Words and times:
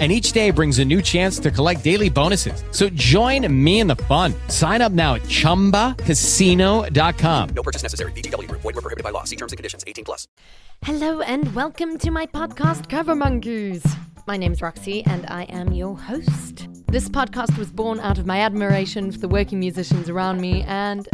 and 0.00 0.10
each 0.10 0.32
day 0.32 0.50
brings 0.50 0.80
a 0.80 0.84
new 0.84 1.00
chance 1.00 1.38
to 1.38 1.52
collect 1.52 1.84
daily 1.84 2.10
bonuses. 2.10 2.64
So 2.72 2.88
join 2.88 3.46
me 3.64 3.78
in 3.78 3.86
the 3.86 3.94
fun. 3.96 4.34
Sign 4.48 4.82
up 4.82 4.90
now 4.90 5.14
at 5.14 5.22
ChumbaCasino.com. 5.22 7.48
No 7.54 7.62
purchase 7.62 7.84
necessary. 7.84 8.10
VGW. 8.12 8.50
Void 8.50 8.64
were 8.64 8.72
prohibited 8.72 9.04
by 9.04 9.10
law. 9.10 9.22
See 9.22 9.36
terms 9.36 9.52
and 9.52 9.56
conditions. 9.56 9.84
18 9.86 10.04
plus. 10.04 10.26
Hello 10.82 11.20
and 11.20 11.54
welcome 11.54 11.96
to 11.98 12.10
my 12.10 12.26
podcast, 12.26 12.88
Cover 12.90 13.14
Monkeys. 13.14 13.86
My 14.26 14.36
name's 14.36 14.60
Roxy 14.60 15.06
and 15.06 15.24
I 15.28 15.44
am 15.44 15.72
your 15.72 15.96
host. 15.96 16.66
This 16.88 17.08
podcast 17.08 17.56
was 17.58 17.70
born 17.70 18.00
out 18.00 18.18
of 18.18 18.26
my 18.26 18.40
admiration 18.40 19.12
for 19.12 19.18
the 19.18 19.28
working 19.28 19.60
musicians 19.60 20.08
around 20.08 20.40
me 20.40 20.62
and 20.62 21.08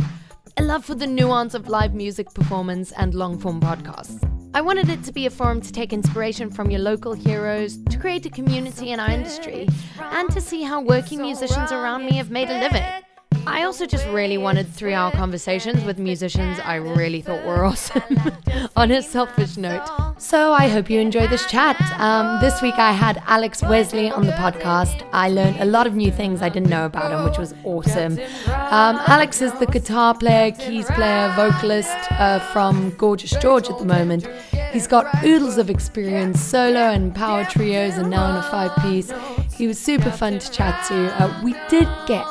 a 0.60 0.62
love 0.62 0.84
for 0.84 0.94
the 0.94 1.06
nuance 1.06 1.54
of 1.54 1.68
live 1.70 1.94
music 1.94 2.34
performance 2.34 2.92
and 2.92 3.14
long 3.14 3.38
form 3.38 3.62
podcasts. 3.62 4.22
I 4.52 4.60
wanted 4.60 4.90
it 4.90 5.02
to 5.04 5.12
be 5.12 5.24
a 5.24 5.30
forum 5.30 5.62
to 5.62 5.72
take 5.72 5.90
inspiration 5.90 6.50
from 6.50 6.70
your 6.70 6.80
local 6.80 7.14
heroes, 7.14 7.78
to 7.84 7.98
create 7.98 8.26
a 8.26 8.30
community 8.30 8.90
in 8.90 9.00
our 9.00 9.08
industry, 9.08 9.66
and 9.98 10.30
to 10.32 10.40
see 10.42 10.62
how 10.62 10.82
working 10.82 11.22
musicians 11.22 11.72
around 11.72 12.04
me 12.04 12.12
have 12.16 12.30
made 12.30 12.50
a 12.50 12.60
living. 12.60 13.09
I 13.46 13.64
also 13.64 13.86
just 13.86 14.06
really 14.08 14.38
wanted 14.38 14.68
three 14.68 14.92
hour 14.92 15.10
conversations 15.10 15.82
with 15.84 15.98
musicians 15.98 16.58
I 16.62 16.76
really 16.76 17.22
thought 17.22 17.44
were 17.44 17.64
awesome 17.64 18.02
on 18.76 18.90
a 18.90 19.02
selfish 19.02 19.56
note. 19.56 19.86
So 20.18 20.52
I 20.52 20.68
hope 20.68 20.90
you 20.90 21.00
enjoy 21.00 21.26
this 21.26 21.46
chat. 21.46 21.80
Um, 21.98 22.40
this 22.40 22.60
week 22.60 22.74
I 22.76 22.92
had 22.92 23.22
Alex 23.26 23.62
Wesley 23.62 24.10
on 24.10 24.26
the 24.26 24.32
podcast. 24.32 25.08
I 25.12 25.30
learned 25.30 25.56
a 25.58 25.64
lot 25.64 25.86
of 25.86 25.94
new 25.94 26.12
things 26.12 26.42
I 26.42 26.48
didn't 26.48 26.68
know 26.68 26.84
about 26.84 27.10
him, 27.12 27.24
which 27.24 27.38
was 27.38 27.54
awesome. 27.64 28.18
Um, 28.46 29.00
Alex 29.06 29.40
is 29.40 29.52
the 29.54 29.66
guitar 29.66 30.14
player, 30.14 30.52
keys 30.52 30.86
player, 30.86 31.32
vocalist 31.34 31.96
uh, 32.12 32.38
from 32.52 32.90
Gorgeous 32.90 33.30
George 33.40 33.70
at 33.70 33.78
the 33.78 33.86
moment. 33.86 34.28
He's 34.72 34.86
got 34.86 35.06
oodles 35.24 35.58
of 35.58 35.70
experience, 35.70 36.40
solo 36.40 36.78
and 36.78 37.14
power 37.14 37.44
trios, 37.44 37.96
and 37.96 38.10
now 38.10 38.30
in 38.30 38.36
a 38.36 38.42
five 38.42 38.76
piece. 38.82 39.12
He 39.56 39.66
was 39.66 39.80
super 39.80 40.10
fun 40.10 40.38
to 40.38 40.50
chat 40.50 40.86
to. 40.88 41.22
Uh, 41.22 41.40
we 41.42 41.54
did 41.68 41.88
get 42.06 42.24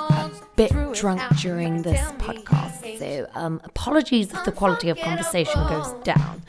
bit 0.60 0.74
drunk 0.94 1.22
during 1.38 1.84
this 1.84 2.02
podcast, 2.18 3.00
so 3.00 3.26
um, 3.34 3.62
apologies 3.64 4.34
if 4.34 4.44
the 4.44 4.52
quality 4.52 4.90
of 4.90 4.98
conversation 4.98 5.66
goes 5.70 5.94
down. 6.04 6.42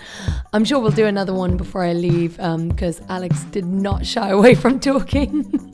I'm 0.53 0.64
sure 0.64 0.80
we'll 0.80 0.91
do 0.91 1.06
another 1.06 1.33
one 1.33 1.56
before 1.56 1.84
I 1.84 1.92
leave 1.92 2.36
because 2.36 3.00
Alex 3.08 3.44
did 3.53 3.66
not 3.66 4.05
shy 4.05 4.31
away 4.31 4.56
from 4.56 4.81
talking. 4.91 5.70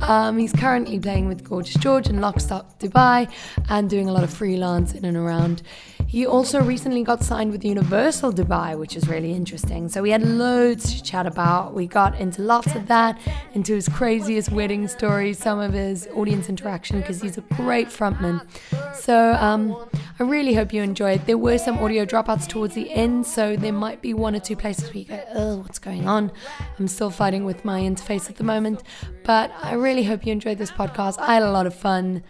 um, 0.00 0.36
he's 0.38 0.52
currently 0.52 0.98
playing 0.98 1.28
with 1.28 1.48
Gorgeous 1.48 1.76
George 1.76 2.08
in 2.08 2.16
Lockstock, 2.16 2.64
Dubai, 2.80 3.30
and 3.68 3.88
doing 3.88 4.08
a 4.08 4.12
lot 4.12 4.24
of 4.24 4.32
freelance 4.32 4.92
in 4.92 5.04
and 5.04 5.16
around. 5.16 5.62
He 6.10 6.26
also 6.26 6.60
recently 6.60 7.04
got 7.04 7.22
signed 7.22 7.52
with 7.52 7.64
Universal 7.64 8.32
Dubai, 8.32 8.76
which 8.76 8.96
is 8.96 9.06
really 9.06 9.30
interesting. 9.30 9.88
So 9.88 10.02
we 10.02 10.10
had 10.10 10.24
loads 10.24 10.92
to 10.92 11.00
chat 11.04 11.24
about. 11.24 11.72
We 11.72 11.86
got 11.86 12.18
into 12.18 12.42
lots 12.42 12.74
of 12.74 12.88
that, 12.88 13.16
into 13.54 13.76
his 13.76 13.88
craziest 13.88 14.50
wedding 14.50 14.88
stories, 14.88 15.38
some 15.38 15.60
of 15.60 15.72
his 15.72 16.08
audience 16.12 16.48
interaction, 16.48 16.98
because 16.98 17.22
he's 17.22 17.38
a 17.38 17.42
great 17.54 17.86
frontman. 17.86 18.44
So 18.92 19.34
um, 19.34 19.76
I 20.18 20.24
really 20.24 20.52
hope 20.52 20.72
you 20.72 20.82
enjoyed. 20.82 21.26
There 21.26 21.38
were 21.38 21.58
some 21.58 21.78
audio 21.78 22.04
dropouts 22.04 22.48
towards 22.48 22.74
the 22.74 22.90
end, 22.90 23.24
so 23.24 23.54
there 23.54 23.72
might 23.72 24.02
be 24.02 24.12
one 24.12 24.34
or 24.34 24.40
two 24.40 24.56
places 24.56 24.86
where 24.86 24.96
you 24.96 25.04
go, 25.04 25.22
oh, 25.32 25.56
what's 25.58 25.78
going 25.78 26.08
on? 26.08 26.32
I'm 26.80 26.88
still 26.88 27.10
fighting 27.10 27.44
with 27.44 27.64
my 27.64 27.82
interface 27.82 28.28
at 28.28 28.34
the 28.34 28.42
moment. 28.42 28.82
But 29.22 29.52
I 29.62 29.74
really 29.74 30.02
hope 30.02 30.26
you 30.26 30.32
enjoyed 30.32 30.58
this 30.58 30.72
podcast. 30.72 31.20
I 31.20 31.34
had 31.34 31.44
a 31.44 31.52
lot 31.52 31.68
of 31.68 31.74
fun. 31.76 32.24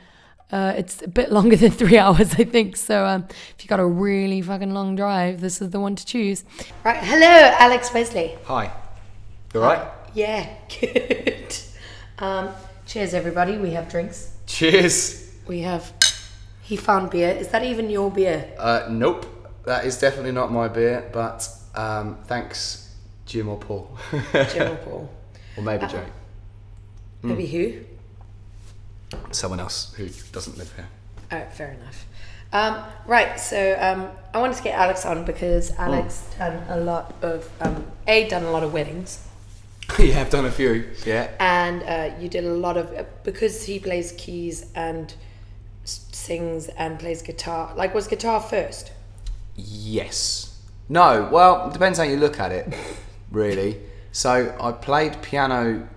Uh, 0.52 0.74
it's 0.76 1.02
a 1.02 1.08
bit 1.08 1.30
longer 1.30 1.56
than 1.56 1.70
three 1.82 1.96
hours, 1.98 2.34
I 2.34 2.44
think. 2.44 2.76
So 2.76 3.04
um, 3.06 3.26
if 3.30 3.56
you've 3.60 3.68
got 3.68 3.80
a 3.80 3.86
really 3.86 4.42
fucking 4.42 4.72
long 4.74 4.96
drive, 4.96 5.40
this 5.40 5.60
is 5.62 5.70
the 5.70 5.80
one 5.80 5.96
to 5.96 6.04
choose. 6.04 6.44
Right. 6.84 6.96
Hello, 7.02 7.54
Alex 7.58 7.92
Wesley. 7.94 8.36
Hi. 8.44 8.72
You 9.54 9.62
alright? 9.62 9.88
Yeah, 10.14 10.48
good. 10.80 11.56
Um, 12.18 12.50
cheers, 12.86 13.14
everybody. 13.14 13.56
We 13.58 13.70
have 13.70 13.88
drinks. 13.88 14.32
Cheers. 14.46 15.32
We 15.46 15.60
have. 15.60 15.92
He 16.62 16.76
found 16.76 17.10
beer. 17.10 17.30
Is 17.30 17.48
that 17.48 17.64
even 17.64 17.90
your 17.90 18.10
beer? 18.10 18.52
Uh, 18.58 18.86
nope. 18.90 19.26
That 19.64 19.84
is 19.84 19.98
definitely 19.98 20.32
not 20.32 20.50
my 20.52 20.68
beer, 20.68 21.08
but 21.12 21.48
um, 21.74 22.18
thanks, 22.26 22.94
Jim 23.26 23.48
or 23.48 23.58
Paul. 23.58 23.96
Jim 24.32 24.72
or 24.72 24.76
Paul? 24.84 25.10
or 25.56 25.62
maybe 25.62 25.86
Jake. 25.86 26.00
Maybe 27.22 27.46
who? 27.46 27.84
Someone 29.30 29.60
else 29.60 29.94
who 29.96 30.08
doesn't 30.32 30.56
live 30.58 30.72
here. 30.74 30.88
Oh, 31.32 31.44
fair 31.52 31.72
enough. 31.72 32.06
Um, 32.52 32.82
right, 33.06 33.38
so 33.38 33.76
um, 33.80 34.10
I 34.34 34.40
wanted 34.40 34.56
to 34.56 34.62
get 34.64 34.76
Alex 34.76 35.06
on 35.06 35.24
because 35.24 35.72
Alex 35.78 36.28
done 36.36 36.62
a 36.68 36.80
lot 36.80 37.14
of 37.22 37.48
um, 37.60 37.84
a 38.08 38.28
done 38.28 38.42
a 38.42 38.50
lot 38.50 38.64
of 38.64 38.72
weddings, 38.72 39.24
yeah, 39.98 40.20
I've 40.20 40.30
done 40.30 40.44
a 40.46 40.50
few. 40.50 40.88
Yeah. 41.04 41.30
and 41.40 41.82
uh, 41.82 42.14
you 42.20 42.28
did 42.28 42.44
a 42.44 42.52
lot 42.52 42.76
of 42.76 42.92
uh, 42.92 43.04
because 43.24 43.64
he 43.64 43.78
plays 43.78 44.12
keys 44.12 44.66
and 44.74 45.12
sings 45.84 46.68
and 46.68 46.98
plays 46.98 47.22
guitar. 47.22 47.72
Like, 47.76 47.94
was 47.94 48.06
guitar 48.06 48.40
first? 48.40 48.92
Yes. 49.56 50.58
No. 50.88 51.28
Well, 51.30 51.70
depends 51.70 51.98
how 51.98 52.04
you 52.04 52.16
look 52.16 52.38
at 52.38 52.52
it, 52.52 52.72
really. 53.30 53.78
So 54.12 54.56
I 54.60 54.72
played 54.72 55.20
piano 55.22 55.88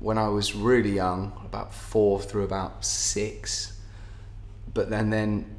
when 0.00 0.18
I 0.18 0.28
was 0.28 0.54
really 0.54 0.92
young, 0.92 1.32
about 1.44 1.74
four 1.74 2.20
through 2.20 2.44
about 2.44 2.84
six, 2.84 3.78
but 4.72 4.90
then 4.90 5.10
then 5.10 5.56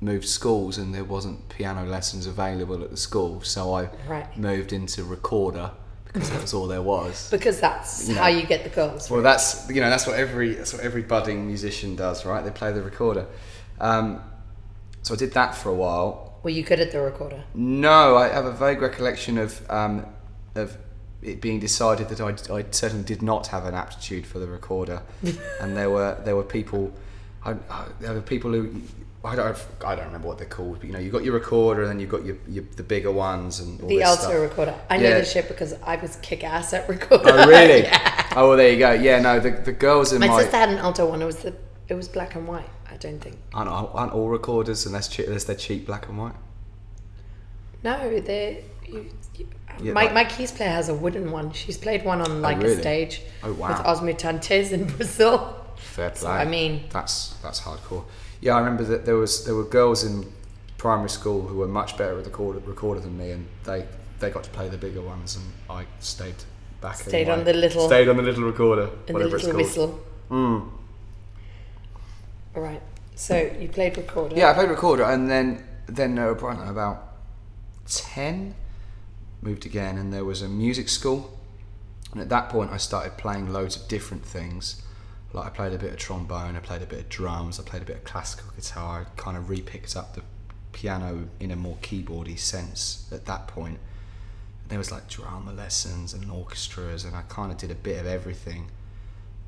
moved 0.00 0.26
schools 0.28 0.76
and 0.78 0.94
there 0.94 1.04
wasn't 1.04 1.48
piano 1.48 1.84
lessons 1.84 2.26
available 2.26 2.82
at 2.84 2.90
the 2.90 2.96
school, 2.96 3.40
so 3.42 3.74
I 3.74 3.88
Right. 4.06 4.36
moved 4.38 4.72
into 4.72 5.02
recorder 5.04 5.70
because 6.04 6.30
that 6.30 6.42
was 6.42 6.54
all 6.54 6.66
there 6.66 6.82
was. 6.82 7.28
Because 7.30 7.60
that's 7.60 8.08
You 8.08 8.14
know. 8.14 8.20
how 8.22 8.28
you 8.28 8.46
get 8.46 8.62
the 8.62 8.70
girls. 8.70 9.10
Well, 9.10 9.22
that's 9.22 9.68
you 9.70 9.80
know 9.80 9.90
that's 9.90 10.06
what 10.06 10.16
every 10.18 10.54
that's 10.54 10.72
what 10.72 10.82
every 10.82 11.02
budding 11.02 11.46
musician 11.46 11.96
does, 11.96 12.24
right? 12.24 12.44
They 12.44 12.50
play 12.50 12.72
the 12.72 12.82
recorder. 12.82 13.26
Um, 13.80 14.22
so 15.02 15.14
I 15.14 15.16
did 15.16 15.32
that 15.32 15.54
for 15.54 15.70
a 15.70 15.74
while. 15.74 16.38
Were 16.42 16.50
you 16.50 16.62
good 16.62 16.78
at 16.80 16.92
the 16.92 17.00
recorder? 17.00 17.42
No, 17.54 18.16
I 18.16 18.28
have 18.28 18.44
a 18.44 18.52
vague 18.52 18.80
recollection 18.82 19.38
of 19.38 19.68
um, 19.70 20.06
of 20.54 20.76
it 21.22 21.40
being 21.40 21.58
decided 21.60 22.08
that 22.10 22.20
I, 22.20 22.54
I 22.54 22.64
certainly 22.70 23.04
did 23.04 23.22
not 23.22 23.48
have 23.48 23.64
an 23.66 23.74
aptitude 23.74 24.26
for 24.26 24.38
the 24.38 24.46
recorder, 24.46 25.02
and 25.60 25.76
there 25.76 25.90
were 25.90 26.20
there 26.24 26.36
were 26.36 26.42
people, 26.44 26.92
I, 27.44 27.52
I, 27.70 27.86
there 28.00 28.12
were 28.14 28.20
people 28.20 28.52
who. 28.52 28.82
I 29.24 29.34
don't, 29.34 29.58
I 29.84 29.96
don't 29.96 30.04
remember 30.06 30.28
what 30.28 30.38
they're 30.38 30.46
called, 30.46 30.78
but 30.78 30.86
you 30.86 30.92
know, 30.92 31.00
you've 31.00 31.10
got 31.12 31.24
your 31.24 31.34
recorder 31.34 31.80
and 31.82 31.90
then 31.90 31.98
you've 31.98 32.10
got 32.10 32.24
your, 32.24 32.36
your 32.46 32.62
the 32.76 32.84
bigger 32.84 33.10
ones 33.10 33.58
and 33.58 33.80
all 33.80 33.88
The 33.88 34.00
alto 34.02 34.22
stuff. 34.22 34.40
recorder. 34.40 34.74
I 34.88 34.98
know 34.98 35.08
Yeah. 35.08 35.18
this 35.18 35.32
shit 35.32 35.48
because 35.48 35.74
I 35.82 35.96
was 35.96 36.14
kick 36.22 36.44
ass 36.44 36.72
at 36.72 36.88
recorder. 36.88 37.24
Oh 37.32 37.48
really? 37.48 37.82
yeah. 37.82 38.28
Oh 38.36 38.50
well, 38.50 38.56
there 38.56 38.70
you 38.70 38.78
go. 38.78 38.92
Yeah, 38.92 39.18
no, 39.18 39.40
the, 39.40 39.50
the 39.50 39.72
girls 39.72 40.12
in 40.12 40.20
My, 40.20 40.28
my, 40.28 40.42
sister 40.42 40.56
had 40.56 40.68
an 40.68 40.78
alto 40.78 41.06
one. 41.08 41.20
It 41.22 41.24
was 41.24 41.38
the 41.38 41.56
it 41.88 41.94
was 41.94 42.06
black 42.06 42.36
and 42.36 42.46
white. 42.46 42.68
I 42.88 42.96
don't 42.98 43.18
think. 43.18 43.36
aren't, 43.52 43.68
aren't 43.68 44.12
all 44.12 44.28
recorders 44.28 44.86
unless 44.86 45.08
che- 45.08 45.26
unless 45.26 45.42
they're 45.42 45.56
cheap 45.56 45.86
black 45.86 46.08
and 46.08 46.18
white. 46.18 46.34
No, 47.82 48.20
they. 48.20 48.64
You, 48.86 48.94
you, 48.94 49.10
Yeah, 49.82 49.92
my, 49.92 50.04
like- 50.04 50.14
my 50.14 50.24
keys 50.24 50.52
player 50.52 50.70
has 50.70 50.88
a 50.88 50.94
wooden 50.94 51.30
one. 51.30 51.52
She's 51.52 51.76
played 51.78 52.04
one 52.04 52.20
on 52.20 52.42
like 52.42 52.56
a 52.58 52.60
really? 52.60 52.80
stage 52.80 53.22
Oh, 53.42 53.52
wow. 53.52 53.68
with 53.68 53.86
Os 53.86 54.00
Mutantes 54.00 54.72
in 54.72 54.84
Brazil. 54.96 55.54
Fair 55.76 56.10
play. 56.10 56.20
So, 56.20 56.28
I 56.28 56.44
mean- 56.44 56.84
that's 56.90 57.34
that's 57.42 57.60
hardcore. 57.60 58.04
Yeah, 58.40 58.54
I 58.56 58.58
remember 58.60 58.84
that 58.84 59.04
there 59.06 59.16
was 59.16 59.44
there 59.44 59.54
were 59.54 59.64
girls 59.64 60.04
in 60.04 60.30
primary 60.78 61.08
school 61.10 61.42
who 61.48 61.56
were 61.56 61.68
much 61.68 61.96
better 61.96 62.16
at 62.18 62.24
the 62.24 62.30
recorder, 62.30 62.60
recorder 62.66 63.00
than 63.00 63.16
me, 63.16 63.30
and 63.32 63.46
they 63.64 63.86
they 64.20 64.30
got 64.30 64.44
to 64.44 64.50
play 64.50 64.68
the 64.68 64.78
bigger 64.78 65.00
ones, 65.02 65.36
and 65.36 65.44
I 65.68 65.86
stayed 66.00 66.34
back. 66.80 66.96
Stayed 66.96 67.28
on 67.28 67.44
the 67.44 67.52
little- 67.52 67.86
stayed 67.86 68.08
on 68.08 68.16
the 68.16 68.22
little 68.22 68.44
recorder, 68.44 68.82
And 68.84 69.06
the 69.08 69.12
whatever 69.14 69.36
little 69.38 69.60
it's 69.60 69.74
called. 69.74 69.92
whistle. 69.92 70.04
Mm. 70.30 70.70
All 72.54 72.62
right. 72.62 72.82
So 73.14 73.36
you 73.60 73.68
played 73.68 73.96
recorder. 73.96 74.36
Yeah, 74.36 74.50
I 74.50 74.54
played 74.54 74.68
recorder, 74.70 75.04
and 75.04 75.28
then 75.30 75.64
then 75.86 76.18
uh, 76.18 76.28
about 76.32 77.02
ten, 77.86 78.54
moved 79.46 79.64
again, 79.64 79.96
and 79.96 80.12
there 80.12 80.24
was 80.24 80.42
a 80.42 80.48
music 80.48 80.88
school, 80.88 81.38
and 82.12 82.20
at 82.20 82.28
that 82.28 82.48
point 82.48 82.70
I 82.72 82.76
started 82.76 83.16
playing 83.16 83.52
loads 83.52 83.76
of 83.76 83.88
different 83.88 84.24
things. 84.24 84.82
Like 85.32 85.46
I 85.46 85.50
played 85.50 85.72
a 85.72 85.78
bit 85.78 85.92
of 85.92 85.98
trombone, 85.98 86.56
I 86.56 86.60
played 86.60 86.82
a 86.82 86.86
bit 86.86 86.98
of 86.98 87.08
drums, 87.08 87.60
I 87.60 87.62
played 87.62 87.82
a 87.82 87.84
bit 87.84 87.96
of 87.96 88.04
classical 88.04 88.50
guitar. 88.56 89.06
I 89.06 89.20
kind 89.20 89.36
of 89.36 89.48
re-picked 89.48 89.96
up 89.96 90.14
the 90.14 90.22
piano 90.72 91.28
in 91.40 91.50
a 91.50 91.56
more 91.56 91.76
keyboardy 91.82 92.38
sense 92.38 93.08
at 93.12 93.26
that 93.26 93.46
point. 93.46 93.78
There 94.68 94.78
was 94.78 94.90
like 94.90 95.08
drama 95.08 95.52
lessons 95.52 96.12
and 96.12 96.30
orchestras, 96.30 97.04
and 97.04 97.14
I 97.14 97.22
kind 97.22 97.52
of 97.52 97.58
did 97.58 97.70
a 97.70 97.74
bit 97.74 98.00
of 98.00 98.06
everything. 98.06 98.68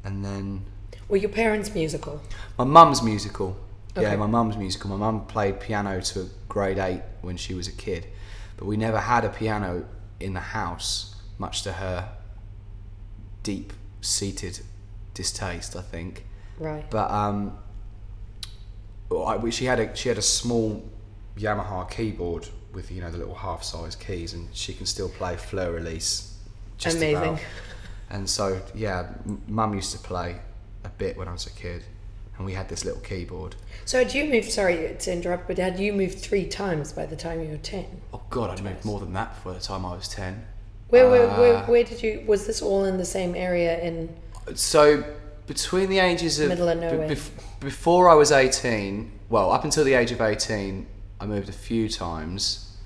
And 0.05 0.25
then 0.25 0.65
Were 1.09 1.17
your 1.17 1.31
parents 1.31 1.75
musical? 1.75 2.23
my 2.57 2.65
mum's 2.65 3.03
musical. 3.03 3.57
Okay. 3.97 4.03
Yeah, 4.03 4.17
my 4.17 4.27
mum's 4.27 4.57
musical. 4.57 4.91
My 4.91 4.97
mum 4.97 5.27
played 5.27 5.59
piano 5.59 6.01
to 6.01 6.31
grade 6.49 6.79
eight 6.79 7.03
when 7.23 7.37
she 7.37 7.55
was 7.55 7.67
a 7.67 7.73
kid, 7.73 8.07
but 8.59 8.67
we 8.67 8.77
never 8.77 8.99
had 8.99 9.25
a 9.25 9.31
piano 9.31 9.87
in 10.21 10.35
the 10.35 10.41
house, 10.41 11.15
much 11.39 11.63
to 11.63 11.73
her 11.73 12.11
deep 13.43 13.73
seated 14.01 14.61
distaste, 15.15 15.77
I 15.77 15.81
think. 15.83 16.27
Right. 16.59 16.85
But 16.91 17.11
um, 17.11 17.57
I, 19.11 19.49
she 19.51 19.65
had 19.65 19.81
a 19.81 19.97
she 19.97 20.09
had 20.09 20.19
a 20.19 20.23
small 20.23 20.85
Yamaha 21.37 21.89
keyboard 21.89 22.49
with 22.73 22.91
you 22.91 23.01
know 23.01 23.11
the 23.11 23.19
little 23.19 23.35
half 23.35 23.63
size 23.63 23.95
keys, 23.95 24.35
and 24.35 24.49
she 24.53 24.75
can 24.75 24.87
still 24.87 25.09
play 25.09 25.37
Für 25.37 25.79
Elise. 25.79 26.37
Just 26.77 26.97
Amazing. 26.97 27.17
About. 27.17 27.41
And 28.11 28.29
so 28.29 28.61
yeah, 28.75 29.09
m- 29.25 29.41
Mum 29.47 29.75
used 29.75 29.93
to 29.93 29.99
play 29.99 30.41
a 30.85 30.89
bit 30.89 31.17
when 31.17 31.29
I 31.29 31.33
was 31.33 31.47
a 31.47 31.51
kid, 31.51 31.85
and 32.39 32.47
we 32.47 32.53
had 32.55 32.69
this 32.69 32.85
little 32.85 33.01
keyboard. 33.01 33.57
So 33.85 33.99
had 33.99 34.15
you 34.15 34.25
moved? 34.25 34.51
Sorry 34.51 34.97
to 34.99 35.13
interrupt, 35.13 35.49
but 35.49 35.59
had 35.59 35.79
you 35.79 35.93
moved 35.93 36.19
three 36.19 36.47
times 36.47 36.93
by 36.93 37.05
the 37.05 37.17
time 37.17 37.43
you 37.43 37.49
were 37.51 37.57
ten? 37.59 38.01
Oh 38.15 38.23
God, 38.31 38.51
I'd 38.51 38.63
moved 38.65 38.85
more 38.85 39.01
than 39.01 39.13
that 39.15 39.45
by 39.45 39.53
the 39.53 39.61
time 39.61 39.85
I 39.85 39.95
was 39.95 40.09
ten. 40.09 40.47
Where, 40.89 41.11
where, 41.11 41.29
where, 41.29 41.57
Uh, 41.57 41.67
where 41.67 41.85
did 41.85 42.03
you? 42.03 42.25
Was 42.27 42.47
this 42.47 42.63
all 42.63 42.85
in 42.85 42.97
the 42.97 43.05
same 43.05 43.35
area? 43.35 43.79
In 43.81 44.17
So 44.55 45.05
between 45.47 45.91
the 45.91 45.99
ages 45.99 46.39
of 46.39 46.49
Middle 46.49 46.69
of 46.69 46.79
nowhere. 46.79 47.09
bef- 47.09 47.31
before 47.61 48.09
I 48.09 48.15
was 48.15 48.31
eighteen, 48.33 49.13
well, 49.29 49.51
up 49.51 49.65
until 49.65 49.85
the 49.85 49.95
age 49.95 50.13
of 50.13 50.21
eighteen, 50.21 50.87
I 51.21 51.27
moved 51.27 51.49
a 51.49 51.53
few 51.53 51.89
times, 51.89 52.77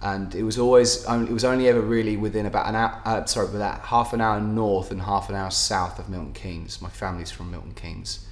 and 0.00 0.32
it 0.34 0.44
was 0.44 0.58
always 0.58 1.04
only, 1.06 1.28
it 1.30 1.34
was 1.34 1.44
only 1.44 1.68
ever 1.68 1.80
really 1.80 2.16
within 2.16 2.46
about 2.46 2.68
an 2.68 2.76
hour. 2.76 3.02
Uh, 3.04 3.24
sorry, 3.24 3.48
about 3.48 3.80
half 3.80 4.12
an 4.12 4.20
hour 4.20 4.40
north 4.40 4.90
and 4.92 5.02
half 5.02 5.28
an 5.28 5.34
hour 5.34 5.50
south 5.50 5.98
of 5.98 6.08
Milton 6.08 6.32
Keynes. 6.32 6.80
My 6.80 6.88
family's 6.90 7.32
from 7.32 7.50
Milton 7.50 7.72
Keynes 7.74 8.25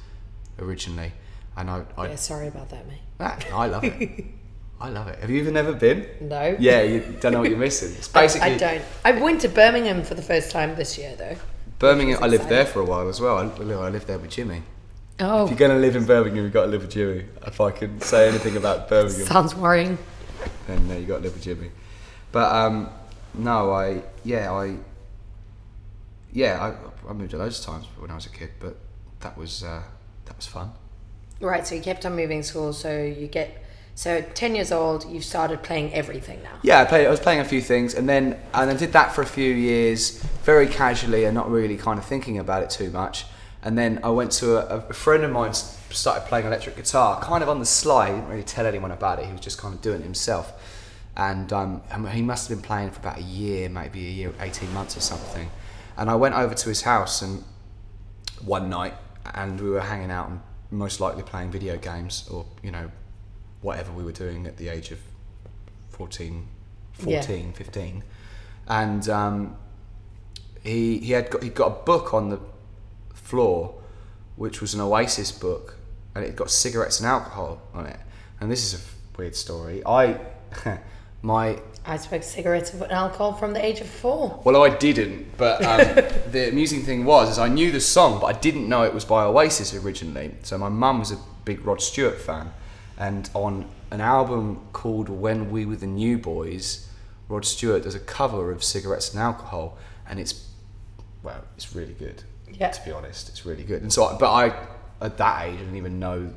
originally, 0.59 1.13
and 1.57 1.71
I 1.71 1.85
I, 1.97 2.09
yeah, 2.09 2.17
sorry 2.17 2.49
about 2.49 2.71
that, 2.71 2.87
mate. 2.87 3.01
Ah, 3.21 3.39
I 3.53 3.67
love 3.67 3.85
it. 3.85 4.25
I 4.81 4.89
love 4.89 5.09
it. 5.09 5.19
Have 5.21 5.31
you 5.31 5.39
even 5.41 5.55
never 5.55 5.73
been? 5.73 6.07
No. 6.21 6.57
Yeah, 6.59 6.83
you 6.83 7.01
don't 7.21 7.33
know 7.33 7.41
what 7.41 7.49
you're 7.49 7.59
missing. 7.59 7.95
It's 7.97 8.09
basically 8.23 8.53
I, 8.53 8.59
don't. 8.59 8.83
I 9.05 9.13
went 9.13 9.41
to 9.43 9.49
Birmingham 9.49 10.03
for 10.03 10.15
the 10.15 10.23
first 10.23 10.51
time 10.51 10.75
this 10.75 10.99
year, 10.99 11.15
though. 11.17 11.37
Birmingham. 11.79 12.23
I 12.23 12.27
lived 12.27 12.49
there 12.49 12.67
for 12.67 12.81
a 12.81 12.85
while 12.85 13.09
as 13.09 13.21
well. 13.21 13.39
I, 13.39 13.45
I 13.45 13.89
lived 13.89 14.07
there 14.09 14.19
with 14.19 14.31
Jimmy. 14.31 14.63
Oh, 15.21 15.45
If 15.45 15.51
you're 15.51 15.59
going 15.59 15.71
to 15.71 15.79
live 15.79 15.95
in 15.97 16.05
Birmingham, 16.05 16.45
you've 16.45 16.53
got 16.53 16.65
to 16.65 16.71
live 16.71 16.83
with 16.83 16.91
Jimmy. 16.91 17.25
If 17.47 17.61
I 17.61 17.71
can 17.71 18.01
say 18.01 18.29
anything 18.29 18.57
about 18.57 18.89
Birmingham, 18.91 19.27
sounds 19.27 19.55
worrying. 19.55 19.97
then 20.67 20.91
uh, 20.91 20.95
you 20.95 21.07
got 21.07 21.19
to 21.19 21.23
live 21.23 21.35
with 21.35 21.45
Jimmy. 21.45 21.71
But 22.33 22.53
um, 22.53 22.91
no, 23.33 23.73
I 23.73 24.03
yeah 24.25 24.53
I 24.53 24.77
yeah 26.33 26.75
I, 27.07 27.09
I 27.09 27.13
moved 27.13 27.33
a 27.33 27.39
loads 27.39 27.61
of 27.61 27.65
times 27.65 27.87
when 27.97 28.11
I 28.11 28.17
was 28.17 28.27
a 28.27 28.31
kid, 28.31 28.51
but 28.59 28.77
that 29.21 29.39
was 29.39 29.63
uh, 29.63 29.83
that 30.27 30.37
was 30.37 30.47
fun. 30.47 30.73
Right. 31.41 31.67
So 31.67 31.75
you 31.75 31.83
kept 31.83 32.07
on 32.07 32.17
moving 32.17 32.43
school. 32.43 32.73
So 32.73 33.03
you 33.03 33.27
get. 33.27 33.61
So 33.97 34.23
ten 34.35 34.57
years 34.57 34.73
old, 34.73 35.09
you've 35.09 35.25
started 35.25 35.63
playing 35.63 35.95
everything 35.95 36.43
now. 36.43 36.59
Yeah, 36.63 36.81
I 36.81 36.85
played. 36.85 37.07
I 37.07 37.11
was 37.11 37.21
playing 37.21 37.39
a 37.39 37.45
few 37.45 37.61
things, 37.61 37.95
and 37.95 38.09
then 38.09 38.41
and 38.53 38.69
I 38.69 38.75
did 38.75 38.93
that 38.93 39.15
for 39.15 39.23
a 39.23 39.27
few 39.27 39.53
years, 39.55 40.19
very 40.43 40.67
casually 40.67 41.27
and 41.27 41.35
not 41.35 41.49
really 41.49 41.77
kind 41.77 41.99
of 41.99 42.05
thinking 42.05 42.39
about 42.39 42.65
it 42.65 42.71
too 42.71 42.91
much. 42.91 43.25
And 43.63 43.79
then 43.79 44.01
I 44.03 44.11
went 44.11 44.33
to 44.33 44.57
a, 44.57 44.89
a 44.89 44.93
friend 44.93 45.23
of 45.23 45.31
mine 45.31 45.55
started 45.55 46.27
playing 46.27 46.47
electric 46.47 46.75
guitar, 46.75 47.21
kind 47.23 47.43
of 47.43 47.49
on 47.49 47.61
the 47.61 47.67
sly. 47.67 48.07
He 48.09 48.13
didn't 48.15 48.29
really 48.29 48.43
tell 48.43 48.67
anyone 48.67 48.91
about 48.91 49.21
it. 49.21 49.27
He 49.27 49.33
was 49.33 49.41
just 49.41 49.59
kind 49.59 49.73
of 49.75 49.81
doing 49.81 50.01
it 50.01 50.05
himself. 50.05 50.53
And 51.17 51.53
um, 51.53 51.81
he 52.11 52.21
must 52.21 52.49
have 52.49 52.59
been 52.59 52.67
playing 52.67 52.91
for 52.91 52.99
about 52.99 53.19
a 53.19 53.23
year, 53.23 53.69
maybe 53.69 54.01
a 54.07 54.11
year, 54.11 54.35
eighteen 54.41 54.75
months 54.75 54.97
or 54.97 55.01
something. 55.01 55.49
And 55.97 56.11
I 56.11 56.17
went 56.17 56.35
over 56.35 56.53
to 56.53 56.69
his 56.69 56.83
house 56.83 57.23
and 57.23 57.45
one 58.45 58.69
night, 58.69 58.95
and 59.35 59.61
we 59.61 59.71
were 59.71 59.81
hanging 59.81 60.11
out 60.11 60.29
and 60.29 60.41
most 60.71 61.01
likely 61.01 61.23
playing 61.23 61.51
video 61.51 61.77
games 61.77 62.29
or 62.31 62.45
you 62.63 62.71
know 62.71 62.91
whatever 63.61 63.93
we 63.93 64.05
were 64.05 64.13
doing 64.13 64.47
at 64.47 64.57
the 64.57 64.69
age 64.69 64.91
of 64.91 64.99
14, 65.91 66.47
Yeah. 67.07 67.21
15 67.53 68.03
and 68.69 69.09
um, 69.09 69.57
he 70.63 70.99
he 70.99 71.13
had 71.13 71.31
got 71.31 71.43
he 71.43 71.49
got 71.51 71.67
a 71.67 71.85
book 71.85 72.13
on 72.15 72.31
the 72.31 72.41
floor 73.13 73.75
which 74.37 74.61
was 74.61 74.75
an 74.75 74.81
Oasis 74.81 75.31
book 75.33 75.77
and 76.15 76.25
it 76.25 76.37
got 76.37 76.51
cigarettes 76.51 77.01
and 77.01 77.09
alcohol 77.09 77.61
on 77.73 77.87
it. 77.87 77.99
And 78.41 78.51
this 78.51 78.65
is 78.65 78.81
a 78.81 79.19
weird 79.19 79.35
story. 79.37 79.83
I 79.87 80.19
my 81.23 81.61
I 81.87 81.97
smoked 81.99 82.25
cigarettes 82.25 82.73
and 82.73 82.83
alcohol 82.91 83.35
from 83.35 83.53
the 83.53 83.65
age 83.65 83.81
of 83.81 83.87
four. 83.89 84.41
well, 84.45 84.63
I 84.63 84.71
didn't, 84.71 85.37
but 85.37 85.63
um, 85.65 85.95
the 86.31 86.49
amusing 86.49 86.83
thing 86.83 87.05
was, 87.05 87.31
is 87.31 87.39
I 87.39 87.49
knew 87.49 87.71
the 87.71 87.81
song, 87.81 88.21
but 88.21 88.27
I 88.27 88.33
didn't 88.39 88.69
know 88.69 88.85
it 88.85 88.95
was 88.95 89.05
by 89.05 89.25
Oasis 89.25 89.75
originally. 89.75 90.35
So 90.43 90.57
my 90.57 90.71
mum 90.71 90.99
was 91.01 91.13
a 91.13 91.19
big 91.45 91.65
Rod 91.67 91.83
Stewart 91.83 92.19
fan, 92.21 92.53
and 92.99 93.29
on 93.35 93.67
an 93.91 94.01
album 94.01 94.61
called 94.73 95.09
When 95.11 95.51
We 95.51 95.67
Were 95.67 95.77
the 95.77 95.87
New 95.87 96.17
Boys, 96.19 96.89
Rod 97.29 97.45
Stewart 97.45 97.83
does 97.83 97.95
a 97.95 98.01
cover 98.01 98.51
of 98.51 98.65
Cigarettes 98.65 99.13
and 99.13 99.21
Alcohol, 99.23 99.77
and 100.09 100.19
it's 100.19 100.49
well, 101.23 101.45
it's 101.57 101.75
really 101.75 101.95
good. 101.95 102.23
Yeah. 102.51 102.71
To 102.71 102.85
be 102.85 102.93
honest, 102.93 103.29
it's 103.29 103.45
really 103.45 103.65
good. 103.65 103.83
And 103.83 103.93
so, 103.93 104.17
but 104.19 104.31
I 104.33 104.55
at 105.01 105.19
that 105.19 105.47
age, 105.49 105.55
I 105.55 105.59
didn't 105.59 105.77
even 105.77 105.99
know. 105.99 106.33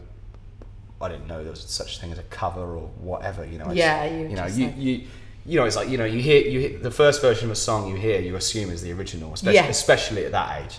I 0.99 1.09
didn't 1.09 1.27
know 1.27 1.43
there 1.43 1.51
was 1.51 1.61
such 1.61 1.97
a 1.97 1.99
thing 2.01 2.11
as 2.11 2.17
a 2.17 2.23
cover 2.23 2.75
or 2.75 2.87
whatever. 2.99 3.45
You 3.45 3.59
know. 3.59 3.65
I 3.65 3.67
just- 3.67 3.77
Yeah, 3.77 4.05
you 4.05 4.27
you 4.29 4.35
know 4.35 4.43
just 4.45 4.57
you, 4.57 4.65
like- 4.65 4.77
you 4.77 5.07
you 5.47 5.57
know 5.59 5.65
it's 5.65 5.75
like 5.75 5.89
you 5.89 5.97
know 5.97 6.05
you 6.05 6.19
hear 6.21 6.41
you 6.41 6.59
hear 6.59 6.79
the 6.79 6.91
first 6.91 7.21
version 7.21 7.45
of 7.45 7.51
a 7.51 7.55
song 7.55 7.89
you 7.89 7.95
hear 7.95 8.19
you 8.19 8.35
assume 8.35 8.69
is 8.69 8.81
the 8.81 8.91
original, 8.91 9.33
especially 9.33 9.55
Yeah. 9.55 9.67
especially 9.67 10.25
at 10.25 10.31
that 10.33 10.61
age. 10.61 10.77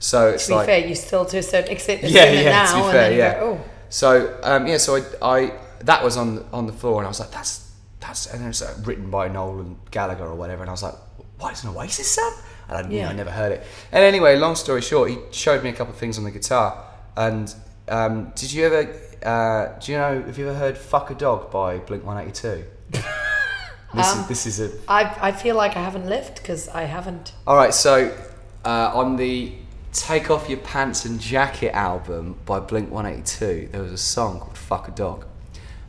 So 0.00 0.30
it's 0.30 0.46
To 0.46 0.50
be 0.52 0.54
like 0.56 0.66
fair, 0.66 0.86
you 0.88 0.94
still 0.94 1.24
to 1.26 1.38
a 1.38 1.42
certain 1.42 1.70
extent 1.72 2.02
assume 2.02 2.16
yeah, 2.16 2.32
yeah. 2.32 2.50
now, 2.50 2.66
to 2.72 2.74
be 2.76 2.82
and 2.82 2.92
fair, 2.92 3.12
yeah. 3.12 3.34
go, 3.40 3.46
oh. 3.60 3.64
So 3.88 4.38
um, 4.42 4.66
yeah, 4.66 4.78
so 4.78 4.96
I, 4.96 5.02
I 5.36 5.52
that 5.84 6.02
was 6.04 6.16
on 6.16 6.44
on 6.52 6.66
the 6.66 6.72
floor, 6.72 6.98
and 7.00 7.06
I 7.06 7.08
was 7.08 7.20
like, 7.20 7.30
that's 7.30 7.70
that's, 8.00 8.26
and 8.32 8.42
it 8.44 8.48
was 8.48 8.62
uh, 8.62 8.74
written 8.84 9.10
by 9.10 9.28
Noel 9.28 9.76
Gallagher 9.90 10.24
or 10.26 10.34
whatever, 10.34 10.62
and 10.62 10.70
I 10.70 10.72
was 10.72 10.82
like, 10.82 10.94
what 11.38 11.52
is 11.52 11.62
an 11.64 11.70
Oasis 11.70 12.10
song? 12.10 12.34
And 12.68 12.76
I, 12.78 12.80
you 12.82 12.88
know, 12.88 12.96
Yeah. 12.96 13.08
I 13.10 13.12
never 13.12 13.30
heard 13.30 13.52
it. 13.52 13.62
And 13.92 14.02
anyway, 14.02 14.36
long 14.36 14.56
story 14.56 14.80
short, 14.80 15.10
he 15.10 15.18
showed 15.32 15.62
me 15.62 15.68
a 15.70 15.72
couple 15.72 15.92
of 15.92 15.98
things 16.00 16.16
on 16.18 16.24
the 16.24 16.30
guitar, 16.30 16.82
and 17.16 17.54
um, 17.88 18.32
did 18.34 18.52
you 18.52 18.64
ever? 18.66 18.80
Uh, 19.22 19.78
do 19.80 19.92
you 19.92 19.98
know? 19.98 20.22
Have 20.22 20.38
you 20.38 20.48
ever 20.48 20.58
heard 20.58 20.78
"Fuck 20.78 21.10
a 21.10 21.14
Dog" 21.14 21.50
by 21.50 21.78
Blink 21.78 22.04
One 22.04 22.16
Eighty 22.18 22.32
Two? 22.32 22.64
This 23.94 24.06
Um, 24.06 24.20
is 24.20 24.28
this 24.28 24.46
is 24.46 24.60
a 24.60 24.70
I, 24.88 25.16
I 25.28 25.32
feel 25.32 25.56
like 25.56 25.76
I 25.76 25.82
haven't 25.82 26.06
lived 26.08 26.36
because 26.36 26.68
I 26.68 26.82
haven't. 26.84 27.32
All 27.46 27.56
right, 27.56 27.74
so 27.74 28.16
uh, 28.64 28.92
on 28.94 29.16
the 29.16 29.52
"Take 29.92 30.30
Off 30.30 30.48
Your 30.48 30.58
Pants 30.58 31.04
and 31.04 31.18
Jacket" 31.20 31.72
album 31.74 32.36
by 32.46 32.60
Blink 32.60 32.90
One 32.90 33.06
Eighty 33.06 33.22
Two, 33.22 33.68
there 33.72 33.82
was 33.82 33.92
a 33.92 33.98
song 33.98 34.38
called 34.40 34.56
"Fuck 34.56 34.88
a 34.88 34.92
Dog," 34.92 35.26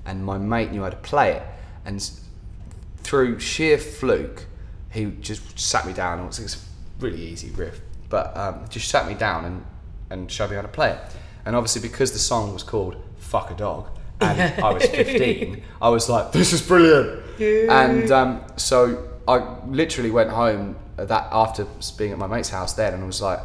and 0.06 0.26
my 0.26 0.38
mate 0.38 0.72
knew 0.72 0.82
how 0.84 0.90
to 0.90 0.96
play 0.98 1.34
it, 1.34 1.44
and 1.86 2.10
through 3.04 3.40
sheer 3.40 3.78
fluke, 3.78 4.46
he 4.92 5.06
just 5.22 5.60
sat 5.60 5.86
me 5.86 5.94
down. 5.94 6.20
and 6.20 6.24
It 6.24 6.28
was, 6.28 6.40
it 6.40 6.44
was 6.44 6.56
a 6.56 7.06
really 7.06 7.22
easy 7.22 7.50
riff, 7.52 7.82
but 8.10 8.36
um, 8.36 8.66
just 8.70 8.88
sat 8.90 9.08
me 9.08 9.14
down 9.14 9.46
and 9.46 9.66
and 10.10 10.32
showed 10.32 10.50
me 10.50 10.56
how 10.56 10.62
to 10.64 10.68
play 10.68 10.90
it. 10.92 11.00
And 11.46 11.56
obviously, 11.56 11.82
because 11.88 12.12
the 12.14 12.20
song 12.20 12.52
was 12.54 12.64
called 12.64 12.96
"Fuck 13.20 13.52
a 13.52 13.54
Dog," 13.54 13.90
and 14.20 14.42
I 14.64 14.74
was 14.74 14.86
fifteen, 15.00 15.62
I 15.80 15.90
was 15.90 16.10
like, 16.10 16.32
"This 16.32 16.52
is 16.52 16.62
brilliant." 16.64 17.21
And 17.40 18.12
um, 18.12 18.42
so 18.58 19.10
I 19.28 19.58
literally 19.66 20.12
went 20.12 20.30
home 20.30 20.76
that 20.98 21.28
after 21.32 21.66
being 21.98 22.12
at 22.12 22.18
my 22.18 22.28
mate's 22.28 22.50
house 22.50 22.74
then, 22.74 22.94
and 22.94 23.04
I 23.04 23.06
was 23.06 23.22
like, 23.22 23.40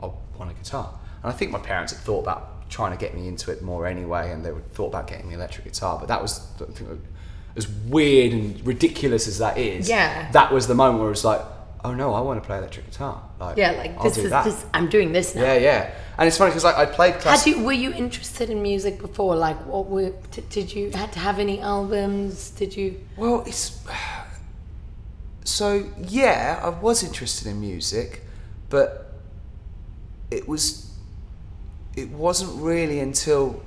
I 0.00 0.06
want 0.36 0.50
a 0.50 0.54
guitar. 0.54 0.92
And 1.22 1.32
I 1.32 1.34
think 1.34 1.50
my 1.50 1.58
parents 1.58 1.92
had 1.92 2.02
thought 2.02 2.20
about 2.20 2.68
trying 2.70 2.90
to 2.92 2.98
get 2.98 3.14
me 3.14 3.28
into 3.28 3.50
it 3.50 3.62
more 3.62 3.86
anyway, 3.86 4.32
and 4.32 4.44
they 4.44 4.52
would 4.52 4.72
thought 4.72 4.88
about 4.88 5.06
getting 5.06 5.28
me 5.28 5.34
an 5.34 5.40
electric 5.40 5.64
guitar. 5.64 5.98
But 5.98 6.08
that 6.08 6.20
was 6.20 6.46
I 6.60 6.64
think, 6.72 7.00
as 7.56 7.68
weird 7.68 8.32
and 8.32 8.66
ridiculous 8.66 9.28
as 9.28 9.38
that 9.38 9.58
is. 9.58 9.88
Yeah. 9.88 10.30
That 10.32 10.52
was 10.52 10.66
the 10.66 10.74
moment 10.74 10.98
where 10.98 11.08
it 11.08 11.10
was 11.10 11.24
like, 11.24 11.40
oh 11.84 11.92
no, 11.94 12.14
I 12.14 12.20
want 12.20 12.42
to 12.42 12.46
play 12.46 12.58
electric 12.58 12.86
guitar. 12.90 13.22
Like, 13.38 13.56
Yeah, 13.56 13.72
like 13.72 13.96
I'll 13.98 14.04
this 14.04 14.14
do 14.14 14.22
is 14.24 14.30
that. 14.30 14.44
this. 14.44 14.64
I'm 14.72 14.88
doing 14.88 15.12
this 15.12 15.34
now. 15.34 15.42
Yeah, 15.42 15.54
yeah. 15.56 15.94
And 16.18 16.26
it's 16.26 16.38
funny 16.38 16.50
because 16.50 16.64
like, 16.64 16.76
I 16.76 16.86
played 16.86 17.14
Had 17.22 17.44
you 17.46 17.62
were 17.62 17.72
you 17.72 17.92
interested 17.92 18.50
in 18.50 18.62
music 18.62 18.98
before? 19.00 19.36
Like, 19.36 19.58
what 19.66 19.86
were 19.86 20.10
t- 20.30 20.44
did 20.48 20.74
you 20.74 20.90
had 20.90 21.12
to 21.12 21.18
have 21.18 21.38
any 21.38 21.60
albums? 21.60 22.50
Did 22.50 22.76
you? 22.76 23.00
Well, 23.16 23.44
it's 23.46 23.84
so 25.44 25.90
yeah. 25.98 26.60
I 26.62 26.70
was 26.70 27.02
interested 27.02 27.46
in 27.48 27.60
music, 27.60 28.22
but 28.70 29.12
it 30.30 30.48
was 30.48 30.90
it 31.96 32.08
wasn't 32.10 32.60
really 32.60 33.00
until 33.00 33.62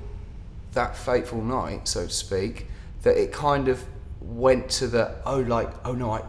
that 0.72 0.96
fateful 0.96 1.42
night, 1.42 1.88
so 1.88 2.06
to 2.06 2.12
speak, 2.12 2.66
that 3.02 3.16
it 3.16 3.32
kind 3.32 3.68
of 3.68 3.84
went 4.20 4.68
to 4.68 4.86
the 4.88 5.14
oh 5.24 5.38
like 5.40 5.70
oh 5.84 5.92
no 5.92 6.10
I 6.10 6.22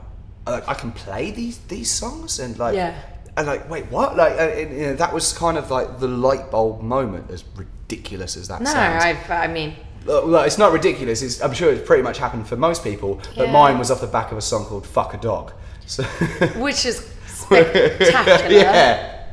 like 0.47 0.67
I 0.67 0.73
can 0.73 0.91
play 0.91 1.31
these 1.31 1.57
these 1.67 1.89
songs 1.89 2.39
and 2.39 2.57
like 2.57 2.75
Yeah. 2.75 2.93
and 3.37 3.45
like 3.47 3.69
wait 3.69 3.85
what 3.91 4.15
like 4.17 4.33
uh, 4.33 4.59
and, 4.59 4.71
you 4.77 4.81
know, 4.87 4.95
that 4.95 5.13
was 5.13 5.33
kind 5.33 5.57
of 5.57 5.69
like 5.71 5.99
the 5.99 6.07
light 6.07 6.49
bulb 6.51 6.81
moment 6.81 7.29
as 7.31 7.43
ridiculous 7.55 8.35
as 8.37 8.47
that 8.47 8.61
No, 8.61 8.71
sounds. 8.71 9.03
I've, 9.03 9.29
I 9.31 9.47
mean, 9.47 9.75
it's 10.07 10.57
not 10.57 10.71
ridiculous. 10.71 11.21
It's, 11.21 11.41
I'm 11.41 11.53
sure 11.53 11.71
it's 11.71 11.85
pretty 11.85 12.03
much 12.03 12.17
happened 12.17 12.47
for 12.47 12.55
most 12.55 12.83
people, 12.83 13.15
but 13.35 13.47
Yeah. 13.47 13.51
mine 13.51 13.77
was 13.77 13.91
off 13.91 14.01
the 14.01 14.07
back 14.07 14.31
of 14.31 14.37
a 14.37 14.41
song 14.41 14.65
called 14.65 14.85
"Fuck 14.87 15.13
a 15.13 15.17
Dog." 15.17 15.53
So 15.85 16.03
which 16.65 16.85
is 16.85 16.97
spectacular. 17.27 18.51
yeah, 18.51 19.25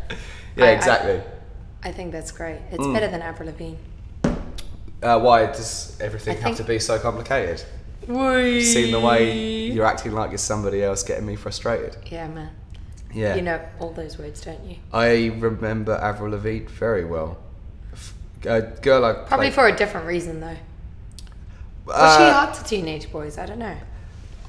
yeah, 0.57 0.65
I- 0.65 0.69
I- 0.69 0.71
exactly. 0.73 1.23
I 1.83 1.93
think 1.93 2.11
that's 2.13 2.33
great. 2.33 2.61
It's 2.73 2.83
Mm. 2.85 2.95
better 2.95 3.09
than 3.09 3.23
Avril 3.23 3.49
Lavigne. 3.49 3.77
uh, 5.03 5.21
why 5.21 5.47
does 5.47 5.97
everything 6.01 6.37
I 6.39 6.49
have 6.49 6.57
to 6.57 6.65
be 6.65 6.79
so 6.81 6.99
complicated? 6.99 7.63
Seen 8.07 8.93
the 8.93 9.01
way 9.01 9.35
you're 9.71 9.85
acting 9.87 10.13
like 10.13 10.31
you're 10.31 10.39
somebody 10.39 10.83
else, 10.83 11.03
getting 11.03 11.27
me 11.27 11.37
frustrated. 11.37 11.97
Yeah, 12.07 12.29
man. 12.29 12.51
Yeah. 13.13 13.35
You 13.35 13.43
know 13.43 13.61
all 13.81 13.93
those 13.93 14.19
words, 14.19 14.41
don't 14.41 14.63
you? 14.65 14.77
I 14.93 15.33
remember 15.39 15.95
Avril 15.97 16.31
Lavigne 16.33 16.67
very 16.67 17.05
well. 17.05 17.39
A 18.45 18.61
girl 18.63 19.05
I 19.05 19.13
Probably 19.15 19.47
played- 19.47 19.55
for 19.55 19.67
a 19.69 19.75
different 19.77 20.07
reason, 20.07 20.41
though. 20.41 20.57
Was 21.87 22.17
she 22.17 22.23
Uh, 22.25 22.33
hot 22.33 22.55
to 22.55 22.65
teenage 22.65 23.11
boys? 23.11 23.39
I 23.39 23.47
don't 23.47 23.59
know. 23.59 23.77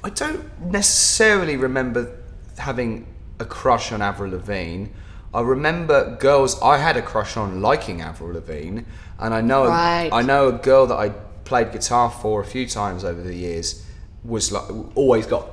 I 0.04 0.10
don't 0.10 0.44
necessarily 0.70 1.56
remember 1.56 2.12
having 2.58 3.06
a 3.40 3.44
crush 3.44 3.90
on 3.92 4.02
Avril 4.02 4.32
Lavigne. 4.32 4.86
I 5.34 5.40
remember 5.40 6.16
girls 6.16 6.60
I 6.62 6.78
had 6.78 6.96
a 6.96 7.02
crush 7.02 7.36
on 7.36 7.60
liking 7.60 8.00
Avril 8.00 8.32
Lavigne, 8.34 8.82
and 9.18 9.34
I 9.34 9.40
know 9.40 9.66
Right. 9.66 10.10
I 10.12 10.22
know 10.22 10.48
a 10.48 10.52
girl 10.52 10.86
that 10.86 10.96
I 10.96 11.12
played 11.48 11.72
guitar 11.72 12.10
for 12.10 12.40
a 12.40 12.44
few 12.44 12.66
times 12.66 13.04
over 13.04 13.20
the 13.22 13.34
years 13.34 13.84
was 14.24 14.52
like 14.52 14.64
always 14.96 15.26
got. 15.26 15.46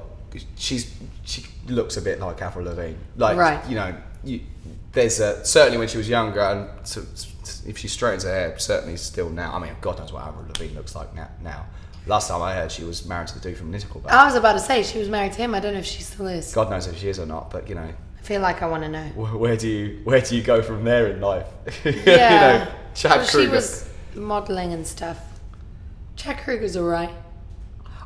She's 0.57 0.93
she 1.23 1.45
looks 1.67 1.95
a 1.97 2.01
bit 2.01 2.19
like 2.19 2.41
Avril 2.41 2.65
Lavigne, 2.65 2.97
like 3.17 3.37
Right. 3.37 3.65
you 3.69 3.75
know. 3.75 3.95
You, 4.23 4.41
there's 4.91 5.19
a, 5.19 5.45
certainly 5.45 5.77
when 5.77 5.87
she 5.87 5.97
was 5.97 6.07
younger, 6.09 6.39
and 6.41 6.67
so, 6.87 7.01
if 7.67 7.77
she 7.77 7.87
straightens 7.87 8.23
her 8.23 8.29
hair, 8.31 8.57
certainly 8.59 8.97
still 8.97 9.29
now. 9.29 9.53
I 9.53 9.59
mean, 9.59 9.73
God 9.81 9.99
knows 9.99 10.11
what 10.11 10.23
Avril 10.23 10.45
Lavigne 10.47 10.73
looks 10.75 10.95
like 10.95 11.13
now. 11.13 11.27
Now, 11.43 11.65
last 12.07 12.29
time 12.29 12.41
I 12.41 12.53
heard, 12.55 12.71
she 12.71 12.83
was 12.83 13.05
married 13.05 13.27
to 13.29 13.33
the 13.35 13.39
dude 13.39 13.57
from 13.57 13.71
Nickelback. 13.71 14.07
I 14.09 14.25
was 14.25 14.35
about 14.35 14.53
to 14.53 14.59
say 14.59 14.83
she 14.83 14.97
was 14.99 15.09
married 15.09 15.33
to 15.33 15.37
him. 15.37 15.53
I 15.53 15.59
don't 15.59 15.73
know 15.73 15.79
if 15.79 15.85
she 15.85 16.01
still 16.01 16.27
is. 16.27 16.53
God 16.53 16.69
knows 16.71 16.87
if 16.87 16.97
she 16.97 17.07
is 17.09 17.19
or 17.19 17.25
not, 17.27 17.51
but 17.51 17.69
you 17.69 17.75
know, 17.75 17.81
I 18.19 18.21
feel 18.21 18.41
like 18.41 18.63
I 18.63 18.67
want 18.67 18.83
to 18.83 18.89
know. 18.89 19.03
wh- 19.09 19.39
where 19.39 19.55
do 19.57 19.67
you 19.67 20.01
where 20.05 20.21
do 20.21 20.35
you 20.35 20.41
go 20.43 20.61
from 20.63 20.83
there 20.83 21.07
in 21.07 21.21
life? 21.21 21.45
Yeah. 21.85 21.91
you 21.93 22.65
know, 22.65 22.71
Chad 22.95 23.17
Well, 23.17 23.27
she 23.27 23.47
was 23.47 23.87
modeling 24.15 24.73
and 24.73 24.87
stuff. 24.87 25.19
Chad 26.15 26.37
Kroeger's 26.37 26.77
alright. 26.77 27.11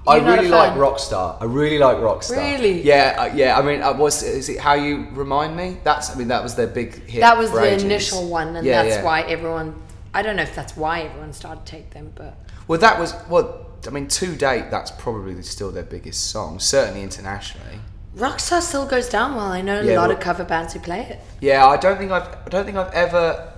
I 0.07 0.15
You're 0.15 0.25
not 0.25 0.39
a 0.39 0.41
really 0.41 0.49
like? 0.51 0.73
Rockstar. 0.73 1.37
I 1.41 1.45
really 1.45 1.77
like 1.77 1.97
Rockstar. 1.97 2.37
Really? 2.37 2.81
Yeah, 2.81 3.15
uh, 3.19 3.35
yeah. 3.35 3.59
I 3.59 3.61
mean, 3.61 3.81
uh, 3.81 3.93
was 3.93 4.23
is 4.23 4.49
it 4.49 4.59
how 4.59 4.73
you 4.73 5.07
remind 5.11 5.55
me? 5.55 5.77
That's 5.83 6.09
I 6.09 6.15
mean 6.15 6.29
that 6.29 6.41
was 6.41 6.55
their 6.55 6.67
big 6.67 7.05
hit. 7.07 7.19
That 7.21 7.37
was 7.37 7.51
the 7.51 7.61
ages. 7.63 7.83
initial 7.83 8.27
one, 8.27 8.55
and 8.55 8.65
Yeah, 8.65 8.83
that's 8.83 8.95
yeah. 8.97 9.03
why 9.03 9.21
everyone. 9.21 9.75
I 10.13 10.21
don't 10.23 10.35
know 10.37 10.41
if 10.41 10.55
that's 10.55 10.75
why 10.75 11.01
everyone 11.01 11.33
started 11.33 11.65
to 11.65 11.71
take 11.71 11.91
them, 11.91 12.11
but 12.15 12.35
Well, 12.67 12.79
that 12.79 12.97
was 12.99 13.13
well. 13.29 13.67
I 13.85 13.91
mean, 13.91 14.07
to 14.07 14.35
date, 14.35 14.71
that's 14.71 14.91
probably 14.91 15.41
still 15.43 15.71
their 15.71 15.83
biggest 15.83 16.31
song, 16.31 16.59
certainly 16.59 17.01
internationally. 17.03 17.79
Rockstar 18.17 18.61
still 18.61 18.85
goes 18.87 19.07
down 19.09 19.35
well. 19.35 19.45
I 19.45 19.61
know 19.61 19.81
a 19.81 19.83
lot 19.83 20.07
well- 20.09 20.11
of 20.11 20.19
cover 20.19 20.43
bands 20.43 20.73
who 20.73 20.79
play 20.79 21.01
it. 21.01 21.19
Yeah, 21.41 21.67
I 21.67 21.77
don't 21.77 21.97
think 21.97 22.11
I've 22.11 22.27
I 22.45 22.49
don't 22.49 22.65
think 22.65 22.77
I've 22.77 22.93
ever 22.93 23.53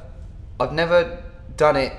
I've 0.60 0.74
never 0.74 1.24
done 1.55 1.77
it 1.77 1.93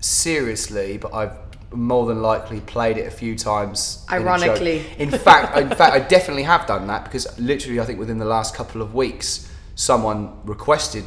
seriously, 0.00 0.98
but 0.98 1.14
I've 1.14 1.32
more 1.72 2.06
than 2.06 2.20
likely 2.20 2.60
played 2.60 2.98
it 2.98 3.06
a 3.06 3.10
few 3.10 3.36
times. 3.36 4.04
in. 4.08 4.14
Ironically. 4.14 4.84
in 4.98 5.10
fact, 5.10 5.56
in 5.56 5.68
fact, 5.70 5.94
I 5.94 6.00
definitely 6.00 6.42
have 6.44 6.66
done 6.66 6.86
that 6.88 7.04
because 7.04 7.38
literally, 7.38 7.80
I 7.80 7.84
think 7.84 7.98
within 7.98 8.18
the 8.18 8.24
last 8.24 8.54
couple 8.54 8.82
of 8.82 8.94
weeks, 8.94 9.50
someone 9.74 10.38
requested 10.44 11.04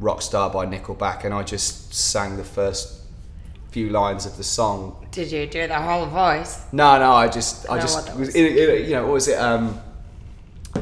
"Rockstar" 0.00 0.52
by 0.52 0.66
Nickelback, 0.66 1.24
and 1.24 1.34
I 1.34 1.42
just 1.42 1.94
sang 1.94 2.36
the 2.36 2.44
first 2.44 3.00
few 3.70 3.90
lines 3.90 4.24
of 4.24 4.38
the 4.38 4.44
song 4.44 5.06
Did 5.10 5.30
you 5.30 5.46
do 5.46 5.66
the 5.66 5.78
whole 5.78 6.06
voice? 6.06 6.64
no, 6.72 6.98
no, 6.98 7.12
I 7.12 7.28
just, 7.28 7.68
I 7.68 7.74
know 7.74 7.82
just 7.82 8.16
was, 8.16 8.34
in, 8.34 8.46
in, 8.46 8.84
you 8.86 8.92
know, 8.92 9.02
what 9.02 9.12
was 9.12 9.28
it? 9.28 9.38
Um, 9.38 9.78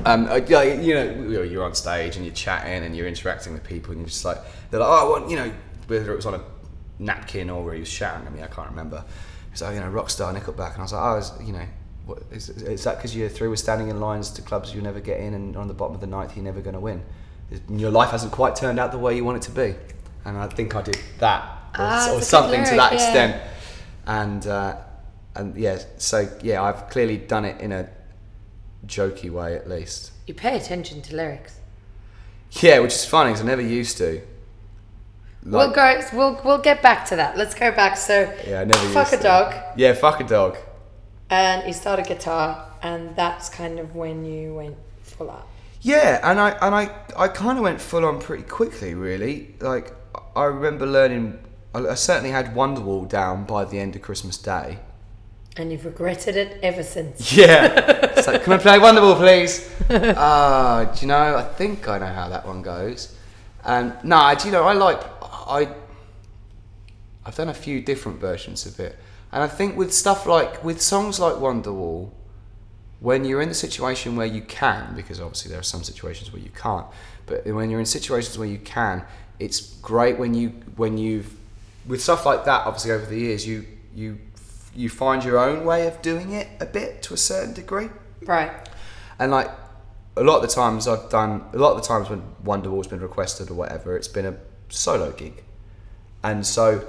um, 0.04 0.26
uh, 0.26 0.40
yeah, 0.46 0.62
you 0.62 0.94
know, 0.94 1.42
you're 1.42 1.64
on 1.64 1.74
stage 1.74 2.16
and 2.16 2.24
you're 2.24 2.34
chatting 2.34 2.84
and 2.84 2.96
you're 2.96 3.08
interacting 3.08 3.52
with 3.52 3.64
people 3.64 3.92
and 3.92 4.00
you're 4.00 4.08
just 4.08 4.24
like, 4.24 4.38
they're 4.70 4.80
like, 4.80 4.88
oh, 4.88 5.06
I 5.06 5.10
want, 5.10 5.30
you 5.30 5.36
know, 5.36 5.52
whether 5.86 6.12
it 6.12 6.16
was 6.16 6.26
on 6.26 6.34
a 6.34 6.40
napkin 6.98 7.50
or 7.50 7.64
where 7.64 7.74
he 7.74 7.80
was 7.80 7.88
shouting 7.88 8.26
at 8.26 8.32
me, 8.32 8.42
I 8.42 8.46
can't 8.46 8.70
remember. 8.70 9.04
He's 9.50 9.62
like, 9.62 9.74
you 9.74 9.80
know, 9.80 9.88
rock 9.88 10.06
Rockstar, 10.08 10.34
Nickelback, 10.34 10.72
and 10.72 10.80
I 10.80 10.82
was 10.82 10.92
like, 10.92 11.02
oh, 11.02 11.16
is, 11.16 11.32
you 11.46 11.52
know, 11.52 11.66
what, 12.06 12.22
is, 12.30 12.48
is 12.48 12.84
that 12.84 12.96
because 12.96 13.16
you're 13.16 13.28
through 13.28 13.50
with 13.50 13.60
standing 13.60 13.88
in 13.88 14.00
lines 14.00 14.30
to 14.30 14.42
clubs 14.42 14.74
you'll 14.74 14.84
never 14.84 15.00
get 15.00 15.20
in 15.20 15.32
and 15.34 15.56
on 15.56 15.68
the 15.68 15.74
bottom 15.74 15.94
of 15.94 16.00
the 16.00 16.06
ninth 16.06 16.36
you're 16.36 16.44
never 16.44 16.60
going 16.60 16.74
to 16.74 16.80
win? 16.80 17.02
Your 17.68 17.90
life 17.90 18.10
hasn't 18.10 18.32
quite 18.32 18.56
turned 18.56 18.78
out 18.78 18.92
the 18.92 18.98
way 18.98 19.16
you 19.16 19.24
want 19.24 19.38
it 19.38 19.42
to 19.42 19.52
be, 19.52 19.74
and 20.24 20.36
I 20.36 20.48
think 20.48 20.74
I 20.74 20.82
did 20.82 20.98
that 21.18 21.42
or, 21.42 21.76
Ah, 21.76 22.10
or 22.12 22.16
it's 22.16 22.16
a 22.16 22.18
good 22.18 22.24
something 22.24 22.64
to 22.64 22.76
that 22.76 22.92
yeah. 22.92 23.04
extent 23.04 23.42
and 24.06 24.46
uh, 24.46 24.76
and 25.34 25.56
yeah, 25.56 25.78
so 25.98 26.28
yeah, 26.42 26.62
I've 26.62 26.88
clearly 26.90 27.16
done 27.16 27.44
it 27.44 27.60
in 27.60 27.72
a 27.72 27.88
jokey 28.86 29.30
way 29.30 29.56
at 29.56 29.68
least. 29.68 30.12
You 30.26 30.34
pay 30.34 30.56
attention 30.56 31.02
to 31.02 31.16
lyrics. 31.16 31.58
Yeah, 32.52 32.78
which 32.80 32.94
is 32.94 33.04
funny 33.04 33.30
because 33.30 33.42
I 33.42 33.46
never 33.46 33.62
used 33.62 33.98
to. 33.98 34.22
We'll 35.44 35.70
go. 35.72 36.00
We'll 36.12 36.40
we'll 36.44 36.58
get 36.62 36.82
back 36.82 37.06
to 37.06 37.16
that. 37.16 37.36
Let's 37.36 37.54
go 37.54 37.70
back. 37.72 37.96
So 37.96 38.32
Yeah, 38.46 38.60
I 38.60 38.64
never 38.64 38.88
fuck 38.88 39.12
a 39.12 39.22
dog, 39.22 39.54
Yeah, 39.76 39.92
fuck 39.94 40.20
a 40.20 40.24
dog. 40.24 40.56
and 41.30 41.66
you 41.66 41.72
started 41.72 42.06
guitar, 42.06 42.70
and 42.82 43.14
that's 43.16 43.48
kind 43.48 43.78
of 43.78 43.94
when 43.94 44.24
you 44.24 44.54
went 44.54 44.76
full 45.02 45.30
out. 45.30 45.46
Yeah, 45.80 46.20
and 46.28 46.40
I 46.40 46.50
and 46.62 46.74
I 46.74 46.90
I 47.16 47.28
kind 47.28 47.58
of 47.58 47.64
went 47.64 47.80
full 47.80 48.04
on 48.04 48.18
pretty 48.20 48.44
quickly, 48.44 48.94
really. 48.94 49.54
Like 49.60 49.92
I 50.34 50.44
remember 50.44 50.86
learning. 50.86 51.38
I 51.74 51.78
I 51.88 51.94
certainly 51.94 52.30
had 52.30 52.54
Wonderwall 52.54 53.08
down 53.08 53.44
by 53.44 53.64
the 53.64 53.78
end 53.78 53.96
of 53.96 54.02
Christmas 54.02 54.38
Day. 54.38 54.78
And 55.56 55.70
you've 55.70 55.84
regretted 55.84 56.36
it 56.36 56.58
ever 56.62 56.82
since. 56.82 57.32
Yeah. 57.36 57.66
it's 58.16 58.26
like, 58.26 58.42
can 58.42 58.54
I 58.54 58.58
play 58.58 58.78
Wonderwall, 58.78 59.16
please? 59.16 59.70
Ah, 60.16 60.90
do 60.92 61.00
you 61.02 61.06
know? 61.06 61.36
I 61.36 61.42
think 61.44 61.86
I 61.88 61.98
know 61.98 62.06
how 62.06 62.28
that 62.28 62.44
one 62.46 62.62
goes. 62.62 63.14
And 63.64 63.92
no, 64.02 64.34
do 64.36 64.46
you 64.46 64.52
know? 64.52 64.64
I 64.64 64.72
like 64.72 65.13
I. 65.46 65.68
I've 67.26 67.36
done 67.36 67.48
a 67.48 67.54
few 67.54 67.80
different 67.80 68.20
versions 68.20 68.66
of 68.66 68.78
it, 68.78 68.98
and 69.32 69.42
I 69.42 69.48
think 69.48 69.76
with 69.76 69.92
stuff 69.94 70.26
like 70.26 70.62
with 70.62 70.80
songs 70.80 71.18
like 71.18 71.34
Wonderwall, 71.36 72.10
when 73.00 73.24
you're 73.24 73.40
in 73.40 73.48
the 73.48 73.54
situation 73.54 74.14
where 74.16 74.26
you 74.26 74.42
can, 74.42 74.94
because 74.94 75.20
obviously 75.20 75.50
there 75.50 75.60
are 75.60 75.62
some 75.64 75.82
situations 75.82 76.32
where 76.32 76.42
you 76.42 76.50
can't, 76.50 76.86
but 77.26 77.46
when 77.46 77.70
you're 77.70 77.80
in 77.80 77.86
situations 77.86 78.36
where 78.38 78.48
you 78.48 78.58
can, 78.58 79.04
it's 79.38 79.60
great 79.78 80.18
when 80.18 80.34
you 80.34 80.48
when 80.76 80.98
you've 80.98 81.34
with 81.86 82.02
stuff 82.02 82.26
like 82.26 82.44
that. 82.44 82.66
Obviously, 82.66 82.90
over 82.92 83.06
the 83.06 83.18
years, 83.18 83.46
you 83.46 83.64
you 83.94 84.18
you 84.74 84.88
find 84.90 85.24
your 85.24 85.38
own 85.38 85.64
way 85.64 85.86
of 85.86 86.02
doing 86.02 86.32
it 86.32 86.48
a 86.60 86.66
bit 86.66 87.02
to 87.04 87.14
a 87.14 87.16
certain 87.16 87.54
degree, 87.54 87.88
Right. 88.26 88.50
and 89.18 89.30
like 89.30 89.50
a 90.16 90.22
lot 90.22 90.36
of 90.36 90.42
the 90.42 90.48
times 90.48 90.86
I've 90.86 91.08
done 91.10 91.44
a 91.52 91.58
lot 91.58 91.72
of 91.76 91.82
the 91.82 91.88
times 91.88 92.10
when 92.10 92.22
Wonderwall's 92.44 92.86
been 92.86 93.00
requested 93.00 93.50
or 93.50 93.54
whatever, 93.54 93.96
it's 93.96 94.08
been 94.08 94.26
a 94.26 94.36
solo 94.68 95.12
gig, 95.12 95.42
and 96.22 96.46
so 96.46 96.86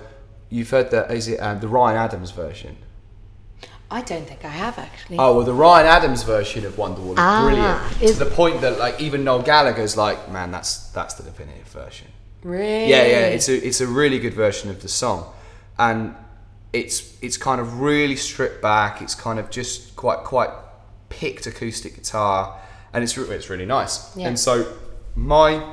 you've 0.49 0.69
heard 0.69 0.91
the 0.91 1.11
is 1.11 1.27
it 1.27 1.37
um, 1.37 1.59
the 1.59 1.67
Ryan 1.67 1.97
Adams 1.97 2.31
version. 2.31 2.77
I 3.91 4.01
don't 4.01 4.27
think 4.27 4.43
I 4.43 4.49
have 4.49 4.79
actually. 4.79 5.17
Oh 5.19 5.35
well, 5.37 5.45
the 5.45 5.53
Ryan 5.53 5.85
Adams 5.87 6.23
version 6.23 6.65
of 6.65 6.73
Wonderwall 6.73 7.13
is 7.13 7.19
Ah, 7.19 7.43
brilliant 7.43 8.01
is- 8.01 8.17
to 8.17 8.23
the 8.25 8.31
point 8.31 8.61
that 8.61 8.79
like 8.79 8.99
even 8.99 9.23
Noel 9.23 9.41
Gallagher's 9.43 9.95
like, 9.95 10.29
man, 10.31 10.51
that's 10.51 10.87
that's 10.89 11.13
the 11.13 11.23
definitive 11.23 11.67
version. 11.67 12.07
really? 12.43 12.89
Yeah, 12.89 13.05
yeah, 13.05 13.27
it's 13.27 13.47
a 13.47 13.55
it's 13.67 13.81
a 13.81 13.87
really 13.87 14.19
good 14.19 14.33
version 14.33 14.69
of 14.71 14.81
the 14.81 14.87
song, 14.87 15.31
and 15.77 16.15
it's 16.73 17.15
it's 17.21 17.37
kind 17.37 17.61
of 17.61 17.79
really 17.79 18.15
stripped 18.15 18.61
back. 18.61 19.01
It's 19.01 19.15
kind 19.15 19.37
of 19.39 19.49
just 19.51 19.95
quite 19.95 20.19
quite 20.19 20.49
picked 21.09 21.45
acoustic 21.45 21.95
guitar, 21.95 22.59
and 22.91 23.03
it's 23.03 23.15
it's 23.17 23.49
really 23.51 23.67
nice. 23.67 24.15
Yeah. 24.17 24.27
And 24.29 24.39
so 24.39 24.73
my 25.15 25.63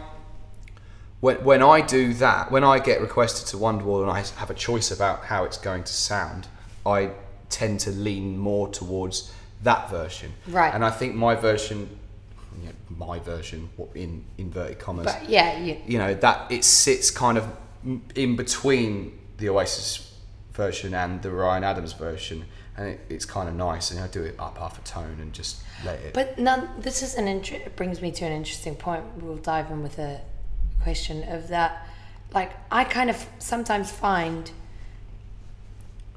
when 1.23 1.37
when 1.45 1.63
I 1.63 1.81
do 1.81 2.13
that, 2.15 2.51
when 2.51 2.65
I 2.65 2.81
get 2.81 3.01
requested 3.01 3.47
to 3.49 3.57
Wonderwall 3.57 4.03
and 4.03 4.11
I 4.11 4.25
have 4.41 4.51
a 4.51 4.55
choice 4.55 4.91
about 4.91 5.27
how 5.27 5.45
it's 5.45 5.57
going 5.57 5.85
to 5.85 5.93
sound, 5.93 6.49
I 6.85 7.13
tend 7.49 7.79
to 7.81 7.91
lean 7.91 8.37
more 8.37 8.69
towards 8.69 9.33
that 9.63 9.89
version. 9.89 10.33
Right. 10.49 10.75
And 10.75 10.85
I 10.85 10.91
think 10.91 11.15
my 11.15 11.37
version, 11.37 11.89
you 12.61 12.67
know, 12.67 12.73
my 13.07 13.21
version, 13.21 13.71
in 13.95 14.25
inverted 14.37 14.81
commas, 14.81 15.05
But 15.07 15.29
yeah, 15.29 15.59
you, 15.61 15.77
you 15.87 15.97
know 15.97 16.13
that 16.13 16.51
it 16.51 16.65
sits 16.65 17.13
kind 17.13 17.39
of 17.39 17.47
in 18.17 18.35
between 18.35 19.17
the 19.39 19.49
Oasis 19.49 20.19
version 20.53 20.93
and 20.93 21.23
the 21.23 21.31
Ryan 21.31 21.63
Adams 21.63 21.93
version, 21.93 22.47
and 22.77 22.89
it, 22.89 23.01
it's 23.09 23.25
kind 23.25 23.49
of 23.49 23.55
nice. 23.55 23.93
And 23.93 24.01
I 24.01 24.09
do 24.09 24.25
it 24.25 24.35
up 24.41 24.59
half 24.59 24.77
a 24.77 24.83
tone 24.83 25.19
and 25.21 25.33
just 25.33 25.63
let 25.85 26.01
it. 26.01 26.15
But 26.15 26.37
now 26.41 26.69
this 26.81 27.01
is 27.01 27.15
an 27.15 27.29
it 27.29 27.77
brings 27.77 28.03
me 28.03 28.11
to 28.11 28.25
an 28.25 28.33
interesting 28.33 28.75
point. 28.75 29.05
We'll 29.19 29.37
dive 29.37 29.71
in 29.71 29.85
with 29.85 30.01
a 30.01 30.21
question 30.83 31.23
of 31.29 31.49
that. 31.49 31.87
Like 32.35 32.53
I 32.71 32.85
kind 32.85 33.11
of 33.11 33.27
sometimes 33.39 33.91
find 33.91 34.51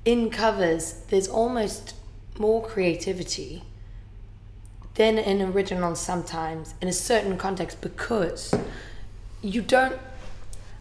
in 0.06 0.30
covers 0.30 1.02
there's 1.10 1.28
almost 1.28 1.96
more 2.38 2.64
creativity 2.66 3.64
than 4.96 5.18
in 5.18 5.42
originals 5.42 6.00
sometimes 6.00 6.74
in 6.82 6.88
a 6.88 6.94
certain 6.94 7.38
context 7.38 7.82
because 7.82 8.54
you 9.42 9.62
don't 9.62 10.00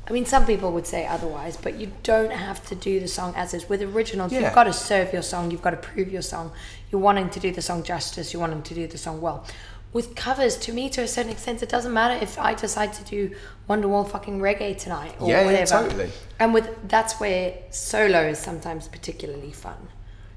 I 0.07 0.13
mean, 0.13 0.27
some 0.27 0.45
people 0.45 0.71
would 0.73 0.87
say 0.87 1.07
otherwise, 1.07 1.57
but 1.57 1.77
you 1.81 1.91
don't 2.03 2.31
have 2.31 2.63
to 2.67 2.75
do 2.75 3.01
the 3.01 3.09
song 3.09 3.33
as 3.37 3.55
is. 3.55 3.71
With 3.71 3.81
originals, 3.81 4.33
Yeah. 4.33 4.41
you've 4.41 4.55
got 4.55 4.65
to 4.65 4.73
serve 4.75 5.15
your 5.15 5.23
song, 5.23 5.51
you've 5.51 5.63
got 5.63 5.71
to 5.71 5.79
prove 5.79 6.13
your 6.13 6.21
song. 6.21 6.53
You're 6.91 7.01
wanting 7.01 7.31
to 7.31 7.41
do 7.41 7.51
the 7.51 7.63
song 7.63 7.83
justice, 7.83 8.31
you're 8.33 8.41
wanting 8.41 8.63
to 8.65 8.75
do 8.75 8.87
the 8.87 8.99
song 8.99 9.23
well. 9.23 9.47
With 9.95 10.17
covers, 10.17 10.57
to 10.59 10.73
me, 10.73 10.91
to 10.91 11.03
a 11.03 11.07
certain 11.09 11.31
extent, 11.31 11.63
it 11.63 11.69
doesn't 11.69 11.93
matter 11.93 12.21
if 12.21 12.37
I 12.37 12.53
decide 12.53 12.93
to 12.95 13.05
do 13.05 13.31
Wonderwall 13.71 14.11
fucking 14.11 14.41
reggae 14.41 14.77
tonight 14.77 15.15
or 15.21 15.31
Yeah, 15.31 15.41
yeah, 15.43 15.47
whatever. 15.47 15.71
totally. 15.71 16.11
And 16.41 16.53
with 16.53 16.69
that's 16.89 17.21
where 17.21 17.55
solo 17.71 18.27
is 18.27 18.41
sometimes 18.41 18.89
particularly 18.89 19.53
fun. 19.53 19.77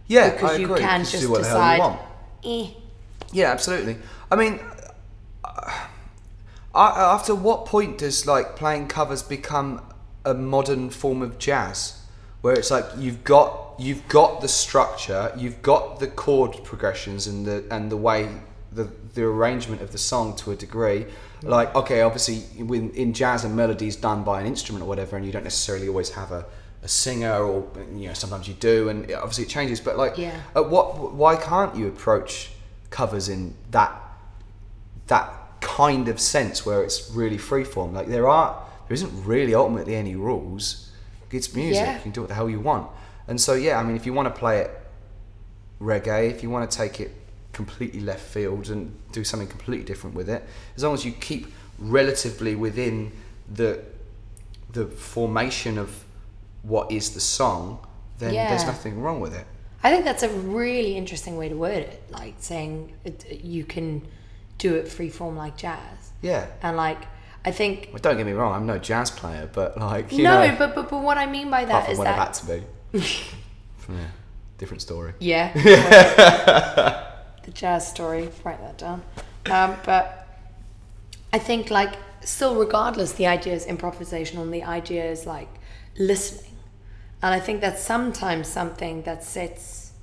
Yeah, 0.05 0.29
because 0.29 0.51
I 0.51 0.55
you 0.57 0.65
agree, 0.65 0.79
can 0.79 0.99
just 1.01 1.21
do 1.21 1.31
what 1.31 1.39
you 1.39 1.43
decide. 1.45 1.97
Eh. 2.45 2.67
Yeah, 3.33 3.51
absolutely. 3.51 3.97
I 4.31 4.35
mean, 4.35 4.59
uh, 5.43 5.71
after 6.75 7.33
what 7.33 7.65
point 7.65 7.97
does 7.97 8.27
like 8.27 8.55
playing 8.55 8.87
covers 8.87 9.23
become 9.23 9.81
a 10.23 10.35
modern 10.35 10.91
form 10.91 11.23
of 11.23 11.39
jazz, 11.39 12.03
where 12.41 12.53
it's 12.53 12.69
like 12.69 12.85
you've 12.95 13.23
got 13.23 13.73
you've 13.79 14.07
got 14.07 14.41
the 14.41 14.47
structure, 14.47 15.33
you've 15.35 15.63
got 15.63 15.99
the 15.99 16.07
chord 16.07 16.63
progressions 16.63 17.25
and 17.25 17.47
the 17.47 17.65
and 17.71 17.91
the 17.91 17.97
way 17.97 18.29
the 19.17 19.23
arrangement 19.25 19.81
of 19.81 19.91
the 19.91 19.97
song 19.97 20.35
to 20.37 20.51
a 20.51 20.55
degree. 20.55 21.05
Like, 21.41 21.73
okay, 21.75 22.01
obviously, 22.01 22.37
when, 22.63 22.91
in 22.91 23.13
jazz 23.13 23.43
and 23.43 23.55
melodies 23.55 23.95
done 23.95 24.23
by 24.23 24.39
an 24.41 24.45
instrument 24.47 24.83
or 24.85 24.87
whatever, 24.87 25.17
and 25.17 25.25
you 25.25 25.31
don't 25.31 25.43
necessarily 25.43 25.87
always 25.87 26.11
have 26.11 26.31
a, 26.31 26.45
a 26.83 26.87
singer, 26.87 27.33
or 27.43 27.67
you 27.93 28.07
know, 28.07 28.13
sometimes 28.13 28.47
you 28.47 28.53
do, 28.53 28.89
and 28.89 29.11
obviously 29.13 29.43
it 29.45 29.49
changes. 29.49 29.79
But 29.81 29.97
like, 29.97 30.17
Yeah. 30.17 30.39
at 30.55 30.69
what? 30.69 31.13
Why 31.13 31.35
can't 31.35 31.75
you 31.75 31.87
approach 31.87 32.51
covers 32.89 33.27
in 33.27 33.53
that 33.71 33.91
that 35.07 35.31
kind 35.61 36.07
of 36.07 36.19
sense 36.19 36.65
where 36.65 36.83
it's 36.83 37.09
really 37.11 37.37
freeform? 37.37 37.93
Like 37.93 38.07
there 38.07 38.27
are, 38.27 38.63
there 38.87 38.93
isn't 38.93 39.25
really 39.25 39.53
ultimately 39.55 39.95
any 39.95 40.15
rules. 40.15 40.91
It's 41.31 41.53
music. 41.53 41.83
Yeah. 41.85 41.95
You 41.95 42.01
can 42.01 42.11
do 42.11 42.21
what 42.21 42.29
the 42.29 42.35
hell 42.35 42.49
you 42.49 42.59
want. 42.59 42.87
And 43.27 43.39
so 43.41 43.53
yeah, 43.53 43.79
I 43.79 43.83
mean, 43.83 43.95
if 43.95 44.05
you 44.05 44.13
want 44.13 44.33
to 44.33 44.39
play 44.39 44.59
it 44.59 44.71
reggae, 45.81 46.29
if 46.31 46.41
you 46.43 46.49
want 46.49 46.69
to 46.69 46.77
take 46.77 46.99
it 46.99 47.11
completely 47.57 47.99
left 47.99 48.21
field 48.21 48.69
and 48.69 48.81
do 49.11 49.23
something 49.23 49.49
completely 49.49 49.85
different 49.91 50.15
with 50.15 50.29
it, 50.29 50.41
as 50.77 50.83
long 50.83 50.93
as 50.93 51.03
you 51.03 51.11
keep 51.11 51.43
relatively 51.79 52.55
within 52.55 53.11
the 53.59 53.83
the 54.71 54.85
formation 54.85 55.77
of 55.77 55.89
what 56.61 56.91
is 56.91 57.13
the 57.13 57.19
song, 57.19 57.79
then 58.19 58.33
there's 58.33 58.65
nothing 58.65 59.01
wrong 59.01 59.19
with 59.19 59.33
it. 59.33 59.45
I 59.83 59.91
think 59.91 60.05
that's 60.05 60.23
a 60.23 60.29
really 60.29 60.97
interesting 60.97 61.37
way 61.37 61.49
to 61.49 61.55
word 61.55 61.83
it. 61.93 62.03
Like 62.09 62.35
saying 62.39 62.93
it, 63.05 63.41
you 63.43 63.63
can 63.63 64.05
do 64.57 64.75
it 64.75 64.85
freeform 64.85 65.35
like 65.37 65.55
jazz. 65.57 66.11
Yeah. 66.21 66.47
And 66.61 66.75
like, 66.75 67.01
I 67.45 67.51
think 67.51 67.89
Well, 67.91 68.01
don't 68.01 68.17
get 68.17 68.25
me 68.25 68.33
wrong, 68.33 68.53
I'm 68.53 68.65
no 68.65 68.77
jazz 68.77 69.09
player, 69.11 69.49
but 69.51 69.77
like 69.77 70.11
you 70.11 70.23
no, 70.23 70.45
know, 70.45 70.55
but, 70.57 70.75
but 70.75 70.89
but 70.89 71.01
what 71.01 71.17
I 71.17 71.25
mean 71.25 71.49
by 71.49 71.65
that 71.65 71.89
is 71.89 71.97
when 71.97 72.07
I've 72.07 72.15
had 72.15 72.33
to 72.33 72.45
be. 72.45 72.63
yeah, 73.89 74.09
different 74.57 74.81
story. 74.81 75.13
yeah, 75.19 75.53
the 77.47 77.53
jazz 77.53 77.87
story. 77.87 78.29
Write 78.43 78.61
that 78.61 78.77
down. 78.77 79.01
Um, 79.49 79.77
but 79.85 80.27
I 81.33 81.39
think 81.39 81.71
like 81.71 81.93
still, 82.21 82.55
regardless, 82.55 83.13
the 83.13 83.25
idea 83.25 83.53
is 83.53 83.65
improvisational, 83.65 84.41
and 84.43 84.53
the 84.53 84.63
idea 84.63 85.03
is 85.09 85.25
like 85.25 85.47
listening, 85.97 86.51
and 87.23 87.33
I 87.33 87.39
think 87.39 87.61
that's 87.61 87.81
sometimes 87.81 88.47
something 88.47 89.01
that 89.03 89.23
sets 89.23 89.93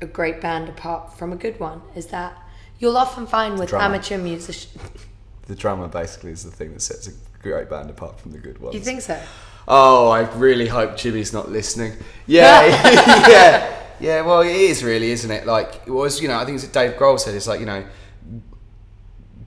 a 0.00 0.06
great 0.06 0.40
band 0.40 0.68
apart 0.68 1.16
from 1.16 1.32
a 1.32 1.36
good 1.36 1.58
one. 1.60 1.80
Is 1.94 2.06
that 2.06 2.36
you'll 2.80 2.96
often 2.98 3.26
find 3.26 3.58
with 3.58 3.70
drummer. 3.70 3.84
amateur 3.94 4.18
musicians. 4.18 4.76
The 5.46 5.56
drummer 5.56 5.88
basically 5.88 6.30
is 6.30 6.44
the 6.44 6.50
thing 6.52 6.74
that 6.74 6.80
sets 6.80 7.08
a 7.08 7.12
great 7.42 7.68
band 7.68 7.90
apart 7.90 8.20
from 8.20 8.30
the 8.30 8.38
good 8.38 8.60
ones. 8.60 8.70
Do 8.70 8.78
you 8.78 8.84
think 8.84 9.00
so? 9.00 9.20
Oh, 9.66 10.08
I 10.08 10.20
really 10.36 10.68
hope 10.68 10.96
Jimmy's 10.96 11.32
not 11.32 11.50
listening. 11.50 11.92
Yeah, 12.28 12.66
yeah, 13.28 13.79
yeah. 14.00 14.22
Well, 14.22 14.40
it 14.40 14.54
is 14.54 14.82
really, 14.82 15.10
isn't 15.10 15.30
it? 15.30 15.46
Like 15.46 15.82
it 15.86 15.90
was, 15.90 16.20
you 16.20 16.28
know. 16.28 16.38
I 16.38 16.44
think 16.44 16.56
it's 16.56 16.64
what 16.64 16.72
Dave 16.72 16.92
Grohl 16.92 17.18
said. 17.18 17.34
It's 17.34 17.46
like 17.46 17.60
you 17.60 17.66
know, 17.66 17.84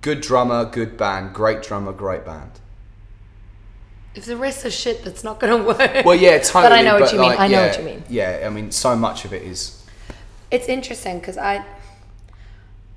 good 0.01 0.21
drummer, 0.21 0.65
good 0.65 0.97
band, 0.97 1.33
great 1.33 1.63
drummer, 1.63 1.91
great 1.91 2.25
band. 2.25 2.51
If 4.13 4.25
the 4.25 4.37
rest 4.37 4.63
is 4.65 4.75
shit, 4.75 5.03
that's 5.03 5.23
not 5.23 5.39
going 5.39 5.57
to 5.57 5.67
work. 5.67 6.05
Well, 6.05 6.15
yeah, 6.15 6.37
totally. 6.37 6.63
But 6.63 6.71
I 6.71 6.81
know 6.83 6.99
what 6.99 7.11
you 7.11 7.19
mean. 7.19 7.29
like, 7.29 7.39
I 7.39 7.47
know 7.47 7.61
yeah, 7.61 7.67
what 7.67 7.79
you 7.79 7.85
mean. 7.85 8.03
Yeah, 8.09 8.43
I 8.45 8.49
mean, 8.49 8.71
so 8.71 8.95
much 8.95 9.25
of 9.25 9.33
it 9.33 9.41
is. 9.41 9.83
It's 10.51 10.67
interesting 10.67 11.19
because 11.19 11.37
I. 11.37 11.65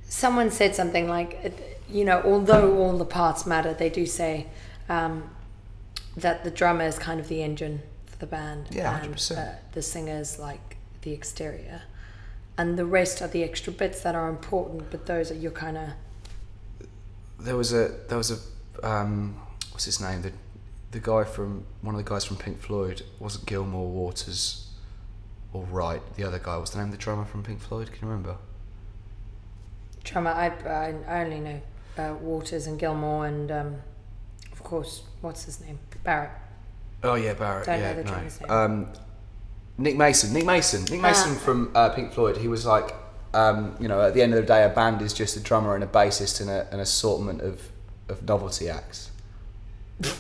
Someone 0.09 0.51
said 0.51 0.75
something 0.75 1.09
like, 1.09 1.81
you 1.91 2.05
know, 2.05 2.23
although 2.25 2.77
all 2.79 2.97
the 2.97 3.05
parts 3.05 3.45
matter, 3.45 3.75
they 3.75 3.91
do 3.91 4.07
say 4.07 4.47
um, 4.89 5.29
that 6.17 6.45
the 6.45 6.51
drummer 6.51 6.85
is 6.85 6.99
kind 6.99 7.19
of 7.19 7.29
the 7.29 7.43
engine 7.43 7.83
for 8.07 8.17
the 8.19 8.27
band. 8.27 8.69
Yeah, 8.71 9.01
100%. 9.01 9.37
uh, 9.37 9.57
the 9.73 9.83
singer's 9.83 10.39
like 10.39 10.76
the 11.07 11.13
exterior. 11.13 11.83
And 12.59 12.79
the 12.79 12.85
rest 12.85 13.23
are 13.23 13.29
the 13.29 13.43
extra 13.45 13.73
bits 13.73 14.03
that 14.03 14.15
are 14.15 14.29
important, 14.29 14.91
but 14.91 15.07
those 15.07 15.31
are 15.31 15.35
your 15.35 15.53
kind 15.53 15.79
of. 15.79 15.89
There 17.39 17.57
was 17.57 17.73
a 17.73 17.95
there 18.09 18.19
was 18.19 18.31
a 18.31 18.87
um, 18.87 19.41
what's 19.71 19.85
his 19.85 20.01
name? 20.01 20.23
The 20.23 20.33
the 20.91 21.01
guy 21.01 21.25
from 21.25 21.65
one 21.83 21.95
of 21.95 22.03
the 22.03 22.09
guys 22.09 22.25
from 22.25 22.39
Pink 22.39 22.59
Floyd 22.61 23.03
wasn't 23.19 23.47
Gilmour 23.47 23.87
Waters 23.89 24.71
or 25.53 25.65
Wright. 25.65 26.03
The 26.17 26.25
other 26.25 26.39
guy 26.39 26.57
what's 26.57 26.71
the 26.71 26.79
name 26.79 26.87
of 26.87 26.93
the 26.93 26.99
drummer 26.99 27.25
from 27.25 27.43
Pink 27.43 27.61
Floyd? 27.61 27.93
Can 27.93 28.07
you 28.07 28.09
remember? 28.09 28.37
drummer. 30.07 30.31
I, 30.31 30.47
I, 31.09 31.23
only 31.23 31.41
know 31.41 31.61
uh, 31.99 32.15
Waters 32.21 32.67
and 32.67 32.79
Gilmour 32.79 33.27
and, 33.27 33.51
um, 33.51 33.77
of 34.53 34.63
course, 34.63 35.03
what's 35.21 35.45
his 35.45 35.61
name? 35.61 35.79
Barrett. 36.05 36.31
Oh 37.03 37.15
yeah, 37.15 37.35
Barrett. 37.35 37.67
Don't 37.67 37.81
know 37.81 37.87
yeah, 37.87 37.95
the 37.95 38.05
no. 38.05 38.17
name. 38.17 38.31
Um, 38.49 38.89
Nick 39.79 39.97
Mason. 39.97 40.33
Nick 40.33 40.45
Mason. 40.47 40.85
Nick 40.87 41.01
Mason 41.01 41.33
Ah. 41.33 41.39
from 41.39 41.71
uh, 41.75 41.91
Pink 41.91 42.13
Floyd. 42.13 42.37
He 42.39 42.49
was 42.49 42.65
like, 42.65 42.95
um, 43.35 43.77
you 43.79 43.89
know, 43.89 44.01
at 44.01 44.15
the 44.15 44.23
end 44.23 44.33
of 44.35 44.41
the 44.41 44.47
day, 44.47 44.65
a 44.65 44.69
band 44.71 45.03
is 45.03 45.13
just 45.13 45.37
a 45.37 45.41
drummer 45.41 45.75
and 45.75 45.85
a 45.85 45.87
bassist 45.87 46.41
and 46.41 46.49
a, 46.49 46.67
an 46.73 46.81
assortment 46.81 47.43
of, 47.43 47.71
of 48.09 48.23
novelty 48.23 48.69
acts. 48.71 49.11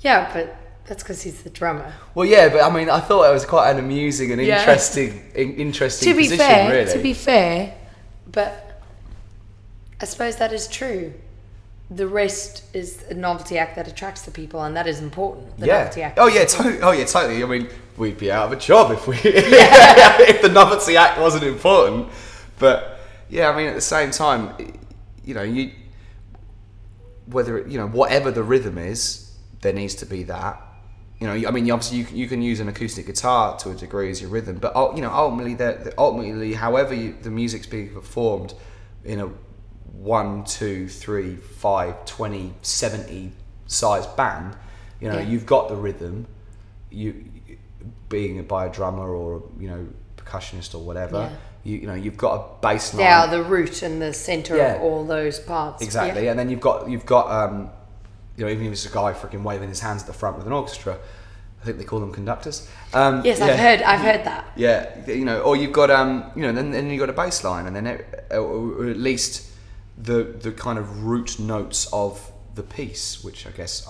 Yeah, 0.00 0.30
but 0.32 0.56
that's 0.86 1.02
because 1.02 1.22
he's 1.22 1.42
the 1.42 1.50
drummer. 1.50 1.92
Well, 2.14 2.24
yeah, 2.24 2.48
but 2.50 2.62
I 2.62 2.70
mean, 2.72 2.88
I 2.88 3.00
thought 3.00 3.28
it 3.28 3.32
was 3.32 3.44
quite 3.44 3.70
an 3.72 3.78
amusing 3.78 4.30
and 4.30 4.40
Yeah. 4.40 4.60
interesting, 4.60 5.28
in, 5.34 5.54
interesting 5.56 6.12
to 6.12 6.16
be 6.16 6.22
position, 6.24 6.38
fair, 6.46 6.70
really. 6.70 6.92
to 6.92 6.98
be 7.00 7.14
fair, 7.14 7.74
but 8.30 8.80
I 10.00 10.04
suppose 10.04 10.36
that 10.36 10.52
is 10.52 10.68
true. 10.68 11.12
The 11.90 12.06
rest 12.06 12.62
is 12.74 13.02
a 13.10 13.14
novelty 13.14 13.58
act 13.58 13.74
that 13.74 13.88
attracts 13.88 14.22
the 14.22 14.30
people, 14.30 14.62
and 14.62 14.76
that 14.76 14.86
is 14.86 15.00
important. 15.00 15.58
The 15.58 15.66
novelty 15.66 16.02
act. 16.02 16.18
Oh 16.20 16.28
yeah. 16.28 16.44
To- 16.44 16.80
oh 16.82 16.92
yeah. 16.92 17.04
Totally. 17.04 17.42
I 17.42 17.46
mean, 17.46 17.68
we'd 17.98 18.18
be 18.18 18.30
out 18.30 18.46
of 18.46 18.52
a 18.52 18.60
job 18.60 18.90
if 18.92 19.06
we 19.08 19.16
if 19.24 20.42
the 20.42 20.48
novelty 20.48 20.96
act 20.96 21.20
wasn't 21.20 21.44
important. 21.44 22.08
But 22.58 23.00
yeah, 23.28 23.50
I 23.50 23.56
mean, 23.56 23.66
at 23.68 23.74
the 23.74 23.80
same 23.80 24.10
time, 24.10 24.54
you 25.24 25.34
know, 25.34 25.42
you 25.42 25.72
whether 27.26 27.58
it, 27.58 27.68
you 27.70 27.78
know 27.78 27.86
whatever 27.88 28.30
the 28.30 28.42
rhythm 28.42 28.78
is, 28.78 29.36
there 29.60 29.72
needs 29.72 29.94
to 29.96 30.06
be 30.06 30.22
that. 30.24 30.62
You 31.20 31.26
know, 31.26 31.48
I 31.48 31.50
mean, 31.50 31.68
obviously 31.70 31.98
you, 31.98 32.04
can- 32.04 32.16
you 32.16 32.28
can 32.28 32.42
use 32.42 32.60
an 32.60 32.68
acoustic 32.68 33.06
guitar 33.06 33.58
to 33.58 33.70
a 33.70 33.74
degree 33.74 34.08
as 34.08 34.20
your 34.20 34.30
rhythm, 34.30 34.58
but 34.58 34.72
oh, 34.76 34.94
you 34.94 35.02
know, 35.02 35.10
ultimately, 35.10 35.54
the, 35.54 35.92
ultimately, 35.98 36.54
however 36.54 36.94
you, 36.94 37.16
the 37.20 37.30
music's 37.30 37.66
being 37.66 37.92
performed 37.92 38.54
in 39.04 39.18
a 39.20 39.28
one, 39.92 40.44
two, 40.44 40.86
three, 40.88 41.34
five, 41.34 42.04
20, 42.04 42.54
70 42.62 43.32
size 43.66 44.06
band, 44.06 44.56
you 45.00 45.08
know, 45.08 45.16
Yeah. 45.18 45.26
you've 45.26 45.44
got 45.44 45.68
the 45.68 45.74
rhythm, 45.74 46.28
you 46.90 47.24
being 48.08 48.42
by 48.44 48.66
a 48.66 48.72
drummer 48.72 49.08
or 49.14 49.42
you 49.58 49.68
know 49.68 49.86
percussionist 50.16 50.74
or 50.74 50.78
whatever. 50.78 51.18
Yeah. 51.18 51.30
You, 51.64 51.78
you 51.78 51.86
know, 51.86 51.94
you've 51.94 52.16
got 52.16 52.34
a 52.34 52.60
bass 52.62 52.94
line. 52.94 53.04
They 53.04 53.10
are 53.10 53.28
the 53.28 53.42
root 53.42 53.82
and 53.82 54.00
the 54.00 54.12
center 54.12 54.56
Yeah. 54.56 54.76
of 54.76 54.82
all 54.82 55.04
those 55.04 55.38
parts. 55.40 55.82
Exactly, 55.82 56.24
Yeah. 56.24 56.30
and 56.30 56.38
then 56.38 56.48
you've 56.50 56.60
got 56.60 56.88
you've 56.88 57.04
got 57.06 57.30
um, 57.30 57.70
you 58.36 58.44
know 58.44 58.50
even 58.50 58.66
if 58.66 58.72
it's 58.72 58.86
a 58.86 58.90
guy 58.90 59.12
freaking 59.12 59.42
waving 59.42 59.68
his 59.68 59.80
hands 59.80 60.02
at 60.02 60.06
the 60.06 60.12
front 60.14 60.36
with 60.38 60.46
an 60.46 60.52
orchestra, 60.52 60.96
I 61.60 61.64
think 61.64 61.78
they 61.78 61.84
call 61.84 62.00
them 62.00 62.12
conductors. 62.12 62.68
Um, 62.94 63.22
Yes. 63.24 63.40
I've 63.40 63.58
heard. 63.58 63.82
I've 63.82 64.00
heard 64.00 64.24
that. 64.24 64.46
Yeah, 64.56 65.06
you 65.10 65.24
know, 65.24 65.40
or 65.40 65.56
you've 65.56 65.72
got 65.72 65.90
um, 65.90 66.30
you 66.36 66.42
know, 66.42 66.52
then 66.52 66.70
then 66.70 66.88
you've 66.90 67.00
got 67.00 67.10
a 67.10 67.12
bass 67.24 67.42
line, 67.44 67.66
and 67.66 67.74
then 67.74 67.86
it, 67.86 68.24
or 68.30 68.88
at 68.88 68.96
least 68.96 69.50
the 69.98 70.22
the 70.40 70.52
kind 70.52 70.78
of 70.78 71.04
root 71.04 71.38
notes 71.40 71.88
of 71.92 72.30
the 72.54 72.62
piece, 72.62 73.22
which 73.24 73.46
I 73.46 73.50
guess 73.50 73.86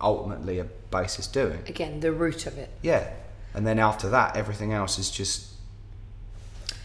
ultimately 0.00 0.58
a 0.58 0.64
bass 0.90 1.18
is 1.18 1.26
doing. 1.26 1.60
Again, 1.68 2.00
the 2.00 2.12
root 2.12 2.46
of 2.46 2.56
it. 2.58 2.70
Yeah, 2.82 3.10
and 3.54 3.66
then 3.66 3.78
after 3.78 4.08
that, 4.10 4.36
everything 4.36 4.72
else 4.72 4.98
is 4.98 5.10
just 5.10 5.48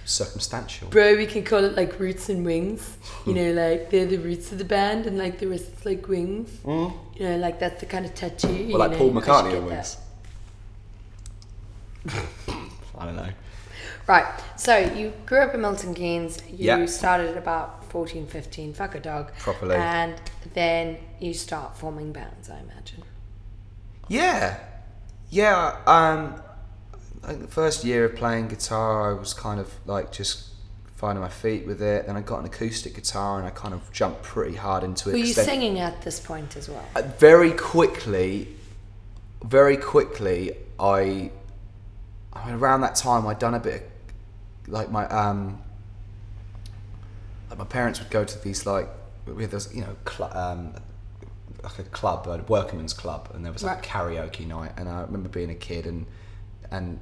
circumstantial. 0.05 0.87
Bro, 0.89 1.15
we 1.17 1.25
can 1.25 1.43
call 1.43 1.63
it 1.63 1.75
like 1.75 1.99
roots 1.99 2.29
and 2.29 2.45
wings. 2.45 2.97
You 3.25 3.33
know, 3.33 3.51
like 3.53 3.89
they're 3.89 4.05
the 4.05 4.17
roots 4.17 4.51
of 4.51 4.57
the 4.57 4.65
band, 4.65 5.05
and 5.07 5.17
like 5.17 5.39
the 5.39 5.47
rest 5.47 5.71
is 5.77 5.85
like 5.85 6.07
wings. 6.07 6.49
You 6.65 6.93
know, 7.19 7.37
like 7.37 7.59
that's 7.59 7.79
the 7.79 7.85
kind 7.85 8.05
of 8.05 8.13
tattoo. 8.13 8.53
you 8.53 8.65
Mm. 8.65 8.69
Well, 8.71 8.79
like 8.79 8.91
know, 8.91 8.97
Paul 8.97 9.11
McCartney 9.13 9.49
get 9.51 9.57
and 9.57 9.65
wings. 9.67 9.97
I 12.97 13.05
don't 13.05 13.15
know. 13.15 13.29
Right. 14.07 14.25
So 14.57 14.77
you 14.77 15.11
grew 15.25 15.39
up 15.39 15.53
in 15.55 15.61
Milton 15.61 15.93
Keynes. 15.95 16.39
You 16.49 16.57
Yeah. 16.67 16.85
started 16.85 17.29
at 17.31 17.37
about 17.37 17.83
14, 17.85 18.27
15. 18.27 18.73
Fuck 18.73 18.95
a 18.95 18.99
dog. 18.99 19.31
Properly. 19.39 19.75
And 19.75 20.13
then 20.53 20.97
you 21.19 21.33
start 21.33 21.75
forming 21.77 22.11
bands, 22.11 22.49
I 22.49 22.59
imagine. 22.59 23.03
Yeah, 24.07 24.59
yeah. 25.31 25.77
Um, 25.87 26.39
like 27.27 27.39
the 27.41 27.47
first 27.47 27.83
year 27.83 28.05
of 28.05 28.15
playing 28.15 28.47
guitar, 28.47 29.11
I 29.15 29.19
was 29.19 29.33
kind 29.33 29.59
of 29.59 29.71
like 29.85 30.11
just 30.11 30.49
finding 30.95 31.21
my 31.21 31.29
feet 31.29 31.65
with 31.65 31.81
it. 31.81 32.07
Then 32.07 32.15
I 32.15 32.21
got 32.21 32.39
an 32.39 32.45
acoustic 32.45 32.95
guitar, 32.95 33.37
and 33.39 33.47
I 33.47 33.51
kind 33.51 33.73
of 33.73 33.91
jumped 33.91 34.23
pretty 34.23 34.55
hard 34.55 34.83
into 34.83 35.09
it. 35.09 35.13
Were 35.13 35.19
you 35.19 35.33
singing 35.33 35.79
at 35.79 36.01
this 36.03 36.19
point 36.19 36.55
as 36.55 36.69
well? 36.69 36.85
uh, 36.95 37.01
very 37.19 37.51
quickly, 37.51 38.55
very 39.43 39.77
quickly, 39.77 40.55
I, 40.79 41.31
I 42.33 42.45
mean, 42.45 42.55
around 42.55 42.81
that 42.81 42.95
time, 42.95 43.25
I'd 43.27 43.39
done 43.39 43.53
a 43.55 43.59
bit 43.59 43.89
like 44.67 44.89
my 44.91 45.05
um, 45.07 45.61
like 47.49 47.59
my 47.59 47.65
parents 47.65 47.99
would 47.99 48.09
go 48.09 48.23
to 48.25 48.39
these 48.43 48.65
like 48.65 48.89
with 49.25 49.51
this 49.51 49.73
you 49.73 49.81
know 49.81 49.95
cl- 50.09 50.35
um, 50.37 50.73
like 51.63 51.79
a 51.79 51.83
club, 51.83 52.27
a 52.27 52.37
workman's 52.47 52.93
club, 52.93 53.29
and 53.33 53.43
there 53.45 53.51
was 53.51 53.63
like 53.63 53.77
Right. 53.77 53.83
karaoke 53.83 54.45
night. 54.47 54.71
And 54.77 54.87
I 54.89 55.01
remember 55.01 55.29
being 55.29 55.49
a 55.49 55.55
kid 55.55 55.85
and 55.85 56.05
and 56.71 56.99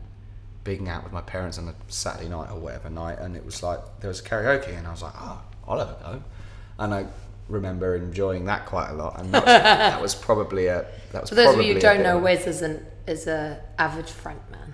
being 0.63 0.88
out 0.89 1.04
with 1.04 1.12
my 1.13 1.21
parents 1.21 1.58
on 1.58 1.67
a 1.67 1.76
Saturday 1.88 2.30
night 2.30 2.49
or 2.52 2.60
whatever 2.60 2.89
night, 2.89 3.19
and 3.19 3.36
it 3.36 3.45
was 3.45 3.62
like 3.63 3.80
there 3.99 4.08
was 4.08 4.21
karaoke, 4.21 4.78
and 4.78 4.88
I 4.88 4.91
was 4.91 5.02
like, 5.02 5.13
oh, 5.17 5.41
I'll 5.67 5.80
have 5.80 5.89
a 5.89 5.93
go. 6.04 6.23
And 6.80 6.93
I 6.93 7.06
remember 7.49 7.95
enjoying 7.95 8.45
that 8.45 8.65
quite 8.65 8.89
a 8.89 8.93
lot, 8.93 9.19
and 9.19 9.34
that 9.34 9.43
was, 9.45 9.54
that 9.54 10.02
was 10.02 10.15
probably 10.15 10.67
a 10.67 10.86
that 11.12 11.21
was 11.21 11.30
For 11.30 11.36
those 11.36 11.56
of 11.56 11.62
you 11.62 11.73
who 11.76 11.80
don't 11.80 12.04
know, 12.04 12.17
Wes 12.17 12.47
is 12.47 12.62
an 12.62 12.86
is 13.08 13.28
a 13.28 13.62
avid 13.78 14.06
frontman. 14.06 14.73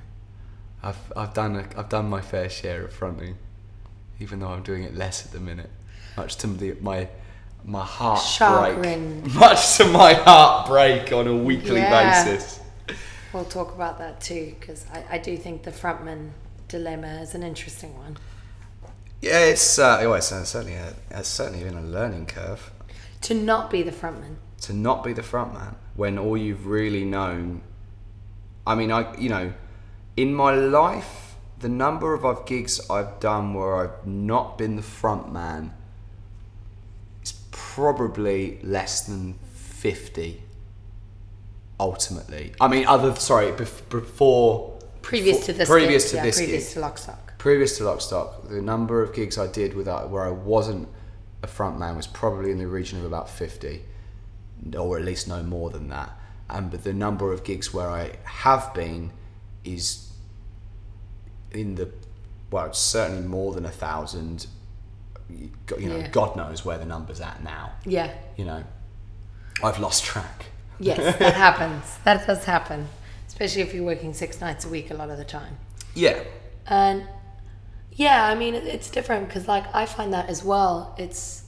I've 0.83 1.11
I've 1.15 1.33
done 1.33 1.55
a, 1.55 1.65
I've 1.77 1.89
done 1.89 2.09
my 2.09 2.21
fair 2.21 2.49
share 2.49 2.83
of 2.85 2.93
fronting, 2.93 3.35
even 4.19 4.39
though 4.39 4.47
I'm 4.49 4.63
doing 4.63 4.83
it 4.83 4.95
less 4.95 5.25
at 5.25 5.31
the 5.31 5.39
minute. 5.39 5.69
Much 6.15 6.35
to 6.37 6.47
the, 6.47 6.75
my 6.81 7.09
my 7.65 7.83
heart 7.83 8.21
Chagrin. 8.21 9.21
break. 9.21 9.33
Much 9.35 9.77
to 9.77 9.85
my 9.85 10.13
heart 10.13 10.67
break 10.67 11.11
on 11.11 11.27
a 11.27 11.35
weekly 11.35 11.81
Yeah. 11.81 12.23
basis. 12.23 12.59
We'll 13.33 13.45
talk 13.45 13.73
about 13.75 13.99
that 13.99 14.21
too, 14.21 14.55
because 14.59 14.85
I, 14.91 15.03
I 15.11 15.17
do 15.19 15.37
think 15.37 15.63
the 15.63 15.71
frontman 15.71 16.31
dilemma 16.67 17.21
is 17.21 17.35
an 17.35 17.43
interesting 17.43 17.95
one. 17.97 18.17
Yeah, 19.21 19.39
it's 19.39 19.77
uh, 19.77 19.97
well, 20.01 20.15
it's 20.15 20.31
uh, 20.31 20.43
certainly 20.45 20.75
a, 20.75 20.93
it's 21.11 21.29
certainly 21.29 21.63
been 21.63 21.77
a 21.77 21.81
learning 21.81 22.25
curve 22.25 22.71
To 23.21 23.33
not 23.33 23.69
be 23.69 23.83
the 23.83 23.91
frontman. 23.91 24.35
to 24.61 24.73
not 24.73 25.03
be 25.03 25.13
the 25.13 25.21
frontman 25.21 25.75
when 25.95 26.17
all 26.17 26.37
you've 26.37 26.65
really 26.65 27.03
known. 27.05 27.61
I 28.65 28.75
mean, 28.75 28.91
I 28.91 29.15
you 29.17 29.29
know, 29.29 29.53
in 30.15 30.33
my 30.33 30.53
life, 30.53 31.35
the 31.59 31.69
number 31.69 32.13
of 32.13 32.25
I've 32.25 32.45
gigs 32.45 32.79
I've 32.89 33.19
done 33.19 33.53
where 33.53 33.75
I've 33.75 34.07
not 34.07 34.57
been 34.57 34.75
the 34.75 34.81
frontman 34.81 35.71
is 37.21 37.33
probably 37.51 38.59
less 38.63 39.01
than 39.01 39.35
fifty. 39.53 40.43
Ultimately, 41.79 42.53
I 42.59 42.67
mean, 42.67 42.85
other 42.87 43.15
sorry, 43.15 43.51
bef- 43.53 43.87
before 43.89 44.77
Previous 45.01 45.45
to 45.45 45.53
this 45.53 45.69
previous 45.69 46.03
gig, 46.03 46.11
to 46.11 46.15
yeah, 46.17 46.23
this 46.23 46.37
previous 46.37 46.73
gig, 46.73 46.73
to 46.73 46.79
Lockstock. 46.87 47.37
previous 47.37 47.77
to 47.77 47.83
Lockstock, 47.83 48.49
the 48.49 48.61
number 48.61 49.01
of 49.01 49.13
gigs 49.13 49.37
I 49.37 49.47
did 49.47 49.73
without 49.73 50.09
where 50.09 50.23
I 50.25 50.31
wasn't 50.31 50.89
a 51.41 51.47
front 51.47 51.79
man 51.79 51.95
was 51.95 52.05
probably 52.05 52.51
in 52.51 52.57
the 52.57 52.67
region 52.67 52.99
of 52.99 53.05
about 53.05 53.29
fifty, 53.29 53.83
or 54.77 54.97
at 54.97 55.05
least 55.05 55.27
no 55.27 55.41
more 55.41 55.69
than 55.69 55.87
that. 55.87 56.11
And 56.49 56.69
but 56.69 56.83
the 56.83 56.93
number 56.93 57.31
of 57.31 57.43
gigs 57.45 57.73
where 57.73 57.89
I 57.89 58.17
have 58.25 58.73
been 58.73 59.11
is 59.63 60.11
in 61.51 61.75
the 61.75 61.89
well, 62.51 62.65
it's 62.65 62.79
certainly 62.79 63.25
more 63.27 63.53
than 63.53 63.65
a 63.65 63.69
thousand. 63.71 64.47
You 65.29 65.49
you 65.79 65.87
know, 65.89 65.97
Yeah. 65.97 66.07
God 66.09 66.35
knows 66.35 66.65
where 66.65 66.77
the 66.77 66.85
number's 66.85 67.21
at 67.21 67.41
now. 67.43 67.71
Yeah. 67.85 68.11
You 68.35 68.45
know, 68.45 68.63
I've 69.63 69.79
lost 69.79 70.03
track. 70.03 70.47
Yes, 70.79 71.17
that 71.17 71.33
happens. 71.47 71.97
That 72.03 72.25
does 72.25 72.45
happen, 72.45 72.87
especially 73.27 73.61
if 73.61 73.73
you're 73.73 73.83
working 73.83 74.13
six 74.13 74.39
nights 74.41 74.65
a 74.65 74.69
week 74.69 74.91
a 74.91 74.93
lot 74.93 75.09
of 75.09 75.17
the 75.17 75.25
time. 75.25 75.57
Yeah, 75.95 76.23
And 76.67 77.07
yeah, 77.91 78.25
I 78.25 78.35
mean, 78.35 78.55
it's 78.55 78.89
different 78.89 79.27
because 79.27 79.47
like 79.47 79.65
I 79.75 79.85
find 79.85 80.13
that 80.13 80.29
as 80.29 80.43
well. 80.43 80.95
It's 80.97 81.43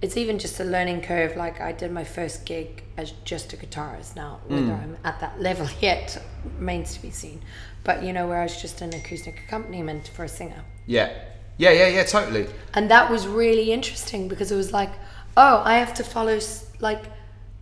it's 0.00 0.16
even 0.16 0.38
just 0.38 0.58
a 0.60 0.64
learning 0.64 1.02
curve. 1.02 1.36
Like 1.36 1.60
I 1.60 1.72
did 1.72 1.92
my 1.92 2.04
first 2.04 2.46
gig 2.46 2.84
as 2.96 3.12
just 3.24 3.52
a 3.52 3.56
guitarist. 3.56 4.16
Now 4.16 4.40
hmm. 4.46 4.54
whether 4.54 4.72
I'm 4.72 4.96
at 5.04 5.20
that 5.20 5.40
level 5.40 5.68
yet 5.80 6.22
remains 6.56 6.94
to 6.94 7.02
be 7.02 7.10
seen. 7.10 7.42
But 7.84 8.02
you 8.02 8.12
know, 8.12 8.28
where 8.28 8.40
I 8.40 8.44
was 8.44 8.60
just 8.60 8.80
an 8.80 8.94
acoustic 8.94 9.40
accompaniment 9.46 10.08
for 10.08 10.24
a 10.24 10.28
singer. 10.28 10.64
yeah, 10.86 11.10
yeah, 11.58 11.72
yeah, 11.72 11.88
yeah, 11.88 12.04
totally. 12.04 12.46
and 12.72 12.90
that 12.90 13.10
was 13.10 13.26
really 13.26 13.70
interesting 13.70 14.28
because 14.28 14.50
it 14.50 14.56
was 14.56 14.72
like 14.72 14.90
oh 15.36 15.62
i 15.64 15.74
have 15.76 15.92
to 15.94 16.02
follow 16.02 16.40
like 16.80 17.04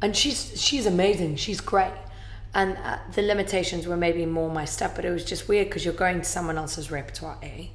and 0.03 0.17
she's 0.17 0.61
she's 0.61 0.87
amazing 0.87 1.37
she's 1.37 1.61
great 1.61 1.93
and 2.55 2.77
uh, 2.79 2.99
the 3.15 3.23
limitations 3.23 3.87
were 3.87 3.97
maybe 3.97 4.25
more 4.27 4.51
my 4.51 4.65
stuff 4.65 4.95
but 4.97 5.05
it 5.05 5.11
was 5.11 5.25
just 5.25 5.49
weird 5.49 5.67
because 5.69 5.85
you're 5.85 5.95
going 5.95 6.19
to 6.19 6.25
someone 6.25 6.57
else's 6.57 6.91
repertoire 6.91 7.39
eh? 7.43 7.67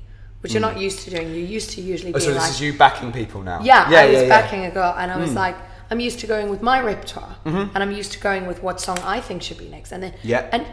which 0.42 0.54
you're 0.54 0.62
not 0.62 0.78
used 0.78 1.00
to 1.00 1.10
doing 1.10 1.30
you're 1.30 1.38
used 1.38 1.72
to 1.72 1.82
usually. 1.82 2.14
Oh, 2.14 2.20
so 2.20 2.34
this 2.34 2.38
like 2.38 2.50
is 2.52 2.60
you 2.60 2.74
backing 2.78 3.14
people 3.14 3.42
now? 3.42 3.62
yeah, 3.64 3.90
yeah, 3.90 4.00
I 4.00 4.06
was 4.08 4.14
yeah, 4.16 4.22
yeah. 4.24 4.28
backing 4.30 4.66
a 4.66 4.72
girl, 4.72 4.94
and 4.98 5.10
I 5.10 5.18
was 5.18 5.34
like, 5.34 5.56
I'm 5.90 6.02
used 6.02 6.20
to 6.20 6.28
going 6.28 6.50
with 6.50 6.62
my 6.62 6.82
repertoire, 6.82 7.38
and 7.46 7.78
I'm 7.78 7.94
used 7.94 8.12
to 8.12 8.20
going 8.20 8.46
with 8.46 8.62
what 8.62 8.82
song 8.82 9.00
I 9.00 9.22
think 9.22 9.42
should 9.42 9.58
be 9.58 9.70
next, 9.70 9.94
and 9.94 10.04
then 10.04 10.12
Mm-hmm. 10.12 10.28
Yeah. 10.28 10.50
and 10.52 10.66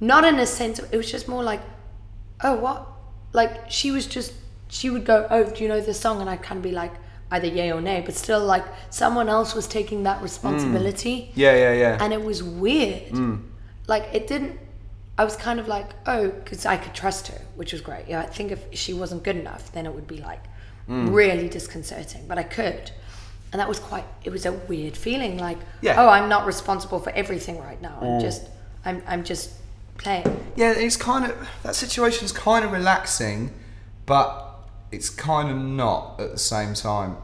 not 0.00 0.24
in 0.24 0.38
a 0.38 0.44
sense, 0.44 0.78
it 0.78 0.96
was 0.96 1.10
just 1.10 1.26
more 1.26 1.42
like, 1.42 1.62
oh, 2.42 2.56
what? 2.56 2.86
Like 3.32 3.70
she 3.70 3.90
was 3.90 4.06
just, 4.06 4.34
she 4.68 4.90
would 4.90 5.06
go, 5.06 5.26
oh, 5.30 5.44
do 5.44 5.62
you 5.62 5.68
know 5.70 5.80
this 5.80 5.98
song? 5.98 6.20
And 6.20 6.28
I'd 6.28 6.42
kind 6.42 6.58
of 6.58 6.62
be 6.62 6.72
like, 6.72 6.92
either 7.30 7.46
yay 7.46 7.72
or 7.72 7.80
nay, 7.80 8.02
but 8.04 8.14
still, 8.14 8.44
like 8.44 8.64
someone 8.90 9.28
else 9.28 9.54
was 9.54 9.66
taking 9.66 10.02
that 10.04 10.22
responsibility, 10.22 11.16
mm. 11.16 11.30
Yeah, 11.34 11.54
yeah, 11.54 11.72
yeah. 11.72 11.98
and 12.00 12.12
it 12.12 12.22
was 12.22 12.42
weird. 12.42 13.08
Mm. 13.10 13.42
Like 13.86 14.08
it 14.12 14.26
didn't. 14.26 14.58
I 15.16 15.24
was 15.24 15.34
kind 15.34 15.58
of 15.58 15.66
like, 15.66 15.90
oh, 16.06 16.28
because 16.28 16.64
I 16.64 16.76
could 16.76 16.94
trust 16.94 17.28
her, 17.28 17.40
which 17.56 17.72
was 17.72 17.80
great. 17.80 18.06
Yeah, 18.06 18.20
I 18.20 18.26
think 18.26 18.52
if 18.52 18.64
she 18.72 18.94
wasn't 18.94 19.24
good 19.24 19.36
enough, 19.36 19.72
then 19.72 19.84
it 19.84 19.92
would 19.92 20.06
be 20.06 20.18
like 20.18 20.44
mm. 20.88 21.12
really 21.12 21.48
disconcerting. 21.48 22.26
But 22.28 22.38
I 22.38 22.44
could, 22.44 22.92
and 23.52 23.60
that 23.60 23.68
was 23.68 23.80
quite. 23.80 24.04
It 24.24 24.30
was 24.30 24.46
a 24.46 24.52
weird 24.52 24.96
feeling, 24.96 25.38
like, 25.38 25.58
Yeah. 25.80 26.00
oh, 26.02 26.08
I'm 26.08 26.28
not 26.28 26.46
responsible 26.46 27.00
for 27.00 27.10
everything 27.10 27.58
right 27.58 27.80
now. 27.80 27.98
I'm 28.00 28.20
just, 28.20 28.46
I'm, 28.84 29.02
I'm 29.06 29.24
just 29.24 29.52
playing. 29.96 30.24
Yeah, 30.56 30.72
it's 30.72 30.96
kind 30.96 31.24
of 31.24 31.48
that 31.62 31.74
situation's 31.74 32.32
kind 32.32 32.64
of 32.64 32.72
relaxing, 32.72 33.52
but 34.06 34.47
it's 34.90 35.10
kind 35.10 35.50
of 35.50 35.56
not 35.56 36.18
at 36.20 36.30
the 36.32 36.38
same 36.38 36.74
time. 36.74 37.16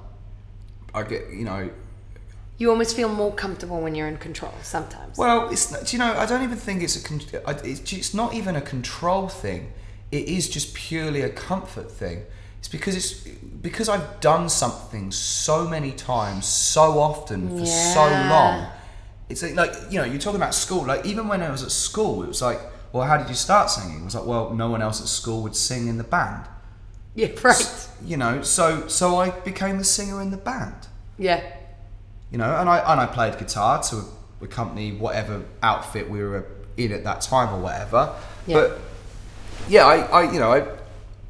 I 0.95 1.03
get, 1.03 1.31
you 1.31 1.45
know, 1.45 1.71
You 2.59 2.71
almost 2.71 2.95
feel 2.95 3.09
more 3.09 3.33
comfortable 3.35 3.81
when 3.81 3.95
you're 3.97 4.07
in 4.07 4.17
control 4.19 4.53
sometimes. 4.63 5.19
well, 5.19 5.49
it's 5.49 5.73
not- 5.73 5.87
do 5.87 5.97
you 5.97 5.99
know, 5.99 6.15
I 6.17 6.25
don't 6.27 6.43
even 6.45 6.57
think 6.59 6.83
it's 6.83 6.97
a 6.97 7.03
con- 7.03 7.21
it's, 7.65 7.93
it's 7.93 8.15
not 8.15 8.33
even 8.35 8.55
a 8.55 8.61
control 8.61 9.29
thing. 9.29 9.73
It 10.13 10.29
is 10.29 10.49
just 10.49 10.73
purely 10.75 11.23
a 11.23 11.31
comfort 11.31 11.91
thing. 11.91 12.23
It's 12.61 12.69
because 12.69 12.95
it's 12.95 13.13
because 13.61 13.89
I've 13.89 14.21
done 14.21 14.49
something 14.49 15.11
so 15.11 15.67
many 15.67 15.91
times, 15.91 16.47
so 16.47 16.99
often 17.01 17.59
for 17.59 17.67
so 17.67 18.05
long. 18.07 18.69
It's 19.29 19.43
like, 19.43 19.57
like 19.57 19.73
you 19.91 19.99
know, 19.99 20.05
you're 20.05 20.21
talking 20.21 20.41
about 20.41 20.55
school. 20.55 20.87
Like 20.87 21.05
even 21.05 21.27
when 21.29 21.43
I 21.43 21.51
was 21.51 21.63
at 21.65 21.73
school, 21.73 22.23
it 22.23 22.29
was 22.29 22.41
like, 22.41 22.61
well, 22.93 23.05
how 23.07 23.17
did 23.17 23.29
you 23.29 23.35
start 23.35 23.69
singing? 23.71 24.03
It 24.03 24.05
was 24.05 24.15
like, 24.15 24.27
well, 24.27 24.51
no 24.55 24.71
one 24.71 24.81
else 24.81 25.01
at 25.01 25.09
school 25.09 25.43
would 25.43 25.57
sing 25.57 25.89
in 25.89 25.99
the 25.99 26.05
band. 26.05 26.45
Yeah, 27.15 27.29
right. 27.43 27.89
You 28.05 28.17
know, 28.17 28.43
so 28.43 28.89
so 28.89 29.17
I 29.19 29.31
became 29.31 29.79
the 29.79 29.85
singer 29.85 30.21
in 30.23 30.31
the 30.31 30.37
band. 30.37 30.75
Yeah, 31.19 31.43
You 32.31 32.39
know, 32.39 32.57
and 32.57 32.69
I 32.69 32.79
and 32.93 33.01
I 33.01 33.07
played 33.07 33.39
guitar 33.39 33.83
to 33.85 34.03
accompany 34.43 34.93
whatever 34.93 35.43
outfit 35.63 36.11
we 36.11 36.19
were 36.23 36.45
in 36.77 36.93
at 36.93 37.05
that 37.05 37.21
time 37.23 37.55
or 37.55 37.61
whatever. 37.61 38.15
Yeah. 38.47 38.55
But 38.57 38.81
yeah, 39.69 39.87
I, 39.87 39.97
I 40.01 40.33
you 40.33 40.41
know 40.41 40.53
I, 40.53 40.67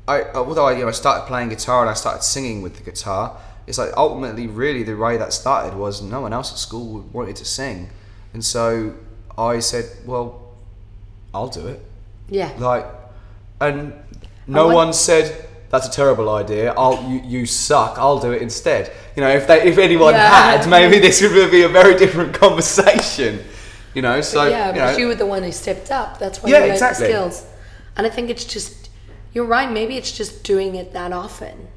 I 0.09 0.25
although 0.35 0.67
I 0.67 0.73
you 0.73 0.81
know 0.83 0.89
I 0.89 0.93
started 0.93 1.27
playing 1.27 1.51
guitar 1.51 1.83
and 1.83 1.91
I 1.91 1.95
started 1.95 2.23
singing 2.23 2.63
with 2.63 2.77
the 2.77 2.83
guitar. 2.83 3.37
It's 3.67 3.79
like 3.79 3.93
ultimately, 3.97 4.47
really, 4.47 4.83
the 4.83 4.95
way 4.97 5.17
that 5.17 5.33
started 5.33 5.77
was 5.79 6.03
no 6.03 6.21
one 6.23 6.33
else 6.33 6.53
at 6.53 6.59
school 6.59 7.01
wanted 7.13 7.37
to 7.37 7.45
sing, 7.45 7.91
and 8.35 8.45
so 8.45 8.95
I 9.39 9.61
said, 9.61 9.85
well, 10.07 10.55
I'll 11.33 11.49
do 11.49 11.67
it. 11.69 11.81
yeah. 12.29 12.53
Like, 12.59 12.87
and 13.61 13.93
no 14.47 14.65
want- 14.67 14.75
one 14.77 14.93
said 14.93 15.47
that's 15.71 15.87
a 15.89 15.91
terrible 15.91 16.31
idea. 16.31 16.73
I'll 16.77 17.03
you, 17.11 17.21
you 17.25 17.47
suck. 17.47 17.99
I'll 17.99 18.19
do 18.21 18.33
it 18.33 18.43
instead. 18.43 18.93
You 19.17 19.23
know, 19.23 19.31
if 19.31 19.47
they 19.47 19.63
if 19.63 19.79
anyone 19.79 20.15
Yeah. 20.15 20.29
had, 20.59 20.69
maybe 20.69 20.99
this 21.07 21.21
would 21.23 21.51
be 21.51 21.63
a 21.63 21.69
very 21.69 21.97
different 21.97 22.35
conversation. 22.35 23.41
You 23.95 24.03
know, 24.03 24.21
so 24.21 24.45
yeah, 24.49 24.69
you 24.69 24.81
but 24.81 24.93
know, 24.93 24.99
you 24.99 25.07
were 25.07 25.15
the 25.15 25.27
one 25.27 25.43
who 25.45 25.53
stepped 25.53 25.91
up. 25.91 26.19
That's 26.19 26.43
why 26.43 26.51
Yeah, 26.51 26.57
you 26.57 26.63
learned 26.63 26.73
exactly. 26.73 27.07
the 27.07 27.13
skills. 27.13 27.47
And 27.97 28.07
I 28.07 28.11
think 28.11 28.29
it's 28.29 28.45
just, 28.45 28.91
you're 29.33 29.45
right. 29.45 29.71
Maybe 29.71 29.97
it's 29.97 30.11
just 30.11 30.43
doing 30.43 30.75
it 30.75 30.93
that 30.95 31.13
often. 31.13 31.69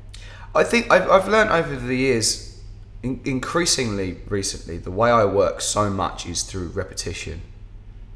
I 0.55 0.63
think 0.63 0.89
I've, 0.91 1.07
I've 1.11 1.27
learned 1.27 1.51
over 1.51 1.75
the 1.75 1.95
years, 1.95 2.59
in, 3.03 3.21
increasingly 3.23 4.17
recently, 4.29 4.77
the 4.77 4.89
way 4.89 5.11
I 5.11 5.25
work 5.25 5.61
so 5.61 5.91
much 5.91 6.25
is 6.25 6.41
through 6.41 6.69
repetition, 6.69 7.41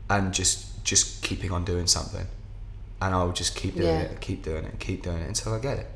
and 0.10 0.34
just 0.34 0.84
just 0.84 1.22
keeping 1.22 1.52
on 1.52 1.64
doing 1.64 1.86
something, 1.86 2.26
and 3.02 3.14
I'll 3.16 3.32
just 3.34 3.56
keep 3.56 3.76
doing 3.76 3.88
Yeah. 3.88 4.02
it, 4.02 4.22
keep 4.22 4.44
doing 4.44 4.64
it, 4.64 4.80
keep 4.80 5.04
doing 5.04 5.18
it 5.18 5.28
until 5.28 5.54
I 5.56 5.60
get 5.60 5.80
it. 5.80 5.88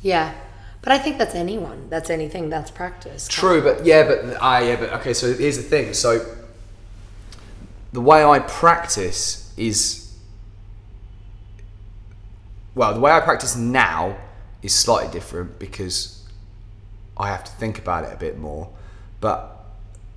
Yeah, 0.00 0.32
but 0.80 0.92
I 0.92 0.98
think 0.98 1.18
that's 1.18 1.34
anyone. 1.34 1.88
That's 1.90 2.08
anything. 2.08 2.48
That's 2.48 2.70
practice. 2.70 3.26
True, 3.28 3.60
but 3.60 3.84
yeah, 3.84 4.06
but 4.06 4.36
ah, 4.40 4.58
yeah, 4.60 4.76
but 4.76 4.92
okay. 5.00 5.12
So 5.12 5.34
here's 5.34 5.56
the 5.56 5.64
thing. 5.64 5.92
So 5.92 6.24
the 7.92 8.00
way 8.00 8.24
I 8.24 8.38
practice 8.38 9.52
is 9.56 10.16
well, 12.74 12.94
the 12.94 13.00
way 13.00 13.10
I 13.10 13.18
practice 13.20 13.56
now 13.56 14.16
is 14.62 14.72
slightly 14.72 15.10
different 15.12 15.58
because 15.58 16.24
I 17.16 17.26
have 17.28 17.42
to 17.42 17.50
think 17.52 17.78
about 17.78 18.04
it 18.04 18.12
a 18.12 18.16
bit 18.16 18.38
more. 18.38 18.70
But 19.20 19.64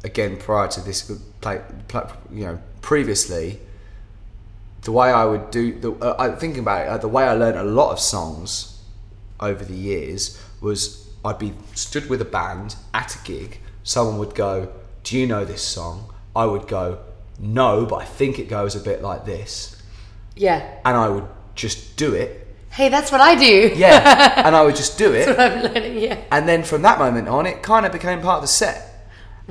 again, 0.03 0.38
prior 0.38 0.67
to 0.67 0.81
this, 0.81 1.10
you 1.10 2.45
know, 2.45 2.60
previously, 2.81 3.60
the 4.83 4.91
way 4.91 5.09
I 5.11 5.25
would 5.25 5.51
do 5.51 5.79
the 5.79 5.91
uh, 5.93 6.15
I 6.19 6.29
thinking 6.31 6.61
about 6.61 6.81
it, 6.81 6.89
uh, 6.89 6.97
the 6.97 7.07
way 7.07 7.23
I 7.23 7.33
learned 7.33 7.57
a 7.57 7.63
lot 7.63 7.91
of 7.91 7.99
songs 7.99 8.79
over 9.39 9.63
the 9.63 9.73
years 9.75 10.41
was 10.61 11.07
I'd 11.23 11.39
be 11.39 11.53
stood 11.75 12.09
with 12.09 12.21
a 12.21 12.25
band 12.25 12.75
at 12.93 13.15
a 13.15 13.19
gig. 13.23 13.59
Someone 13.83 14.17
would 14.17 14.35
go, 14.35 14.69
"Do 15.03 15.17
you 15.17 15.27
know 15.27 15.45
this 15.45 15.61
song?" 15.61 16.13
I 16.35 16.45
would 16.45 16.67
go, 16.67 16.99
"No, 17.39 17.85
but 17.85 17.97
I 17.97 18.05
think 18.05 18.39
it 18.39 18.47
goes 18.49 18.75
a 18.75 18.79
bit 18.79 19.01
like 19.01 19.25
this," 19.25 19.75
Yeah. 20.35 20.63
and 20.85 20.95
I 20.97 21.09
would 21.09 21.27
just 21.55 21.95
do 21.97 22.13
it. 22.13 22.47
Hey, 22.69 22.87
that's 22.89 23.11
what 23.11 23.19
I 23.21 23.35
do. 23.35 23.71
Yeah, 23.75 24.41
and 24.45 24.55
I 24.55 24.63
would 24.63 24.75
just 24.77 24.97
do 24.97 25.13
it. 25.13 25.27
What 25.27 25.39
I'm 25.39 25.61
learning. 25.63 25.97
Yeah. 25.99 26.17
and 26.31 26.47
then 26.47 26.63
from 26.63 26.81
that 26.83 26.97
moment 26.99 27.27
on, 27.27 27.45
it 27.45 27.61
kind 27.61 27.85
of 27.85 27.91
became 27.91 28.21
part 28.21 28.37
of 28.37 28.41
the 28.43 28.47
set. 28.47 28.87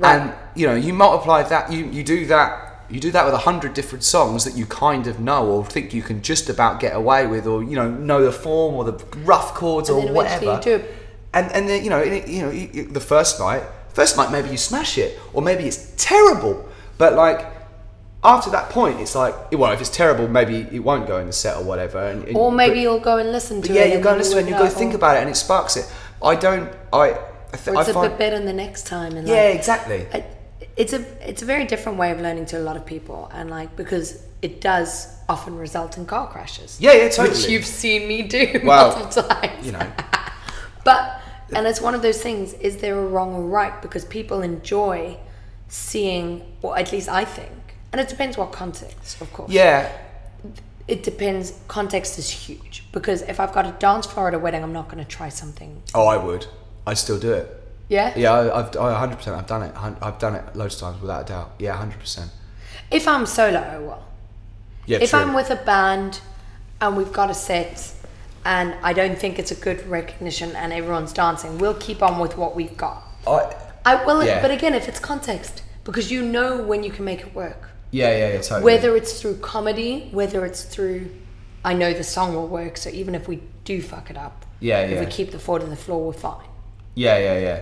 And 0.03 0.33
you 0.55 0.67
know, 0.67 0.75
you 0.75 0.95
multiply 0.95 1.43
that, 1.43 1.71
you 1.71 1.85
you 1.87 2.03
do 2.03 2.25
that, 2.27 2.70
you 2.93 3.01
do 3.01 3.11
that 3.13 3.25
with 3.25 3.35
a 3.35 3.39
hundred 3.39 3.75
different 3.75 4.05
songs 4.05 4.45
that 4.45 4.57
you 4.57 4.67
kind 4.67 5.07
of 5.07 5.21
know 5.21 5.47
or 5.47 5.65
think 5.65 5.95
you 5.95 6.03
can 6.03 6.23
just 6.23 6.49
about 6.49 6.81
get 6.81 6.95
away 6.95 7.27
with, 7.27 7.47
or 7.47 7.63
you 7.63 7.77
know, 7.77 7.91
know 7.91 8.25
the 8.25 8.33
form 8.33 8.75
or 8.75 8.85
the 8.85 9.05
rough 9.19 9.55
chords 9.55 9.89
And 9.89 10.09
or 10.09 10.13
whatever. 10.13 10.55
you 10.55 10.61
do 10.61 10.75
it. 10.77 10.95
And 11.33 11.51
and 11.53 11.69
then 11.69 11.85
you 11.85 11.91
know, 11.91 11.99
it, 11.99 12.29
you 12.29 12.43
know, 12.43 12.93
the 12.93 13.01
first 13.01 13.39
night, 13.39 13.63
first 13.91 14.17
night 14.17 14.31
maybe 14.33 14.49
you 14.51 14.57
smash 14.57 14.99
it, 14.99 15.19
or 15.33 15.43
maybe 15.43 15.65
it's 15.65 15.95
terrible, 15.97 16.69
but 16.99 17.15
like. 17.15 17.59
After 18.23 18.51
that 18.51 18.69
point, 18.69 19.01
it's 19.01 19.15
like, 19.15 19.35
well, 19.53 19.73
if 19.73 19.81
it's 19.81 19.89
terrible, 19.89 20.29
maybe 20.29 20.67
it 20.71 20.81
won't 20.81 21.07
go 21.07 21.17
in 21.17 21.27
the 21.27 21.33
set 21.33 21.57
or 21.57 21.65
whatever. 21.65 21.99
And, 22.07 22.29
and- 22.29 22.37
Or 22.37 22.53
maybe 22.53 22.75
but- 22.75 22.81
you'll 22.83 23.01
go 23.01 23.17
and 23.17 23.33
listen 23.33 23.63
to 23.63 23.73
yeah, 23.73 23.85
it. 23.85 23.97
you 23.97 24.01
go 24.05 24.11
and 24.11 24.19
listen 24.19 24.35
to 24.35 24.39
it 24.41 24.43
and 24.43 24.51
you 24.51 24.59
go 24.59 24.69
think 24.69 24.93
oh. 24.93 24.97
about 24.97 25.17
it 25.17 25.21
and 25.21 25.31
it 25.31 25.37
sparks 25.37 25.79
it. 25.79 25.91
I 26.23 26.35
don't, 26.35 26.71
I, 26.93 26.97
I, 26.99 27.57
th- 27.57 27.69
Or 27.69 27.79
I 27.79 27.81
it's 27.81 27.89
a 27.97 27.99
bit 27.99 28.19
better 28.19 28.39
the 28.39 28.53
next 28.53 28.87
time. 28.87 29.17
And 29.17 29.27
yeah, 29.27 29.37
like, 29.45 29.55
exactly. 29.55 30.07
I- 30.13 30.27
it's 30.77 30.93
a 30.93 31.05
it's 31.29 31.43
a 31.43 31.45
very 31.45 31.65
different 31.65 31.99
way 31.99 32.11
of 32.11 32.21
learning 32.21 32.47
to 32.47 32.59
a 32.59 32.65
lot 32.65 32.77
of 32.77 32.85
people, 32.87 33.31
and 33.33 33.51
like 33.51 33.77
because 33.77 34.23
it 34.43 34.61
does 34.61 35.09
often 35.29 35.57
result 35.59 35.97
in 35.99 36.07
car 36.07 36.27
crashes. 36.29 36.79
Yeah, 36.81 36.93
yeah, 36.93 37.23
Which 37.23 37.47
you've 37.49 37.67
seen 37.67 38.09
me 38.09 38.23
do 38.23 38.61
Well, 38.65 38.97
multiple 38.99 39.25
times. 39.25 39.67
you 39.67 39.73
know, 39.73 39.87
But 40.85 41.21
and 41.55 41.67
it's 41.67 41.81
one 41.81 41.95
of 41.95 42.03
those 42.03 42.23
things: 42.23 42.53
is 42.55 42.79
there 42.79 42.99
a 42.99 43.07
wrong 43.07 43.35
or 43.35 43.43
right? 43.43 43.81
Because 43.83 44.05
people 44.05 44.41
enjoy 44.43 45.19
seeing, 45.69 46.43
or 46.63 46.79
at 46.79 46.93
least 46.93 47.09
I 47.09 47.25
think, 47.25 47.53
and 47.93 48.01
it 48.01 48.09
depends 48.09 48.37
what 48.39 48.53
context, 48.53 49.21
of 49.21 49.33
course. 49.33 49.51
yeah, 49.53 49.91
It 50.89 51.03
depends. 51.03 51.53
Context 51.69 52.19
is 52.19 52.29
huge 52.31 52.85
because 52.93 53.23
if 53.23 53.39
I've 53.39 53.53
got 53.53 53.67
a 53.67 53.73
dance 53.73 54.07
floor 54.07 54.29
at 54.29 54.35
a 54.35 54.39
wedding, 54.39 54.63
I'm 54.63 54.73
not 54.73 54.89
going 54.89 55.05
to 55.05 55.09
try 55.09 55.29
something. 55.29 55.83
oh, 55.95 56.07
I 56.07 56.17
would, 56.17 56.47
I'd 56.87 56.99
still 56.99 57.19
do 57.19 57.33
it. 57.33 57.60
Yeah. 57.91 58.15
Yeah, 58.17 58.33
I, 58.33 58.61
I've, 58.61 58.77
I, 58.77 59.07
100%, 59.07 59.35
I've 59.37 59.47
done 59.47 59.63
it. 59.65 59.75
I've 60.01 60.19
done 60.19 60.37
it 60.37 60.57
loads 60.57 60.77
of 60.77 60.81
times 60.81 61.01
without 61.03 61.23
a 61.23 61.25
doubt. 61.27 61.51
Yeah, 61.59 61.77
100%. 61.77 62.29
If 62.91 63.07
I'm 63.07 63.27
solo, 63.27 63.59
oh 63.59 63.75
I 63.75 63.79
will. 63.79 64.03
Yeah, 64.87 64.99
if 65.03 65.11
true. 65.11 65.19
I'm 65.19 65.35
with 65.35 65.51
a 65.51 65.57
band 65.57 66.21
and 66.81 66.97
we've 66.97 67.13
got 67.13 67.31
a 67.31 67.35
set 67.35 67.93
and 68.45 68.75
I 68.83 68.93
don't 68.93 69.19
think 69.19 69.39
it's 69.39 69.51
a 69.51 69.55
good 69.57 69.85
recognition 69.87 70.55
and 70.57 70.73
everyone's 70.73 71.13
dancing, 71.13 71.59
we'll 71.59 71.75
keep 71.75 72.01
on 72.03 72.21
with 72.21 72.37
what 72.39 72.55
we've 72.57 72.77
got. 72.77 73.03
I, 73.27 73.55
I 73.85 74.05
will, 74.05 74.25
Yeah. 74.25 74.41
but 74.41 74.51
again, 74.53 74.75
if 74.75 74.89
it's 74.89 75.01
context, 75.01 75.63
because 75.85 76.11
you 76.13 76.23
know 76.23 76.63
when 76.63 76.85
you 76.85 76.91
can 76.93 77.05
make 77.05 77.21
it 77.21 77.35
work. 77.35 77.71
yeah, 77.91 78.11
yeah, 78.17 78.29
yeah, 78.35 78.41
totally. 78.41 78.63
Whether 78.63 78.97
it's 78.97 79.21
through 79.21 79.39
comedy, 79.39 80.09
whether 80.13 80.47
it's 80.47 80.63
through, 80.63 81.11
I 81.65 81.75
know 81.75 81.93
the 81.93 82.05
song 82.05 82.35
will 82.37 82.47
work, 82.49 82.77
so 82.77 82.89
even 82.91 83.15
if 83.17 83.27
we 83.27 83.43
do 83.65 83.83
fuck 83.83 84.11
it 84.11 84.17
up, 84.17 84.47
Yeah, 84.61 84.81
yeah. 84.81 84.87
if 84.95 85.01
we 85.01 85.07
keep 85.07 85.33
the 85.33 85.41
foot 85.41 85.61
on 85.63 85.71
the 85.71 85.77
floor, 85.77 86.07
we're 86.07 86.13
fine. 86.13 86.47
Yeah, 86.95 87.19
yeah, 87.19 87.39
yeah. 87.41 87.61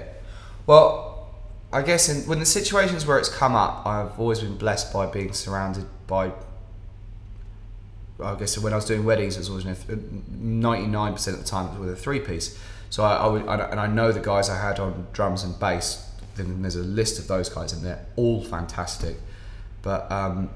Well, 0.68 1.31
I 1.72 1.81
guess 1.81 2.11
in, 2.11 2.28
when 2.28 2.40
the 2.40 2.46
situations 2.46 3.07
where 3.07 3.18
it's 3.18 3.31
come 3.31 3.54
up, 3.54 3.87
I've 3.87 4.20
always 4.20 4.40
been 4.40 4.59
blessed 4.59 4.92
by 4.92 5.07
being 5.07 5.33
surrounded 5.33 5.87
by. 6.07 6.33
I 8.22 8.35
guess 8.35 8.59
when 8.59 8.74
I 8.74 8.76
was 8.76 8.85
doing 8.85 9.04
weddings, 9.04 9.37
it 9.37 9.38
was 9.40 9.48
always 9.48 9.64
ninety-nine 10.28 11.12
percent 11.14 11.38
of 11.38 11.42
the 11.42 11.48
time 11.48 11.66
it 11.68 11.70
was 11.70 11.78
with 11.81 11.90
a 11.90 11.96
three-piece. 11.96 12.59
So 12.90 13.02
I, 13.02 13.16
I 13.16 13.26
would, 13.28 13.48
I, 13.48 13.57
and 13.70 13.81
I 13.81 13.87
know 13.87 14.12
the 14.12 14.20
guys 14.20 14.50
I 14.50 14.61
had 14.61 14.78
on 14.78 15.07
drums 15.14 15.42
and 15.42 15.59
bass. 15.59 16.04
Then 16.37 16.61
there's 16.61 16.76
a 16.76 16.83
list 16.83 17.18
of 17.18 17.28
those 17.28 17.48
guys, 17.48 17.72
and 17.72 17.83
they're 17.83 18.04
all 18.16 18.44
fantastic. 18.44 19.16
But 19.81 20.11
um, 20.12 20.50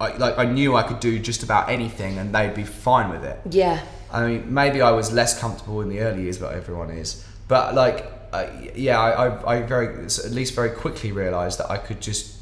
I 0.00 0.16
like 0.16 0.36
I 0.36 0.46
knew 0.46 0.74
I 0.74 0.82
could 0.82 0.98
do 0.98 1.20
just 1.20 1.44
about 1.44 1.68
anything, 1.68 2.18
and 2.18 2.34
they'd 2.34 2.54
be 2.54 2.64
fine 2.64 3.08
with 3.10 3.22
it. 3.22 3.38
Yeah. 3.50 3.84
I 4.10 4.26
mean, 4.26 4.52
maybe 4.52 4.82
I 4.82 4.90
was 4.90 5.12
less 5.12 5.38
comfortable 5.38 5.80
in 5.82 5.90
the 5.90 6.00
early 6.00 6.22
years, 6.22 6.38
but 6.38 6.54
everyone 6.54 6.90
is. 6.90 7.24
But 7.46 7.74
like, 7.76 8.10
uh, 8.32 8.46
yeah, 8.74 8.98
I, 9.00 9.26
I, 9.26 9.56
I 9.56 9.62
very 9.62 9.88
at 10.04 10.30
least 10.30 10.54
very 10.54 10.70
quickly 10.70 11.12
realised 11.12 11.58
that 11.58 11.70
I 11.70 11.78
could 11.78 12.00
just 12.00 12.36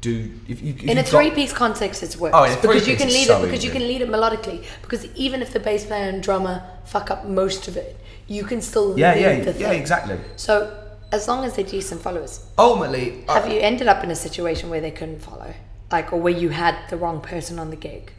do 0.00 0.32
if 0.48 0.60
you 0.62 0.74
if 0.74 0.82
In 0.84 0.98
a 0.98 1.02
three-piece 1.02 1.52
context, 1.52 2.02
it's 2.02 2.16
worse 2.16 2.32
Oh, 2.34 2.44
in 2.44 2.52
a 2.52 2.60
because 2.60 2.88
you 2.88 2.96
can 2.96 3.08
lead 3.08 3.26
so 3.28 3.38
it 3.38 3.46
because 3.46 3.64
you 3.64 3.70
can 3.70 3.82
lead 3.86 4.00
it 4.02 4.08
melodically. 4.08 4.64
Because 4.82 5.06
even 5.14 5.42
if 5.42 5.52
the 5.52 5.60
bass 5.60 5.84
player 5.86 6.08
and 6.08 6.22
drummer 6.22 6.62
fuck 6.84 7.10
up 7.10 7.24
most 7.26 7.68
of 7.68 7.76
it, 7.76 7.96
you 8.26 8.44
can 8.44 8.60
still 8.60 8.98
Yeah, 8.98 9.14
lead 9.14 9.20
yeah, 9.20 9.30
yeah, 9.44 9.52
thing. 9.52 9.80
exactly. 9.80 10.18
So 10.36 10.76
as 11.12 11.28
long 11.28 11.44
as 11.44 11.54
they're 11.54 11.64
decent 11.64 12.00
followers, 12.00 12.44
Ultimately, 12.58 13.24
I- 13.28 13.34
have 13.40 13.52
you 13.52 13.60
ended 13.60 13.86
up 13.86 14.02
in 14.02 14.10
a 14.10 14.16
situation 14.16 14.70
where 14.70 14.80
they 14.80 14.90
couldn't 14.90 15.20
follow, 15.20 15.54
like, 15.90 16.12
or 16.12 16.18
where 16.20 16.32
you 16.32 16.48
had 16.48 16.74
the 16.90 16.96
wrong 16.96 17.20
person 17.20 17.58
on 17.58 17.70
the 17.70 17.76
gig, 17.76 18.12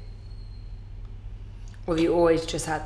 or 1.86 1.96
have 1.96 2.04
you 2.04 2.14
always 2.14 2.46
just 2.46 2.66
had 2.66 2.84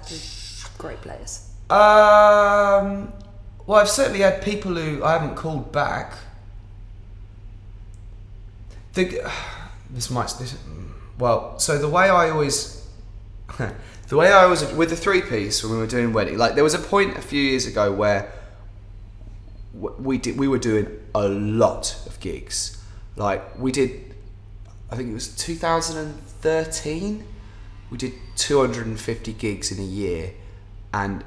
great 0.77 1.01
players? 1.01 1.41
Um, 1.69 3.13
well, 3.67 3.79
I've 3.79 3.89
certainly 3.89 4.21
had 4.21 4.41
people 4.41 4.73
who 4.73 5.03
I 5.03 5.11
haven't 5.11 5.35
called 5.35 5.73
back. 5.73 6.13
The, 8.93 9.29
this 9.89 10.09
might 10.09 10.33
this, 10.39 10.53
mm, 10.53 10.89
well, 11.19 11.59
so 11.59 11.77
the 11.77 11.89
way 11.89 12.09
I 12.09 12.29
always, 12.29 12.87
the 14.07 14.15
way 14.15 14.31
I 14.31 14.45
was 14.45 14.73
with 14.73 14.89
the 14.89 14.95
three 14.95 15.21
piece 15.21 15.61
when 15.63 15.73
we 15.73 15.77
were 15.79 15.85
doing 15.85 16.13
wedding, 16.13 16.37
like 16.37 16.55
there 16.55 16.63
was 16.63 16.73
a 16.73 16.79
point 16.79 17.17
a 17.17 17.21
few 17.21 17.41
years 17.41 17.67
ago 17.67 17.91
where 17.91 18.31
we 19.73 20.17
did 20.17 20.39
we 20.39 20.47
were 20.47 20.57
doing 20.57 20.87
a 21.13 21.27
lot 21.27 21.99
of 22.07 22.19
gigs. 22.21 22.81
Like 23.17 23.59
we 23.59 23.71
did, 23.73 24.15
I 24.89 24.95
think 24.95 25.09
it 25.09 25.13
was 25.13 25.35
2013. 25.35 27.25
We 27.89 27.97
did 27.97 28.13
250 28.35 29.33
gigs 29.33 29.71
in 29.71 29.79
a 29.79 29.87
year, 29.87 30.33
and 30.93 31.23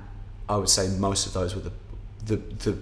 I 0.49 0.57
would 0.57 0.69
say 0.69 0.89
most 0.89 1.27
of 1.27 1.33
those 1.33 1.55
were 1.55 1.63
the 1.63 1.73
the, 2.27 2.37
the 2.37 2.77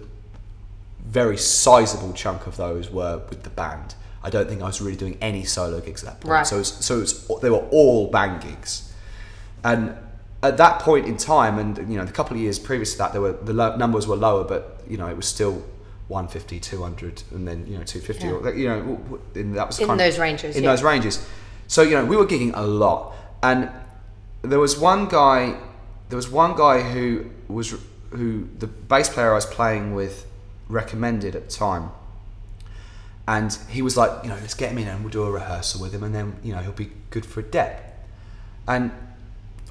very 1.05 1.37
sizable 1.39 2.13
chunk 2.13 2.47
of 2.47 2.57
those 2.57 2.91
were 2.91 3.23
with 3.29 3.43
the 3.43 3.51
band. 3.51 3.95
I 4.23 4.31
don't 4.31 4.49
think 4.49 4.63
I 4.63 4.67
was 4.67 4.81
really 4.81 4.97
doing 4.97 5.17
any 5.21 5.45
solo 5.45 5.81
gigs 5.81 6.03
at 6.05 6.07
that 6.15 6.21
point. 6.21 6.33
Right. 6.33 6.47
So 6.47 6.63
so 6.63 6.97
it 6.97 7.01
was, 7.01 7.29
they 7.41 7.51
were 7.51 7.67
all 7.71 8.11
band 8.11 8.43
gigs, 8.43 8.93
and 9.65 9.95
at 10.43 10.57
that 10.59 10.81
point 10.81 11.07
in 11.07 11.17
time, 11.17 11.59
and 11.59 11.79
you 11.91 11.97
know, 11.99 12.05
the 12.05 12.13
couple 12.13 12.37
of 12.37 12.43
years 12.43 12.59
previous 12.59 12.93
to 12.93 12.99
that, 12.99 13.13
there 13.13 13.21
were 13.21 13.33
the 13.33 13.53
lo- 13.53 13.77
numbers 13.77 14.07
were 14.07 14.17
lower, 14.17 14.45
but 14.45 14.83
you 14.89 14.97
know, 14.97 15.07
it 15.07 15.17
was 15.17 15.27
still 15.27 15.65
150, 16.09 16.59
200, 16.61 17.23
and 17.33 17.47
then 17.47 17.67
you 17.67 17.79
know, 17.79 17.85
250. 17.85 18.25
Yeah. 18.27 18.33
Or, 18.33 18.55
you 18.55 18.69
know, 18.69 18.81
w- 18.81 19.55
that 19.55 19.67
was 19.69 19.79
In 19.79 19.87
kind 19.87 20.01
of- 20.01 20.05
those 20.07 20.19
ranges, 20.19 20.57
In 20.57 20.65
yeah. 20.65 20.71
those 20.71 20.83
ranges. 20.83 21.27
So 21.69 21.83
you 21.83 21.93
know, 21.93 22.05
we 22.05 22.17
were 22.17 22.27
gigging 22.27 22.53
a 22.55 22.63
lot, 22.63 23.15
and 23.43 23.71
there 24.43 24.59
was 24.61 24.77
one 24.79 25.07
guy. 25.09 25.57
There 26.09 26.17
was 26.17 26.29
one 26.29 26.57
guy 26.57 26.81
who 26.83 27.31
was 27.49 27.75
who 28.11 28.49
the 28.59 28.67
bass 28.67 29.09
player 29.09 29.33
I 29.33 29.35
was 29.35 29.47
playing 29.47 29.95
with 29.95 30.27
recommended 30.69 31.35
at 31.35 31.49
the 31.49 31.55
time, 31.55 31.91
and 33.27 33.57
he 33.69 33.83
was 33.83 33.97
like, 33.97 34.11
you 34.23 34.31
know, 34.31 34.37
let's 34.37 34.55
get 34.55 34.73
him 34.73 34.79
in 34.79 34.89
and 34.89 35.03
we'll 35.03 35.11
do 35.11 35.25
a 35.25 35.31
rehearsal 35.31 35.81
with 35.81 35.93
him, 35.93 36.03
and 36.03 36.15
then 36.15 36.37
you 36.43 36.55
know 36.55 36.61
he'll 36.61 36.73
be 36.73 36.91
good 37.11 37.27
for 37.27 37.41
a 37.41 37.43
dep. 37.43 38.07
And 38.67 38.91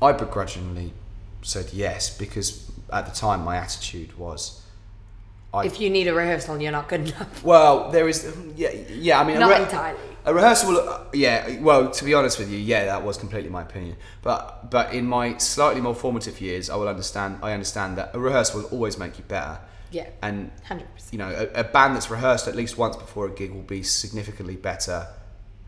I 0.01 0.11
begrudgingly 0.11 0.93
said 1.41 1.71
yes 1.73 2.15
because 2.15 2.71
at 2.91 3.05
the 3.05 3.11
time 3.11 3.43
my 3.43 3.57
attitude 3.57 4.17
was, 4.17 4.61
I 5.53 5.65
If 5.65 5.79
you 5.79 5.89
need 5.89 6.07
a 6.07 6.13
rehearsal, 6.13 6.61
you're 6.61 6.71
not 6.71 6.89
good 6.89 7.01
enough. 7.09 7.43
well, 7.43 7.89
there 7.91 8.07
is, 8.07 8.35
yeah, 8.55 8.71
yeah. 8.89 9.19
I 9.19 9.23
mean, 9.23 9.39
Not 9.39 9.61
entirely. 9.61 9.99
A 10.27 10.33
rehearsal, 10.33 10.77
uh, 10.77 11.05
yeah. 11.13 11.57
Well, 11.61 11.89
to 11.89 12.03
be 12.03 12.13
honest 12.13 12.37
with 12.37 12.51
you, 12.51 12.57
yeah, 12.57 12.83
that 12.85 13.01
was 13.01 13.17
completely 13.17 13.49
my 13.49 13.61
opinion. 13.61 13.95
But 14.21 14.69
but 14.69 14.93
in 14.93 15.05
my 15.07 15.37
slightly 15.37 15.79
more 15.79 15.95
formative 15.95 16.41
years, 16.41 16.69
I 16.69 16.75
will 16.75 16.89
understand. 16.89 17.39
I 17.41 17.53
understand 17.53 17.97
that 17.97 18.13
a 18.13 18.19
rehearsal 18.19 18.61
will 18.61 18.67
always 18.69 18.97
make 18.97 19.17
you 19.17 19.23
better. 19.23 19.57
Yeah. 19.89 20.09
And 20.21 20.51
100%. 20.69 20.81
you 21.13 21.17
know, 21.17 21.29
a, 21.29 21.61
a 21.61 21.63
band 21.63 21.95
that's 21.95 22.11
rehearsed 22.11 22.49
at 22.49 22.55
least 22.57 22.77
once 22.77 22.97
before 22.97 23.25
a 23.27 23.31
gig 23.31 23.51
will 23.53 23.61
be 23.61 23.83
significantly 23.83 24.57
better. 24.57 25.07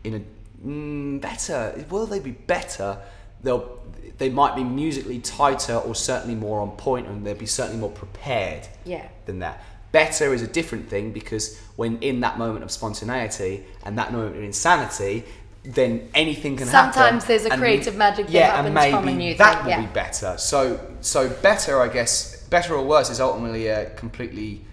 In 0.04 0.14
a 0.14 0.20
mm, 0.66 1.20
better, 1.22 1.82
will 1.88 2.04
they 2.04 2.20
be 2.20 2.32
better? 2.32 2.98
They'll 3.42 3.80
they 4.18 4.28
might 4.28 4.54
be 4.54 4.62
musically 4.62 5.20
tighter 5.20 5.76
or 5.76 5.94
certainly 5.94 6.34
more 6.34 6.60
on 6.60 6.72
point, 6.72 7.06
and 7.06 7.26
they'll 7.26 7.34
be 7.34 7.46
certainly 7.46 7.80
more 7.80 7.90
prepared 7.90 8.68
Yeah. 8.84 9.08
than 9.24 9.38
that. 9.38 9.64
Better 9.92 10.32
is 10.32 10.42
a 10.42 10.46
different 10.46 10.88
thing 10.88 11.12
because 11.12 11.58
when 11.76 11.98
in 12.00 12.20
that 12.20 12.38
moment 12.38 12.62
of 12.64 12.70
spontaneity 12.70 13.64
and 13.84 13.98
that 13.98 14.12
moment 14.12 14.36
of 14.36 14.42
insanity, 14.44 15.24
then 15.64 16.08
anything 16.14 16.56
can 16.56 16.68
happen. 16.68 16.92
Sometimes 16.92 17.24
there's 17.24 17.44
a 17.44 17.52
and 17.52 17.60
creative 17.60 17.96
magic 17.96 18.26
that 18.26 18.32
yeah, 18.32 18.58
and 18.58 18.68
happens 18.68 18.74
maybe 18.74 18.92
from 18.92 19.08
a 19.08 19.12
new 19.12 19.34
that 19.34 19.54
thing, 19.56 19.64
will 19.64 19.70
yeah. 19.70 19.80
be 19.80 19.92
better. 19.92 20.36
So, 20.38 20.80
so 21.00 21.28
better, 21.28 21.80
I 21.80 21.88
guess, 21.88 22.42
better 22.44 22.74
or 22.74 22.84
worse 22.84 23.10
is 23.10 23.20
ultimately 23.20 23.66
a 23.66 23.90
completely 23.90 24.64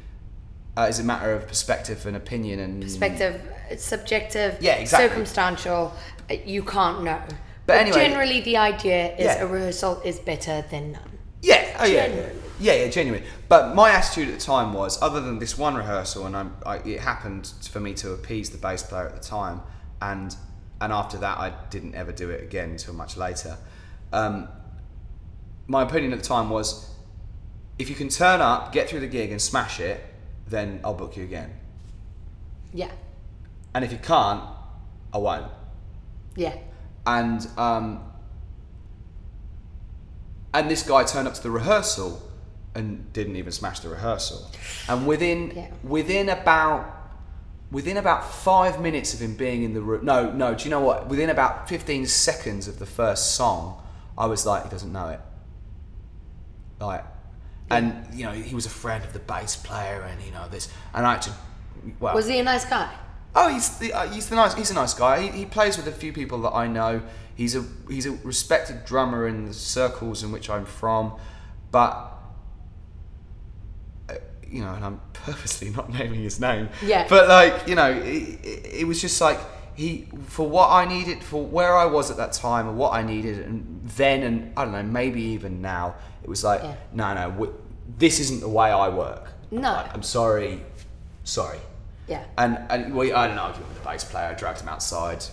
uh, 0.78 0.84
is 0.84 1.00
a 1.00 1.04
matter 1.04 1.34
of 1.34 1.48
perspective 1.48 2.06
and 2.06 2.16
opinion 2.16 2.60
and 2.60 2.84
Perspective, 2.84 3.42
subjective, 3.78 4.58
Yeah, 4.62 4.76
exactly. 4.76 5.10
circumstantial. 5.10 5.94
uh, 6.30 6.36
You 6.46 6.62
can't 6.64 7.04
know. 7.04 7.20
But 7.66 7.78
anyway- 7.80 8.06
generally, 8.08 8.42
the 8.42 8.58
idea 8.58 9.16
is 9.16 9.26
Yeah. 9.26 9.42
a 9.44 9.48
rehearsal 9.48 10.02
is 10.06 10.20
better 10.20 10.64
than 10.70 10.92
none. 10.94 11.18
Yeah, 11.42 11.66
Oh 11.80 11.86
yeah. 11.86 12.08
Yeah, 12.60 12.74
yeah, 12.74 12.88
genuinely. 12.90 13.28
But 13.48 13.76
my 13.76 13.92
attitude 13.92 14.30
at 14.30 14.36
the 14.36 14.46
time 14.46 14.74
was, 14.74 15.02
other 15.02 15.22
than 15.22 15.40
this 15.40 15.58
one 15.58 15.76
rehearsal, 15.76 16.26
and 16.26 16.36
I'm, 16.36 16.56
I, 16.66 16.78
it 16.78 17.00
happened 17.00 17.52
for 17.70 17.80
me 17.80 17.94
to 17.96 18.12
appease 18.12 18.50
the 18.50 18.58
bass 18.58 18.84
player 18.84 19.08
at 19.08 19.16
the 19.16 19.28
time, 19.28 19.62
and 20.02 20.36
and 20.80 20.94
after 20.94 21.18
that, 21.18 21.38
I 21.38 21.54
didn't 21.70 21.96
ever 21.96 22.12
do 22.12 22.30
it 22.30 22.44
again 22.44 22.72
until 22.72 22.94
much 22.94 23.18
later. 23.18 23.58
Um, 24.14 24.48
my 25.68 25.82
opinion 25.84 26.14
at 26.14 26.20
the 26.20 26.26
time 26.26 26.50
was, 26.50 26.90
if 27.80 27.90
you 27.90 27.96
can 27.96 28.10
turn 28.10 28.42
up, 28.42 28.72
get 28.72 28.88
through 28.90 29.00
the 29.02 29.08
gig, 29.08 29.32
and 29.32 29.42
smash 29.42 29.80
it, 29.80 30.04
then 30.48 30.80
I'll 30.84 30.94
book 30.94 31.18
you 31.18 31.24
again. 31.24 31.52
Yeah. 32.74 32.92
And 33.74 33.84
if 33.84 33.92
you 33.92 33.98
can't, 33.98 34.44
I 35.14 35.18
won't. 35.18 35.52
Yeah. 36.36 36.56
and 37.08 37.48
um, 37.58 38.04
and 40.54 40.70
this 40.70 40.84
guy 40.84 41.04
turned 41.04 41.28
up 41.28 41.34
to 41.34 41.42
the 41.42 41.50
rehearsal 41.50 42.22
and 42.78 43.12
didn't 43.14 43.36
even 43.36 43.52
smash 43.52 43.80
the 43.80 43.90
rehearsal. 43.90 44.50
And 44.88 45.08
within 45.08 45.52
Yeah. 45.56 45.68
within 45.84 46.30
about 46.30 46.94
within 47.72 47.98
about 47.98 48.24
five 48.34 48.80
minutes 48.80 49.14
of 49.14 49.22
him 49.22 49.36
being 49.36 49.64
in 49.64 49.74
the 49.74 49.82
room, 49.82 50.06
no, 50.06 50.32
no, 50.32 50.56
do 50.56 50.64
you 50.64 50.70
know 50.70 50.80
what? 50.80 51.08
Within 51.10 51.30
about 51.30 51.68
fifteen 51.68 52.06
seconds 52.06 52.68
of 52.68 52.80
the 52.80 52.86
first 52.86 53.36
song, 53.36 53.82
I 54.18 54.26
was 54.28 54.46
like, 54.46 54.64
he 54.64 54.70
doesn't 54.70 54.94
know 54.94 55.10
it. 55.10 55.20
Like, 56.80 57.04
and 57.70 58.08
you 58.14 58.24
know, 58.26 58.32
he 58.32 58.56
was 58.56 58.66
a 58.66 58.70
friend 58.70 59.04
of 59.04 59.12
the 59.14 59.20
bass 59.20 59.56
player, 59.56 60.02
and 60.10 60.22
you 60.22 60.32
know 60.32 60.48
this, 60.48 60.70
and 60.94 61.06
I 61.06 61.16
actually, 61.16 61.36
well, 62.00 62.16
Was 62.16 62.28
he 62.28 62.40
a 62.40 62.44
nice 62.44 62.64
guy? 62.66 62.94
Oh, 63.36 63.50
he's 63.50 63.78
the, 63.78 63.92
uh, 63.94 64.08
he's 64.10 64.30
the 64.30 64.36
nice 64.36 64.54
he's 64.54 64.72
a 64.72 64.76
nice 64.76 64.94
guy. 64.94 65.22
He, 65.24 65.40
he 65.40 65.46
plays 65.46 65.76
with 65.78 65.88
a 65.88 65.92
few 65.92 66.14
people 66.14 66.42
that 66.44 66.54
I 66.54 66.68
know. 66.68 67.02
He's 67.36 67.56
a 67.56 67.66
he's 67.90 68.06
a 68.06 68.12
respected 68.24 68.86
drummer 68.86 69.28
in 69.28 69.46
the 69.46 69.54
circles 69.54 70.24
in 70.24 70.32
which 70.32 70.50
I'm 70.50 70.66
from, 70.66 71.14
but 71.72 72.17
you 74.58 74.64
know, 74.64 74.74
and 74.74 74.84
I'm 74.84 75.00
purposely 75.14 75.70
not 75.70 75.92
naming 75.94 76.22
his 76.22 76.40
name. 76.40 76.70
Yeah. 76.84 77.08
But 77.08 77.28
like, 77.28 77.68
you 77.68 77.76
know, 77.76 77.92
it, 77.92 78.46
it, 78.46 78.66
it 78.82 78.88
was 78.88 79.00
just 79.00 79.22
like 79.22 79.40
he 79.76 80.08
for 80.26 80.50
what 80.50 80.72
I 80.72 80.86
needed 80.86 81.24
for 81.24 81.46
where 81.46 81.78
I 81.78 81.86
was 81.86 82.10
at 82.10 82.18
that 82.18 82.34
time 82.34 82.68
and 82.68 82.78
what 82.78 82.94
I 82.94 83.04
needed 83.04 83.46
and 83.46 83.82
then 83.96 84.24
and 84.24 84.52
I 84.58 84.64
don't 84.64 84.74
know 84.74 84.82
maybe 84.82 85.22
even 85.22 85.62
now 85.62 85.94
it 86.24 86.28
was 86.28 86.44
like 86.44 86.62
Yeah. 86.64 86.74
no 86.94 87.14
no 87.14 87.30
w- 87.30 87.54
this 88.00 88.20
isn't 88.20 88.40
the 88.42 88.50
way 88.50 88.72
I 88.72 88.90
work. 88.90 89.32
No. 89.52 89.70
I, 89.70 89.90
I'm 89.94 90.04
sorry, 90.04 90.62
sorry. 91.24 91.60
Yeah. 92.08 92.24
And, 92.38 92.60
and 92.70 92.96
well, 92.96 93.16
I 93.16 93.28
don't 93.28 93.38
argue 93.38 93.64
with 93.64 93.78
the 93.78 93.86
bass 93.86 94.04
player. 94.04 94.28
I 94.28 94.34
dragged 94.34 94.62
him 94.62 94.70
outside. 94.70 95.24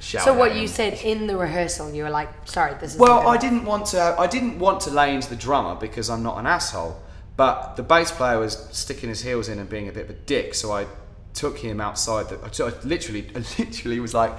So 0.00 0.34
what 0.34 0.52
him. 0.52 0.58
you 0.58 0.68
said 0.68 0.94
in 1.02 1.26
the 1.26 1.36
rehearsal, 1.36 1.92
you 1.92 2.02
were 2.02 2.10
like, 2.10 2.28
sorry, 2.46 2.74
this 2.80 2.94
is 2.94 2.98
Well, 2.98 3.26
I 3.28 3.36
didn't 3.36 3.64
want 3.64 3.86
to. 3.86 4.16
I 4.18 4.26
didn't 4.26 4.58
want 4.58 4.80
to 4.82 4.90
lay 4.90 5.14
into 5.14 5.28
the 5.30 5.36
drummer 5.36 5.74
because 5.76 6.10
I'm 6.10 6.22
not 6.22 6.38
an 6.38 6.46
asshole. 6.46 7.00
But 7.36 7.76
the 7.76 7.82
bass 7.82 8.12
player 8.12 8.38
was 8.38 8.56
sticking 8.70 9.08
his 9.08 9.22
heels 9.22 9.48
in 9.48 9.58
and 9.58 9.68
being 9.68 9.88
a 9.88 9.92
bit 9.92 10.04
of 10.04 10.10
a 10.10 10.14
dick. 10.14 10.54
So 10.54 10.70
I 10.72 10.86
took 11.32 11.58
him 11.58 11.80
outside. 11.80 12.28
The, 12.28 12.38
I 12.44 12.48
t- 12.48 12.62
I 12.62 12.72
literally, 12.84 13.26
I 13.34 13.38
literally 13.58 13.98
was 14.00 14.14
like, 14.14 14.32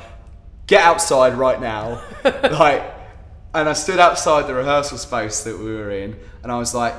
"Get 0.67 0.81
outside 0.83 1.33
right 1.35 1.59
now!" 1.59 2.01
like, 2.23 2.83
and 3.53 3.67
I 3.67 3.73
stood 3.73 3.99
outside 3.99 4.47
the 4.47 4.53
rehearsal 4.53 4.97
space 4.97 5.43
that 5.43 5.57
we 5.59 5.75
were 5.75 5.91
in, 5.91 6.15
and 6.43 6.51
I 6.51 6.57
was 6.57 6.73
like, 6.73 6.93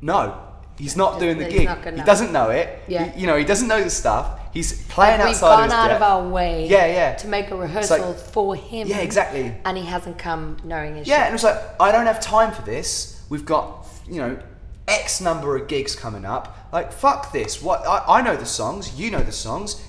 "No." 0.00 0.44
He's 0.78 0.96
not 0.96 1.18
doing 1.18 1.38
the 1.38 1.44
He's 1.46 1.66
gig. 1.66 1.94
He 1.96 2.02
doesn't 2.02 2.30
know 2.32 2.50
it. 2.50 2.82
Yeah. 2.86 3.06
He- 3.10 3.22
you 3.22 3.26
know, 3.26 3.36
he 3.36 3.44
doesn't 3.44 3.66
know 3.66 3.82
the 3.82 3.90
stuff. 3.90 4.38
He's 4.54 4.84
playing 4.86 5.20
outside." 5.20 5.30
We've 5.32 5.40
gone 5.40 5.64
his 5.64 5.72
out 5.72 5.88
depth. 5.88 5.96
of 5.96 6.02
our 6.02 6.28
way 6.28 6.66
Yeah, 6.68 6.86
yeah. 6.86 7.14
to 7.16 7.26
make 7.28 7.50
a 7.50 7.56
rehearsal 7.56 8.14
for 8.14 8.54
him. 8.54 8.86
Yeah, 8.86 8.98
exactly. 9.00 9.54
And 9.64 9.76
he 9.76 9.84
hasn't 9.84 10.18
come 10.18 10.56
knowing 10.64 10.94
his 10.96 11.08
Yeah, 11.08 11.16
shit. 11.16 11.22
and 11.24 11.30
it 11.30 11.32
was 11.34 11.44
like, 11.44 11.58
I 11.80 11.90
don't 11.92 12.06
have 12.06 12.20
time 12.20 12.52
for 12.52 12.62
this. 12.62 13.20
We've 13.28 13.44
got, 13.44 13.77
you 14.10 14.20
know, 14.20 14.38
X 14.86 15.20
number 15.20 15.56
of 15.56 15.68
gigs 15.68 15.94
coming 15.94 16.24
up. 16.24 16.56
Like, 16.72 16.92
fuck 16.92 17.32
this. 17.32 17.62
What 17.62 17.86
I, 17.86 18.04
I 18.18 18.22
know 18.22 18.36
the 18.36 18.46
songs. 18.46 18.98
You 18.98 19.10
know 19.10 19.20
the 19.22 19.32
songs. 19.32 19.82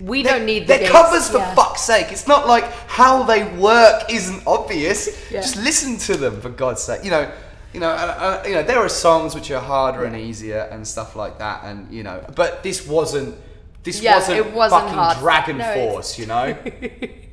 We 0.00 0.22
They're- 0.22 0.34
don't 0.38 0.46
need 0.46 0.62
the 0.62 0.78
They're 0.78 0.88
covers 0.90 1.28
for 1.28 1.38
yeah. 1.38 1.54
fuck's 1.54 1.82
sake. 1.82 2.06
It's 2.10 2.26
not 2.26 2.46
like 2.46 2.64
how 2.88 3.22
they 3.24 3.44
work 3.56 4.04
isn't 4.10 4.42
obvious. 4.46 5.08
Yeah. 5.30 5.42
Just 5.42 5.56
listen 5.56 5.96
to 5.98 6.16
them 6.16 6.40
for 6.40 6.48
God's 6.48 6.82
sake. 6.82 7.04
You 7.04 7.10
know, 7.10 7.30
you 7.72 7.80
know, 7.80 7.90
uh, 7.90 8.40
uh, 8.42 8.48
you 8.48 8.54
know. 8.54 8.62
There 8.64 8.78
are 8.78 8.88
songs 8.88 9.34
which 9.34 9.50
are 9.52 9.60
harder 9.60 10.04
and 10.04 10.16
easier 10.16 10.68
and 10.72 10.86
stuff 10.86 11.14
like 11.14 11.38
that, 11.38 11.62
and 11.64 11.92
you 11.92 12.02
know. 12.02 12.24
But 12.34 12.62
this 12.64 12.86
wasn't. 12.86 13.36
This 13.84 14.00
Yeah, 14.02 14.16
wasn't, 14.16 14.38
it 14.38 14.52
wasn't 14.52 14.82
fucking 14.82 14.94
hard. 14.98 15.18
Dragon 15.18 15.58
No, 15.58 15.74
Force. 15.74 16.18
You 16.18 16.26
know. 16.26 16.56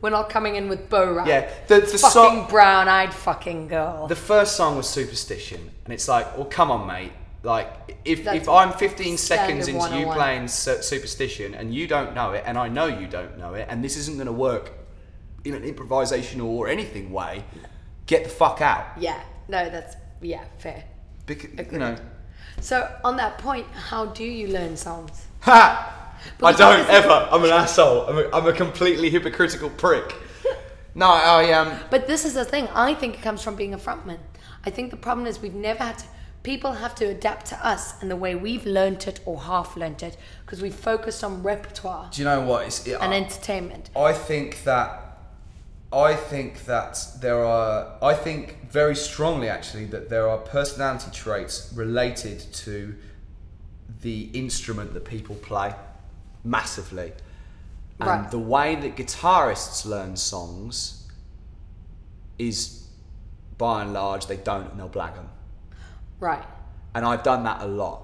We're 0.00 0.10
not 0.10 0.30
coming 0.30 0.56
in 0.56 0.68
with 0.68 0.88
Bo 0.88 1.12
Rap. 1.12 1.26
Yeah, 1.26 1.50
the- 1.66 1.80
the 1.80 1.86
fucking 1.86 1.98
song- 1.98 2.46
brown-eyed 2.48 3.12
fucking 3.12 3.68
girl. 3.68 4.06
The 4.06 4.16
first 4.16 4.56
song 4.56 4.76
was 4.76 4.88
Superstition, 4.88 5.70
and 5.84 5.92
it's 5.92 6.08
like, 6.08 6.36
well, 6.36 6.46
come 6.46 6.70
on, 6.70 6.86
mate. 6.86 7.12
Like, 7.42 7.98
if, 8.04 8.24
That's 8.24 8.36
if 8.36 8.48
I'm 8.48 8.72
15 8.72 9.16
seconds 9.16 9.66
into 9.68 9.98
you 9.98 10.06
oh 10.06 10.12
playing 10.12 10.48
Su- 10.48 10.82
Superstition 10.82 11.54
and 11.54 11.74
you 11.74 11.86
don't 11.86 12.14
know 12.14 12.32
it, 12.32 12.44
and 12.46 12.58
I 12.58 12.68
know 12.68 12.86
you 12.86 13.06
don't 13.06 13.38
know 13.38 13.54
it, 13.54 13.66
and 13.70 13.82
this 13.82 13.96
isn't 13.96 14.16
going 14.16 14.26
to 14.26 14.32
work 14.32 14.72
in 15.44 15.54
an 15.54 15.62
improvisational 15.62 16.44
or 16.44 16.68
anything 16.68 17.10
way, 17.12 17.44
get 18.06 18.24
the 18.24 18.30
fuck 18.30 18.60
out. 18.60 18.84
yeah, 18.98 19.20
no, 19.48 19.70
that's 19.70 19.96
yeah, 20.20 20.44
fair. 20.58 20.84
Because, 21.26 21.50
you 21.72 21.78
know, 21.78 21.96
So 22.60 22.90
on 23.04 23.16
that 23.16 23.38
point, 23.38 23.66
how 23.72 24.04
do 24.06 24.24
you 24.24 24.48
learn 24.48 24.76
songs? 24.76 25.26
ha! 25.40 25.99
I 26.42 26.52
don't 26.52 26.80
obviously- 26.80 26.94
ever. 26.94 27.28
I'm 27.30 27.44
an 27.44 27.50
asshole. 27.50 28.06
I'm 28.06 28.18
a, 28.18 28.36
I'm 28.36 28.46
a 28.46 28.52
completely 28.52 29.10
hypocritical 29.10 29.70
prick. 29.70 30.14
No, 30.94 31.06
I 31.06 31.52
um. 31.52 31.78
But 31.90 32.06
this 32.06 32.24
is 32.24 32.34
the 32.34 32.44
thing. 32.44 32.68
I 32.74 32.94
think 32.94 33.14
it 33.14 33.22
comes 33.22 33.42
from 33.42 33.56
being 33.56 33.74
a 33.74 33.78
frontman. 33.78 34.18
I 34.64 34.70
think 34.70 34.90
the 34.90 34.96
problem 34.96 35.26
is 35.26 35.40
we've 35.40 35.54
never 35.54 35.84
had 35.84 35.98
to. 35.98 36.04
People 36.42 36.72
have 36.72 36.94
to 36.96 37.04
adapt 37.04 37.46
to 37.46 37.66
us 37.66 38.00
and 38.00 38.10
the 38.10 38.16
way 38.16 38.34
we've 38.34 38.64
learnt 38.64 39.06
it 39.06 39.20
or 39.26 39.40
half 39.40 39.76
learnt 39.76 40.02
it 40.02 40.16
because 40.44 40.62
we've 40.62 40.74
focused 40.74 41.22
on 41.22 41.42
repertoire 41.42 42.08
Do 42.10 42.22
you 42.22 42.24
know 42.24 42.40
what? 42.40 42.66
It's, 42.66 42.86
it, 42.86 42.96
and 42.98 43.12
entertainment. 43.12 43.90
I 43.94 44.14
think 44.14 44.64
that 44.64 45.18
I 45.92 46.14
think 46.14 46.64
that 46.64 46.98
there 47.20 47.44
are 47.44 47.94
I 48.02 48.14
think 48.14 48.70
very 48.70 48.96
strongly 48.96 49.48
actually 49.48 49.84
that 49.86 50.08
there 50.08 50.28
are 50.28 50.38
personality 50.38 51.10
traits 51.12 51.72
related 51.74 52.40
to 52.54 52.94
the 54.00 54.30
instrument 54.32 54.94
that 54.94 55.04
people 55.04 55.34
play 55.36 55.74
massively. 56.44 57.12
And 57.98 58.08
Right. 58.08 58.30
the 58.30 58.38
way 58.38 58.74
that 58.76 58.96
guitarists 58.96 59.84
learn 59.84 60.16
songs 60.16 61.06
is 62.38 62.84
by 63.58 63.82
and 63.82 63.92
large 63.92 64.26
they 64.26 64.38
don't 64.38 64.70
and 64.70 64.80
they'll 64.80 64.88
blag 64.88 65.14
them. 65.14 65.28
Right. 66.18 66.44
And 66.94 67.04
I've 67.04 67.22
done 67.22 67.44
that 67.44 67.60
a 67.62 67.66
lot. 67.66 68.02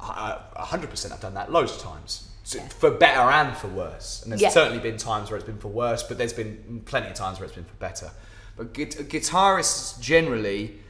I- 0.00 0.38
I- 0.56 0.62
100% 0.62 1.12
I've 1.12 1.20
done 1.20 1.34
that 1.34 1.50
loads 1.50 1.72
of 1.72 1.78
times. 1.82 2.28
So 2.44 2.60
For 2.60 2.90
better 2.90 3.20
and 3.20 3.56
for 3.56 3.68
worse. 3.68 4.22
And 4.22 4.32
there's 4.32 4.42
Yeah. 4.42 4.48
certainly 4.50 4.80
been 4.80 4.96
times 4.96 5.30
where 5.30 5.36
it's 5.38 5.46
been 5.46 5.58
for 5.58 5.68
worse, 5.68 6.02
but 6.02 6.18
there's 6.18 6.32
been 6.32 6.82
plenty 6.86 7.08
of 7.08 7.14
times 7.14 7.38
where 7.38 7.46
it's 7.46 7.54
been 7.54 7.64
for 7.64 7.74
better. 7.74 8.10
But 8.56 8.74
gui- 8.74 8.86
guitarists 8.86 9.98
generally 10.00 10.80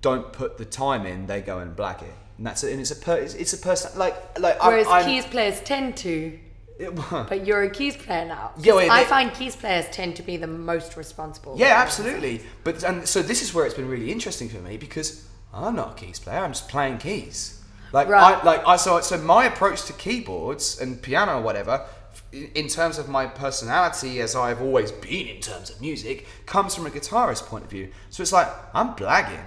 don't 0.00 0.32
put 0.32 0.58
the 0.58 0.64
time 0.64 1.04
in, 1.06 1.26
they 1.26 1.40
go 1.42 1.58
and 1.58 1.76
blag 1.76 2.02
it. 2.02 2.14
And 2.38 2.46
that's 2.46 2.62
it. 2.64 2.72
And 2.72 2.80
it's 2.80 2.90
a 2.90 2.96
per, 2.96 3.16
it's, 3.16 3.34
it's 3.34 3.52
a 3.52 3.58
person 3.58 3.98
like 3.98 4.38
like 4.38 4.56
I'm- 4.62 4.72
Whereas 4.72 4.86
I'm, 4.88 5.04
keys 5.04 5.24
players 5.24 5.60
tend 5.60 5.96
to, 5.98 6.38
but 7.10 7.46
you're 7.46 7.62
a 7.62 7.70
keys 7.70 7.96
player 7.96 8.26
now. 8.26 8.52
Yeah, 8.58 8.74
I 8.74 9.02
they- 9.04 9.08
find 9.08 9.32
keys 9.32 9.56
players 9.56 9.86
tend 9.90 10.16
to 10.16 10.22
be 10.22 10.36
the 10.36 10.46
most 10.46 10.96
responsible. 10.96 11.54
Yeah, 11.58 11.80
absolutely. 11.80 12.42
But 12.64 12.82
and 12.84 13.08
so 13.08 13.22
this 13.22 13.42
is 13.42 13.54
where 13.54 13.64
it's 13.64 13.74
been 13.74 13.88
really 13.88 14.12
interesting 14.12 14.48
for 14.48 14.58
me 14.58 14.76
because 14.76 15.26
I'm 15.54 15.74
not 15.76 15.92
a 15.92 16.04
keys 16.04 16.18
player. 16.18 16.40
I'm 16.40 16.52
just 16.52 16.68
playing 16.68 16.98
keys. 16.98 17.62
Like 17.92 18.08
Right. 18.08 18.36
I 18.36 18.42
like 18.44 18.66
I 18.66 18.76
so 18.76 19.00
so 19.00 19.16
my 19.18 19.46
approach 19.46 19.84
to 19.86 19.92
keyboards 19.94 20.80
and 20.80 21.00
piano 21.00 21.38
or 21.38 21.42
whatever, 21.42 21.86
in 22.32 22.50
in 22.54 22.68
terms 22.68 22.98
of 22.98 23.08
my 23.08 23.26
personality 23.26 24.20
as 24.20 24.34
I've 24.36 24.60
always 24.60 24.92
been 24.92 25.28
in 25.28 25.40
terms 25.40 25.70
of 25.70 25.80
music, 25.80 26.26
comes 26.44 26.74
from 26.74 26.84
a 26.86 26.90
guitarist 26.90 27.46
point 27.46 27.64
of 27.64 27.70
view. 27.70 27.88
So 28.10 28.22
it's 28.22 28.32
like 28.32 28.48
I'm 28.74 28.94
blagging. 28.94 29.44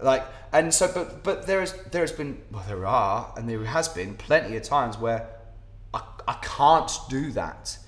Like 0.00 0.24
and 0.52 0.72
so 0.74 0.90
but 0.92 1.22
but 1.22 1.46
there 1.46 1.62
is 1.62 1.72
there 1.92 2.02
has 2.02 2.12
been 2.12 2.40
well 2.50 2.64
there 2.66 2.86
are 2.86 3.32
and 3.36 3.48
there 3.48 3.64
has 3.64 3.88
been 3.88 4.14
plenty 4.14 4.56
of 4.56 4.62
times 4.62 4.98
where 4.98 5.28
I, 5.92 6.02
I 6.26 6.34
can't 6.42 6.90
do 7.08 7.30
that. 7.32 7.78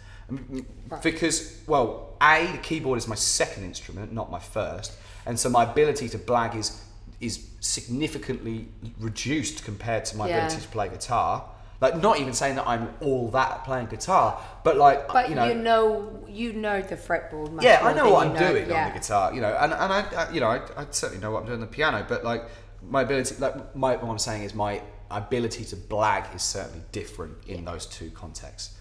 Because 1.03 1.61
well 1.67 2.17
a 2.23 2.47
the 2.53 2.59
keyboard 2.59 2.99
is 2.99 3.09
my 3.09 3.15
second 3.17 3.65
instrument 3.65 4.13
not 4.13 4.31
my 4.31 4.39
first 4.41 4.93
and 5.27 5.39
so 5.39 5.49
my 5.49 5.65
ability 5.65 6.09
to 6.11 6.19
blag 6.19 6.55
is 6.57 6.83
is 7.21 7.47
significantly 7.61 8.69
reduced 8.99 9.65
compared 9.65 10.05
to 10.07 10.17
my 10.17 10.29
Yeah. 10.29 10.39
ability 10.47 10.63
to 10.63 10.69
play 10.69 10.89
guitar 10.89 11.45
like 11.81 12.01
not 12.01 12.19
even 12.19 12.33
saying 12.33 12.57
that 12.57 12.67
I'm 12.67 12.95
all 13.01 13.29
that 13.31 13.65
playing 13.65 13.87
guitar 13.87 14.41
but 14.65 14.77
like 14.77 15.09
But 15.09 15.29
you 15.29 15.35
know 15.35 16.25
you 16.29 16.53
know, 16.53 16.83
the 16.83 16.97
fretboard. 16.97 17.53
Much 17.53 17.65
yeah, 17.65 17.81
I 17.83 17.95
know 17.95 18.11
what 18.11 18.27
I'm 18.27 18.35
know- 18.35 18.49
doing 18.53 18.69
yeah. 18.69 18.87
on 18.87 18.93
the 18.93 18.99
guitar, 18.99 19.35
you 19.35 19.41
know, 19.41 19.57
and, 19.59 19.73
and 19.73 19.93
I, 19.93 20.01
I, 20.15 20.31
you 20.33 20.41
know, 20.41 20.49
I, 20.49 20.61
I 20.77 20.87
certainly 20.91 21.23
know 21.23 21.31
what 21.31 21.41
I'm 21.41 21.47
doing 21.47 21.61
on 21.63 21.67
the 21.67 21.73
piano, 21.73 22.05
but 22.07 22.25
like 22.25 22.45
my 22.83 23.03
ability, 23.03 23.37
like 23.39 23.75
my, 23.75 23.97
what 23.97 24.11
I'm 24.11 24.19
saying 24.19 24.43
is 24.43 24.55
my 24.55 24.83
ability 25.11 25.65
to 25.67 25.77
blag 25.77 26.35
is 26.35 26.43
certainly 26.43 26.83
different 26.93 27.37
in 27.47 27.65
those 27.65 27.87
two 27.87 28.11
contexts. 28.11 28.77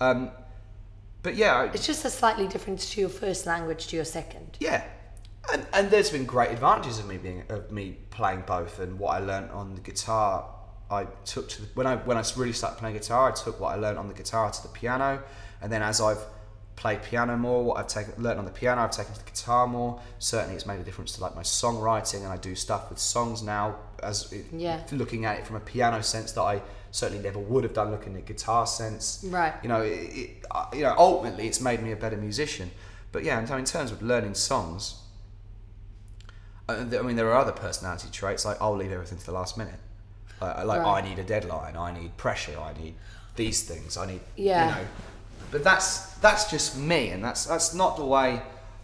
Um, 0.00 0.30
but 1.22 1.36
yeah, 1.36 1.70
It's 1.72 1.86
just 1.86 2.04
a 2.04 2.10
slightly 2.10 2.48
difference 2.48 2.90
to 2.94 3.00
your 3.00 3.10
first 3.10 3.46
language 3.46 3.86
to 3.88 3.96
your 3.96 4.04
second. 4.04 4.56
yeah, 4.58 4.82
And, 5.52 5.66
and 5.72 5.90
there's 5.90 6.10
been 6.10 6.24
great 6.24 6.50
advantages 6.50 6.98
of 6.98 7.06
me 7.06 7.18
being 7.18 7.44
of 7.50 7.70
me 7.70 7.98
playing 8.10 8.44
both, 8.46 8.80
and 8.80 8.98
what 8.98 9.14
I 9.16 9.18
learned 9.20 9.50
on 9.52 9.74
the 9.74 9.80
guitar, 9.82 10.48
I 10.90 11.04
took 11.24 11.48
to 11.50 11.62
the, 11.62 11.68
when 11.74 11.86
I 11.86 11.96
when 11.96 12.16
I 12.16 12.24
really 12.36 12.52
started 12.52 12.78
playing 12.78 12.96
guitar, 12.96 13.30
I 13.30 13.32
took 13.32 13.60
what 13.60 13.68
I 13.68 13.76
learned 13.76 13.98
on 13.98 14.08
the 14.08 14.14
guitar 14.14 14.50
to 14.50 14.62
the 14.62 14.68
piano, 14.68 15.22
and 15.62 15.70
then 15.72 15.82
as 15.82 16.00
I've 16.00 16.18
played 16.76 17.02
piano 17.02 17.36
more, 17.36 17.62
what 17.62 17.76
I've 17.78 17.88
taken 17.88 18.14
learned 18.22 18.38
on 18.38 18.44
the 18.46 18.50
piano, 18.50 18.80
I've 18.82 18.90
taken 18.90 19.12
to 19.12 19.18
the 19.24 19.30
guitar 19.30 19.66
more. 19.66 20.00
Certainly, 20.18 20.56
it's 20.56 20.66
made 20.66 20.80
a 20.80 20.82
difference 20.82 21.12
to 21.16 21.20
like 21.20 21.36
my 21.36 21.42
songwriting, 21.42 22.22
and 22.24 22.28
I 22.28 22.36
do 22.38 22.54
stuff 22.54 22.88
with 22.90 22.98
songs 22.98 23.42
now 23.42 23.76
as 24.02 24.32
it, 24.32 24.46
Yeah. 24.52 24.80
looking 24.92 25.24
at 25.26 25.38
it 25.38 25.46
from 25.46 25.56
a 25.56 25.60
piano 25.60 26.02
sense 26.02 26.32
that 26.32 26.42
I 26.42 26.62
certainly 26.90 27.22
never 27.22 27.38
would 27.38 27.62
have 27.64 27.74
done 27.74 27.90
looking 27.90 28.16
at 28.16 28.26
the 28.26 28.32
guitar 28.32 28.66
sense. 28.66 29.24
Right. 29.28 29.54
You 29.62 29.68
know, 29.68 29.82
it, 29.82 29.90
it, 29.92 30.44
uh, 30.50 30.66
you 30.72 30.82
know, 30.82 30.94
ultimately, 30.98 31.46
it's 31.46 31.60
made 31.60 31.82
me 31.82 31.92
a 31.92 31.96
better 31.96 32.16
musician. 32.16 32.70
But 33.12 33.24
yeah, 33.24 33.38
in 33.38 33.52
in 33.58 33.64
terms 33.64 33.92
of 33.92 34.02
learning 34.02 34.34
songs, 34.34 34.96
uh, 36.68 36.84
I 36.98 37.02
mean, 37.02 37.16
there 37.16 37.28
are 37.30 37.36
other 37.38 37.52
personality 37.52 38.08
traits 38.10 38.44
like 38.44 38.56
I'll 38.60 38.76
leave 38.76 38.92
everything 38.92 39.18
to 39.18 39.26
the 39.26 39.32
last 39.32 39.58
minute. 39.58 39.78
Like, 40.40 40.64
like 40.64 40.80
Right. 40.82 41.04
I 41.04 41.08
need 41.08 41.18
a 41.18 41.24
deadline, 41.24 41.76
I 41.76 41.92
need 41.92 42.16
pressure, 42.16 42.58
I 42.60 42.72
need 42.80 42.94
these 43.36 43.62
things, 43.62 43.96
I 43.96 44.06
need 44.06 44.20
Yeah. 44.36 44.68
you 44.68 44.82
know. 44.82 44.88
But 45.50 45.64
that's 45.64 46.12
that's 46.20 46.50
just 46.50 46.76
me, 46.76 47.10
and 47.10 47.24
that's 47.24 47.44
that's 47.46 47.74
not 47.74 47.96
the 47.96 48.04
way. 48.04 48.42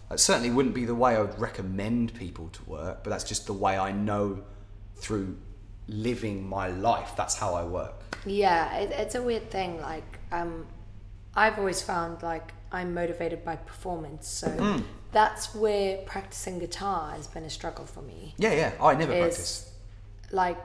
That 0.08 0.20
certainly 0.20 0.50
wouldn't 0.50 0.74
be 0.74 0.84
the 0.84 0.94
way 0.94 1.16
I 1.16 1.20
would 1.20 1.38
recommend 1.38 2.14
people 2.14 2.48
to 2.48 2.64
work. 2.70 3.02
But 3.04 3.10
that's 3.10 3.24
just 3.24 3.46
the 3.46 3.52
way 3.52 3.76
I 3.78 3.92
know 3.92 4.42
through 4.96 5.36
living 5.88 6.48
my 6.48 6.68
life. 6.68 7.12
That's 7.16 7.36
how 7.36 7.54
I 7.54 7.64
work. 7.64 7.94
Yeah, 8.24 8.74
it, 8.78 8.90
it's 8.92 9.14
a 9.14 9.22
weird 9.22 9.50
thing. 9.50 9.80
Like, 9.80 10.18
um, 10.32 10.66
I've 11.34 11.58
always 11.58 11.82
found 11.82 12.22
like 12.22 12.52
I'm 12.72 12.94
motivated 12.94 13.44
by 13.44 13.56
performance, 13.56 14.26
so 14.28 14.48
Hmm. 14.50 14.82
that's 15.12 15.54
where 15.54 15.98
practicing 15.98 16.58
guitar 16.58 17.12
has 17.12 17.26
been 17.28 17.44
a 17.44 17.50
struggle 17.50 17.86
for 17.86 18.02
me. 18.02 18.34
Yeah, 18.38 18.52
yeah. 18.54 18.72
I 18.80 18.94
never 18.94 19.12
practice 19.16 19.70
Like, 20.32 20.58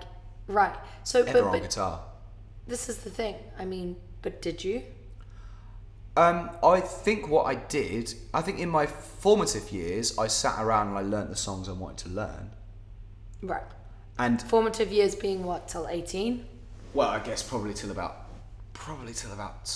right? 0.54 0.76
So, 1.04 1.22
ever 1.22 1.34
but, 1.34 1.44
on 1.44 1.52
but 1.54 1.62
guitar. 1.62 2.02
this 2.68 2.90
is 2.90 2.98
the 3.00 3.10
thing. 3.10 3.36
I 3.58 3.66
mean, 3.66 3.96
but 4.22 4.42
did 4.42 4.64
you? 4.64 4.84
Um, 6.18 6.50
I 6.62 6.82
think 6.82 7.30
what 7.30 7.46
I 7.46 7.56
did, 7.56 8.14
I 8.34 8.42
think 8.42 8.60
in 8.60 8.70
my 8.70 8.86
formative 8.86 9.72
years, 9.72 10.18
I 10.18 10.28
sat 10.28 10.62
around 10.62 10.90
and 10.90 10.98
I 10.98 11.02
learnt 11.02 11.30
the 11.30 11.38
songs 11.38 11.70
I 11.70 11.72
wanted 11.72 12.00
to 12.00 12.10
learn. 12.10 12.52
Right. 13.42 13.64
And 14.20 14.42
Formative 14.42 14.92
years 14.92 15.16
being 15.16 15.44
what 15.44 15.68
till 15.68 15.88
eighteen? 15.88 16.46
well, 16.94 17.08
I 17.08 17.20
guess 17.20 17.42
probably 17.42 17.74
till 17.74 17.92
about, 17.92 18.28
probably 18.74 19.14
till 19.14 19.32
about, 19.32 19.74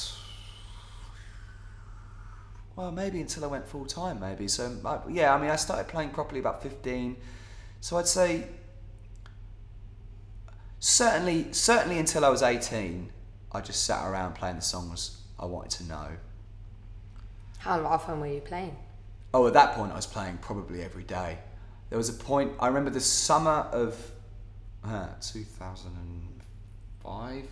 well, 2.76 2.92
maybe 2.92 3.22
until 3.22 3.46
I 3.46 3.48
went 3.48 3.66
full 3.66 3.86
time, 3.86 4.20
maybe. 4.20 4.50
So 4.50 4.78
I, 4.86 5.00
yeah, 5.10 5.34
I 5.34 5.40
mean, 5.40 5.50
I 5.50 5.56
started 5.56 5.88
playing 5.88 6.10
properly 6.10 6.42
about 6.42 6.62
fifteen. 6.62 7.16
So 7.80 7.98
I'd 7.98 8.08
say 8.08 8.48
certainly, 10.80 11.52
certainly 11.54 11.98
until 12.00 12.26
I 12.26 12.30
was 12.30 12.42
eighteen, 12.44 13.12
I 13.52 13.62
just 13.62 13.84
sat 13.86 14.06
around 14.08 14.34
playing 14.36 14.58
the 14.58 14.62
songs 14.62 15.22
I 15.40 15.46
wanted 15.46 15.72
to 15.78 15.84
know. 15.86 16.08
How 17.60 17.84
often 17.86 18.20
were 18.20 18.28
you 18.28 18.42
playing? 18.42 18.76
Oh, 19.34 19.48
at 19.48 19.54
that 19.54 19.74
point, 19.76 19.92
I 19.92 19.96
was 19.96 20.06
playing 20.06 20.38
probably 20.38 20.82
every 20.82 21.04
day. 21.04 21.38
There 21.90 21.98
was 21.98 22.10
a 22.10 22.14
point, 22.14 22.54
I 22.60 22.68
remember 22.68 22.90
the 22.90 23.00
summer 23.02 23.68
of 23.72 23.96
uh, 24.84 25.08
2005, 25.22 27.44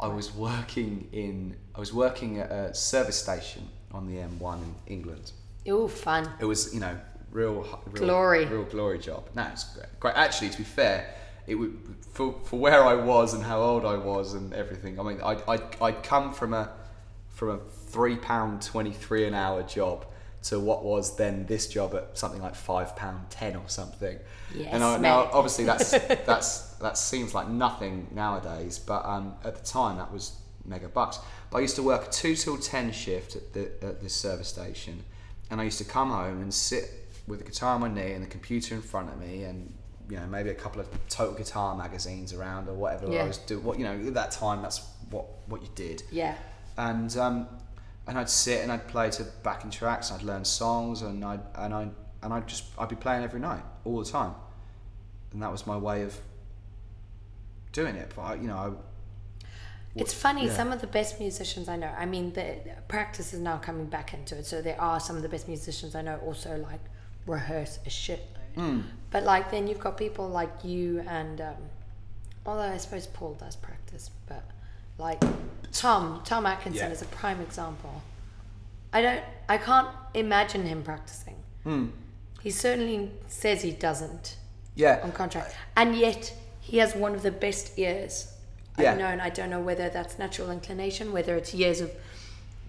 I 0.00 0.08
was 0.08 0.34
working 0.34 1.08
in, 1.12 1.56
I 1.74 1.80
was 1.80 1.92
working 1.92 2.38
at 2.38 2.50
a 2.50 2.72
service 2.74 3.20
station 3.20 3.68
on 3.92 4.06
the 4.06 4.16
M1 4.20 4.62
in 4.62 4.74
England. 4.86 5.32
Oh, 5.68 5.88
fun. 5.88 6.30
It 6.40 6.46
was, 6.46 6.72
you 6.72 6.80
know, 6.80 6.96
real, 7.30 7.62
real 7.86 8.04
Glory. 8.04 8.46
real 8.46 8.64
glory 8.64 8.98
job. 8.98 9.28
No, 9.34 9.46
it's 9.52 9.64
great. 9.74 10.00
great. 10.00 10.14
Actually, 10.16 10.48
to 10.50 10.58
be 10.58 10.64
fair, 10.64 11.14
it 11.46 11.54
would 11.54 11.78
for, 12.12 12.34
for 12.44 12.58
where 12.58 12.84
I 12.84 12.94
was 12.94 13.34
and 13.34 13.42
how 13.42 13.60
old 13.60 13.84
I 13.84 13.96
was 13.96 14.34
and 14.34 14.52
everything. 14.52 14.98
I 14.98 15.02
mean, 15.02 15.20
I 15.22 15.36
I 15.48 15.58
I'd 15.80 16.02
come 16.02 16.32
from 16.32 16.54
a 16.54 16.70
from 17.28 17.50
a 17.50 17.58
three 17.58 18.16
pound 18.16 18.62
twenty 18.62 18.92
three 18.92 19.26
an 19.26 19.34
hour 19.34 19.62
job 19.62 20.06
to 20.42 20.58
what 20.58 20.84
was 20.84 21.16
then 21.16 21.44
this 21.46 21.66
job 21.66 21.94
at 21.94 22.16
something 22.16 22.40
like 22.40 22.54
five 22.54 22.96
pound 22.96 23.30
ten 23.30 23.56
or 23.56 23.64
something. 23.66 24.18
Yes, 24.54 24.68
and 24.72 24.82
I, 24.82 24.96
now 24.98 25.30
obviously 25.32 25.64
that's 25.64 25.90
that's 26.26 26.74
that 26.74 26.96
seems 26.96 27.34
like 27.34 27.48
nothing 27.48 28.08
nowadays, 28.12 28.78
but 28.78 29.04
um, 29.04 29.34
at 29.44 29.56
the 29.56 29.64
time 29.64 29.98
that 29.98 30.12
was 30.12 30.36
mega 30.64 30.88
bucks. 30.88 31.18
But 31.50 31.58
I 31.58 31.60
used 31.60 31.76
to 31.76 31.82
work 31.82 32.08
a 32.08 32.10
two 32.10 32.34
till 32.34 32.56
ten 32.56 32.92
shift 32.92 33.36
at 33.36 33.52
the 33.52 33.70
at 33.82 34.00
this 34.00 34.14
service 34.14 34.48
station, 34.48 35.04
and 35.50 35.60
I 35.60 35.64
used 35.64 35.78
to 35.78 35.84
come 35.84 36.10
home 36.10 36.40
and 36.40 36.52
sit 36.52 36.90
with 37.26 37.40
the 37.40 37.44
guitar 37.44 37.74
on 37.74 37.82
my 37.82 37.88
knee 37.88 38.12
and 38.12 38.22
the 38.22 38.28
computer 38.28 38.74
in 38.74 38.82
front 38.82 39.10
of 39.10 39.20
me, 39.20 39.44
and 39.44 39.72
you 40.10 40.16
know 40.18 40.26
maybe 40.26 40.50
a 40.50 40.54
couple 40.54 40.80
of 40.80 40.88
Total 41.08 41.34
Guitar 41.34 41.76
magazines 41.76 42.32
around 42.32 42.68
or 42.68 42.74
whatever 42.74 43.10
Yeah. 43.10 43.24
I 43.24 43.26
was 43.28 43.38
doing. 43.38 43.64
What 43.64 43.78
you 43.78 43.84
know 43.84 43.92
at 44.08 44.14
that 44.14 44.30
time 44.32 44.60
that's 44.62 44.80
what 45.10 45.26
what 45.46 45.62
you 45.62 45.68
did 45.74 46.02
Yeah. 46.10 46.34
and 46.76 47.16
um, 47.16 47.46
and 48.06 48.18
I'd 48.18 48.28
sit 48.30 48.62
and 48.62 48.72
I'd 48.72 48.86
play 48.88 49.10
to 49.10 49.24
backing 49.42 49.70
tracks. 49.70 50.10
I'd 50.10 50.22
learn 50.22 50.44
songs, 50.44 51.02
and 51.02 51.24
I 51.24 51.38
and 51.54 51.72
I 51.74 51.88
and 52.22 52.32
I'd 52.34 52.46
just 52.48 52.64
I'd 52.78 52.88
be 52.88 52.96
playing 52.96 53.22
every 53.22 53.40
night, 53.40 53.62
all 53.84 53.98
the 54.02 54.10
time, 54.10 54.34
and 55.32 55.40
that 55.42 55.52
was 55.52 55.66
my 55.66 55.76
way 55.76 56.02
of 56.02 56.18
doing 57.72 57.94
it. 57.96 58.12
But 58.16 58.22
I, 58.22 58.34
you 58.34 58.48
know, 58.48 58.56
I, 58.56 59.46
It's 59.94 60.14
funny, 60.14 60.46
yeah. 60.46 60.54
some 60.56 60.72
of 60.72 60.80
the 60.80 60.86
best 60.86 61.20
musicians 61.20 61.68
I 61.68 61.76
know, 61.76 61.92
I 61.98 62.06
mean, 62.06 62.32
the 62.32 62.56
practice 62.88 63.32
is 63.32 63.40
now 63.40 63.58
coming 63.58 63.86
back 63.86 64.12
into 64.14 64.36
it. 64.38 64.46
So 64.46 64.60
there 64.62 64.80
are 64.80 64.98
some 65.00 65.16
of 65.16 65.22
the 65.22 65.28
best 65.28 65.46
musicians 65.48 65.94
I 65.94 66.02
know 66.02 66.16
also 66.24 66.56
like 66.58 66.80
rehearse 67.26 67.78
a 67.86 67.90
shitload. 67.90 68.54
Hmm. 68.56 68.80
But 69.10 69.24
like 69.24 69.50
then 69.50 69.66
you've 69.66 69.80
got 69.80 69.96
people 69.96 70.28
like 70.28 70.64
you 70.64 71.00
and, 71.08 71.40
um, 71.40 71.54
although 72.46 72.62
I 72.62 72.76
suppose 72.76 73.06
Paul 73.06 73.34
does 73.34 73.56
practice, 73.56 74.10
but 74.26 74.44
like 74.98 75.20
Tom, 75.72 76.22
Tom 76.24 76.46
Atkinson 76.46 76.86
Yeah. 76.88 76.92
is 76.92 77.02
a 77.02 77.06
prime 77.06 77.40
example. 77.40 78.02
I 78.92 79.02
don't, 79.02 79.22
I 79.48 79.58
can't 79.58 79.88
imagine 80.14 80.64
him 80.64 80.82
practicing. 80.82 81.36
Hmm. 81.64 81.86
He 82.40 82.50
certainly 82.50 83.10
says 83.28 83.62
he 83.62 83.70
doesn't 83.72 84.36
yeah, 84.74 85.00
on 85.02 85.12
contract, 85.12 85.54
and 85.76 85.94
yet 85.94 86.32
he 86.60 86.78
has 86.78 86.94
one 86.94 87.14
of 87.14 87.22
the 87.22 87.30
best 87.30 87.78
ears 87.78 88.32
Yeah. 88.78 88.92
I've 88.92 88.98
known. 88.98 89.20
I 89.20 89.28
don't 89.28 89.50
know 89.50 89.60
whether 89.60 89.90
that's 89.90 90.18
natural 90.18 90.50
inclination, 90.50 91.12
whether 91.12 91.36
it's 91.36 91.52
years 91.52 91.80
of 91.80 91.90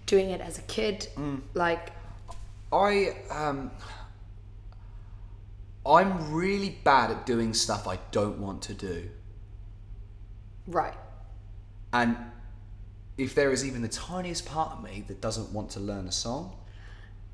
doing 0.06 0.30
it 0.30 0.40
as 0.40 0.58
a 0.58 0.62
kid. 0.62 1.08
Mm. 1.16 1.40
Like, 1.54 1.90
I 2.70 3.16
um, 3.30 3.70
I'm 5.84 6.32
really 6.32 6.78
bad 6.84 7.10
at 7.10 7.26
doing 7.26 7.54
stuff 7.54 7.88
I 7.88 7.98
don't 8.10 8.38
want 8.38 8.62
to 8.62 8.74
do, 8.74 9.10
right, 10.66 10.94
and 11.92 12.16
if 13.18 13.34
there 13.34 13.52
is 13.52 13.64
even 13.64 13.82
the 13.82 13.88
tiniest 13.88 14.46
part 14.46 14.72
of 14.72 14.82
me 14.82 15.04
that 15.08 15.20
doesn't 15.20 15.52
want 15.52 15.70
to 15.70 15.80
learn 15.80 16.06
a 16.08 16.12
song, 16.12 16.56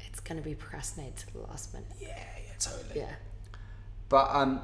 it's 0.01 0.21
going 0.21 0.37
to 0.37 0.43
be 0.43 0.55
procrastinated 0.55 1.17
to 1.17 1.33
the 1.35 1.41
last 1.41 1.73
minute. 1.73 1.89
yeah, 2.01 2.09
yeah, 2.09 2.53
totally. 2.59 3.01
Yeah, 3.01 3.15
But 4.09 4.31
um, 4.33 4.63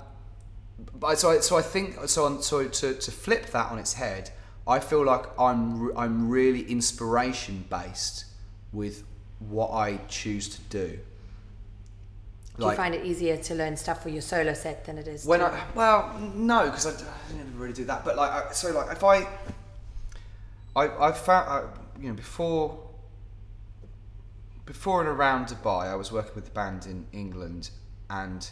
but 0.99 1.19
so 1.19 1.31
I, 1.31 1.39
so 1.41 1.57
I 1.57 1.63
think 1.63 2.09
so. 2.09 2.25
On, 2.25 2.43
so 2.43 2.67
to, 2.67 2.95
to 2.95 3.11
flip 3.11 3.47
that 3.47 3.71
on 3.71 3.79
its 3.79 3.95
head, 3.95 4.31
I 4.67 4.81
feel 4.81 5.05
like 5.05 5.27
I'm 5.39 5.97
I'm 5.97 6.29
really 6.29 6.63
inspiration 6.63 7.65
based 7.71 8.25
with 8.73 9.05
what 9.39 9.71
I 9.71 9.99
choose 10.09 10.49
to 10.49 10.61
do. 10.63 10.99
Do 12.59 12.67
you 12.67 12.73
find 12.73 12.95
it 12.95 13.05
easier 13.05 13.37
to 13.37 13.55
learn 13.55 13.77
stuff 13.77 14.03
for 14.03 14.11
your 14.11 14.23
solo 14.23 14.55
set 14.55 14.85
than 14.85 14.97
it 14.97 15.09
is 15.09 15.27
when 15.27 15.41
to, 15.41 15.47
I 15.47 15.65
well 15.75 16.17
no 16.35 16.67
because 16.67 16.87
I, 16.87 16.93
didn't 17.33 17.59
really 17.59 17.73
do 17.73 17.85
that. 17.87 18.05
But 18.05 18.17
like 18.17 18.31
I, 18.31 18.53
so 18.53 18.71
like 18.73 18.93
if 18.93 19.03
I 19.03 19.27
I 20.77 21.09
I 21.09 21.13
found 21.13 21.49
I, 21.49 21.65
you 22.01 22.09
know 22.09 22.15
before 22.15 22.79
before 24.67 25.01
and 25.01 25.09
around 25.09 25.47
Dubai, 25.47 25.87
I 25.87 25.95
was 25.95 26.11
working 26.11 26.35
with 26.35 26.47
the 26.47 26.51
band 26.53 26.87
in 26.87 27.07
England 27.13 27.71
and 28.09 28.49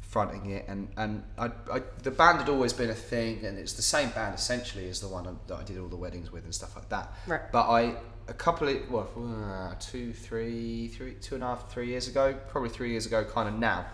fronting 0.00 0.50
it, 0.50 0.66
and 0.68 0.88
and 0.96 1.24
I, 1.38 1.46
I 1.70 1.82
the 2.02 2.10
band 2.10 2.38
had 2.40 2.48
always 2.48 2.72
been 2.74 2.90
a 2.90 2.94
thing, 2.94 3.44
and 3.44 3.58
it's 3.58 3.72
the 3.72 3.82
same 3.82 4.10
band 4.10 4.34
essentially 4.34 4.88
as 4.88 5.00
the 5.00 5.08
one 5.08 5.24
that 5.46 5.54
I 5.54 5.62
did 5.62 5.78
all 5.78 5.88
the 5.88 5.96
weddings 5.96 6.30
with 6.30 6.44
and 6.44 6.54
stuff 6.54 6.76
like 6.76 6.90
that. 6.90 7.12
Right. 7.26 7.50
But 7.50 7.68
I 7.68 7.96
a 8.32 8.34
couple 8.34 8.66
of 8.66 8.90
well 8.90 9.08
uh, 9.18 9.74
two 9.78 10.14
three 10.14 10.88
three 10.88 11.12
two 11.20 11.34
and 11.34 11.44
a 11.44 11.48
half 11.48 11.70
three 11.70 11.88
years 11.88 12.08
ago, 12.08 12.34
probably 12.48 12.70
three 12.70 12.90
years 12.90 13.04
ago, 13.04 13.24
kind 13.24 13.46
of 13.46 13.54
now, 13.54 13.84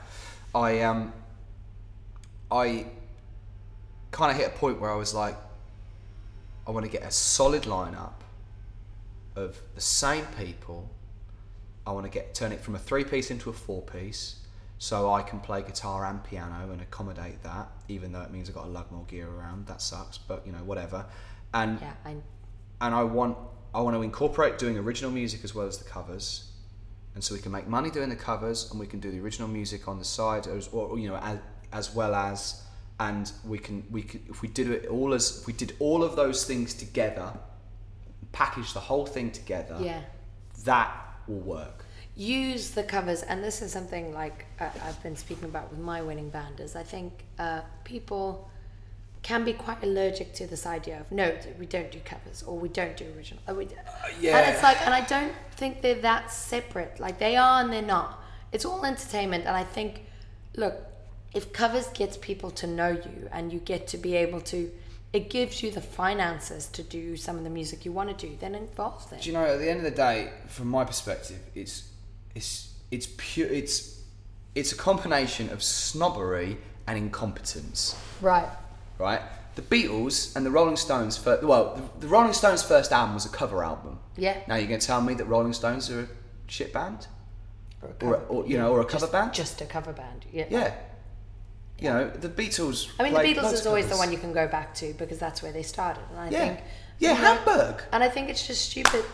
I 0.54 0.80
um 0.82 1.12
I 2.50 2.86
kind 4.12 4.30
of 4.30 4.36
hit 4.36 4.46
a 4.46 4.56
point 4.56 4.80
where 4.80 4.92
I 4.92 4.96
was 4.96 5.12
like, 5.12 5.36
I 6.66 6.70
want 6.70 6.86
to 6.86 6.90
get 6.90 7.02
a 7.02 7.10
solid 7.10 7.64
lineup 7.64 8.12
of 9.34 9.60
the 9.74 9.80
same 9.80 10.24
people. 10.38 10.88
I 11.84 11.90
want 11.90 12.06
to 12.06 12.10
get 12.10 12.32
turn 12.32 12.52
it 12.52 12.60
from 12.60 12.76
a 12.76 12.78
three 12.78 13.04
piece 13.04 13.32
into 13.32 13.50
a 13.50 13.52
four 13.52 13.82
piece, 13.82 14.36
so 14.78 15.12
I 15.12 15.22
can 15.22 15.40
play 15.40 15.62
guitar 15.62 16.06
and 16.06 16.22
piano 16.22 16.70
and 16.70 16.80
accommodate 16.80 17.42
that. 17.42 17.66
Even 17.88 18.12
though 18.12 18.22
it 18.22 18.30
means 18.30 18.48
I've 18.48 18.54
got 18.54 18.64
to 18.64 18.70
lug 18.70 18.92
more 18.92 19.04
gear 19.08 19.28
around, 19.28 19.66
that 19.66 19.82
sucks. 19.82 20.16
But 20.16 20.46
you 20.46 20.52
know, 20.52 20.58
whatever. 20.58 21.06
And 21.52 21.80
yeah, 21.80 22.12
and 22.80 22.94
I 22.94 23.02
want 23.02 23.36
I 23.74 23.80
want 23.80 23.96
to 23.96 24.02
incorporate 24.02 24.58
doing 24.58 24.76
original 24.78 25.10
music 25.10 25.44
as 25.44 25.54
well 25.54 25.66
as 25.66 25.78
the 25.78 25.84
covers, 25.88 26.50
and 27.14 27.22
so 27.22 27.34
we 27.34 27.40
can 27.40 27.52
make 27.52 27.66
money 27.68 27.90
doing 27.90 28.08
the 28.08 28.16
covers, 28.16 28.70
and 28.70 28.80
we 28.80 28.86
can 28.86 29.00
do 29.00 29.10
the 29.10 29.20
original 29.20 29.48
music 29.48 29.88
on 29.88 29.98
the 29.98 30.04
side, 30.04 30.46
as, 30.46 30.68
or 30.68 30.98
you 30.98 31.08
know, 31.08 31.16
as, 31.16 31.38
as 31.72 31.94
well 31.94 32.14
as, 32.14 32.62
and 33.00 33.30
we 33.46 33.58
can 33.58 33.84
we 33.90 34.02
could 34.02 34.22
if 34.28 34.42
we 34.42 34.48
did 34.48 34.70
it 34.70 34.86
all 34.86 35.12
as 35.14 35.40
if 35.40 35.46
we 35.46 35.52
did 35.52 35.74
all 35.78 36.02
of 36.02 36.16
those 36.16 36.44
things 36.44 36.74
together, 36.74 37.32
package 38.32 38.72
the 38.74 38.80
whole 38.80 39.06
thing 39.06 39.30
together, 39.30 39.76
Yeah. 39.80 40.02
that 40.64 40.90
will 41.26 41.40
work. 41.40 41.84
use 42.16 42.70
the 42.70 42.82
covers 42.82 43.22
and 43.22 43.44
this 43.44 43.62
is 43.62 43.70
something 43.70 44.12
like 44.12 44.46
uh, 44.58 44.68
i've 44.86 45.00
been 45.04 45.14
speaking 45.14 45.44
about 45.44 45.70
with 45.70 45.78
my 45.78 46.02
winning 46.02 46.30
band 46.30 46.58
is 46.58 46.74
i 46.74 46.82
think 46.82 47.12
uh, 47.38 47.60
people 47.84 48.50
can 49.28 49.44
be 49.44 49.52
quite 49.52 49.82
allergic 49.82 50.32
to 50.32 50.46
this 50.46 50.64
idea 50.64 50.98
of 50.98 51.12
no 51.12 51.36
we 51.58 51.66
don't 51.66 51.90
do 51.90 52.00
covers 52.02 52.42
or 52.44 52.58
we 52.58 52.70
don't 52.70 52.96
do 52.96 53.04
original 53.14 53.42
or 53.46 53.52
we, 53.56 53.66
uh, 53.66 53.68
yeah. 54.18 54.38
and 54.38 54.50
it's 54.50 54.62
like 54.62 54.80
and 54.86 54.94
i 54.94 55.02
don't 55.02 55.34
think 55.50 55.82
they're 55.82 56.00
that 56.00 56.32
separate 56.32 56.98
like 56.98 57.18
they 57.18 57.36
are 57.36 57.60
and 57.60 57.70
they're 57.70 57.82
not 57.98 58.24
it's 58.52 58.64
all 58.64 58.86
entertainment 58.86 59.44
and 59.44 59.54
i 59.54 59.62
think 59.62 60.06
look 60.56 60.76
if 61.34 61.52
covers 61.52 61.88
gets 61.88 62.16
people 62.16 62.50
to 62.50 62.66
know 62.66 62.88
you 62.88 63.28
and 63.30 63.52
you 63.52 63.58
get 63.58 63.86
to 63.86 63.98
be 63.98 64.16
able 64.16 64.40
to 64.40 64.70
it 65.12 65.28
gives 65.28 65.62
you 65.62 65.70
the 65.70 65.82
finances 65.82 66.66
to 66.66 66.82
do 66.82 67.14
some 67.14 67.36
of 67.36 67.44
the 67.44 67.50
music 67.50 67.84
you 67.84 67.92
want 67.92 68.08
to 68.08 68.26
do 68.26 68.34
then 68.40 68.54
involve 68.54 69.10
them 69.10 69.20
Do 69.20 69.28
you 69.28 69.34
know? 69.34 69.44
At 69.44 69.58
the 69.58 69.70
end 69.70 69.78
of 69.78 69.84
the 69.84 69.98
day, 70.08 70.30
from 70.46 70.68
my 70.68 70.84
perspective, 70.84 71.40
it's 71.54 71.88
it's 72.34 72.72
it's 72.90 73.08
pure. 73.16 73.48
It's 73.48 74.02
it's 74.54 74.72
a 74.72 74.76
combination 74.76 75.48
of 75.48 75.62
snobbery 75.62 76.58
and 76.86 76.98
incompetence, 76.98 77.96
right 78.20 78.48
right? 78.98 79.20
The 79.54 79.62
Beatles 79.62 80.36
and 80.36 80.46
the 80.46 80.50
Rolling 80.50 80.76
Stones. 80.76 81.16
First, 81.16 81.42
well, 81.42 81.74
the, 81.74 82.06
the 82.06 82.08
Rolling 82.08 82.32
Stones' 82.32 82.62
first 82.62 82.92
album 82.92 83.14
was 83.14 83.26
a 83.26 83.30
cover 83.30 83.64
album. 83.64 83.98
Yeah. 84.16 84.38
Now 84.46 84.56
you're 84.56 84.68
going 84.68 84.80
to 84.80 84.86
tell 84.86 85.00
me 85.00 85.14
that 85.14 85.24
Rolling 85.24 85.52
Stones 85.52 85.90
are 85.90 86.00
a 86.02 86.08
shit 86.46 86.72
band, 86.72 87.06
or, 87.82 87.88
a 87.88 87.92
or, 87.92 87.96
cover. 88.14 88.26
or 88.28 88.46
you 88.46 88.56
know, 88.58 88.70
or 88.72 88.80
a 88.80 88.84
cover 88.84 89.00
just, 89.00 89.12
band? 89.12 89.32
just 89.34 89.60
a 89.60 89.66
cover 89.66 89.92
band 89.92 90.24
yeah 90.32 90.46
yeah. 90.50 90.74
You 91.80 91.90
know, 91.90 92.08
the 92.10 92.28
Beatles. 92.28 92.88
I 92.98 93.04
mean, 93.04 93.12
the 93.14 93.20
Beatles 93.20 93.52
is 93.52 93.60
of 93.60 93.68
always 93.68 93.86
the 93.88 93.96
one 93.96 94.10
you 94.10 94.18
can 94.18 94.32
go 94.32 94.48
back 94.48 94.74
to 94.76 94.92
because 94.94 95.18
that's 95.20 95.42
where 95.44 95.52
they 95.52 95.62
started. 95.62 96.02
And 96.10 96.18
I 96.18 96.28
Yeah. 96.28 96.38
think, 96.38 96.60
Yeah, 96.98 97.12
you 97.12 97.22
know, 97.22 97.34
Hamburg. 97.34 97.82
And 97.92 98.02
I 98.02 98.08
think 98.08 98.28
it's 98.30 98.44
just 98.44 98.68
stupid. 98.70 99.04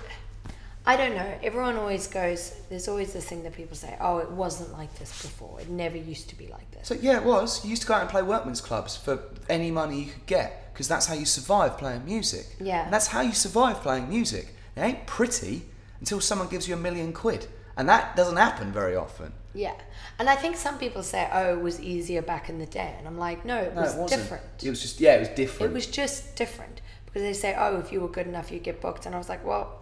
I 0.87 0.97
don't 0.97 1.15
know. 1.15 1.39
Everyone 1.43 1.77
always 1.77 2.07
goes. 2.07 2.55
There's 2.69 2.89
always 2.89 3.13
this 3.15 3.25
thing 3.25 3.43
that 3.45 3.55
people 3.55 3.75
say, 3.77 3.97
"Oh, 4.01 4.19
it 4.19 4.31
wasn't 4.31 4.73
like 4.73 4.95
this 4.99 5.11
before. 5.23 5.59
It 5.61 5.71
never 5.71 5.97
used 5.97 6.29
to 6.29 6.37
be 6.37 6.47
like 6.49 6.71
this." 6.73 6.87
So 6.89 6.95
yeah, 6.95 7.17
it 7.17 7.25
was. 7.25 7.65
You 7.65 7.71
used 7.71 7.83
to 7.83 7.89
go 7.89 7.95
out 7.95 8.03
and 8.03 8.11
play 8.11 8.23
workmen's 8.23 8.61
clubs 8.61 8.97
for 8.97 9.19
any 9.49 9.71
money 9.71 10.01
you 10.01 10.13
could 10.13 10.27
get 10.27 10.73
because 10.73 10.87
that's 10.87 11.07
how 11.07 11.15
you 11.15 11.25
survive 11.25 11.79
playing 11.79 12.05
music. 12.05 12.47
Yeah. 12.61 12.85
And 12.85 12.93
that's 12.93 13.07
how 13.07 13.23
you 13.23 13.33
survive 13.33 13.81
playing 13.81 14.09
music. 14.09 14.55
It 14.77 14.81
ain't 14.81 15.07
pretty 15.07 15.63
until 16.01 16.21
someone 16.21 16.49
gives 16.49 16.69
you 16.69 16.75
a 16.75 16.79
million 16.79 17.13
quid, 17.15 17.47
and 17.79 17.89
that 17.89 18.15
doesn't 18.15 18.37
happen 18.37 18.71
very 18.73 18.95
often. 18.95 19.33
Yeah, 19.55 19.75
and 20.19 20.29
I 20.29 20.35
think 20.35 20.57
some 20.57 20.79
people 20.79 21.03
say, 21.03 21.29
"Oh, 21.33 21.55
it 21.55 21.61
was 21.63 21.81
easier 21.81 22.21
back 22.21 22.49
in 22.49 22.59
the 22.59 22.67
day," 22.67 22.95
and 22.99 23.07
I'm 23.07 23.17
like, 23.17 23.45
"No, 23.45 23.57
it 23.57 23.75
No, 23.75 23.83
was 23.83 23.95
it 23.95 24.09
different. 24.09 24.45
It 24.63 24.69
was 24.69 24.83
just 24.83 25.01
yeah, 25.01 25.15
it 25.15 25.21
was 25.21 25.29
different. 25.29 25.71
It 25.71 25.75
was 25.75 25.87
just 25.87 26.35
different." 26.37 26.83
Because 27.07 27.23
they 27.23 27.33
say, 27.33 27.55
"Oh, 27.57 27.79
if 27.79 27.93
you 27.93 28.01
were 28.01 28.09
good 28.09 28.27
enough, 28.27 28.51
you'd 28.51 28.65
get 28.65 28.81
booked," 28.81 29.07
and 29.07 29.15
I 29.15 29.19
was 29.19 29.29
like, 29.29 29.47
"Well, 29.47 29.81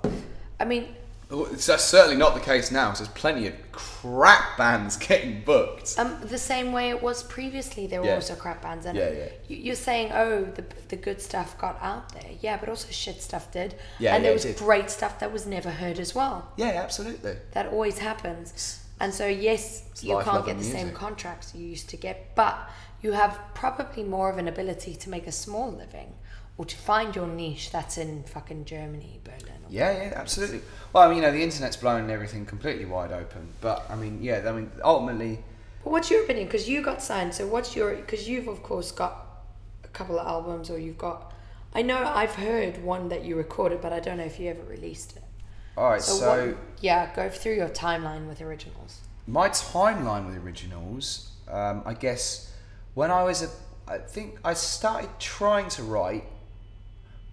I 0.62 0.64
mean, 0.64 0.84
it's- 1.28 1.66
that's 1.66 1.82
certainly 1.84 2.16
not 2.16 2.34
the 2.34 2.40
case 2.40 2.70
now. 2.70 2.90
'cause 2.90 2.98
there's 3.00 3.08
plenty 3.10 3.48
of 3.48 3.54
crap 3.72 4.56
bands 4.56 4.96
getting 4.96 5.42
booked. 5.42 5.94
Um, 5.98 6.20
the 6.22 6.38
same 6.38 6.72
way 6.72 6.90
it 6.90 7.02
was 7.02 7.24
previously. 7.24 7.88
There 7.88 8.00
were 8.00 8.06
Yeah. 8.06 8.14
also 8.14 8.36
crap 8.36 8.62
bands, 8.62 8.86
and 8.86 8.96
Yeah, 8.96 9.10
yeah. 9.10 9.24
You, 9.48 9.56
you're 9.56 9.74
saying, 9.74 10.12
oh, 10.12 10.44
the 10.44 10.64
the 10.88 10.96
good 10.96 11.20
stuff 11.20 11.58
got 11.58 11.78
out 11.82 12.12
there, 12.12 12.30
yeah, 12.40 12.58
but 12.58 12.68
also 12.68 12.88
shit 12.90 13.20
stuff 13.22 13.50
did, 13.50 13.74
Yeah, 13.98 14.14
and 14.14 14.24
there 14.24 14.32
was 14.34 14.44
great 14.44 14.88
stuff 14.90 15.18
that 15.20 15.32
was 15.32 15.44
never 15.46 15.70
heard 15.70 15.98
as 15.98 16.14
well. 16.14 16.48
Yeah, 16.56 16.68
absolutely. 16.86 17.36
That 17.52 17.66
always 17.72 17.98
happens, 17.98 18.78
and 19.00 19.12
so 19.12 19.26
yes, 19.26 19.82
you 20.00 20.14
life, 20.14 20.26
can't 20.26 20.46
get 20.46 20.58
the 20.58 20.64
same 20.64 20.92
contracts 20.92 21.52
you 21.56 21.66
used 21.66 21.88
to 21.90 21.96
get, 21.96 22.34
but 22.36 22.56
you 23.00 23.12
have 23.12 23.40
probably 23.54 24.04
more 24.04 24.28
of 24.30 24.38
an 24.38 24.46
ability 24.46 24.94
to 24.96 25.08
make 25.10 25.26
a 25.26 25.32
small 25.32 25.72
living 25.72 26.12
or 26.58 26.64
to 26.66 26.76
find 26.76 27.16
your 27.16 27.26
niche 27.26 27.70
that's 27.72 27.96
in 27.98 28.22
fucking 28.24 28.64
Germany, 28.66 29.18
Berlin. 29.24 29.51
Yeah, 29.72 29.90
yeah, 29.92 30.12
absolutely. 30.16 30.60
Well, 30.92 31.04
I 31.04 31.08
mean, 31.08 31.16
you 31.16 31.22
know, 31.22 31.32
the 31.32 31.42
internet's 31.42 31.76
blown 31.76 32.10
everything 32.10 32.44
completely 32.44 32.84
wide 32.84 33.10
open. 33.10 33.48
But 33.62 33.86
I 33.88 33.96
mean, 33.96 34.22
yeah, 34.22 34.42
I 34.46 34.52
mean, 34.52 34.70
ultimately, 34.84 35.38
But 35.82 35.90
what's 35.92 36.10
your 36.10 36.22
opinion? 36.24 36.46
Because 36.46 36.68
you 36.68 36.82
got 36.82 37.02
signed, 37.02 37.34
so 37.34 37.46
what's 37.46 37.74
your? 37.74 37.94
Because 37.94 38.28
you've 38.28 38.48
of 38.48 38.62
course 38.62 38.92
got 38.92 39.26
a 39.82 39.88
couple 39.88 40.18
of 40.18 40.26
albums, 40.26 40.68
or 40.70 40.78
you've 40.78 40.98
got. 40.98 41.32
I 41.74 41.80
know 41.80 41.96
I've 41.96 42.34
heard 42.34 42.84
one 42.84 43.08
that 43.08 43.24
you 43.24 43.34
recorded, 43.36 43.80
but 43.80 43.92
I 43.94 44.00
don't 44.00 44.18
know 44.18 44.24
if 44.24 44.38
you 44.38 44.50
ever 44.50 44.62
released 44.64 45.16
it. 45.16 45.22
all 45.78 45.88
right. 45.88 46.02
So, 46.02 46.12
So, 46.18 46.46
what, 46.48 46.56
yeah, 46.82 47.10
go 47.16 47.30
through 47.30 47.54
your 47.54 47.70
timeline 47.70 48.28
with 48.28 48.42
originals. 48.42 49.00
my 49.26 49.48
timeline 49.48 50.26
with 50.26 50.36
originals, 50.44 51.30
um, 51.48 51.82
I 51.86 51.94
guess, 51.94 52.52
when 52.92 53.10
I 53.10 53.22
was 53.22 53.42
a, 53.42 53.48
I 53.90 53.96
think 53.98 54.38
I 54.44 54.52
started 54.52 55.08
trying 55.18 55.68
to 55.70 55.82
write. 55.82 56.24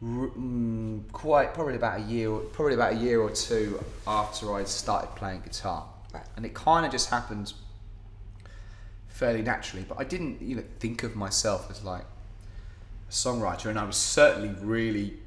Mm, 0.04 1.12
Quite 1.12 1.54
probably 1.54 1.76
about 1.76 2.00
a 2.00 2.04
year, 2.04 2.32
probably 2.38 2.74
about 2.74 2.94
a 2.94 2.96
year 2.96 3.22
or 3.22 3.30
two 3.32 3.84
after 4.08 4.54
I 4.54 4.64
started 4.64 5.16
playing 5.16 5.42
guitar, 5.42 5.86
Right. 6.14 6.24
and 6.36 6.46
it 6.46 6.54
kind 6.54 6.86
of 6.86 6.92
just 6.92 7.10
happened 7.10 7.54
fairly 9.08 9.42
naturally. 9.42 9.86
But 9.88 10.00
I 10.00 10.04
didn't, 10.04 10.42
you 10.42 10.56
know, 10.56 10.64
think 10.80 11.04
of 11.04 11.16
myself 11.16 11.70
as 11.70 11.84
like 11.84 12.04
a 13.10 13.12
songwriter, 13.12 13.66
and 13.68 13.78
I 13.80 13.84
was 13.84 13.98
certainly 13.98 14.50
really, 14.62 15.18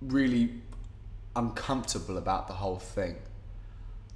really 0.00 0.50
uncomfortable 1.36 2.16
about 2.18 2.48
the 2.48 2.54
whole 2.54 2.78
thing. 2.78 3.16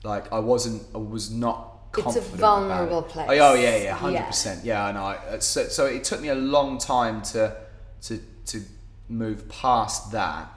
Like 0.04 0.32
I 0.32 0.38
wasn't, 0.38 0.82
I 0.94 0.98
was 0.98 1.30
not. 1.30 1.68
It's 1.96 2.16
a 2.16 2.20
vulnerable 2.22 3.02
place. 3.02 3.28
Oh 3.30 3.54
yeah, 3.54 3.76
yeah, 3.76 3.82
Yeah. 3.82 3.94
hundred 3.94 4.24
percent. 4.24 4.64
Yeah, 4.64 4.88
and. 4.88 4.96
I- 4.98 5.38
So, 5.40 5.68
so 5.68 5.86
it 5.86 6.04
took 6.04 6.20
me 6.20 6.28
a 6.28 6.34
long 6.34 6.78
time 6.78 7.20
to, 7.32 7.54
to, 8.02 8.18
to 8.52 8.62
move 9.08 9.48
past 9.48 10.12
that. 10.12 10.48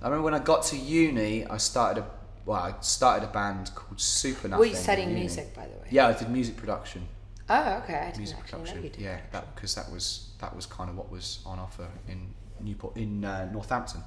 I 0.00 0.04
remember 0.06 0.24
when 0.24 0.34
I 0.34 0.40
got 0.40 0.64
to 0.64 0.76
uni, 0.76 1.46
I 1.46 1.58
started 1.58 2.02
a, 2.02 2.06
well, 2.44 2.58
I 2.58 2.74
started 2.80 3.28
a 3.28 3.32
band 3.32 3.70
called 3.74 4.00
Super 4.00 4.48
Nothing. 4.48 4.58
Were 4.60 4.66
you 4.66 4.74
studying 4.74 5.14
music, 5.14 5.54
by 5.54 5.66
the 5.66 5.74
way? 5.74 5.86
Yeah, 5.90 6.08
I 6.08 6.12
did 6.12 6.28
music 6.28 6.56
production 6.56 7.06
Oh, 7.48 7.82
okay. 7.82 7.94
I 7.94 8.04
didn't 8.06 8.18
music 8.18 8.38
production. 8.38 8.90
Yeah, 8.98 9.18
that 9.32 9.54
because 9.54 9.74
that 9.74 9.90
was 9.90 10.30
that 10.40 10.54
was 10.54 10.66
kind 10.66 10.88
of 10.88 10.96
what 10.96 11.10
was 11.10 11.40
on 11.44 11.58
offer 11.58 11.86
in 12.08 12.32
Newport 12.60 12.96
in 12.96 13.24
uh, 13.24 13.50
Northampton. 13.52 14.02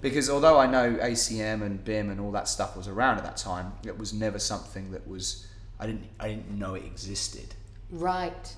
Because 0.00 0.28
although 0.28 0.58
I 0.58 0.66
know 0.66 0.94
ACM 0.96 1.62
and 1.62 1.84
BIMM 1.84 2.10
and 2.10 2.20
all 2.20 2.30
that 2.32 2.48
stuff 2.48 2.76
was 2.76 2.88
around 2.88 3.18
at 3.18 3.24
that 3.24 3.36
time, 3.36 3.72
it 3.84 3.98
was 3.98 4.12
never 4.12 4.38
something 4.38 4.90
that 4.90 5.06
was 5.08 5.46
I 5.78 5.86
didn't 5.86 6.04
I 6.18 6.28
didn't 6.28 6.50
know 6.50 6.74
it 6.74 6.84
existed. 6.84 7.54
Right. 7.90 8.54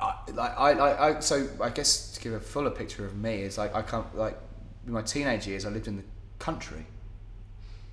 I, 0.00 0.14
like 0.32 0.58
I, 0.58 0.72
I, 0.72 1.16
I 1.16 1.20
so 1.20 1.48
I 1.60 1.70
guess 1.70 2.12
to 2.12 2.20
give 2.20 2.32
a 2.32 2.40
fuller 2.40 2.70
picture 2.70 3.04
of 3.06 3.16
me 3.16 3.42
is 3.42 3.58
like 3.58 3.74
I 3.74 3.82
can't 3.82 4.16
like 4.16 4.38
in 4.86 4.92
my 4.92 5.02
teenage 5.02 5.46
years 5.46 5.64
I 5.64 5.70
lived 5.70 5.86
in 5.86 5.96
the 5.96 6.04
country, 6.38 6.86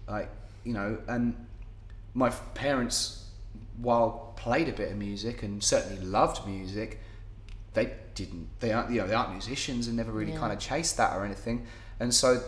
like 0.07 0.29
you 0.63 0.73
know, 0.73 0.97
and 1.07 1.35
my 2.13 2.29
parents, 2.29 3.25
while 3.77 4.33
played 4.35 4.67
a 4.67 4.73
bit 4.73 4.91
of 4.91 4.97
music 4.97 5.43
and 5.43 5.63
certainly 5.63 6.03
loved 6.03 6.47
music, 6.47 6.99
they 7.73 7.93
didn't. 8.15 8.47
They 8.59 8.71
aren't 8.73 8.91
you 8.91 9.01
know 9.01 9.07
they 9.07 9.13
aren't 9.13 9.31
musicians 9.31 9.87
and 9.87 9.95
never 9.95 10.11
really 10.11 10.33
Yeah. 10.33 10.39
kind 10.39 10.53
of 10.53 10.59
chased 10.59 10.97
that 10.97 11.15
or 11.15 11.23
anything, 11.23 11.65
and 11.99 12.13
so 12.13 12.41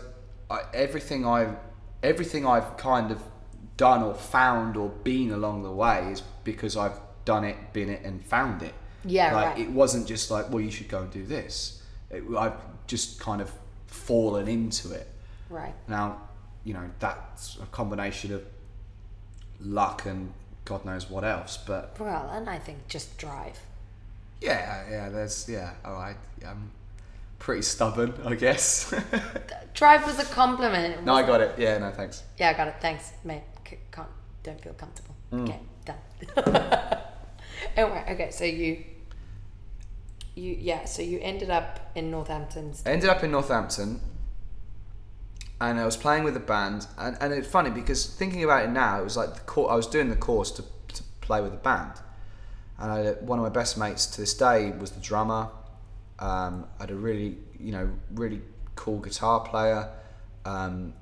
I, 0.50 0.62
everything 0.74 1.26
I 1.26 1.56
everything 2.02 2.46
I've 2.46 2.76
kind 2.78 3.12
of 3.12 3.22
done 3.78 4.04
or 4.04 4.14
found 4.14 4.78
or 4.78 4.90
been 4.90 5.32
along 5.32 5.64
the 5.64 5.72
way 5.72 6.10
is 6.12 6.22
because 6.44 6.76
I've 6.76 7.00
done 7.26 7.44
it, 7.46 7.56
been 7.72 7.90
it, 7.90 8.04
and 8.04 8.24
found 8.24 8.62
it. 8.62 8.74
Yeah, 9.06 9.34
like 9.36 9.46
right. 9.46 9.60
it 9.60 9.70
wasn't 9.70 10.08
just 10.08 10.32
like, 10.32 10.50
well, 10.50 10.62
you 10.62 10.72
should 10.72 10.88
go 10.90 11.02
and 11.02 11.12
do 11.12 11.26
this. 11.26 11.82
It, 12.10 12.24
I've 12.38 12.54
just 12.88 13.20
kind 13.20 13.42
of 13.42 13.52
fallen 13.88 14.48
into 14.48 14.92
it. 14.94 15.08
Right. 15.50 15.74
Now, 15.88 16.22
you 16.64 16.74
know, 16.74 16.90
that's 17.00 17.58
a 17.62 17.66
combination 17.68 18.34
of 18.34 18.44
luck 19.60 20.06
and 20.06 20.34
God 20.66 20.86
knows 20.86 21.10
what 21.10 21.24
else. 21.24 21.58
But 21.58 21.96
Well, 22.00 22.30
and 22.32 22.50
I 22.50 22.60
think 22.60 22.88
just 22.88 23.18
drive. 23.18 23.60
yeah, 24.42 24.84
yeah, 24.90 25.10
there's 25.10 25.48
yeah. 25.50 25.72
All 25.86 25.94
right, 25.94 26.16
I'm 26.46 26.72
pretty 27.40 27.62
stubborn, 27.62 28.14
I 28.26 28.36
guess. 28.36 28.94
Drive 29.74 30.06
was 30.06 30.20
a 30.20 30.26
compliment. 30.26 31.04
No, 31.04 31.14
I 31.16 31.24
got 31.24 31.42
it. 31.42 31.56
Yeah, 31.58 31.78
no, 31.80 31.92
thanks. 31.92 32.24
Yeah, 32.38 32.50
I 32.52 32.54
got 32.54 32.68
it. 32.68 32.76
Thanks, 32.80 33.12
mate. 33.24 33.42
C- 33.68 33.80
can't, 33.92 34.08
don't 34.44 34.62
feel 34.62 34.74
comfortable. 34.74 35.16
Mm. 35.32 35.44
Okay, 35.44 35.60
done. 35.84 36.98
anyway, 37.76 38.06
okay, 38.12 38.32
so 38.32 38.44
you, 38.46 38.84
you, 40.36 40.58
yeah, 40.60 40.86
so 40.86 41.02
you 41.02 41.20
ended 41.22 41.50
up 41.50 41.92
in 41.96 42.12
Northampton. 42.12 42.74
I 42.86 42.92
ended 42.92 43.10
up 43.10 43.24
in 43.24 43.32
Northampton, 43.32 44.02
and 45.62 45.80
I 45.80 45.86
was 45.86 45.98
playing 45.98 46.24
with 46.24 46.36
a 46.36 46.42
band, 46.42 46.88
and, 46.98 47.18
and 47.22 47.34
it's 47.34 47.48
funny 47.48 47.70
because 47.70 48.06
thinking 48.06 48.44
about 48.44 48.66
it 48.66 48.70
now, 48.70 49.00
it 49.00 49.04
was 49.04 49.18
like 49.18 49.36
the 49.36 49.42
cour 49.42 49.70
I 49.70 49.76
was 49.76 49.88
doing 49.88 50.10
the 50.10 50.16
course 50.16 50.52
to, 50.52 50.64
to 50.94 51.04
play 51.22 51.42
with 51.42 51.54
a 51.54 51.58
band, 51.58 51.94
and 52.80 52.92
I 52.92 53.12
one 53.14 53.40
of 53.40 53.44
my 53.44 53.50
best 53.50 53.78
mates 53.78 54.06
to 54.08 54.22
this 54.22 54.34
day 54.34 54.72
was 54.72 54.92
the 54.92 55.02
drummer. 55.02 55.50
Um, 56.20 56.68
I 56.80 56.84
had 56.84 56.92
a 56.92 56.96
really, 56.96 57.38
you 57.60 57.72
know, 57.72 57.90
really 58.14 58.42
cool 58.76 59.00
guitar 59.00 59.42
player 59.42 59.90
um, 60.46 60.94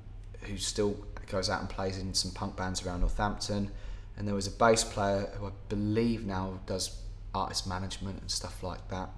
who's 0.42 0.66
still 0.66 0.96
goes 1.32 1.48
out 1.48 1.60
and 1.60 1.68
plays 1.68 1.98
in 1.98 2.14
some 2.14 2.30
punk 2.30 2.56
bands 2.56 2.86
around 2.86 3.00
Northampton. 3.00 3.70
And 4.16 4.28
there 4.28 4.34
was 4.34 4.46
a 4.46 4.50
bass 4.50 4.84
player 4.84 5.30
who 5.38 5.46
I 5.46 5.50
believe 5.68 6.26
now 6.26 6.60
does 6.66 7.00
artist 7.34 7.66
management 7.66 8.20
and 8.20 8.30
stuff 8.30 8.62
like 8.62 8.86
that. 8.90 9.08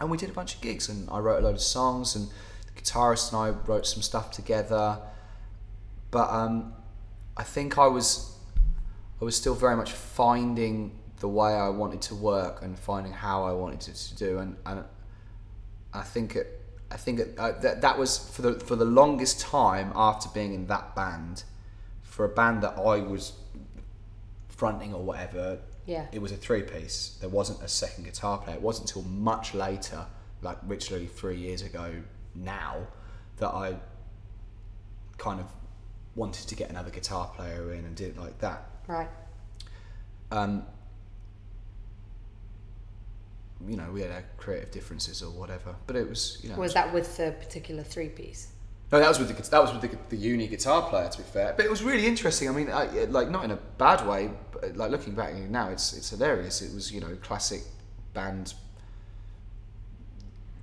And 0.00 0.10
we 0.10 0.16
did 0.16 0.30
a 0.30 0.32
bunch 0.32 0.54
of 0.54 0.60
gigs, 0.60 0.88
and 0.88 1.08
I 1.10 1.18
wrote 1.18 1.40
a 1.40 1.42
load 1.42 1.56
of 1.56 1.60
songs, 1.60 2.14
and 2.14 2.28
the 2.66 2.80
guitarist 2.80 3.32
and 3.32 3.40
I 3.40 3.50
wrote 3.66 3.86
some 3.86 4.02
stuff 4.02 4.30
together. 4.30 4.98
But 6.10 6.30
um, 6.30 6.72
I 7.36 7.42
think 7.42 7.78
I 7.78 7.86
was 7.86 8.36
I 9.20 9.24
was 9.24 9.36
still 9.36 9.54
very 9.54 9.76
much 9.76 9.92
finding 9.92 10.98
the 11.20 11.28
way 11.28 11.52
I 11.52 11.68
wanted 11.68 12.00
to 12.02 12.14
work 12.14 12.62
and 12.62 12.78
finding 12.78 13.12
how 13.12 13.44
I 13.44 13.52
wanted 13.52 13.88
it 13.88 13.94
to 13.96 14.14
do, 14.16 14.38
and, 14.38 14.56
and 14.64 14.84
I 15.92 16.02
think 16.02 16.36
it, 16.36 16.60
I 16.90 16.96
think 16.96 17.18
it, 17.18 17.34
uh, 17.36 17.52
that 17.60 17.80
that 17.80 17.98
was 17.98 18.18
for 18.18 18.42
the 18.42 18.60
for 18.60 18.76
the 18.76 18.84
longest 18.84 19.40
time 19.40 19.92
after 19.96 20.28
being 20.28 20.54
in 20.54 20.66
that 20.68 20.94
band, 20.94 21.42
for 22.02 22.24
a 22.24 22.28
band 22.28 22.62
that 22.62 22.78
I 22.78 23.00
was 23.00 23.32
fronting 24.48 24.94
or 24.94 25.02
whatever. 25.02 25.58
Yeah. 25.88 26.04
It 26.12 26.20
was 26.20 26.32
a 26.32 26.36
three 26.36 26.62
piece. 26.62 27.16
There 27.18 27.30
wasn't 27.30 27.62
a 27.62 27.68
second 27.68 28.04
guitar 28.04 28.36
player. 28.36 28.56
It 28.56 28.62
wasn't 28.62 28.90
until 28.90 29.10
much 29.10 29.54
later, 29.54 30.04
like 30.42 30.58
literally 30.68 31.06
three 31.06 31.38
years 31.38 31.62
ago 31.62 31.94
now, 32.34 32.86
that 33.38 33.48
I 33.48 33.74
kind 35.16 35.40
of 35.40 35.46
wanted 36.14 36.46
to 36.46 36.54
get 36.54 36.68
another 36.68 36.90
guitar 36.90 37.32
player 37.34 37.72
in 37.72 37.86
and 37.86 37.96
did 37.96 38.10
it 38.10 38.18
like 38.18 38.38
that. 38.40 38.68
Right. 38.86 39.08
Um, 40.30 40.64
you 43.66 43.78
know, 43.78 43.90
we 43.90 44.02
had 44.02 44.10
our 44.10 44.24
creative 44.36 44.70
differences 44.70 45.22
or 45.22 45.30
whatever, 45.30 45.74
but 45.86 45.96
it 45.96 46.06
was, 46.06 46.38
you 46.42 46.50
know, 46.50 46.56
Was 46.56 46.74
that 46.74 46.92
with 46.92 47.16
the 47.16 47.34
particular 47.40 47.82
three 47.82 48.10
piece? 48.10 48.48
No, 48.90 48.98
that 48.98 49.08
was 49.08 49.18
with 49.18 49.28
the 49.28 49.50
that 49.50 49.62
was 49.62 49.72
with 49.72 49.82
the, 49.82 49.98
the 50.08 50.16
uni 50.16 50.48
guitar 50.48 50.88
player. 50.88 51.08
To 51.08 51.18
be 51.18 51.24
fair, 51.24 51.52
but 51.56 51.64
it 51.64 51.70
was 51.70 51.82
really 51.82 52.06
interesting. 52.06 52.48
I 52.48 52.52
mean, 52.52 52.70
I, 52.70 52.86
like 53.04 53.28
not 53.28 53.44
in 53.44 53.50
a 53.50 53.56
bad 53.76 54.06
way, 54.06 54.30
but 54.52 54.76
like 54.76 54.90
looking 54.90 55.14
back 55.14 55.34
now, 55.34 55.68
it's 55.68 55.92
it's 55.92 56.10
hilarious. 56.10 56.62
It 56.62 56.74
was 56.74 56.90
you 56.92 57.00
know 57.00 57.16
classic 57.22 57.62
band. 58.14 58.54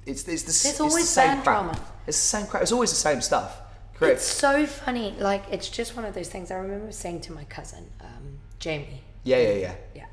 It's 0.06 0.28
it's 0.28 0.44
the, 0.44 0.52
There's 0.52 0.66
it's 0.66 0.78
the 0.78 0.84
always 0.84 1.10
same 1.10 1.28
band 1.28 1.44
crap. 1.44 1.64
drama. 1.64 1.80
It's 2.08 2.18
the 2.18 2.38
same 2.38 2.48
crap. 2.48 2.64
It's 2.64 2.72
always 2.72 2.90
the 2.92 2.96
same 2.96 3.22
stuff. 3.22 3.62
Correct. 3.96 4.16
It's 4.16 4.26
so 4.26 4.66
funny. 4.66 5.16
Like 5.20 5.44
it's 5.52 5.70
just 5.70 5.96
one 5.96 6.06
of 6.06 6.14
those 6.14 6.30
things. 6.30 6.52
I 6.52 6.56
remember 6.56 6.92
saying 6.92 7.22
to 7.22 7.32
my 7.34 7.44
cousin, 7.46 7.90
um, 8.02 8.40
Jamie. 8.60 9.02
yeah, 9.24 9.38
yeah, 9.38 9.54
yeah. 9.54 9.76
Yeah. 9.96 10.06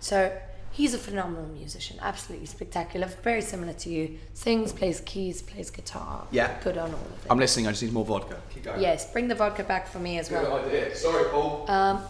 So 0.00 0.32
he's 0.76 0.92
a 0.92 0.98
phenomenal 0.98 1.46
musician, 1.46 1.96
absolutely 2.02 2.46
spectacular, 2.46 3.06
very 3.22 3.40
similar 3.40 3.72
to 3.72 3.88
you. 3.88 4.18
Sings, 4.34 4.74
plays 4.74 5.00
keys, 5.00 5.40
plays 5.40 5.70
guitar. 5.70 6.26
Yeah. 6.30 6.58
Good 6.62 6.76
on 6.76 6.90
all 6.90 7.00
of 7.00 7.24
it. 7.24 7.30
I'm 7.30 7.38
listening. 7.38 7.66
I 7.66 7.70
just 7.70 7.82
need 7.82 7.94
more 7.94 8.04
vodka. 8.04 8.38
Keep 8.52 8.64
going. 8.64 8.80
yes, 8.80 9.10
bring 9.10 9.26
the 9.26 9.34
vodka 9.34 9.64
back 9.64 9.88
for 9.88 9.98
me 9.98 10.18
as 10.18 10.30
well. 10.30 10.44
Good 10.44 10.66
idea. 10.66 10.94
Sorry, 10.94 11.24
Paul. 11.30 11.64
Um, 11.70 12.02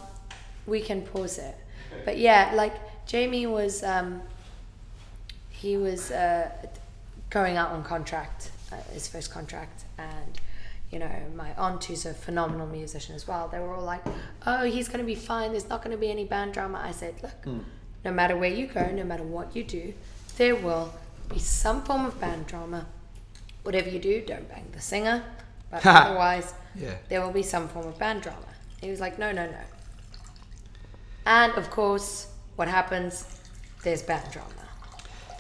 we 0.67 0.81
can 0.81 1.03
pause 1.03 1.39
it. 1.39 1.55
But 2.05 2.19
yeah, 2.19 2.51
like 2.55 2.75
Jamie 3.07 3.47
was, 3.47 3.85
um, 3.85 4.21
he 5.51 5.77
was 5.77 6.11
uh, 6.11 6.51
going 7.31 7.57
out 7.57 7.71
on 7.71 7.85
contract, 7.85 8.51
uh, 8.73 8.77
his 8.93 9.07
first 9.07 9.31
contract, 9.31 9.85
and 9.97 10.41
you 10.91 10.99
know, 10.99 11.11
my 11.37 11.53
aunt 11.55 11.85
who's 11.85 12.05
a 12.05 12.15
phenomenal 12.15 12.67
musician 12.67 13.15
as 13.15 13.27
well. 13.27 13.49
They 13.49 13.59
were 13.59 13.75
all 13.75 13.85
like, 13.85 14.03
"Oh, 14.47 14.65
he's 14.65 14.89
gonna 14.89 15.05
be 15.05 15.15
fine. 15.15 15.51
There's 15.53 15.69
not 15.69 15.83
gonna 15.83 15.97
be 15.97 16.11
any 16.11 16.25
band 16.25 16.53
drama." 16.53 16.81
I 16.83 16.93
said, 16.93 17.15
"Look, 17.23 17.55
no 18.07 18.13
matter 18.13 18.37
where 18.37 18.55
you 18.61 18.69
go, 18.69 18.87
no 18.93 19.03
matter 19.03 19.25
what 19.25 19.57
you 19.57 19.65
do, 19.65 19.93
there 20.39 20.55
will 20.55 20.95
be 21.29 21.41
some 21.41 21.83
form 21.83 22.07
of 22.07 22.21
band 22.21 22.47
drama. 22.47 22.87
Whatever 23.65 23.89
you 23.91 23.99
do, 23.99 24.15
don't 24.25 24.49
bang 24.49 24.67
the 24.73 24.81
singer, 24.81 25.25
but 25.73 25.85
otherwise, 25.85 26.55
Yeah. 26.77 26.95
there 27.09 27.21
will 27.21 27.33
be 27.33 27.43
some 27.43 27.67
form 27.69 27.87
of 27.89 27.99
band 27.99 28.23
drama." 28.23 28.51
He 28.81 28.89
was 28.91 29.01
like, 29.01 29.19
"No, 29.19 29.33
no, 29.33 29.45
no." 29.47 29.65
And 31.39 31.53
of 31.55 31.69
course, 31.71 32.29
what 32.55 32.69
happens? 32.69 33.25
There's 33.83 34.03
band 34.03 34.31
drama. 34.31 34.65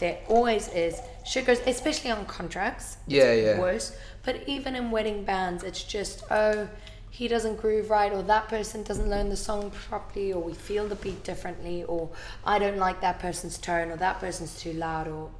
There 0.00 0.18
always 0.28 0.66
is. 0.68 1.00
Sugars, 1.24 1.60
especially 1.66 2.10
on 2.10 2.26
contracts. 2.26 2.96
it's 3.06 3.14
Yeah, 3.14 3.32
yeah. 3.32 3.60
Worse. 3.60 3.96
But 4.24 4.34
even 4.48 4.74
in 4.74 4.90
wedding 4.90 5.24
bands, 5.24 5.62
it's 5.62 5.84
just 5.84 6.24
oh, 6.32 6.68
he 7.16 7.28
doesn't 7.28 7.56
groove 7.56 7.88
right, 7.88 8.12
or 8.12 8.22
that 8.24 8.46
person 8.48 8.82
doesn't 8.82 9.08
learn 9.08 9.30
the 9.30 9.36
song 9.38 9.70
properly, 9.88 10.34
or 10.34 10.42
we 10.42 10.52
feel 10.52 10.86
the 10.86 10.96
beat 10.96 11.24
differently, 11.24 11.82
or 11.84 12.10
I 12.44 12.58
don't 12.58 12.76
like 12.76 13.00
that 13.00 13.18
person's 13.20 13.56
tone, 13.56 13.90
or 13.90 13.96
that 13.96 14.20
person's 14.20 14.60
too 14.60 14.74
loud, 14.74 15.08
or 15.08 15.30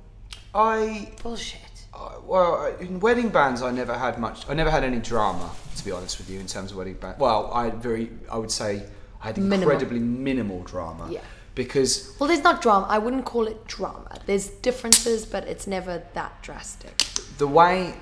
I 0.54 1.12
bullshit. 1.22 1.60
Uh, 1.92 2.12
well, 2.24 2.74
in 2.80 2.98
wedding 3.00 3.28
bands, 3.28 3.60
I 3.60 3.70
never 3.72 3.92
had 3.92 4.18
much. 4.18 4.48
I 4.48 4.54
never 4.54 4.70
had 4.70 4.84
any 4.84 5.00
drama, 5.00 5.50
to 5.76 5.84
be 5.84 5.90
honest 5.90 6.16
with 6.18 6.30
you, 6.30 6.40
in 6.40 6.46
terms 6.46 6.70
of 6.70 6.78
wedding 6.78 6.94
band. 6.94 7.18
Well, 7.18 7.50
I 7.52 7.64
had 7.66 7.82
very. 7.82 8.10
I 8.32 8.38
would 8.38 8.50
say 8.50 8.82
I 9.22 9.26
had 9.26 9.36
Minimal. 9.36 9.70
incredibly 9.70 9.98
minimal 9.98 10.62
drama. 10.62 11.08
Yeah. 11.10 11.20
Because 11.54 12.14
Well, 12.18 12.28
there's 12.28 12.42
not 12.42 12.62
drama. 12.62 12.86
I 12.88 12.96
wouldn't 12.98 13.26
call 13.26 13.46
it 13.46 13.66
drama. 13.66 14.18
There's 14.24 14.48
differences, 14.48 15.26
but 15.26 15.44
it's 15.44 15.66
never 15.66 16.02
that 16.14 16.42
drastic. 16.42 16.96
the 17.36 17.46
way 17.46 17.94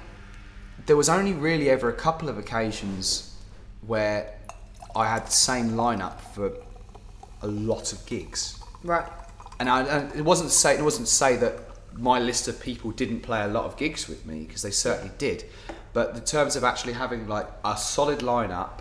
there 0.86 0.96
was 0.96 1.08
only 1.08 1.32
really 1.32 1.70
ever 1.70 1.88
a 1.88 1.92
couple 1.92 2.28
of 2.28 2.36
occasions 2.38 3.33
where 3.86 4.34
I 4.94 5.06
had 5.08 5.26
the 5.26 5.32
same 5.32 5.70
lineup 5.70 6.20
for 6.20 6.52
a 7.42 7.46
lot 7.46 7.92
of 7.92 8.04
gigs. 8.06 8.58
Right. 8.82 9.06
and, 9.60 9.68
I, 9.68 9.82
and 9.82 10.14
it 10.14 10.22
wasn't 10.22 10.50
to 10.50 10.54
say 10.56 10.76
it 10.76 10.82
wasn't 10.82 11.06
to 11.06 11.12
say 11.14 11.36
that 11.36 11.58
my 11.94 12.18
list 12.18 12.48
of 12.48 12.60
people 12.60 12.90
didn't 12.90 13.20
play 13.20 13.42
a 13.42 13.48
lot 13.48 13.64
of 13.64 13.76
gigs 13.76 14.08
with 14.08 14.26
me 14.26 14.44
because 14.44 14.62
they 14.62 14.70
certainly 14.70 15.12
did, 15.18 15.44
but 15.92 16.14
in 16.16 16.24
terms 16.24 16.56
of 16.56 16.64
actually 16.64 16.92
having 16.92 17.28
like 17.28 17.46
a 17.64 17.76
solid 17.76 18.18
lineup 18.20 18.80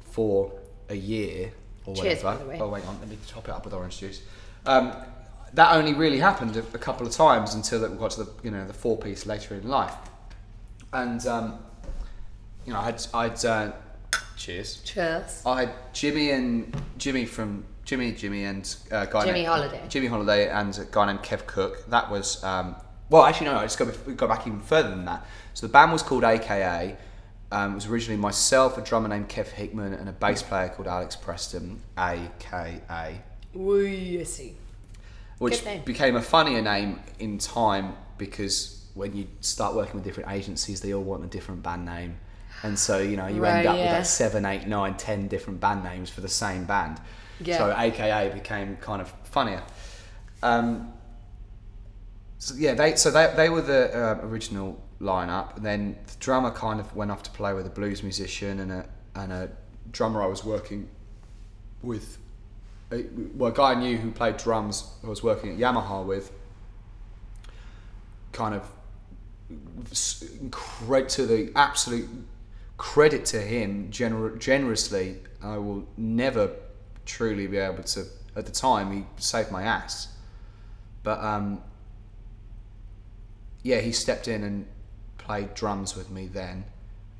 for 0.00 0.52
a 0.88 0.94
year 0.94 1.52
or 1.86 1.94
Cheers, 1.96 2.22
whatever. 2.22 2.38
by 2.38 2.42
the 2.44 2.48
way. 2.50 2.58
Oh 2.60 2.68
wait, 2.68 2.86
on, 2.86 2.98
let 3.00 3.08
me 3.08 3.18
top 3.26 3.48
it 3.48 3.52
up 3.52 3.64
with 3.64 3.74
orange 3.74 3.98
juice. 3.98 4.22
Um, 4.66 4.92
that 5.54 5.74
only 5.76 5.94
really 5.94 6.18
happened 6.18 6.56
a, 6.56 6.60
a 6.74 6.78
couple 6.78 7.06
of 7.06 7.12
times 7.12 7.54
until 7.54 7.84
it 7.84 7.98
got 7.98 8.12
to 8.12 8.24
the 8.24 8.30
you 8.42 8.50
know 8.50 8.66
the 8.66 8.72
four 8.72 8.96
piece 8.96 9.26
later 9.26 9.54
in 9.54 9.68
life, 9.68 9.94
and 10.92 11.24
um, 11.26 11.58
you 12.66 12.72
know 12.72 12.80
I'd 12.80 13.00
I'd 13.14 13.44
uh, 13.44 13.72
cheers. 14.36 14.80
Cheers. 14.84 15.42
I 15.46 15.60
had 15.60 15.74
Jimmy 15.92 16.30
and 16.30 16.76
Jimmy 16.98 17.24
from 17.24 17.64
Jimmy, 17.84 18.12
Jimmy 18.12 18.44
and 18.44 18.74
uh, 18.90 19.06
a 19.08 19.12
guy 19.12 19.24
Jimmy 19.24 19.40
named, 19.40 19.48
Holiday. 19.48 19.80
Jimmy 19.88 20.06
Holiday 20.06 20.48
and 20.48 20.76
a 20.78 20.84
guy 20.84 21.06
named 21.06 21.20
Kev 21.20 21.46
Cook. 21.46 21.88
That 21.88 22.10
was 22.10 22.42
um, 22.44 22.76
well, 23.10 23.24
actually 23.24 23.46
no, 23.46 23.56
I 23.56 23.64
just 23.64 23.78
go 23.78 23.86
go 24.14 24.26
back 24.26 24.46
even 24.46 24.60
further 24.60 24.90
than 24.90 25.04
that. 25.04 25.26
So 25.54 25.66
the 25.66 25.72
band 25.72 25.92
was 25.92 26.02
called 26.02 26.24
AKA. 26.24 26.96
Um, 27.50 27.72
it 27.72 27.74
was 27.74 27.86
originally 27.86 28.18
myself, 28.18 28.78
a 28.78 28.80
drummer 28.80 29.08
named 29.08 29.28
Kev 29.28 29.48
Hickman, 29.48 29.92
and 29.92 30.08
a 30.08 30.12
bass 30.12 30.42
player 30.42 30.70
called 30.70 30.88
Alex 30.88 31.16
Preston, 31.16 31.82
AKA, 31.98 33.20
We 33.52 34.24
see. 34.24 34.56
which 35.36 35.62
became 35.84 36.16
a 36.16 36.22
funnier 36.22 36.62
name 36.62 37.00
in 37.18 37.36
time 37.36 37.94
because 38.16 38.86
when 38.94 39.14
you 39.14 39.26
start 39.40 39.74
working 39.74 39.96
with 39.96 40.04
different 40.04 40.30
agencies, 40.30 40.80
they 40.80 40.94
all 40.94 41.02
want 41.02 41.24
a 41.24 41.26
different 41.26 41.62
band 41.62 41.84
name. 41.84 42.16
And 42.62 42.78
so, 42.78 42.98
you 42.98 43.16
know, 43.16 43.26
you 43.26 43.42
Right, 43.42 43.58
end 43.58 43.66
up 43.66 43.74
with 43.76 43.84
yeah. 43.84 43.96
like 43.96 44.06
seven, 44.06 44.44
eight, 44.44 44.66
nine, 44.66 44.96
ten 44.96 45.26
different 45.28 45.60
band 45.60 45.82
names 45.82 46.10
for 46.10 46.20
the 46.20 46.28
same 46.28 46.64
band. 46.64 47.00
Yeah. 47.40 47.58
So 47.58 47.74
AKA 47.76 48.30
became 48.34 48.76
kind 48.76 49.02
of 49.02 49.12
funnier. 49.24 49.62
Um, 50.42 50.92
so 52.38 52.54
yeah, 52.56 52.74
they 52.74 52.96
so 52.96 53.10
they, 53.10 53.32
they 53.36 53.48
were 53.48 53.62
the 53.62 53.90
uh, 53.96 54.26
original 54.26 54.80
lineup, 55.00 55.56
and 55.56 55.64
then 55.66 55.96
the 56.06 56.14
drummer 56.20 56.50
kind 56.50 56.78
of 56.80 56.94
went 56.94 57.10
off 57.10 57.22
to 57.24 57.30
play 57.30 57.52
with 57.52 57.66
a 57.66 57.70
blues 57.70 58.02
musician 58.02 58.60
and 58.60 58.70
a 58.72 58.88
and 59.14 59.32
a 59.32 59.50
drummer 59.90 60.22
I 60.22 60.26
was 60.26 60.44
working 60.44 60.88
with. 61.82 62.18
A, 62.92 63.04
well, 63.34 63.50
a 63.50 63.54
guy 63.54 63.72
I 63.72 63.74
knew 63.74 63.96
who 63.96 64.10
played 64.10 64.36
drums, 64.36 64.88
I 65.02 65.08
was 65.08 65.22
working 65.22 65.50
at 65.52 65.58
Yamaha 65.58 66.04
with. 66.04 66.30
Kind 68.32 68.54
of 68.54 68.68
s- 69.90 70.24
to 71.08 71.26
the 71.26 71.52
absolute 71.56 72.08
credit 72.82 73.24
to 73.24 73.40
him 73.40 73.88
gener- 73.92 74.36
generously. 74.40 75.16
I 75.40 75.56
will 75.56 75.86
never 75.96 76.50
truly 77.06 77.46
be 77.46 77.56
able 77.56 77.84
to. 77.84 78.04
At 78.34 78.44
the 78.44 78.50
time, 78.50 78.90
he 78.92 79.04
saved 79.18 79.52
my 79.52 79.62
ass, 79.62 80.08
but 81.04 81.20
um, 81.20 81.62
yeah, 83.62 83.78
he 83.80 83.92
stepped 83.92 84.26
in 84.26 84.42
and 84.42 84.66
played 85.16 85.54
drums 85.54 85.94
with 85.94 86.10
me 86.10 86.26
then. 86.26 86.64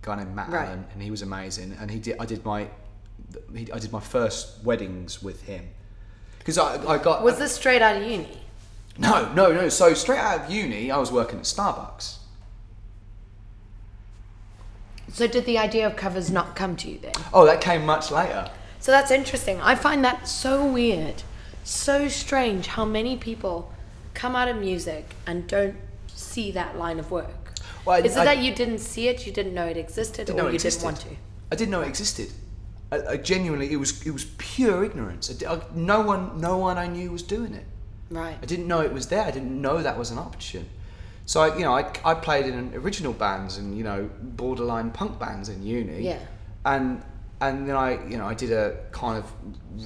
A 0.02 0.06
guy 0.06 0.16
named 0.16 0.34
Matt 0.34 0.48
Right. 0.48 0.66
Allen, 0.66 0.84
and 0.92 1.00
he 1.00 1.12
was 1.12 1.22
amazing. 1.22 1.76
And 1.78 1.90
he 1.92 2.00
did. 2.00 2.16
I 2.18 2.26
did 2.26 2.44
my, 2.44 2.66
he, 3.54 3.70
I 3.72 3.78
did 3.78 3.92
my 3.92 4.00
first 4.00 4.64
weddings 4.64 5.22
with 5.22 5.44
him 5.44 5.68
because 6.40 6.58
I, 6.58 6.84
I 6.86 6.98
got 6.98 7.22
Was 7.22 7.38
this 7.38 7.52
straight 7.54 7.82
out 7.82 7.96
of 7.96 8.02
uni? 8.02 8.40
no, 8.98 9.32
no, 9.32 9.52
no. 9.52 9.68
So 9.68 9.94
straight 9.94 10.18
out 10.18 10.40
of 10.40 10.50
uni, 10.50 10.90
I 10.90 10.98
was 10.98 11.12
working 11.12 11.38
at 11.38 11.44
Starbucks. 11.44 12.16
So 15.12 15.26
did 15.26 15.44
the 15.44 15.58
idea 15.58 15.86
of 15.86 15.94
covers 15.96 16.30
not 16.30 16.56
come 16.56 16.76
to 16.76 16.90
you 16.90 16.98
then? 16.98 17.12
Oh, 17.32 17.44
that 17.44 17.60
came 17.60 17.84
much 17.84 18.10
later. 18.10 18.50
So 18.80 18.90
that's 18.90 19.10
interesting. 19.10 19.60
I 19.60 19.74
find 19.74 20.04
that 20.04 20.26
so 20.26 20.66
weird, 20.66 21.22
so 21.64 22.08
strange 22.08 22.66
how 22.66 22.84
many 22.84 23.16
people 23.16 23.70
come 24.14 24.34
out 24.34 24.48
of 24.48 24.56
music 24.56 25.14
and 25.26 25.46
don't 25.46 25.76
see 26.08 26.50
that 26.52 26.76
line 26.78 26.98
of 26.98 27.10
work. 27.10 27.28
Well, 27.84 27.96
I- 27.96 28.06
Is 28.06 28.16
it 28.16 28.20
I- 28.20 28.24
that 28.24 28.38
you 28.38 28.54
didn't 28.54 28.78
see 28.78 29.08
it, 29.08 29.26
you 29.26 29.32
didn't 29.32 29.54
know 29.54 29.66
it 29.66 29.76
existed, 29.76 30.30
or 30.30 30.32
it 30.32 30.36
you 30.42 30.48
existed. 30.48 30.80
didn't 30.80 30.84
want 30.84 31.00
to? 31.00 31.16
I 31.52 31.56
didn't 31.56 31.70
know 31.70 31.82
it 31.82 31.88
existed. 31.88 32.30
I, 32.90 32.98
I 33.12 33.16
genuinely, 33.16 33.72
it 33.72 33.76
was 33.76 34.04
it 34.06 34.10
was 34.10 34.24
pure 34.38 34.84
ignorance. 34.84 35.30
No 35.74 36.00
one, 36.00 36.40
no 36.40 36.56
one 36.58 36.78
I 36.78 36.86
knew 36.86 37.10
was 37.10 37.22
doing 37.22 37.54
it. 37.54 37.66
Right. 38.10 38.36
I 38.42 38.46
didn't 38.46 38.66
know 38.66 38.80
it 38.80 38.92
was 38.92 39.06
there. 39.08 39.22
I 39.24 39.30
didn't 39.30 39.60
know 39.60 39.82
that 39.82 39.98
was 39.98 40.10
an 40.10 40.18
option. 40.18 40.68
So 41.24 41.40
I, 41.40 41.56
you 41.56 41.62
know, 41.62 41.72
I, 41.72 41.90
I 42.04 42.14
played 42.14 42.46
in 42.46 42.74
original 42.74 43.12
bands 43.12 43.56
and 43.58 43.76
you 43.76 43.84
know 43.84 44.10
borderline 44.22 44.90
punk 44.90 45.18
bands 45.18 45.48
in 45.48 45.62
uni. 45.64 46.02
Yeah. 46.02 46.18
And 46.64 47.02
and 47.40 47.68
then 47.68 47.76
I, 47.76 48.04
you 48.06 48.16
know, 48.16 48.26
I 48.26 48.34
did 48.34 48.52
a 48.52 48.76
kind 48.92 49.18
of 49.18 49.32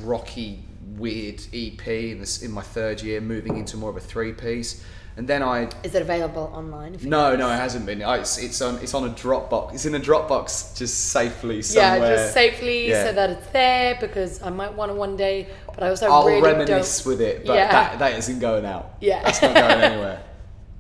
rocky, 0.05 0.63
weird 0.97 1.41
EP 1.55 1.87
in 1.89 2.21
this 2.21 2.43
in 2.43 2.51
my 2.51 2.63
third 2.63 3.03
year, 3.03 3.21
moving 3.21 3.57
into 3.57 3.77
more 3.77 3.91
of 3.91 3.97
a 3.97 4.01
three 4.01 4.33
piece. 4.33 4.85
And 5.19 5.27
then 5.27 5.43
I 5.43 5.71
Is 5.83 5.95
it 5.95 6.03
available 6.03 6.53
online? 6.55 6.95
If 6.95 7.05
no, 7.05 7.35
no, 7.37 7.49
it 7.51 7.57
hasn't 7.57 7.87
been. 7.87 8.03
I, 8.03 8.19
it's, 8.19 8.37
it's 8.37 8.61
on 8.61 8.75
it's 8.83 8.93
on 8.93 9.09
a 9.09 9.13
Dropbox. 9.15 9.73
It's 9.73 9.87
in 9.87 9.95
a 9.95 10.01
Dropbox 10.01 10.77
just 10.77 11.07
safely 11.11 11.63
somewhere. 11.63 12.01
Yeah, 12.11 12.17
just 12.17 12.35
safely 12.35 12.89
Yeah. 12.91 13.05
so 13.05 13.13
that 13.15 13.31
it's 13.31 13.47
there 13.49 13.97
because 13.99 14.43
I 14.43 14.51
might 14.51 14.75
want 14.75 14.91
to 14.91 14.95
one 14.95 15.17
day, 15.17 15.49
but 15.75 15.83
I 15.83 15.89
also 15.89 16.11
I'll 16.11 16.27
really 16.27 16.43
reminisce 16.43 17.03
don't. 17.03 17.13
with 17.13 17.23
it, 17.23 17.47
but 17.47 17.55
Yeah. 17.55 17.73
that, 17.73 17.99
that 18.01 18.19
isn't 18.19 18.41
going 18.41 18.67
out. 18.67 18.97
Yeah. 19.01 19.23
That's 19.23 19.41
not 19.41 19.55
going 19.55 19.81
anywhere. 19.81 20.23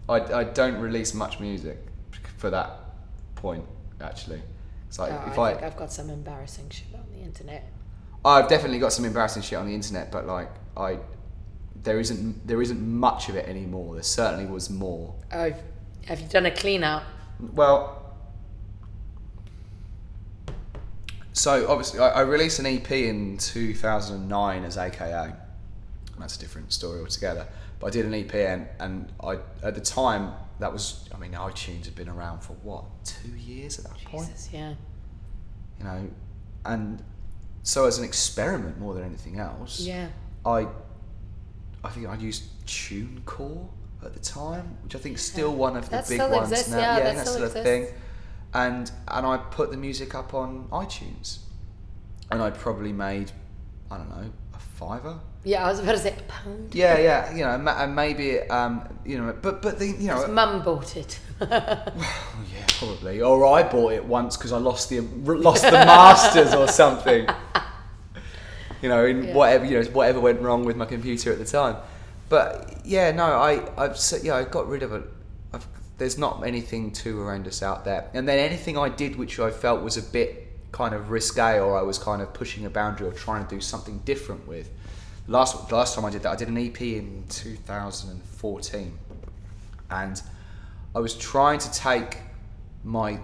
I, 0.09 0.41
I 0.41 0.45
don't 0.45 0.79
release 0.81 1.15
much 1.15 1.41
music 1.41 1.79
for 2.37 2.51
that 2.51 2.71
point, 3.35 3.65
actually. 4.01 4.43
Like 4.99 5.13
Oh, 5.13 5.31
if 5.31 5.39
I 5.39 5.43
I, 5.51 5.53
think 5.53 5.65
I've 5.65 5.77
got 5.77 5.93
some 5.93 6.09
embarrassing 6.09 6.71
shit 6.71 6.87
on 6.95 7.05
the 7.13 7.23
internet. 7.23 7.71
I've 8.25 8.49
definitely 8.49 8.79
got 8.79 8.93
some 8.93 9.05
embarrassing 9.05 9.43
shit 9.43 9.59
on 9.59 9.67
the 9.67 9.75
internet, 9.75 10.11
but 10.11 10.27
like 10.27 10.49
I, 10.77 10.99
there 11.83 12.01
isn't 12.01 12.47
there 12.47 12.63
isn't 12.63 12.81
much 12.81 13.29
of 13.29 13.37
it 13.37 13.47
anymore. 13.47 13.95
There 13.95 14.03
certainly 14.03 14.47
was 14.47 14.71
more. 14.71 15.15
Oh, 15.33 15.53
have 16.07 16.21
you 16.21 16.29
done 16.29 16.47
a 16.47 16.51
clean 16.51 16.83
out? 16.83 17.03
Well, 17.53 18.15
so 21.33 21.69
obviously 21.69 22.01
I, 22.01 22.09
I 22.09 22.21
released 22.23 22.59
an 22.59 22.67
EP 22.67 22.91
in 22.91 23.37
2009 23.37 24.65
as 24.65 24.79
AKA. 24.79 25.33
That's 26.19 26.37
a 26.37 26.39
different 26.41 26.73
story 26.73 27.01
altogether. 27.01 27.47
But 27.79 27.89
I 27.89 27.91
did 27.91 28.07
an 28.07 28.15
EP 28.15 28.35
and, 28.35 28.67
and 28.81 29.13
I 29.23 29.39
at 29.63 29.75
the 29.75 29.81
time 29.81 30.33
that 30.59 30.73
was 30.73 31.09
I 31.15 31.19
mean 31.19 31.33
iTunes 31.33 31.85
had 31.85 31.95
been 31.95 32.09
around 32.09 32.41
for 32.41 32.55
what 32.63 32.85
two 33.05 33.31
years 33.37 33.79
at 33.79 33.85
that 33.85 34.05
point, 34.05 34.29
Jesus, 34.29 34.49
yeah. 34.53 34.75
you 35.79 35.85
know, 35.85 36.09
and 36.65 37.03
so 37.63 37.87
as 37.87 37.99
an 37.99 38.05
experiment 38.05 38.79
more 38.79 38.95
than 38.95 39.05
anything 39.05 39.39
else, 39.39 39.81
Yeah. 39.81 40.09
I 40.45 40.69
I 41.85 41.91
think 41.91 42.09
I 42.09 42.17
used 42.17 42.45
TuneCore 42.67 43.69
at 44.05 44.13
the 44.15 44.21
time, 44.21 44.77
which 44.83 44.95
I 44.95 44.99
think 44.99 45.17
is 45.17 45.23
still 45.23 45.55
one 45.55 45.77
of 45.77 45.85
the 45.85 45.97
That 45.97 46.09
big 46.09 46.21
ones 46.21 46.51
exists, 46.51 46.73
now. 46.73 46.79
yeah, 46.79 46.93
I 46.95 47.01
that 47.01 47.15
that's 47.17 47.31
still 47.31 47.49
still 47.49 47.61
a 47.61 47.65
thing. 47.65 47.87
And 48.55 48.91
and 49.09 49.27
I 49.27 49.37
put 49.37 49.71
the 49.71 49.77
music 49.77 50.15
up 50.15 50.33
on 50.33 50.69
iTunes, 50.71 51.39
and 52.31 52.41
I 52.43 52.51
probably 52.51 52.93
made 52.93 53.33
I 53.91 53.99
don't 53.99 54.09
know 54.09 54.31
a 54.55 54.59
fiver. 54.59 55.21
Yeah, 55.47 55.65
I 55.65 55.71
was 55.71 55.79
about 55.79 55.93
to 55.93 55.99
say 55.99 56.13
a 56.19 56.23
pound. 56.25 56.75
Yeah, 56.75 56.99
yeah, 56.99 57.33
you 57.33 57.45
know, 57.45 57.57
ma- 57.57 57.81
and 57.83 57.95
maybe 57.95 58.41
um, 58.51 58.83
you 59.05 59.17
know, 59.17 59.33
but 59.41 59.63
but 59.63 59.79
the 59.79 59.87
you 59.87 60.09
know, 60.09 60.27
Mum 60.27 60.63
bought 60.63 60.97
it. 60.97 61.21
Well, 61.41 61.95
yeah, 62.53 62.67
probably. 62.79 63.21
Or 63.23 63.47
I 63.47 63.63
bought 63.63 63.93
it 63.93 64.05
once 64.05 64.37
because 64.37 64.53
I 64.53 64.59
lost 64.59 64.89
the 64.91 65.01
lost 65.01 65.63
the 65.63 65.71
masters 65.71 66.53
or 66.55 66.67
something. 66.69 67.27
You 68.83 68.91
know, 68.91 69.07
in 69.07 69.25
Yeah. 69.25 69.35
whatever 69.35 69.65
you 69.65 69.81
know, 69.81 69.87
whatever 69.91 70.21
went 70.21 70.41
wrong 70.43 70.65
with 70.65 70.77
my 70.77 70.85
computer 70.85 71.33
at 71.33 71.39
the 71.39 71.45
time. 71.47 71.77
But 72.29 72.75
yeah, 72.85 73.11
no, 73.13 73.25
I 73.25 73.63
I've 73.83 73.93
s- 73.93 74.21
yeah 74.23 74.37
I 74.37 74.45
got 74.45 74.69
rid 74.69 74.83
of 74.83 74.93
it. 74.93 75.03
I've, 75.55 75.67
there's 75.99 76.19
not 76.19 76.43
anything 76.47 76.93
too 76.93 77.17
horrendous 77.23 77.63
out 77.63 77.85
there. 77.85 78.11
And 78.13 78.29
then 78.29 78.39
anything 78.39 78.77
I 78.77 78.89
did 78.91 79.17
which 79.17 79.39
I 79.41 79.51
felt 79.51 79.83
was 79.83 79.97
a 79.97 80.03
bit 80.03 80.49
kind 80.73 80.95
of 80.95 81.11
risque 81.11 81.59
or 81.59 81.79
I 81.79 81.83
was 81.83 81.99
kind 81.99 82.21
of 82.21 82.35
pushing 82.35 82.67
a 82.67 82.71
boundary 82.71 83.09
or 83.09 83.13
trying 83.13 83.45
to 83.47 83.55
do 83.55 83.61
something 83.63 83.99
different 84.05 84.47
with. 84.47 84.69
Last 85.29 85.69
the 85.69 85.75
last 85.75 85.95
time 85.95 86.05
I 86.05 86.11
did 86.11 86.23
that, 86.23 86.33
I 86.33 86.37
did 86.37 86.49
an 86.49 86.59
EP 86.59 86.81
in 86.81 87.25
2014, 87.29 88.99
and 89.91 90.23
I 90.95 91.01
was 91.01 91.15
trying 91.15 91.59
to 91.59 91.73
take 91.73 92.19
my 92.85 93.19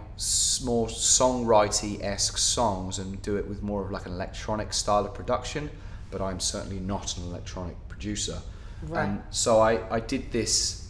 more 0.65 0.89
songwriting 0.89 2.03
esque 2.03 2.37
songs 2.37 2.99
and 2.99 3.23
do 3.23 3.37
it 3.37 3.47
with 3.47 3.63
more 3.63 3.85
of 3.85 3.93
like 3.93 4.07
an 4.07 4.13
electronic 4.13 4.73
style 4.73 5.07
of 5.07 5.15
production, 5.15 5.71
but 6.11 6.21
I'm 6.21 6.41
certainly 6.41 6.81
not 6.81 7.17
an 7.17 7.25
electronic 7.25 7.77
producer. 7.89 8.41
Right. 8.83 9.05
And 9.05 9.23
so 9.31 9.61
I, 9.61 9.95
I 9.95 10.01
did 10.01 10.33
this 10.33 10.83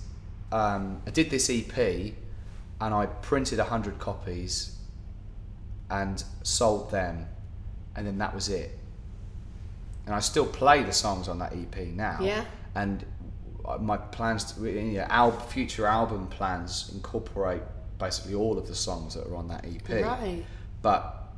um, 0.51 1.03
I 1.07 1.11
did 1.11 1.31
this 1.31 1.51
EP 1.51 2.15
and 2.81 2.95
I 2.95 3.07
printed 3.07 3.59
hundred 3.59 3.99
copies 3.99 4.77
and 5.91 6.23
sold 6.43 6.91
them 6.91 7.27
and 7.97 8.07
then 8.07 8.19
that 8.19 8.35
was 8.35 8.49
it. 8.49 8.79
And 10.07 10.15
I 10.15 10.21
still 10.21 10.47
play 10.47 10.83
the 10.83 10.93
songs 10.93 11.29
on 11.29 11.39
that 11.39 11.53
EP 11.53 11.77
now. 11.89 12.19
Yeah. 12.21 12.45
And 12.75 13.05
uh, 13.65 13.79
my 13.79 13.97
plans 13.97 14.53
to 14.53 14.65
you 14.69 14.99
know, 14.99 15.07
al- 15.09 15.31
future 15.39 15.87
album 15.87 16.27
plans 16.27 16.91
incorporate 16.95 17.63
basically 17.99 18.35
all 18.35 18.59
of 18.59 18.67
the 18.67 18.75
songs 18.75 19.15
that 19.15 19.27
are 19.29 19.37
on 19.37 19.47
that 19.49 19.65
EP 19.65 19.89
Right. 20.05 20.45
but 20.83 21.33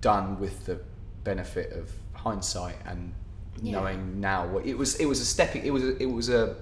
done 0.00 0.38
with 0.38 0.64
the 0.66 0.80
benefit 1.24 1.72
of 1.72 1.90
hindsight 2.12 2.76
and 2.86 3.12
Yeah. 3.60 3.72
knowing 3.80 4.20
now 4.20 4.46
what 4.46 4.64
it 4.64 4.78
was 4.78 4.94
it 5.00 5.06
was 5.06 5.20
a 5.20 5.24
stepping 5.24 5.64
it 5.66 5.70
was 5.72 5.82
a, 5.82 6.00
it 6.00 6.06
was 6.06 6.28
a 6.28 6.54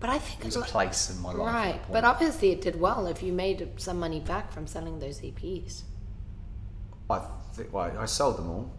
But 0.00 0.10
I 0.10 0.18
think 0.18 0.40
it 0.40 0.46
was 0.46 0.56
a 0.56 0.62
place 0.62 1.10
in 1.10 1.20
my 1.22 1.30
life 1.32 1.54
Right, 1.54 1.80
but 1.92 2.02
obviously 2.02 2.50
it 2.50 2.60
did 2.60 2.80
well 2.80 3.06
if 3.06 3.22
you 3.22 3.32
made 3.32 3.68
some 3.76 4.00
money 4.00 4.18
back 4.18 4.50
from 4.52 4.66
selling 4.66 4.98
those 4.98 5.20
EPs. 5.20 5.82
I 7.08 7.20
think 7.54 7.72
well, 7.72 7.96
I 7.96 8.06
sold 8.06 8.38
them 8.38 8.50
all 8.50 8.72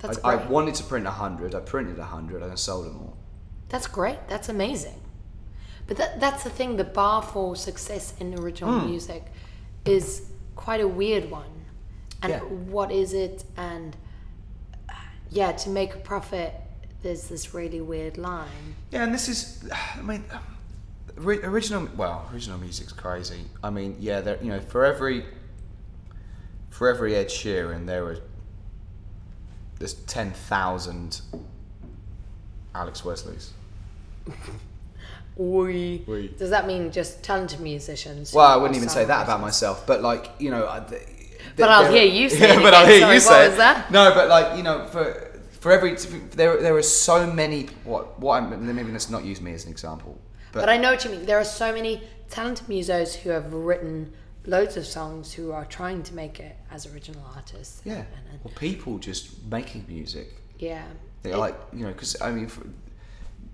That's 0.00 0.18
I, 0.24 0.32
I 0.34 0.46
wanted 0.46 0.74
to 0.76 0.84
print 0.84 1.06
a 1.06 1.10
hundred 1.10 1.54
I 1.54 1.60
printed 1.60 1.98
a 1.98 2.04
hundred 2.04 2.42
and 2.42 2.52
I 2.52 2.54
sold 2.56 2.86
them 2.86 2.96
all 3.00 3.16
That's 3.68 3.86
great. 3.86 4.18
That's 4.28 4.48
amazing. 4.48 5.00
But 5.86 5.96
that, 5.96 6.20
that's 6.20 6.44
the 6.44 6.50
thing. 6.50 6.76
The 6.76 6.84
bar 6.84 7.22
for 7.22 7.56
success 7.56 8.14
in 8.20 8.38
original 8.38 8.78
Hmm. 8.80 8.86
music 8.90 9.24
is 9.84 10.30
quite 10.56 10.80
a 10.80 10.88
weird 10.88 11.30
one. 11.30 11.50
And 12.22 12.30
Yeah. 12.32 12.40
what 12.76 12.90
is 12.92 13.12
it? 13.12 13.44
And 13.56 13.96
uh, 14.88 14.92
yeah, 15.30 15.52
to 15.52 15.70
make 15.70 15.94
a 15.94 15.98
profit, 15.98 16.52
there's 17.02 17.28
this 17.28 17.54
really 17.54 17.80
weird 17.80 18.18
line. 18.18 18.74
yeah 18.90 19.04
and 19.04 19.12
this 19.14 19.28
is 19.28 19.68
I 19.98 20.02
mean 20.02 20.24
original 21.18 21.88
well 21.96 22.28
original 22.32 22.58
music's 22.58 22.92
crazy 22.92 23.42
I 23.62 23.70
mean 23.70 23.96
yeah 24.00 24.20
there 24.20 24.38
you 24.42 24.50
know 24.52 24.60
for 24.60 24.84
every 24.84 25.24
for 26.70 26.88
every 26.88 27.14
Ed 27.14 27.28
Sheeran 27.28 27.86
there 27.86 28.04
are 28.04 28.18
there's 29.78 29.94
ten 29.94 30.30
thousand 30.32 31.20
Alex 32.74 33.04
Wesleys 33.04 33.52
We. 35.38 36.34
Does 36.36 36.50
that 36.50 36.66
mean 36.66 36.90
just 36.90 37.22
talented 37.22 37.60
musicians? 37.60 38.34
Well, 38.34 38.44
I 38.46 38.56
wouldn't 38.56 38.76
even 38.76 38.88
say 38.88 39.04
that 39.04 39.22
about 39.22 39.40
myself, 39.40 39.86
but 39.86 40.02
like 40.02 40.30
you 40.40 40.50
know, 40.50 40.66
I- 40.68 40.80
th- 40.80 41.02
But 41.56 41.68
I'll 41.70 41.90
hear 41.92 42.04
you 42.04 42.28
say 42.38 42.56
it 42.56 42.60
but 42.62 42.74
I'll 42.74 42.84
hear 42.86 42.98
Sorry, 43.00 43.14
you 43.14 43.20
what 43.20 43.22
say 43.22 43.48
was 43.48 43.56
that? 43.58 43.90
No, 43.92 44.12
but 44.14 44.28
like 44.28 44.56
you 44.56 44.64
know, 44.64 44.86
for 44.86 45.40
for 45.60 45.70
every 45.70 45.94
there 46.32 46.60
there 46.60 46.76
are 46.76 46.82
so 46.82 47.24
many. 47.32 47.68
What 47.84 48.18
what 48.18 48.42
I'm, 48.42 48.74
maybe 48.74 48.90
let's 48.90 49.10
not 49.10 49.24
use 49.24 49.40
me 49.40 49.52
as 49.52 49.64
an 49.64 49.70
example, 49.70 50.18
but, 50.52 50.60
But 50.60 50.68
I 50.70 50.76
know 50.76 50.90
what 50.90 51.04
you 51.04 51.12
mean. 51.12 51.24
There 51.24 51.38
are 51.38 51.44
so 51.44 51.72
many 51.72 52.02
talented 52.30 52.66
musos 52.66 53.14
who 53.14 53.30
have 53.30 53.52
written 53.52 54.12
loads 54.48 54.76
of 54.76 54.84
songs 54.86 55.32
who 55.32 55.52
are 55.52 55.64
trying 55.66 56.02
to 56.08 56.14
make 56.14 56.40
it 56.40 56.56
as 56.70 56.86
original 56.92 57.22
artists. 57.36 57.80
yeah, 57.84 57.94
And, 57.94 58.06
and, 58.32 58.40
or 58.44 58.50
people 58.52 58.98
just 58.98 59.44
making 59.44 59.84
music. 59.88 60.28
yeah. 60.58 60.84
They 61.22 61.32
It- 61.32 61.36
like 61.46 61.56
you 61.72 61.84
know 61.84 61.92
because 61.92 62.20
I 62.20 62.30
mean. 62.32 62.48
For, 62.48 62.62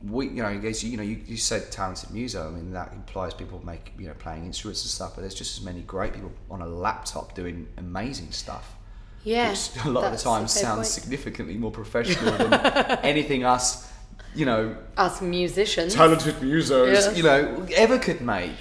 we, 0.06 0.26
you 0.28 0.42
know, 0.42 0.50
you 0.50 0.60
guys, 0.60 0.84
you 0.84 0.98
know, 0.98 1.02
you, 1.02 1.18
you 1.26 1.38
said 1.38 1.72
talented 1.72 2.10
muso. 2.10 2.46
I 2.46 2.50
mean, 2.50 2.72
that 2.72 2.92
implies 2.92 3.32
people 3.32 3.64
make, 3.64 3.90
you 3.98 4.06
know, 4.06 4.12
playing 4.18 4.44
instruments 4.44 4.82
and 4.82 4.90
stuff. 4.90 5.12
But 5.14 5.22
there's 5.22 5.34
just 5.34 5.56
as 5.58 5.64
many 5.64 5.80
great 5.80 6.12
people 6.12 6.30
on 6.50 6.60
a 6.60 6.66
laptop 6.66 7.34
doing 7.34 7.66
amazing 7.78 8.30
stuff. 8.30 8.76
yeah. 9.22 9.48
which 9.48 9.70
a 9.86 9.88
lot 9.88 10.04
of 10.04 10.12
the 10.12 10.18
time 10.22 10.46
sounds 10.46 10.76
point. 10.76 10.86
significantly 10.88 11.56
more 11.56 11.70
professional 11.70 12.36
than 12.38 12.52
anything 13.02 13.44
us, 13.44 13.90
you 14.34 14.44
know, 14.44 14.76
Us 14.98 15.22
musicians. 15.22 15.94
talented 15.94 16.34
musos, 16.34 17.16
you 17.16 17.22
know, 17.22 17.66
ever 17.74 17.98
could 17.98 18.20
make. 18.20 18.52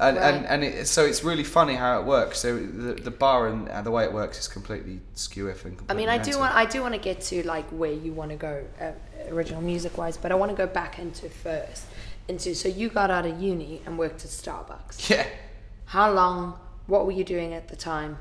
And 0.00 0.16
and, 0.16 0.36
Right. 0.36 0.46
and 0.50 0.64
it, 0.64 0.88
so 0.88 1.04
it's 1.04 1.22
really 1.22 1.44
funny 1.44 1.74
how 1.74 2.00
it 2.00 2.06
works. 2.06 2.38
So 2.38 2.58
the, 2.58 2.94
the 2.94 3.10
bar 3.10 3.48
and, 3.48 3.68
and 3.68 3.84
the 3.84 3.90
way 3.90 4.04
it 4.04 4.12
works 4.12 4.38
is 4.38 4.48
completely 4.48 5.00
skew 5.14 5.48
if 5.48 5.64
and 5.66 5.78
I 5.90 5.94
mean, 5.94 6.08
I 6.08 6.16
do 6.16 6.38
want 6.38 6.54
I 6.54 6.64
do 6.64 6.80
want 6.80 6.94
to 6.94 7.00
get 7.00 7.20
to 7.22 7.46
like 7.46 7.68
where 7.68 7.92
you 7.92 8.12
want 8.12 8.30
to 8.30 8.36
go, 8.36 8.64
uh, 8.80 8.92
original 9.28 9.60
music 9.60 9.98
wise, 9.98 10.16
but 10.16 10.32
I 10.32 10.36
want 10.36 10.50
to 10.50 10.56
go 10.56 10.66
back 10.66 10.98
into 10.98 11.28
first 11.28 11.84
into 12.28 12.54
so 12.54 12.68
you 12.68 12.88
got 12.88 13.10
out 13.10 13.26
of 13.26 13.40
uni 13.42 13.82
and 13.84 13.98
worked 13.98 14.24
at 14.24 14.30
Starbucks. 14.30 15.10
Yeah. 15.10 15.26
How 15.86 16.10
long? 16.12 16.58
What 16.86 17.04
were 17.04 17.12
you 17.12 17.24
doing 17.24 17.52
at 17.52 17.68
the 17.68 17.76
time? 17.76 18.18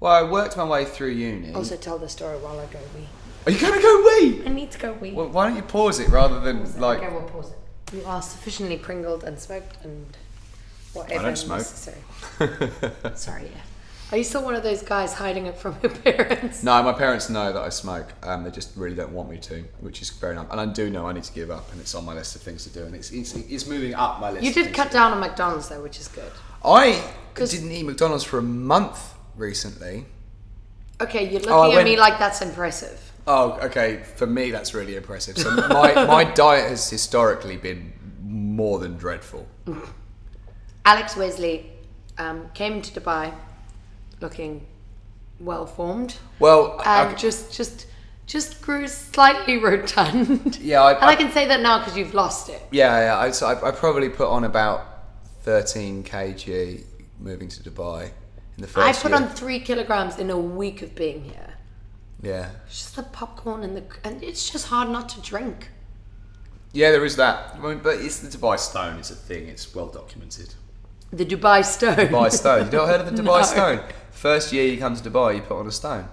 Well, 0.00 0.12
I 0.12 0.22
worked 0.22 0.56
my 0.56 0.64
way 0.64 0.84
through 0.84 1.10
uni. 1.10 1.52
Also, 1.54 1.76
tell 1.76 1.98
the 1.98 2.08
story 2.08 2.36
while 2.38 2.58
I 2.60 2.66
go 2.66 2.78
wee. 2.94 3.06
Are 3.46 3.50
you 3.52 3.58
gonna 3.58 3.82
go 3.82 4.02
wee? 4.02 4.42
I 4.46 4.48
need 4.50 4.70
to 4.72 4.78
go 4.78 4.92
wee. 4.92 5.12
Well, 5.12 5.28
why 5.28 5.48
don't 5.48 5.56
you 5.56 5.62
pause 5.62 5.98
it 5.98 6.08
rather 6.08 6.40
than 6.40 6.78
like? 6.80 6.98
okay, 6.98 7.10
we'll 7.12 7.22
pause 7.22 7.50
it. 7.50 7.96
You 7.96 8.04
are 8.06 8.22
sufficiently 8.22 8.76
pringled 8.76 9.24
and 9.24 9.38
smoked 9.38 9.84
and 9.84 10.06
whatever 10.94 11.20
I 11.20 11.22
don't 11.24 11.36
smoke. 11.36 11.58
necessary. 11.58 11.98
Sorry, 13.14 13.42
yeah. 13.44 13.60
Are 14.12 14.18
you 14.18 14.24
still 14.24 14.44
one 14.44 14.54
of 14.54 14.62
those 14.62 14.82
guys 14.82 15.14
hiding 15.14 15.46
it 15.46 15.56
from 15.56 15.76
your 15.82 15.90
parents? 16.04 16.62
No, 16.62 16.82
my 16.82 16.92
parents 16.92 17.28
know 17.30 17.52
that 17.52 17.60
I 17.60 17.68
smoke. 17.70 18.12
Um, 18.22 18.44
they 18.44 18.50
just 18.50 18.76
really 18.76 18.94
don't 18.94 19.12
want 19.12 19.28
me 19.30 19.38
to, 19.38 19.64
which 19.80 20.02
is 20.02 20.10
fair 20.10 20.30
enough. 20.32 20.46
And 20.50 20.60
I 20.60 20.66
do 20.66 20.88
know 20.90 21.06
I 21.08 21.12
need 21.12 21.24
to 21.24 21.32
give 21.32 21.50
up, 21.50 21.72
and 21.72 21.80
it's 21.80 21.94
on 21.94 22.04
my 22.04 22.12
list 22.14 22.36
of 22.36 22.42
things 22.42 22.64
to 22.64 22.70
do, 22.70 22.84
and 22.84 22.94
it's 22.94 23.10
it's, 23.10 23.34
it's 23.34 23.66
moving 23.66 23.94
up 23.94 24.20
my 24.20 24.30
list. 24.30 24.42
You 24.44 24.50
of 24.50 24.54
did 24.54 24.64
things 24.66 24.76
cut 24.76 24.88
to 24.88 24.92
down 24.94 25.12
on 25.12 25.20
McDonald's 25.20 25.68
though, 25.68 25.82
which 25.82 25.98
is 25.98 26.08
good. 26.08 26.30
I 26.64 27.02
'Cause- 27.34 27.50
didn't 27.50 27.72
eat 27.72 27.84
McDonald's 27.84 28.24
for 28.24 28.38
a 28.38 28.42
month 28.42 29.14
recently. 29.36 30.06
Okay, 31.00 31.24
you're 31.24 31.40
looking 31.40 31.50
Oh, 31.52 31.62
I 31.62 31.68
at 31.70 31.74
went- 31.76 31.88
me 31.88 31.96
like 31.96 32.18
that's 32.18 32.40
impressive. 32.40 33.00
Oh, 33.26 33.52
okay. 33.62 34.02
For 34.16 34.26
me, 34.26 34.50
that's 34.50 34.74
really 34.74 34.96
impressive. 34.96 35.38
So 35.38 35.50
my 35.50 35.94
my 36.06 36.24
diet 36.34 36.68
has 36.68 36.88
historically 36.88 37.56
been 37.56 37.92
more 38.22 38.78
than 38.78 38.96
dreadful. 38.96 39.48
Alex 40.84 41.16
Wesley 41.16 41.70
um, 42.18 42.50
came 42.54 42.82
to 42.82 43.00
Dubai 43.00 43.32
looking 44.20 44.66
well 45.40 45.66
formed 45.66 46.16
Well, 46.38 46.80
and 46.86 47.10
I- 47.10 47.14
just 47.14 47.52
just 47.52 47.86
just 48.26 48.62
grew 48.62 48.88
slightly 48.88 49.58
rotund. 49.68 50.56
Yeah, 50.58 50.82
I- 50.82 50.92
and 50.94 51.04
I, 51.04 51.08
I- 51.12 51.16
can 51.16 51.30
say 51.32 51.46
that 51.48 51.60
now 51.60 51.78
because 51.78 51.96
you've 51.96 52.14
lost 52.14 52.48
it. 52.48 52.62
yeah, 52.70 52.98
yeah. 53.00 53.18
I, 53.18 53.30
so 53.32 53.46
I, 53.46 53.68
I 53.68 53.70
probably 53.70 54.08
put 54.08 54.28
on 54.28 54.44
about 54.44 54.80
13 55.42 56.04
kg 56.04 56.84
moving 57.18 57.48
to 57.48 57.62
Dubai 57.62 58.04
in 58.56 58.62
the 58.62 58.66
first. 58.66 58.86
I 58.86 58.92
put 59.02 59.12
year. 59.12 59.20
on 59.22 59.28
three 59.28 59.60
kilograms 59.60 60.18
in 60.18 60.30
a 60.30 60.38
week 60.38 60.80
of 60.82 60.94
being 60.94 61.24
here. 61.24 61.54
Yeah. 62.22 62.50
It's 62.66 62.78
just 62.78 62.96
the 62.96 63.02
popcorn 63.02 63.62
and 63.62 63.76
the 63.76 63.84
and 64.04 64.22
it's 64.22 64.48
just 64.50 64.68
hard 64.68 64.88
not 64.88 65.08
to 65.10 65.20
drink. 65.20 65.68
Yeah, 66.72 66.90
there 66.90 67.04
is 67.04 67.16
that. 67.16 67.54
I 67.54 67.58
mean, 67.58 67.80
but 67.82 67.98
it's 67.98 68.20
the 68.20 68.28
Dubai 68.36 68.58
Stone. 68.58 68.98
It's 68.98 69.10
a 69.10 69.14
thing. 69.14 69.48
It's 69.48 69.74
well 69.74 69.88
documented. 69.88 70.54
The 71.16 71.24
Dubai 71.24 71.64
Stone. 71.64 71.96
Dubai 71.96 72.30
Stone. 72.30 72.66
You 72.66 72.78
not 72.78 72.88
heard 72.88 73.00
of 73.02 73.16
the 73.16 73.22
Dubai 73.22 73.40
No. 73.40 73.42
Stone? 73.42 73.80
First 74.10 74.52
year 74.52 74.64
you 74.66 74.78
come 74.78 74.96
to 74.96 75.10
Dubai, 75.10 75.36
you 75.36 75.42
put 75.42 75.58
on 75.58 75.66
a 75.66 75.70
stone. 75.72 76.08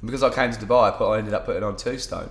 And 0.00 0.06
because 0.08 0.22
I 0.22 0.30
came 0.30 0.50
to 0.52 0.58
Dubai, 0.58 0.92
I, 0.92 0.96
put, 0.96 1.10
I 1.10 1.18
ended 1.18 1.34
up 1.34 1.44
putting 1.46 1.62
on 1.62 1.76
two 1.76 1.98
stone. 1.98 2.30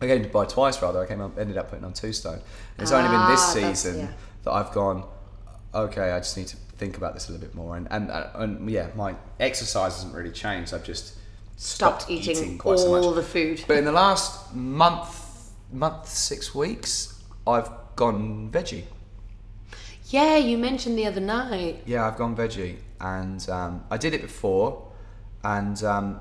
I 0.00 0.06
came 0.06 0.22
to 0.22 0.28
Dubai 0.28 0.48
twice, 0.48 0.82
rather. 0.82 1.00
I 1.02 1.06
came 1.06 1.20
up, 1.20 1.38
ended 1.38 1.56
up 1.56 1.70
putting 1.70 1.84
on 1.84 1.92
two 1.92 2.12
stone. 2.12 2.40
And 2.76 2.82
it's 2.82 2.92
only 2.92 3.08
been 3.08 3.28
this 3.30 3.40
Ah, 3.40 3.52
season 3.54 3.98
yeah. 4.00 4.08
that 4.44 4.52
I've 4.52 4.72
gone. 4.72 5.04
Okay, 5.74 6.10
I 6.10 6.18
just 6.18 6.36
need 6.36 6.48
to 6.48 6.56
think 6.76 6.96
about 6.96 7.14
this 7.14 7.28
a 7.28 7.32
little 7.32 7.46
bit 7.46 7.54
more. 7.54 7.76
And 7.76 7.86
and, 7.90 8.10
uh, 8.10 8.28
and 8.34 8.68
yeah, 8.68 8.88
my 8.96 9.14
exercise 9.40 9.94
hasn't 9.94 10.14
really 10.14 10.32
changed. 10.32 10.74
I've 10.74 10.84
just 10.84 11.14
Stopped 11.56 12.02
stopped, 12.02 12.10
eating, 12.10 12.58
quite 12.58 12.78
so 12.80 12.90
much. 12.90 13.04
all 13.04 13.12
the 13.12 13.22
food. 13.22 13.64
But 13.68 13.76
in 13.76 13.84
the 13.84 13.92
last 13.92 14.52
month, 14.54 15.50
month 15.72 16.08
six 16.08 16.54
weeks, 16.54 17.22
I've 17.46 17.70
gone 17.94 18.50
veggie. 18.50 18.84
Yeah, 20.12 20.36
you 20.36 20.58
mentioned 20.58 20.98
the 20.98 21.06
other 21.06 21.20
night. 21.22 21.82
Yeah, 21.86 22.06
I've 22.06 22.16
gone 22.18 22.36
veggie, 22.36 22.76
and 23.00 23.48
um, 23.48 23.82
I 23.90 23.96
did 23.96 24.12
it 24.12 24.20
before, 24.20 24.92
and 25.42 25.82
um, 25.82 26.20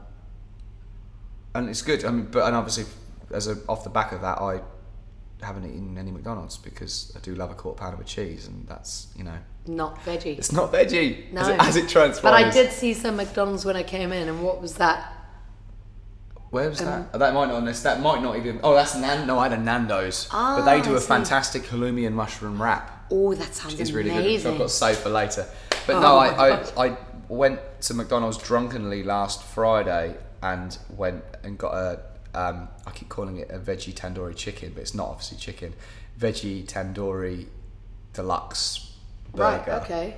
and 1.54 1.70
it's 1.70 1.82
good. 1.82 2.06
I 2.06 2.12
mean, 2.12 2.28
but 2.32 2.46
and 2.48 2.56
obviously, 2.56 2.86
as 3.34 3.48
a, 3.48 3.58
off 3.68 3.84
the 3.84 3.89
back 3.89 4.14
of 4.14 4.22
that, 4.22 4.39
I 4.39 4.62
haven't 5.42 5.66
eaten 5.66 5.98
any 5.98 6.10
McDonald's 6.10 6.58
because 6.58 7.12
I 7.18 7.20
do 7.20 7.36
love 7.36 7.52
a 7.52 7.54
quarter 7.54 7.80
pounder 7.80 7.98
with 7.98 8.08
cheese, 8.08 8.48
and 8.48 8.66
that's 8.66 9.08
you 9.18 9.26
know, 9.26 9.38
Not 9.68 10.00
veggie. 10.06 10.38
it's 10.38 10.54
not 10.54 10.72
veggie 10.72 11.30
no. 11.34 11.42
as, 11.42 11.48
it, 11.50 11.60
as 11.60 11.76
it 11.76 11.89
transpires. 11.89 12.22
But 12.22 12.34
I 12.34 12.50
did 12.50 12.72
see 12.72 12.94
some 12.94 13.18
McDonald's 13.18 13.66
when 13.66 13.76
I 13.76 13.84
came 13.84 14.14
in, 14.14 14.30
and 14.30 14.42
what 14.42 14.62
was 14.62 14.76
that? 14.76 15.18
Where 16.52 16.70
was 16.70 16.80
Um, 16.80 16.86
that? 16.88 17.10
Oh, 17.14 17.18
that 17.18 17.34
might 17.34 17.48
not. 17.50 17.74
That 17.84 18.00
might 18.00 18.22
not 18.22 18.38
even. 18.38 18.62
Oh, 18.64 18.74
that's 18.74 18.96
Nan. 18.96 19.28
No, 19.28 19.38
I 19.38 19.50
had 19.50 19.60
a 19.60 19.62
Nando's, 19.62 20.28
but 20.32 20.62
they 20.64 20.80
Ah, 20.80 20.84
do 20.84 20.96
a 20.96 21.02
fantastic 21.02 21.64
halloumi 21.64 22.08
and 22.08 22.16
mushroom 22.16 22.62
wrap. 22.62 23.00
Oh, 23.12 23.34
that 23.34 23.53
sounds 23.53 23.80
It's 23.80 23.91
really 23.91 24.09
good. 24.09 24.20
amazing. 24.20 24.39
So 24.43 24.51
I've 24.53 24.57
got 24.57 24.64
to 24.64 24.70
save 24.70 24.97
for 24.97 25.09
later. 25.09 25.45
But 25.88 25.95
Oh 25.97 25.99
no, 26.01 26.18
I, 26.18 26.28
I, 26.78 26.86
I 26.88 26.97
went 27.28 27.59
to 27.82 27.93
McDonald's 27.93 28.38
drunkenly 28.38 29.03
last 29.03 29.43
Friday 29.43 30.16
and 30.41 30.78
went 30.95 31.24
and 31.43 31.57
got 31.57 31.74
a. 31.74 31.99
Um, 32.34 32.70
I 32.88 32.91
keep 32.91 33.09
calling 33.09 33.38
it 33.38 33.49
a 33.51 33.59
veggie 33.59 33.93
tandoori 33.93 34.36
chicken, 34.36 34.72
but 34.74 34.82
it's 34.82 34.95
not 34.95 35.09
obviously 35.09 35.38
chicken. 35.38 35.74
Veggie 36.20 36.66
tandoori 36.66 37.47
deluxe 38.14 38.93
burger. 39.34 39.43
right. 39.72 39.82
Okay. 39.84 40.14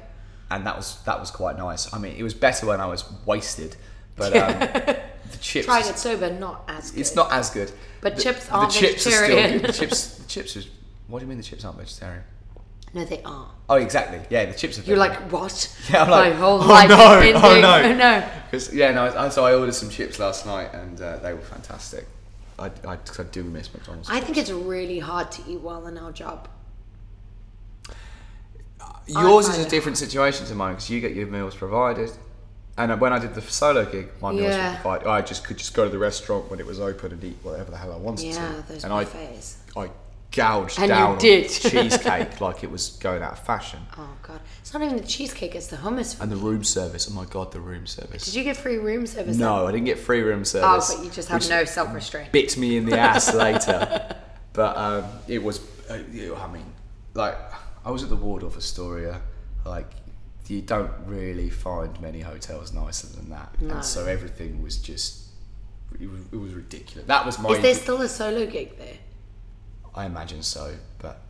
and 0.52 0.66
that 0.66 0.76
was 0.76 1.02
that 1.04 1.20
was 1.20 1.32
quite 1.32 1.58
nice. 1.58 1.92
I 1.94 1.98
mean, 2.00 2.16
it 2.16 2.24
was 2.24 2.34
better 2.34 2.66
when 2.68 2.80
I 2.82 2.86
was 2.86 3.04
wasted, 3.26 3.76
but 4.16 4.36
um, 4.36 4.60
the 5.32 5.38
chips. 5.40 5.66
Trying 5.66 5.88
it 5.88 5.98
sober, 5.98 6.30
not 6.32 6.64
as 6.68 6.92
good. 6.92 7.00
It's 7.00 7.16
not 7.16 7.32
as 7.32 7.50
good. 7.50 7.72
But 8.02 8.16
The- 8.18 8.22
chips 8.24 8.50
aren't 8.52 8.72
chips 8.72 9.08
Are 9.08 9.12
still 9.12 9.22
vegetarian. 9.22 9.60
good. 9.62 9.70
The 9.70 9.74
chips, 9.74 10.08
the 10.18 10.28
chips 10.28 10.56
is. 10.56 10.70
What 11.08 11.20
do 11.20 11.26
you 11.26 11.30
mean 11.30 11.38
the 11.38 11.44
chips 11.44 11.66
aren't 11.66 11.78
vegetarian? 11.80 12.24
No, 12.94 13.04
they 13.06 13.22
are. 13.24 13.50
Oh, 13.70 13.76
exactly. 13.76 14.22
Yeah, 14.30 14.46
the 14.46 14.54
chips 14.54 14.78
are. 14.78 14.84
You're 14.84 14.98
like, 14.98 15.32
what? 15.32 15.76
Yeah, 15.90 16.04
I'm 16.04 16.10
like, 16.12 16.34
My 16.34 16.40
whole 16.40 16.62
oh 16.62 16.68
life 16.68 16.90
no, 16.90 17.20
been 17.20 17.36
oh 17.36 17.60
no, 17.60 17.94
no. 17.98 18.30
'Cause, 18.52 18.72
yeah, 18.74 18.92
no. 18.92 19.06
I- 19.06 19.30
So 19.30 19.46
I 19.46 19.56
ordered 19.56 19.74
some 19.74 19.90
chips 19.90 20.20
last 20.20 20.46
night, 20.46 20.72
and 20.74 21.02
uh, 21.02 21.18
they 21.18 21.34
were 21.34 21.42
fantastic. 21.42 22.06
I, 22.60 22.66
I, 22.88 22.96
'cause 22.98 23.20
I 23.20 23.24
do 23.24 23.44
miss 23.44 23.74
McDonald's. 23.74 24.10
I 24.12 24.20
think 24.20 24.38
it's 24.38 24.52
really 24.52 25.00
hard 25.00 25.32
to 25.32 25.42
eat 25.50 25.62
well 25.62 25.88
in 25.88 25.98
our 25.98 26.12
job. 26.12 26.48
Yours 29.08 29.50
is 29.50 29.66
a 29.66 29.70
different 29.70 29.98
situation 29.98 30.46
to 30.48 30.56
mine 30.56 30.74
because 30.76 30.90
you 30.90 31.02
get 31.02 31.14
your 31.14 31.28
meals 31.28 31.56
provided. 31.56 32.12
And 32.78 32.92
uh, 32.92 32.98
when 32.98 33.12
I 33.14 33.20
did 33.20 33.34
the 33.36 33.42
solo 33.42 33.86
gig, 33.86 34.10
my 34.22 34.32
meals 34.32 34.54
Yeah. 34.54 34.70
were 34.72 34.76
provided. 34.82 35.08
I 35.08 35.22
just 35.22 35.44
could 35.44 35.58
just 35.58 35.74
go 35.74 35.84
to 35.86 35.90
the 35.90 35.98
restaurant 35.98 36.50
when 36.50 36.60
it 36.60 36.66
was 36.66 36.80
open 36.80 37.12
and 37.12 37.24
eat 37.24 37.38
whatever 37.44 37.70
the 37.72 37.78
hell 37.78 37.92
I 37.92 37.98
wanted 37.98 38.26
Yeah, 38.28 38.52
to. 38.62 38.62
those 38.74 38.84
and 38.84 38.94
I. 38.94 39.06
I 39.76 39.90
gouged 40.34 40.80
And 40.80 40.90
down 40.90 41.18
did. 41.18 41.50
cheesecake 41.50 42.42
like 42.42 42.64
it 42.64 42.72
was 42.72 42.98
going 43.00 43.22
out 43.22 43.34
of 43.34 43.40
fashion. 43.40 43.80
Oh 43.98 44.10
god, 44.24 44.40
it's 44.60 44.74
not 44.74 44.82
even 44.82 44.98
the 44.98 45.04
cheesecake; 45.04 45.54
it's 45.54 45.68
the 45.68 45.76
hummus. 45.78 46.20
And 46.20 46.32
the 46.32 46.36
room 46.36 46.64
service. 46.64 47.08
Oh 47.10 47.14
my 47.14 47.26
god, 47.26 47.52
the 47.52 47.60
room 47.60 47.86
service. 47.86 48.26
Did 48.26 48.34
you 48.36 48.44
get 48.44 48.58
free 48.58 48.78
room 48.78 49.06
service? 49.06 49.38
No, 49.38 49.68
I 49.68 49.72
didn't 49.72 49.86
get 49.86 50.00
free 50.00 50.22
room 50.22 50.46
service. 50.46 50.90
Oh, 50.92 50.96
but 50.98 51.06
you 51.06 51.12
just 51.12 51.30
have 51.30 51.48
no 51.50 51.64
self-restraint. 51.66 52.32
Bit 52.32 52.58
me 52.58 52.78
in 52.78 52.86
the 52.86 52.98
ass 52.98 53.34
later. 53.46 54.16
But 54.54 54.78
um, 54.78 55.06
it 55.28 55.44
was, 55.44 55.60
uh, 55.90 55.94
I 55.94 56.52
mean, 56.52 56.66
like, 57.14 57.36
I 57.86 57.92
was 57.92 58.04
at 58.04 58.10
the 58.10 58.16
Waldorf 58.16 58.56
Astoria. 58.58 59.22
Like, 59.66 59.90
you 60.48 60.62
don't 60.62 60.92
really 61.06 61.50
find 61.50 62.00
many 62.02 62.22
hotels 62.22 62.74
nicer 62.74 63.08
than 63.08 63.30
that. 63.30 63.60
No. 63.62 63.76
And 63.76 63.86
so 63.86 64.06
everything 64.06 64.62
was 64.62 64.78
just, 64.78 65.28
it 66.00 66.10
was, 66.10 66.22
it 66.32 66.38
was 66.38 66.54
ridiculous. 66.54 67.08
That 67.08 67.26
was 67.26 67.40
my. 67.40 67.50
Is 67.50 67.62
there 67.62 67.76
still 67.76 68.02
a 68.02 68.10
solo 68.10 68.46
gig 68.46 68.78
there? 68.78 68.98
I 69.96 70.06
imagine 70.06 70.44
so, 70.44 70.74
but 71.00 71.22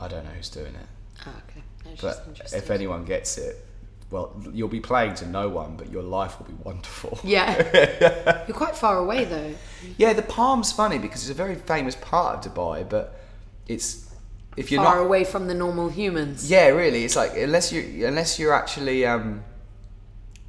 I 0.00 0.08
don't 0.08 0.24
know 0.24 0.30
who's 0.30 0.48
doing 0.48 0.74
it. 0.74 0.86
Oh, 1.26 1.34
okay. 1.48 1.62
That's 1.84 2.00
But 2.00 2.52
if 2.54 2.70
anyone 2.70 3.04
gets 3.04 3.38
it, 3.38 3.64
well, 4.10 4.40
you'll 4.52 4.68
be 4.68 4.80
playing 4.80 5.14
to 5.16 5.26
no 5.26 5.48
one, 5.48 5.76
but 5.76 5.90
your 5.90 6.02
life 6.02 6.38
will 6.38 6.46
be 6.46 6.54
wonderful. 6.62 7.18
Yeah. 7.24 8.44
You're 8.46 8.56
quite 8.56 8.76
far 8.76 8.98
away 8.98 9.24
though. 9.24 9.54
Yeah, 9.98 10.14
the 10.14 10.22
Palm's 10.22 10.72
funny 10.72 10.98
because 10.98 11.22
it's 11.22 11.30
a 11.30 11.34
very 11.34 11.56
famous 11.56 11.94
part 11.96 12.46
of 12.46 12.54
Dubai, 12.54 12.88
but 12.88 13.20
it's 13.66 14.08
if 14.56 14.72
you're 14.72 14.82
far 14.82 14.96
not 14.96 15.04
away 15.04 15.24
from 15.24 15.46
the 15.46 15.54
normal 15.54 15.88
humans. 15.90 16.50
Yeah, 16.50 16.68
really, 16.68 17.04
it's 17.04 17.16
like 17.16 17.36
unless 17.36 17.70
you 17.70 18.06
unless 18.06 18.38
you're 18.38 18.54
actually 18.54 19.04
um, 19.04 19.44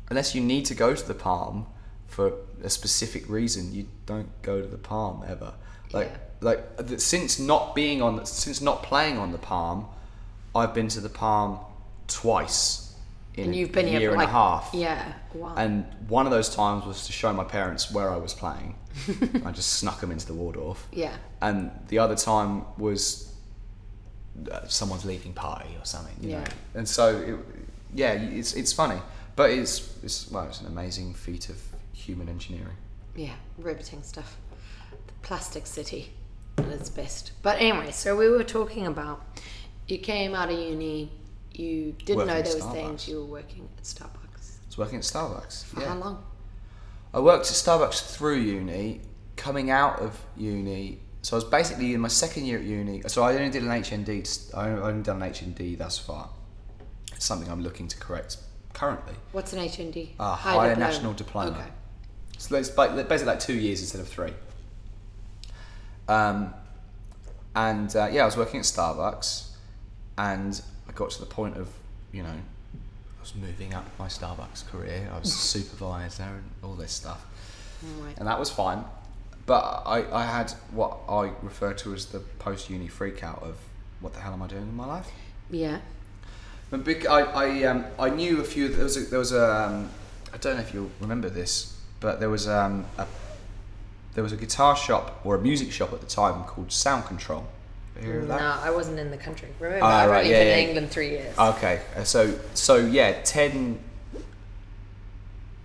unless 0.09 0.33
you 0.33 0.41
need 0.41 0.65
to 0.65 0.75
go 0.75 0.95
to 0.95 1.07
the 1.07 1.13
Palm 1.13 1.67
for 2.07 2.33
a 2.63 2.69
specific 2.69 3.29
reason, 3.29 3.73
you 3.73 3.87
don't 4.05 4.29
go 4.41 4.61
to 4.61 4.67
the 4.67 4.77
Palm 4.77 5.23
ever. 5.27 5.53
Like 5.91 6.07
Yeah. 6.07 6.17
Like 6.41 6.63
since 6.97 7.39
not 7.39 7.75
being 7.75 8.01
on 8.01 8.25
since 8.25 8.61
not 8.61 8.83
playing 8.83 9.17
on 9.17 9.31
the 9.31 9.37
Palm, 9.37 9.87
I've 10.55 10.73
been 10.73 10.87
to 10.89 11.01
the 11.01 11.09
Palm 11.09 11.59
twice 12.07 12.95
in 13.35 13.45
And 13.45 13.53
a 13.53 13.57
you've 13.57 13.71
been 13.71 13.87
year 13.87 13.99
here 13.99 14.09
and 14.11 14.17
like 14.19 14.27
a 14.27 14.31
half. 14.31 14.69
Yeah. 14.73 15.13
Wow. 15.33 15.53
And 15.55 15.85
one 16.07 16.25
of 16.25 16.31
those 16.31 16.53
times 16.53 16.85
was 16.85 17.05
to 17.07 17.11
show 17.11 17.31
my 17.33 17.43
parents 17.43 17.91
where 17.91 18.09
I 18.09 18.17
was 18.17 18.33
playing. 18.33 18.75
I 19.45 19.51
just 19.51 19.73
snuck 19.73 20.01
them 20.01 20.11
into 20.11 20.25
the 20.25 20.33
Waldorf. 20.33 20.87
yeah. 20.91 21.15
And 21.41 21.71
the 21.89 21.99
other 21.99 22.15
time 22.15 22.65
was 22.77 23.33
uh, 24.51 24.65
someone's 24.67 25.05
leaving 25.05 25.33
party 25.33 25.69
or 25.79 25.85
something, 25.85 26.15
you 26.21 26.31
Yeah. 26.31 26.39
know. 26.39 26.45
And 26.75 26.87
so, 26.87 27.17
it, 27.17 27.35
yeah, 27.93 28.13
it's 28.13 28.53
it's 28.53 28.73
funny, 28.73 28.99
but 29.35 29.51
it's 29.51 29.97
it's 30.03 30.29
well, 30.31 30.45
it's 30.45 30.59
an 30.61 30.67
amazing 30.67 31.13
feat 31.13 31.49
of 31.49 31.61
human 31.93 32.27
engineering. 32.29 32.75
Yeah. 33.15 33.33
Riveting 33.57 34.03
stuff. 34.03 34.37
The 35.07 35.13
plastic 35.21 35.65
city 35.67 36.11
at 36.65 36.79
its 36.79 36.89
best. 36.89 37.31
But 37.41 37.59
anyway, 37.59 37.91
so 37.91 38.15
we 38.15 38.29
were 38.29 38.43
talking 38.43 38.85
about 38.87 39.21
you 39.87 39.97
came 39.97 40.35
out 40.35 40.51
of 40.51 40.59
uni, 40.59 41.11
you 41.53 41.93
didn't 42.05 42.17
Working 42.17 42.27
know 42.27 42.41
there 42.41 42.55
was 42.55 42.63
Starbucks. 42.63 42.73
things 42.73 43.07
you 43.07 43.17
were 43.19 43.25
working 43.25 43.67
at 43.77 43.83
Starbucks. 43.83 44.57
I 44.63 44.67
was 44.67 44.77
working 44.77 44.97
at 44.99 45.03
Starbucks. 45.03 45.65
For 45.65 45.81
yeah. 45.81 45.87
how 45.89 45.95
long? 45.95 46.23
I 47.13 47.19
worked 47.19 47.47
at 47.47 47.53
Starbucks 47.53 48.15
through 48.15 48.37
uni, 48.37 49.01
coming 49.35 49.71
out 49.71 49.99
of 49.99 50.19
uni. 50.37 50.99
So 51.21 51.35
I 51.35 51.37
was 51.37 51.43
basically 51.43 51.93
in 51.93 52.01
my 52.01 52.07
second 52.07 52.45
year 52.45 52.59
at 52.59 52.63
uni. 52.65 53.01
So 53.07 53.23
I 53.23 53.35
only 53.35 53.49
did 53.49 53.63
an 53.63 53.69
HND. 53.69 54.55
I 54.55 54.69
only 54.69 55.03
done 55.03 55.21
an 55.21 55.31
HND 55.31 55.77
thus 55.77 55.97
far. 55.97 56.29
It's 57.13 57.25
something 57.25 57.51
I'm 57.51 57.61
looking 57.61 57.87
to 57.87 57.97
correct 57.97 58.37
currently. 58.73 59.15
What's 59.31 59.51
an 59.53 59.59
HND? 59.59 60.11
Uh, 60.19 60.35
High 60.35 60.53
higher 60.53 60.69
diploma. 60.69 60.91
national 60.91 61.13
diploma. 61.13 61.51
Okay. 61.51 61.69
So 62.37 62.55
it's 62.55 62.69
basically 62.69 63.25
like 63.25 63.39
two 63.39 63.55
years 63.55 63.81
instead 63.81 63.99
of 63.99 64.07
three. 64.07 64.31
Um, 66.09 66.53
and 67.55 67.95
uh, 67.95 68.09
yeah, 68.11 68.23
I 68.23 68.25
was 68.25 68.35
working 68.35 68.59
at 68.59 68.65
Starbucks, 68.65 69.49
and 70.17 70.61
I 70.87 70.91
got 70.91 71.11
to 71.11 71.19
the 71.19 71.25
point 71.25 71.55
of, 71.57 71.69
you 72.11 72.23
know, 72.23 72.29
I 72.29 73.21
was 73.21 73.35
moving 73.35 73.73
up 73.73 73.85
my 73.99 74.07
Starbucks 74.07 74.67
career. 74.69 75.09
I 75.13 75.19
was 75.19 75.29
a 75.29 75.37
supervisor 75.37 76.23
and 76.23 76.49
all 76.63 76.73
this 76.73 76.91
stuff, 76.91 77.25
and 78.17 78.27
that 78.27 78.39
was 78.39 78.49
fine. 78.49 78.83
But 79.45 79.83
I, 79.85 80.05
I 80.11 80.25
had 80.25 80.51
what 80.71 80.99
I 81.07 81.31
refer 81.41 81.73
to 81.73 81.93
as 81.93 82.07
the 82.07 82.19
post 82.19 82.69
uni 82.69 82.87
freak 82.87 83.23
out 83.23 83.41
of 83.41 83.55
what 83.99 84.13
the 84.13 84.19
hell 84.19 84.33
am 84.33 84.41
I 84.41 84.47
doing 84.47 84.63
in 84.63 84.75
my 84.75 84.85
life? 84.85 85.09
Yeah. 85.49 85.79
But 86.69 86.83
big, 86.83 87.07
I, 87.07 87.21
I, 87.21 87.63
um, 87.63 87.85
I 87.97 88.09
knew 88.09 88.41
a 88.41 88.43
few. 88.43 88.67
There 88.69 88.83
was 88.83 88.97
a, 88.97 89.01
there 89.01 89.19
was 89.19 89.31
a 89.31 89.65
um, 89.65 89.89
I 90.33 90.37
don't 90.37 90.55
know 90.55 90.61
if 90.61 90.73
you'll 90.73 90.91
remember 90.99 91.29
this, 91.29 91.77
but 91.99 92.19
there 92.19 92.29
was 92.29 92.47
um, 92.47 92.85
a 92.97 93.07
there 94.19 94.23
was 94.25 94.33
a 94.33 94.35
guitar 94.35 94.75
shop 94.75 95.21
or 95.23 95.35
a 95.35 95.39
music 95.39 95.71
shop 95.71 95.93
at 95.93 96.01
the 96.01 96.05
time 96.05 96.43
called 96.43 96.69
Sound 96.73 97.05
Control. 97.05 97.47
Ever 97.95 98.05
hear 98.05 98.19
of 98.19 98.27
No. 98.27 98.35
I 98.37 98.69
wasn't 98.69 98.99
in 98.99 99.11
the 99.11 99.17
country. 99.17 99.47
Remember, 99.61 99.85
Ah, 99.85 99.99
I've 100.01 100.09
right, 100.09 100.17
only 100.25 100.31
yeah, 100.31 100.39
been 100.39 100.47
yeah. 100.47 100.55
in 100.57 100.67
England 100.67 100.91
three 100.91 101.11
years. 101.11 101.37
Okay, 101.39 101.79
uh, 101.95 102.03
so 102.03 102.37
so 102.53 102.75
yeah, 102.75 103.13
ten. 103.23 103.79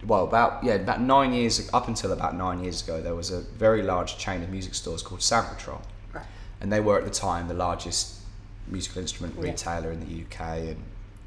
Well, 0.06 0.22
about 0.22 0.62
yeah, 0.62 0.74
about 0.74 1.00
nine 1.00 1.32
years 1.32 1.68
up 1.74 1.88
until 1.88 2.12
about 2.12 2.36
nine 2.36 2.62
years 2.62 2.80
ago, 2.80 3.00
there 3.02 3.16
was 3.16 3.32
a 3.32 3.40
very 3.40 3.82
large 3.82 4.18
chain 4.18 4.40
of 4.44 4.50
music 4.50 4.76
stores 4.76 5.02
called 5.02 5.20
Sound 5.20 5.48
Control, 5.48 5.82
Right. 6.12 6.24
and 6.60 6.72
they 6.72 6.78
were 6.78 6.96
at 6.96 7.04
the 7.04 7.10
time 7.10 7.48
the 7.48 7.54
largest 7.54 8.20
musical 8.68 9.02
instrument 9.02 9.34
Yeah. 9.36 9.50
retailer 9.50 9.90
in 9.90 9.98
the 9.98 10.06
UK, 10.22 10.58
and 10.68 10.76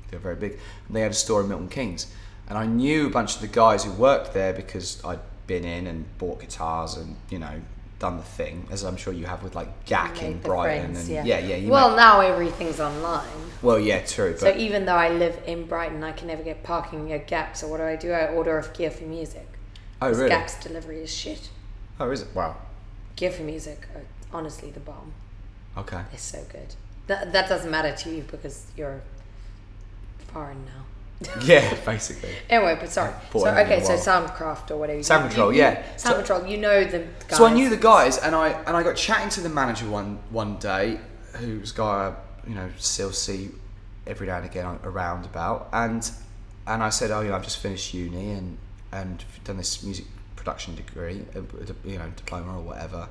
they 0.09 0.15
were 0.15 0.23
very 0.23 0.35
big. 0.37 0.51
And 0.87 0.95
they 0.95 1.01
had 1.01 1.11
a 1.11 1.21
store 1.25 1.41
in 1.41 1.49
Milton 1.49 1.67
Keynes, 1.67 2.07
and 2.47 2.57
I 2.57 2.65
knew 2.65 3.07
a 3.07 3.09
bunch 3.09 3.35
of 3.35 3.41
the 3.41 3.47
guys 3.49 3.83
who 3.83 3.91
worked 3.91 4.33
there 4.33 4.53
because 4.53 5.03
I'd 5.03 5.19
been 5.47 5.63
in 5.65 5.87
and 5.87 6.05
bought 6.17 6.39
guitars 6.41 6.95
and 6.97 7.15
you 7.29 7.39
know 7.39 7.61
done 7.99 8.17
the 8.17 8.23
thing, 8.23 8.67
as 8.69 8.83
I'm 8.83 8.95
sure 8.95 9.11
you 9.11 9.25
have 9.25 9.41
with 9.41 9.55
like 9.55 9.85
Gak 9.87 10.21
in 10.21 10.37
Brighton, 10.37 10.93
friends, 10.93 11.09
and 11.09 11.25
yeah. 11.27 11.39
yeah, 11.39 11.55
yeah. 11.55 11.69
well, 11.69 11.89
make- 11.89 11.97
now 11.97 12.19
everything's 12.21 12.79
online. 12.79 13.25
well, 13.63 13.79
yeah, 13.79 14.05
true, 14.05 14.31
but 14.33 14.39
So 14.39 14.55
even 14.55 14.85
though 14.85 14.93
I 14.95 15.09
live 15.09 15.41
in 15.47 15.65
Brighton, 15.65 16.03
I 16.03 16.11
can 16.11 16.27
never 16.27 16.43
get 16.43 16.61
parking 16.63 17.11
at 17.11 17.27
Gak. 17.27 17.57
So 17.57 17.67
what 17.67 17.77
do 17.77 17.83
I 17.83 17.95
do? 17.95 18.11
I 18.11 18.27
order 18.27 18.59
off 18.59 18.71
Gear 18.73 18.91
for 18.91 19.05
Music. 19.05 19.47
oh 20.01 20.09
'Cause 20.09 20.17
really? 20.17 20.29
Gak's 20.29 20.61
delivery 20.63 20.99
is 21.01 21.11
shit. 21.11 21.49
Oh, 21.99 22.11
is 22.11 22.21
it? 22.21 22.27
Wow. 22.35 22.57
Gear4music 23.15 23.77
are 23.95 24.03
honestly 24.31 24.69
the 24.69 24.79
bomb. 24.79 25.13
Okay. 25.75 26.01
They're 26.11 26.19
so 26.19 26.43
good. 26.51 26.75
That, 27.07 27.31
that 27.33 27.49
doesn't 27.49 27.71
matter 27.71 27.95
to 28.03 28.09
you 28.11 28.23
because 28.29 28.67
you're 28.77 29.01
foreign 30.31 30.65
now. 30.65 30.83
Yeah, 31.43 31.73
basically. 31.85 32.29
Anyway, 32.49 32.77
but 32.79 32.89
sorry. 32.89 33.13
So 33.31 33.47
okay, 33.47 33.83
so. 33.83 33.93
Soundcraft 33.95 34.69
or 34.71 34.77
whatever. 34.77 34.97
you- 34.99 35.03
Sound 35.03 35.27
Control, 35.29 35.51
you- 35.51 35.59
yeah. 35.59 35.83
Sound 35.97 35.99
So- 35.99 36.15
Control. 36.17 36.45
You 36.51 36.57
know 36.57 36.83
the 36.83 36.99
guys. 37.27 37.37
So 37.37 37.45
I 37.45 37.53
knew 37.53 37.69
the 37.69 37.77
guys, 37.77 38.17
and 38.19 38.35
I 38.35 38.49
and 38.49 38.77
I 38.77 38.83
got 38.83 38.95
chatting 38.95 39.29
to 39.29 39.41
the 39.41 39.49
manager 39.49 39.89
one 39.89 40.19
one 40.29 40.57
day, 40.57 40.99
who's 41.33 41.71
a 41.71 41.75
guy 41.75 41.83
I, 42.13 42.47
you 42.49 42.55
know 42.55 42.69
still 42.77 43.11
see 43.11 43.49
every 44.05 44.27
now 44.27 44.37
and 44.37 44.45
again 44.45 44.65
on- 44.65 44.79
around 44.83 45.25
about, 45.25 45.69
and 45.73 46.09
and 46.67 46.83
I 46.83 46.89
said, 46.89 47.09
oh, 47.11 47.21
you 47.21 47.29
know, 47.29 47.35
I've 47.35 47.43
just 47.43 47.57
finished 47.59 47.93
uni 47.93 48.31
and 48.31 48.57
and 48.91 49.23
done 49.43 49.57
this 49.57 49.81
music 49.83 50.05
production 50.35 50.75
degree, 50.75 51.25
uh, 51.35 51.41
you 51.83 51.97
know, 51.97 52.09
diploma 52.15 52.57
or 52.59 52.61
whatever, 52.61 53.09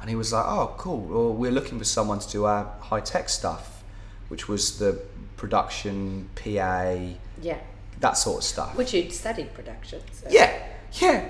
and 0.00 0.10
he 0.10 0.16
was 0.16 0.32
like, 0.32 0.44
oh, 0.44 0.74
cool. 0.76 1.00
Well, 1.00 1.32
we're 1.32 1.52
looking 1.52 1.78
for 1.78 1.84
someone 1.84 2.18
to 2.18 2.28
do 2.28 2.44
our 2.46 2.64
high 2.80 3.00
tech 3.00 3.28
stuff, 3.28 3.84
which 4.28 4.48
was 4.48 4.78
the 4.80 5.00
production, 5.36 6.28
PA, 6.34 6.96
Yeah. 7.44 7.58
that 8.00 8.12
sort 8.16 8.38
of 8.38 8.44
stuff. 8.44 8.74
Which 8.76 8.92
you'd 8.94 9.12
studied 9.12 9.54
production. 9.54 10.00
So. 10.12 10.26
Yeah, 10.30 10.50
yeah. 10.94 11.28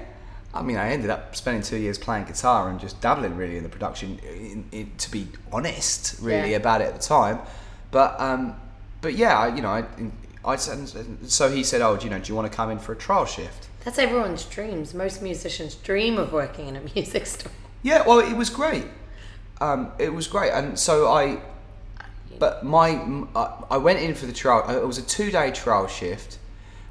I 0.54 0.62
mean, 0.62 0.76
I 0.76 0.90
ended 0.90 1.10
up 1.10 1.34
spending 1.34 1.62
two 1.62 1.76
years 1.76 1.98
playing 1.98 2.26
guitar 2.26 2.68
and 2.70 2.78
just 2.78 3.00
dabbling 3.00 3.36
really 3.36 3.56
in 3.56 3.64
the 3.64 3.68
production. 3.68 4.18
In, 4.20 4.64
in, 4.70 4.92
to 4.98 5.10
be 5.10 5.26
honest, 5.52 6.16
really 6.20 6.52
Yeah. 6.52 6.58
about 6.58 6.80
it 6.80 6.84
at 6.86 6.94
the 6.94 7.02
time, 7.02 7.40
but 7.90 8.18
um, 8.20 8.54
but 9.00 9.14
yeah, 9.14 9.36
I, 9.38 9.54
you 9.54 9.60
know, 9.62 9.68
I, 9.70 9.84
I 10.44 10.56
so 10.56 11.50
he 11.50 11.64
said, 11.64 11.80
oh, 11.82 11.96
do 11.96 12.04
you 12.04 12.10
know, 12.10 12.20
do 12.20 12.28
you 12.30 12.36
want 12.36 12.50
to 12.50 12.56
come 12.56 12.70
in 12.70 12.78
for 12.78 12.92
a 12.92 12.96
trial 12.96 13.26
shift? 13.26 13.68
That's 13.84 13.98
everyone's 13.98 14.44
dreams. 14.44 14.94
Most 14.94 15.20
musicians 15.22 15.74
dream 15.74 16.16
of 16.18 16.32
working 16.32 16.68
in 16.68 16.76
a 16.76 16.80
music 16.94 17.26
store. 17.26 17.52
Yeah, 17.82 18.06
well, 18.06 18.20
it 18.20 18.36
was 18.36 18.48
great. 18.48 18.86
Um, 19.60 19.90
it 19.98 20.12
was 20.14 20.26
great, 20.28 20.52
and 20.52 20.78
so 20.78 21.10
I. 21.12 21.40
But 22.38 22.64
my, 22.64 23.26
I 23.70 23.76
went 23.78 24.00
in 24.00 24.14
for 24.14 24.26
the 24.26 24.32
trial. 24.32 24.64
Uh, 24.68 24.76
it 24.76 24.86
was 24.86 24.98
a 24.98 25.02
two-day 25.02 25.52
trial 25.52 25.86
shift, 25.86 26.38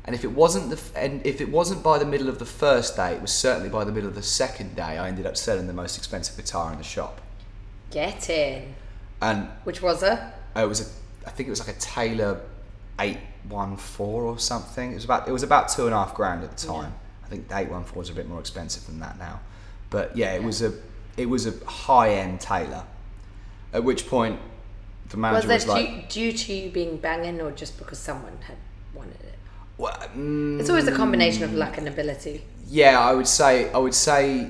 and 0.06 0.16
if 0.16 0.24
it 0.24 0.32
wasn't 0.32 0.70
the, 0.70 0.80
and 1.00 1.26
if 1.26 1.42
it 1.42 1.50
wasn't 1.50 1.84
by 1.84 1.98
the 1.98 2.06
middle 2.06 2.30
of 2.30 2.40
the 2.40 2.46
first 2.46 2.96
day, 2.96 3.14
it 3.14 3.22
was 3.22 3.32
certainly 3.32 3.70
by 3.70 3.84
the 3.84 3.92
middle 3.92 4.08
of 4.10 4.16
the 4.16 4.24
second 4.24 4.76
day. 4.76 4.98
I 4.98 5.08
ended 5.08 5.26
up 5.26 5.36
selling 5.36 5.68
the 5.68 5.74
most 5.74 5.98
expensive 5.98 6.38
guitar 6.38 6.72
in 6.72 6.78
the 6.78 6.84
shop, 6.84 7.20
Get 7.92 8.30
in. 8.30 8.74
and 9.22 9.50
Which 9.66 9.82
was 9.82 10.02
a 10.02 10.34
uh, 10.56 10.62
it 10.64 10.68
was 10.68 10.82
a, 10.82 11.28
I 11.28 11.32
think 11.32 11.48
it 11.48 11.52
was 11.52 11.60
like 11.66 11.76
a 11.76 11.80
Taylor 11.80 12.40
eight 13.00 13.18
one 13.50 13.76
four 13.76 14.24
or 14.24 14.40
something. 14.40 14.92
It 14.92 14.96
was 14.96 15.04
about, 15.06 15.28
it 15.28 15.32
was 15.32 15.44
about 15.44 15.68
two 15.70 15.86
and 15.86 15.94
a 15.94 15.98
half 15.98 16.16
grand 16.16 16.44
at 16.44 16.56
the 16.56 16.68
time. 16.68 16.94
I 17.26 17.28
think 17.28 17.50
the 17.50 17.58
eight 17.58 17.70
one 17.70 17.84
four 17.84 18.02
is 18.02 18.10
a 18.10 18.14
bit 18.14 18.30
more 18.30 18.40
expensive 18.40 18.86
than 18.86 19.00
that 19.02 19.20
now, 19.20 19.42
but 19.90 20.16
yeah, 20.16 20.34
it 20.34 20.44
was 20.44 20.62
a, 20.62 20.74
it 21.18 21.28
was 21.28 21.46
a 21.48 21.66
high-end 21.66 22.40
Taylor. 22.40 22.84
At 23.74 23.84
which 23.84 24.08
point, 24.08 24.40
the 25.14 25.18
was 25.18 25.46
manager 25.46 25.48
that 25.48 25.54
was, 25.54 25.68
like, 25.68 26.10
due, 26.10 26.32
due 26.32 26.38
to 26.38 26.54
you 26.54 26.70
being 26.72 26.98
banging 26.98 27.40
or 27.40 27.52
just 27.52 27.78
because 27.78 28.00
someone 28.00 28.38
had 28.48 28.58
wanted 28.94 29.20
it? 29.22 29.36
well, 29.78 29.94
mm, 30.16 30.60
It's 30.60 30.70
always 30.70 30.88
a 30.88 30.92
combination 30.92 31.44
of 31.44 31.54
luck 31.54 31.78
and 31.78 31.88
ability. 31.88 32.44
Yeah, 32.68 33.00
I 33.00 33.14
would 33.14 33.28
say 33.28 33.72
I 33.72 33.78
would 33.78 33.94
say 33.94 34.50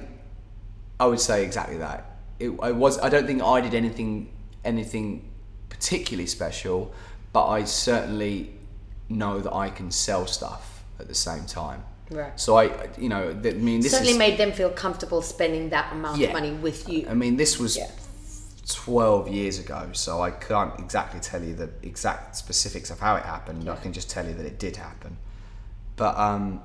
I 1.00 1.06
would 1.06 1.20
say 1.20 1.44
exactly 1.44 1.78
that. 1.78 2.00
It, 2.40 2.52
I 2.62 2.72
was 2.72 2.98
I 3.00 3.10
don't 3.10 3.28
think 3.28 3.42
I 3.42 3.60
did 3.62 3.74
anything 3.74 4.32
anything 4.64 5.30
particularly 5.70 6.28
special, 6.28 6.94
but 7.34 7.48
I 7.48 7.66
certainly 7.66 8.52
know 9.10 9.40
that 9.40 9.54
I 9.54 9.70
can 9.70 9.92
sell 9.92 10.26
stuff 10.28 10.84
at 11.00 11.08
the 11.08 11.16
same 11.16 11.46
time. 11.46 11.84
Right. 12.12 12.40
So 12.40 12.58
I 12.58 12.90
you 12.98 13.10
know 13.10 13.30
I 13.32 13.52
mean 13.52 13.82
this 13.82 13.92
Certainly 13.92 14.14
is 14.14 14.18
made 14.18 14.38
them 14.38 14.52
feel 14.54 14.70
comfortable 14.70 15.22
spending 15.22 15.70
that 15.70 15.92
amount 15.92 16.20
Yeah. 16.20 16.28
of 16.28 16.34
money 16.34 16.52
with 16.52 16.88
you. 16.88 17.08
I 17.10 17.14
mean 17.16 17.36
this 17.38 17.60
was 17.60 17.76
Yeah. 17.76 17.90
12 18.68 19.28
years 19.28 19.60
ago, 19.60 19.90
so 19.94 20.22
I 20.22 20.32
can't 20.32 20.78
exactly 20.80 21.20
tell 21.20 21.44
you 21.44 21.54
the 21.54 21.70
exact 21.82 22.36
specifics 22.38 22.90
of 22.90 23.00
how 23.00 23.16
it 23.16 23.24
happened. 23.24 23.70
I 23.70 23.76
can 23.76 23.92
just 23.94 24.10
tell 24.10 24.26
you 24.26 24.34
that 24.36 24.46
it 24.46 24.58
did 24.60 24.78
happen. 24.78 25.18
But 25.98 26.18
um, 26.18 26.62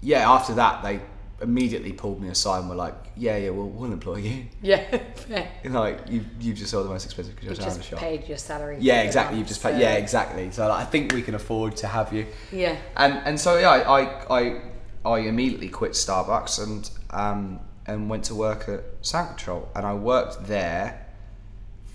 yeah, 0.00 0.30
after 0.30 0.54
that, 0.54 0.82
they 0.82 1.00
immediately 1.40 1.92
pulled 1.92 2.20
me 2.20 2.28
aside 2.28 2.58
and 2.60 2.68
were 2.68 2.74
like, 2.74 2.94
"Yeah, 3.16 3.36
yeah, 3.36 3.50
we'll, 3.50 3.68
we'll 3.68 3.92
employ 3.92 4.16
you." 4.16 4.46
Yeah, 4.62 5.00
like 5.64 6.00
you 6.08 6.24
you 6.40 6.52
just 6.54 6.70
sold 6.72 6.86
the 6.86 6.90
most 6.90 7.04
expensive 7.04 7.36
because 7.36 7.50
You 7.50 7.54
guitar 7.54 7.68
in 7.68 7.72
the 7.74 7.78
just 7.78 7.90
shop. 7.90 8.00
paid 8.00 8.28
your 8.28 8.38
salary. 8.38 8.78
Yeah, 8.80 9.02
exactly. 9.02 9.38
You've 9.38 9.46
just 9.48 9.62
paid. 9.62 9.72
so- 9.74 9.78
Yeah, 9.78 9.94
exactly. 9.94 10.50
So 10.50 10.66
like, 10.68 10.80
I 10.86 10.90
think 10.90 11.12
we 11.14 11.22
can 11.22 11.34
afford 11.36 11.76
to 11.78 11.86
have 11.86 12.12
you. 12.12 12.26
Yeah. 12.52 12.76
And 12.96 13.14
and 13.24 13.38
so 13.40 13.58
yeah, 13.58 13.70
I 13.70 14.00
I 14.00 14.40
I, 14.40 14.60
I 15.04 15.18
immediately 15.20 15.68
quit 15.68 15.92
Starbucks 15.92 16.60
and 16.62 16.90
um 17.10 17.60
and 17.88 18.08
went 18.08 18.24
to 18.24 18.34
work 18.34 18.68
at 18.68 18.84
Sound 19.02 19.28
Control, 19.30 19.68
and 19.74 19.84
I 19.86 19.94
worked 19.94 20.46
there 20.46 21.06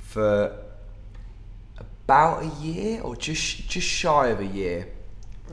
for 0.07 0.57
about 2.05 2.43
a 2.43 2.47
year 2.61 3.01
or 3.01 3.15
just 3.15 3.69
just 3.69 3.87
shy 3.87 4.27
of 4.27 4.39
a 4.39 4.45
year, 4.45 4.87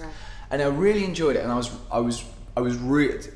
Right. 0.00 0.10
and 0.50 0.62
I 0.62 0.66
really 0.66 1.04
enjoyed 1.04 1.36
it. 1.36 1.42
And 1.42 1.52
I 1.52 1.56
was 1.56 1.70
I 1.92 2.00
was 2.00 2.24
I 2.56 2.60
was 2.60 2.76
really. 2.76 3.28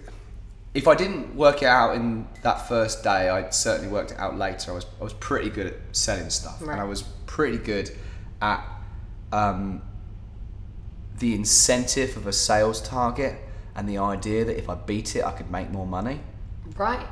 If 0.73 0.89
I 0.89 0.97
didn't 0.97 1.37
work 1.37 1.63
it 1.63 1.67
out 1.69 1.95
in 1.95 2.27
that 2.43 2.67
first 2.69 3.05
day, 3.05 3.29
I 3.29 3.49
certainly 3.51 3.93
worked 3.93 4.11
it 4.11 4.19
out 4.19 4.37
later. 4.37 4.73
I 4.73 4.75
was 4.75 4.87
I 5.01 5.05
was 5.05 5.13
pretty 5.13 5.51
good 5.51 5.67
at 5.69 5.75
selling 5.93 6.31
stuff, 6.31 6.61
Right. 6.61 6.73
and 6.73 6.81
I 6.81 6.85
was 6.85 7.03
pretty 7.27 7.59
good 7.59 7.91
at 8.43 8.67
um, 9.31 9.83
the 11.19 11.35
incentive 11.35 12.17
of 12.17 12.27
a 12.27 12.33
sales 12.33 12.81
target 12.81 13.37
and 13.77 13.89
the 13.89 13.99
idea 13.99 14.45
that 14.45 14.57
if 14.59 14.69
I 14.69 14.75
beat 14.75 15.15
it, 15.17 15.25
I 15.25 15.31
could 15.33 15.51
make 15.51 15.71
more 15.71 15.87
money. 15.87 16.21
Right. 16.77 17.07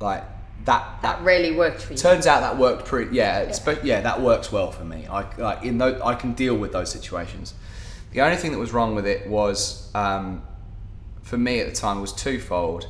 Like 0.00 0.24
that. 0.64 1.02
That 1.02 1.22
really 1.22 1.52
worked 1.52 1.82
for 1.82 1.92
you. 1.92 1.98
Turns 1.98 2.26
out 2.26 2.40
that 2.40 2.58
worked 2.58 2.86
pretty. 2.86 3.14
Yeah, 3.14 3.40
it's, 3.40 3.58
but 3.58 3.84
yeah, 3.84 4.00
that 4.00 4.20
works 4.20 4.50
well 4.50 4.70
for 4.70 4.84
me. 4.84 5.06
I 5.06 5.26
like 5.36 5.62
in 5.64 5.78
those, 5.78 6.00
I 6.00 6.14
can 6.14 6.32
deal 6.32 6.56
with 6.56 6.72
those 6.72 6.90
situations. 6.90 7.54
The 8.12 8.20
only 8.20 8.36
thing 8.36 8.52
that 8.52 8.58
was 8.58 8.72
wrong 8.72 8.94
with 8.94 9.06
it 9.06 9.26
was, 9.26 9.90
um, 9.94 10.42
for 11.22 11.38
me 11.38 11.60
at 11.60 11.66
the 11.68 11.74
time, 11.74 12.00
was 12.00 12.12
twofold. 12.12 12.86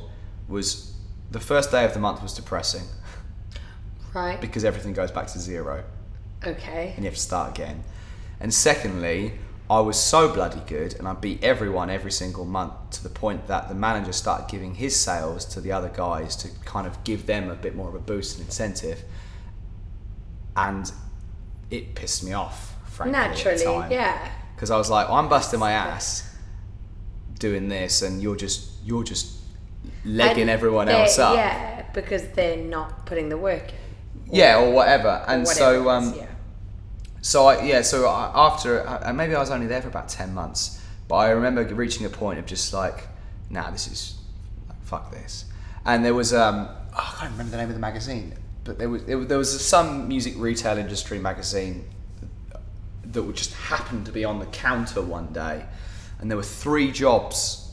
Was 0.47 0.93
the 1.31 1.39
first 1.39 1.71
day 1.71 1.83
of 1.85 1.93
the 1.93 1.99
month 1.99 2.21
was 2.21 2.33
depressing 2.33 2.83
right. 4.13 4.39
because 4.39 4.63
everything 4.63 4.93
goes 4.93 5.09
back 5.09 5.27
to 5.27 5.39
zero 5.39 5.83
Okay. 6.45 6.93
and 6.95 6.99
you 6.99 7.05
have 7.05 7.15
to 7.15 7.19
start 7.19 7.57
again. 7.57 7.83
And 8.39 8.53
secondly, 8.53 9.33
I 9.73 9.79
was 9.79 9.99
so 9.99 10.31
bloody 10.31 10.61
good 10.67 10.93
and 10.99 11.07
I 11.07 11.13
beat 11.13 11.43
everyone 11.43 11.89
every 11.89 12.11
single 12.11 12.45
month 12.45 12.73
to 12.91 13.01
the 13.01 13.09
point 13.09 13.47
that 13.47 13.69
the 13.69 13.73
manager 13.73 14.13
started 14.13 14.47
giving 14.47 14.75
his 14.75 14.95
sales 14.95 15.45
to 15.45 15.61
the 15.61 15.71
other 15.71 15.89
guys 15.89 16.35
to 16.37 16.49
kind 16.63 16.85
of 16.85 17.03
give 17.03 17.25
them 17.25 17.49
a 17.49 17.55
bit 17.55 17.73
more 17.73 17.89
of 17.89 17.95
a 17.95 17.99
boost 17.99 18.37
and 18.37 18.45
incentive. 18.45 19.03
And 20.55 20.91
it 21.71 21.95
pissed 21.95 22.23
me 22.23 22.33
off, 22.33 22.75
frankly. 22.85 23.13
Naturally, 23.13 23.95
yeah. 23.95 24.29
Because 24.55 24.69
I 24.69 24.77
was 24.77 24.91
like, 24.91 25.09
I'm 25.09 25.27
busting 25.27 25.59
my 25.59 25.71
ass 25.71 26.35
doing 27.39 27.67
this 27.67 28.03
and 28.03 28.21
you're 28.21 28.35
just 28.35 28.69
you're 28.85 29.03
just 29.03 29.39
legging 30.05 30.41
And 30.41 30.49
everyone 30.51 30.87
else 30.87 31.17
up. 31.17 31.35
Yeah, 31.35 31.81
because 31.93 32.27
they're 32.35 32.57
not 32.57 33.07
putting 33.07 33.29
the 33.29 33.37
work 33.37 33.71
in. 33.71 34.35
Yeah, 34.35 34.61
or 34.61 34.71
whatever. 34.71 35.25
And 35.27 35.45
Whatever 35.45 35.83
so 35.83 35.89
um 35.89 36.09
is, 36.09 36.17
yeah. 36.17 36.27
So 37.23 37.47
I, 37.47 37.63
yeah, 37.63 37.83
so 37.83 38.05
after 38.09 38.83
maybe 39.15 39.33
I 39.33 39.39
was 39.39 39.49
only 39.49 39.65
there 39.65 39.81
for 39.81 39.87
about 39.87 40.09
ten 40.09 40.33
months, 40.33 40.81
but 41.07 41.15
I 41.15 41.29
remember 41.29 41.63
reaching 41.73 42.05
a 42.05 42.09
point 42.09 42.37
of 42.37 42.45
just 42.45 42.73
like, 42.73 43.07
nah, 43.49 43.71
this 43.71 43.87
is 43.87 44.15
fuck 44.81 45.09
this. 45.09 45.45
And 45.85 46.03
there 46.03 46.13
was 46.13 46.33
um, 46.33 46.67
oh, 46.69 47.15
I 47.15 47.19
can't 47.21 47.31
remember 47.31 47.51
the 47.51 47.57
name 47.57 47.69
of 47.69 47.75
the 47.75 47.79
magazine, 47.79 48.33
but 48.65 48.77
there 48.77 48.89
was 48.89 49.03
it, 49.03 49.29
there 49.29 49.37
was 49.37 49.65
some 49.65 50.09
music 50.09 50.33
retail 50.35 50.77
industry 50.77 51.17
magazine 51.17 51.85
that 53.05 53.35
just 53.35 53.53
happen 53.53 54.03
to 54.03 54.11
be 54.11 54.25
on 54.25 54.39
the 54.39 54.45
counter 54.47 55.01
one 55.01 55.27
day, 55.27 55.65
and 56.19 56.29
there 56.29 56.35
were 56.35 56.43
three 56.43 56.91
jobs 56.91 57.71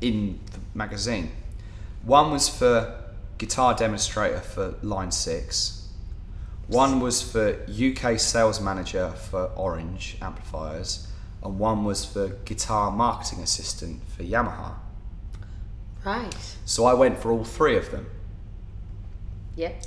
in 0.00 0.40
the 0.50 0.58
magazine. 0.74 1.30
One 2.02 2.32
was 2.32 2.48
for 2.48 3.04
guitar 3.38 3.74
demonstrator 3.74 4.40
for 4.40 4.74
Line 4.82 5.12
Six. 5.12 5.77
One 6.68 7.00
was 7.00 7.22
for 7.22 7.58
UK 7.68 8.20
sales 8.20 8.60
manager 8.60 9.10
for 9.10 9.46
Orange 9.56 10.16
amplifiers, 10.20 11.08
and 11.42 11.58
one 11.58 11.84
was 11.84 12.04
for 12.04 12.28
guitar 12.44 12.90
marketing 12.90 13.40
assistant 13.42 14.02
for 14.08 14.22
Yamaha. 14.22 14.74
Right. 16.04 16.56
So 16.64 16.84
I 16.84 16.94
went 16.94 17.18
for 17.18 17.32
all 17.32 17.44
three 17.44 17.76
of 17.76 17.90
them. 17.90 18.06
Yep. 19.56 19.82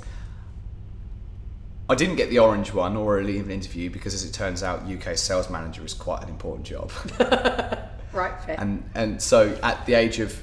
I 1.88 1.94
didn't 1.94 2.16
get 2.16 2.30
the 2.30 2.38
orange 2.38 2.72
one 2.72 2.96
or 2.96 3.20
even 3.20 3.50
interview 3.50 3.90
because, 3.90 4.14
as 4.14 4.24
it 4.24 4.32
turns 4.32 4.62
out, 4.62 4.82
UK 4.90 5.16
sales 5.16 5.50
manager 5.50 5.84
is 5.84 5.94
quite 5.94 6.22
an 6.22 6.28
important 6.28 6.66
job. 6.66 6.90
Right. 8.12 8.38
Fair. 8.42 8.56
and 8.60 8.84
and 8.94 9.22
so 9.22 9.58
at 9.62 9.86
the 9.86 9.94
age 9.94 10.20
of 10.20 10.38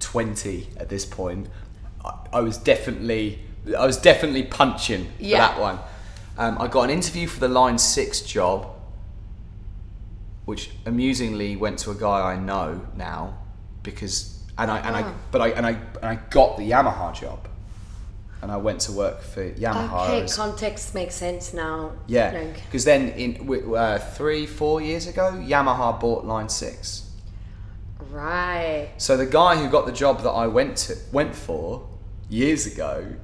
20 0.00 0.68
at 0.76 0.90
this 0.90 1.06
point 1.06 1.48
I, 2.04 2.14
I 2.34 2.40
was 2.40 2.58
definitely 2.58 3.38
I 3.66 3.86
was 3.86 3.96
definitely 3.96 4.44
punching 4.44 5.06
for 5.18 5.24
that 5.24 5.60
one 5.60 5.78
um, 6.36 6.58
I 6.60 6.68
got 6.68 6.82
an 6.82 6.90
interview 6.90 7.26
for 7.26 7.40
the 7.40 7.48
line 7.48 7.78
6 7.78 8.20
job 8.22 8.68
which 10.44 10.70
amusingly 10.84 11.56
went 11.56 11.78
to 11.80 11.90
a 11.90 11.94
guy 11.94 12.32
I 12.32 12.36
know 12.36 12.86
now 12.96 13.38
because 13.82 14.42
and 14.58 14.70
I 14.70 14.78
and 14.78 14.96
I 14.96 15.12
but 15.30 15.40
I 15.40 15.48
and 15.48 15.66
I 15.66 15.70
and 15.70 16.04
I 16.04 16.16
got 16.30 16.56
the 16.58 16.70
Yamaha 16.70 17.14
job 17.14 17.48
and 18.44 18.52
I 18.52 18.58
went 18.58 18.80
to 18.82 18.92
work 18.92 19.22
for 19.22 19.50
Yamaha 19.52 20.04
okay, 20.04 20.22
as- 20.22 20.36
context 20.36 20.94
makes 20.94 21.14
sense 21.14 21.54
now. 21.54 21.92
yeah, 22.06 22.52
because 22.66 22.84
then 22.84 23.08
in 23.10 23.48
uh, 23.74 23.98
three, 23.98 24.44
four 24.44 24.82
years 24.82 25.06
ago, 25.06 25.32
Yamaha 25.32 25.98
bought 25.98 26.26
Line 26.26 26.50
Six. 26.50 27.10
right. 28.10 28.90
So 28.98 29.16
the 29.16 29.24
guy 29.24 29.56
who 29.56 29.70
got 29.70 29.86
the 29.86 29.92
job 29.92 30.22
that 30.24 30.30
I 30.30 30.46
went 30.46 30.76
to 30.78 30.96
went 31.10 31.34
for 31.34 31.88
years 32.28 32.66
ago, 32.66 33.14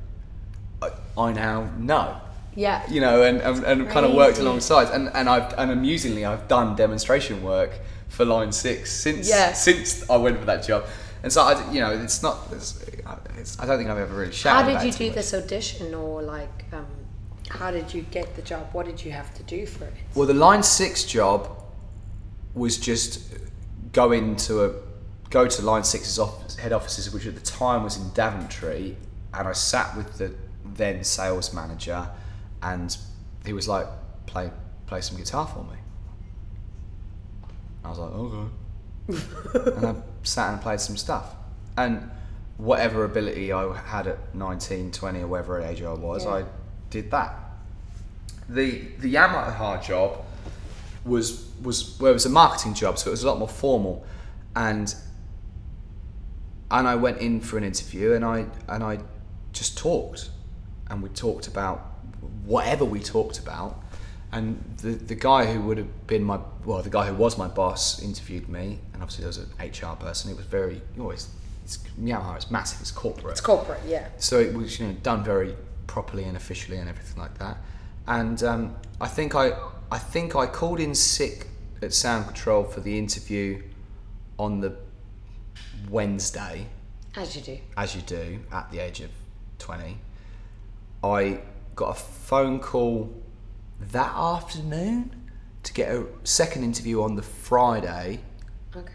I, 0.83 0.91
I 1.17 1.33
now 1.33 1.71
know. 1.79 2.21
Yeah. 2.55 2.83
You 2.91 3.01
know, 3.01 3.23
and, 3.23 3.41
and, 3.41 3.65
and 3.65 3.89
kind 3.89 4.05
of 4.05 4.15
worked 4.15 4.39
alongside, 4.39 4.91
and 4.93 5.09
and 5.15 5.29
I've 5.29 5.57
and 5.59 5.71
amusingly 5.71 6.25
I've 6.25 6.49
done 6.49 6.75
demonstration 6.77 7.43
work 7.43 7.71
for 8.09 8.25
Line 8.25 8.53
Six 8.53 8.93
since 8.93 9.29
Yeah. 9.29 9.53
since 9.53 10.09
I 10.11 10.17
went 10.17 10.39
for 10.39 10.47
that 10.47 10.67
job, 10.67 10.85
and 11.23 11.33
so 11.33 11.43
I, 11.43 11.73
you 11.73 11.81
know, 11.81 11.93
it's 11.93 12.23
not. 12.23 12.39
It's, 12.53 12.83
it's, 13.39 13.59
I 13.59 13.67
don't 13.67 13.79
think 13.79 13.89
I've 13.89 13.99
ever 13.99 14.15
really 14.15 14.33
shouted. 14.33 14.73
How 14.73 14.81
did 14.81 14.87
you 14.87 14.93
do 14.93 15.07
much. 15.07 15.15
this 15.15 15.35
audition, 15.35 15.95
or 15.95 16.23
like, 16.23 16.65
um, 16.73 16.87
how 17.49 17.71
did 17.71 17.95
you 17.95 18.03
get 18.03 18.35
the 18.37 18.43
job? 18.43 18.69
What 18.73 18.87
did 18.87 19.05
you 19.05 19.13
have 19.13 19.33
to 19.35 19.43
do 19.45 19.65
for 19.67 19.85
it? 19.85 19.95
Well, 20.15 20.27
the 20.27 20.35
line 20.35 20.63
six 20.63 21.05
job 21.05 21.49
was 22.55 22.77
just 22.79 23.33
go 23.93 24.11
into 24.13 24.65
a 24.65 24.75
go 25.31 25.47
to 25.47 25.63
line 25.63 25.85
six's 25.85 26.19
office, 26.19 26.57
head 26.57 26.73
offices, 26.73 27.13
which 27.15 27.27
at 27.27 27.37
the 27.37 27.41
time 27.41 27.85
was 27.85 27.97
in 27.97 28.11
Daventry, 28.11 28.97
and 29.33 29.47
I 29.47 29.53
sat 29.53 29.97
with 29.97 30.19
the 30.19 30.35
then 30.81 31.05
sales 31.05 31.53
manager, 31.53 32.09
and 32.63 32.97
he 33.45 33.53
was 33.53 33.69
like, 33.69 33.87
"Play 34.27 34.51
play 34.87 35.01
some 35.01 35.17
guitar 35.17 35.47
for 35.47 35.65
me." 35.65 35.77
I 37.85 37.89
was 37.91 37.99
like, 37.99 38.11
"Okay," 38.13 39.77
and 39.77 39.87
I 39.87 39.95
sat 40.23 40.53
and 40.53 40.61
played 40.63 40.81
some 40.81 40.97
stuff, 40.97 41.35
and 41.77 42.11
whatever 42.57 43.05
ability 43.05 43.53
I 43.53 43.75
had 43.75 44.07
at 44.07 44.35
19, 44.35 44.93
20, 44.93 45.21
or 45.23 45.27
whatever 45.27 45.61
age 45.63 45.83
I 45.83 45.95
was, 45.95 46.25
Yeah. 46.25 46.31
I 46.31 46.45
did 46.91 47.11
that. 47.11 47.35
The 48.49 48.81
the 48.99 49.15
Yamaha 49.15 49.83
job 49.83 50.25
was 51.05 51.49
was 51.63 51.99
well, 52.01 52.11
it 52.11 52.15
was 52.15 52.27
a 52.27 52.31
marketing 52.31 52.75
job, 52.75 52.99
so 52.99 53.11
it 53.11 53.13
was 53.13 53.23
a 53.23 53.27
lot 53.29 53.39
more 53.39 53.49
formal, 53.49 54.05
and 54.55 54.95
and 56.71 56.87
I 56.87 56.97
went 56.97 57.19
in 57.19 57.41
for 57.41 57.59
an 57.59 57.65
interview, 57.65 58.13
and 58.13 58.25
I 58.25 58.47
and 58.69 58.83
I 58.83 58.99
just 59.53 59.79
talked, 59.79 60.31
and 60.91 61.03
we 61.03 61.09
talked 61.11 61.47
about 61.47 61.79
whatever 62.45 62.85
we 62.85 63.01
talked 63.01 63.39
about, 63.39 63.83
and 64.33 64.63
the 64.83 64.91
the 64.91 65.15
guy 65.15 65.47
who 65.53 65.61
would 65.63 65.79
have 65.79 66.07
been 66.07 66.23
my 66.25 66.39
well, 66.65 66.83
the 66.83 66.91
guy 66.91 67.07
who 67.07 67.15
was 67.15 67.39
my 67.39 67.49
boss 67.49 68.03
interviewed 68.03 68.49
me, 68.49 68.79
and 68.93 69.03
obviously 69.03 69.23
there 69.23 69.29
was 69.29 69.39
an 69.39 69.51
HR 69.93 69.97
person. 69.97 70.31
It 70.31 70.37
was 70.37 70.47
very 70.47 70.83
you 70.97 71.03
always 71.03 71.29
it's 71.65 71.79
Yamaha, 72.01 72.37
it's 72.37 72.51
massive, 72.51 72.81
it's 72.81 72.91
corporate. 72.91 73.33
It's 73.33 73.41
corporate, 73.41 73.81
yeah. 73.87 74.09
So 74.19 74.39
it 74.41 74.53
was 74.53 74.79
you 74.79 74.87
know 74.89 74.93
done 75.03 75.23
very 75.25 75.55
properly 75.87 76.25
and 76.25 76.37
officially 76.37 76.77
and 76.79 76.89
everything 76.89 77.21
like 77.23 77.39
that. 77.39 77.57
And 78.07 78.43
um, 78.43 78.77
I 79.01 79.09
think 79.09 79.35
I 79.35 79.53
I 79.93 79.99
think 79.99 80.35
I 80.37 80.47
called 80.47 80.81
in 80.81 80.95
sick 80.95 81.47
at 81.83 81.95
Sound 81.95 82.27
Control 82.27 82.65
for 82.65 82.81
the 82.81 82.99
interview 82.99 83.63
on 84.39 84.61
the 84.61 84.75
Wednesday, 85.89 86.67
As 87.17 87.35
you 87.37 87.43
do. 87.43 87.59
as 87.77 87.95
you 87.95 88.03
do 88.03 88.41
at 88.53 88.71
the 88.71 88.79
age 88.81 89.01
of 89.01 89.11
twenty. 89.59 89.99
I 91.03 91.41
got 91.75 91.91
a 91.97 92.01
phone 92.01 92.61
call 92.61 93.13
that 93.81 94.13
afternoon 94.15 95.15
to 95.63 95.73
get 95.73 95.91
a 95.91 96.07
second 96.25 96.65
interview 96.65 97.03
on 97.03 97.17
the 97.17 97.23
Friday 97.23 98.21
Okay. 98.77 98.93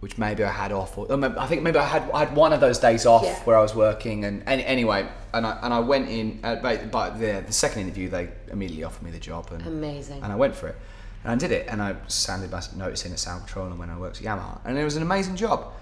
which 0.00 0.16
maybe 0.18 0.44
I 0.44 0.52
had 0.52 0.70
off, 0.72 0.96
or 0.96 1.06
I 1.12 1.46
think 1.46 1.62
maybe 1.62 1.78
I 1.78 1.84
had 1.86 2.08
I 2.12 2.20
had 2.24 2.36
one 2.36 2.52
of 2.52 2.60
those 2.60 2.78
days 2.78 3.04
off 3.06 3.24
Yeah. 3.24 3.34
where 3.44 3.56
I 3.56 3.62
was 3.62 3.74
working, 3.74 4.24
and, 4.24 4.42
and 4.46 4.60
anyway, 4.60 5.08
and 5.34 5.46
I 5.46 5.58
and 5.62 5.74
I 5.74 5.80
went 5.80 6.08
in, 6.08 6.40
uh, 6.44 6.56
but, 6.56 6.90
but 6.90 7.18
the 7.18 7.42
the 7.46 7.52
second 7.52 7.82
interview 7.82 8.08
they 8.08 8.28
immediately 8.52 8.84
offered 8.84 9.02
me 9.04 9.10
the 9.10 9.18
job, 9.18 9.48
and 9.52 9.66
Amazing. 9.66 10.22
and 10.22 10.32
I 10.32 10.36
went 10.36 10.54
for 10.54 10.68
it, 10.68 10.76
and 11.24 11.32
I 11.32 11.36
did 11.36 11.50
it, 11.52 11.66
and 11.68 11.82
I 11.82 11.96
sounded 12.06 12.50
my 12.50 12.62
notice 12.76 13.04
in 13.04 13.12
at 13.12 13.18
Sound 13.18 13.40
Control, 13.44 13.66
and 13.66 13.78
when 13.78 13.90
I 13.90 13.98
worked 13.98 14.18
at 14.18 14.24
Yamaha, 14.24 14.60
and 14.64 14.78
it 14.78 14.84
was 14.84 14.96
an 14.96 15.02
amazing 15.02 15.36
job, 15.36 15.72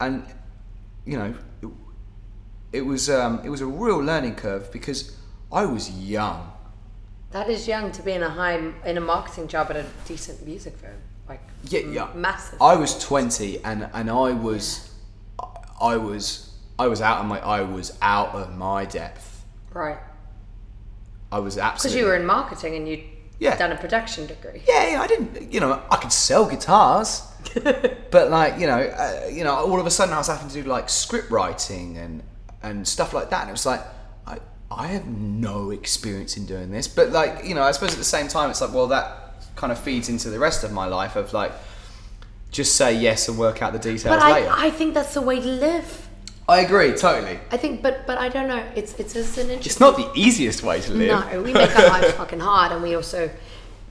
and 0.00 0.24
you 1.06 1.16
know, 1.18 1.34
it, 2.72 2.82
was 2.82 3.08
um, 3.10 3.40
it 3.44 3.48
was 3.50 3.60
a 3.60 3.66
real 3.66 3.98
learning 3.98 4.34
curve 4.36 4.70
because 4.72 5.16
I 5.52 5.66
was 5.66 5.90
young. 5.90 6.50
That 7.32 7.48
is 7.48 7.66
young 7.66 7.92
to 7.92 8.02
be 8.02 8.12
in 8.12 8.22
a 8.22 8.28
high 8.28 8.58
in 8.84 8.96
a 8.96 9.00
marketing 9.00 9.48
job 9.48 9.68
at 9.70 9.76
a 9.76 9.86
decent 10.06 10.44
music 10.46 10.76
firm. 10.76 10.98
Like 11.28 11.40
Yeah, 11.64 11.80
m- 11.80 11.92
yeah. 11.92 12.08
massive. 12.14 12.60
I 12.60 12.76
was 12.76 12.98
twenty, 12.98 13.62
and 13.64 13.88
and 13.94 14.10
I 14.10 14.32
was, 14.32 14.90
I 15.80 15.96
was, 15.96 16.50
I 16.78 16.86
was 16.88 17.00
out 17.00 17.20
of 17.20 17.26
my, 17.26 17.38
I 17.40 17.62
was 17.62 17.96
out 18.02 18.34
of 18.34 18.54
my 18.56 18.84
depth. 18.84 19.44
right. 19.72 19.98
I 21.30 21.38
was 21.38 21.56
absolutely 21.56 21.96
Because 21.96 21.98
you 21.98 22.04
were 22.06 22.16
in 22.16 22.26
marketing 22.26 22.74
and 22.76 22.86
you'd 22.86 23.00
Yeah. 23.38 23.56
done 23.56 23.72
a 23.72 23.76
production 23.76 24.26
degree. 24.26 24.62
Yeah, 24.68 24.90
yeah, 24.90 25.00
I 25.00 25.06
didn't. 25.06 25.50
You 25.50 25.60
know, 25.60 25.80
I 25.90 25.96
could 25.96 26.12
sell 26.12 26.44
guitars, 26.46 27.22
but 28.10 28.30
like, 28.30 28.60
you 28.60 28.66
know, 28.66 28.78
uh, 28.78 29.28
you 29.32 29.42
know, 29.42 29.54
all 29.54 29.80
of 29.80 29.86
a 29.86 29.90
sudden 29.90 30.12
I 30.12 30.18
was 30.18 30.26
having 30.26 30.48
to 30.48 30.62
do 30.62 30.68
like 30.68 30.90
script 30.90 31.30
writing 31.30 31.96
and 31.96 32.22
and 32.62 32.86
stuff 32.86 33.12
like 33.12 33.30
that, 33.30 33.40
and 33.42 33.48
it 33.50 33.52
was 33.52 33.66
like, 33.66 33.80
I 34.26 34.38
I 34.70 34.86
have 34.88 35.06
no 35.06 35.70
experience 35.70 36.36
in 36.36 36.46
doing 36.46 36.70
this, 36.70 36.88
but 36.88 37.10
like, 37.10 37.44
you 37.44 37.54
know, 37.54 37.62
I 37.62 37.72
suppose 37.72 37.92
at 37.92 37.98
the 37.98 38.04
same 38.04 38.28
time, 38.28 38.50
it's 38.50 38.60
like, 38.60 38.72
well, 38.72 38.86
that 38.88 39.34
kind 39.56 39.70
of 39.72 39.78
feeds 39.78 40.08
into 40.08 40.30
the 40.30 40.38
rest 40.38 40.64
of 40.64 40.72
my 40.72 40.86
life 40.86 41.14
of 41.16 41.32
like, 41.32 41.52
just 42.50 42.76
say 42.76 42.94
yes 42.96 43.28
and 43.28 43.38
work 43.38 43.62
out 43.62 43.72
the 43.72 43.78
details 43.78 44.04
But 44.04 44.20
I, 44.22 44.32
later. 44.32 44.52
I 44.54 44.70
think 44.70 44.94
that's 44.94 45.14
the 45.14 45.22
way 45.22 45.40
to 45.40 45.46
live. 45.46 46.08
I 46.48 46.60
agree, 46.60 46.92
totally. 46.92 47.38
I 47.50 47.56
think, 47.56 47.82
but 47.82 48.06
but 48.06 48.18
I 48.18 48.28
don't 48.28 48.48
know. 48.48 48.62
It's 48.74 48.94
it's 48.98 49.14
just 49.14 49.38
an 49.38 49.44
interesting. 49.50 49.70
It's 49.70 49.80
not 49.80 49.96
the 49.96 50.10
easiest 50.20 50.62
way 50.62 50.80
to 50.80 50.92
live. 50.92 51.08
No, 51.32 51.42
we 51.42 51.52
make 51.52 51.74
our 51.78 51.88
lives 51.88 52.12
fucking 52.20 52.40
hard, 52.40 52.72
and 52.72 52.82
we 52.82 52.94
also. 52.94 53.30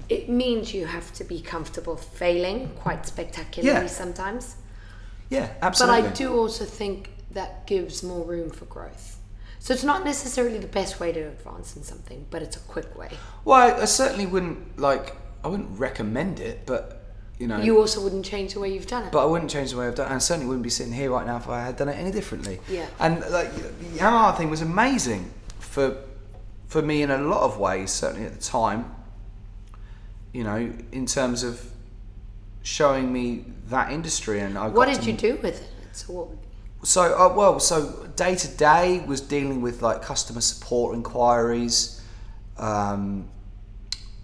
It 0.09 0.27
means 0.27 0.73
you 0.73 0.85
have 0.85 1.13
to 1.13 1.23
be 1.23 1.39
comfortable 1.39 1.95
failing 1.95 2.69
quite 2.75 3.05
spectacularly 3.05 3.83
Yeah. 3.83 3.87
sometimes. 3.87 4.57
Yeah, 5.29 5.47
absolutely. 5.61 6.01
But. 6.01 6.11
I 6.11 6.13
do 6.13 6.33
also 6.37 6.65
think 6.65 7.10
that 7.33 7.67
gives 7.67 8.03
more 8.03 8.25
room 8.25 8.49
for 8.49 8.65
growth. 8.65 9.17
So 9.59 9.73
it's 9.73 9.83
not 9.83 10.03
necessarily 10.03 10.57
the 10.57 10.67
best 10.67 10.99
way 10.99 11.11
to 11.11 11.19
advance 11.19 11.75
in 11.75 11.83
something, 11.83 12.25
but 12.31 12.41
it's 12.41 12.55
a 12.55 12.61
quick 12.61 12.97
way. 12.97 13.09
Well, 13.45 13.59
I, 13.59 13.81
I 13.81 13.85
certainly 13.85 14.25
wouldn't 14.25 14.79
like. 14.79 15.15
I 15.43 15.47
wouldn't 15.47 15.79
recommend 15.79 16.39
it, 16.39 16.65
but 16.65 17.13
you 17.37 17.47
know. 17.47 17.59
You 17.59 17.77
also 17.77 18.01
wouldn't 18.01 18.25
change 18.25 18.53
the 18.53 18.59
way 18.59 18.73
you've 18.73 18.87
done 18.87 19.05
it. 19.05 19.11
but 19.11 19.23
I 19.23 19.25
wouldn't 19.25 19.51
change 19.51 19.71
the 19.71 19.77
way 19.77 19.87
I've 19.87 19.95
done 19.95 20.05
it. 20.05 20.09
And 20.09 20.15
I 20.15 20.19
certainly 20.19 20.47
wouldn't 20.47 20.63
be 20.63 20.71
sitting 20.71 20.93
here 20.93 21.11
right 21.11 21.25
now 21.25 21.37
if 21.37 21.47
I 21.47 21.63
had 21.63 21.77
done 21.77 21.89
it 21.89 21.93
any 21.93 22.11
differently. 22.11 22.59
Yeah. 22.69 22.87
And 22.99 23.19
like 23.31 23.53
the 23.53 23.99
Yamaha 23.99 24.35
thing 24.35 24.49
was 24.49 24.61
amazing 24.61 25.31
for 25.59 25.95
for 26.67 26.81
me 26.81 27.03
in 27.03 27.11
a 27.11 27.19
lot 27.19 27.41
of 27.41 27.59
ways. 27.59 27.91
Certainly 27.91 28.25
at 28.25 28.33
the 28.33 28.41
time. 28.41 28.95
You 30.33 30.43
know, 30.43 30.73
in 30.91 31.05
terms 31.05 31.43
of 31.43 31.71
showing 32.63 33.11
me 33.11 33.45
that 33.67 33.91
industry, 33.91 34.39
and 34.39 34.57
I. 34.57 34.69
what 34.69 34.87
did 34.87 35.01
to 35.01 35.11
you 35.11 35.17
do 35.17 35.35
with 35.41 35.61
it? 35.61 35.69
So 35.91 36.13
what, 36.13 36.27
So, 36.83 37.01
uh, 37.01 37.33
well, 37.35 37.59
so 37.59 38.07
day 38.15 38.35
to 38.35 38.47
day 38.47 39.03
was 39.05 39.21
dealing 39.21 39.61
with 39.61 39.81
like 39.81 40.01
customer 40.01 40.41
support 40.41 40.95
inquiries, 40.95 42.01
Um, 42.57 43.29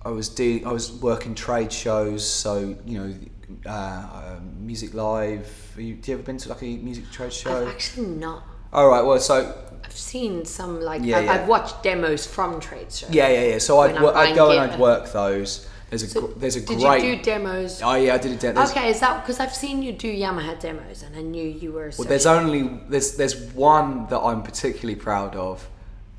I 0.06 0.10
was 0.10 0.30
de- 0.30 0.64
I 0.64 0.72
was 0.72 0.92
working 0.92 1.36
trade 1.36 1.72
shows, 1.72 2.28
so 2.28 2.76
you 2.86 3.00
know, 3.00 3.14
uh, 3.66 3.70
uh, 3.70 4.40
music 4.60 4.94
live. 4.94 5.50
You, 5.78 5.96
do 5.96 6.12
you 6.12 6.18
ever 6.18 6.24
been 6.24 6.38
to 6.38 6.50
like 6.50 6.62
a 6.62 6.78
music 6.78 7.12
trade 7.12 7.34
show? 7.34 7.62
I've 7.64 7.68
actually 7.70 8.08
not. 8.08 8.44
All 8.72 8.88
right. 8.90 9.04
Well, 9.04 9.20
so 9.20 9.54
I've 9.84 9.92
seen 9.92 10.46
some 10.46 10.82
like 10.82 11.02
Yeah, 11.04 11.18
I've, 11.18 11.26
yeah. 11.26 11.34
I've 11.34 11.48
watched 11.48 11.84
demos 11.84 12.26
from 12.26 12.60
trade 12.60 12.92
shows. 12.92 13.10
yeah, 13.10 13.28
yeah, 13.30 13.44
yeah. 13.52 13.58
So 13.60 13.80
I'd, 13.80 13.96
I'd 13.98 14.36
go 14.36 14.52
and. 14.52 14.72
I'd 14.72 14.80
work 14.80 15.12
those. 15.12 15.68
There's 15.90 16.04
a 16.16 16.20
gr- 16.20 16.34
there's 16.38 16.56
a 16.58 16.62
Did 16.62 16.80
great. 16.80 17.04
you 17.04 17.16
do 17.16 17.22
demos? 17.24 17.82
oh 17.82 17.96
yeah, 17.96 18.16
I 18.16 18.18
did 18.18 18.32
a 18.34 18.36
demo. 18.36 18.62
Okay, 18.66 18.90
is 18.90 19.00
that 19.00 19.22
because 19.24 19.40
I've 19.40 19.56
seen 19.56 19.82
you 19.82 19.94
do 19.94 20.12
Yamaha 20.14 20.60
demos 20.60 21.02
and 21.04 21.16
I 21.16 21.22
knew 21.22 21.48
you 21.48 21.72
were. 21.72 21.92
Well, 21.98 22.08
there's 22.08 22.26
only 22.26 22.80
there's 22.90 23.16
there's 23.16 23.36
one 23.54 24.08
that 24.08 24.20
I'm 24.20 24.44
particularly 24.44 25.00
proud 25.00 25.36
of. 25.36 25.68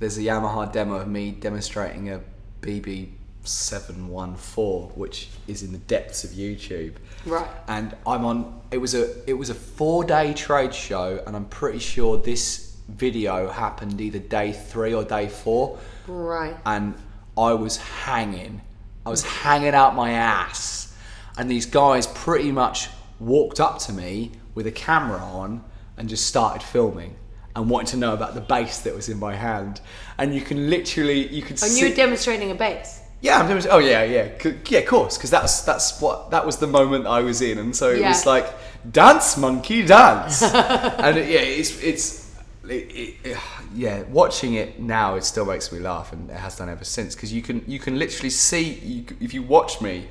There's 0.01 0.17
a 0.17 0.23
Yamaha 0.23 0.73
demo 0.73 0.95
of 0.97 1.09
me 1.09 1.33
demonstrating 1.33 2.09
a 2.11 2.21
BB 2.63 3.11
714, 3.45 4.91
which 4.97 5.29
is 5.47 5.63
in 5.63 5.73
the 5.73 5.79
depths 5.79 6.25
of 6.25 6.31
YouTube. 6.31 6.95
Right. 7.27 7.47
And 7.67 7.97
I'm 8.07 8.25
on. 8.25 8.61
It 8.71 8.79
was 8.79 8.95
a 8.95 9.29
it 9.29 9.35
was 9.35 9.51
a 9.51 9.55
four 9.55 10.05
day 10.05 10.33
trade 10.35 10.75
show, 10.75 11.23
and 11.27 11.37
I'm 11.37 11.47
pretty 11.47 11.79
sure 11.79 12.17
this 12.19 12.77
video 12.89 13.51
happened 13.51 14.01
either 14.01 14.19
day 14.19 14.53
three 14.53 14.95
or 14.95 15.05
day 15.05 15.29
four. 15.29 15.79
right. 16.07 16.57
And 16.65 16.95
I 17.37 17.53
was 17.53 17.77
hanging. 17.77 18.63
I 19.09 19.11
was 19.11 19.23
hanging 19.23 19.75
out 19.75 19.95
my 19.97 20.11
ass. 20.11 20.95
And 21.39 21.51
these 21.51 21.65
guys 21.65 22.07
pretty 22.07 22.53
much 22.53 22.89
walked 23.19 23.59
up 23.59 23.79
to 23.81 23.93
me 23.93 24.33
with 24.55 24.67
a 24.67 24.71
camera 24.71 25.19
on 25.19 25.65
and 25.97 26.11
just 26.11 26.27
started 26.27 26.63
filming 26.63 27.17
and 27.57 27.71
wanted 27.71 27.89
to 27.93 27.97
know 27.97 28.13
about 28.13 28.35
the 28.35 28.43
bass 28.43 28.81
that 28.83 28.95
was 28.95 29.09
in 29.09 29.19
my 29.19 29.35
hand. 29.35 29.81
And 30.19 30.35
you 30.35 30.43
can 30.43 30.69
literally, 30.69 31.27
you 31.29 31.41
can 31.41 31.53
And 31.53 31.59
see. 31.61 31.81
you 31.81 31.89
were 31.89 31.95
demonstrating 31.97 32.51
a 32.51 32.55
bass. 32.55 33.01
yeah, 33.23 33.39
I'm 33.41 33.49
doing. 33.49 33.63
Oh 33.71 33.79
yeah, 33.79 34.03
yeah, 34.05 34.29
C- 34.39 34.59
yeah, 34.69 34.81
of 34.81 34.87
course, 34.87 35.17
because 35.17 35.31
that's 35.31 35.63
that's 35.63 36.01
what 36.03 36.31
that 36.33 36.45
was 36.45 36.59
the 36.59 36.67
moment 36.69 37.07
I 37.07 37.21
was 37.21 37.41
in, 37.41 37.57
and 37.59 37.75
so 37.75 37.91
it 37.91 38.01
was 38.03 38.27
like 38.27 38.47
dance, 38.93 39.37
monkey, 39.39 39.85
dance, 39.87 40.43
and 41.05 41.17
it, 41.17 41.29
yeah, 41.31 41.41
it's 41.41 41.83
it's 41.83 42.37
it, 42.65 42.71
it, 43.03 43.15
it- 43.25 43.39
yeah. 43.75 44.03
Watching 44.05 44.55
it 44.55 44.81
now, 44.81 45.15
it 45.17 45.25
still 45.25 45.45
makes 45.45 45.71
me 45.73 45.79
laugh, 45.79 46.13
and 46.13 46.31
it 46.31 46.37
has 46.37 46.57
done 46.57 46.69
ever 46.69 46.85
since. 46.85 47.15
Because 47.15 47.33
you 47.33 47.43
can 47.43 47.63
you 47.67 47.79
can 47.79 47.99
literally 47.99 48.31
see 48.31 48.75
you, 48.75 49.05
if 49.21 49.33
you 49.35 49.43
watch 49.43 49.81
me, 49.81 50.09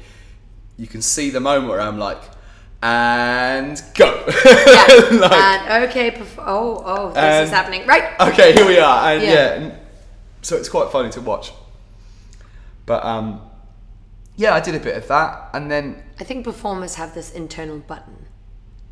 you 0.77 0.87
can 0.87 1.01
see 1.01 1.29
the 1.29 1.39
moment 1.39 1.67
where 1.69 1.81
I'm 1.81 1.97
like, 1.97 2.21
and 2.81 3.81
go. 3.95 4.23
Like, 5.11 5.31
and 5.31 5.83
okay, 5.89 6.11
perf- 6.11 6.37
oh, 6.39 6.83
oh, 6.85 7.07
this 7.09 7.17
And- 7.17 7.45
is 7.45 7.49
happening. 7.51 7.87
Right. 7.87 8.19
okay, 8.19 8.53
here 8.53 8.65
we 8.67 8.77
are, 8.79 9.11
and 9.13 9.23
Yeah. 9.23 9.31
yeah, 9.33 9.53
and 9.53 9.73
so 10.41 10.55
it's 10.57 10.69
quite 10.69 10.91
funny 10.91 11.09
to 11.11 11.21
watch. 11.21 11.51
But 12.85 13.03
um, 13.03 13.41
yeah, 14.35 14.53
I 14.53 14.59
did 14.59 14.75
a 14.75 14.79
bit 14.79 14.95
of 14.95 15.07
that, 15.07 15.49
and 15.53 15.69
then 15.71 16.03
I 16.19 16.23
think 16.23 16.43
performers 16.45 16.95
have 16.95 17.13
this 17.13 17.31
internal 17.31 17.79
button. 17.79 18.26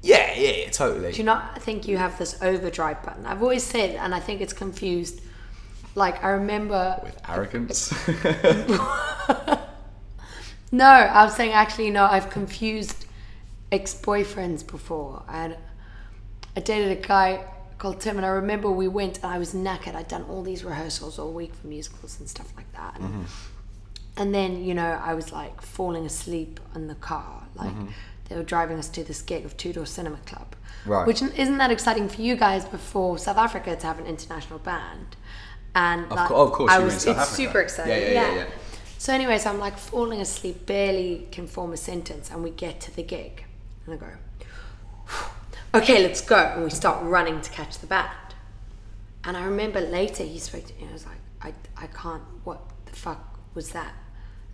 Yeah, 0.06 0.34
yeah, 0.36 0.52
yeah 0.52 0.70
totally. 0.70 1.12
Do 1.12 1.18
you 1.18 1.24
not 1.24 1.62
think 1.62 1.88
you 1.88 1.98
have 1.98 2.18
this 2.20 2.42
overdrive 2.42 3.02
button? 3.04 3.26
I've 3.26 3.42
always 3.42 3.64
said, 3.64 3.96
and 3.96 4.14
I 4.14 4.20
think 4.20 4.40
it's 4.40 4.54
confused. 4.54 5.22
Like 5.96 6.24
I 6.24 6.30
remember, 6.30 7.00
With 7.04 7.20
arrogance. 7.28 7.92
no, 10.72 10.86
I 10.86 11.24
was 11.24 11.36
saying 11.36 11.54
actually 11.54 11.90
no. 11.90 12.06
I've 12.06 12.30
confused 12.30 13.06
ex-boyfriends 13.72 14.68
before. 14.68 15.24
I 15.28 15.56
I 16.56 16.60
dated 16.60 16.98
a 16.98 17.08
guy 17.08 17.44
called 17.78 18.00
Tim, 18.02 18.18
and 18.18 18.26
I 18.26 18.30
remember 18.30 18.70
we 18.70 18.88
went, 18.88 19.18
and 19.24 19.32
I 19.34 19.40
was 19.40 19.54
knackered. 19.54 19.96
I'd 19.96 20.08
done 20.08 20.24
all 20.30 20.44
these 20.44 20.64
rehearsals 20.64 21.18
all 21.18 21.32
week 21.32 21.56
for 21.56 21.68
musicals 21.68 22.20
and 22.20 22.30
stuff 22.30 22.54
like 22.56 22.72
that. 22.74 23.00
And, 23.00 23.26
and 24.18 24.36
then 24.36 24.64
you 24.64 24.74
know 24.74 25.02
I 25.04 25.14
was 25.14 25.32
like 25.32 25.62
falling 25.62 26.06
asleep 26.06 26.60
in 26.76 26.88
the 26.88 26.96
car, 26.96 27.48
like 27.56 27.72
mm-hmm. 27.72 27.88
They 28.30 28.36
were 28.36 28.44
driving 28.44 28.78
us 28.78 28.90
to 28.90 29.04
this 29.04 29.22
gig 29.22 29.46
of 29.46 29.56
Two 29.58 29.74
Door 29.74 29.86
Cinema 29.86 30.18
Club. 30.26 30.56
Right. 30.86 31.08
Which 31.08 31.22
isn't 31.22 31.58
that 31.58 31.72
exciting 31.72 32.10
for 32.10 32.22
you 32.22 32.36
guys, 32.36 32.66
before 32.66 33.18
South 33.18 33.38
Africa 33.38 33.76
to 33.76 33.88
have 33.88 34.00
an 34.00 34.06
international 34.06 34.60
band. 34.60 35.16
And 35.74 36.10
like, 36.10 36.28
cour- 36.30 36.38
of 36.48 36.52
course 36.54 36.72
I 36.72 36.80
was, 36.80 36.96
it's 36.96 37.08
Africa. 37.08 37.26
super 37.26 37.60
exciting. 37.60 37.92
Yeah, 37.92 38.10
yeah, 38.10 38.12
yeah, 38.12 38.36
yeah. 38.36 38.46
So, 38.98 39.14
anyways, 39.14 39.46
I'm 39.46 39.60
like 39.60 39.78
falling 39.78 40.22
asleep, 40.22 40.66
barely 40.66 41.28
can 41.32 41.48
form 41.48 41.74
a 41.74 41.78
sentence, 41.78 42.32
and 42.32 42.44
we 42.44 42.50
get 42.50 42.80
to 42.82 42.96
the 42.96 43.04
gig, 43.04 43.44
and 43.86 43.94
I 43.94 43.98
go, 43.98 44.08
"Okay, 45.74 46.02
let's 46.02 46.22
go," 46.22 46.38
and 46.38 46.64
we 46.64 46.70
start 46.70 47.04
running 47.04 47.42
to 47.42 47.52
catch 47.52 47.80
the 47.80 47.88
band. 47.88 48.10
And 49.26 49.36
I 49.36 49.44
remember 49.46 49.82
later 49.82 50.24
he 50.24 50.40
spoke 50.40 50.66
to 50.66 50.74
me. 50.76 50.82
and 50.82 50.90
I 50.92 50.94
was 50.94 51.06
like, 51.06 51.18
"I, 51.42 51.84
I 51.84 51.88
can't. 51.88 52.24
What 52.44 52.62
the 52.86 52.94
fuck 52.94 53.40
was 53.54 53.72
that? 53.72 53.94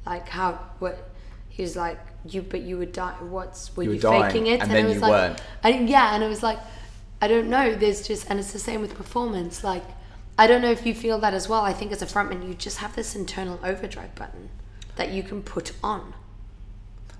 Like, 0.06 0.27
how? 0.30 0.53
What?" 0.80 1.10
He 1.49 1.61
was 1.61 1.76
like, 1.76 1.99
"You, 2.26 2.41
but 2.41 2.61
you 2.61 2.77
were 2.77 2.85
dying. 2.85 3.31
What's 3.31 3.76
were 3.76 3.84
You 3.84 3.91
you, 3.91 3.95
were 3.98 4.02
dying, 4.02 4.23
faking 4.31 4.48
it?" 4.48 4.61
and 4.61 4.72
it 4.72 4.73
then 4.76 4.85
was 4.85 4.95
you 4.95 5.02
like, 5.02 5.11
weren't. 5.11 5.41
I, 5.64 5.69
yeah, 5.69 6.14
and 6.15 6.23
it 6.23 6.27
was 6.27 6.43
like, 6.43 6.60
I 7.22 7.27
don't 7.27 7.49
know. 7.49 7.76
There's 7.76 8.07
just, 8.07 8.30
and 8.30 8.39
it's 8.39 8.52
the 8.53 8.60
same 8.60 8.81
with 8.81 8.95
performance. 8.95 9.64
Like, 9.64 9.84
I 10.38 10.48
don't 10.48 10.61
know 10.61 10.72
if 10.72 10.85
you 10.85 10.93
feel 10.93 11.19
that 11.19 11.34
as 11.34 11.48
well. 11.49 11.61
I 11.61 11.73
think 11.73 11.91
as 11.91 12.02
a 12.02 12.06
frontman, 12.06 12.48
you 12.48 12.53
just 12.53 12.77
have 12.80 12.95
this 12.95 13.15
internal 13.15 13.60
overdrive 13.64 14.15
button 14.15 14.49
that 14.95 15.10
you 15.11 15.23
can 15.23 15.41
put 15.41 15.72
on. 15.84 16.14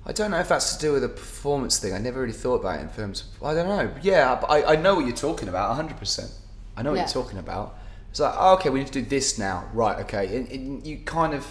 I 0.06 0.12
don't 0.14 0.32
know 0.32 0.40
if 0.40 0.50
that's 0.50 0.76
to 0.76 0.82
do 0.82 0.94
with 0.94 1.04
a 1.04 1.10
performance 1.10 1.78
thing. 1.78 1.94
I 1.94 2.00
never 2.00 2.22
really 2.22 2.34
thought 2.34 2.62
about 2.62 2.80
it 2.80 2.84
in 2.84 2.90
terms 2.90 3.22
of. 3.40 3.44
I 3.44 3.54
don't 3.54 3.68
know. 3.68 3.94
Yeah, 4.02 4.44
I, 4.50 4.74
I 4.74 4.76
know 4.76 4.96
what 4.96 5.06
you're 5.06 5.16
talking 5.16 5.48
about 5.48 5.78
100%. 5.78 6.32
I 6.76 6.82
know 6.82 6.92
what 6.92 6.96
Yeah. 6.96 7.02
you're 7.04 7.10
talking 7.24 7.38
about. 7.38 7.78
It's 8.10 8.20
like, 8.20 8.34
oh, 8.36 8.56
okay, 8.56 8.70
we 8.72 8.80
need 8.80 8.88
to 8.88 9.02
do 9.02 9.08
this 9.08 9.38
now. 9.38 9.70
Right, 9.74 10.00
okay. 10.00 10.36
And, 10.36 10.48
and 10.52 10.86
you 10.88 10.98
kind 11.00 11.34
of. 11.34 11.46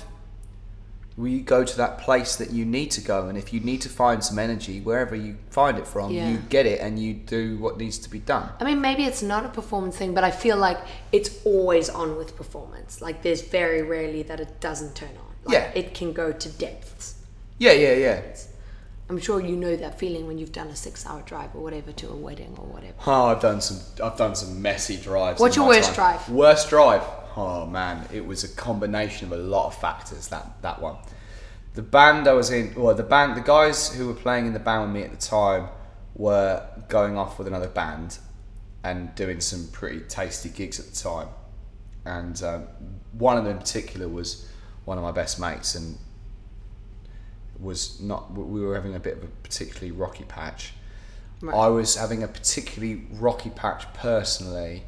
We 1.21 1.41
go 1.41 1.65
to 1.65 1.77
that 1.77 1.99
place 1.99 2.37
that 2.37 2.51
you 2.51 2.65
need 2.65 2.91
to 2.93 3.01
go, 3.03 3.29
and 3.29 3.37
if 3.37 3.53
you 3.53 3.61
need 3.61 3.81
to 3.83 3.89
find 3.91 4.25
some 4.25 4.39
energy, 4.39 4.81
wherever 4.81 5.15
you 5.15 5.37
find 5.51 5.77
it 5.79 5.87
from, 5.87 6.11
Yeah. 6.13 6.31
you 6.31 6.39
get 6.49 6.65
it 6.67 6.81
and 6.81 6.99
you 6.99 7.13
do 7.13 7.59
what 7.59 7.77
needs 7.77 7.99
to 7.99 8.09
be 8.11 8.21
done. 8.21 8.49
I 8.59 8.65
mean, 8.65 8.81
maybe 8.81 9.05
it's 9.05 9.23
not 9.23 9.45
a 9.45 9.51
performance 9.51 9.97
thing, 9.97 10.15
but 10.15 10.25
I 10.25 10.31
feel 10.31 10.57
like 10.57 10.79
it's 11.13 11.31
always 11.45 11.91
on 11.91 12.17
with 12.17 12.37
performance. 12.37 13.03
Like, 13.03 13.23
there's 13.23 13.43
very 13.43 13.83
rarely 13.83 14.23
that 14.25 14.41
it 14.41 14.61
doesn't 14.61 14.95
turn 14.95 15.11
on. 15.11 15.31
Like, 15.45 15.53
Yeah. 15.55 15.71
It 15.75 15.95
can 15.95 16.13
go 16.13 16.33
to 16.33 16.49
depths. 16.49 17.15
Yeah, 17.59 17.73
yeah, 17.73 17.93
yeah. 17.95 18.21
I'm 19.11 19.19
sure 19.19 19.41
you 19.41 19.57
know 19.57 19.75
that 19.77 19.99
feeling 19.99 20.27
when 20.29 20.39
you've 20.39 20.53
done 20.53 20.69
a 20.69 20.77
six-hour 20.77 21.23
drive 21.23 21.51
or 21.55 21.61
whatever 21.63 21.91
to 21.93 22.09
a 22.09 22.15
wedding 22.15 22.55
or 22.57 22.65
whatever. 22.65 22.95
Oh, 23.07 23.27
I've 23.27 23.41
done 23.41 23.61
some. 23.61 23.79
I've 24.03 24.17
done 24.17 24.37
some 24.37 24.63
messy 24.63 24.97
drives. 24.97 25.41
What's 25.41 25.57
your 25.57 25.67
worst 25.67 25.89
time. 25.95 26.17
drive? 26.17 26.29
Worst 26.31 26.71
drive. 26.71 27.03
Oh 27.37 27.67
man, 27.67 28.07
it 28.13 28.27
was 28.27 28.45
a 28.45 28.49
combination 28.49 29.27
of 29.27 29.39
a 29.39 29.43
lot 29.43 29.67
of 29.67 29.75
factors. 29.75 30.29
That 30.29 30.63
that 30.63 30.81
one. 30.81 30.97
The 31.75 31.83
band 31.83 32.27
I 32.27 32.33
was 32.33 32.51
in, 32.51 32.75
well, 32.75 32.95
the 32.97 33.05
band, 33.05 33.37
the 33.37 33.43
guys 33.43 33.95
who 33.95 34.09
were 34.09 34.15
playing 34.15 34.47
in 34.47 34.53
the 34.53 34.59
band 34.59 34.87
with 34.93 35.03
me 35.03 35.03
at 35.03 35.13
the 35.13 35.25
time 35.25 35.69
were 36.17 36.67
going 36.89 37.17
off 37.17 37.39
with 37.39 37.47
another 37.47 37.69
band 37.69 38.19
and 38.83 39.15
doing 39.15 39.41
some 39.41 39.69
pretty 39.69 40.01
tasty 40.01 40.49
gigs 40.49 40.81
at 40.81 40.87
the 40.87 40.97
time. 40.97 41.29
And 42.05 42.43
um, 42.43 42.67
one 43.13 43.37
of 43.37 43.45
them 43.45 43.53
in 43.53 43.59
particular 43.59 44.09
was 44.09 44.49
one 44.85 44.99
of 44.99 45.05
my 45.05 45.13
best 45.13 45.39
mates, 45.39 45.75
and 45.75 45.97
was 47.61 48.01
not. 48.01 48.33
We 48.33 48.61
were 48.61 48.75
having 48.75 48.95
a 48.95 49.01
bit 49.01 49.19
of 49.19 49.25
a 49.25 49.29
particularly 49.29 49.93
rocky 49.93 50.25
patch. 50.25 50.73
I 51.43 51.69
was 51.69 51.97
having 51.97 52.23
a 52.23 52.29
particularly 52.29 53.07
rocky 53.13 53.51
patch 53.51 53.87
personally, 53.95 54.83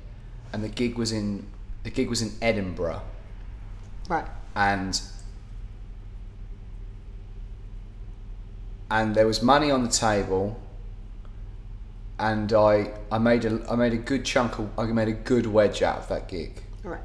and 0.52 0.62
the 0.64 0.68
gig 0.68 0.96
was 0.96 1.12
in 1.12 1.46
the 1.82 1.90
gig 1.90 2.08
was 2.08 2.22
in 2.22 2.32
Edinburgh, 2.40 3.02
Right. 4.08 4.26
and 4.54 5.00
and 8.90 9.14
there 9.14 9.26
was 9.26 9.42
money 9.42 9.70
on 9.70 9.82
the 9.82 9.88
table, 9.90 10.60
and 12.18 12.52
I 12.52 12.90
I 13.10 13.18
made 13.18 13.44
a 13.44 13.64
I 13.70 13.76
made 13.76 13.92
a 13.92 13.96
good 13.98 14.24
chunk 14.24 14.58
of 14.58 14.78
I 14.78 14.84
made 14.86 15.08
a 15.08 15.12
good 15.12 15.46
wedge 15.46 15.82
out 15.82 15.98
of 15.98 16.08
that 16.08 16.28
gig, 16.28 16.62
Right. 16.82 17.00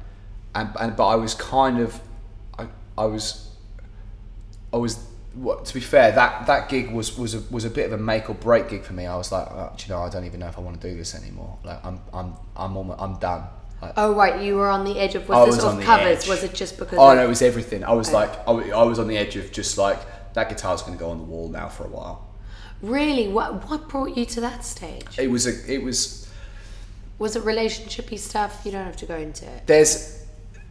and, 0.54 0.70
and 0.78 0.96
but 0.96 1.06
I 1.08 1.14
was 1.14 1.34
kind 1.34 1.80
of 1.80 2.00
I 2.58 2.66
I 2.96 3.04
was 3.06 3.50
I 4.72 4.76
was 4.76 5.04
what 5.34 5.64
to 5.66 5.74
be 5.74 5.80
fair 5.80 6.10
that 6.12 6.46
that 6.46 6.68
gig 6.68 6.90
was 6.90 7.16
was 7.16 7.34
a, 7.34 7.40
was 7.50 7.64
a 7.64 7.70
bit 7.70 7.86
of 7.86 7.92
a 7.92 8.02
make 8.02 8.28
or 8.28 8.34
break 8.34 8.68
gig 8.68 8.82
for 8.82 8.92
me. 8.92 9.06
I 9.06 9.16
was 9.16 9.30
like, 9.32 9.46
oh, 9.50 9.72
do 9.76 9.84
you 9.86 9.94
know, 9.94 10.02
I 10.02 10.10
don't 10.10 10.24
even 10.24 10.40
know 10.40 10.48
if 10.48 10.58
I 10.58 10.60
want 10.60 10.80
to 10.80 10.90
do 10.90 10.96
this 10.96 11.14
anymore. 11.14 11.58
Like 11.64 11.82
I'm 11.84 12.00
I'm 12.12 12.34
I'm 12.56 12.76
almost, 12.76 13.00
I'm 13.00 13.18
done. 13.18 13.44
Like, 13.80 13.92
Oh, 13.96 14.14
right. 14.14 14.42
You 14.42 14.56
were 14.56 14.68
on 14.68 14.84
the 14.84 14.98
edge 14.98 15.14
of. 15.14 15.30
I 15.30 15.38
Was 15.40 15.46
was 15.48 15.56
this 15.56 15.64
on 15.64 15.78
off 15.78 15.84
covers? 15.84 16.22
edge. 16.24 16.28
Was 16.28 16.42
it 16.44 16.54
just 16.54 16.78
because? 16.78 16.98
Oh 16.98 17.10
of- 17.10 17.16
no, 17.16 17.24
it 17.24 17.28
was 17.28 17.42
everything. 17.42 17.84
I 17.84 17.92
was 17.92 18.12
like, 18.12 18.30
I, 18.48 18.52
I 18.70 18.82
was 18.82 18.98
on 18.98 19.06
the 19.08 19.16
edge 19.16 19.36
of 19.36 19.52
just 19.52 19.78
like 19.78 19.98
that 20.34 20.48
guitar's 20.48 20.82
going 20.82 20.96
to 20.96 20.98
go 20.98 21.10
on 21.10 21.18
the 21.18 21.24
wall 21.24 21.48
now 21.48 21.68
for 21.68 21.84
a 21.84 21.88
while. 21.88 22.26
Really? 22.82 23.28
What 23.28 23.68
What 23.70 23.88
brought 23.88 24.16
you 24.16 24.24
to 24.26 24.40
that 24.40 24.64
stage? 24.64 25.06
It 25.18 25.30
was 25.30 25.46
a, 25.46 25.72
it 25.72 25.82
was. 25.82 26.28
Was 27.18 27.34
it 27.34 27.42
relationshipy 27.42 28.18
stuff? 28.18 28.62
You 28.64 28.70
don't 28.72 28.84
have 28.84 28.96
to 28.98 29.06
go 29.06 29.16
into 29.16 29.44
it. 29.44 29.66
There's, 29.66 30.24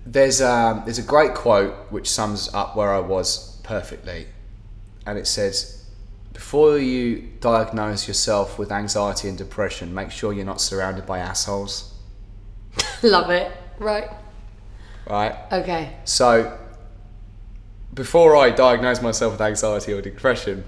there's 0.06 0.42
um, 0.42 0.84
there's 0.86 0.98
a 1.00 1.04
great 1.04 1.34
quote 1.34 1.74
which 1.92 2.10
sums 2.10 2.50
up 2.54 2.76
where 2.78 2.94
I 2.94 3.00
was 3.00 3.60
perfectly, 3.64 4.28
and 5.06 5.18
it 5.18 5.28
says, 5.28 5.86
"Before 6.34 6.78
you 6.78 7.30
diagnose 7.42 8.08
yourself 8.08 8.58
with 8.58 8.72
anxiety 8.72 9.28
and 9.28 9.38
depression, 9.38 9.94
make 9.94 10.10
sure 10.12 10.32
you're 10.32 10.46
not 10.46 10.62
surrounded 10.62 11.06
by 11.06 11.20
assholes." 11.20 11.94
Love 13.04 13.30
it. 13.30 13.52
Right. 13.80 14.10
Right. 15.10 15.36
Okay. 15.52 15.96
So, 16.04 16.58
before 17.94 18.36
I 18.36 18.50
diagnosed 18.50 19.02
myself 19.02 19.34
with 19.34 19.42
anxiety 19.42 19.94
or 19.94 20.02
depression, 20.02 20.64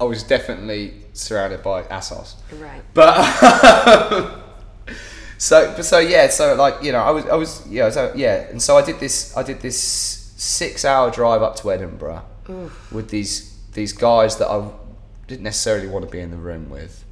I 0.00 0.04
was 0.04 0.22
definitely 0.22 0.94
surrounded 1.12 1.62
by 1.62 1.82
assholes. 1.84 2.36
Right. 2.52 2.82
But 2.92 3.14
so, 5.38 5.72
but 5.76 5.84
so 5.84 5.98
yeah, 5.98 6.28
so 6.28 6.54
like 6.54 6.82
you 6.82 6.92
know, 6.92 7.02
I 7.02 7.10
was, 7.10 7.26
I 7.26 7.36
was, 7.36 7.66
yeah, 7.68 7.90
so 7.90 8.12
yeah, 8.14 8.48
and 8.50 8.60
so 8.60 8.76
I 8.76 8.84
did 8.84 8.98
this, 8.98 9.36
I 9.36 9.42
did 9.42 9.60
this 9.60 9.78
six-hour 10.36 11.10
drive 11.10 11.42
up 11.42 11.56
to 11.56 11.72
Edinburgh 11.72 12.24
with 12.90 13.08
these 13.08 13.56
these 13.72 13.92
guys 13.92 14.36
that 14.38 14.48
I 14.48 14.68
didn't 15.26 15.44
necessarily 15.44 15.88
want 15.88 16.04
to 16.04 16.10
be 16.10 16.20
in 16.20 16.30
the 16.30 16.36
room 16.36 16.68
with, 16.68 17.04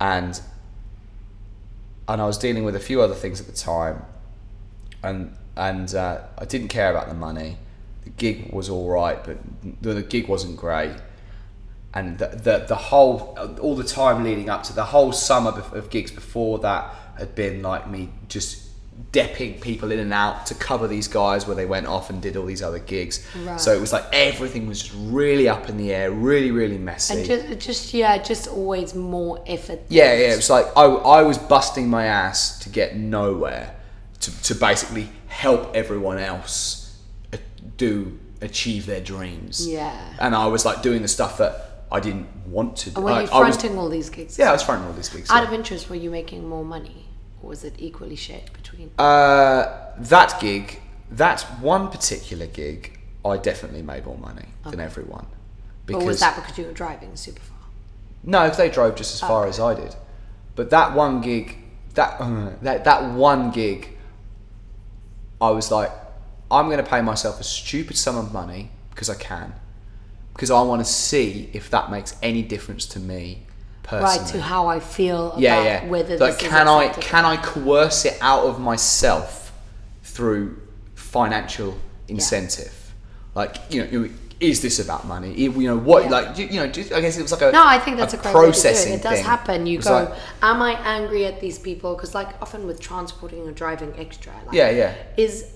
and 0.00 0.40
and 2.08 2.20
I 2.20 2.26
was 2.26 2.38
dealing 2.38 2.64
with 2.64 2.74
a 2.74 2.80
few 2.80 3.00
other 3.02 3.14
things 3.14 3.40
at 3.40 3.46
the 3.46 3.52
time, 3.52 4.04
and 5.02 5.36
and 5.56 5.94
uh, 5.94 6.22
I 6.36 6.44
didn't 6.44 6.68
care 6.68 6.90
about 6.90 7.08
the 7.08 7.14
money. 7.14 7.58
The 8.04 8.10
gig 8.10 8.52
was 8.52 8.68
all 8.68 8.88
right, 8.88 9.22
but 9.22 9.38
the, 9.82 9.94
the 9.94 10.02
gig 10.02 10.28
wasn't 10.28 10.56
great 10.56 10.96
and 11.94 12.18
the, 12.18 12.28
the 12.28 12.64
the 12.68 12.76
whole 12.76 13.36
all 13.60 13.74
the 13.74 13.84
time 13.84 14.22
leading 14.22 14.48
up 14.48 14.62
to 14.62 14.72
the 14.72 14.84
whole 14.84 15.12
summer 15.12 15.50
of 15.50 15.90
gigs 15.90 16.10
before 16.10 16.58
that 16.58 16.94
had 17.18 17.34
been 17.34 17.62
like 17.62 17.88
me 17.88 18.10
just 18.28 18.67
depping 19.12 19.58
people 19.60 19.90
in 19.90 19.98
and 19.98 20.12
out 20.12 20.44
to 20.46 20.54
cover 20.54 20.86
these 20.86 21.08
guys 21.08 21.46
where 21.46 21.56
they 21.56 21.64
went 21.64 21.86
off 21.86 22.10
and 22.10 22.20
did 22.20 22.36
all 22.36 22.44
these 22.44 22.62
other 22.62 22.78
gigs. 22.78 23.26
Right. 23.44 23.58
So 23.58 23.72
it 23.74 23.80
was 23.80 23.92
like 23.92 24.04
everything 24.12 24.66
was 24.66 24.82
just 24.82 24.94
really 24.98 25.48
up 25.48 25.68
in 25.68 25.76
the 25.78 25.92
air, 25.94 26.10
really 26.10 26.50
really 26.50 26.78
messy. 26.78 27.14
And 27.18 27.24
just, 27.26 27.58
just 27.66 27.94
yeah, 27.94 28.18
just 28.22 28.48
always 28.48 28.94
more 28.94 29.42
effort. 29.46 29.80
yeah, 29.88 30.12
yeah, 30.12 30.32
it 30.32 30.36
was 30.36 30.50
like 30.50 30.66
I, 30.76 30.84
I 30.84 31.22
was 31.22 31.38
busting 31.38 31.88
my 31.88 32.04
ass 32.04 32.58
to 32.60 32.68
get 32.68 32.96
nowhere, 32.96 33.74
to, 34.20 34.42
to 34.42 34.54
basically 34.54 35.08
help 35.28 35.74
everyone 35.74 36.18
else 36.18 37.00
do 37.76 38.18
achieve 38.40 38.86
their 38.86 39.00
dreams. 39.00 39.66
Yeah. 39.66 40.14
And 40.20 40.34
I 40.34 40.46
was 40.46 40.64
like 40.64 40.82
doing 40.82 41.02
the 41.02 41.08
stuff 41.08 41.38
that 41.38 41.84
I 41.90 42.00
didn't 42.00 42.28
want 42.46 42.76
to 42.78 42.90
do. 42.90 42.96
And 42.96 43.04
were 43.04 43.10
I- 43.12 43.22
you 43.22 43.28
I 43.30 43.40
was- 43.40 43.56
fronting 43.56 43.78
all 43.78 43.88
these 43.88 44.10
gigs? 44.10 44.38
yeah, 44.38 44.50
I 44.50 44.52
was 44.52 44.62
fronting 44.62 44.86
all 44.86 44.92
these 44.92 45.08
gigs. 45.08 45.30
Out 45.30 45.42
yeah. 45.42 45.48
of 45.48 45.54
interest, 45.54 45.88
were 45.88 45.96
you 45.96 46.10
making 46.10 46.46
more 46.48 46.64
money, 46.64 47.06
or 47.42 47.50
was 47.50 47.64
it 47.64 47.74
equally 47.78 48.16
shared 48.16 48.52
between? 48.52 48.90
Uh, 48.98 49.92
that 49.98 50.38
gig, 50.40 50.80
that 51.10 51.42
one 51.60 51.90
particular 51.90 52.46
gig, 52.46 52.98
I 53.24 53.36
definitely 53.36 53.82
made 53.82 54.06
more 54.06 54.18
money 54.18 54.46
than 54.64 54.80
everyone. 54.80 55.26
or 55.92 56.04
was 56.04 56.20
that 56.20 56.36
because 56.36 56.58
you 56.58 56.66
were 56.66 56.72
driving 56.72 57.16
super 57.16 57.40
far? 57.40 57.56
no, 58.24 58.42
because 58.44 58.58
they 58.58 58.68
drove 58.68 58.96
just 58.96 59.14
as 59.14 59.20
far 59.20 59.46
as 59.46 59.58
I 59.60 59.74
did. 59.74 59.94
But 60.56 60.70
that 60.70 60.94
one 60.94 61.20
gig, 61.20 61.56
that 61.94 62.18
that 62.62 62.84
that 62.84 63.12
one 63.12 63.50
gig, 63.50 63.96
I 65.40 65.50
was 65.50 65.70
like, 65.70 65.90
I'm 66.50 66.66
going 66.66 66.82
to 66.82 66.88
pay 66.88 67.00
myself 67.00 67.40
a 67.40 67.44
stupid 67.44 67.96
sum 67.96 68.16
of 68.16 68.32
money 68.32 68.70
because 68.90 69.08
I 69.08 69.14
can, 69.14 69.54
because 70.32 70.50
I 70.50 70.60
want 70.62 70.84
to 70.84 70.90
see 70.90 71.48
if 71.52 71.70
that 71.70 71.90
makes 71.90 72.16
any 72.22 72.42
difference 72.42 72.86
to 72.86 73.00
me 73.00 73.46
personally. 73.88 74.18
Right 74.18 74.32
to 74.32 74.40
how 74.42 74.66
I 74.66 74.80
feel 74.80 75.28
about 75.28 75.40
yeah, 75.40 75.62
yeah. 75.62 75.86
whether 75.86 76.16
like, 76.18 76.34
this 76.34 76.42
is 76.42 76.48
can 76.48 76.68
I 76.68 76.88
can 76.88 77.24
I 77.24 77.36
coerce 77.36 78.04
it 78.04 78.18
out 78.20 78.44
of 78.44 78.60
myself 78.60 79.52
through 80.02 80.60
financial 80.94 81.78
incentive? 82.06 82.74
Like, 83.34 83.56
you 83.70 83.84
know, 83.84 84.10
is 84.40 84.62
this 84.62 84.78
about 84.78 85.06
money? 85.06 85.32
You 85.34 85.50
know, 85.50 85.76
what? 85.76 86.04
Yeah. 86.04 86.10
Like, 86.10 86.38
you, 86.38 86.46
you 86.46 86.56
know, 86.56 86.64
I 86.64 87.00
guess 87.00 87.18
it 87.18 87.22
was 87.22 87.32
like 87.32 87.42
a 87.42 87.50
No, 87.50 87.66
I 87.66 87.78
think 87.78 87.96
that's 87.96 88.14
a, 88.14 88.18
great 88.18 88.26
way 88.26 88.32
to 88.32 88.38
do 88.38 88.44
processing 88.44 88.92
it. 88.92 88.96
It 88.96 89.02
does 89.02 89.18
thing. 89.18 89.24
happen. 89.24 89.66
You 89.66 89.80
go, 89.80 89.90
like- 89.90 90.18
am 90.42 90.62
I 90.62 90.72
angry 90.84 91.24
at 91.26 91.40
these 91.40 91.58
people? 91.58 91.94
Because 91.94 92.14
like 92.14 92.28
often 92.42 92.66
with 92.66 92.80
transporting 92.80 93.48
or 93.48 93.52
driving 93.52 93.94
extra, 93.98 94.32
like, 94.46 94.54
Yeah, 94.54 94.70
yeah. 94.70 94.94
is 95.16 95.52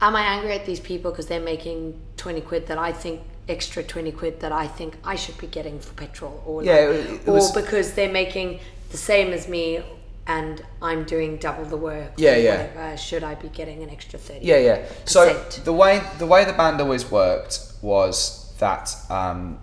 am 0.00 0.16
I 0.16 0.22
angry 0.22 0.52
at 0.52 0.64
these 0.64 0.80
people 0.80 1.10
because 1.10 1.26
they're 1.26 1.40
making 1.40 2.00
twenty 2.16 2.40
quid 2.40 2.66
that 2.68 2.78
I 2.78 2.92
think 2.92 3.20
extra 3.48 3.82
twenty 3.82 4.12
quid 4.12 4.40
that 4.40 4.52
I 4.52 4.66
think 4.66 4.96
I 5.04 5.16
should 5.16 5.38
be 5.38 5.46
getting 5.46 5.80
for 5.80 5.92
petrol, 5.94 6.42
or 6.46 6.62
Yeah, 6.62 6.72
like- 6.72 6.82
it- 6.90 7.10
it 7.26 7.28
or 7.28 7.34
was- 7.34 7.52
because 7.52 7.92
they're 7.92 8.12
making 8.12 8.60
the 8.90 8.96
same 8.98 9.32
as 9.32 9.48
me 9.48 9.82
and 10.26 10.62
I'm 10.82 11.04
doing 11.04 11.38
double 11.38 11.64
the 11.64 11.76
work. 11.78 12.12
Yeah, 12.18 12.36
yeah. 12.36 12.66
whatever, 12.66 12.96
should 12.98 13.24
I 13.24 13.34
be 13.34 13.48
getting 13.48 13.82
an 13.82 13.90
extra 13.90 14.18
thirty? 14.18 14.44
Yeah, 14.44 14.58
yeah. 14.58 14.78
So 15.06 15.34
the 15.64 15.72
way 15.72 16.02
the 16.18 16.26
way 16.26 16.44
the 16.44 16.52
band 16.52 16.80
always 16.80 17.10
worked 17.10 17.60
was 17.82 18.52
that 18.58 18.94
um, 19.08 19.58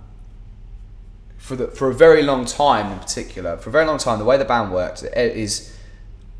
for 1.37 1.55
the 1.55 1.67
for 1.67 1.89
a 1.89 1.93
very 1.93 2.23
long 2.23 2.45
time 2.45 2.91
in 2.91 2.99
particular, 2.99 3.57
for 3.57 3.69
a 3.69 3.71
very 3.71 3.85
long 3.85 3.99
time, 3.99 4.17
the 4.19 4.25
way 4.25 4.37
the 4.37 4.45
band 4.45 4.71
worked 4.73 5.03
is 5.03 5.71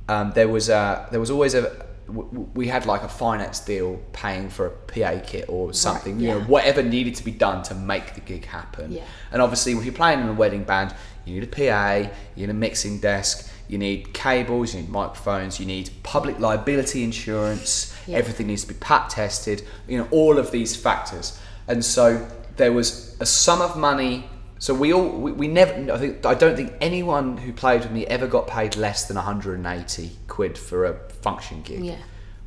um, 0.09 0.31
there 0.33 0.47
was 0.47 0.69
a 0.69 1.07
there 1.11 1.19
was 1.19 1.29
always 1.29 1.53
a 1.53 1.71
w- 2.07 2.49
we 2.53 2.67
had 2.67 2.85
like 2.85 3.03
a 3.03 3.09
finance 3.09 3.59
deal 3.59 4.01
paying 4.13 4.49
for 4.49 4.67
a 4.67 4.69
PA 4.69 5.19
kit 5.25 5.45
or 5.47 5.73
something, 5.73 6.19
you 6.19 6.29
know, 6.29 6.41
whatever 6.41 6.83
needed 6.83 7.15
to 7.15 7.23
be 7.23 7.31
done 7.31 7.63
to 7.63 7.75
make 7.75 8.13
the 8.15 8.21
gig 8.21 8.45
happen. 8.45 8.91
Yeah. 8.91 9.03
And 9.31 9.41
obviously, 9.41 9.73
if 9.73 9.83
you're 9.83 9.93
playing 9.93 10.19
in 10.19 10.27
a 10.27 10.33
wedding 10.33 10.63
band, 10.63 10.93
you 11.25 11.39
need 11.39 11.43
a 11.43 11.47
PA, 11.47 12.09
you 12.35 12.47
need 12.47 12.49
a 12.49 12.53
mixing 12.53 12.99
desk, 12.99 13.51
you 13.67 13.77
need 13.77 14.13
cables, 14.13 14.73
you 14.73 14.81
need 14.81 14.89
microphones, 14.89 15.59
you 15.59 15.65
need 15.65 15.89
public 16.03 16.39
liability 16.39 17.03
insurance. 17.03 17.95
Yeah. 18.07 18.17
Everything 18.17 18.47
needs 18.47 18.61
to 18.63 18.67
be 18.67 18.75
pat 18.75 19.09
tested. 19.09 19.63
You 19.87 19.99
know, 19.99 20.07
all 20.11 20.37
of 20.37 20.51
these 20.51 20.75
factors. 20.75 21.39
And 21.67 21.83
so 21.83 22.27
there 22.57 22.71
was 22.71 23.17
a 23.19 23.25
sum 23.25 23.61
of 23.61 23.75
money. 23.75 24.29
So 24.65 24.73
we 24.73 24.93
all 24.93 25.07
we, 25.07 25.31
we 25.31 25.47
never. 25.47 25.93
I 25.93 25.97
think 25.99 26.25
I 26.25 26.33
don't 26.33 26.55
think 26.55 26.73
anyone 26.81 27.37
who 27.37 27.53
played 27.53 27.81
with 27.81 27.91
me 27.91 28.07
ever 28.07 28.25
got 28.25 28.47
paid 28.47 28.75
less 28.75 29.07
than 29.07 29.15
180 29.15 30.11
quid 30.27 30.57
for 30.57 30.85
a 30.85 30.97
function 31.21 31.61
gig 31.61 31.85
Yeah. 31.85 31.97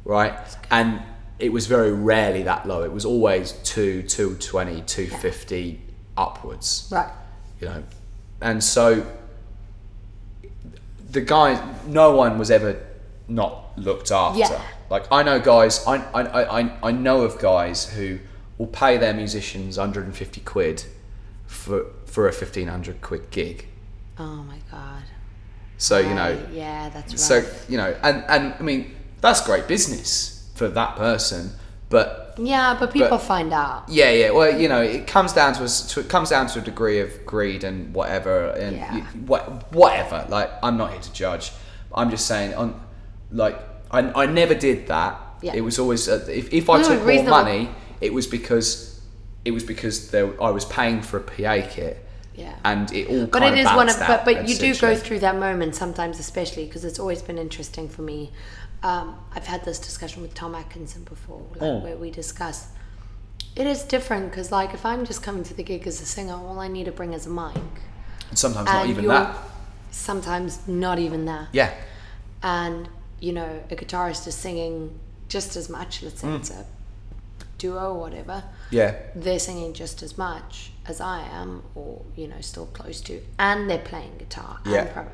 right? 0.02 0.36
And 0.68 1.00
it 1.38 1.52
was 1.52 1.68
very 1.68 1.92
rarely 1.92 2.42
that 2.42 2.66
low. 2.66 2.82
It 2.82 2.90
was 2.90 3.04
always 3.04 3.52
two, 3.62 4.02
two 4.02 4.34
twenty, 4.40 4.82
two 4.82 5.06
fifty 5.06 5.80
upwards. 6.16 6.88
Right. 6.90 7.08
You 7.60 7.68
know, 7.68 7.84
and 8.40 8.64
so 8.64 9.06
the 11.12 11.20
guys, 11.20 11.62
no 11.86 12.16
one 12.16 12.36
was 12.36 12.50
ever 12.50 12.84
not 13.28 13.78
looked 13.78 14.10
after. 14.10 14.40
Yeah. 14.40 14.60
Like 14.90 15.04
I 15.12 15.22
know 15.22 15.38
guys, 15.38 15.86
I, 15.86 15.98
I, 15.98 16.62
I, 16.62 16.78
I 16.82 16.90
know 16.90 17.20
of 17.20 17.38
guys 17.38 17.88
who 17.92 18.18
will 18.58 18.66
pay 18.66 18.96
their 18.96 19.14
musicians 19.14 19.78
150 19.78 20.40
quid 20.40 20.82
for 21.46 21.86
for 22.08 22.24
a 22.24 22.32
1500 22.32 23.00
quid 23.00 23.30
gig. 23.30 23.66
Oh 24.18 24.42
my 24.42 24.58
god. 24.70 25.02
So 25.76 25.98
you 25.98 26.14
know, 26.14 26.34
Right, 26.34 26.48
yeah, 26.52 26.88
that's 26.88 27.12
right. 27.12 27.20
so 27.20 27.44
you 27.68 27.76
know, 27.76 27.94
and 28.02 28.24
and 28.28 28.54
I 28.58 28.62
mean 28.62 28.94
that's 29.20 29.40
great 29.46 29.68
business 29.68 30.50
for 30.54 30.68
that 30.68 30.96
person, 30.96 31.50
but 31.88 32.34
yeah, 32.36 32.76
but 32.78 32.92
people 32.92 33.08
but- 33.10 33.18
find 33.18 33.52
out. 33.52 33.88
yeah, 33.88 34.10
yeah. 34.10 34.30
Well, 34.30 34.58
you 34.60 34.68
know, 34.68 34.80
it 34.82 35.06
comes 35.06 35.32
down 35.32 35.54
to, 35.54 35.64
a, 35.64 35.68
to 35.68 36.00
it 36.00 36.08
comes 36.08 36.30
down 36.30 36.46
to 36.48 36.58
a 36.58 36.62
degree 36.62 37.00
of 37.00 37.24
greed 37.26 37.62
and 37.64 37.94
whatever, 37.94 38.50
and 38.50 38.76
Yeah. 38.76 38.96
you, 38.96 39.02
what, 39.26 39.72
whatever. 39.72 40.24
Like, 40.28 40.50
I'm 40.62 40.76
not 40.76 40.92
here 40.92 41.00
to 41.00 41.12
judge. 41.12 41.52
I'm 41.94 42.10
just 42.10 42.26
saying, 42.26 42.54
on 42.54 42.80
like, 43.32 43.56
I, 43.90 44.00
I 44.22 44.26
never 44.26 44.54
did 44.54 44.86
that. 44.88 45.20
Yeah. 45.42 45.54
It 45.54 45.60
was 45.62 45.78
always 45.78 46.08
uh, 46.08 46.24
if, 46.28 46.52
if 46.52 46.68
I 46.70 46.80
No, 46.82 46.88
took 46.88 47.04
more 47.04 47.22
money, 47.24 47.70
it 48.00 48.12
was 48.12 48.26
because 48.26 48.97
it 49.44 49.50
was 49.52 49.64
because 49.64 50.10
there, 50.10 50.40
I 50.42 50.50
was 50.50 50.64
paying 50.64 51.00
for 51.02 51.16
a 51.18 51.20
PA 51.22 51.66
kit. 51.68 52.04
Yeah. 52.34 52.54
And 52.64 52.92
it 52.92 53.08
all 53.08 53.26
but 53.26 53.42
it 53.42 53.58
is 53.58 53.66
one 53.66 53.88
of 53.88 53.98
but 53.98 54.24
but 54.24 54.48
you 54.48 54.54
do 54.56 54.72
go 54.76 54.94
through 54.94 55.18
that 55.20 55.36
moment 55.36 55.74
sometimes 55.74 56.20
especially 56.20 56.66
because 56.66 56.84
it's 56.84 57.00
always 57.00 57.20
been 57.20 57.36
interesting 57.36 57.88
for 57.88 58.02
me 58.02 58.30
um, 58.84 59.16
i've 59.34 59.48
had 59.48 59.64
this 59.64 59.80
discussion 59.80 60.22
with 60.22 60.34
tom 60.34 60.54
atkinson 60.54 61.02
before 61.02 61.42
like, 61.50 61.62
Oh. 61.62 61.78
where 61.78 61.96
we 61.96 62.12
discuss 62.12 62.68
it 63.56 63.66
is 63.66 63.82
different 63.82 64.30
because 64.30 64.52
like 64.52 64.72
if 64.72 64.86
i'm 64.86 65.04
just 65.04 65.20
coming 65.20 65.42
to 65.42 65.52
the 65.54 65.64
gig 65.64 65.84
as 65.88 66.00
a 66.00 66.04
singer 66.06 66.34
all 66.34 66.60
i 66.60 66.68
need 66.68 66.84
to 66.84 66.92
bring 66.92 67.12
is 67.12 67.26
a 67.26 67.30
mic 67.30 67.56
And 68.28 68.38
sometimes 68.38 68.66
not 68.68 68.86
even 68.86 69.06
that. 69.08 69.36
sometimes 69.90 70.60
not 70.68 71.00
even 71.00 71.24
that 71.24 71.48
Yeah. 71.52 71.74
and 72.44 72.88
you 73.18 73.32
know 73.32 73.64
a 73.68 73.74
guitarist 73.74 74.28
is 74.28 74.36
singing 74.36 74.96
just 75.28 75.56
as 75.56 75.68
much 75.68 76.04
let's 76.04 76.20
say 76.20 76.28
Mm. 76.28 76.36
it's 76.38 76.50
a 76.50 76.64
duo 77.58 77.94
or 77.94 78.00
whatever 78.00 78.44
Yeah. 78.70 78.94
they're 79.14 79.38
singing 79.38 79.72
just 79.72 80.02
as 80.02 80.18
much 80.18 80.72
as 80.86 81.00
I 81.00 81.20
am, 81.32 81.62
or 81.74 82.02
you 82.16 82.28
know, 82.28 82.40
still 82.40 82.66
close 82.66 83.00
to, 83.02 83.20
and 83.38 83.68
they're 83.68 83.78
playing 83.78 84.16
guitar. 84.18 84.58
Yeah. 84.66 85.04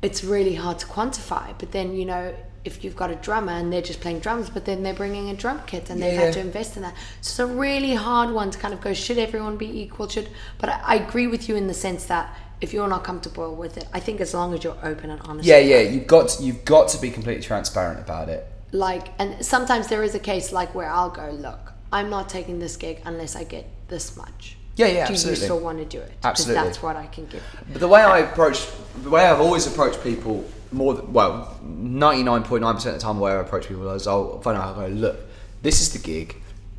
It's 0.00 0.22
really 0.22 0.54
hard 0.54 0.78
to 0.80 0.86
quantify. 0.86 1.54
But 1.58 1.72
then 1.72 1.94
you 1.94 2.04
know, 2.04 2.34
if 2.64 2.84
you've 2.84 2.96
got 2.96 3.10
a 3.10 3.16
drummer 3.16 3.52
and 3.52 3.72
they're 3.72 3.82
just 3.82 4.00
playing 4.00 4.20
drums, 4.20 4.48
but 4.50 4.64
then 4.64 4.82
they're 4.82 4.94
bringing 4.94 5.30
a 5.30 5.34
drum 5.34 5.60
kit 5.66 5.90
and 5.90 6.00
they've 6.02 6.12
Yeah. 6.14 6.26
had 6.26 6.34
to 6.34 6.40
invest 6.40 6.76
in 6.76 6.82
that, 6.82 6.94
so 7.20 7.44
it's 7.44 7.50
a 7.52 7.54
really 7.54 7.94
hard 7.94 8.30
one 8.30 8.50
to 8.50 8.58
kind 8.58 8.72
of 8.74 8.80
go. 8.80 8.92
Should 8.94 9.18
everyone 9.18 9.56
be 9.56 9.66
equal? 9.82 10.08
Should, 10.08 10.28
but 10.58 10.68
I, 10.70 10.80
I 10.84 10.94
agree 10.96 11.26
with 11.26 11.48
you 11.48 11.56
in 11.56 11.66
the 11.66 11.74
sense 11.74 12.04
that 12.06 12.32
if 12.60 12.72
you're 12.72 12.88
not 12.88 13.04
comfortable 13.04 13.54
with 13.54 13.76
it, 13.76 13.86
I 13.92 14.00
think 14.00 14.20
as 14.20 14.34
long 14.34 14.52
as 14.54 14.64
you're 14.64 14.76
open 14.82 15.10
and 15.10 15.20
honest. 15.22 15.46
Yeah, 15.48 15.58
yeah. 15.58 15.80
You've 15.80 16.06
got 16.08 16.28
to, 16.30 16.42
you've 16.42 16.64
got 16.64 16.88
to 16.88 17.00
be 17.00 17.10
completely 17.10 17.42
transparent 17.42 18.00
about 18.00 18.28
it. 18.28 18.46
like 18.72 19.08
and 19.18 19.44
sometimes 19.44 19.86
there 19.88 20.02
is 20.02 20.14
a 20.14 20.18
case 20.18 20.52
like 20.52 20.74
where 20.74 20.90
I'll 20.90 21.10
go, 21.10 21.30
look, 21.30 21.72
I'm 21.92 22.10
not 22.10 22.28
taking 22.28 22.58
this 22.58 22.76
gig 22.76 23.00
unless 23.04 23.34
I 23.36 23.44
get 23.44 23.66
this 23.88 24.16
much. 24.16 24.56
Yeah, 24.76 24.86
yeah, 24.86 25.06
Do 25.06 25.12
absolutely. 25.12 25.40
you 25.40 25.44
still 25.44 25.60
want 25.60 25.78
to 25.78 25.84
do 25.84 26.00
it? 26.00 26.12
Absolutely. 26.22 26.62
that's 26.62 26.82
what 26.82 26.94
I 26.96 27.06
can 27.06 27.24
give 27.26 27.42
you. 27.52 27.58
But 27.72 27.80
the 27.80 27.88
way 27.88 28.00
I 28.02 28.18
approach, 28.20 28.66
the 29.02 29.10
way 29.10 29.24
I've 29.26 29.40
always 29.40 29.66
approached 29.66 30.02
people, 30.04 30.44
more 30.70 30.94
than, 30.94 31.12
well, 31.12 31.58
ninety 31.62 32.22
nine 32.22 32.42
point 32.44 32.62
nine 32.62 32.74
percent 32.74 32.94
of 32.94 33.00
the 33.00 33.04
time, 33.06 33.16
the 33.16 33.22
way 33.22 33.32
I 33.32 33.40
approach 33.40 33.66
people 33.68 33.90
is 33.90 34.06
I'll 34.06 34.40
find 34.40 34.56
out. 34.56 34.76
I 34.78 34.88
go, 34.88 34.94
look, 34.94 35.18
this 35.62 35.80
is 35.80 35.92
the 35.92 35.98
gig. 35.98 36.36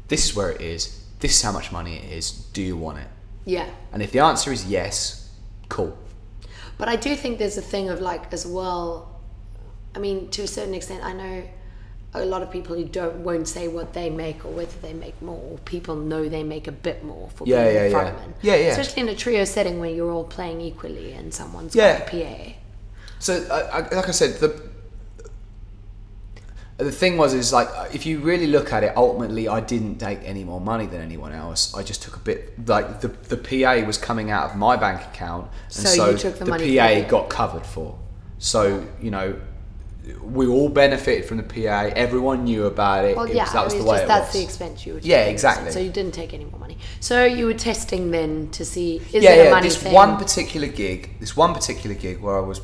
this 0.08 0.26
is 0.26 0.36
where 0.36 0.50
it 0.52 0.62
is. 0.62 1.04
This 1.20 1.32
is 1.36 1.42
how 1.42 1.52
much 1.52 1.72
money 1.74 1.98
it 1.98 2.12
is. 2.14 2.32
Do 2.32 2.62
you 2.62 2.78
want 2.78 3.00
it? 3.00 3.08
Yeah. 3.46 3.70
And 3.92 4.02
if 4.02 4.12
the 4.12 4.20
answer 4.20 4.54
is 4.54 4.66
yes, 4.66 5.30
cool. 5.68 5.98
But 6.78 6.88
I 6.88 6.96
do 6.96 7.16
think 7.16 7.40
there's 7.40 7.58
a 7.58 7.62
thing 7.62 7.90
of 7.90 8.00
like 8.00 8.32
as 8.32 8.46
well. 8.48 9.20
I 9.94 10.00
mean, 10.00 10.30
to 10.30 10.44
a 10.44 10.48
certain 10.48 10.74
extent, 10.74 11.04
I 11.04 11.12
know 11.12 11.44
a 12.14 12.26
lot 12.26 12.42
of 12.42 12.50
people 12.50 12.76
who 12.76 12.86
don't 12.86 13.18
won't 13.18 13.48
say 13.48 13.68
what 13.68 13.94
they 13.94 14.10
make 14.10 14.44
or 14.46 14.50
whether 14.50 14.78
they 14.82 14.94
make 14.94 15.22
more. 15.22 15.60
People 15.66 15.96
know 15.96 16.28
they 16.28 16.44
make 16.44 16.68
a 16.68 16.72
bit 16.72 17.04
more 17.04 17.30
for 17.36 17.46
Yeah, 17.48 17.64
being 17.64 17.76
yeah, 17.76 17.82
a 17.82 17.92
frontman. 17.94 18.34
Yeah, 18.42 18.56
yeah. 18.56 18.68
Especially 18.70 19.02
in 19.04 19.10
a 19.10 19.16
trio 19.16 19.46
setting 19.46 19.80
where 19.80 19.90
you're 19.92 20.12
all 20.12 20.24
playing 20.24 20.62
equally 20.62 21.14
and 21.14 21.34
someone's 21.34 21.76
Yeah. 21.76 22.00
got 22.00 22.14
a 22.14 22.24
PA. 22.46 22.54
So, 23.20 23.46
I, 23.52 23.80
I, 23.80 23.96
like 23.96 24.08
I 24.08 24.12
said, 24.12 24.40
the 24.40 24.60
the 26.78 26.92
thing 26.92 27.18
was 27.18 27.34
is 27.34 27.52
like 27.52 27.68
if 27.94 28.06
you 28.06 28.20
really 28.20 28.48
look 28.48 28.72
at 28.72 28.84
it, 28.84 28.96
ultimately, 28.96 29.48
I 29.48 29.60
didn't 29.60 29.98
take 29.98 30.20
any 30.24 30.44
more 30.46 30.62
money 30.62 30.86
than 30.86 31.02
anyone 31.02 31.34
else. 31.34 31.76
I 31.76 31.84
just 31.84 32.02
took 32.02 32.16
a 32.16 32.20
bit. 32.20 32.68
Like 32.68 33.02
the 33.02 33.10
the 33.10 33.38
PA 33.38 33.86
was 33.86 33.98
coming 33.98 34.32
out 34.32 34.50
of 34.50 34.56
my 34.56 34.78
bank 34.78 35.02
account, 35.02 35.50
and 35.76 35.88
So 35.88 35.90
so, 35.90 36.10
you 36.12 36.18
took 36.18 36.40
the 36.40 36.46
the, 36.46 36.52
money 36.52 36.78
PA 36.78 37.02
got 37.08 37.30
covered 37.30 37.66
for. 37.66 38.00
So 38.40 38.86
you 39.02 39.12
know. 39.12 39.40
We 40.22 40.48
all 40.48 40.70
benefited 40.70 41.26
from 41.26 41.38
the 41.38 41.44
PA. 41.44 41.92
Everyone 41.96 42.44
knew 42.44 42.66
about 42.66 43.06
it. 43.06 43.16
Well, 43.16 43.26
It 43.26 43.36
yeah, 43.36 43.44
was- 43.44 43.54
that 43.54 43.64
was 43.66 43.74
it 43.74 43.78
the 43.80 43.84
way 43.84 43.92
just 43.96 44.04
it 44.04 44.08
that's 44.08 44.28
was. 44.28 44.34
the 44.34 44.44
expense 44.44 44.86
you 44.86 44.94
were. 44.94 45.00
Yeah, 45.00 45.26
exactly. 45.26 45.72
So 45.72 45.80
you 45.80 45.90
didn't 45.92 46.14
take 46.14 46.34
any 46.34 46.46
more 46.46 46.60
money. 46.60 46.78
So 47.00 47.26
you 47.26 47.46
were 47.46 47.54
testing 47.54 48.12
then 48.12 48.50
to 48.52 48.64
see 48.66 48.98
is 49.14 49.24
yeah, 49.24 49.32
it 49.32 49.40
a 49.40 49.44
yeah. 49.46 49.50
money 49.52 49.68
This 49.70 49.78
thing? 49.78 49.94
one 49.94 50.18
particular 50.18 50.68
gig, 50.68 51.20
this 51.20 51.36
one 51.36 51.54
particular 51.54 51.96
gig 51.96 52.22
where 52.22 52.38
I 52.38 52.42
was, 52.42 52.62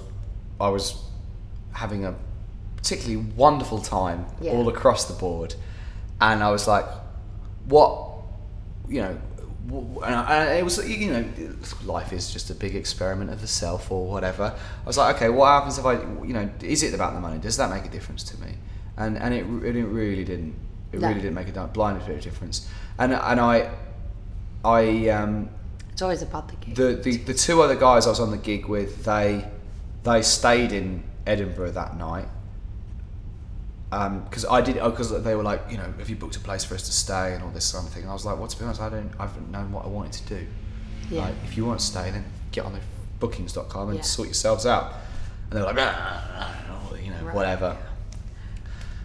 I 0.59 0.69
was 0.69 0.95
having 1.73 2.05
a 2.05 2.15
particularly 2.77 3.25
wonderful 3.35 3.79
time 3.79 4.25
Yeah. 4.41 4.51
all 4.51 4.69
across 4.69 5.05
the 5.05 5.13
board, 5.13 5.55
and 6.21 6.43
I 6.43 6.51
was 6.51 6.67
like, 6.67 6.85
what, 7.67 8.11
you 8.87 9.01
know, 9.01 9.17
and 9.71 10.15
I- 10.15 10.53
it 10.59 10.63
was 10.63 10.77
you 10.87 11.11
know, 11.11 11.25
life 11.85 12.13
is 12.13 12.31
just 12.31 12.49
a 12.49 12.53
big 12.55 12.75
experiment 12.75 13.31
of 13.31 13.41
the 13.41 13.47
self 13.47 13.91
or 13.91 14.07
whatever. 14.07 14.53
I 14.83 14.87
was 14.87 14.97
like, 14.97 15.15
okay, 15.15 15.29
what 15.29 15.47
happens 15.47 15.77
if 15.77 15.85
I, 15.85 15.93
you 16.23 16.33
know, 16.33 16.49
is 16.61 16.83
it 16.83 16.93
about 16.93 17.13
the 17.13 17.19
money? 17.19 17.39
Does 17.39 17.57
that 17.57 17.69
make 17.69 17.85
a 17.85 17.89
difference 17.89 18.23
to 18.25 18.39
me? 18.41 18.51
And 18.97 19.17
and 19.17 19.33
it, 19.33 19.39
it 19.75 19.83
really 19.83 20.23
didn't. 20.23 20.55
It 20.91 20.99
No. 21.01 21.07
really 21.09 21.19
didn't 21.21 21.35
make 21.35 21.49
a 21.55 21.67
blind 21.67 21.99
bit 22.05 22.15
of 22.17 22.21
difference. 22.21 22.67
And 22.97 23.11
and 23.13 23.39
I, 23.39 23.71
I 24.63 25.09
um, 25.09 25.49
It's 25.91 26.01
always 26.01 26.21
about 26.21 26.47
the 26.47 26.55
gig. 26.57 26.75
the, 26.75 26.93
the 26.95 27.17
the 27.17 27.33
two 27.33 27.61
other 27.61 27.75
guys 27.75 28.05
I 28.05 28.09
was 28.09 28.19
on 28.19 28.31
the 28.31 28.37
gig 28.37 28.67
with, 28.67 29.03
they 29.03 29.45
they 30.03 30.21
stayed 30.21 30.71
in 30.71 31.03
Edinburgh 31.25 31.71
that 31.71 31.97
night. 31.97 32.27
Because 34.25 34.43
I 34.45 34.59
did, 34.61 34.75
because 34.75 35.23
they 35.23 35.35
were 35.35 35.43
like, 35.43 35.61
you 35.69 35.77
know, 35.77 35.93
have 35.99 36.09
you 36.09 36.15
booked 36.17 36.35
a 36.35 36.39
place 36.39 36.63
for 36.65 36.75
us 36.75 36.83
to 36.83 36.91
stay 36.91 37.33
and 37.33 37.41
all 37.43 37.49
this 37.51 37.63
sort 37.65 37.85
of 37.85 37.91
thing. 37.91 38.01
And 38.03 38.09
I 38.11 38.13
was 38.13 38.25
like, 38.25 38.37
well, 38.37 38.47
to 38.47 38.57
be 38.59 38.65
honest, 38.65 38.81
I 38.81 38.89
don't, 38.89 39.11
I 39.19 39.23
haven't 39.27 39.49
known 39.51 39.71
what 39.71 39.85
I 39.85 39.87
wanted 39.87 40.13
to 40.13 40.23
do. 40.39 40.47
Yeah. 41.09 41.21
Like, 41.21 41.35
if 41.45 41.55
you 41.55 41.65
want 41.65 41.79
to 41.79 41.85
stay, 41.85 42.11
then 42.11 42.25
get 42.51 42.65
on 42.65 42.73
the 42.73 42.79
bookings.com 43.19 43.89
and 43.89 43.97
Yeah. 43.99 44.03
sort 44.03 44.27
yourselves 44.27 44.65
out. 44.65 44.93
And 45.49 45.51
they're 45.53 45.63
like, 45.63 45.77
"Ah, 45.79 46.51
you 47.01 47.11
know, 47.11 47.21
Right. 47.23 47.35
whatever. 47.35 47.77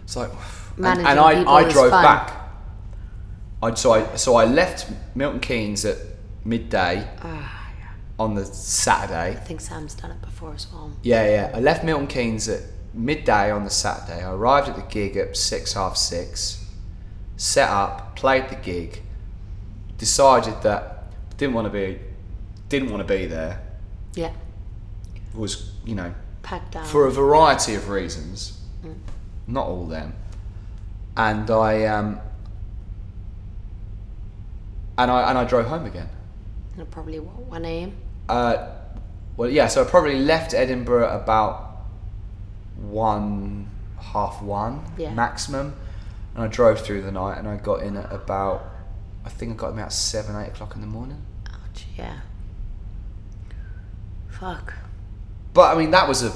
It's 0.03 0.15
like, 0.15 0.31
and, 0.31 0.77
Managing 0.77 1.05
and 1.07 1.19
I, 1.19 1.51
I 1.53 1.69
drove 1.71 1.91
fun. 1.91 2.03
back. 2.03 2.37
I 3.63 3.73
so 3.75 3.91
I 3.93 4.15
so 4.15 4.35
I 4.35 4.45
left 4.45 4.91
Milton 5.15 5.39
Keynes 5.39 5.85
at 5.85 5.97
midday 6.43 7.07
Ah, 7.21 7.69
on 8.19 8.33
the 8.35 8.43
Saturday. 8.45 9.31
I 9.31 9.35
think 9.35 9.61
Sam's 9.61 9.93
done 9.93 10.11
it 10.11 10.21
before 10.21 10.53
as 10.55 10.67
well. 10.73 10.91
Yeah, 11.03 11.25
yeah. 11.27 11.51
I 11.53 11.59
left 11.59 11.83
Milton 11.83 12.07
Keynes 12.07 12.49
at 12.49 12.61
midday 12.93 13.51
on 13.51 13.63
the 13.63 13.69
Saturday. 13.69 14.23
I 14.23 14.31
arrived 14.31 14.69
at 14.69 14.75
the 14.75 14.81
gig 14.83 15.15
at 15.17 15.35
six, 15.37 15.73
half 15.73 15.97
six. 15.97 16.65
Set 17.37 17.69
up, 17.69 18.15
played 18.15 18.49
the 18.49 18.55
gig. 18.55 19.01
Decided 19.97 20.61
that 20.63 21.05
didn't 21.37 21.53
want 21.53 21.65
to 21.65 21.71
be, 21.71 21.99
didn't 22.69 22.89
want 22.91 23.05
to 23.07 23.13
be 23.13 23.25
there. 23.25 23.61
Yeah, 24.13 24.31
Was 25.33 25.71
you 25.85 25.95
know 25.95 26.13
packed 26.43 26.73
down. 26.73 26.85
for 26.85 27.05
a 27.07 27.11
variety 27.11 27.75
of 27.75 27.87
reasons, 27.89 28.59
not 29.47 29.67
all 29.67 29.85
them. 29.85 30.13
And 31.15 31.49
I 31.49 31.85
um. 31.85 32.19
And 34.97 35.09
I 35.09 35.29
and 35.29 35.37
I 35.37 35.45
drove 35.45 35.67
home 35.67 35.85
again. 35.85 36.09
And 36.77 36.89
probably 36.91 37.19
what 37.19 37.37
one 37.45 37.65
a.m. 37.65 37.93
Uh, 38.27 38.67
well, 39.37 39.49
yeah. 39.49 39.67
So 39.67 39.83
I 39.83 39.87
probably 39.87 40.19
left 40.19 40.53
Edinburgh 40.53 41.09
about 41.15 41.70
one, 42.81 43.69
half 43.99 44.41
one 44.41 44.83
Yeah. 44.97 45.13
maximum, 45.13 45.75
and 46.35 46.43
I 46.43 46.47
drove 46.47 46.79
through 46.81 47.01
the 47.03 47.11
night, 47.11 47.37
and 47.37 47.47
I 47.47 47.57
got 47.57 47.81
in 47.83 47.97
at 47.97 48.11
about, 48.11 48.63
I 49.25 49.29
think 49.29 49.51
I 49.51 49.55
got 49.55 49.67
in 49.69 49.77
about 49.79 49.93
seven, 49.93 50.35
eight 50.35 50.49
o'clock 50.49 50.75
in 50.75 50.81
the 50.81 50.87
morning. 50.87 51.21
Ouch. 51.47 51.85
Yeah. 51.97 52.17
Fuck. 54.29 54.73
But 55.53 55.75
I 55.75 55.79
mean, 55.79 55.91
that 55.91 56.07
was 56.07 56.23
a, 56.23 56.31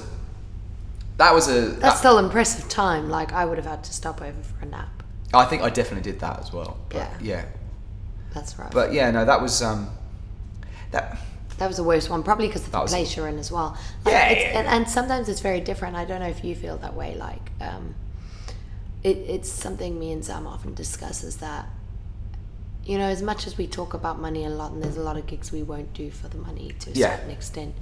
that 1.17 1.33
was 1.33 1.47
a. 1.47 1.61
That's 1.61 1.79
that- 1.81 1.97
still 1.97 2.17
impressive 2.19 2.67
time. 2.69 3.09
Like 3.09 3.31
I 3.33 3.45
would 3.45 3.57
have 3.57 3.65
had 3.65 3.83
to 3.85 3.93
stop 3.93 4.21
over 4.21 4.41
for 4.43 4.63
a 4.65 4.67
nap. 4.67 5.03
I 5.33 5.45
think 5.45 5.63
I 5.63 5.69
definitely 5.69 6.09
did 6.09 6.19
that 6.21 6.39
as 6.39 6.53
well. 6.53 6.77
But, 6.89 6.97
Yeah. 6.97 7.13
Yeah. 7.21 7.45
That's 8.33 8.59
right. 8.59 8.71
But 8.71 8.93
yeah, 8.93 9.11
no, 9.11 9.25
that 9.25 9.41
was 9.41 9.61
um, 9.61 9.89
that. 10.91 11.17
That 11.57 11.67
was 11.67 11.77
the 11.77 11.83
worst 11.83 12.09
one, 12.09 12.21
probably 12.23 12.47
because 12.47 12.65
of 12.65 12.71
the 12.71 12.79
was- 12.81 12.91
place 12.91 13.15
you're 13.15 13.27
in 13.27 13.39
as 13.39 13.51
well. 13.51 13.77
Like, 14.03 14.13
Yeah, 14.13 14.27
it's, 14.29 14.41
yeah, 14.41 14.59
And, 14.59 14.67
and 14.67 14.89
sometimes 14.89 15.29
it's 15.29 15.39
very 15.41 15.61
different. 15.61 15.95
I 15.95 16.03
don't 16.05 16.19
know 16.19 16.27
if 16.27 16.43
you 16.43 16.53
feel 16.55 16.77
that 16.77 16.95
way. 16.95 17.15
Like, 17.15 17.51
um, 17.61 17.95
it, 19.03 19.17
it's 19.17 19.49
something 19.49 19.97
me 19.99 20.11
and 20.11 20.23
Sam 20.25 20.47
often 20.47 20.73
discuss 20.73 21.23
is 21.23 21.37
that, 21.37 21.67
you 22.85 22.97
know, 22.97 23.05
as 23.05 23.21
much 23.21 23.47
as 23.47 23.57
we 23.57 23.67
talk 23.67 23.93
about 23.93 24.19
money 24.19 24.43
a 24.45 24.49
lot, 24.49 24.71
and 24.71 24.83
there's 24.83 24.97
a 24.97 25.01
lot 25.01 25.15
of 25.17 25.25
gigs 25.27 25.51
we 25.51 25.63
won't 25.63 25.93
do 25.93 26.11
for 26.11 26.27
the 26.27 26.37
money 26.37 26.73
to 26.79 26.89
a 26.89 26.93
Yeah. 26.93 27.15
certain 27.15 27.31
extent, 27.31 27.75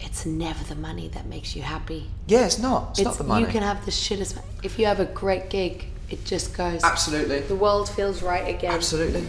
it's 0.00 0.26
never 0.26 0.62
the 0.64 0.74
money 0.74 1.08
that 1.08 1.26
makes 1.26 1.54
you 1.56 1.62
happy. 1.62 2.10
Yeah, 2.26 2.46
it's 2.46 2.58
not. 2.58 2.90
It's, 2.98 3.02
not 3.02 3.18
the 3.18 3.24
money. 3.24 3.46
You 3.46 3.50
can 3.50 3.62
have 3.62 3.84
the 3.84 3.90
shittest. 3.90 4.38
If 4.62 4.78
you 4.78 4.86
have 4.86 5.00
a 5.00 5.04
great 5.06 5.50
gig, 5.50 5.86
it 6.10 6.24
just 6.24 6.56
goes. 6.56 6.82
Absolutely. 6.84 7.40
The 7.40 7.54
world 7.56 7.88
feels 7.88 8.22
right 8.22 8.48
again. 8.54 8.72
Absolutely. 8.72 9.24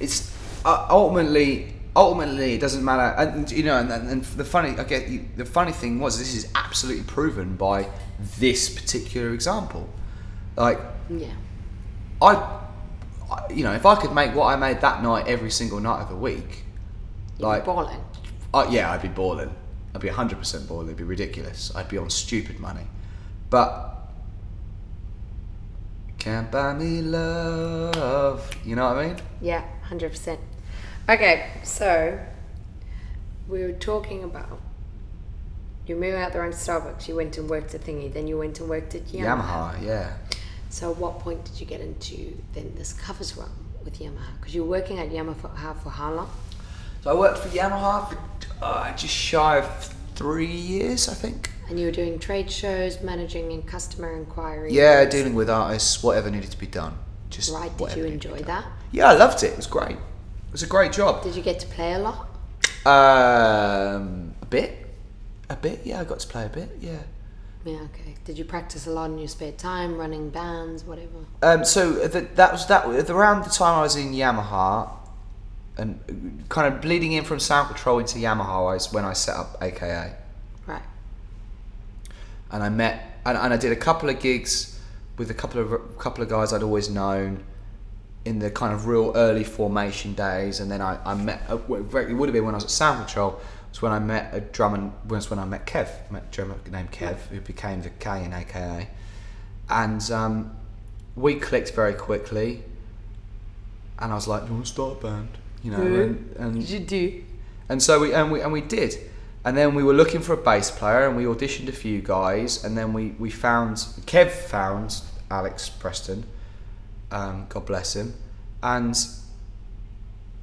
It's 0.00 0.32
uh, 0.64 0.86
ultimately, 0.90 1.74
ultimately, 1.96 2.54
it 2.54 2.60
doesn't 2.60 2.84
matter. 2.84 3.14
And 3.18 3.50
you 3.50 3.62
know, 3.64 3.78
and, 3.78 3.90
and, 3.90 4.24
the 4.24 4.44
funny, 4.44 4.78
I 4.78 4.84
get 4.84 5.36
the 5.36 5.44
funny 5.44 5.72
thing 5.72 6.00
was 6.00 6.18
this 6.18 6.34
is 6.34 6.50
absolutely 6.54 7.04
proven 7.04 7.56
by 7.56 7.88
this 8.38 8.68
particular 8.68 9.32
example. 9.32 9.88
Like 10.56 10.78
Yeah. 11.08 11.32
I, 12.22 12.34
I, 13.30 13.52
you 13.52 13.64
know, 13.64 13.72
if 13.72 13.86
I 13.86 13.94
could 13.94 14.12
make 14.12 14.34
what 14.34 14.46
I 14.46 14.56
made 14.56 14.80
that 14.80 15.02
night 15.02 15.26
every 15.26 15.50
single 15.50 15.80
night 15.80 16.02
of 16.02 16.08
the 16.08 16.16
week, 16.16 16.64
like 17.38 17.64
Balling. 17.64 18.00
uh, 18.52 18.66
yeah, 18.70 18.90
I'd 18.92 19.02
be 19.02 19.08
balling. 19.08 19.54
I'd 19.94 20.00
be 20.00 20.08
100% 20.08 20.68
balling. 20.68 20.86
It'd 20.86 20.98
be 20.98 21.04
ridiculous. 21.04 21.74
I'd 21.74 21.88
be 21.88 21.98
on 21.98 22.10
stupid 22.10 22.60
money. 22.60 22.86
But 23.48 23.96
can't 26.18 26.50
buy 26.50 26.74
me 26.74 27.00
love. 27.00 28.50
You 28.64 28.76
know 28.76 28.86
what 28.86 28.98
I 28.98 29.06
mean? 29.08 29.16
Yeah, 29.40 29.64
hundred 29.82 30.10
percent. 30.10 30.38
Okay, 31.10 31.50
so 31.64 32.20
we 33.48 33.64
were 33.64 33.72
talking 33.72 34.22
about 34.22 34.60
you 35.84 35.96
moved 35.96 36.14
out 36.16 36.32
there 36.32 36.44
on 36.44 36.52
Starbucks. 36.52 37.08
You 37.08 37.16
went 37.16 37.36
and 37.36 37.50
worked 37.50 37.74
at 37.74 37.80
Thingy, 37.80 38.12
then 38.12 38.28
you 38.28 38.38
went 38.38 38.60
and 38.60 38.68
worked 38.68 38.94
at 38.94 39.06
Yamaha. 39.06 39.74
Yamaha, 39.74 39.84
yeah. 39.84 40.12
So, 40.68 40.92
at 40.92 40.98
what 40.98 41.18
point 41.18 41.44
did 41.44 41.58
you 41.58 41.66
get 41.66 41.80
into 41.80 42.40
then 42.52 42.72
this 42.76 42.92
covers 42.92 43.36
run 43.36 43.50
with 43.84 43.98
Yamaha? 43.98 44.38
Because 44.38 44.54
you 44.54 44.62
were 44.62 44.70
working 44.70 45.00
at 45.00 45.10
Yamaha 45.10 45.76
for 45.82 45.90
how 45.90 46.12
long? 46.12 46.30
So 47.02 47.10
I 47.10 47.14
worked 47.14 47.38
for 47.38 47.48
Yamaha 47.48 48.10
for 48.10 48.18
uh, 48.62 48.96
just 48.96 49.12
shy 49.12 49.58
of 49.58 49.94
three 50.14 50.46
years, 50.46 51.08
I 51.08 51.14
think. 51.14 51.50
And 51.68 51.80
you 51.80 51.86
were 51.86 51.92
doing 51.92 52.20
trade 52.20 52.52
shows, 52.52 53.02
managing 53.02 53.52
and 53.52 53.66
customer 53.66 54.16
inquiries. 54.16 54.72
Yeah, 54.72 55.04
dealing 55.06 55.34
with 55.34 55.50
artists, 55.50 56.04
whatever 56.04 56.30
needed 56.30 56.52
to 56.52 56.58
be 56.58 56.68
done. 56.68 56.96
Just 57.30 57.52
Right. 57.52 57.76
Did 57.76 57.96
you 57.96 58.04
needed 58.04 58.22
to 58.22 58.28
be 58.28 58.34
enjoy 58.34 58.46
that? 58.46 58.64
Yeah, 58.92 59.08
I 59.08 59.14
loved 59.14 59.42
it. 59.42 59.50
It 59.50 59.56
was 59.56 59.66
great. 59.66 59.96
It 60.50 60.52
was 60.54 60.62
a 60.64 60.66
great 60.66 60.92
job. 60.92 61.22
Did 61.22 61.36
you 61.36 61.42
get 61.42 61.60
to 61.60 61.66
play 61.68 61.92
a 61.92 61.98
lot? 62.00 62.26
Um, 62.84 64.34
a 64.42 64.46
bit, 64.46 64.84
a 65.48 65.54
bit. 65.54 65.82
Yeah, 65.84 66.00
I 66.00 66.04
got 66.04 66.18
to 66.18 66.26
play 66.26 66.44
a 66.46 66.48
bit. 66.48 66.76
Yeah. 66.80 66.98
Yeah. 67.64 67.74
Okay. 67.94 68.16
Did 68.24 68.36
you 68.36 68.44
practice 68.44 68.88
a 68.88 68.90
lot 68.90 69.10
in 69.10 69.18
your 69.18 69.28
spare 69.28 69.52
time, 69.52 69.96
running 69.96 70.30
bands, 70.30 70.82
whatever? 70.82 71.24
Um, 71.42 71.64
so 71.64 71.92
the, 72.08 72.22
that 72.34 72.50
was 72.50 72.66
that 72.66 72.88
was 72.88 73.08
around 73.10 73.44
the 73.44 73.50
time 73.50 73.78
I 73.78 73.82
was 73.82 73.94
in 73.94 74.12
Yamaha, 74.12 74.90
and 75.78 76.44
kind 76.48 76.74
of 76.74 76.80
bleeding 76.80 77.12
in 77.12 77.22
from 77.24 77.38
Sound 77.38 77.68
Control 77.68 78.00
into 78.00 78.18
Yamaha 78.18 78.76
is 78.76 78.92
when 78.92 79.04
I 79.04 79.12
set 79.12 79.36
up 79.36 79.56
AKA, 79.62 80.14
Right. 80.66 80.82
and 82.50 82.62
I 82.64 82.70
met 82.70 83.20
and, 83.24 83.38
and 83.38 83.52
I 83.54 83.56
did 83.56 83.70
a 83.70 83.76
couple 83.76 84.08
of 84.08 84.18
gigs 84.18 84.80
with 85.16 85.30
a 85.30 85.34
couple 85.34 85.60
of 85.60 85.98
couple 85.98 86.24
of 86.24 86.28
guys 86.30 86.52
I'd 86.52 86.64
always 86.64 86.88
known 86.90 87.44
in 88.24 88.38
the 88.38 88.50
kind 88.50 88.72
of 88.74 88.86
real 88.86 89.12
early 89.14 89.44
formation 89.44 90.14
days, 90.14 90.60
and 90.60 90.70
then 90.70 90.80
I, 90.80 90.98
I 91.04 91.14
met 91.14 91.42
uh, 91.48 91.56
it 91.56 91.68
would 91.68 92.28
have 92.28 92.32
been 92.32 92.44
when 92.44 92.54
I 92.54 92.58
was 92.58 92.64
at 92.64 92.70
Sound 92.70 92.98
Control. 93.06 93.40
Was 93.70 93.82
when 93.82 93.92
I 93.92 93.98
met 94.00 94.34
a 94.34 94.40
drummer. 94.40 94.90
Was 95.08 95.30
when 95.30 95.38
I 95.38 95.44
met 95.44 95.66
Kev, 95.66 95.88
met 96.10 96.24
a 96.28 96.34
drummer 96.34 96.56
named 96.70 96.90
Kev, 96.90 97.18
who 97.28 97.40
became 97.40 97.82
the 97.82 97.90
K 97.90 98.24
in 98.24 98.32
AKA, 98.32 98.88
and 99.68 100.10
um, 100.10 100.56
we 101.14 101.36
clicked 101.36 101.72
very 101.72 101.94
quickly. 101.94 102.64
and 104.00 104.12
I 104.12 104.14
was 104.14 104.26
like, 104.26 104.46
"You 104.46 104.54
want 104.54 104.66
to 104.66 104.72
start 104.72 104.98
a 104.98 105.02
band?" 105.02 105.28
You 105.62 105.70
know, 105.72 105.82
and, 105.82 106.36
and 106.36 106.62
you 106.68 106.80
do. 106.80 107.22
and 107.68 107.82
so 107.82 108.00
we 108.00 108.12
and 108.12 108.32
we 108.32 108.40
and 108.40 108.52
we 108.52 108.60
did. 108.60 108.96
And 109.42 109.56
then 109.56 109.74
we 109.74 109.82
were 109.82 109.94
looking 109.94 110.20
for 110.20 110.34
a 110.34 110.36
bass 110.36 110.70
player, 110.70 111.06
and 111.06 111.16
we 111.16 111.24
auditioned 111.24 111.68
a 111.68 111.72
few 111.72 112.02
guys, 112.02 112.62
and 112.64 112.76
then 112.76 112.92
we 112.92 113.14
we 113.18 113.30
found 113.30 113.76
Kev 114.06 114.30
found 114.30 115.00
Alex 115.30 115.68
Preston, 115.68 116.24
um, 117.10 117.46
God 117.48 117.66
bless 117.66 117.94
him, 117.94 118.14
and 118.62 118.96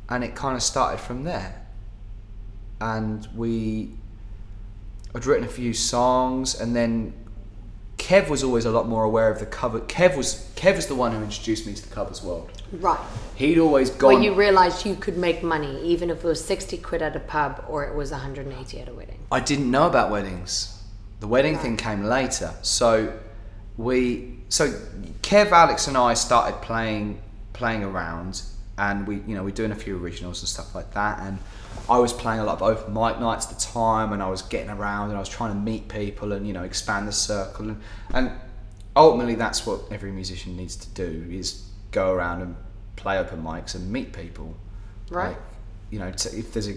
and 0.10 0.24
it 0.24 0.36
kind 0.36 0.56
of 0.56 0.64
started 0.64 1.00
from 1.00 1.24
there. 1.24 1.66
And 2.80 3.28
we, 3.36 3.92
I'd 5.14 5.26
written 5.26 5.46
a 5.46 5.50
few 5.50 5.74
songs, 5.74 6.60
and 6.60 6.76
then 6.76 7.14
Kev 7.98 8.30
was 8.30 8.44
always 8.44 8.66
a 8.66 8.72
lot 8.72 8.88
more 8.88 9.04
aware 9.04 9.30
of 9.32 9.40
the 9.40 9.46
cover. 9.46 9.80
Kev 9.82 10.16
was 10.16 10.50
Kev 10.56 10.76
was 10.76 10.88
the 10.88 10.96
one 10.96 11.12
who 11.12 11.22
introduced 11.24 11.66
me 11.66 11.74
to 11.74 11.90
the 11.90 11.94
covers 11.94 12.22
world. 12.22 12.52
Right. 12.72 13.00
He'd 13.36 13.58
always 13.58 13.90
gone. 13.90 14.14
Where 14.14 14.24
you 14.24 14.34
realised 14.34 14.86
you 14.86 14.96
could 14.96 15.18
make 15.18 15.42
money, 15.42 15.82
even 15.84 16.10
if 16.10 16.24
it 16.24 16.28
was 16.28 16.44
60 16.44 16.78
quid 16.78 17.02
at 17.02 17.16
a 17.16 17.20
pub 17.20 17.66
or 17.68 17.86
it 17.86 17.96
was 17.96 18.12
180 18.12 18.80
at 18.80 18.88
a 18.88 18.94
wedding. 18.94 19.20
I 19.32 19.40
didn't 19.40 19.70
know 19.72 19.88
about 19.88 20.12
weddings. 20.12 20.84
The 21.20 21.28
wedding 21.28 21.58
thing 21.58 21.78
came 21.78 22.04
later. 22.04 22.54
So 22.62 23.18
we 23.78 24.37
so 24.50 24.72
Kev, 25.22 25.52
Alex 25.52 25.88
and 25.88 25.98
I 25.98 26.14
started 26.14 26.62
playing 26.62 27.22
playing 27.54 27.84
around 27.84 28.42
and 28.78 29.08
we 29.08 29.16
you 29.28 29.36
know, 29.36 29.44
we're 29.44 29.52
doing 29.52 29.72
a 29.72 29.76
few 29.76 29.98
originals 29.98 30.42
and 30.42 30.48
stuff 30.50 30.76
like 30.76 30.94
that 30.94 31.20
and 31.22 31.40
I 31.90 31.98
was 32.00 32.14
playing 32.14 32.40
a 32.40 32.44
lot 32.44 32.62
of 32.62 32.64
open 32.64 32.94
mic 32.94 33.20
nights 33.20 33.52
at 33.52 33.58
the 33.58 33.62
time 33.62 34.14
and 34.14 34.22
I 34.22 34.30
was 34.30 34.42
getting 34.44 34.70
around 34.70 35.10
and 35.10 35.18
I 35.18 35.20
was 35.20 35.30
trying 35.30 35.52
to 35.54 35.60
meet 35.60 35.88
people 35.90 36.34
and 36.34 36.46
you 36.48 36.54
know 36.54 36.64
expand 36.64 37.08
the 37.08 37.12
circle 37.12 37.70
and, 37.70 37.82
and 38.14 38.32
ultimately 38.96 39.36
that's 39.36 39.66
what 39.66 39.82
every 39.92 40.12
musician 40.12 40.56
needs 40.56 40.76
to 40.76 40.90
do 40.90 41.26
is 41.30 41.68
go 41.92 42.12
around 42.12 42.42
and 42.42 42.56
play 42.96 43.18
open 43.18 43.42
mics 43.44 43.76
and 43.76 43.92
meet 43.92 44.14
people 44.14 44.56
Right. 45.10 45.30
like, 45.30 45.38
you 45.90 46.00
know, 46.00 46.12
t- 46.12 46.38
if 46.38 46.52
there's 46.52 46.68
a 46.68 46.76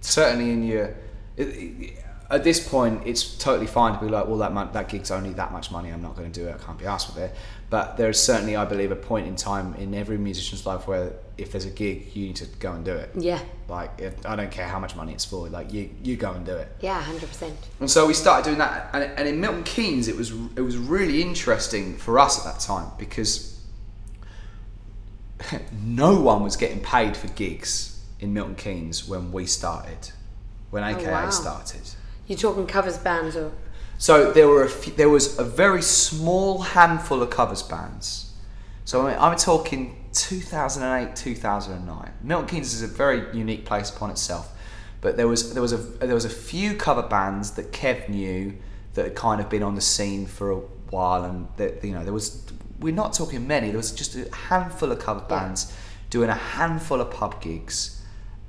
certainly 0.00 0.50
in 0.50 0.62
your 0.62 0.94
it, 1.36 1.48
it, 1.48 2.04
at 2.30 2.44
this 2.44 2.66
point, 2.66 3.02
it's 3.06 3.36
totally 3.38 3.66
fine 3.66 3.92
to 3.92 4.04
be 4.04 4.08
like, 4.08 4.28
well, 4.28 4.38
that 4.38 4.52
mon- 4.52 4.72
that 4.72 4.88
gig's 4.88 5.10
only 5.10 5.32
that 5.32 5.52
much 5.52 5.72
money. 5.72 5.90
I'm 5.90 6.00
not 6.00 6.16
going 6.16 6.30
to 6.30 6.40
do 6.40 6.46
it. 6.46 6.54
I 6.54 6.64
can't 6.64 6.78
be 6.78 6.86
asked 6.86 7.12
with 7.12 7.24
it. 7.24 7.34
But 7.70 7.96
there 7.96 8.08
is 8.08 8.20
certainly, 8.20 8.54
I 8.54 8.64
believe, 8.64 8.92
a 8.92 8.96
point 8.96 9.26
in 9.26 9.34
time 9.34 9.74
in 9.74 9.94
every 9.94 10.16
musician's 10.16 10.64
life 10.64 10.86
where 10.86 11.12
if 11.38 11.50
there's 11.50 11.64
a 11.64 11.70
gig, 11.70 12.14
you 12.14 12.26
need 12.26 12.36
to 12.36 12.46
go 12.46 12.72
and 12.72 12.84
do 12.84 12.92
it. 12.92 13.10
Yeah. 13.16 13.40
Like, 13.68 13.98
it, 13.98 14.16
I 14.24 14.36
don't 14.36 14.50
care 14.50 14.68
how 14.68 14.78
much 14.78 14.94
money 14.94 15.12
it's 15.12 15.24
for. 15.24 15.48
Like, 15.48 15.72
you 15.72 15.90
you 16.04 16.16
go 16.16 16.32
and 16.32 16.46
do 16.46 16.54
it. 16.54 16.68
Yeah, 16.80 17.02
100%. 17.02 17.52
And 17.80 17.90
so 17.90 18.06
we 18.06 18.14
started 18.14 18.44
doing 18.44 18.58
that. 18.58 18.90
And, 18.92 19.04
and 19.04 19.28
in 19.28 19.40
Milton 19.40 19.64
Keynes, 19.64 20.06
it 20.06 20.16
was 20.16 20.30
it 20.54 20.62
was 20.62 20.76
really 20.76 21.22
interesting 21.22 21.96
for 21.96 22.20
us 22.20 22.38
at 22.38 22.52
that 22.52 22.60
time 22.60 22.90
because 22.96 23.60
no 25.82 26.20
one 26.20 26.44
was 26.44 26.56
getting 26.56 26.80
paid 26.80 27.16
for 27.16 27.26
gigs 27.28 28.04
in 28.20 28.32
Milton 28.32 28.54
Keynes 28.54 29.08
when 29.08 29.32
we 29.32 29.46
started, 29.46 30.10
when 30.70 30.84
AKA 30.84 31.10
wow. 31.10 31.30
started. 31.30 31.82
You're 32.30 32.38
talking 32.38 32.64
covers 32.64 32.96
bands 32.96 33.34
or. 33.34 33.50
So 33.98 34.30
there 34.30 34.46
were 34.46 34.62
a 34.62 34.68
few, 34.68 34.92
there 34.92 35.08
was 35.08 35.36
a 35.36 35.42
very 35.42 35.82
small 35.82 36.60
handful 36.62 37.22
of 37.22 37.30
covers 37.30 37.60
bands. 37.60 38.32
So 38.84 39.04
I 39.04 39.10
mean, 39.10 39.20
I'm 39.20 39.36
talking 39.36 40.04
2008, 40.12 41.16
2009. 41.16 42.12
Milton 42.22 42.48
Keynes 42.48 42.72
is 42.72 42.82
a 42.82 42.86
very 42.86 43.36
unique 43.36 43.64
place 43.64 43.90
upon 43.90 44.10
itself, 44.10 44.56
but 45.00 45.16
there 45.16 45.26
was 45.26 45.54
there 45.54 45.60
was 45.60 45.72
a 45.72 45.78
there 45.78 46.14
was 46.14 46.24
a 46.24 46.30
few 46.30 46.76
cover 46.76 47.02
bands 47.02 47.50
that 47.52 47.72
Kev 47.72 48.08
knew 48.08 48.54
that 48.94 49.06
had 49.06 49.16
kind 49.16 49.40
of 49.40 49.48
been 49.48 49.64
on 49.64 49.74
the 49.74 49.80
scene 49.80 50.24
for 50.24 50.52
a 50.52 50.58
while, 50.90 51.24
and 51.24 51.48
that 51.56 51.82
you 51.82 51.90
know 51.92 52.04
there 52.04 52.12
was 52.12 52.46
we're 52.78 52.94
not 52.94 53.12
talking 53.12 53.44
many. 53.48 53.70
There 53.70 53.76
was 53.76 53.90
just 53.90 54.14
a 54.14 54.32
handful 54.32 54.92
of 54.92 55.00
cover 55.00 55.22
bands 55.22 55.76
doing 56.10 56.30
a 56.30 56.34
handful 56.34 57.00
of 57.00 57.10
pub 57.10 57.42
gigs, 57.42 58.00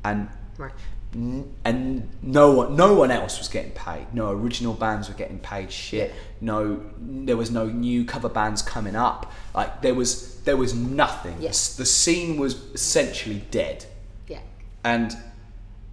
and 0.05 0.29
Right. 0.59 0.71
And 1.13 2.09
no 2.21 2.51
one 2.51 2.75
no 2.77 2.93
one 2.93 3.11
else 3.11 3.38
was 3.38 3.49
getting 3.49 3.71
paid. 3.71 4.07
No 4.13 4.31
original 4.31 4.73
bands 4.73 5.09
were 5.09 5.15
getting 5.15 5.39
paid 5.39 5.71
shit. 5.71 6.13
No 6.39 6.81
there 6.99 7.35
was 7.35 7.51
no 7.51 7.65
new 7.65 8.05
cover 8.05 8.29
bands 8.29 8.61
coming 8.61 8.95
up. 8.95 9.31
Like 9.53 9.81
there 9.81 9.93
was 9.93 10.39
there 10.43 10.55
was 10.55 10.73
nothing. 10.73 11.35
Yeah. 11.41 11.49
S- 11.49 11.75
the 11.75 11.85
scene 11.85 12.38
was 12.38 12.55
essentially 12.73 13.43
dead. 13.51 13.85
Yeah. 14.27 14.39
and 14.85 15.15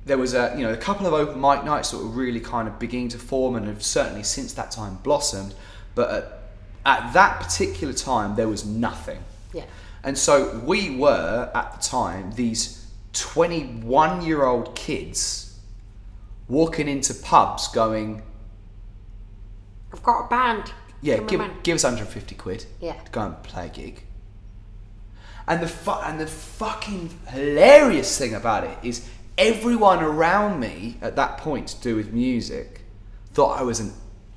there 0.06 0.18
was 0.18 0.34
a 0.34 0.54
you 0.56 0.62
know 0.62 0.72
a 0.72 0.76
couple 0.76 1.06
of 1.06 1.12
open 1.12 1.40
mic 1.40 1.64
nights 1.64 1.90
that 1.90 1.98
were 1.98 2.04
really 2.04 2.40
kind 2.40 2.68
of 2.68 2.78
beginning 2.78 3.08
to 3.08 3.18
form 3.18 3.56
and 3.56 3.66
have 3.66 3.82
certainly 3.82 4.22
since 4.22 4.52
that 4.54 4.70
time 4.70 4.98
blossomed. 5.02 5.52
But 5.96 6.10
at, 6.10 6.32
at 6.86 7.12
that 7.14 7.40
particular 7.40 7.92
time 7.92 8.36
there 8.36 8.48
was 8.48 8.64
nothing. 8.64 9.18
Yeah. 9.52 9.64
and 10.04 10.16
so 10.16 10.60
we 10.64 10.96
were 10.96 11.50
at 11.54 11.72
the 11.72 11.82
time 11.84 12.32
these 12.36 12.77
21 13.20 14.22
year 14.24 14.44
old 14.44 14.74
kids 14.74 15.58
walking 16.48 16.88
into 16.88 17.14
pubs 17.14 17.68
going, 17.68 18.22
I've 19.92 20.02
got 20.02 20.26
a 20.26 20.28
band. 20.28 20.72
yeah, 21.00 21.18
Come 21.18 21.26
give, 21.26 21.62
give 21.62 21.74
us 21.76 21.84
150 21.84 22.34
quid 22.34 22.66
Yeah. 22.80 22.94
to 22.94 23.10
go 23.10 23.20
and 23.22 23.42
play 23.42 23.66
a 23.66 23.68
gig. 23.68 24.04
And 25.46 25.62
the 25.62 25.68
fu- 25.68 25.90
and 25.92 26.20
the 26.20 26.26
fucking 26.26 27.10
hilarious 27.28 28.18
thing 28.18 28.34
about 28.34 28.64
it 28.64 28.76
is 28.82 29.08
everyone 29.38 30.02
around 30.02 30.60
me 30.60 30.98
at 31.00 31.16
that 31.16 31.38
point 31.38 31.68
to 31.68 31.80
do 31.80 31.96
with 31.96 32.12
music 32.12 32.82
thought 33.32 33.58
I 33.58 33.62
was 33.62 33.80
an 33.80 33.92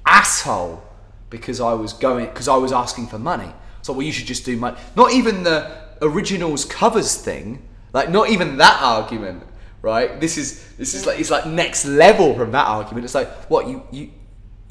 asshole 0.06 0.82
because 1.30 1.60
I 1.60 1.74
was 1.74 1.91
going 1.94 2.26
because 2.28 2.48
I 2.48 2.56
was 2.56 2.72
asking 2.72 3.08
for 3.08 3.20
money. 3.20 3.52
So 3.82 3.91
well, 3.94 4.03
you 4.03 4.12
should 4.14 4.28
just 4.28 4.45
do 4.45 4.56
money. 4.56 4.78
Not 4.95 5.12
even 5.12 5.44
the 5.44 5.72
originals 6.02 6.64
covers 6.66 7.18
thing. 7.18 7.68
Like 7.94 8.10
not 8.10 8.30
even 8.30 8.58
that 8.58 8.82
argument. 8.82 9.44
Right? 9.82 10.20
This 10.20 10.38
is 10.38 10.64
this 10.78 10.94
is 10.94 11.08
like 11.08 11.20
it's 11.20 11.32
like 11.32 11.48
next 11.48 11.86
level 11.86 12.36
from 12.36 12.52
that 12.52 12.68
argument. 12.68 13.06
It's 13.06 13.16
like 13.16 13.30
what 13.50 13.68
you 13.68 13.84
you 13.92 14.12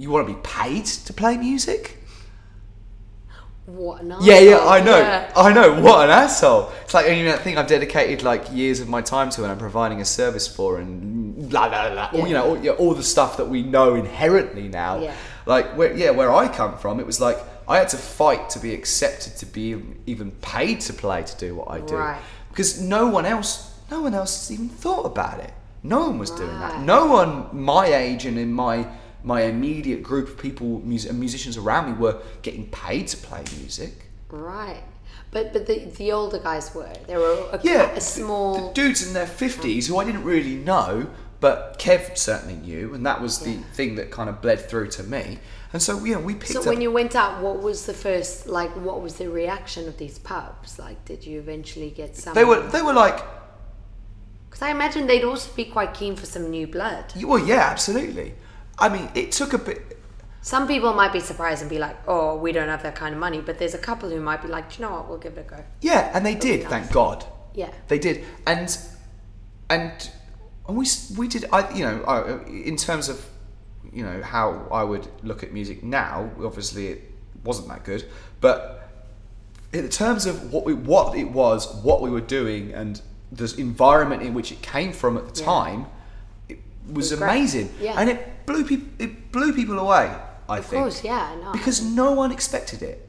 you 0.01 0.11
want 0.11 0.27
to 0.27 0.35
be 0.35 0.41
paid 0.43 0.87
to 0.87 1.13
play 1.13 1.37
music? 1.37 1.99
What? 3.67 4.03
No. 4.03 4.19
Yeah, 4.21 4.39
yeah, 4.41 4.59
I 4.59 4.81
know, 4.81 4.99
Yeah. 4.99 5.33
I 5.37 5.53
know. 5.53 5.81
What 5.81 6.05
an 6.05 6.11
asshole! 6.11 6.73
It's 6.83 6.95
like 6.95 7.07
you 7.07 7.25
know, 7.25 7.33
that 7.33 7.43
thing 7.43 7.57
I've 7.57 7.69
dedicated 7.69 8.23
like 8.25 8.51
years 8.51 8.81
of 8.81 8.89
my 8.89 9.01
time 9.01 9.31
to, 9.31 9.43
and 9.43 9.53
I'm 9.53 9.59
providing 9.59 10.01
a 10.01 10.05
service 10.05 10.49
for, 10.49 10.81
and 10.81 11.49
blah 11.49 11.69
blah 11.69 11.91
blah. 11.91 12.11
All, 12.13 12.27
you 12.27 12.35
know, 12.35 12.49
all, 12.49 12.59
yeah, 12.59 12.73
all 12.73 12.95
the 12.95 13.03
stuff 13.03 13.37
that 13.37 13.49
we 13.49 13.63
know 13.63 13.95
inherently 13.95 14.69
now. 14.69 15.01
Yeah. 15.01 15.15
Like 15.47 15.77
where, 15.77 15.95
yeah, 15.97 16.11
where 16.11 16.33
I 16.33 16.49
come 16.49 16.79
from, 16.79 16.99
it 16.99 17.07
was 17.07 17.21
like 17.21 17.39
I 17.69 17.79
had 17.79 17.89
to 17.91 17.97
fight 17.97 18.51
to 18.51 18.59
be 18.59 18.75
accepted, 18.75 19.37
to 19.37 19.47
be 19.47 19.81
even 20.07 20.33
paid 20.33 20.81
to 20.83 20.93
play, 20.93 21.23
to 21.23 21.37
do 21.37 21.55
what 21.55 21.71
I 21.71 21.81
do, 21.81 21.95
Right. 21.97 22.21
Because 22.51 22.81
no 22.81 23.09
one 23.09 23.27
else, 23.27 23.79
no 23.91 24.03
one 24.03 24.15
else 24.15 24.51
even 24.51 24.69
thought 24.69 25.07
about 25.07 25.41
it. 25.41 25.53
No 25.83 26.01
one 26.01 26.19
was 26.19 26.31
doing 26.31 26.59
that. 26.61 26.83
No 26.83 27.07
one 27.07 27.49
my 27.53 27.87
age 27.87 28.27
and 28.27 28.39
in 28.39 28.53
my 28.53 28.87
my 29.23 29.43
immediate 29.43 30.03
group 30.03 30.29
of 30.29 30.39
people, 30.39 30.81
mus- 30.85 31.11
musicians 31.13 31.57
around 31.57 31.87
me, 31.91 31.99
were 31.99 32.21
getting 32.43 32.67
paid 32.69 33.09
to 33.09 33.17
play 33.17 33.45
music. 33.59 34.07
Right. 34.29 34.83
But 35.31 35.53
but 35.53 35.67
the 35.67 35.87
the 35.97 36.13
older 36.13 36.39
guys 36.39 36.75
were. 36.75 36.93
They 37.07 37.17
were 37.17 37.49
a, 37.53 37.61
yeah, 37.63 37.93
a 37.93 38.01
small. 38.01 38.69
the 38.69 38.75
dudes 38.75 39.07
in 39.07 39.13
their 39.15 39.27
fifties 39.27 39.87
who 39.87 39.99
I 39.99 40.05
didn't 40.05 40.25
really 40.25 40.57
know, 40.57 41.09
but 41.41 41.79
Kev 41.79 42.19
certainly 42.19 42.57
knew, 42.57 42.95
and 42.95 43.07
that 43.07 43.21
was 43.21 43.39
the 43.41 43.57
thing 43.75 43.95
that 43.95 44.11
kind 44.11 44.29
of 44.29 44.43
bled 44.43 44.69
through 44.69 44.89
to 44.91 45.03
me. 45.03 45.39
And 45.73 45.81
so 45.81 46.05
you 46.05 46.15
know 46.15 46.21
we 46.21 46.35
picked 46.35 46.49
so 46.49 46.65
when 46.65 46.81
you 46.81 46.91
went 46.91 47.15
out, 47.15 47.41
what 47.43 47.63
was 47.63 47.87
the 47.87 47.95
first 47.95 48.47
like? 48.47 48.71
What 48.77 49.03
was 49.03 49.15
the 49.15 49.29
reaction 49.29 49.87
of 49.87 49.99
these 49.99 50.19
pubs? 50.19 50.79
Like, 50.79 51.05
did 51.05 51.25
you 51.25 51.39
eventually 51.39 51.91
get 51.91 52.17
some? 52.17 52.35
they 52.35 52.45
were 52.45 52.61
they 52.69 52.83
were 52.83 52.93
like, 52.93 53.23
Because 54.49 54.63
I 54.63 54.71
imagine 54.71 55.07
they'd 55.07 55.25
also 55.25 55.53
be 55.55 55.65
quite 55.65 55.95
keen 55.95 56.17
for 56.17 56.27
some 56.27 56.51
new 56.51 56.67
blood. 56.67 57.13
well, 57.25 57.39
yeah, 57.39 57.69
absolutely. 57.71 58.35
I 58.79 58.89
mean, 58.89 59.09
it 59.15 59.31
took 59.33 59.53
a 59.53 59.59
bit. 59.59 59.99
Some 60.43 60.67
people 60.67 60.95
might 60.95 61.13
be 61.13 61.21
surprised 61.21 61.61
and 61.61 61.69
be 61.71 61.79
like, 61.79 61.97
"Oh, 62.09 62.37
we 62.37 62.51
don't 62.51 62.69
have 62.69 62.83
that 62.83 62.97
kind 62.97 63.15
of 63.15 63.21
money," 63.21 63.41
but 63.41 63.59
there's 63.59 63.75
a 63.75 63.79
couple 63.79 64.09
who 64.09 64.21
might 64.21 64.41
be 64.43 64.49
like, 64.49 64.71
"Do 64.71 64.77
"You 64.79 64.89
know 64.89 64.93
what? 64.97 65.09
We'll 65.09 65.19
give 65.19 65.37
it 65.37 65.47
a 65.47 65.51
go." 65.51 65.65
Yeah, 65.83 66.11
and 66.15 66.25
they 66.25 66.35
did. 66.35 66.67
Thank 66.67 66.91
God. 66.91 67.27
Yeah. 67.55 67.71
They 67.89 67.99
did, 67.99 68.25
and 68.47 68.77
and 69.69 70.11
and 70.67 70.77
we 70.79 70.87
we 71.19 71.29
did. 71.29 71.45
I 71.53 71.71
you 71.75 71.85
know 71.85 72.43
in 72.47 72.77
terms 72.77 73.09
of 73.11 73.25
you 73.93 74.03
know 74.05 74.23
how 74.23 74.67
I 74.73 74.83
would 74.85 75.07
look 75.23 75.43
at 75.43 75.53
music 75.53 75.83
now. 75.83 76.31
Obviously, 76.43 76.89
it 76.89 77.13
wasn't 77.45 77.69
that 77.69 77.85
good, 77.85 78.05
but 78.41 78.89
in 79.73 79.89
terms 79.89 80.27
of 80.27 80.53
what 80.53 80.65
we 80.65 80.75
what 80.75 81.17
it 81.17 81.31
was, 81.31 81.73
what 81.83 82.01
we 82.03 82.11
were 82.11 82.21
doing, 82.21 82.73
and 82.73 83.01
the 83.33 83.53
environment 83.59 84.23
in 84.23 84.35
which 84.35 84.51
it 84.53 84.61
came 84.63 84.93
from 84.93 85.17
at 85.17 85.35
the 85.35 85.41
Yeah. 85.41 85.47
time, 85.47 85.87
it 86.49 86.59
was, 86.87 87.11
was 87.11 87.21
amazing, 87.21 87.73
Yeah. 87.81 87.95
and 87.99 88.11
it 88.11 88.47
blew 88.47 88.65
people 88.65 88.89
it 88.99 89.33
blew 89.33 89.53
people 89.53 89.79
away. 89.79 90.13
I 90.49 90.59
Of 90.59 90.67
think 90.67 90.83
course, 90.83 91.05
yeah, 91.05 91.37
no. 91.43 91.53
because 91.53 91.81
no 91.83 92.11
one 92.13 92.33
expected 92.33 92.83
it. 92.83 93.09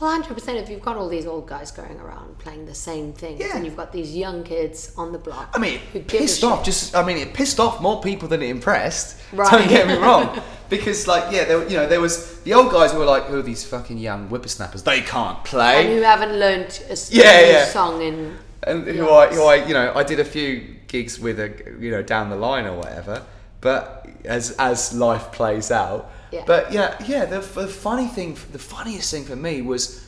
Well, 0.00 0.10
hundred 0.12 0.34
percent. 0.34 0.58
If 0.58 0.68
you've 0.70 0.80
got 0.82 0.96
all 0.96 1.08
these 1.08 1.26
old 1.26 1.48
guys 1.48 1.72
going 1.72 1.98
around 1.98 2.38
playing 2.38 2.66
the 2.66 2.74
same 2.74 3.12
thing, 3.12 3.38
Yeah. 3.40 3.56
and 3.56 3.64
you've 3.64 3.76
got 3.76 3.92
these 3.92 4.14
young 4.14 4.44
kids 4.44 4.92
on 4.96 5.10
the 5.12 5.18
block, 5.18 5.50
I 5.54 5.58
mean, 5.58 5.80
it 5.92 6.06
pissed 6.06 6.44
off. 6.44 6.58
shit. 6.60 6.66
Just, 6.66 6.94
I 6.94 7.04
mean, 7.04 7.16
it 7.16 7.34
pissed 7.34 7.58
off 7.58 7.80
more 7.80 8.00
people 8.00 8.28
than 8.28 8.40
it 8.42 8.48
impressed. 8.48 9.16
Right. 9.32 9.50
Don't 9.50 9.68
get 9.68 9.88
me 9.88 9.94
wrong, 9.96 10.40
because 10.70 11.08
like, 11.08 11.32
yeah, 11.32 11.44
there, 11.46 11.68
you 11.68 11.76
know, 11.76 11.86
there 11.88 12.00
was 12.00 12.40
the 12.42 12.54
old 12.54 12.70
guys 12.70 12.92
who 12.92 12.98
were 13.00 13.04
like, 13.06 13.24
"Who 13.24 13.38
are 13.38 13.42
these 13.42 13.64
fucking 13.64 13.98
young 13.98 14.28
whippersnappers? 14.28 14.84
They 14.84 15.00
can't 15.00 15.38
and 15.38 15.44
play." 15.44 15.94
who 15.96 16.02
haven't 16.02 16.38
learned 16.38 16.80
a 16.88 16.96
Yeah, 17.10 17.40
yeah. 17.40 17.64
song 17.64 18.00
in 18.00 18.36
and 18.64 18.86
who 18.86 19.10
I, 19.10 19.26
who 19.34 19.42
I, 19.44 19.54
you 19.66 19.74
know, 19.74 19.92
I 19.94 20.02
did 20.04 20.20
a 20.20 20.24
few 20.24 20.76
gigs 20.88 21.18
with 21.18 21.38
a, 21.40 21.48
you 21.80 21.90
know, 21.90 22.02
down 22.02 22.28
the 22.30 22.36
line 22.36 22.66
or 22.66 22.76
whatever. 22.76 23.22
But 23.60 24.06
as 24.24 24.52
as 24.60 24.94
life 24.94 25.32
plays 25.32 25.70
out, 25.72 26.08
Yeah. 26.32 26.44
but 26.46 26.72
yeah, 26.72 26.96
yeah. 27.06 27.24
The, 27.24 27.40
the 27.40 27.68
funny 27.68 28.06
thing, 28.06 28.36
the 28.52 28.58
funniest 28.58 29.10
thing 29.10 29.24
for 29.24 29.36
me 29.36 29.62
was 29.62 30.04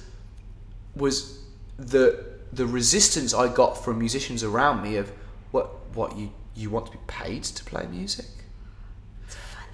was 0.95 1.41
the 1.79 2.25
the 2.53 2.67
resistance 2.67 3.33
I 3.33 3.53
got 3.53 3.83
from 3.85 3.99
musicians 3.99 4.43
around 4.45 4.83
me 4.83 4.97
of 4.97 5.11
what 5.51 5.67
what 5.95 6.17
you 6.17 6.31
you 6.55 6.69
want 6.71 6.87
to 6.87 6.93
be 6.93 6.99
paid 7.07 7.45
to 7.45 7.65
play 7.65 7.87
music, 7.87 8.27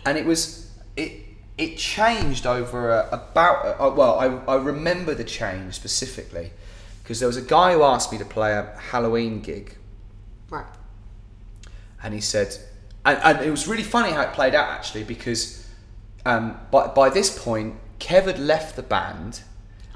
and 0.05 0.16
it 0.18 0.24
was 0.27 0.70
it 0.97 1.12
it 1.59 1.78
changed 1.78 2.47
over 2.47 2.90
a, 2.90 3.09
about 3.12 3.81
uh, 3.81 3.90
well 3.94 4.18
I, 4.18 4.27
I 4.52 4.56
remember 4.56 5.14
the 5.14 5.24
change 5.24 5.74
specifically 5.74 6.51
because 7.02 7.18
there 7.18 7.27
was 7.28 7.36
a 7.36 7.43
guy 7.43 7.73
who 7.73 7.82
asked 7.82 8.12
me 8.12 8.18
to 8.18 8.24
play 8.24 8.52
a 8.52 8.74
Halloween 8.90 9.40
gig 9.40 9.77
Right. 10.51 10.66
and 12.02 12.12
he 12.14 12.20
said, 12.20 12.56
and, 13.05 13.18
and 13.23 13.44
it 13.47 13.51
was 13.51 13.66
really 13.66 13.82
funny 13.82 14.10
how 14.12 14.23
it 14.23 14.32
played 14.32 14.55
out 14.55 14.68
actually 14.68 15.05
because 15.05 15.55
um, 16.27 16.59
by, 16.70 16.89
by 16.89 17.09
this 17.09 17.36
point, 17.43 17.77
Kev 18.01 18.24
had 18.27 18.39
left 18.39 18.77
the 18.77 18.82
band 18.82 19.40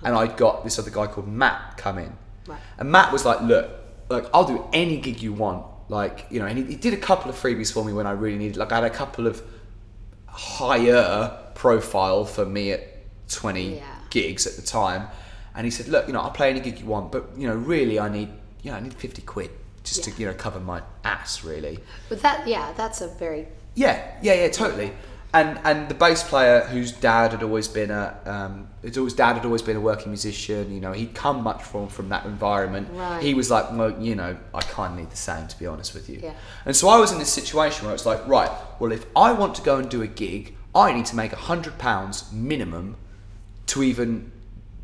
and 0.03 0.15
I'd 0.17 0.37
got 0.37 0.65
this 0.65 0.79
other 0.79 0.91
guy 0.91 1.07
called 1.07 1.29
Matt 1.29 1.77
come 1.77 1.99
in. 1.99 2.17
Right. 2.47 2.59
And 2.79 2.91
Matt 2.91 3.13
was 3.13 3.25
like, 3.25 3.41
look, 3.43 3.71
like 4.09 4.27
I'll 4.33 4.47
do 4.47 4.65
any 4.73 4.97
gig 4.99 5.21
you 5.21 5.33
want. 5.33 5.67
Like, 5.89 6.27
you 6.31 6.39
know, 6.41 6.47
and 6.47 6.57
he, 6.57 6.65
he 6.65 6.77
did 6.77 6.95
a 6.95 6.97
couple 6.97 7.29
of 7.31 7.37
freebies 7.37 7.73
for 7.73 7.85
me 7.85 7.93
when 7.93 8.07
I 8.07 8.13
really 8.13 8.39
needed, 8.39 8.57
like 8.57 8.73
I 8.73 8.77
had 8.77 8.85
a 8.85 8.91
couple 8.91 9.27
of 9.27 9.43
higher 10.27 11.37
profile 11.55 12.25
for 12.25 12.47
me 12.47 12.73
at 12.73 12.83
20 13.29 13.77
Yeah. 13.77 13.83
gigs 14.11 14.47
at 14.47 14.55
the 14.57 14.63
time. 14.63 15.09
And 15.55 15.65
he 15.65 15.71
said, 15.71 15.89
look, 15.89 16.07
you 16.07 16.13
know, 16.13 16.21
I'll 16.21 16.31
play 16.31 16.51
any 16.51 16.61
gig 16.61 16.79
you 16.79 16.87
want, 16.87 17.13
but, 17.13 17.31
you 17.37 17.47
know, 17.49 17.55
really 17.57 17.99
I 17.99 18.09
need, 18.09 18.29
you 18.63 18.71
know, 18.71 18.77
I 18.77 18.81
need 18.81 18.95
50 18.95 19.23
quid 19.23 19.51
just 19.83 20.05
to, 20.05 20.13
you 20.13 20.27
know, 20.27 20.35
cover 20.35 20.61
my 20.61 20.83
ass 21.05 21.43
really. 21.45 21.79
But 22.09 22.23
that, 22.23 22.47
yeah, 22.47 22.73
that's 22.77 23.01
a 23.01 23.09
very 23.09 23.49
Yeah, 23.75 24.15
yeah, 24.23 24.35
yeah, 24.35 24.49
totally. 24.49 24.93
And 25.33 25.61
and 25.65 25.89
the 25.89 25.95
bass 25.95 26.25
player 26.25 26.63
whose 26.63 26.91
dad 26.91 27.31
had 27.31 27.43
always 27.43 27.69
been 27.69 27.91
a 27.91 28.19
um, 28.27 28.69
his 28.83 28.99
always 28.99 29.15
dad 29.15 29.35
had 29.35 29.45
always 29.45 29.63
been 29.63 29.77
a 29.77 29.81
working 29.81 30.11
musician. 30.11 30.73
You 30.73 30.81
know, 30.81 30.93
he'd 30.93 31.15
come 31.15 31.43
much 31.43 31.63
from 31.63 31.89
from 31.89 32.09
that 32.09 32.25
environment. 32.27 32.89
Right. 32.93 33.23
He 33.23 33.35
was 33.35 33.51
like, 33.51 33.71
well, 33.73 33.93
you 34.03 34.17
know, 34.17 34.37
I 34.53 34.61
kind 34.61 34.95
of 34.95 34.99
need 34.99 35.11
the 35.11 35.17
same 35.17 35.47
to 35.47 35.59
be 35.59 35.67
honest 35.67 35.95
with 35.95 36.09
you. 36.09 36.21
Yeah. 36.23 36.35
And 36.65 36.75
so 36.75 36.89
I 36.89 36.99
was 36.99 37.13
in 37.13 37.19
this 37.19 37.33
situation 37.33 37.87
where 37.87 37.95
it's 37.95 38.07
like, 38.07 38.27
right, 38.27 38.51
well, 38.81 38.91
if 38.91 39.07
I 39.15 39.33
want 39.33 39.55
to 39.57 39.63
go 39.63 39.77
and 39.77 39.89
do 39.89 40.03
a 40.03 40.09
gig, 40.09 40.57
I 40.75 40.93
need 40.93 41.07
to 41.07 41.17
make 41.17 41.33
a 41.33 41.37
hundred 41.37 41.79
pounds 41.79 42.33
minimum 42.33 42.97
to 43.67 43.85
even 43.85 44.33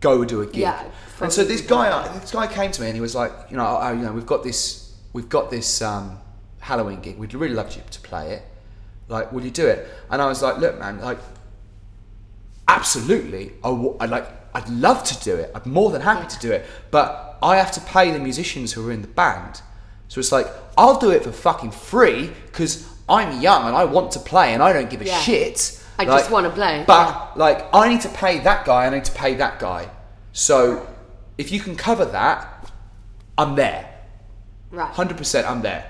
go 0.00 0.24
do 0.24 0.42
a 0.42 0.46
gig. 0.46 0.58
Yeah, 0.58 0.84
and 1.20 1.32
so 1.32 1.44
this 1.44 1.60
guy, 1.60 2.06
this 2.18 2.30
guy 2.30 2.46
came 2.46 2.70
to 2.70 2.80
me 2.80 2.88
and 2.88 2.94
he 2.94 3.00
was 3.00 3.14
like, 3.14 3.32
you 3.50 3.56
know, 3.56 3.78
oh, 3.80 3.92
you 3.92 4.02
know, 4.02 4.12
we've 4.12 4.26
got 4.26 4.44
this, 4.44 4.96
we've 5.12 5.28
got 5.28 5.50
this 5.50 5.82
um, 5.82 6.18
Halloween 6.60 7.00
gig. 7.00 7.18
We'd 7.18 7.34
really 7.34 7.54
love 7.54 7.74
you 7.74 7.82
to 7.90 8.00
play 8.00 8.32
it. 8.32 8.42
Like, 9.08 9.32
will 9.32 9.44
you 9.44 9.50
do 9.50 9.66
it? 9.66 9.88
And 10.10 10.20
I 10.20 10.26
was 10.26 10.42
like, 10.42 10.58
look, 10.58 10.78
man, 10.78 11.00
like, 11.00 11.18
absolutely. 12.68 13.52
I 13.64 13.68
w- 13.70 13.96
I'd 14.00 14.10
like, 14.10 14.26
I'd 14.54 14.68
love 14.68 15.04
to 15.04 15.24
do 15.24 15.36
it. 15.36 15.50
I'm 15.54 15.70
more 15.70 15.90
than 15.90 16.00
happy 16.02 16.26
to 16.28 16.38
do 16.40 16.50
it. 16.52 16.64
But 16.90 17.38
I 17.42 17.56
have 17.56 17.70
to 17.72 17.80
pay 17.82 18.10
the 18.10 18.18
musicians 18.18 18.72
who 18.72 18.88
are 18.88 18.92
in 18.92 19.02
the 19.02 19.08
band. 19.08 19.60
So 20.08 20.18
it's 20.20 20.32
like, 20.32 20.46
I'll 20.78 20.98
do 20.98 21.10
it 21.10 21.24
for 21.24 21.32
fucking 21.32 21.72
free 21.72 22.30
because 22.46 22.88
I'm 23.08 23.40
young 23.40 23.66
and 23.66 23.76
I 23.76 23.84
want 23.84 24.12
to 24.12 24.20
play 24.20 24.54
and 24.54 24.62
I 24.62 24.72
don't 24.72 24.88
give 24.90 25.00
a 25.00 25.04
Yeah. 25.04 25.18
shit. 25.20 25.82
I 25.98 26.04
just 26.04 26.30
wanna 26.30 26.50
play, 26.50 26.84
But 26.86 27.08
yeah. 27.08 27.28
like, 27.36 27.74
I 27.74 27.88
need 27.88 28.02
to 28.02 28.08
pay 28.10 28.38
that 28.40 28.66
guy. 28.66 28.84
I 28.86 28.90
need 28.90 29.04
to 29.06 29.12
pay 29.12 29.34
that 29.36 29.58
guy. 29.58 29.88
So 30.32 30.86
if 31.38 31.50
you 31.50 31.58
can 31.60 31.74
cover 31.74 32.04
that, 32.04 32.70
I'm 33.38 33.54
there. 33.54 33.88
right. 34.70 34.92
Hundred 34.92 35.16
percent, 35.16 35.48
I'm 35.48 35.62
there. 35.62 35.86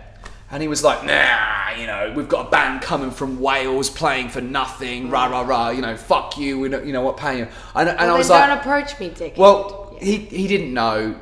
And 0.50 0.62
he 0.62 0.68
was 0.68 0.84
like, 0.84 1.04
Nah, 1.04 1.70
you 1.78 1.86
know, 1.86 2.12
we've 2.16 2.28
got 2.28 2.46
a 2.46 2.50
band 2.50 2.80
coming 2.82 3.10
from 3.10 3.40
Wales 3.40 3.90
playing 3.90 4.28
for 4.28 4.40
nothing, 4.40 5.10
rah 5.10 5.26
rah 5.26 5.40
rah. 5.42 5.70
You 5.70 5.82
know, 5.82 5.96
fuck 5.96 6.38
you. 6.38 6.60
We 6.60 6.68
don't, 6.68 6.86
you 6.86 6.92
know 6.92 7.02
what, 7.02 7.16
paying 7.16 7.38
you. 7.38 7.48
And, 7.74 7.88
and 7.88 7.98
Well, 7.98 8.14
I 8.14 8.18
was 8.18 8.30
like, 8.30 8.48
don't 8.48 8.58
approach 8.58 8.98
me, 9.00 9.08
Dick. 9.10 9.34
well, 9.36 9.96
he 10.00 10.18
he 10.18 10.46
didn't 10.46 10.72
know 10.72 11.16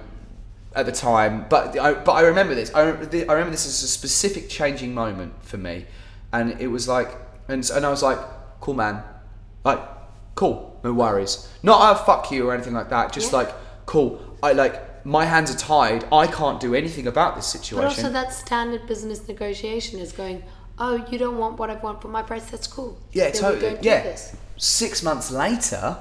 at 0.77 0.85
the 0.87 0.93
time, 0.93 1.47
but 1.49 1.79
I, 1.79 1.95
but 1.95 2.13
I 2.13 2.23
remember 2.23 2.55
this. 2.55 2.75
I 2.75 2.83
remember, 2.83 3.17
I 3.17 3.33
remember 3.33 3.51
this 3.53 3.67
as 3.67 3.83
a 3.83 3.89
specific 3.89 4.49
changing 4.49 4.93
moment 4.93 5.33
for 5.45 5.57
me, 5.57 5.87
and 6.33 6.61
it 6.61 6.67
was 6.67 6.87
like, 6.89 7.17
and 7.49 7.69
and 7.71 7.87
I 7.87 7.91
was 7.91 8.03
like, 8.03 8.19
cool 8.61 8.75
man, 8.75 9.03
like, 9.65 9.81
cool, 10.35 10.79
no 10.85 10.93
worries. 10.93 11.49
Not 11.63 11.81
I 11.81 12.05
fuck 12.05 12.31
you 12.31 12.49
or 12.49 12.55
anything 12.55 12.75
like 12.75 12.91
that. 12.91 13.13
Just 13.13 13.31
Yeah. 13.33 13.39
like, 13.39 13.55
cool. 13.87 14.21
I 14.43 14.53
like 14.53 14.83
my 15.05 15.25
hands 15.27 15.55
are 15.55 15.59
tied. 15.59 16.07
I 16.11 16.27
can't 16.27 16.59
do 16.61 16.75
anything 16.75 17.07
about 17.07 17.37
this 17.37 17.47
situation. 17.47 17.77
But 17.77 17.87
also, 17.87 18.11
that 18.11 18.33
standard 18.33 18.87
business 18.87 19.27
negotiation 19.29 20.01
is 20.01 20.13
going, 20.13 20.43
oh, 20.79 21.07
you 21.11 21.19
don't 21.19 21.39
want 21.39 21.59
what 21.59 21.71
I 21.71 21.75
want 21.75 22.01
for 22.01 22.09
my 22.09 22.23
price, 22.23 22.51
that's 22.51 22.67
cool. 22.67 22.99
Yeah, 23.13 23.31
Then 23.31 23.41
totally. 23.41 23.79
Yeah. 23.83 24.17
Six 24.57 25.03
months 25.03 25.31
later, 25.31 25.99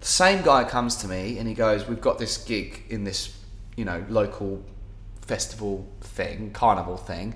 the 0.00 0.06
same 0.06 0.42
guy 0.42 0.64
comes 0.64 0.96
to 0.96 1.08
me 1.08 1.38
and 1.38 1.48
he 1.48 1.54
goes, 1.54 1.88
"We've 1.88 2.00
got 2.00 2.18
this 2.18 2.36
gig 2.38 2.82
in 2.90 3.04
this, 3.04 3.36
you 3.76 3.84
know, 3.84 4.04
local 4.08 4.62
festival 5.22 5.86
thing, 6.00 6.50
carnival 6.52 6.96
thing. 6.96 7.34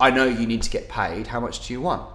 I 0.00 0.10
know 0.10 0.24
you 0.24 0.46
need 0.46 0.62
to 0.62 0.70
get 0.70 0.88
paid. 0.88 1.28
How 1.28 1.40
much 1.40 1.66
do 1.66 1.72
you 1.72 1.80
want?" 1.80 2.08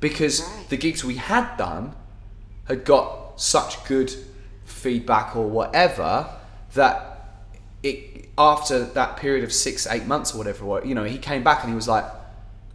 Because 0.00 0.42
Right. 0.42 0.68
the 0.68 0.76
gigs 0.76 1.04
we 1.04 1.16
had 1.16 1.56
done 1.56 1.94
had 2.64 2.84
got 2.84 3.40
such 3.40 3.84
good 3.84 4.12
feedback 4.64 5.36
or 5.36 5.46
whatever 5.46 6.28
that 6.74 7.36
it 7.82 8.28
after 8.38 8.84
that 8.84 9.16
period 9.16 9.44
of 9.44 9.52
six 9.52 9.86
eight 9.86 10.06
months 10.06 10.34
or 10.34 10.38
whatever 10.38 10.80
you 10.84 10.94
know 10.94 11.04
he 11.04 11.18
came 11.18 11.42
back 11.42 11.60
and 11.62 11.70
he 11.70 11.74
was 11.74 11.88
like 11.88 12.04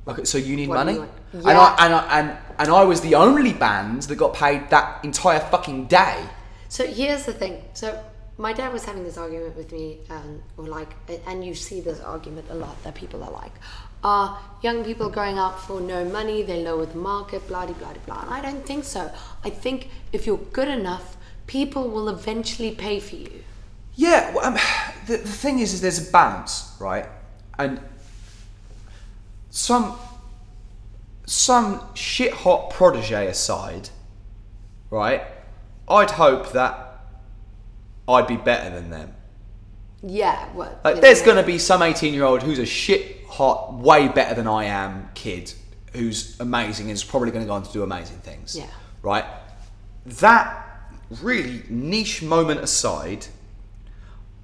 okay 0.08 0.24
so 0.24 0.38
you 0.38 0.56
need 0.56 0.70
What 0.70 0.76
money 0.86 0.94
you 0.94 1.00
want? 1.00 1.12
and 1.34 1.58
I 1.58 1.76
and 1.86 1.94
I 1.94 2.20
and, 2.20 2.38
and 2.60 2.70
I 2.70 2.84
was 2.84 3.02
the 3.02 3.16
only 3.16 3.54
band 3.54 4.04
that 4.04 4.16
got 4.16 4.34
paid 4.34 4.70
that 4.70 5.04
entire 5.04 5.40
fucking 5.40 5.88
day 5.88 6.24
So 6.68 6.86
here's 6.86 7.26
the 7.26 7.34
thing. 7.34 7.64
So 7.74 7.88
my 8.38 8.52
dad 8.52 8.74
was 8.74 8.84
having 8.84 9.04
this 9.04 9.18
argument 9.18 9.56
with 9.56 9.72
me, 9.72 10.00
um, 10.10 10.42
or 10.58 10.66
like, 10.68 10.92
and 11.26 11.46
you 11.46 11.54
see 11.56 11.80
this 11.80 12.02
argument 12.02 12.48
a 12.50 12.56
lot 12.56 12.76
that 12.84 12.94
people 12.96 13.24
are 13.24 13.32
like, 13.32 13.54
are 14.04 14.38
young 14.62 14.84
people 14.84 15.10
going 15.10 15.38
out 15.38 15.56
for 15.66 15.80
no 15.80 16.04
money? 16.04 16.44
They 16.44 16.60
lower 16.64 16.86
the 16.86 16.98
market, 16.98 17.48
blah 17.48 17.66
blah 17.66 17.76
blah 17.76 17.94
blah. 18.06 18.22
And 18.24 18.32
I 18.38 18.42
don't 18.42 18.66
think 18.66 18.84
so. 18.84 19.10
I 19.46 19.50
think 19.64 19.88
if 20.12 20.28
you're 20.28 20.46
good 20.60 20.68
enough, 20.68 21.16
people 21.48 21.88
will 21.90 22.10
eventually 22.10 22.72
pay 22.76 23.00
for 23.00 23.16
you. 23.16 23.45
Yeah, 23.96 24.34
well, 24.34 24.46
um, 24.46 24.54
the, 25.08 25.18
the 25.18 25.28
thing 25.28 25.60
is, 25.60 25.74
is 25.74 25.82
there's 25.82 26.08
a 26.08 26.12
balance, 26.12 26.76
right? 26.80 27.08
And 27.58 27.80
some 29.50 29.98
some 31.28 31.82
shit 31.96 32.34
hot 32.34 32.70
protege 32.70 33.28
aside, 33.28 33.90
right? 34.92 35.24
I'd 35.88 36.12
hope 36.12 36.52
that 36.52 37.00
I'd 38.08 38.28
be 38.28 38.38
better 38.38 38.70
than 38.70 38.90
them. 38.92 39.16
Yeah. 40.04 40.48
Well, 40.54 40.78
Like, 40.84 41.02
there's 41.02 41.24
going 41.24 41.38
to 41.38 41.44
be 41.44 41.58
some 41.58 41.82
18 41.82 42.14
year 42.14 42.26
old 42.26 42.44
who's 42.44 42.60
a 42.60 42.66
shit 42.66 43.26
hot, 43.28 43.74
way 43.74 44.08
better 44.08 44.36
than 44.36 44.48
I 44.48 44.66
am 44.66 45.10
kid 45.16 45.52
who's 45.94 46.40
amazing 46.40 46.88
and 46.88 46.94
is 46.94 47.04
probably 47.04 47.32
going 47.32 47.44
to 47.44 47.48
go 47.48 47.54
on 47.54 47.64
to 47.64 47.72
do 47.72 47.84
amazing 47.84 48.18
things. 48.18 48.56
Yeah. 48.56 48.68
Right? 49.02 49.26
That 50.06 50.62
really 51.22 51.64
niche 51.70 52.22
moment 52.22 52.60
aside, 52.60 53.26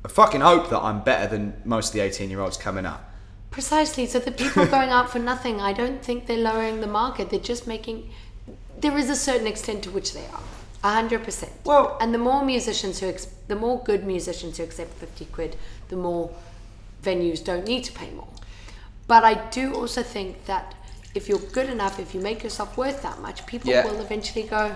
I 0.04 0.08
fucking 0.08 0.42
hope 0.42 0.70
that 0.70 0.80
I'm 0.80 1.04
better 1.04 1.28
than 1.28 1.62
most 1.66 1.90
of 1.90 1.94
the 1.94 2.00
18 2.02 2.30
year 2.30 2.40
olds 2.40 2.58
coming 2.58 2.86
up. 2.86 3.08
Precisely. 3.52 4.06
So 4.08 4.20
the 4.20 4.32
people 4.32 4.66
going 4.78 4.90
out 4.90 5.10
for 5.12 5.20
nothing, 5.20 5.60
I 5.62 5.74
don't 5.74 6.02
think 6.04 6.26
they're 6.26 6.38
lowering 6.38 6.82
the 6.82 6.88
market. 6.88 7.30
They're 7.30 7.40
just 7.40 7.68
making. 7.68 8.10
There 8.80 8.98
is 8.98 9.10
a 9.10 9.16
certain 9.16 9.46
extent 9.48 9.84
to 9.84 9.92
which 9.92 10.14
they 10.14 10.26
are. 10.28 10.40
A 10.84 10.94
hundred 10.94 11.24
percent. 11.24 11.52
Well- 11.66 11.98
and 12.02 12.14
the 12.14 12.18
more 12.18 12.44
musicians 12.44 13.00
who, 13.00 13.08
ex- 13.08 13.28
the 13.48 13.56
more 13.56 13.84
good 13.84 14.06
musicians 14.06 14.58
who 14.58 14.64
accept 14.64 14.94
fifty 14.96 15.26
quid, 15.26 15.56
the 15.90 15.96
more 15.96 16.32
venues 17.04 17.44
don't 17.44 17.66
need 17.68 17.84
to 17.84 17.92
pay 17.92 18.10
more. 18.12 18.28
But 19.08 19.24
I 19.24 19.34
do 19.50 19.74
also 19.76 20.02
think 20.02 20.46
that 20.46 20.74
if 21.14 21.28
you're 21.30 21.40
good 21.52 21.70
enough, 21.70 22.00
if 22.00 22.16
you 22.16 22.22
make 22.22 22.42
yourself 22.44 22.78
worth 22.78 23.04
that 23.04 23.20
much, 23.20 23.46
people 23.46 23.70
Yeah. 23.70 23.86
will 23.86 24.00
eventually 24.00 24.44
go, 24.48 24.76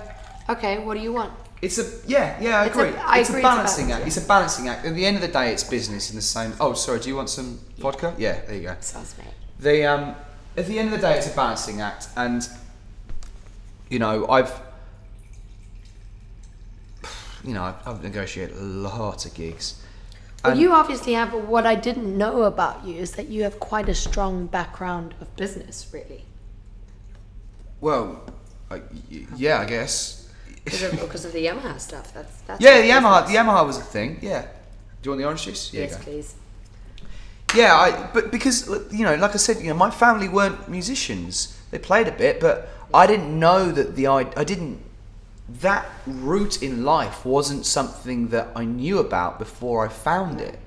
okay, 0.49 0.77
what 0.84 0.95
do 0.97 0.99
you 1.02 1.14
want? 1.14 1.31
It's 1.61 1.77
a 1.77 1.86
yeah, 2.07 2.38
yeah, 2.41 2.61
I 2.61 2.65
It's 2.65 2.76
agree. 2.76 2.90
I 2.90 3.19
it's 3.19 3.30
agree 3.30 3.41
a 3.41 3.45
it's 3.45 3.45
a 3.45 3.56
balancing 3.56 3.88
balance, 3.88 3.99
act. 4.02 4.07
It's 4.07 4.18
a 4.18 4.27
balancing 4.27 4.68
act. 4.68 4.86
At 4.86 4.95
the 4.95 5.06
end 5.06 5.15
of 5.15 5.22
the 5.22 5.27
day, 5.30 5.52
it's 5.52 5.64
business 5.64 6.10
in 6.10 6.15
the 6.15 6.22
same. 6.22 6.53
Oh, 6.60 6.73
sorry. 6.73 6.99
Do 6.99 7.10
you 7.10 7.15
want 7.15 7.30
some 7.30 7.60
vodka? 7.77 8.14
Yeah, 8.18 8.41
there 8.45 8.56
you 8.56 8.64
go. 8.64 8.76
Sounds 8.82 9.15
mate. 9.18 9.27
the 9.60 9.86
um, 9.86 10.15
at 10.57 10.65
the 10.68 10.77
end 10.77 10.94
of 10.94 10.99
the 10.99 11.07
day, 11.07 11.18
it's 11.18 11.32
a 11.32 11.36
balancing 11.36 11.82
act, 11.82 12.10
and 12.18 12.48
you 13.90 13.99
know, 13.99 14.27
I've 14.27 14.52
you 17.45 17.53
know, 17.53 17.64
I've, 17.64 17.88
I've 17.88 18.03
negotiated 18.03 18.57
a 18.57 18.61
lot 18.61 19.26
of 19.26 19.34
gigs. 19.34 19.82
Well, 20.44 20.57
you 20.57 20.73
obviously 20.73 21.14
have. 21.14 21.34
What 21.34 21.65
I 21.65 21.76
didn't 21.76 22.15
know 22.18 22.44
about 22.44 22.86
you 22.86 22.95
is 22.95 23.14
that 23.14 23.30
you 23.30 23.44
have 23.44 23.60
quite 23.60 23.90
a 23.90 23.95
strong 23.95 24.45
background 24.45 25.15
of 25.19 25.36
business, 25.36 25.88
really. 25.91 26.26
Well, 27.82 28.22
I, 28.69 28.82
yeah, 29.36 29.60
I 29.61 29.65
guess. 29.65 30.15
Because 30.66 30.84
of, 30.84 31.00
oh, 31.00 31.28
of 31.28 31.34
the 31.34 31.46
Yamaha 31.46 31.80
stuff. 31.80 32.14
That's 32.14 32.42
that's 32.42 32.62
Yeah, 32.62 32.82
the 32.82 32.90
Yamaha. 32.90 33.28
The 33.28 33.34
Yamaha 33.34 33.66
was 33.66 33.78
a 33.78 33.82
thing. 33.82 34.20
Yeah, 34.22 34.42
Do 34.42 34.48
you 35.04 35.12
want 35.12 35.20
the 35.20 35.26
orange 35.26 35.44
juice? 35.44 35.74
Yeah, 35.74 35.82
yes, 35.82 36.04
please. 36.04 36.36
Yeah, 37.56 37.76
I, 37.76 38.10
but 38.14 38.32
because 38.32 38.68
you 38.92 39.06
know, 39.06 39.16
like 39.16 39.34
I 39.34 39.38
said, 39.38 39.58
you 39.62 39.68
know, 39.70 39.76
my 39.76 39.92
family 39.92 40.28
weren't 40.28 40.68
musicians. 40.68 41.58
They 41.72 41.80
played 41.80 42.08
a 42.08 42.12
bit, 42.12 42.40
but 42.40 42.70
I 42.94 43.08
didn't 43.08 43.40
know 43.40 43.72
that 43.72 43.96
the 43.96 44.08
I, 44.08 44.28
I 44.36 44.44
didn't 44.44 44.82
that 45.62 45.86
route 46.08 46.64
in 46.64 46.84
life 46.84 47.24
wasn't 47.24 47.66
something 47.66 48.30
that 48.30 48.48
I 48.56 48.66
knew 48.66 48.98
about 48.98 49.38
before 49.38 49.86
I 49.86 49.90
found 49.90 50.42
it, 50.42 50.58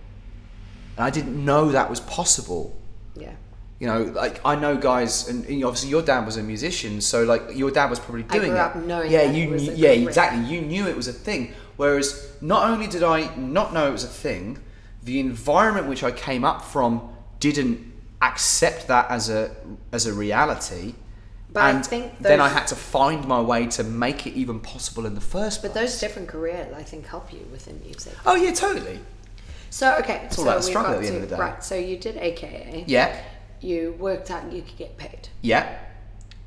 and 0.97 1.05
I 1.05 1.11
didn't 1.11 1.45
know 1.45 1.73
that 1.73 1.91
was 1.91 2.01
possible. 2.01 2.77
Yeah. 3.17 3.33
You 3.81 3.87
know, 3.87 4.03
like 4.03 4.41
I 4.45 4.57
know 4.57 4.77
guys, 4.77 5.29
and, 5.29 5.45
and 5.47 5.63
obviously 5.65 5.91
your 5.91 6.03
dad 6.03 6.27
was 6.27 6.37
a 6.37 6.43
musician, 6.43 7.01
so 7.01 7.23
like 7.23 7.43
your 7.57 7.71
dad 7.71 7.89
was 7.91 8.01
probably 8.01 8.25
I 8.29 8.33
doing 8.39 8.51
it. 8.53 8.55
yeah, 8.57 9.27
that 9.27 9.35
you 9.35 9.45
it 9.45 9.51
was 9.51 9.69
knew, 9.69 9.75
yeah, 9.77 9.91
exactly. 9.91 10.45
You 10.53 10.63
knew 10.63 10.87
it 10.89 10.97
was 10.97 11.07
a 11.07 11.13
thing. 11.13 11.53
Whereas 11.77 12.29
not 12.41 12.69
only 12.69 12.89
did 12.89 13.05
I 13.05 13.33
not 13.37 13.73
know 13.73 13.87
it 13.89 13.93
was 13.93 14.03
a 14.03 14.09
thing, 14.09 14.59
the 15.05 15.21
environment 15.21 15.87
which 15.87 16.03
I 16.03 16.11
came 16.11 16.45
up 16.45 16.63
from 16.65 17.09
didn't 17.39 17.93
accept 18.21 18.89
that 18.89 19.09
as 19.11 19.31
a 19.31 19.55
as 19.93 20.07
a 20.07 20.13
reality. 20.13 20.95
But 21.53 21.63
I 21.63 21.71
and 21.71 21.87
think 21.87 22.19
then 22.19 22.41
I 22.41 22.49
had 22.49 22.67
to 22.67 22.75
find 22.75 23.27
my 23.27 23.41
way 23.41 23.67
to 23.69 23.85
make 23.85 24.27
it 24.27 24.35
even 24.35 24.59
possible 24.61 25.07
in 25.07 25.15
the 25.15 25.21
first 25.21 25.63
But 25.63 25.73
place. 25.73 25.93
those 25.93 26.01
different 26.01 26.29
careers, 26.29 26.75
I 26.77 26.83
think, 26.83 27.07
help 27.07 27.33
you 27.33 27.47
within 27.53 27.81
music. 27.85 28.13
oh 28.27 28.35
yeah, 28.35 28.53
totally. 28.53 28.99
So 29.71 29.95
okay, 30.01 30.23
all 30.25 30.31
so 30.31 30.43
about 30.43 30.57
the 30.57 30.63
struggle 30.63 30.95
at 30.95 31.01
the 31.03 31.07
end 31.07 31.17
to- 31.19 31.23
of 31.23 31.29
the 31.31 31.37
day. 31.37 31.41
Right. 31.41 31.63
So 31.65 31.77
you 31.77 31.97
did 31.97 32.17
AKA. 32.17 32.85
Yeah, 32.89 33.19
You 33.61 33.97
worked 33.99 34.31
out 34.31 34.53
you 34.53 34.63
could 34.63 34.77
get 34.77 34.97
paid, 34.97 35.29
yeah. 35.43 35.79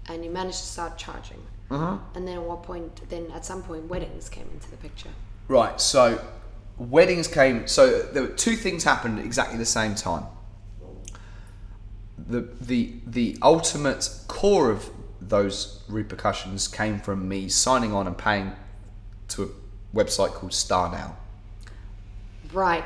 and 0.07 0.23
you 0.23 0.31
managed 0.31 0.59
to 0.59 0.65
start 0.65 0.97
charging. 0.97 1.41
Mm-hmm. 1.69 2.17
And 2.17 2.27
then 2.27 2.37
at 2.37 2.43
what 2.43 2.63
point? 2.63 3.09
Then 3.09 3.31
at 3.31 3.45
some 3.45 3.63
point, 3.63 3.85
weddings 3.87 4.29
came 4.29 4.47
into 4.53 4.69
the 4.69 4.77
picture. 4.77 5.09
Right, 5.47 5.79
so 5.79 6.23
weddings 6.77 7.27
came. 7.27 7.67
So 7.67 8.01
there 8.01 8.23
were 8.23 8.29
two 8.29 8.55
things 8.55 8.83
happened 8.83 9.19
at 9.19 9.25
exactly 9.25 9.57
the 9.57 9.65
same 9.65 9.95
time. 9.95 10.25
The 12.17 12.41
the 12.59 12.93
the 13.05 13.37
ultimate 13.41 14.09
core 14.27 14.69
of 14.69 14.89
those 15.21 15.83
repercussions 15.87 16.67
came 16.67 16.99
from 16.99 17.27
me 17.27 17.47
signing 17.47 17.93
on 17.93 18.07
and 18.07 18.17
paying 18.17 18.53
to 19.29 19.43
a 19.43 19.95
website 19.95 20.33
called 20.33 20.51
StarNow. 20.51 21.13
Right. 22.51 22.83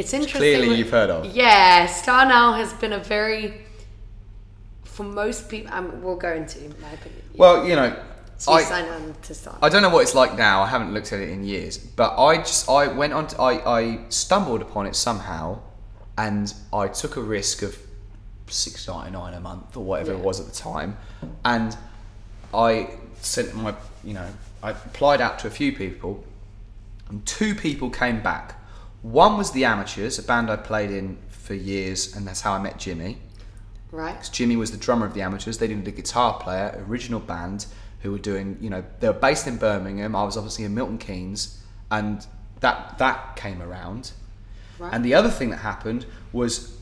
It's 0.00 0.14
interesting. 0.14 0.40
clearly 0.40 0.68
when- 0.68 0.78
you've 0.78 0.90
heard 0.90 1.10
of. 1.10 1.26
Yeah, 1.26 1.86
StarNow 1.86 2.56
has 2.56 2.72
been 2.72 2.92
a 2.92 2.98
very, 2.98 3.60
for 4.84 5.02
most 5.02 5.48
people, 5.48 5.72
um, 5.74 6.02
we'll 6.02 6.16
go 6.16 6.32
into 6.32 6.58
my 6.80 6.90
opinion. 6.92 7.22
Well, 7.36 7.66
you 7.68 7.76
know, 7.76 7.94
so 8.38 8.52
you 8.52 8.58
I, 8.58 8.62
sign 8.62 8.88
on 8.88 9.14
to 9.22 9.34
Star. 9.34 9.58
I 9.60 9.68
don't 9.68 9.82
know 9.82 9.90
what 9.90 10.00
it's 10.00 10.14
like 10.14 10.36
now. 10.38 10.62
I 10.62 10.66
haven't 10.66 10.94
looked 10.94 11.12
at 11.12 11.20
it 11.20 11.28
in 11.28 11.44
years, 11.44 11.76
but 11.76 12.18
I 12.18 12.38
just 12.38 12.68
I 12.70 12.86
went 12.86 13.12
on. 13.12 13.26
To, 13.28 13.40
I 13.40 13.78
I 13.80 13.98
stumbled 14.08 14.62
upon 14.62 14.86
it 14.86 14.96
somehow, 14.96 15.58
and 16.16 16.52
I 16.72 16.88
took 16.88 17.16
a 17.16 17.20
risk 17.20 17.60
of 17.60 17.76
six 18.48 18.88
ninety 18.88 19.10
nine 19.10 19.34
a 19.34 19.40
month 19.40 19.76
or 19.76 19.84
whatever 19.84 20.12
it 20.12 20.20
was 20.20 20.40
at 20.40 20.46
the 20.46 20.54
time, 20.54 20.96
and 21.44 21.76
I 22.54 22.88
sent 23.20 23.54
my 23.54 23.74
you 24.02 24.14
know 24.14 24.28
I 24.62 24.70
applied 24.70 25.20
out 25.20 25.38
to 25.40 25.46
a 25.46 25.50
few 25.50 25.72
people, 25.72 26.24
and 27.10 27.24
two 27.26 27.54
people 27.54 27.90
came 27.90 28.22
back. 28.22 28.59
One 29.02 29.38
was 29.38 29.52
the 29.52 29.64
Amateurs, 29.64 30.18
a 30.18 30.22
band 30.22 30.50
I 30.50 30.56
played 30.56 30.90
in 30.90 31.18
for 31.28 31.54
years, 31.54 32.14
and 32.14 32.26
that's 32.26 32.42
how 32.42 32.52
I 32.52 32.58
met 32.58 32.78
Jimmy. 32.78 33.18
right. 33.90 34.28
Jimmy 34.30 34.56
was 34.56 34.70
the 34.70 34.76
drummer 34.76 35.06
of 35.06 35.14
the 35.14 35.22
Amateurs. 35.22 35.58
They 35.58 35.68
needed 35.68 35.88
a 35.88 35.90
guitar 35.90 36.38
player, 36.38 36.84
original 36.86 37.20
band 37.20 37.66
who 38.02 38.12
were 38.12 38.18
doing, 38.18 38.58
you 38.60 38.70
know, 38.70 38.84
they 39.00 39.08
were 39.08 39.14
based 39.14 39.46
in 39.46 39.56
Birmingham. 39.56 40.14
I 40.14 40.24
was 40.24 40.36
obviously 40.36 40.64
in 40.64 40.74
Milton 40.74 40.98
Keynes, 40.98 41.62
and 41.90 42.26
that 42.60 42.98
that 42.98 43.36
came 43.36 43.62
around. 43.62 44.12
Right. 44.78 44.92
And 44.92 45.04
the 45.04 45.14
other 45.14 45.30
thing 45.30 45.50
that 45.50 45.58
happened 45.58 46.06
was 46.32 46.76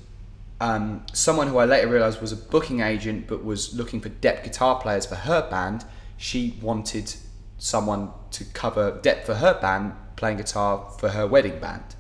um, 0.61 1.05
someone 1.13 1.49
who 1.49 1.59
I 1.59 1.65
later 1.65 1.89
realised 1.89 2.21
was 2.21 2.33
a 2.33 2.37
booking 2.37 2.81
agent, 2.81 3.29
but 3.29 3.45
was 3.45 3.75
looking 3.75 4.01
for 4.01 4.09
depth 4.09 4.45
guitar 4.45 4.81
players 4.81 5.07
for 5.07 5.15
her 5.15 5.49
band. 5.49 5.85
She 6.17 6.59
wanted 6.61 7.15
someone 7.59 8.11
to 8.33 8.45
cover 8.45 8.99
depth 9.03 9.27
for 9.27 9.37
her 9.37 9.59
band, 9.61 9.95
playing 10.17 10.37
guitar 10.37 10.91
for 10.99 11.11
her 11.11 11.27
wedding 11.27 11.61
band 11.61 11.95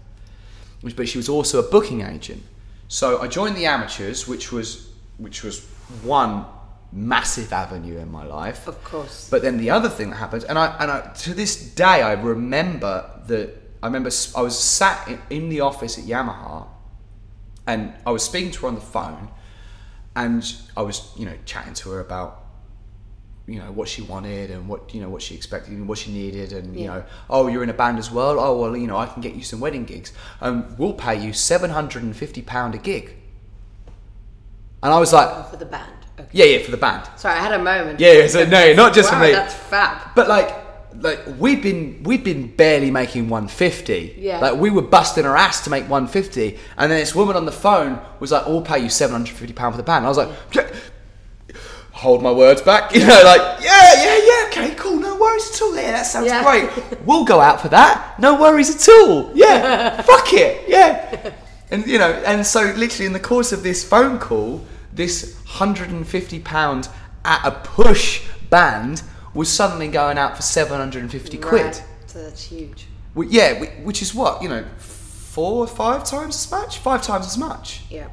but 0.83 1.09
she 1.09 1.19
was 1.19 1.29
also 1.29 1.59
a 1.59 1.71
booking 1.71 2.03
agent. 2.03 2.43
So 2.89 3.21
I 3.21 3.29
joined 3.29 3.57
the 3.57 3.67
amateurs, 3.67 4.27
which 4.27 4.53
was 4.53 4.89
which 5.19 5.43
was 5.43 5.67
one 6.03 6.47
massive 6.93 7.53
avenue 7.53 7.99
in 7.99 8.11
my 8.11 8.25
life. 8.25 8.67
Of 8.67 8.83
course. 8.85 9.29
But 9.31 9.43
then 9.43 9.59
the 9.59 9.71
other 9.71 9.89
thing 9.89 10.11
that 10.11 10.17
happened, 10.17 10.45
and 10.49 10.59
I 10.59 10.77
and 10.79 10.91
I, 10.91 11.01
to 11.01 11.35
this 11.35 11.57
day 11.75 11.85
I 12.03 12.13
remember 12.13 13.11
that 13.27 13.51
I 13.83 13.87
remember 13.87 14.11
I 14.37 14.43
was 14.43 14.59
sat 14.59 15.07
in, 15.09 15.21
in 15.31 15.49
the 15.49 15.61
office 15.61 15.99
at 15.99 16.05
Yamaha, 16.05 16.67
and 17.67 17.93
I 18.07 18.11
was 18.11 18.23
speaking 18.23 18.51
to 18.53 18.63
her 18.63 18.69
on 18.69 18.75
the 18.75 18.81
phone, 18.81 19.29
and 20.17 20.55
I 20.77 20.83
was 20.83 21.13
you 21.17 21.27
know 21.27 21.37
chatting 21.45 21.75
to 21.75 21.91
her 21.91 22.01
about 22.01 22.38
you 23.49 23.59
know 23.59 23.73
what 23.73 23.89
she 23.89 24.03
wanted 24.03 24.51
and 24.51 24.69
what 24.69 24.95
you 24.95 25.01
know 25.01 25.09
what 25.09 25.23
she 25.23 25.35
expected 25.35 25.73
and 25.73 25.89
what 25.89 25.97
she 25.97 26.13
needed 26.13 26.53
and 26.53 26.79
you 26.79 26.87
know 26.87 27.03
oh 27.31 27.47
you're 27.49 27.63
in 27.63 27.71
a 27.71 27.75
band 27.75 27.99
as 27.99 28.11
well 28.11 28.39
oh 28.39 28.61
well 28.61 28.77
you 28.77 28.87
know 28.87 28.99
I 28.99 29.07
can 29.07 29.23
get 29.23 29.35
you 29.35 29.43
some 29.43 29.59
wedding 29.59 29.85
gigs 29.87 30.13
um, 30.43 30.75
we'll 30.77 30.93
pay 30.93 31.19
you 31.19 31.33
750 31.33 32.43
pound 32.43 32.75
a 32.75 32.79
gig 32.79 33.17
and 34.83 34.93
I 34.93 34.99
was 34.99 35.13
like 35.13 35.51
for 35.51 35.57
the 35.57 35.65
band. 35.67 35.91
Okay. 36.21 36.29
yeah 36.33 36.45
yeah 36.45 36.59
for 36.65 36.71
the 36.73 36.77
band 36.77 37.09
Sorry, 37.17 37.35
I 37.35 37.43
had 37.43 37.53
a 37.53 37.63
moment. 37.63 37.99
yeah, 38.01 38.13
yeah 38.13 38.27
so 38.27 38.45
no 38.45 38.75
not 38.75 38.93
just 38.95 39.11
wow, 39.13 39.19
for 39.21 39.25
me 39.27 39.33
That's 39.33 39.55
fab. 39.55 40.15
but 40.15 40.29
like 40.29 40.55
like 41.01 41.21
we'd 41.39 41.63
been 41.63 42.03
we'd 42.03 42.25
been 42.25 42.55
barely 42.55 42.91
making 42.91 43.29
150 43.31 44.17
Yeah. 44.19 44.41
like 44.41 44.57
we 44.61 44.69
were 44.69 44.83
busting 44.83 45.25
our 45.25 45.37
ass 45.37 45.63
to 45.65 45.71
make 45.71 45.85
150 45.89 46.59
and 46.77 46.91
then 46.91 46.99
this 46.99 47.15
woman 47.15 47.37
on 47.37 47.47
the 47.47 47.53
phone 47.53 47.99
was 48.21 48.31
like 48.33 48.47
we'll 48.47 48.63
pay 48.63 48.79
you 48.81 48.89
750 48.91 49.53
pound 49.55 49.75
for 49.75 49.77
the 49.79 49.83
band 49.85 49.99
and 49.99 50.07
I 50.07 50.09
was 50.09 50.19
like 50.19 50.29
"Yeah." 50.53 50.69
Hold 51.99 52.23
my 52.23 52.31
words 52.31 52.63
back 52.63 52.95
you 52.95 53.01
know 53.01 53.23
like 53.25 53.61
yeah 53.61 53.93
yeah 54.05 54.19
yeah 54.25 54.47
okay 54.49 54.75
cool 54.77 54.97
no 55.01 55.17
worries 55.17 55.51
at 55.53 55.61
all 55.63 55.75
yeah 55.75 55.91
that 55.91 56.03
sounds 56.07 56.27
Yeah. 56.29 56.45
great. 56.45 57.01
We'll 57.05 57.25
go 57.25 57.41
out 57.41 57.61
for 57.61 57.69
that 57.71 58.19
no 58.21 58.41
worries 58.41 58.71
at 58.75 58.89
all 58.95 59.33
yeah 59.35 60.01
fuck 60.11 60.33
it 60.33 60.69
yeah. 60.69 61.33
And 61.73 61.85
you 61.87 61.99
know 61.99 62.13
and 62.25 62.47
so 62.47 62.63
literally 62.77 63.07
in 63.07 63.13
the 63.13 63.21
course 63.21 63.51
of 63.53 63.63
this 63.65 63.83
phone 63.83 64.19
call 64.21 64.65
this 64.93 65.35
150 65.47 66.39
pound 66.41 66.89
at 67.25 67.45
a 67.45 67.51
push 67.51 68.23
band 68.49 69.03
was 69.35 69.49
suddenly 69.51 69.89
going 69.89 70.19
out 70.19 70.37
for 70.37 70.43
750 70.43 71.37
quid. 71.39 71.75
So 72.07 72.23
that's 72.23 72.45
huge. 72.45 72.87
Wh- 73.17 73.27
yeah 73.29 73.55
which 73.83 74.03
is 74.03 74.15
what 74.15 74.41
you 74.43 74.49
know 74.49 74.65
four 74.79 75.65
or 75.65 75.67
five 75.67 76.05
times 76.05 76.37
as 76.37 76.51
much? 76.51 76.79
Five 76.79 77.03
times 77.03 77.27
as 77.27 77.37
much. 77.37 77.83
Yeah. 77.91 78.07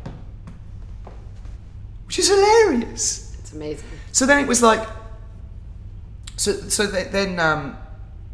which 2.08 2.18
is 2.20 2.30
hilarious 2.30 3.25
amazing. 3.56 3.88
so 4.12 4.26
then 4.26 4.40
it 4.44 4.48
was 4.48 4.62
like 4.62 4.88
so 6.38 6.52
so 6.70 6.86
then 6.88 7.40
um 7.40 7.78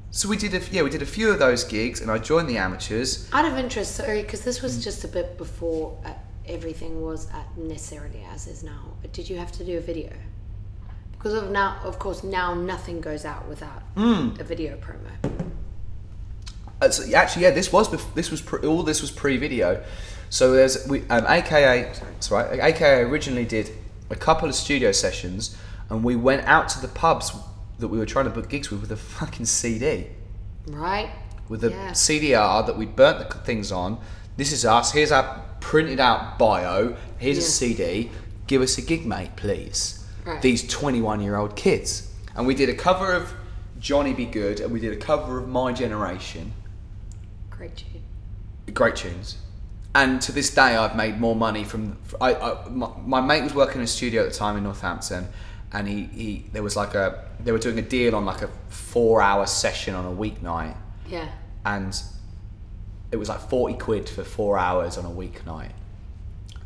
so 0.10 0.28
we 0.28 0.36
did 0.36 0.54
a 0.54 0.62
yeah 0.72 0.82
we 0.82 0.90
did 0.90 1.02
a 1.02 1.06
few 1.06 1.30
of 1.32 1.40
those 1.40 1.64
gigs 1.64 2.02
and 2.02 2.10
I 2.12 2.18
joined 2.18 2.50
the 2.50 2.58
amateurs 2.58 3.30
Out 3.32 3.46
of 3.46 3.58
interest, 3.58 3.96
sorry, 3.96 4.22
because 4.24 4.42
this 4.42 4.62
was 4.62 4.84
just 4.84 5.04
a 5.04 5.08
bit 5.08 5.38
before 5.38 5.98
uh, 6.06 6.12
everything 6.46 7.02
was 7.02 7.28
necessarily 7.56 8.26
as 8.34 8.48
is 8.48 8.64
now. 8.64 8.82
But 9.02 9.14
did 9.14 9.30
you 9.30 9.38
have 9.38 9.52
to 9.54 9.64
do 9.64 9.78
a 9.78 9.82
video? 9.82 10.12
Because 11.14 11.34
of 11.36 11.52
now, 11.52 11.80
of 11.84 11.98
course, 12.00 12.24
now 12.24 12.54
nothing 12.56 13.00
goes 13.00 13.24
out 13.26 13.48
without 13.48 13.84
Hmm. 13.96 14.30
a 14.40 14.44
video 14.44 14.76
promo. 14.78 15.12
Uh, 16.82 16.90
so 16.90 17.04
actually, 17.16 17.44
yeah, 17.44 17.52
this 17.52 17.72
was 17.72 17.88
bef- 17.88 18.14
this 18.16 18.32
was 18.32 18.42
pre- 18.42 18.68
all 18.68 18.82
this 18.84 19.02
was 19.02 19.12
pre-video. 19.12 19.82
So 20.30 20.52
there's 20.54 20.86
we 20.88 21.08
um, 21.10 21.26
AKA 21.28 21.94
sorry, 22.20 22.60
AKA 22.60 23.02
originally 23.04 23.46
did 23.46 23.70
a 24.12 24.16
couple 24.16 24.48
of 24.48 24.54
studio 24.56 24.92
sessions, 24.92 25.58
and 25.90 26.04
we 26.04 26.16
went 26.16 26.46
out 26.46 26.70
to 26.70 26.82
the 26.82 26.88
pubs 26.88 27.32
that 27.80 27.88
we 27.88 27.98
were 27.98 28.06
trying 28.06 28.26
to 28.26 28.32
book 28.32 28.50
gigs 28.50 28.70
with 28.70 28.82
with 28.82 28.92
a 28.92 28.98
fucking 28.98 29.46
CD, 29.46 30.08
Right? 30.68 31.10
with 31.50 31.64
a 31.64 31.72
Yeah. 31.72 31.92
CDR 31.94 32.64
that 32.68 32.78
we 32.78 32.86
burnt 32.86 33.18
the 33.30 33.36
things 33.40 33.72
on. 33.72 33.98
This 34.38 34.52
is 34.52 34.64
us. 34.66 34.92
Here's 34.92 35.12
our 35.12 35.42
printed 35.60 36.00
out 36.00 36.38
bio. 36.38 36.96
Here's 37.18 37.38
a 37.38 37.42
CD. 37.42 38.12
Give 38.48 38.62
us 38.62 38.78
a 38.78 38.82
gig, 38.82 39.06
mate, 39.06 39.36
please. 39.36 40.04
Right. 40.26 40.42
These 40.42 40.68
21 40.68 41.22
year 41.22 41.36
old 41.38 41.56
kids, 41.56 42.08
and 42.36 42.46
we 42.46 42.54
did 42.54 42.70
a 42.70 42.74
cover 42.76 43.12
of 43.14 43.34
Johnny 43.80 44.14
B. 44.14 44.26
Goode, 44.26 44.60
and 44.60 44.72
we 44.72 44.80
did 44.80 44.94
a 44.94 44.98
cover 44.98 45.40
of 45.40 45.48
My 45.48 45.72
Generation 45.74 46.54
Great 47.50 47.76
tune. 47.76 48.04
great 48.74 48.96
tunes. 48.96 49.38
And 49.94 50.22
to 50.22 50.32
this 50.32 50.54
day, 50.54 50.76
I've 50.78 50.96
made 50.96 51.20
more 51.20 51.36
money 51.36 51.64
from. 51.66 51.98
I, 52.22 52.34
I 52.34 52.70
my, 52.70 52.90
my 53.06 53.22
mate 53.22 53.44
was 53.44 53.54
working 53.54 53.78
in 53.80 53.84
a 53.84 53.88
studio 53.88 54.24
at 54.24 54.32
the 54.32 54.38
time 54.38 54.56
in 54.56 54.64
Northampton, 54.64 55.28
and 55.74 55.88
he, 55.88 56.04
he 56.06 56.46
there 56.54 56.64
was 56.64 56.76
like 56.78 56.96
a 56.96 57.26
they 57.44 57.52
were 57.52 57.60
doing 57.60 57.78
a 57.78 57.82
deal 57.82 58.16
on 58.16 58.24
like 58.26 58.42
a 58.42 58.48
four 58.70 59.22
hour 59.22 59.46
session 59.46 59.94
on 59.96 60.06
a 60.06 60.16
weeknight, 60.16 60.78
Yeah. 61.10 61.28
and 61.66 62.02
it 63.12 63.18
was 63.18 63.28
like 63.28 63.42
forty 63.50 63.76
quid 63.76 64.08
for 64.08 64.24
four 64.24 64.58
hours 64.58 64.98
on 64.98 65.04
a 65.06 65.10
weeknight, 65.10 65.72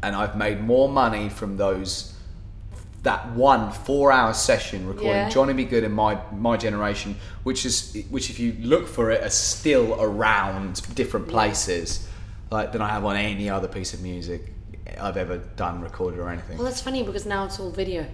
and 0.04 0.16
I've 0.16 0.38
made 0.38 0.62
more 0.62 0.88
money 0.88 1.30
from 1.30 1.58
those 1.58 2.12
that 3.02 3.32
one 3.34 3.72
four 3.72 4.12
hour 4.12 4.34
session 4.36 4.86
recording 4.88 5.12
Yeah. 5.14 5.30
Johnny 5.30 5.54
B. 5.54 5.66
Goode 5.66 5.84
in 5.84 5.94
my 5.94 6.20
my 6.32 6.58
generation, 6.58 7.16
which 7.44 7.66
is 7.66 7.98
which 8.12 8.30
if 8.30 8.40
you 8.40 8.56
look 8.60 8.88
for 8.88 9.10
it 9.10 9.24
are 9.24 9.30
still 9.32 10.00
around 10.00 10.84
different 10.94 11.28
places. 11.28 12.08
Like 12.52 12.72
than 12.72 12.82
I 12.82 12.90
have 12.90 13.06
on 13.06 13.16
any 13.16 13.50
other 13.50 13.68
piece 13.68 13.94
of 13.94 14.02
music 14.02 14.54
I've 15.00 15.18
ever 15.18 15.38
done, 15.38 15.82
recorded, 15.82 16.20
or 16.20 16.30
anything. 16.30 16.58
Well, 16.58 16.66
that's 16.66 16.82
funny 16.82 17.04
because 17.04 17.26
now 17.26 17.46
it's 17.46 17.60
all 17.60 17.72
video. 17.72 18.06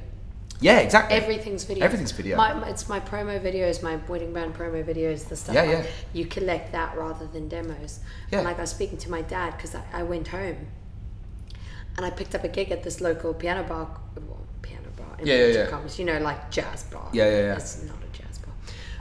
yeah, 0.62 0.80
exactly. 0.80 1.18
Everything's 1.18 1.64
video. 1.64 1.84
Everything's 1.84 2.12
video. 2.12 2.38
My, 2.38 2.70
it's 2.70 2.88
my 2.88 3.00
promo 3.00 3.42
videos, 3.42 3.84
my 3.84 3.98
wedding 4.08 4.32
band 4.34 4.54
promo 4.56 4.84
videos, 4.84 5.28
the 5.28 5.36
stuff. 5.36 5.56
Yeah, 5.56 5.64
like, 5.64 5.72
yeah. 5.72 5.86
You 6.14 6.26
collect 6.26 6.72
that 6.72 6.98
rather 6.98 7.28
than 7.28 7.50
demos. 7.50 8.00
Yeah. 8.32 8.40
And 8.40 8.48
like 8.48 8.58
I 8.58 8.62
was 8.62 8.70
speaking 8.72 8.98
to 9.00 9.10
my 9.12 9.22
dad 9.22 9.56
because 9.58 9.76
I, 9.76 9.84
I 9.92 10.04
went 10.04 10.30
home, 10.30 10.68
and 11.98 12.06
I 12.06 12.10
picked 12.10 12.36
up 12.36 12.44
a 12.44 12.48
gig 12.48 12.72
at 12.72 12.84
this 12.84 13.02
local 13.02 13.34
piano 13.34 13.64
bar. 13.64 13.88
Well, 14.16 14.46
piano 14.62 14.88
bar. 14.96 15.18
in 15.20 15.28
Yeah, 15.28 15.36
yeah, 15.36 15.54
yeah. 15.54 15.68
commas, 15.68 16.00
You 16.00 16.06
know, 16.06 16.20
like 16.20 16.50
jazz 16.52 16.84
bar. 16.84 17.10
Yeah, 17.12 17.26
yeah, 17.26 17.38
yeah. 17.48 17.56
It's 17.56 17.84
not 17.84 17.98
a 17.98 18.18
jazz 18.18 18.38
bar, 18.38 18.54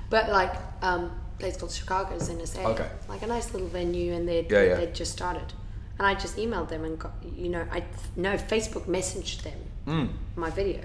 but 0.09 0.29
like 0.31 0.55
um, 0.83 1.13
place 1.41 1.57
called 1.57 1.73
Chicago's 1.73 2.29
in 2.29 2.45
SA. 2.47 2.61
Okay. 2.69 2.89
Like 3.09 3.23
a 3.23 3.27
nice 3.27 3.53
little 3.53 3.69
venue, 3.69 4.13
and 4.13 4.29
they'd 4.29 4.51
Yeah, 4.51 4.63
yeah. 4.63 4.75
they'd 4.77 4.95
just 4.95 5.13
started. 5.13 5.53
And 5.99 6.07
I 6.07 6.15
just 6.15 6.37
emailed 6.37 6.69
them 6.69 6.85
and 6.85 6.99
got, 6.99 7.13
you 7.37 7.49
know, 7.49 7.65
I 7.73 7.83
no 8.17 8.37
Facebook 8.37 8.85
messaged 8.87 9.43
them 9.43 9.59
Mm. 9.87 10.09
my 10.37 10.51
video, 10.51 10.81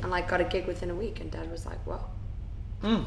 and 0.00 0.10
like 0.10 0.28
got 0.28 0.40
a 0.40 0.44
gig 0.44 0.66
within 0.66 0.90
a 0.90 0.94
week. 0.94 1.20
And 1.20 1.30
Dad 1.30 1.50
was 1.50 1.66
like, 1.66 1.84
"Well, 1.86 2.10
Mm. 2.82 3.04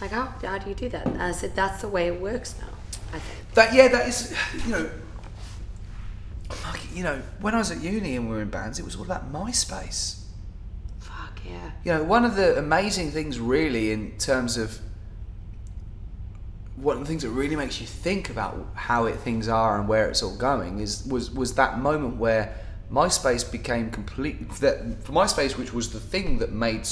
like 0.00 0.10
how 0.10 0.26
how 0.42 0.58
do 0.58 0.68
you 0.68 0.74
do 0.76 0.88
that?" 0.90 1.06
And 1.06 1.22
I 1.22 1.32
said, 1.32 1.54
"That's 1.56 1.80
the 1.80 1.88
way 1.88 2.06
it 2.08 2.20
works 2.20 2.54
now." 2.60 2.68
I 3.12 3.18
think. 3.20 3.54
That 3.54 3.72
yeah, 3.74 3.88
that 3.88 4.08
is 4.08 4.34
you 4.64 4.70
know, 4.72 4.90
like, 6.64 6.80
you 6.94 7.02
know, 7.02 7.20
when 7.40 7.54
I 7.54 7.58
was 7.58 7.70
at 7.70 7.80
uni 7.80 8.16
and 8.16 8.28
we 8.28 8.36
were 8.36 8.42
in 8.42 8.50
bands, 8.50 8.78
it 8.78 8.84
was 8.84 8.96
all 8.96 9.02
about 9.04 9.32
MySpace. 9.32 10.20
Fuck 11.00 11.40
yeah. 11.44 11.70
You 11.84 11.92
know, 11.94 12.04
one 12.04 12.24
of 12.24 12.36
the 12.36 12.58
amazing 12.58 13.10
things, 13.10 13.38
really, 13.40 13.90
in 13.92 14.16
terms 14.18 14.56
of 14.56 14.78
one 16.76 16.96
of 16.98 17.02
the 17.02 17.08
things 17.08 17.22
that 17.22 17.30
really 17.30 17.56
makes 17.56 17.80
you 17.80 17.86
think 17.86 18.28
about 18.30 18.54
how 18.74 19.06
it, 19.06 19.16
things 19.16 19.48
are 19.48 19.78
and 19.78 19.88
where 19.88 20.08
it's 20.10 20.22
all 20.22 20.36
going 20.36 20.78
is 20.78 21.06
was 21.06 21.30
was 21.30 21.54
that 21.54 21.78
moment 21.78 22.16
where 22.16 22.54
MySpace 22.92 23.50
became 23.50 23.90
complete 23.90 24.48
that 24.60 25.02
for 25.02 25.12
MySpace, 25.12 25.56
which 25.58 25.72
was 25.72 25.92
the 25.92 26.00
thing 26.00 26.38
that 26.38 26.52
made. 26.52 26.86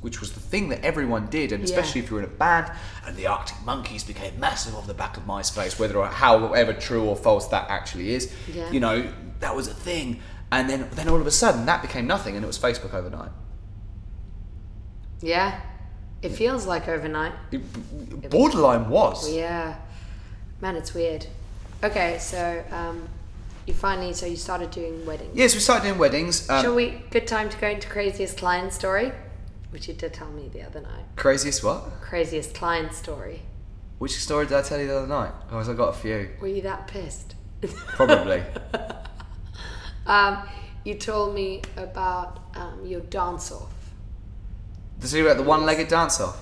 Which 0.00 0.20
was 0.20 0.30
the 0.32 0.38
thing 0.38 0.68
that 0.68 0.84
everyone 0.84 1.26
did, 1.26 1.50
and 1.50 1.60
Yeah. 1.60 1.64
especially 1.64 2.00
if 2.02 2.08
you 2.08 2.14
were 2.16 2.22
in 2.22 2.28
a 2.28 2.32
band, 2.32 2.70
and 3.04 3.16
the 3.16 3.26
Arctic 3.26 3.56
Monkeys 3.64 4.04
became 4.04 4.38
massive 4.38 4.76
off 4.76 4.86
the 4.86 4.94
back 4.94 5.16
of 5.16 5.24
MySpace, 5.26 5.76
whether 5.76 5.96
or 5.98 6.06
however 6.06 6.72
true 6.72 7.02
or 7.04 7.16
false 7.16 7.48
that 7.48 7.68
actually 7.68 8.14
is. 8.14 8.32
Yeah. 8.46 8.70
You 8.70 8.78
know, 8.78 9.12
that 9.40 9.56
was 9.56 9.66
a 9.66 9.74
thing, 9.74 10.20
and 10.52 10.70
then 10.70 10.88
then 10.92 11.08
all 11.08 11.20
of 11.20 11.26
a 11.26 11.32
sudden 11.32 11.66
that 11.66 11.82
became 11.82 12.06
nothing, 12.06 12.36
and 12.36 12.44
it 12.44 12.46
was 12.46 12.56
Facebook 12.56 12.94
overnight. 12.94 13.32
Yeah. 15.20 15.60
It 16.22 16.30
feels 16.30 16.66
like 16.66 16.88
overnight. 16.88 17.32
It- 17.52 18.30
borderline 18.30 18.88
was. 18.88 19.30
Yeah. 19.30 19.76
Man, 20.60 20.76
it's 20.76 20.92
weird. 20.94 21.26
Okay, 21.82 22.18
so 22.18 22.64
um, 22.72 23.08
you 23.66 23.74
finally 23.74 24.12
so 24.12 24.26
you 24.26 24.36
started 24.36 24.70
doing 24.72 25.06
weddings. 25.06 25.30
Yes, 25.36 25.54
we 25.54 25.60
started 25.60 25.86
doing 25.86 25.98
weddings. 25.98 26.48
Um, 26.50 26.62
Shall 26.62 26.74
we? 26.74 27.02
Good 27.10 27.28
time 27.28 27.48
to 27.48 27.56
go 27.58 27.68
into 27.68 27.88
craziest 27.88 28.36
client 28.36 28.72
story, 28.72 29.12
which 29.70 29.86
you 29.86 29.94
did 29.94 30.12
tell 30.12 30.30
me 30.30 30.48
the 30.48 30.62
other 30.62 30.80
night. 30.80 31.04
Craziest 31.14 31.62
what? 31.62 32.00
Craziest 32.00 32.54
client 32.54 32.92
story. 32.94 33.42
Which 33.98 34.16
story 34.18 34.46
did 34.46 34.56
I 34.56 34.62
tell 34.62 34.80
you 34.80 34.88
the 34.88 34.98
other 34.98 35.06
night? 35.06 35.32
Oh, 35.52 35.58
I 35.58 35.74
got 35.74 35.90
a 35.90 35.92
few. 35.92 36.30
Were 36.40 36.48
you 36.48 36.62
that 36.62 36.88
pissed? 36.88 37.34
Probably. 37.96 38.42
Um, 40.08 40.38
you 40.84 40.94
told 40.94 41.34
me 41.34 41.60
about 41.76 42.40
um, 42.56 42.84
your 42.84 43.00
dance 43.00 43.52
off. 43.52 43.70
The 45.00 45.08
story 45.08 45.22
about 45.24 45.36
the 45.36 45.42
one-legged 45.42 45.88
dance-off. 45.88 46.36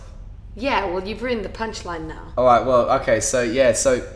Yeah, 0.54 0.86
well, 0.86 1.06
you've 1.06 1.22
ruined 1.22 1.44
the 1.44 1.50
punchline 1.50 2.06
now. 2.06 2.32
All 2.38 2.46
right. 2.46 2.64
Well, 2.64 2.90
okay. 3.02 3.20
So 3.20 3.42
yeah. 3.42 3.72
So, 3.72 4.06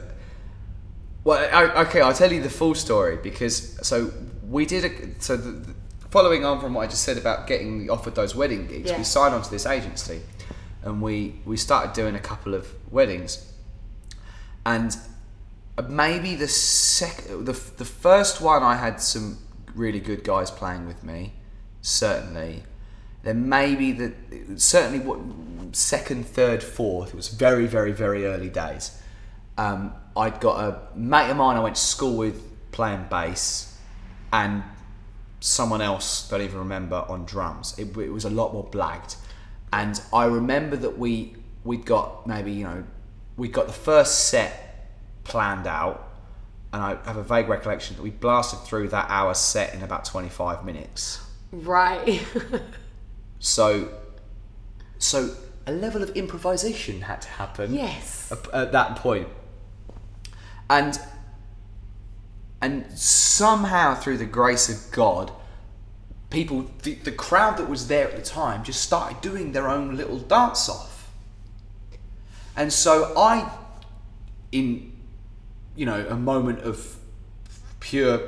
well, 1.25 1.39
I, 1.53 1.83
okay. 1.83 2.01
I'll 2.01 2.15
tell 2.15 2.33
you 2.33 2.41
the 2.43 2.49
full 2.51 2.75
story 2.75 3.19
because 3.23 3.79
so 3.87 4.11
we 4.49 4.65
did 4.65 4.85
a 4.87 5.21
so 5.23 5.37
the, 5.37 5.51
the- 5.51 5.75
following 6.11 6.45
on 6.45 6.59
from 6.59 6.75
what 6.75 6.83
I 6.83 6.87
just 6.89 7.05
said 7.05 7.19
about 7.19 7.47
getting 7.47 7.89
offered 7.91 8.15
those 8.17 8.35
wedding 8.35 8.67
gigs, 8.67 8.91
Yeah. 8.91 8.99
we 8.99 9.05
signed 9.05 9.33
on 9.35 9.43
to 9.43 9.51
this 9.51 9.67
agency, 9.67 10.23
and 10.83 11.01
we 11.03 11.41
we 11.45 11.57
started 11.59 11.93
doing 11.93 12.15
a 12.15 12.19
couple 12.21 12.55
of 12.55 12.67
weddings, 12.91 13.53
and 14.65 14.97
maybe 15.89 16.35
the 16.37 16.49
second 16.49 17.45
the 17.45 17.53
the 17.77 17.85
first 17.85 18.41
one 18.41 18.63
I 18.63 18.77
had 18.77 19.01
some 19.01 19.39
really 19.75 20.01
good 20.01 20.25
guys 20.25 20.51
playing 20.51 20.87
with 20.87 21.05
me, 21.05 21.35
certainly. 21.83 22.65
Then 23.23 23.49
maybe 23.49 23.93
the 23.93 24.13
certainly 24.57 24.99
what 25.01 25.19
second, 25.73 26.27
third, 26.27 26.63
fourth. 26.63 27.11
It 27.11 27.17
was 27.17 27.29
very, 27.29 27.67
very, 27.67 27.93
very 27.93 28.27
early 28.27 28.49
days. 28.49 29.01
Um, 29.59 29.93
I'd 30.17 30.41
got 30.41 30.61
a 30.61 30.99
mate 30.99 31.31
of 31.31 31.37
mine 31.37 31.57
I 31.57 31.61
went 31.61 31.77
to 31.77 31.81
school 31.81 32.17
with 32.17 32.43
playing 32.73 33.07
bass, 33.11 33.79
and 34.33 34.63
someone 35.41 35.81
else 35.81 36.29
don't 36.29 36.43
even 36.43 36.59
remember 36.59 37.05
on 37.09 37.25
drums. 37.25 37.79
It, 37.79 37.97
it 37.97 38.11
was 38.11 38.25
a 38.25 38.31
lot 38.31 38.53
more 38.53 38.69
blagged, 38.69 39.17
and 39.73 40.01
I 40.13 40.25
remember 40.25 40.77
that 40.77 40.99
we 40.99 41.37
we'd 41.63 41.85
got 41.85 42.27
maybe 42.27 42.53
you 42.53 42.65
know 42.65 42.85
we 43.37 43.49
got 43.49 43.67
the 43.67 43.73
first 43.73 44.29
set 44.29 44.91
planned 45.25 45.67
out, 45.67 46.09
and 46.73 46.83
I 46.83 46.99
have 47.05 47.17
a 47.17 47.23
vague 47.23 47.49
recollection 47.49 47.97
that 47.97 48.03
we 48.03 48.11
blasted 48.11 48.61
through 48.61 48.89
that 48.89 49.07
hour 49.11 49.35
set 49.35 49.75
in 49.75 49.83
about 49.83 50.05
twenty 50.05 50.31
five 50.31 50.65
minutes. 50.65 51.21
Right. 51.53 52.25
So, 53.41 53.89
so 54.99 55.35
a 55.67 55.73
level 55.73 56.03
of 56.03 56.11
improvisation 56.11 57.01
had 57.03 57.23
to 57.23 57.29
happen. 57.29 57.75
yes. 57.75 58.31
At, 58.31 58.55
at 58.55 58.73
that 58.73 58.97
point, 58.97 59.29
and 60.69 61.01
and 62.63 62.87
somehow 62.93 63.95
through 63.95 64.19
the 64.19 64.27
grace 64.27 64.69
of 64.69 64.93
God, 64.93 65.33
people, 66.29 66.71
the, 66.83 66.95
the 66.97 67.13
crowd 67.13 67.57
that 67.57 67.71
was 67.71 67.89
there 67.89 68.07
at 68.07 68.17
the 68.17 68.23
time, 68.23 68.63
just 68.63 68.83
started 68.83 69.23
doing 69.23 69.53
their 69.53 69.67
own 69.67 69.97
little 69.97 70.19
dance 70.19 70.69
off. 70.69 71.11
And 72.55 72.71
so 72.71 73.15
I, 73.17 73.51
in 74.53 74.93
you 75.75 75.87
know 75.87 76.07
a 76.09 76.17
moment 76.17 76.61
of 76.61 76.97
pure 77.81 78.21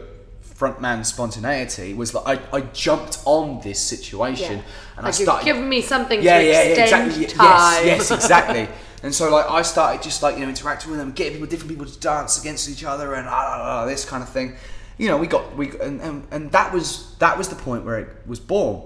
frontman 0.62 1.04
spontaneity, 1.04 1.92
was 1.92 2.14
like 2.14 2.26
I, 2.52 2.56
I 2.58 2.60
jumped 2.60 3.18
on 3.24 3.60
this 3.62 3.80
situation 3.80 4.58
Yeah. 4.58 4.96
and 4.96 5.04
like 5.04 5.06
I 5.06 5.10
started 5.10 5.44
giving 5.44 5.68
me 5.68 5.80
something 5.82 6.22
yeah, 6.22 6.38
to 6.38 6.44
yeah, 6.44 6.62
yeah, 6.62 6.84
exactly. 6.84 7.26
time. 7.26 7.86
Yes, 7.86 8.10
yes, 8.10 8.10
exactly. 8.20 8.68
and 9.02 9.12
so 9.12 9.30
like 9.30 9.50
I 9.50 9.62
started 9.62 10.02
just 10.02 10.22
like 10.22 10.36
you 10.36 10.42
know 10.42 10.48
interacting 10.48 10.90
with 10.90 11.00
them, 11.00 11.10
getting 11.12 11.32
people, 11.34 11.48
different 11.48 11.70
people 11.70 11.86
to 11.86 11.98
dance 11.98 12.40
against 12.40 12.68
each 12.70 12.84
other, 12.84 13.14
and 13.14 13.26
ah, 13.28 13.84
this 13.86 14.04
kind 14.04 14.22
of 14.22 14.28
thing. 14.28 14.56
You 14.98 15.08
know, 15.08 15.16
we 15.16 15.26
got 15.26 15.56
we 15.56 15.70
and, 15.80 16.00
and 16.00 16.26
and 16.30 16.52
that 16.52 16.72
was 16.72 17.16
that 17.18 17.36
was 17.36 17.48
the 17.48 17.56
point 17.56 17.84
where 17.84 17.98
it 17.98 18.08
was 18.26 18.38
born, 18.38 18.82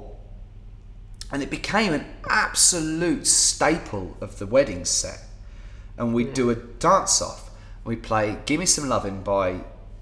and 1.30 1.42
it 1.42 1.50
became 1.50 1.92
an 1.92 2.06
absolute 2.30 3.26
staple 3.26 4.16
of 4.20 4.38
the 4.38 4.46
wedding 4.46 4.84
set. 4.86 5.20
And 5.98 6.14
we'd 6.14 6.34
do 6.34 6.50
a 6.50 6.54
dance 6.54 7.20
off. 7.22 7.50
We'd 7.84 8.02
play 8.02 8.38
"Give 8.46 8.60
Me 8.60 8.66
Some 8.66 8.88
Lovin' 8.88 9.22
by 9.22 9.60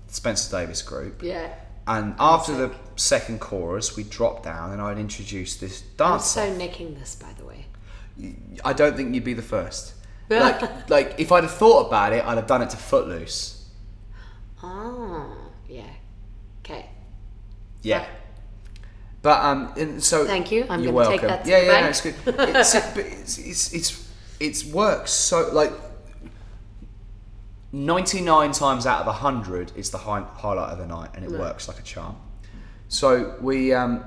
Spencer 0.08 0.50
Davis 0.56 0.82
Group. 0.82 1.22
Yeah. 1.22 1.52
And 1.86 2.14
after 2.18 2.54
the 2.54 2.74
second 2.96 3.40
chorus, 3.40 3.96
we 3.96 4.04
dropped 4.04 4.44
down 4.44 4.72
and 4.72 4.80
I'd 4.80 4.98
introduce 4.98 5.56
this 5.56 5.82
I'm 5.98 6.12
dance. 6.12 6.26
so 6.26 6.52
nicking 6.56 6.94
this, 6.94 7.14
by 7.16 7.32
the 7.34 7.44
way. 7.44 7.66
I 8.64 8.72
don't 8.72 8.96
think 8.96 9.14
you'd 9.14 9.24
be 9.24 9.34
the 9.34 9.42
first. 9.42 9.94
Like, 10.30 10.88
like 10.88 11.14
if 11.18 11.30
I'd 11.30 11.44
have 11.44 11.52
thought 11.52 11.88
about 11.88 12.14
it, 12.14 12.24
I'd 12.24 12.36
have 12.38 12.46
done 12.46 12.62
it 12.62 12.70
to 12.70 12.78
Footloose. 12.78 13.68
Oh, 14.62 15.36
yeah. 15.68 15.82
Okay. 16.60 16.88
Yeah. 17.82 18.06
But 19.20 19.44
um, 19.44 19.72
and 19.76 20.02
so 20.02 20.26
Thank 20.26 20.50
you. 20.50 20.66
I'm 20.68 20.82
you're 20.82 20.92
gonna 20.92 21.08
take 21.08 21.20
that 21.20 21.44
to 21.44 21.50
yeah, 21.50 21.60
the 21.60 21.66
yeah, 21.66 21.80
no, 21.80 21.88
it's 21.88 22.00
good. 22.00 22.14
It's, 22.26 22.74
it's, 22.74 23.38
it's 23.38 23.74
it's 23.74 24.08
it's 24.40 24.64
works 24.64 25.10
so 25.10 25.50
like. 25.52 25.72
99 27.74 28.52
times 28.52 28.86
out 28.86 29.00
of 29.00 29.06
100 29.06 29.72
is 29.74 29.90
the 29.90 29.98
high, 29.98 30.20
highlight 30.20 30.70
of 30.70 30.78
the 30.78 30.86
night 30.86 31.10
and 31.14 31.24
it 31.24 31.30
works 31.32 31.66
like 31.66 31.80
a 31.80 31.82
charm. 31.82 32.14
So 32.86 33.34
we 33.40 33.74
um, 33.74 34.04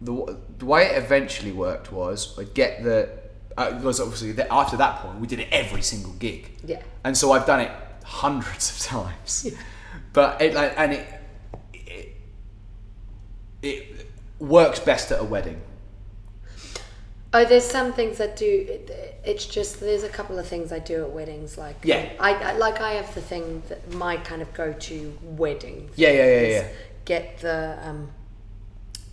the, 0.00 0.36
the 0.58 0.66
way 0.66 0.86
it 0.86 0.98
eventually 0.98 1.52
worked 1.52 1.92
was 1.92 2.36
I'd 2.36 2.52
get 2.52 2.82
the 2.82 3.08
uh, 3.56 3.78
was 3.80 4.00
obviously 4.00 4.32
that 4.32 4.52
after 4.52 4.76
that 4.78 4.98
point 4.98 5.20
we 5.20 5.28
did 5.28 5.38
it 5.38 5.48
every 5.52 5.82
single 5.82 6.14
gig. 6.14 6.50
Yeah. 6.64 6.82
And 7.04 7.16
so 7.16 7.30
I've 7.30 7.46
done 7.46 7.60
it 7.60 7.70
hundreds 8.02 8.70
of 8.70 8.78
times. 8.80 9.54
But 10.12 10.42
it 10.42 10.54
like 10.54 10.74
and 10.76 10.94
it, 10.94 11.06
it 11.72 12.16
it 13.62 14.08
works 14.40 14.80
best 14.80 15.12
at 15.12 15.20
a 15.20 15.24
wedding. 15.24 15.60
Oh, 17.32 17.44
there's 17.44 17.64
some 17.64 17.92
things 17.92 18.18
that 18.18 18.34
do. 18.36 18.66
It, 18.68 19.13
it's 19.24 19.46
just 19.46 19.80
there's 19.80 20.02
a 20.04 20.08
couple 20.08 20.38
of 20.38 20.46
things 20.46 20.70
I 20.72 20.78
do 20.78 21.02
at 21.04 21.10
weddings. 21.10 21.56
Like 21.58 21.76
Yeah. 21.82 22.12
I, 22.20 22.34
I 22.34 22.52
like 22.56 22.80
I 22.80 22.92
have 22.92 23.14
the 23.14 23.20
thing 23.22 23.62
that 23.68 23.92
my 23.94 24.16
kind 24.18 24.42
of 24.42 24.52
go-to 24.54 25.16
wedding. 25.22 25.90
Yeah, 25.96 26.10
yeah, 26.10 26.16
yeah, 26.16 26.40
is 26.40 26.62
yeah. 26.62 26.68
Get 27.04 27.38
the 27.38 27.78
um, 27.82 28.10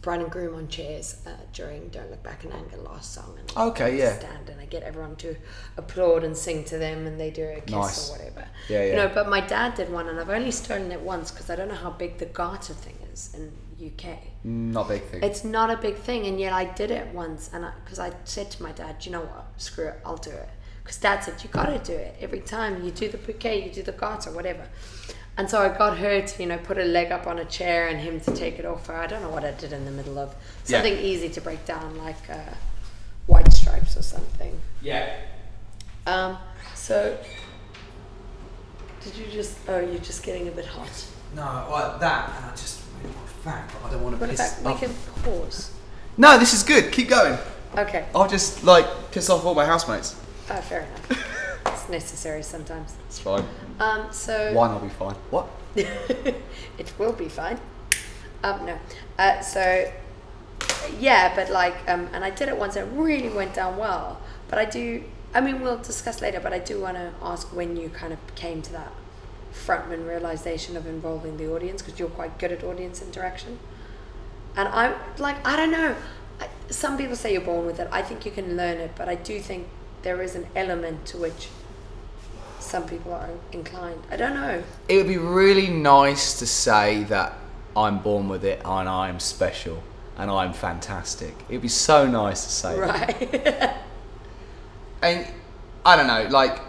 bride 0.01 0.21
and 0.21 0.31
groom 0.31 0.55
on 0.55 0.67
chairs 0.67 1.17
uh, 1.27 1.31
during 1.53 1.89
"Don't 1.89 2.09
Look 2.09 2.23
Back 2.23 2.43
in 2.43 2.51
Anger" 2.51 2.77
last 2.77 3.13
song, 3.13 3.37
and 3.39 3.57
Okay, 3.57 3.85
I 3.85 3.89
yeah. 3.89 4.17
stand 4.17 4.49
and 4.49 4.59
I 4.59 4.65
get 4.65 4.83
everyone 4.83 5.15
to 5.17 5.35
applaud 5.77 6.23
and 6.23 6.35
sing 6.35 6.63
to 6.65 6.77
them, 6.77 7.05
and 7.05 7.19
they 7.19 7.29
do 7.31 7.43
a 7.43 7.61
kiss 7.61 7.71
Nice. 7.75 8.09
or 8.09 8.13
whatever. 8.17 8.47
Yeah, 8.69 8.83
You 8.83 8.89
yeah. 8.89 8.95
know, 8.95 9.11
but 9.13 9.29
my 9.29 9.41
dad 9.41 9.75
did 9.75 9.91
one, 9.91 10.07
and 10.07 10.19
I've 10.19 10.29
only 10.29 10.51
stolen 10.51 10.91
it 10.91 11.01
once 11.01 11.31
because 11.31 11.49
I 11.49 11.55
don't 11.55 11.67
know 11.67 11.75
how 11.75 11.91
big 11.91 12.17
the 12.17 12.25
garter 12.27 12.73
thing 12.73 12.97
is 13.13 13.33
in 13.35 13.51
UK. 13.87 14.17
Not 14.43 14.85
a 14.85 14.89
big 14.89 15.03
thing. 15.03 15.23
It's 15.23 15.43
not 15.43 15.69
a 15.69 15.77
big 15.77 15.95
thing, 15.95 16.25
and 16.27 16.39
yet 16.39 16.53
I 16.53 16.65
did 16.65 16.91
it 16.91 17.07
once, 17.13 17.49
and 17.53 17.65
because 17.83 17.99
I, 17.99 18.11
said 18.25 18.51
to 18.51 18.63
my 18.63 18.71
dad, 18.71 19.05
"You 19.05 19.11
know 19.13 19.21
what? 19.21 19.45
Screw 19.57 19.87
it, 19.87 19.99
I'll 20.05 20.17
do 20.17 20.31
it." 20.31 20.49
Because 20.83 20.97
dad 20.97 21.23
said, 21.23 21.43
"You 21.43 21.49
got 21.49 21.65
to 21.67 21.79
do 21.79 21.93
it 21.97 22.15
every 22.19 22.39
time. 22.41 22.83
You 22.83 22.91
do 22.91 23.07
the 23.09 23.17
bouquet, 23.17 23.65
you 23.65 23.71
do 23.71 23.83
the 23.83 23.91
garter, 23.91 24.31
whatever." 24.31 24.67
And 25.37 25.49
so 25.49 25.61
I 25.61 25.69
got 25.75 25.97
her 25.97 26.21
to, 26.21 26.41
you 26.43 26.47
know, 26.49 26.57
put 26.57 26.77
a 26.77 26.83
leg 26.83 27.11
up 27.11 27.25
on 27.25 27.39
a 27.39 27.45
chair 27.45 27.87
and 27.87 27.99
him 27.99 28.19
to 28.21 28.31
take 28.35 28.59
it 28.59 28.65
off 28.65 28.87
her. 28.87 28.95
I 28.95 29.07
don't 29.07 29.21
know 29.21 29.29
what 29.29 29.45
I 29.45 29.51
did 29.51 29.71
in 29.73 29.85
the 29.85 29.91
middle 29.91 30.19
of 30.19 30.35
Yeah. 30.65 30.81
something 30.81 30.97
easy 30.97 31.29
to 31.29 31.41
break 31.41 31.65
down, 31.65 31.97
like 31.97 32.29
uh, 32.29 32.53
white 33.27 33.51
stripes 33.53 33.95
or 33.97 34.03
something. 34.03 34.59
yeah. 34.81 35.15
Um, 36.05 36.37
so, 36.75 37.17
did 39.03 39.15
you 39.15 39.27
just? 39.31 39.57
Oh, 39.67 39.79
you're 39.79 39.99
just 39.99 40.23
getting 40.23 40.47
a 40.47 40.51
bit 40.51 40.65
hot. 40.65 41.05
No, 41.35 41.67
well, 41.71 41.97
that 41.99 42.29
and 42.35 42.45
I 42.47 42.51
just 42.51 42.80
made 43.45 43.51
my 43.51 43.57
fag, 43.57 43.63
but 43.73 43.87
I 43.87 43.91
don't 43.91 44.03
want 44.03 44.15
to 44.15 44.21
What 44.21 44.29
piss. 44.29 44.59
about 44.59 44.73
we 44.73 44.79
can 44.87 44.95
pause? 45.23 45.71
No, 46.17 46.37
this 46.37 46.53
is 46.53 46.63
good. 46.63 46.91
Keep 46.91 47.09
going. 47.09 47.37
Okay. 47.77 48.05
I'll 48.13 48.27
just 48.27 48.63
like 48.63 48.85
piss 49.11 49.29
off 49.29 49.45
all 49.45 49.55
my 49.55 49.65
housemates. 49.65 50.15
Oh, 50.49 50.55
fair 50.61 50.81
enough. 50.81 51.61
it's 51.67 51.89
necessary 51.89 52.43
sometimes. 52.43 52.95
It's 53.07 53.19
fine. 53.19 53.45
Um, 53.79 54.07
so 54.11 54.53
One 54.53 54.73
will 54.73 54.81
be 54.81 54.89
fine. 54.89 55.15
What? 55.29 55.47
it 55.75 56.93
will 56.97 57.13
be 57.13 57.29
fine. 57.29 57.59
Um, 58.43 58.65
no. 58.65 58.77
Uh, 59.17 59.39
so 59.41 59.91
yeah, 60.99 61.33
but 61.35 61.49
like, 61.49 61.75
um, 61.87 62.09
and 62.11 62.25
I 62.25 62.29
did 62.29 62.49
it 62.49 62.57
once. 62.57 62.75
And 62.75 62.91
it 62.91 62.99
really 62.99 63.29
went 63.29 63.53
down 63.53 63.77
well. 63.77 64.19
But 64.49 64.59
I 64.59 64.65
do. 64.65 65.03
I 65.33 65.39
mean, 65.39 65.61
we'll 65.61 65.77
discuss 65.77 66.21
later. 66.21 66.41
But 66.41 66.51
I 66.51 66.59
do 66.59 66.81
want 66.81 66.97
to 66.97 67.13
ask 67.21 67.55
when 67.55 67.77
you 67.77 67.89
kind 67.89 68.11
of 68.11 68.19
came 68.35 68.61
to 68.63 68.71
that 68.73 68.91
frontman 69.53 70.07
realization 70.07 70.77
of 70.77 70.87
involving 70.87 71.37
the 71.37 71.53
audience 71.53 71.81
because 71.81 71.99
you're 71.99 72.09
quite 72.09 72.37
good 72.39 72.51
at 72.51 72.63
audience 72.63 73.01
interaction. 73.01 73.59
And 74.55 74.67
I'm 74.67 74.95
like 75.17 75.45
I 75.45 75.55
don't 75.55 75.71
know. 75.71 75.95
I, 76.39 76.47
some 76.69 76.97
people 76.97 77.15
say 77.15 77.33
you're 77.33 77.41
born 77.41 77.65
with 77.65 77.79
it. 77.79 77.87
I 77.91 78.01
think 78.01 78.25
you 78.25 78.31
can 78.31 78.57
learn 78.57 78.77
it, 78.77 78.91
but 78.95 79.07
I 79.07 79.15
do 79.15 79.39
think 79.39 79.67
there 80.03 80.21
is 80.21 80.35
an 80.35 80.47
element 80.55 81.05
to 81.07 81.17
which 81.17 81.49
some 82.59 82.87
people 82.87 83.13
are 83.13 83.29
inclined. 83.51 84.01
I 84.09 84.15
don't 84.15 84.33
know. 84.33 84.63
It 84.87 84.97
would 84.97 85.07
be 85.07 85.17
really 85.17 85.67
nice 85.67 86.39
to 86.39 86.47
say 86.47 87.03
that 87.05 87.33
I'm 87.75 87.99
born 87.99 88.27
with 88.29 88.43
it 88.43 88.61
and 88.63 88.87
I'm 88.89 89.19
special 89.19 89.83
and 90.17 90.29
I'm 90.29 90.53
fantastic. 90.53 91.33
It'd 91.49 91.61
be 91.61 91.67
so 91.67 92.07
nice 92.07 92.43
to 92.43 92.51
say. 92.51 92.79
that. 92.79 93.59
Right. 93.61 93.75
And 95.03 95.25
I 95.83 95.95
don't 95.95 96.05
know, 96.05 96.27
like. 96.29 96.61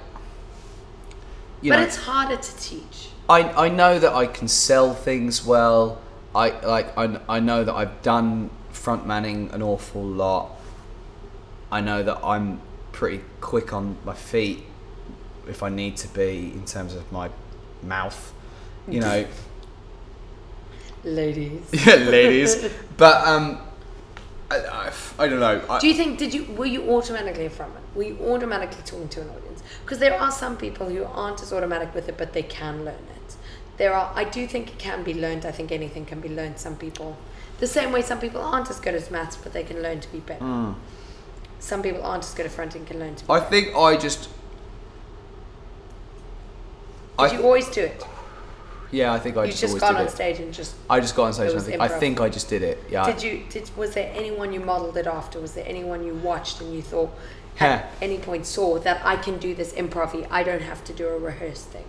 You 1.62 1.72
but 1.72 1.78
know, 1.78 1.84
it's 1.84 1.96
harder 1.96 2.36
to 2.36 2.56
teach. 2.56 3.08
I, 3.28 3.66
I 3.66 3.68
know 3.68 3.98
that 3.98 4.12
I 4.12 4.26
can 4.26 4.48
sell 4.48 4.94
things 4.94 5.44
well. 5.44 6.00
I 6.34 6.50
like 6.60 6.96
I, 6.98 7.20
I 7.28 7.40
know 7.40 7.64
that 7.64 7.74
I've 7.74 8.02
done 8.02 8.50
front 8.70 9.06
manning 9.06 9.50
an 9.52 9.62
awful 9.62 10.02
lot. 10.02 10.50
I 11.70 11.80
know 11.80 12.02
that 12.02 12.18
I'm 12.22 12.60
pretty 12.90 13.22
quick 13.40 13.72
on 13.72 13.96
my 14.04 14.14
feet 14.14 14.64
if 15.48 15.62
I 15.62 15.68
need 15.68 15.96
to 15.98 16.08
be 16.08 16.52
in 16.52 16.64
terms 16.66 16.94
of 16.94 17.10
my 17.10 17.30
mouth. 17.82 18.34
You 18.88 19.00
know, 19.00 19.26
Ladies. 21.04 21.62
yeah, 21.86 21.94
ladies. 21.94 22.70
But 22.96 23.26
um, 23.26 23.60
I, 24.50 24.56
I, 24.56 24.92
I 25.18 25.28
don't 25.28 25.40
know. 25.40 25.62
I, 25.68 25.78
Do 25.80 25.88
you 25.88 25.94
think 25.94 26.18
did 26.18 26.32
you 26.32 26.44
were 26.54 26.66
you 26.66 26.90
automatically 26.94 27.46
a 27.46 27.50
frontman? 27.50 27.80
Were 27.94 28.04
you 28.04 28.18
automatically 28.20 28.82
talking 28.84 29.08
to 29.08 29.22
an 29.22 29.28
audience? 29.30 29.41
Because 29.84 29.98
there 29.98 30.18
are 30.18 30.30
some 30.30 30.56
people 30.56 30.88
who 30.88 31.04
aren't 31.04 31.42
as 31.42 31.52
automatic 31.52 31.94
with 31.94 32.08
it, 32.08 32.16
but 32.16 32.32
they 32.32 32.42
can 32.42 32.84
learn 32.84 33.06
it. 33.16 33.36
There 33.78 33.94
are. 33.94 34.12
I 34.14 34.24
do 34.24 34.46
think 34.46 34.68
it 34.68 34.78
can 34.78 35.02
be 35.02 35.14
learned. 35.14 35.44
I 35.46 35.50
think 35.50 35.72
anything 35.72 36.04
can 36.04 36.20
be 36.20 36.28
learned. 36.28 36.58
Some 36.58 36.76
people, 36.76 37.16
the 37.58 37.66
same 37.66 37.90
way 37.92 38.02
some 38.02 38.20
people 38.20 38.40
aren't 38.40 38.70
as 38.70 38.78
good 38.80 38.94
as 38.94 39.10
maths, 39.10 39.36
but 39.36 39.52
they 39.52 39.64
can 39.64 39.82
learn 39.82 40.00
to 40.00 40.12
be 40.12 40.20
better. 40.20 40.44
Hmm. 40.44 40.72
Some 41.58 41.82
people 41.82 42.02
aren't 42.02 42.24
as 42.24 42.34
good 42.34 42.46
at 42.46 42.52
fronting, 42.52 42.84
can 42.84 42.98
learn 42.98 43.14
to. 43.14 43.24
be 43.24 43.32
I 43.32 43.40
think 43.40 43.74
I 43.76 43.96
just. 43.96 44.28
I, 47.18 47.28
Did 47.28 47.38
you 47.38 47.44
always 47.44 47.68
do 47.70 47.82
it? 47.82 48.04
yeah, 48.90 49.12
I 49.12 49.18
think 49.18 49.36
I 49.36 49.44
You 49.44 49.50
just, 49.50 49.62
just 49.62 49.78
got 49.78 49.96
on 49.96 50.06
it. 50.06 50.10
stage 50.10 50.38
and 50.38 50.52
just. 50.52 50.74
I 50.90 51.00
just 51.00 51.16
got 51.16 51.24
on 51.24 51.32
stage 51.32 51.50
and 51.50 51.58
I 51.58 51.62
think, 51.62 51.80
I 51.80 51.88
think 51.88 52.20
I 52.20 52.28
just 52.28 52.48
did 52.48 52.62
it. 52.62 52.78
Yeah. 52.90 53.06
Did 53.10 53.22
you? 53.22 53.44
Did 53.48 53.70
was 53.76 53.94
there 53.94 54.12
anyone 54.14 54.52
you 54.52 54.60
modelled 54.60 54.96
it 54.96 55.06
after? 55.06 55.40
Was 55.40 55.54
there 55.54 55.64
anyone 55.66 56.04
you 56.04 56.14
watched 56.14 56.60
and 56.60 56.74
you 56.74 56.82
thought 56.82 57.10
at 57.60 57.90
any 58.00 58.18
point 58.18 58.46
saw 58.46 58.78
that 58.80 59.04
I 59.04 59.16
can 59.16 59.38
do 59.38 59.54
this 59.54 59.72
improv 59.74 60.26
I 60.30 60.42
don't 60.42 60.62
have 60.62 60.82
to 60.84 60.92
do 60.92 61.08
a 61.08 61.18
rehearsed 61.18 61.66
thing. 61.68 61.84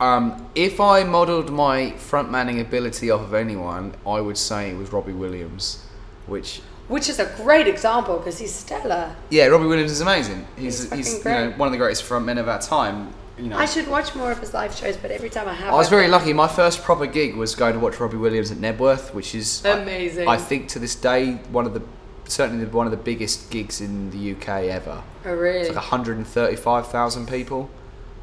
Um, 0.00 0.48
if 0.54 0.80
I 0.80 1.02
modelled 1.04 1.50
my 1.50 1.90
front 1.92 2.30
manning 2.30 2.60
ability 2.60 3.10
off 3.10 3.20
of 3.22 3.34
anyone, 3.34 3.94
I 4.06 4.20
would 4.20 4.38
say 4.38 4.70
it 4.70 4.76
was 4.76 4.92
Robbie 4.92 5.12
Williams, 5.12 5.84
which 6.26 6.60
Which 6.86 7.08
is 7.08 7.18
a 7.18 7.26
great 7.42 7.66
example 7.66 8.18
because 8.18 8.38
he's 8.38 8.54
stellar. 8.54 9.14
yeah, 9.30 9.46
Robbie 9.46 9.66
Williams 9.66 9.90
is 9.90 10.00
amazing. 10.00 10.46
He's 10.56 10.90
He's 10.92 11.14
he's, 11.14 11.24
you 11.24 11.30
know 11.30 11.50
one 11.56 11.66
of 11.66 11.72
the 11.72 11.78
greatest 11.78 12.04
front 12.04 12.24
men 12.26 12.38
of 12.38 12.48
our 12.48 12.60
time. 12.60 13.12
You 13.36 13.48
know, 13.50 13.56
I 13.58 13.66
should 13.66 13.86
watch 13.86 14.16
more 14.16 14.32
of 14.32 14.40
his 14.40 14.52
live 14.52 14.74
shows, 14.74 14.96
but 14.96 15.12
every 15.12 15.30
time 15.30 15.48
I 15.48 15.54
have, 15.54 15.72
I 15.72 15.76
was 15.76 15.86
I've- 15.86 15.94
very 15.96 16.08
lucky. 16.08 16.32
My 16.32 16.48
first 16.48 16.82
proper 16.82 17.06
gig 17.06 17.36
was 17.36 17.54
going 17.54 17.74
to 17.74 17.78
watch 17.78 18.00
Robbie 18.00 18.16
Williams 18.16 18.50
at 18.50 18.58
Knebworth, 18.58 19.14
which 19.14 19.32
is 19.34 19.64
I- 19.64 19.78
Amazing. 19.78 20.26
I, 20.28 20.36
think 20.38 20.68
to 20.70 20.78
this 20.80 20.94
day 20.96 21.34
one 21.52 21.64
of 21.66 21.72
the 21.74 21.82
certainly 22.28 22.64
one 22.66 22.86
of 22.86 22.90
the 22.90 22.96
biggest 22.96 23.50
gigs 23.50 23.80
in 23.80 24.10
the 24.10 24.32
UK 24.32 24.48
ever. 24.64 25.02
Oh, 25.24 25.34
really? 25.34 25.60
It's 25.60 25.68
like 25.68 25.76
135,000 25.76 27.26
people, 27.28 27.70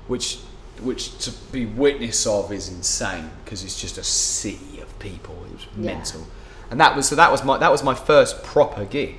which 0.08 0.40
which 0.82 1.18
to 1.20 1.32
be 1.54 1.66
witness 1.66 2.28
of 2.28 2.52
is 2.52 2.68
insane 2.68 3.30
because 3.46 3.64
it's 3.64 3.80
just 3.80 3.98
a 3.98 4.04
sea 4.04 4.80
of 4.82 5.00
people. 5.00 5.36
It 5.46 5.54
was 5.54 5.68
Yeah. 5.78 5.94
mental, 5.96 6.22
and 6.70 6.80
that 6.82 6.96
was 6.96 7.08
so 7.08 7.16
that 7.16 7.32
was 7.32 7.44
my 7.44 7.58
that 7.58 7.72
was 7.72 7.82
my 7.84 7.94
first 7.96 8.44
proper 8.44 8.84
gig 8.86 9.18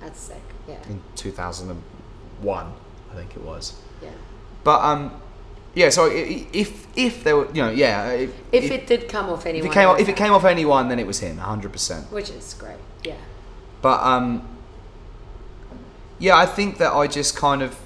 That's 0.00 0.20
sick. 0.20 0.36
Yeah. 0.68 0.76
in 0.90 1.00
2001, 1.16 2.72
I 3.10 3.14
think 3.14 3.34
it 3.36 3.42
was. 3.42 3.74
Yeah. 4.02 4.10
But 4.64 4.80
um, 4.82 5.12
yeah. 5.74 5.88
So 5.88 6.10
if 6.12 6.86
if 6.96 7.24
there 7.24 7.36
were 7.36 7.46
you 7.54 7.62
know 7.62 7.70
yeah 7.70 8.10
if, 8.10 8.30
If 8.52 8.70
it 8.70 8.86
did 8.86 9.08
come 9.08 9.30
off 9.30 9.46
if 9.46 9.64
it 9.64 9.72
came 9.72 9.88
off, 9.88 9.98
if 9.98 10.08
it 10.08 10.16
came 10.16 10.32
off 10.32 10.44
anyone, 10.44 10.88
then 10.88 10.98
it 10.98 11.06
was 11.06 11.20
him, 11.20 11.38
100. 11.38 11.72
percent 11.72 12.12
which 12.12 12.28
is 12.30 12.54
great. 12.54 12.76
Yeah. 13.02 13.14
But 13.82 14.00
um, 14.02 14.48
yeah, 16.18 16.36
I 16.36 16.46
think 16.46 16.78
that 16.78 16.92
I 16.92 17.06
just 17.08 17.36
kind 17.36 17.62
of, 17.62 17.76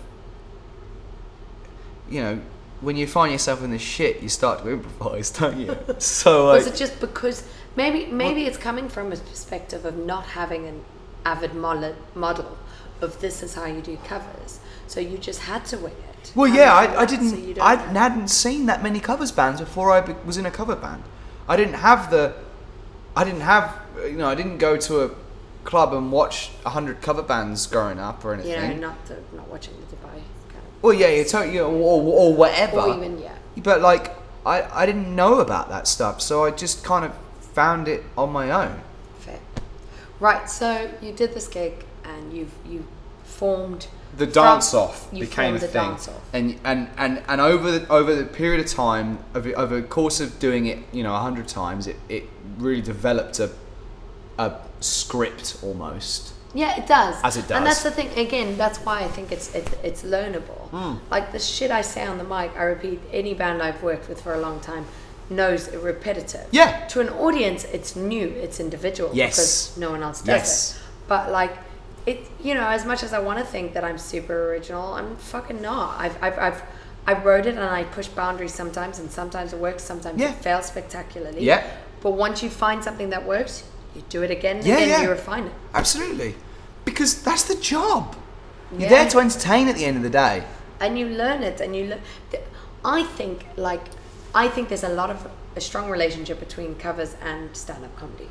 you 2.08 2.20
know, 2.20 2.40
when 2.80 2.96
you 2.96 3.06
find 3.06 3.32
yourself 3.32 3.64
in 3.64 3.70
the 3.70 3.78
shit, 3.78 4.22
you 4.22 4.28
start 4.28 4.62
to 4.62 4.70
improvise, 4.76 5.30
don't 5.30 5.58
you? 5.58 5.76
so 5.98 6.46
like, 6.46 6.58
Was 6.58 6.66
it 6.66 6.76
just 6.76 7.00
because 7.00 7.48
maybe 7.76 8.06
maybe 8.06 8.44
it's 8.44 8.58
coming 8.58 8.88
from 8.88 9.12
a 9.12 9.16
perspective 9.16 9.84
of 9.84 9.96
not 9.96 10.24
having 10.26 10.66
an 10.66 10.84
avid 11.24 11.54
model 11.54 11.96
model 12.14 12.56
of 13.00 13.20
this 13.20 13.42
is 13.42 13.54
how 13.54 13.64
you 13.66 13.80
do 13.80 13.96
covers, 14.04 14.60
so 14.86 15.00
you 15.00 15.18
just 15.18 15.40
had 15.42 15.64
to 15.66 15.76
wing 15.78 15.92
it. 16.10 16.32
well, 16.34 16.48
yeah, 16.48 16.72
I, 16.72 17.02
I 17.02 17.06
so 17.06 17.16
didn't, 17.16 17.54
don't 17.54 17.60
I 17.60 17.74
have- 17.76 17.96
hadn't 17.96 18.28
seen 18.28 18.66
that 18.66 18.82
many 18.82 19.00
covers 19.00 19.32
bands 19.32 19.60
before 19.60 19.90
I 19.92 20.00
was 20.24 20.38
in 20.38 20.46
a 20.46 20.50
cover 20.50 20.76
band. 20.76 21.02
I 21.48 21.56
didn't 21.56 21.74
have 21.74 22.10
the, 22.10 22.34
I 23.14 23.22
didn't 23.24 23.42
have, 23.42 23.78
you 24.04 24.12
know, 24.16 24.28
I 24.28 24.34
didn't 24.34 24.58
go 24.58 24.76
to 24.78 25.04
a 25.04 25.10
club 25.66 25.92
and 25.92 26.10
watch 26.10 26.50
a 26.64 26.70
hundred 26.70 27.02
cover 27.02 27.22
bands 27.22 27.66
growing 27.66 27.98
up 27.98 28.24
or 28.24 28.32
anything. 28.32 28.52
you 28.52 28.76
know, 28.80 28.88
not 28.88 29.06
the, 29.06 29.16
not 29.36 29.48
watching 29.48 29.74
the 29.80 29.94
Dubai 29.96 30.12
kind 30.12 30.64
of. 30.64 30.82
Well, 30.82 30.94
yeah, 30.94 31.08
it's 31.08 31.32
totally, 31.32 31.54
you 31.54 31.60
know, 31.60 31.70
or, 31.74 32.02
or 32.02 32.34
whatever. 32.34 32.80
Or 32.80 32.96
even, 32.96 33.18
yeah. 33.18 33.34
But 33.58 33.80
like, 33.82 34.14
I, 34.46 34.62
I 34.82 34.86
didn't 34.86 35.14
know 35.14 35.40
about 35.40 35.68
that 35.68 35.86
stuff, 35.88 36.22
so 36.22 36.44
I 36.44 36.50
just 36.52 36.84
kind 36.84 37.04
of 37.04 37.12
found 37.52 37.88
it 37.88 38.04
on 38.16 38.30
my 38.30 38.50
own. 38.50 38.80
Fair. 39.18 39.40
Right, 40.20 40.48
so 40.48 40.90
you 41.02 41.12
did 41.12 41.34
this 41.34 41.48
gig 41.48 41.84
and 42.04 42.32
you've 42.32 42.52
you 42.64 42.86
formed 43.24 43.88
The 44.16 44.26
from- 44.26 44.32
dance 44.32 44.72
off 44.72 45.08
you 45.12 45.20
became 45.26 45.56
a 45.56 45.58
formed 45.58 45.62
the 45.62 45.66
thing, 45.68 45.88
dance 45.90 46.08
off. 46.08 46.20
and 46.32 46.58
and 46.64 46.88
and 46.96 47.22
and 47.28 47.40
over 47.40 47.70
the 47.78 47.88
over 47.88 48.14
the 48.14 48.24
period 48.24 48.60
of 48.64 48.66
time, 48.70 49.18
over, 49.34 49.52
over 49.58 49.80
the 49.80 49.86
course 49.86 50.20
of 50.20 50.38
doing 50.38 50.66
it, 50.66 50.78
you 50.92 51.02
know, 51.02 51.14
a 51.14 51.18
hundred 51.18 51.48
times, 51.48 51.86
it 51.86 51.96
it 52.08 52.24
really 52.58 52.80
developed 52.82 53.40
a 53.40 53.50
a 54.38 54.52
script 54.86 55.58
almost. 55.62 56.32
Yeah, 56.54 56.78
it 56.80 56.86
does. 56.86 57.16
As 57.22 57.36
it 57.36 57.42
does. 57.48 57.56
And 57.58 57.66
that's 57.66 57.82
the 57.82 57.90
thing. 57.90 58.08
Again, 58.18 58.56
that's 58.56 58.78
why 58.78 59.00
I 59.02 59.08
think 59.08 59.30
it's 59.32 59.54
it, 59.54 59.68
it's 59.82 60.02
learnable. 60.02 60.68
Hmm. 60.70 60.94
Like 61.10 61.32
the 61.32 61.38
shit 61.38 61.70
I 61.70 61.82
say 61.82 62.06
on 62.06 62.16
the 62.18 62.24
mic, 62.24 62.50
I 62.56 62.62
repeat. 62.64 63.00
Any 63.12 63.34
band 63.34 63.62
I've 63.62 63.82
worked 63.82 64.08
with 64.08 64.20
for 64.22 64.32
a 64.34 64.38
long 64.40 64.60
time 64.60 64.86
knows 65.28 65.68
it 65.68 65.80
repetitive. 65.82 66.46
Yeah. 66.52 66.86
To 66.88 67.00
an 67.00 67.08
audience, 67.10 67.64
it's 67.64 67.94
new. 67.96 68.26
It's 68.28 68.58
individual. 68.60 69.10
Yes. 69.12 69.34
Because 69.36 69.78
no 69.78 69.90
one 69.90 70.02
else 70.02 70.20
does 70.20 70.28
Yes. 70.28 70.76
it. 70.76 70.82
But 71.08 71.30
like. 71.30 71.52
It, 72.06 72.20
you 72.40 72.54
know, 72.54 72.68
as 72.68 72.86
much 72.86 73.02
as 73.02 73.12
I 73.12 73.18
want 73.18 73.40
to 73.40 73.44
think 73.44 73.74
that 73.74 73.82
I'm 73.82 73.98
super 73.98 74.50
original, 74.52 74.94
I'm 74.94 75.16
fucking 75.16 75.60
not. 75.60 76.00
I've, 76.00 76.16
I've, 76.22 76.38
I've, 76.38 76.62
I 77.04 77.14
wrote 77.20 77.46
it 77.46 77.56
and 77.56 77.64
I 77.64 77.82
push 77.82 78.06
boundaries 78.06 78.54
sometimes, 78.54 79.00
and 79.00 79.10
sometimes 79.10 79.52
it 79.52 79.58
works, 79.58 79.82
sometimes 79.82 80.20
Yeah. 80.20 80.30
it 80.30 80.36
fails 80.36 80.66
spectacularly. 80.66 81.42
Yeah. 81.42 81.66
But 82.02 82.12
once 82.12 82.44
you 82.44 82.48
find 82.48 82.84
something 82.84 83.10
that 83.10 83.26
works, 83.26 83.64
You 83.96 84.02
do 84.10 84.22
it 84.22 84.30
again, 84.30 84.56
and 84.58 84.66
Yeah, 84.66 84.76
then 84.76 84.88
yeah. 84.90 85.02
you 85.02 85.10
refine 85.10 85.44
it. 85.44 85.52
Absolutely. 85.72 86.34
Because 86.84 87.22
that's 87.22 87.44
the 87.44 87.54
job. 87.56 88.14
You're 88.70 88.82
Yeah. 88.82 88.88
there 88.90 89.08
to 89.10 89.18
entertain 89.20 89.68
at 89.68 89.76
the 89.76 89.84
end 89.86 89.96
of 89.96 90.02
the 90.02 90.10
day. 90.10 90.44
and 90.78 90.98
you 90.98 91.06
learn 91.08 91.42
it 91.42 91.58
and 91.62 91.74
you 91.74 91.84
learn 91.86 92.00
i 92.84 93.02
think 93.18 93.46
like 93.56 93.80
i 94.34 94.46
think 94.46 94.68
there's 94.68 94.84
a 94.84 94.94
lot 95.00 95.08
of 95.08 95.26
a 95.56 95.60
strong 95.68 95.88
relationship 95.88 96.38
between 96.38 96.74
covers 96.74 97.16
and 97.22 97.56
stand-up 97.56 97.94
comedy 97.96 98.28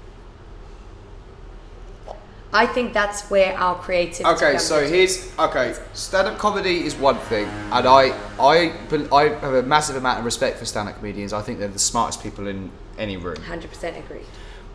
i 2.53 2.65
think 2.67 2.93
that's 2.93 3.23
where 3.31 3.57
our 3.57 3.75
creativity 3.85 4.25
Okay, 4.35 4.57
so 4.59 4.77
into. 4.77 4.93
here's 4.95 5.15
okay. 5.39 5.73
Stand-up 5.93 6.37
comedy 6.37 6.85
is 6.85 6.93
one 6.95 7.17
thing, 7.31 7.47
and 7.71 7.87
I, 7.87 8.03
I, 8.39 8.71
I 9.11 9.23
have 9.45 9.53
a 9.55 9.63
massive 9.63 9.95
amount 9.95 10.19
of 10.19 10.25
respect 10.25 10.59
for 10.59 10.65
stand-up 10.65 10.95
comedians. 10.99 11.33
I 11.33 11.41
think 11.41 11.57
they're 11.59 11.67
the 11.67 11.79
smartest 11.93 12.21
people 12.21 12.45
in 12.47 12.69
any 12.99 13.17
room. 13.17 13.37
100% 13.37 13.97
agreed 13.97 14.25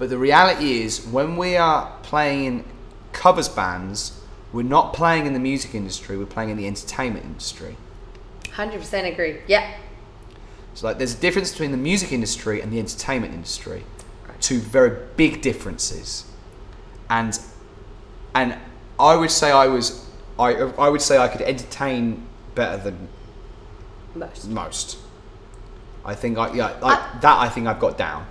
But 0.01 0.09
the 0.09 0.17
reality 0.17 0.81
is, 0.81 1.07
when 1.07 1.37
we 1.37 1.59
are 1.59 1.93
playing 2.03 2.45
in 2.47 2.65
covers 3.13 3.51
bands, 3.51 4.19
we're 4.51 4.63
not 4.63 4.95
playing 4.95 5.27
in 5.27 5.35
the 5.35 5.39
music 5.39 5.75
industry. 5.75 6.17
We're 6.17 6.25
playing 6.25 6.49
in 6.49 6.57
the 6.57 6.67
entertainment 6.67 7.27
industry. 7.27 7.77
100% 8.45 9.13
agree 9.13 9.41
yeah 9.47 9.75
So 10.75 10.87
like, 10.87 10.97
there's 10.97 11.15
a 11.15 11.21
difference 11.21 11.51
between 11.53 11.71
the 11.71 11.77
music 11.77 12.13
industry 12.13 12.63
and 12.63 12.73
the 12.73 12.79
entertainment 12.79 13.35
industry. 13.35 13.85
Two 14.41 14.59
very 14.59 15.07
big 15.17 15.43
differences, 15.43 16.25
and 17.11 17.39
and 18.35 18.57
I 18.99 19.15
would 19.15 19.31
say 19.31 19.51
I 19.51 19.67
was 19.67 20.09
I 20.39 20.55
I 20.55 20.89
would 20.89 21.03
say 21.03 21.19
I 21.19 21.29
could 21.29 21.43
entertain 21.43 22.27
better 22.55 22.83
than 22.83 23.09
most 24.15 24.49
most. 24.49 24.99
I 26.07 26.15
think 26.15 26.39
I 26.39 26.55
yeah 26.55 26.79
like 26.81 27.21
that. 27.21 27.39
I 27.39 27.51
think 27.51 27.67
I've 27.67 27.81
got 27.81 27.99
down. 27.99 28.27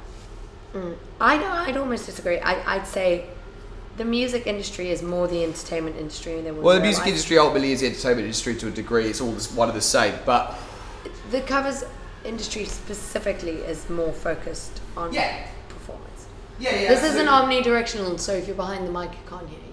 Mm. 0.73 0.97
I 1.21 1.37
know 1.37 1.51
i'd 1.51 1.77
almost 1.77 2.05
disagree 2.05 2.39
I, 2.39 2.75
i'd 2.75 2.87
say 2.87 3.25
the 3.97 4.05
music 4.05 4.47
industry 4.47 4.89
is 4.91 5.01
more 5.03 5.27
the 5.27 5.43
entertainment 5.43 5.97
industry 5.97 6.39
than 6.41 6.55
we 6.55 6.61
Well, 6.63 6.75
the 6.77 6.81
music 6.81 7.03
realise. 7.03 7.15
industry 7.15 7.37
ultimately 7.37 7.73
is 7.73 7.81
the 7.81 7.87
entertainment 7.87 8.21
industry 8.27 8.55
to 8.55 8.67
a 8.69 8.71
degree. 8.71 9.07
It's 9.09 9.19
all 9.19 9.33
this- 9.33 9.51
one 9.51 9.67
of 9.67 9.75
the 9.75 9.81
same, 9.81 10.15
but 10.25 10.55
the 11.31 11.41
covers 11.41 11.83
industry 12.23 12.63
specifically 12.63 13.57
is 13.71 13.89
more 13.89 14.13
focused 14.13 14.79
on 14.95 15.11
Yeah. 15.11 15.45
performance 15.67 16.27
yeah, 16.59 16.75
yeah. 16.79 16.87
this 16.89 17.03
isn't 17.03 17.27
omnidirectional 17.27 18.17
so 18.17 18.31
if 18.33 18.47
you're 18.47 18.55
behind 18.55 18.87
the 18.87 18.91
mic 18.91 19.11
you 19.11 19.29
can't 19.29 19.49
hear 19.49 19.59
you 19.59 19.65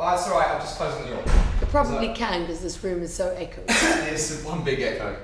Oh, 0.00 0.10
that's 0.10 0.28
all 0.28 0.38
right. 0.38 0.48
I'm 0.48 0.60
just 0.60 0.76
closing 0.76 1.02
the 1.06 1.16
door. 1.16 1.22
You 1.60 1.66
probably 1.66 2.14
can 2.14 2.42
because 2.42 2.60
this 2.60 2.84
room 2.84 3.02
is 3.02 3.12
so 3.12 3.34
echoey. 3.34 3.64
It's 4.12 4.44
one 4.44 4.62
big 4.62 4.80
echo. 4.80 5.16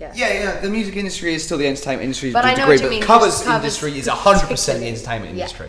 Yeah. 0.00 0.12
Yeah, 0.14 0.32
yeah. 0.32 0.60
The 0.60 0.70
music 0.70 0.96
industry 0.96 1.34
is 1.34 1.44
still 1.44 1.58
the 1.58 1.66
entertainment 1.68 2.04
industry 2.04 2.32
But 2.32 2.40
to 2.42 2.48
I 2.48 2.52
a 2.52 2.56
know 2.56 2.62
degree, 2.62 2.74
what 2.76 2.80
you 2.80 2.86
but 2.86 2.90
mean, 2.90 3.00
the 3.00 3.06
covers, 3.06 3.46
industry 3.46 3.98
is 3.98 4.06
100% 4.08 4.40
the 4.40 4.48
particularly- 4.48 4.88
entertainment 4.88 5.34
yeah. 5.36 5.42
industry. 5.44 5.68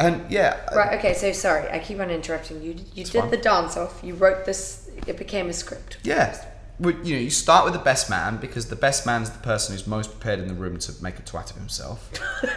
And 0.00 0.30
yeah, 0.30 0.60
uh, 0.72 0.76
Right. 0.76 0.98
Okay. 0.98 1.14
So 1.14 1.32
sorry, 1.32 1.68
I 1.70 1.80
keep 1.80 1.98
on 1.98 2.08
interrupting 2.10 2.62
you. 2.62 2.76
You 2.94 3.04
did 3.04 3.20
fine. 3.22 3.30
the 3.30 3.36
dance 3.36 3.76
off. 3.76 4.00
You 4.04 4.14
wrote 4.14 4.44
this. 4.44 4.88
It 5.08 5.16
became 5.18 5.48
a 5.48 5.52
script. 5.52 5.98
Yeah. 6.04 6.40
Well, 6.78 6.94
You 7.02 7.16
know, 7.16 7.20
you 7.20 7.30
start 7.30 7.64
with 7.64 7.72
the 7.74 7.80
best 7.80 8.08
man 8.08 8.36
because 8.36 8.66
the 8.68 8.76
best 8.76 9.04
man's 9.04 9.30
the 9.30 9.40
person 9.40 9.74
who's 9.74 9.88
most 9.88 10.12
prepared 10.12 10.38
in 10.38 10.46
the 10.46 10.54
room 10.54 10.78
to 10.78 10.92
make 11.02 11.18
a 11.18 11.22
twat 11.22 11.50
of 11.50 11.56
himself. 11.56 12.08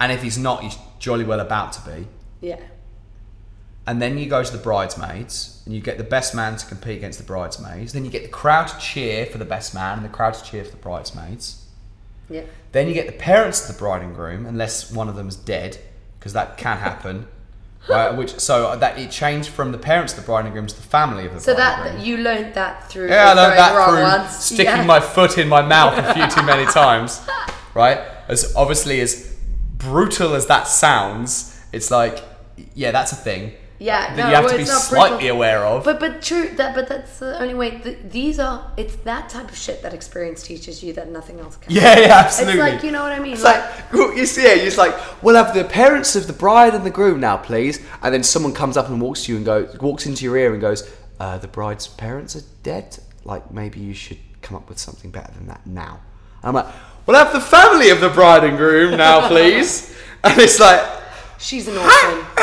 and 0.00 0.12
if 0.12 0.22
he's 0.22 0.38
not, 0.38 0.62
he's 0.62 0.76
jolly 1.00 1.24
well 1.24 1.40
about 1.40 1.72
to 1.72 1.80
be. 1.90 2.06
Yeah. 2.40 2.60
And 3.86 4.00
then 4.00 4.16
you 4.16 4.26
go 4.26 4.44
to 4.44 4.52
the 4.52 4.62
bridesmaids 4.62 5.60
and 5.66 5.74
you 5.74 5.80
get 5.80 5.98
the 5.98 6.04
best 6.04 6.34
man 6.34 6.56
to 6.56 6.66
compete 6.66 6.98
against 6.98 7.18
the 7.18 7.24
bridesmaids. 7.24 7.92
Then 7.92 8.04
you 8.04 8.10
get 8.12 8.22
the 8.22 8.28
crowd 8.28 8.68
to 8.68 8.78
cheer 8.78 9.26
for 9.26 9.38
the 9.38 9.44
best 9.44 9.74
man 9.74 9.96
and 9.98 10.04
the 10.04 10.08
crowd 10.08 10.34
to 10.34 10.44
cheer 10.44 10.64
for 10.64 10.70
the 10.70 10.76
bridesmaids. 10.76 11.64
Yeah. 12.30 12.42
Then 12.70 12.86
you 12.88 12.94
get 12.94 13.06
the 13.06 13.12
parents 13.12 13.68
of 13.68 13.74
the 13.74 13.78
bride 13.80 14.02
and 14.02 14.14
groom, 14.14 14.46
unless 14.46 14.90
one 14.92 15.08
of 15.08 15.16
them 15.16 15.26
is 15.28 15.34
dead, 15.36 15.78
because 16.18 16.32
that 16.32 16.56
can 16.56 16.78
happen. 16.78 17.26
right? 17.26 17.26
Uh, 18.12 18.14
which 18.14 18.38
so 18.38 18.68
uh, 18.68 18.76
that 18.76 18.96
it 18.96 19.10
changed 19.10 19.48
from 19.48 19.72
the 19.72 19.78
parents 19.78 20.12
of 20.12 20.20
the 20.20 20.24
bride 20.24 20.44
and 20.44 20.54
groom 20.54 20.68
to 20.68 20.76
the 20.76 20.80
family 20.82 21.26
of 21.26 21.34
the 21.34 21.40
So 21.40 21.52
bride 21.56 21.88
and 21.88 21.98
that 21.98 22.06
you 22.06 22.18
learned 22.18 22.54
that 22.54 22.88
through. 22.88 23.08
Yeah, 23.08 23.30
I 23.30 23.32
learned 23.34 23.58
that 23.58 23.88
through 23.88 24.02
once. 24.02 24.36
sticking 24.36 24.66
Yeah. 24.66 24.84
my 24.84 25.00
foot 25.00 25.36
in 25.36 25.48
my 25.48 25.62
mouth 25.76 25.98
a 25.98 26.14
few 26.14 26.28
too 26.30 26.46
many 26.46 26.64
times, 26.66 27.20
right? 27.74 27.98
As 28.28 28.54
obviously 28.54 29.00
as 29.00 29.36
brutal 29.78 30.34
as 30.36 30.46
that 30.46 30.68
sounds, 30.68 31.60
it's 31.72 31.90
like, 31.90 32.22
yeah, 32.76 32.92
that's 32.92 33.10
a 33.10 33.16
thing. 33.16 33.52
Yeah, 33.82 34.14
that 34.14 34.16
no, 34.16 34.28
you 34.28 34.34
have 34.36 34.44
well, 34.44 34.52
to 34.52 34.58
be 34.58 34.62
it's 34.62 34.84
slightly 34.84 35.18
brutal. 35.18 35.36
aware 35.36 35.64
of. 35.64 35.84
But 35.84 35.98
but 35.98 36.22
true 36.22 36.48
that 36.50 36.72
but 36.72 36.88
that's 36.88 37.18
the 37.18 37.40
only 37.40 37.54
way. 37.54 37.78
Th- 37.78 37.98
these 38.04 38.38
are 38.38 38.70
it's 38.76 38.94
that 38.96 39.28
type 39.28 39.50
of 39.50 39.56
shit 39.56 39.82
that 39.82 39.92
experience 39.92 40.44
teaches 40.44 40.84
you 40.84 40.92
that 40.92 41.10
nothing 41.10 41.40
else 41.40 41.56
can. 41.56 41.72
yeah, 41.72 41.98
yeah, 41.98 42.18
absolutely. 42.18 42.60
It's 42.60 42.74
like 42.74 42.84
you 42.84 42.92
know 42.92 43.02
what 43.02 43.10
I 43.10 43.18
mean. 43.18 43.32
It's 43.32 43.42
like, 43.42 43.60
well, 43.92 44.14
you 44.14 44.24
see, 44.24 44.44
yeah, 44.44 44.54
it's 44.54 44.78
like 44.78 44.94
we'll 45.20 45.34
have 45.34 45.52
the 45.52 45.64
parents 45.64 46.14
of 46.14 46.28
the 46.28 46.32
bride 46.32 46.76
and 46.76 46.86
the 46.86 46.90
groom 46.90 47.18
now, 47.18 47.36
please. 47.36 47.84
And 48.02 48.14
then 48.14 48.22
someone 48.22 48.54
comes 48.54 48.76
up 48.76 48.88
and 48.88 49.00
walks 49.00 49.24
to 49.24 49.32
you 49.32 49.36
and 49.38 49.44
goes, 49.44 49.76
walks 49.80 50.06
into 50.06 50.24
your 50.24 50.36
ear 50.36 50.52
and 50.52 50.60
goes, 50.60 50.88
uh, 51.18 51.38
"The 51.38 51.48
bride's 51.48 51.88
parents 51.88 52.36
are 52.36 52.44
dead. 52.62 52.98
Like 53.24 53.52
maybe 53.52 53.80
you 53.80 53.94
should 53.94 54.18
come 54.42 54.56
up 54.56 54.68
with 54.68 54.78
something 54.78 55.10
better 55.10 55.32
than 55.32 55.48
that 55.48 55.66
now." 55.66 56.00
And 56.42 56.48
I'm 56.50 56.54
like, 56.54 56.72
"We'll 57.04 57.16
have 57.16 57.32
the 57.32 57.40
family 57.40 57.90
of 57.90 58.00
the 58.00 58.10
bride 58.10 58.44
and 58.44 58.56
groom 58.56 58.96
now, 58.96 59.26
please." 59.32 59.92
and 60.22 60.38
it's 60.38 60.60
like. 60.60 61.01
She's 61.42 61.68
an 61.68 61.76
orphan. 61.76 62.24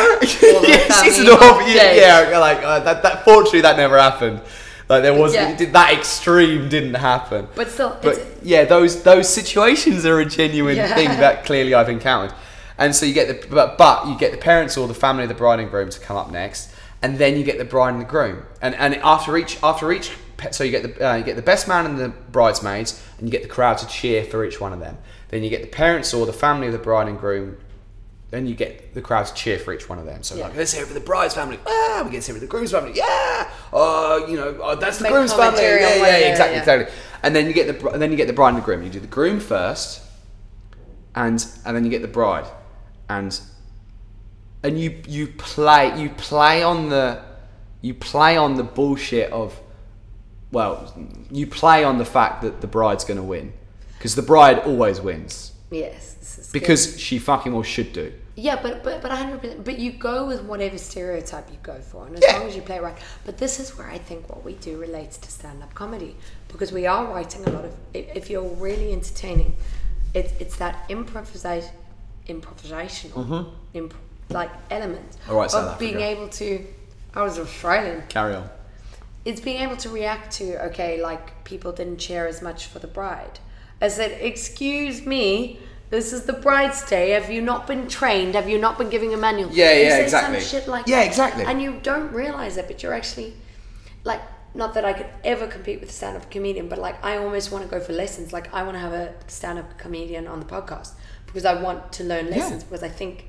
yeah, 0.68 1.02
she's 1.02 1.20
an 1.20 1.30
orphan. 1.30 1.68
Yeah, 1.68 2.30
yeah, 2.30 2.38
like 2.38 2.60
uh, 2.64 2.80
that, 2.82 3.02
that. 3.04 3.24
Fortunately, 3.26 3.62
that 3.62 3.78
never 3.78 3.98
happened. 3.98 4.42
Like 4.90 5.04
there 5.04 5.14
was 5.14 5.34
Yeah. 5.34 5.56
did- 5.56 5.74
that 5.74 5.94
extreme 5.94 6.68
didn't 6.68 6.96
happen. 6.96 7.48
But 7.56 7.70
still, 7.70 7.98
but 8.02 8.14
it's- 8.14 8.28
yeah, 8.44 8.66
those 8.66 9.04
those 9.04 9.30
situations 9.30 10.06
are 10.06 10.20
a 10.20 10.26
genuine 10.26 10.78
Yeah. 10.78 10.94
thing 10.96 11.08
that 11.10 11.46
clearly 11.46 11.74
I've 11.74 11.90
encountered. 11.90 12.34
And 12.78 12.96
so 12.96 13.06
you 13.06 13.14
get 13.14 13.28
the 13.28 13.48
but, 13.56 13.78
but 13.78 14.08
you 14.08 14.18
get 14.18 14.32
the 14.32 14.38
parents 14.38 14.78
or 14.78 14.88
the 14.88 14.94
family 14.94 15.24
of 15.24 15.30
the 15.30 15.36
bride 15.36 15.60
and 15.60 15.70
groom 15.70 15.90
to 15.90 16.00
come 16.00 16.18
up 16.18 16.32
next, 16.32 16.72
and 17.02 17.18
then 17.18 17.38
you 17.38 17.44
get 17.44 17.58
the 17.58 17.66
bride 17.66 17.92
and 17.92 18.02
the 18.02 18.06
groom. 18.06 18.44
And 18.62 18.74
and 18.76 18.96
after 18.98 19.38
each 19.38 19.58
after 19.64 19.92
each 19.92 20.12
so 20.52 20.64
you 20.64 20.72
get 20.72 20.84
the 20.98 21.10
uh, 21.10 21.16
you 21.16 21.24
get 21.24 21.36
the 21.36 21.42
best 21.42 21.68
man 21.68 21.86
and 21.86 21.98
the 22.00 22.10
bridesmaids, 22.32 23.02
and 23.18 23.28
you 23.28 23.32
get 23.32 23.44
the 23.44 23.50
crowd 23.50 23.78
to 23.80 23.88
cheer 23.88 24.24
for 24.24 24.44
each 24.46 24.60
one 24.62 24.74
of 24.74 24.80
them. 24.80 24.98
Then 25.28 25.44
you 25.44 25.50
get 25.50 25.62
the 25.62 25.68
parents 25.68 26.14
or 26.14 26.26
the 26.26 26.34
family 26.34 26.68
of 26.68 26.74
the 26.74 26.80
bride 26.80 27.08
and 27.08 27.20
groom 27.20 27.58
then 28.32 28.46
you 28.46 28.54
get 28.56 28.94
the 28.94 29.02
crowds 29.02 29.32
cheer 29.32 29.58
for 29.58 29.74
each 29.74 29.90
one 29.90 29.98
of 29.98 30.06
them. 30.06 30.22
So 30.24 30.36
Yeah. 30.36 30.46
like, 30.46 30.56
let's 30.56 30.72
hear 30.74 30.84
it 30.84 30.88
for 30.88 30.94
the 30.94 31.00
bride's 31.00 31.34
family. 31.34 31.60
Ah, 31.66 32.04
we 32.06 32.12
get 32.12 32.22
to 32.24 32.28
hear 32.28 32.36
it 32.36 32.40
for 32.40 32.46
the 32.46 32.50
groom's 32.52 32.72
family. 32.72 32.92
Yeah. 32.96 33.50
Uh, 33.74 34.20
you 34.28 34.36
know, 34.38 34.58
oh, 34.62 34.76
that's 34.76 34.98
the 34.98 35.04
Make 35.04 35.14
groom's 35.14 35.32
family. 35.32 35.46
commentary 35.58 35.82
Yeah, 35.82 35.96
yeah, 35.96 36.30
exactly, 36.30 36.56
yeah. 36.56 36.60
exactly. 36.60 36.94
And 37.24 37.36
then 37.36 37.48
you 37.48 37.54
get 37.54 37.80
the 37.80 37.90
and 37.90 38.02
then 38.02 38.12
you 38.12 38.18
get 38.18 38.28
the 38.28 38.34
bride 38.34 38.50
and 38.50 38.58
the 38.58 38.62
groom. 38.62 38.84
You 38.84 38.90
do 38.90 39.00
the 39.00 39.08
groom 39.08 39.40
first, 39.40 40.02
and 41.16 41.44
and 41.66 41.76
then 41.76 41.84
you 41.84 41.90
get 41.90 42.02
the 42.02 42.08
bride, 42.08 42.46
and 43.10 43.38
and 44.64 44.80
you 44.80 45.02
you 45.08 45.28
play 45.28 46.00
you 46.00 46.10
play 46.12 46.64
on 46.64 46.90
the 46.90 47.22
you 47.82 47.94
play 47.94 48.38
on 48.38 48.56
the 48.56 48.64
bullshit 48.64 49.32
of 49.32 49.60
well 50.52 50.94
you 51.32 51.48
play 51.48 51.84
on 51.84 51.98
the 51.98 52.06
fact 52.06 52.42
that 52.42 52.62
the 52.62 52.68
bride's 52.68 53.04
going 53.06 53.18
to 53.18 53.24
win 53.24 53.54
because 53.98 54.16
the 54.16 54.22
bride 54.22 54.60
always 54.60 55.00
wins 55.00 55.54
yes, 55.72 56.16
is 56.38 56.48
good. 56.48 56.60
because 56.60 57.00
she 57.00 57.20
fucking 57.20 57.54
well 57.54 57.64
should 57.64 57.94
do. 57.94 58.14
Yeah, 58.40 58.62
but 58.62 58.84
but 58.84 59.02
but 59.02 59.12
hundred 59.12 59.42
percent. 59.42 59.66
But 59.66 59.80
you 59.80 59.92
go 59.92 60.26
with 60.26 60.44
whatever 60.44 60.78
stereotype 60.78 61.50
you 61.52 61.58
go 61.62 61.80
for, 61.82 62.08
and 62.08 62.16
as 62.16 62.24
Yeah. 62.24 62.38
long 62.38 62.48
as 62.48 62.56
you 62.56 62.62
play 62.62 62.78
it 62.78 62.82
right. 62.82 62.98
But 63.26 63.38
this 63.38 63.60
is 63.60 63.78
where 63.78 63.90
I 63.90 63.98
think 63.98 64.30
what 64.30 64.46
we 64.46 64.54
do 64.54 64.78
relates 64.80 65.18
to 65.18 65.32
stand-up 65.32 65.74
comedy 65.76 66.16
because 66.48 66.72
we 66.72 66.86
are 66.88 67.06
writing 67.06 67.46
a 67.46 67.50
lot 67.50 67.66
of. 67.66 67.76
If, 67.94 68.30
you're 68.30 68.42
really 68.42 68.94
entertaining, 68.94 69.56
it's 70.14 70.32
it's 70.40 70.56
that 70.58 70.86
improvisation, 70.90 71.72
improvisational, 72.28 73.12
mm-hmm. 73.12 73.50
imp, 73.74 73.94
like 74.30 74.52
element 74.72 75.18
All 75.28 75.36
right, 75.36 75.52
South 75.52 75.74
of 75.74 75.80
being 75.80 76.00
able 76.00 76.30
to. 76.30 76.66
I 77.14 77.24
was 77.24 77.38
Australian. 77.40 78.04
Carry 78.08 78.36
on. 78.36 78.50
It's 79.26 79.42
being 79.42 79.62
able 79.62 79.76
to 79.78 79.90
react 79.90 80.32
to 80.38 80.66
okay, 80.68 81.02
like 81.02 81.44
people 81.44 81.74
didn't 81.74 81.98
cheer 81.98 82.26
as 82.26 82.42
much 82.42 82.68
for 82.68 82.80
the 82.80 82.88
bride. 82.88 83.40
I 83.82 83.90
said, 83.90 84.12
"Excuse 84.22 85.06
me." 85.06 85.60
This 85.90 86.14
is 86.14 86.26
the 86.26 86.34
bride's 86.34 86.88
day. 86.88 87.12
Have 87.12 87.32
you 87.32 87.42
not 87.42 87.66
been 87.66 87.88
trained? 87.88 88.36
Have 88.36 88.48
you 88.48 88.60
not 88.60 88.78
been 88.78 88.90
giving 88.90 89.14
a 89.14 89.18
manual? 89.18 89.50
Yeah, 89.52 89.74
You 89.74 89.84
yeah, 89.84 89.90
say 89.90 90.04
exactly. 90.04 90.40
Some 90.40 90.60
shit 90.62 90.68
like 90.68 90.88
Yeah, 90.88 90.98
that. 90.98 91.08
exactly. 91.08 91.46
And 91.46 91.62
you 91.62 91.80
don't 91.82 92.12
realize 92.14 92.58
it, 92.58 92.68
but 92.68 92.84
you're 92.84 92.94
actually 92.94 93.34
like 94.04 94.22
not 94.54 94.74
that 94.76 94.86
I 94.86 94.94
could 94.94 95.08
ever 95.24 95.48
compete 95.48 95.80
with 95.80 95.90
a 95.90 95.94
stand-up 95.94 96.30
comedian, 96.30 96.70
but 96.70 96.78
like 96.80 97.04
I 97.04 97.18
almost 97.18 97.52
want 97.52 97.64
to 97.64 97.70
go 97.70 97.80
for 97.80 97.94
lessons. 97.94 98.32
Like 98.34 98.54
I 98.54 98.62
want 98.64 98.76
to 98.76 98.80
have 98.80 98.94
a 98.94 99.14
stand-up 99.28 99.78
comedian 99.78 100.28
on 100.28 100.40
the 100.40 100.46
podcast 100.46 100.92
because 101.26 101.46
I 101.46 101.60
want 101.62 101.92
to 101.94 102.04
learn 102.04 102.30
lessons 102.30 102.64
because 102.64 102.84
I 102.84 102.90
think 102.90 103.26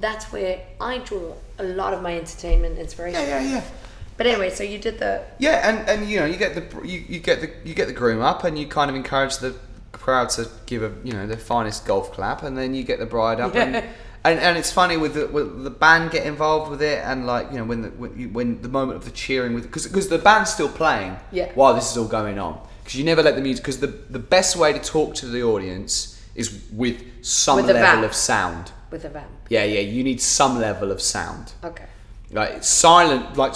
that's 0.00 0.32
where 0.32 0.60
I 0.80 0.98
draw 0.98 1.34
a 1.58 1.64
lot 1.64 1.94
of 1.94 2.02
my 2.02 2.16
entertainment 2.16 2.78
inspiration. 2.78 3.20
Yeah, 3.20 3.40
yeah, 3.40 3.50
yeah. 3.56 3.64
But 4.16 4.26
anyway, 4.26 4.50
so 4.50 4.62
you 4.64 4.78
did 4.78 4.98
the 4.98 5.22
Yeah, 5.38 5.68
and, 5.68 5.88
and 5.88 6.10
you 6.10 6.18
know 6.20 6.26
you 6.26 6.36
get 6.36 6.54
the 6.56 6.86
you, 6.86 6.98
you 7.08 7.20
get 7.20 7.40
the 7.40 7.50
you 7.64 7.74
get 7.74 7.86
the 7.86 7.92
groom 7.94 8.20
up 8.20 8.42
and 8.44 8.58
you 8.58 8.66
kind 8.66 8.90
of 8.90 8.96
encourage 8.96 9.38
the 9.38 9.56
crowd 10.02 10.28
to 10.30 10.48
give 10.66 10.82
a 10.82 10.92
you 11.06 11.12
know 11.12 11.26
the 11.26 11.36
finest 11.36 11.86
golf 11.86 12.12
clap 12.12 12.42
and 12.42 12.56
then 12.58 12.74
you 12.74 12.82
get 12.82 12.98
the 12.98 13.06
bride 13.06 13.38
up 13.40 13.54
and, 13.54 13.76
and 14.24 14.38
and 14.46 14.58
it's 14.58 14.72
funny 14.72 14.96
with 14.96 15.14
the 15.14 15.26
with 15.28 15.62
the 15.64 15.70
band 15.70 16.10
get 16.10 16.26
involved 16.26 16.70
with 16.70 16.82
it 16.82 16.98
and 17.04 17.26
like 17.26 17.50
you 17.52 17.58
know 17.58 17.64
when 17.64 17.82
the 17.82 17.88
when, 17.90 18.10
you, 18.18 18.28
when 18.28 18.60
the 18.62 18.68
moment 18.68 18.96
of 18.96 19.04
the 19.04 19.10
cheering 19.12 19.54
with 19.54 19.64
because 19.64 19.86
because 19.86 20.08
the 20.08 20.18
band's 20.18 20.50
still 20.52 20.68
playing 20.68 21.16
Yeah. 21.30 21.50
while 21.54 21.74
this 21.74 21.90
is 21.90 21.96
all 21.96 22.08
going 22.08 22.38
on 22.38 22.54
because 22.82 22.96
you 22.98 23.04
never 23.04 23.22
let 23.22 23.34
the 23.36 23.40
music 23.42 23.62
because 23.64 23.80
the 23.80 23.86
the 23.86 24.18
best 24.36 24.56
way 24.56 24.72
to 24.72 24.78
talk 24.80 25.14
to 25.16 25.26
the 25.26 25.42
audience 25.42 25.94
is 26.34 26.62
with 26.72 26.96
some 27.24 27.56
With 27.56 27.66
level 27.66 27.82
vamp. 27.82 28.04
of 28.04 28.14
sound. 28.14 28.72
with 28.90 29.04
a 29.04 29.08
vamp. 29.10 29.28
Yeah, 29.50 29.64
yeah, 29.64 29.80
you 29.80 30.02
need 30.02 30.20
some 30.20 30.58
level 30.58 30.90
of 30.90 31.00
sound. 31.02 31.52
Okay. 31.62 31.84
Like 32.30 32.64
silent, 32.64 33.36
like 33.36 33.54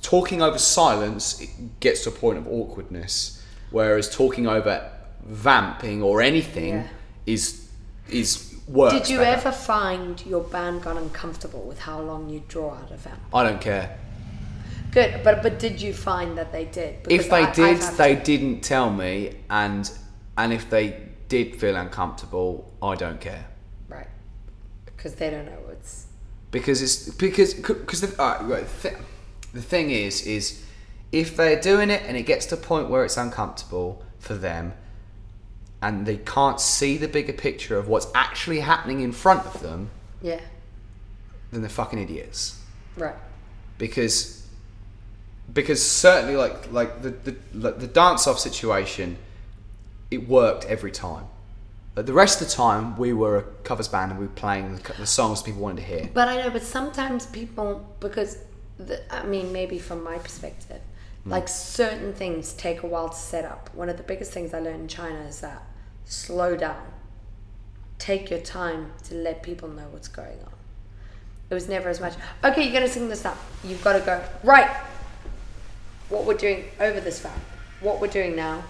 talking 0.00 0.40
over 0.40 0.58
silence, 0.58 1.40
it 1.42 1.50
gets 1.80 2.04
to 2.04 2.08
a 2.08 2.12
point 2.12 2.38
of 2.38 2.46
awkwardness. 2.48 3.42
Whereas 3.70 4.08
talking 4.08 4.46
over 4.46 4.90
vamping 5.24 6.02
or 6.02 6.20
anything 6.22 6.74
Yeah. 6.74 6.86
is 7.26 7.68
is 8.08 8.54
works. 8.68 8.92
Did 8.94 9.08
you 9.08 9.18
better. 9.18 9.38
ever 9.48 9.52
find 9.52 10.24
your 10.26 10.42
band 10.42 10.82
got 10.82 10.96
uncomfortable 10.96 11.62
with 11.62 11.78
how 11.80 12.00
long 12.00 12.28
you 12.28 12.42
draw 12.48 12.74
out 12.74 12.90
a 12.90 12.96
vamp? 12.96 13.20
I 13.32 13.42
don't 13.42 13.60
care. 13.60 13.96
Good, 14.92 15.22
but 15.24 15.42
but 15.42 15.58
did 15.58 15.80
you 15.80 15.92
find 15.92 16.36
that 16.38 16.52
they 16.52 16.66
did? 16.66 17.06
If 17.08 17.28
they 17.30 17.44
I- 17.44 17.52
did, 17.52 17.80
they 17.96 18.14
to- 18.14 18.22
didn't 18.22 18.60
tell 18.60 18.90
me, 18.90 19.34
and 19.50 19.90
and 20.36 20.52
if 20.52 20.68
they 20.70 21.08
did 21.28 21.56
feel 21.56 21.74
uncomfortable, 21.76 22.70
I 22.82 22.94
don't 22.94 23.20
care. 23.20 23.46
right 23.88 24.06
because 24.84 25.14
they 25.16 25.30
don't 25.30 25.46
know 25.46 25.60
what's 25.66 26.06
because 26.50 26.80
it's 26.82 27.08
because 27.16 27.54
because 27.54 28.00
the, 28.02 28.22
all 28.22 28.44
right, 28.44 28.66
the, 28.82 28.94
the 29.52 29.62
thing 29.62 29.90
is 29.90 30.22
is 30.26 30.62
if 31.12 31.36
they're 31.36 31.60
doing 31.60 31.90
it 31.90 32.02
and 32.06 32.16
it 32.16 32.22
gets 32.24 32.46
to 32.46 32.54
a 32.54 32.58
point 32.58 32.88
where 32.90 33.04
it's 33.04 33.16
uncomfortable 33.16 34.02
for 34.18 34.34
them 34.34 34.72
and 35.84 36.06
they 36.06 36.16
can't 36.16 36.60
see 36.60 36.96
the 36.96 37.06
bigger 37.06 37.34
picture 37.34 37.76
of 37.76 37.88
what's 37.88 38.06
actually 38.14 38.60
happening 38.60 39.00
in 39.00 39.12
front 39.12 39.44
of 39.44 39.60
them 39.60 39.90
yeah. 40.22 40.40
then 41.52 41.60
they're 41.60 41.68
fucking 41.68 41.98
idiots. 41.98 42.58
Right. 42.96 43.14
Because 43.76 44.46
because 45.52 45.86
certainly 45.86 46.36
like 46.36 46.72
like 46.72 47.02
the 47.02 47.10
the, 47.10 47.36
like 47.52 47.78
the 47.78 47.86
dance 47.86 48.26
off 48.26 48.38
situation 48.38 49.18
it 50.10 50.26
worked 50.26 50.64
every 50.64 50.90
time. 50.90 51.26
But 51.94 52.06
the 52.06 52.14
rest 52.14 52.40
of 52.40 52.48
the 52.48 52.54
time 52.54 52.96
we 52.96 53.12
were 53.12 53.36
a 53.36 53.42
covers 53.62 53.88
band 53.88 54.10
and 54.12 54.18
we 54.18 54.26
were 54.26 54.32
playing 54.32 54.76
the, 54.76 54.92
the 54.94 55.06
songs 55.06 55.42
people 55.42 55.60
wanted 55.60 55.82
to 55.82 55.86
hear. 55.86 56.10
But 56.12 56.28
I 56.28 56.36
know, 56.38 56.50
but 56.50 56.62
sometimes 56.62 57.26
people, 57.26 57.86
because 58.00 58.38
the, 58.78 59.00
I 59.14 59.24
mean, 59.26 59.52
maybe 59.52 59.78
from 59.78 60.02
my 60.02 60.18
perspective, 60.18 60.80
mm. 61.24 61.30
like 61.30 61.46
certain 61.46 62.12
things 62.12 62.52
take 62.54 62.82
a 62.82 62.86
while 62.88 63.10
to 63.10 63.16
set 63.16 63.44
up. 63.44 63.70
One 63.74 63.88
of 63.88 63.96
the 63.96 64.02
biggest 64.02 64.32
things 64.32 64.52
I 64.52 64.58
learned 64.58 64.80
in 64.80 64.88
China 64.88 65.20
is 65.20 65.40
that 65.42 65.62
slow 66.04 66.56
down, 66.56 66.82
take 67.98 68.30
your 68.30 68.40
time 68.40 68.92
to 69.04 69.14
let 69.14 69.42
people 69.42 69.68
know 69.68 69.86
what's 69.90 70.08
going 70.08 70.38
on. 70.44 70.52
It 71.50 71.54
was 71.54 71.68
never 71.68 71.88
as 71.88 72.00
much, 72.00 72.14
okay, 72.42 72.62
you're 72.62 72.72
going 72.72 72.86
to 72.86 72.92
sing 72.92 73.08
this 73.08 73.24
up. 73.24 73.38
You've 73.62 73.82
got 73.84 73.94
to 73.94 74.00
go, 74.00 74.22
right. 74.42 74.70
What 76.08 76.24
we're 76.24 76.34
doing 76.34 76.64
over 76.80 77.00
this 77.00 77.20
vow, 77.20 77.32
what 77.80 78.00
we're 78.00 78.08
doing 78.08 78.36
now 78.36 78.64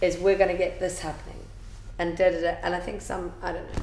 is 0.00 0.16
we're 0.18 0.38
going 0.38 0.50
to 0.50 0.56
get 0.56 0.80
this 0.80 1.00
happening. 1.00 1.36
And 1.98 2.16
da 2.16 2.30
da 2.30 2.40
da. 2.40 2.56
And 2.62 2.74
I 2.74 2.80
think 2.80 3.00
some, 3.02 3.32
I 3.42 3.52
don't 3.52 3.66
know. 3.74 3.82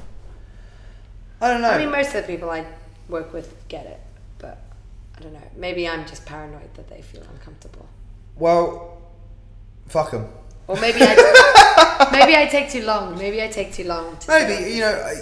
I 1.41 1.49
don't 1.49 1.61
know. 1.61 1.69
I 1.69 1.77
mean, 1.77 1.91
most 1.91 2.15
of 2.15 2.25
the 2.25 2.33
people 2.33 2.49
I 2.49 2.65
work 3.09 3.33
with 3.33 3.67
get 3.67 3.85
it, 3.85 3.99
but 4.37 4.63
I 5.17 5.21
don't 5.21 5.33
know. 5.33 5.41
Maybe 5.55 5.87
I'm 5.87 6.05
just 6.07 6.25
paranoid 6.25 6.73
that 6.75 6.89
they 6.89 7.01
feel 7.01 7.23
uncomfortable, 7.23 7.87
well, 8.37 9.01
fuck 9.87 10.11
them. 10.11 10.27
Or 10.67 10.75
maybe 10.77 10.99
I 11.01 12.09
maybe 12.11 12.35
I 12.35 12.47
take 12.47 12.69
too 12.69 12.83
long. 12.83 13.17
Maybe 13.17 13.41
I 13.41 13.47
take 13.47 13.73
too 13.73 13.85
long. 13.85 14.17
To 14.17 14.27
Maybe 14.29 14.73
you 14.73 14.81
know, 14.81 15.13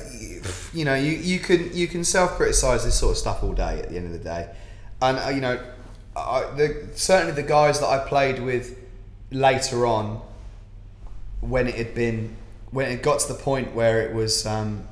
you 0.74 0.86
know, 0.86 0.96
you, 0.96 1.12
you 1.12 1.40
can 1.40 1.74
you 1.74 1.88
can 1.88 2.04
self 2.04 2.32
criticize 2.32 2.86
this 2.86 3.00
sort 3.00 3.12
of 3.12 3.18
stuff 3.18 3.44
all 3.44 3.54
day. 3.54 3.80
At 3.80 3.90
the 3.90 3.98
end 3.98 4.08
of 4.08 4.14
the 4.14 4.20
day, 4.20 4.50
and 5.02 5.18
uh, 5.18 5.30
you 5.30 5.42
know, 5.42 5.60
I, 6.16 6.46
the, 6.56 6.88
certainly 6.96 7.34
the 7.34 7.48
guys 7.48 7.80
that 7.80 7.88
I 7.88 8.00
played 8.08 8.40
with 8.40 8.80
later 9.32 9.86
on, 9.86 10.22
when 11.42 11.68
it 11.68 11.76
had 11.76 11.94
been 11.94 12.36
when 12.72 12.90
it 12.90 13.04
got 13.04 13.20
to 13.20 13.28
the 13.34 13.40
point 13.40 13.76
where 13.76 14.02
it 14.02 14.14
was 14.14 14.46
um, 14.46 14.88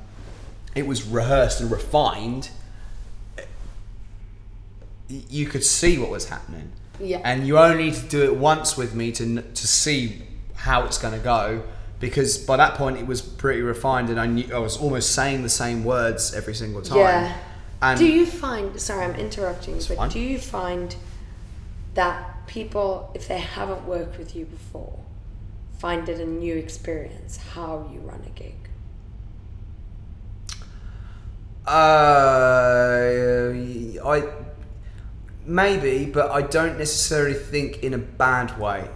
it 0.74 0.86
was 0.86 1.02
rehearsed 1.04 1.60
and 1.60 1.70
refined, 1.70 2.50
you 5.08 5.46
could 5.46 5.64
see 5.64 5.98
what 5.98 6.10
was 6.10 6.28
happening. 6.28 6.72
Yeah. 7.00 7.20
And 7.24 7.46
you 7.46 7.58
only 7.58 7.84
need 7.84 7.94
to 7.94 8.06
do 8.06 8.22
it 8.22 8.36
once 8.36 8.76
with 8.76 8.94
me 8.94 9.12
to 9.12 9.40
to 9.40 9.66
see 9.66 10.22
how 10.62 10.84
it's 10.84 10.96
going 10.96 11.12
to 11.12 11.18
go 11.18 11.60
because 11.98 12.38
by 12.38 12.56
that 12.56 12.74
point 12.74 12.96
it 12.96 13.04
was 13.04 13.20
pretty 13.20 13.62
refined 13.62 14.10
and 14.10 14.20
I 14.20 14.26
knew 14.26 14.48
I 14.54 14.58
was 14.58 14.76
almost 14.76 15.10
saying 15.12 15.42
the 15.42 15.48
same 15.48 15.82
words 15.82 16.34
every 16.34 16.54
single 16.54 16.82
time. 16.82 16.98
Yeah. 16.98 17.36
And 17.80 17.98
do 17.98 18.06
you 18.06 18.24
find? 18.26 18.80
Sorry, 18.80 19.04
I'm 19.04 19.16
interrupting, 19.16 19.80
you, 19.80 19.96
but 19.96 20.10
do 20.12 20.20
you 20.20 20.38
find 20.38 20.94
that 21.94 22.46
people, 22.46 23.10
if 23.12 23.26
they 23.26 23.38
haven't 23.38 23.84
worked 23.86 24.18
with 24.18 24.36
you 24.36 24.44
before, 24.44 25.00
find 25.78 26.08
it 26.08 26.20
a 26.20 26.26
new 26.26 26.54
experience 26.56 27.38
how 27.54 27.90
you 27.92 27.98
run 27.98 28.22
a 28.24 28.30
gig? 28.30 28.54
Uh, 31.66 33.50
I 34.08 34.28
maybe, 35.44 36.06
but 36.06 36.30
I 36.30 36.42
don't 36.42 36.78
necessarily 36.78 37.34
think 37.34 37.82
in 37.82 37.94
a 37.94 37.98
bad 37.98 38.60
way. 38.60 38.88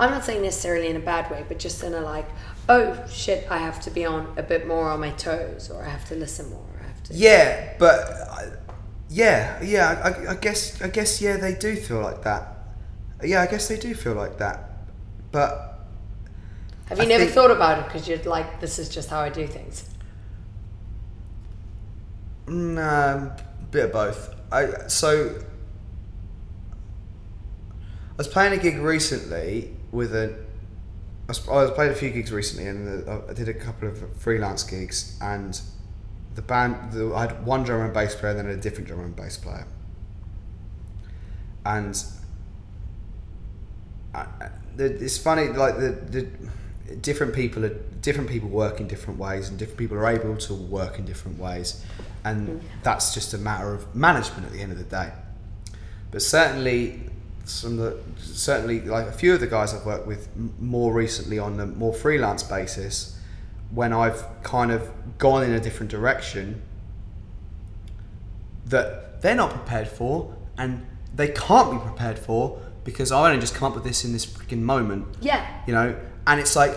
I'm 0.00 0.10
not 0.10 0.24
saying 0.24 0.42
necessarily 0.42 0.88
in 0.88 0.96
a 0.96 1.00
bad 1.00 1.30
way, 1.30 1.44
but 1.46 1.58
just 1.58 1.82
in 1.84 1.94
a 1.94 2.00
like, 2.00 2.26
oh 2.68 2.96
shit, 3.10 3.46
I 3.50 3.58
have 3.58 3.80
to 3.82 3.90
be 3.90 4.04
on 4.06 4.32
a 4.36 4.42
bit 4.42 4.66
more 4.66 4.88
on 4.90 4.98
my 5.00 5.10
toes, 5.10 5.70
or 5.70 5.84
I 5.84 5.88
have 5.90 6.04
to 6.06 6.14
listen 6.14 6.48
more, 6.50 6.64
or 6.74 6.80
I 6.82 6.86
have 6.86 7.02
to. 7.04 7.14
Yeah, 7.14 7.74
but 7.78 8.00
I- 8.30 8.52
yeah, 9.08 9.60
yeah. 9.62 10.00
I, 10.28 10.32
I 10.32 10.34
guess, 10.36 10.80
I 10.80 10.88
guess, 10.88 11.20
yeah, 11.20 11.36
they 11.36 11.54
do 11.54 11.76
feel 11.76 12.00
like 12.00 12.22
that. 12.22 12.56
Yeah, 13.22 13.42
I 13.42 13.46
guess 13.46 13.68
they 13.68 13.76
do 13.78 13.94
feel 13.94 14.14
like 14.14 14.38
that. 14.38 14.70
But 15.32 15.80
Have 16.86 16.98
you 16.98 17.04
I 17.04 17.06
never 17.08 17.24
think- 17.24 17.34
thought 17.34 17.50
about 17.50 17.78
it 17.80 17.84
because 17.86 18.08
you're 18.08 18.18
like, 18.22 18.60
this 18.60 18.78
is 18.78 18.88
just 18.88 19.10
how 19.10 19.20
I 19.20 19.28
do 19.28 19.46
things? 19.46 19.84
Nah, 22.46 23.30
bit 23.70 23.86
of 23.86 23.92
both. 23.92 24.34
I 24.50 24.86
so 24.88 25.40
I 28.12 28.16
was 28.16 28.26
playing 28.28 28.52
a 28.58 28.62
gig 28.62 28.78
recently 28.78 29.76
with 29.92 30.14
a. 30.14 30.36
I 31.28 31.32
was, 31.32 31.70
played 31.70 31.92
a 31.92 31.94
few 31.94 32.10
gigs 32.10 32.32
recently, 32.32 32.66
and 32.66 33.08
I 33.08 33.32
did 33.32 33.48
a 33.48 33.54
couple 33.54 33.88
of 33.88 34.16
freelance 34.16 34.64
gigs, 34.64 35.16
and 35.20 35.60
the 36.34 36.42
band. 36.42 36.92
The, 36.92 37.14
I 37.14 37.22
had 37.28 37.46
one 37.46 37.62
drummer 37.62 37.84
and 37.84 37.94
bass 37.94 38.14
player, 38.14 38.32
and 38.32 38.40
then 38.40 38.58
a 38.58 38.60
different 38.60 38.88
drummer 38.88 39.04
and 39.04 39.14
bass 39.14 39.36
player, 39.36 39.66
and 41.64 42.02
I, 44.14 44.26
it's 44.78 45.18
funny 45.18 45.48
like 45.48 45.76
the, 45.76 45.90
the 46.08 46.96
different 46.96 47.34
people 47.34 47.64
are 47.64 47.74
different 48.00 48.28
people 48.28 48.48
work 48.48 48.80
in 48.80 48.88
different 48.88 49.18
ways 49.18 49.48
and 49.48 49.58
different 49.58 49.78
people 49.78 49.96
are 49.96 50.08
able 50.08 50.36
to 50.36 50.54
work 50.54 50.98
in 50.98 51.04
different 51.04 51.38
ways 51.38 51.84
and 52.24 52.48
mm. 52.48 52.60
that's 52.82 53.14
just 53.14 53.34
a 53.34 53.38
matter 53.38 53.72
of 53.72 53.94
management 53.94 54.46
at 54.46 54.52
the 54.52 54.60
end 54.60 54.72
of 54.72 54.78
the 54.78 54.84
day 54.84 55.12
but 56.10 56.22
certainly 56.22 57.09
some 57.44 57.78
of 57.78 57.78
the 57.78 57.98
certainly 58.22 58.80
like 58.80 59.06
a 59.06 59.12
few 59.12 59.34
of 59.34 59.40
the 59.40 59.46
guys 59.46 59.74
I've 59.74 59.84
worked 59.84 60.06
with 60.06 60.28
more 60.58 60.92
recently 60.92 61.38
on 61.38 61.58
a 61.58 61.66
more 61.66 61.92
freelance 61.92 62.42
basis 62.42 63.18
when 63.70 63.92
I've 63.92 64.24
kind 64.42 64.70
of 64.72 64.90
gone 65.18 65.42
in 65.44 65.52
a 65.52 65.60
different 65.60 65.90
direction 65.90 66.62
that 68.66 69.20
they're 69.22 69.34
not 69.34 69.50
prepared 69.50 69.88
for 69.88 70.36
and 70.56 70.86
they 71.14 71.28
can't 71.28 71.72
be 71.72 71.78
prepared 71.78 72.18
for 72.18 72.60
because 72.84 73.12
I 73.12 73.28
only 73.28 73.40
just 73.40 73.54
come 73.54 73.68
up 73.68 73.74
with 73.74 73.84
this 73.84 74.04
in 74.04 74.12
this 74.12 74.26
freaking 74.26 74.60
moment. 74.60 75.06
Yeah. 75.20 75.46
You 75.66 75.74
know, 75.74 75.96
and 76.26 76.40
it's 76.40 76.56
like, 76.56 76.76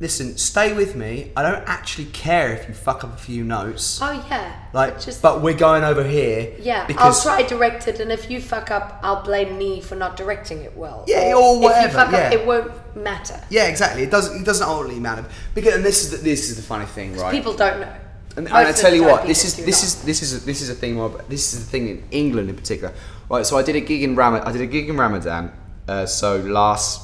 listen, 0.00 0.36
stay 0.38 0.72
with 0.72 0.94
me. 0.94 1.32
I 1.36 1.42
don't 1.42 1.62
actually 1.66 2.06
care 2.06 2.52
if 2.52 2.68
you 2.68 2.74
fuck 2.74 3.04
up 3.04 3.14
a 3.14 3.16
few 3.16 3.44
notes. 3.44 4.00
Oh 4.02 4.12
yeah. 4.30 4.54
Like, 4.72 4.94
But 4.94 5.02
just 5.02 5.22
but 5.22 5.42
we're 5.42 5.56
going 5.56 5.84
over 5.84 6.04
here. 6.04 6.54
yeah. 6.60 6.86
because 6.86 7.26
I'll 7.26 7.36
try 7.36 7.46
direct 7.46 7.88
it, 7.88 8.00
and 8.00 8.10
if 8.12 8.30
you 8.30 8.40
fuck 8.40 8.70
up, 8.70 9.00
I'll 9.02 9.22
blame 9.22 9.58
me 9.58 9.80
for 9.80 9.96
not 9.96 10.16
directing 10.16 10.62
it 10.62 10.76
well. 10.76 11.04
Yeah, 11.06 11.34
or 11.34 11.56
If 11.56 11.62
whatever, 11.62 11.86
you 11.88 11.92
fuck 11.94 12.12
yeah. 12.12 12.18
up, 12.18 12.32
it 12.32 12.46
won't 12.46 12.96
matter. 12.96 13.40
Yeah, 13.50 13.66
exactly. 13.68 14.02
It 14.02 14.10
doesn't. 14.10 14.40
It 14.40 14.44
doesn't 14.44 14.66
ultimately 14.66 15.00
matter 15.00 15.24
because, 15.54 15.74
and 15.74 15.84
this 15.84 16.04
is 16.04 16.10
the, 16.10 16.16
this 16.18 16.50
is 16.50 16.56
the 16.56 16.62
funny 16.62 16.86
thing, 16.86 17.16
right? 17.16 17.32
People 17.32 17.54
don't 17.54 17.80
know. 17.80 17.94
And, 18.36 18.46
and 18.46 18.56
I 18.56 18.70
tell 18.72 18.94
you 18.94 19.02
what, 19.02 19.26
this 19.26 19.56
people 19.56 19.68
is 19.68 19.80
this 19.80 19.82
is 19.82 20.04
this 20.04 20.22
is 20.22 20.44
this 20.44 20.60
is 20.62 20.68
a 20.70 20.74
thing. 20.74 21.00
Of, 21.00 21.28
this 21.28 21.52
is 21.54 21.64
the 21.64 21.70
thing 21.70 21.88
in 21.88 22.04
England 22.12 22.48
in 22.50 22.54
particular. 22.56 22.94
Right, 23.28 23.44
so 23.44 23.58
I 23.58 23.62
did 23.62 23.74
a 23.74 23.80
gig 23.80 24.02
in 24.04 24.14
Ram. 24.14 24.34
I 24.34 24.52
did 24.52 24.60
a 24.60 24.66
gig 24.66 24.88
in 24.88 24.96
Ramadan. 24.96 25.52
Uh, 25.88 26.06
so 26.06 26.36
last 26.36 27.00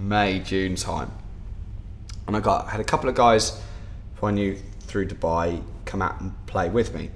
May 0.00 0.38
June 0.40 0.76
time, 0.76 1.10
and 2.26 2.36
I 2.36 2.40
got 2.40 2.68
had 2.68 2.80
a 2.80 2.84
couple 2.84 3.08
of 3.08 3.14
guys 3.14 3.60
who 4.16 4.26
I 4.26 4.30
knew 4.30 4.58
through 4.80 5.08
Dubai 5.08 5.62
come 5.84 6.02
out 6.02 6.20
and 6.20 6.32
play 6.46 6.68
with 6.68 6.94
me, 6.94 7.10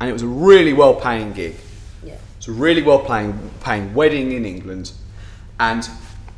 and 0.00 0.08
it 0.08 0.12
was 0.12 0.22
a 0.22 0.26
really 0.26 0.72
well 0.72 0.94
paying 0.94 1.32
gig. 1.32 1.56
Yeah. 2.02 2.16
It's 2.36 2.48
a 2.48 2.52
really 2.52 2.82
well 2.82 3.00
paying 3.00 3.50
paying 3.60 3.94
wedding 3.94 4.32
in 4.32 4.44
England, 4.44 4.92
and 5.58 5.88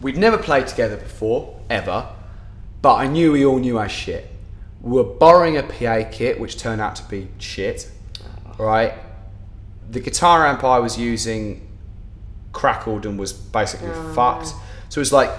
we'd 0.00 0.16
never 0.16 0.38
played 0.38 0.66
together 0.66 0.96
before 0.96 1.60
ever, 1.68 2.08
but 2.82 2.94
I 2.94 3.06
knew 3.06 3.32
we 3.32 3.44
all 3.44 3.58
knew 3.58 3.78
our 3.78 3.88
shit. 3.88 4.30
We 4.80 4.92
were 4.92 5.04
borrowing 5.04 5.56
a 5.56 5.62
PA 5.62 6.08
kit, 6.10 6.38
which 6.38 6.56
turned 6.56 6.80
out 6.80 6.96
to 6.96 7.04
be 7.04 7.28
shit. 7.38 7.90
Right, 8.58 8.94
the 9.88 10.00
guitar 10.00 10.46
amp 10.46 10.64
I 10.64 10.80
was 10.80 10.98
using 10.98 11.68
crackled 12.52 13.06
and 13.06 13.18
was 13.18 13.32
basically 13.32 13.90
oh, 13.90 14.12
fucked. 14.14 14.48
So 14.88 14.98
it 14.98 15.02
was 15.02 15.12
like 15.12 15.30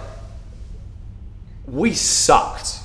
we 1.71 1.93
sucked. 1.93 2.75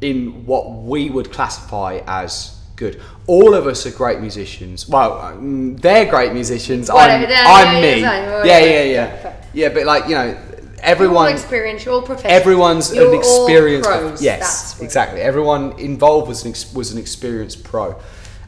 in 0.00 0.44
what 0.44 0.70
we 0.70 1.08
would 1.10 1.32
classify 1.32 2.00
as 2.06 2.54
good. 2.76 3.00
All 3.26 3.54
of 3.54 3.66
us 3.66 3.86
are 3.86 3.90
great 3.90 4.20
musicians. 4.20 4.86
Well, 4.86 5.18
um, 5.18 5.76
they're 5.76 6.04
great 6.04 6.34
musicians. 6.34 6.90
I'm, 6.90 7.22
yeah, 7.22 7.44
I'm 7.46 7.74
yeah, 7.76 7.80
me. 7.80 8.00
yeah, 8.00 8.44
Yeah, 8.44 8.82
yeah, 8.84 9.36
yeah, 9.54 9.68
but 9.70 9.84
like 9.86 10.04
you 10.04 10.14
know, 10.14 10.36
everyone. 10.80 11.32
experience, 11.32 11.86
all 11.86 12.02
professional. 12.02 12.32
Everyone's 12.32 12.94
You're 12.94 13.08
an 13.12 13.18
experienced. 13.18 13.88
pros. 13.88 14.22
yes, 14.22 14.78
exactly. 14.82 15.20
Everyone 15.22 15.72
involved 15.78 16.28
was 16.28 16.44
an 16.44 16.50
ex- 16.50 16.72
was 16.74 16.92
an 16.92 16.98
experienced 16.98 17.64
pro, 17.64 17.98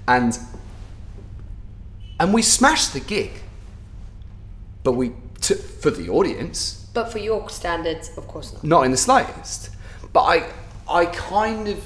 and 0.06 0.38
and 2.20 2.34
we 2.34 2.42
smashed 2.42 2.92
the 2.92 3.00
gig. 3.00 3.30
But 4.84 4.92
we 4.92 5.12
t- 5.40 5.54
for 5.54 5.90
the 5.90 6.10
audience, 6.10 6.77
But 6.98 7.12
for 7.12 7.18
your 7.18 7.48
standards, 7.48 8.10
of 8.18 8.26
course 8.26 8.52
not. 8.52 8.64
not 8.64 8.82
in 8.82 8.90
the 8.90 8.96
slightest. 8.96 9.70
But 10.12 10.22
I 10.22 10.52
I 10.88 11.06
kind 11.06 11.68
of 11.68 11.78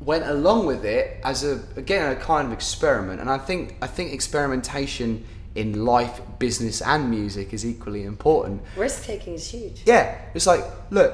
went 0.00 0.24
along 0.24 0.66
with 0.66 0.84
it 0.84 1.18
as 1.24 1.44
a 1.44 1.62
again 1.76 2.12
a 2.12 2.16
kind 2.16 2.48
of 2.48 2.52
experiment, 2.52 3.22
and 3.22 3.30
I 3.30 3.38
think 3.38 3.76
I 3.80 3.86
think 3.86 4.12
experimentation 4.12 5.24
in 5.54 5.86
life, 5.86 6.20
business, 6.38 6.82
and 6.82 7.08
music 7.08 7.54
is 7.54 7.64
equally 7.64 8.04
important. 8.04 8.60
Risk 8.76 9.04
taking 9.04 9.32
is 9.32 9.50
huge. 9.50 9.80
Yeah, 9.86 10.20
it's 10.34 10.46
like, 10.46 10.62
look, 10.90 11.12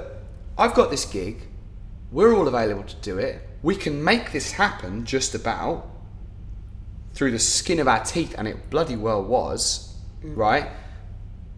I've 0.58 0.74
got 0.74 0.90
this 0.90 1.04
gig. 1.04 1.36
We're 2.10 2.34
all 2.34 2.48
available 2.48 2.82
to 2.82 2.96
do 2.96 3.18
it. 3.18 3.48
We 3.62 3.76
can 3.76 4.02
make 4.02 4.32
this 4.32 4.50
happen 4.50 5.04
just 5.04 5.36
about 5.36 5.88
through 7.14 7.30
the 7.30 7.38
skin 7.38 7.78
of 7.78 7.86
our 7.86 8.02
teeth, 8.02 8.34
and 8.36 8.48
it 8.48 8.70
bloody 8.70 8.96
well 8.96 9.22
was, 9.22 9.94
mm. 10.24 10.36
right? 10.36 10.66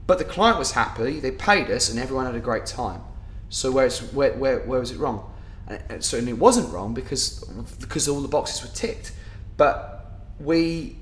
But 0.06 0.18
the 0.18 0.24
client 0.24 0.58
was 0.58 0.72
happy. 0.72 1.20
They 1.20 1.30
paid 1.30 1.70
us, 1.70 1.88
and 1.88 1.98
everyone 1.98 2.26
had 2.26 2.34
a 2.34 2.40
great 2.40 2.66
time. 2.66 3.02
So 3.48 3.70
where's 3.70 4.00
where 4.12 4.32
where 4.32 4.60
where 4.60 4.80
was 4.80 4.90
it 4.90 4.98
wrong? 4.98 5.30
And 5.66 6.04
so 6.04 6.16
it 6.16 6.38
wasn't 6.38 6.72
wrong 6.72 6.92
because 6.94 7.44
because 7.80 8.08
all 8.08 8.20
the 8.20 8.28
boxes 8.28 8.62
were 8.62 8.74
ticked, 8.74 9.12
but 9.56 10.20
we 10.40 10.96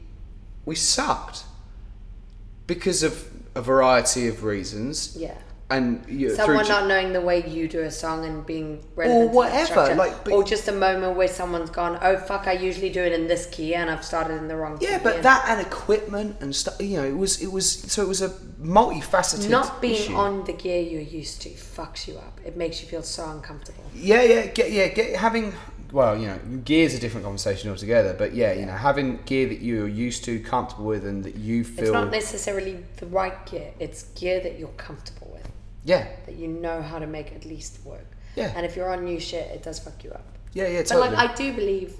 we 0.65 0.75
sucked 0.75 1.45
because 2.67 3.03
of 3.03 3.29
a 3.55 3.63
variety 3.63 4.29
of 4.29 4.45
reasons. 4.45 5.17
Yeah. 5.17 5.39
And 5.71 6.05
you, 6.09 6.35
Someone 6.35 6.65
through 6.65 6.75
not 6.75 6.89
knowing 6.89 7.13
the 7.13 7.21
way 7.21 7.47
you 7.49 7.69
do 7.69 7.81
a 7.83 7.91
song 7.91 8.25
and 8.25 8.45
being 8.45 8.85
relevant 8.97 9.29
to 9.29 9.31
the 9.31 9.37
whatever, 9.37 9.95
like, 9.95 10.25
but- 10.25 10.33
or 10.33 10.43
just 10.43 10.67
a 10.69 10.73
moment 10.73 11.17
where 11.17 11.29
someone's 11.29 11.71
gone, 11.71 11.99
oh 12.03 12.17
fuck, 12.17 12.47
I 12.49 12.53
usually 12.53 12.91
do 12.91 13.03
it 13.03 13.13
in 13.13 13.29
this 13.29 13.47
key 13.47 13.75
and 13.75 13.89
I've 13.89 14.05
started 14.05 14.39
in 14.39 14.49
the 14.49 14.57
wrong 14.57 14.79
key. 14.79 14.87
yeah, 14.87 14.99
but 15.03 15.23
that 15.23 15.45
and 15.49 15.61
equipment 15.65 16.37
and 16.41 16.55
stuff. 16.55 16.81
You 16.81 16.97
know, 16.99 17.05
it 17.07 17.17
was 17.17 17.41
it 17.41 17.53
was 17.53 17.71
so 17.71 18.03
it 18.03 18.09
was 18.09 18.21
a 18.21 18.31
multifaceted. 18.61 19.49
not 19.49 19.81
being 19.81 19.95
issue. 19.95 20.15
on 20.15 20.45
the 20.45 20.53
gear 20.53 20.81
you're 20.83 21.01
used 21.01 21.43
to 21.43 21.51
fucks 21.51 22.07
you 22.09 22.17
up. 22.17 22.41
It 22.45 22.57
makes 22.57 22.83
you 22.83 22.89
feel 22.89 23.03
so 23.03 23.29
uncomfortable. 23.31 23.85
Yeah, 23.95 24.23
yeah, 24.23 24.47
get 24.47 24.73
yeah, 24.73 24.89
get 24.89 25.17
having. 25.17 25.53
Well, 25.93 26.17
you 26.17 26.29
know, 26.29 26.39
gear's 26.65 26.95
a 26.95 27.01
different 27.01 27.25
conversation 27.27 27.69
altogether. 27.69 28.15
But 28.17 28.33
yeah, 28.33 28.53
you 28.53 28.65
know, 28.65 28.73
having 28.73 29.19
gear 29.25 29.49
that 29.49 29.61
you're 29.61 29.89
used 29.89 30.25
to, 30.27 30.39
comfortable 30.39 30.85
with, 30.85 31.05
and 31.05 31.25
that 31.25 31.35
you 31.35 31.65
feel. 31.65 31.85
It's 31.85 31.93
not 31.93 32.11
necessarily 32.13 32.85
the 32.99 33.07
right 33.07 33.45
gear. 33.47 33.73
It's 33.81 34.05
gear 34.05 34.39
that 34.41 34.57
you're 34.57 34.69
comfortable 34.69 35.20
with, 35.20 35.20
yeah, 35.85 36.07
that 36.27 36.37
you 36.37 36.49
know 36.49 36.83
how 36.83 36.99
to 36.99 37.07
make 37.07 37.33
at 37.33 37.45
least 37.45 37.85
work. 37.85 38.07
Yeah. 38.37 38.53
And 38.55 38.65
if 38.65 38.77
you're 38.77 38.91
on 38.91 39.05
new 39.05 39.19
shit, 39.19 39.51
it 39.51 39.63
does 39.63 39.79
fuck 39.79 40.05
you 40.05 40.11
up. 40.13 40.25
yeah, 40.53 40.69
yeah. 40.69 40.83
totally. 40.83 41.09
But 41.09 41.17
like, 41.17 41.31
I 41.31 41.35
do 41.35 41.53
believe, 41.53 41.97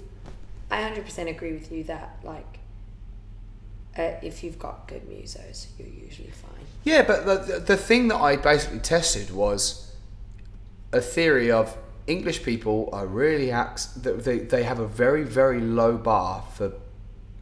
I 0.69 0.81
hundred 0.81 1.05
percent 1.05 1.29
agree 1.29 1.53
with 1.53 1.71
you 1.71 1.83
that 1.85 2.19
like, 2.23 2.59
uh, 3.97 4.13
if 4.21 4.43
you've 4.43 4.59
got 4.59 4.87
good 4.87 5.09
musos, 5.09 5.67
you're 5.77 5.87
usually 5.87 6.31
fine. 6.31 6.65
Yeah, 6.83 7.03
but 7.03 7.25
the, 7.25 7.53
the, 7.53 7.59
the 7.59 7.77
thing 7.77 8.07
that 8.07 8.17
I 8.17 8.37
basically 8.37 8.79
tested 8.79 9.31
was 9.31 9.93
a 10.93 11.01
theory 11.01 11.51
of 11.51 11.77
English 12.07 12.43
people 12.43 12.89
are 12.91 13.05
really 13.05 13.51
acts 13.51 13.85
that 13.87 14.23
they, 14.23 14.39
they 14.39 14.63
have 14.63 14.79
a 14.79 14.87
very 14.87 15.23
very 15.23 15.61
low 15.61 15.97
bar 15.97 16.43
for 16.55 16.73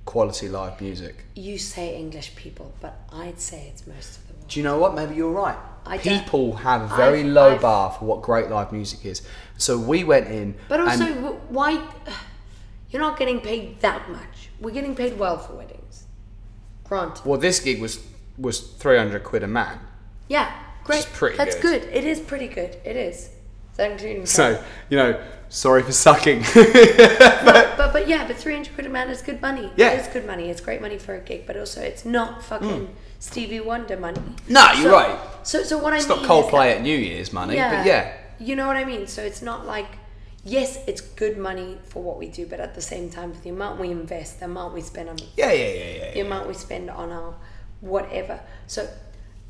quality 0.06 0.49
live 0.49 0.82
music. 0.82 1.24
You 1.36 1.60
say 1.60 1.95
English 1.95 2.36
people, 2.36 2.74
but 2.82 2.99
I'd 3.14 3.40
say 3.40 3.68
it's 3.72 3.86
most 3.86 4.18
of 4.18 4.28
the 4.28 4.34
world. 4.34 4.48
Do 4.48 4.60
you 4.60 4.64
know 4.64 4.80
what? 4.80 4.95
Maybe 4.95 5.16
you're 5.16 5.32
right. 5.32 5.57
I 5.85 5.97
people 5.97 6.57
have 6.57 6.81
a 6.91 6.95
very 6.95 7.19
I've- 7.19 7.30
low 7.30 7.51
I've- 7.51 7.61
bar 7.61 7.91
for 7.91 8.06
what 8.06 8.22
great 8.22 8.49
live 8.49 8.72
music 8.72 9.06
is. 9.06 9.22
So 9.57 9.77
we 9.77 10.03
went 10.03 10.27
in, 10.27 10.56
But 10.68 10.80
also, 10.80 11.06
why? 11.49 11.81
You're 12.91 13.01
not 13.01 13.19
getting 13.19 13.39
paid 13.39 13.81
that 13.81 14.10
much. 14.10 14.49
We're 14.60 14.72
getting 14.72 14.95
paid 14.95 15.19
well 15.19 15.38
for 15.38 15.53
weddings. 15.53 16.06
Granted. 16.84 17.23
well, 17.23 17.39
this 17.39 17.60
gig 17.60 17.80
was 17.80 17.99
was 18.38 18.60
three 18.60 18.97
hundred 18.97 19.23
quid 19.23 19.43
a 19.43 19.47
man. 19.47 19.80
Yeah, 20.27 20.51
great. 20.84 21.07
That's 21.38 21.56
good. 21.56 21.81
good. 21.84 21.93
It 21.93 22.03
is 22.03 22.19
pretty 22.19 22.47
good. 22.47 22.77
It 22.84 22.95
is. 22.95 23.30
So 24.26 24.61
you 24.89 24.97
know, 24.97 25.22
sorry 25.47 25.84
for 25.84 25.93
sucking. 25.93 26.41
but, 26.53 27.77
but 27.77 27.93
but 27.93 28.07
yeah, 28.10 28.27
but 28.27 28.35
three 28.35 28.53
hundred 28.53 28.73
quid 28.73 28.88
a 28.88 28.89
man 28.89 29.10
is 29.10 29.22
good 29.22 29.41
money. 29.41 29.72
Yeah. 29.77 29.91
it 29.91 30.01
is 30.01 30.07
good 30.07 30.27
money. 30.27 30.49
It's 30.49 30.60
great 30.60 30.81
money 30.81 30.97
for 30.97 31.15
a 31.15 31.22
gig, 31.22 31.45
but 31.47 31.56
also 31.56 31.81
it's 31.81 32.03
not 32.03 32.43
fucking 32.43 32.88
hmm. 32.88 32.93
Stevie 33.19 33.59
Wonder 33.59 33.97
money. 33.97 34.21
No, 34.47 34.71
you're 34.73 34.83
So- 34.83 34.91
right. 34.91 35.19
So 35.43 35.63
so 35.63 35.77
what 35.77 35.93
it's 35.93 36.05
I 36.05 36.09
mean, 36.09 36.19
it's 36.19 36.27
not 36.27 36.43
Coldplay 36.43 36.75
at 36.75 36.81
New 36.81 36.97
Year's 36.97 37.31
money, 37.31 37.55
that, 37.55 37.77
but 37.77 37.85
yeah. 37.85 38.13
you 38.39 38.55
know 38.55 38.67
what 38.67 38.75
I 38.77 38.85
mean. 38.85 39.07
So 39.07 39.21
it's 39.23 39.41
not 39.41 39.65
like 39.65 39.87
yes, 40.43 40.79
it's 40.87 41.01
good 41.01 41.37
money 41.37 41.77
for 41.85 42.01
what 42.03 42.17
we 42.17 42.27
do, 42.27 42.45
but 42.45 42.59
at 42.59 42.75
the 42.75 42.81
same 42.81 43.09
time, 43.09 43.33
for 43.33 43.41
the 43.41 43.49
amount 43.49 43.79
we 43.79 43.89
invest, 43.91 44.39
the 44.39 44.45
amount 44.45 44.73
we 44.73 44.81
spend 44.81 45.09
on 45.09 45.17
Yeah, 45.35 45.51
yeah, 45.51 45.67
yeah, 45.67 45.95
yeah. 45.95 46.13
the 46.13 46.19
amount 46.21 46.47
we 46.47 46.53
spend 46.53 46.89
on 46.89 47.11
our 47.11 47.35
whatever. 47.81 48.39
So 48.67 48.87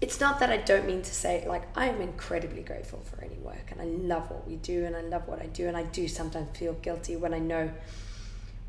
it's 0.02 0.20
not 0.20 0.40
that 0.40 0.50
I 0.50 0.58
don't 0.58 0.86
mean 0.86 1.02
to 1.02 1.14
say 1.14 1.46
like 1.48 1.64
I 1.76 1.88
am 1.88 2.02
incredibly 2.02 2.62
grateful 2.62 3.00
for 3.00 3.24
any 3.24 3.36
work 3.36 3.72
and 3.72 3.82
I 3.82 3.86
love 3.86 4.30
what 4.32 4.48
we 4.48 4.56
do 4.56 4.86
and 4.86 4.96
I 4.96 5.02
love 5.02 5.28
what 5.28 5.42
I 5.42 5.48
do 5.48 5.68
and 5.68 5.76
I 5.76 5.84
do 5.84 6.08
sometimes 6.08 6.58
feel 6.58 6.74
guilty 6.74 7.18
when 7.18 7.34
I 7.34 7.40
know 7.40 7.72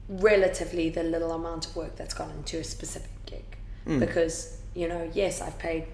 relatively 0.08 0.90
the 0.90 1.04
little 1.04 1.30
amount 1.32 1.66
of 1.66 1.76
work 1.76 1.94
that's 1.94 2.14
gone 2.14 2.30
into 2.30 2.58
a 2.58 2.64
specific 2.64 3.10
gig 3.26 3.44
hmm. 3.84 4.00
because 4.00 4.59
you 4.74 4.88
know 4.88 5.10
yes 5.12 5.40
I've 5.40 5.58
paid 5.58 5.86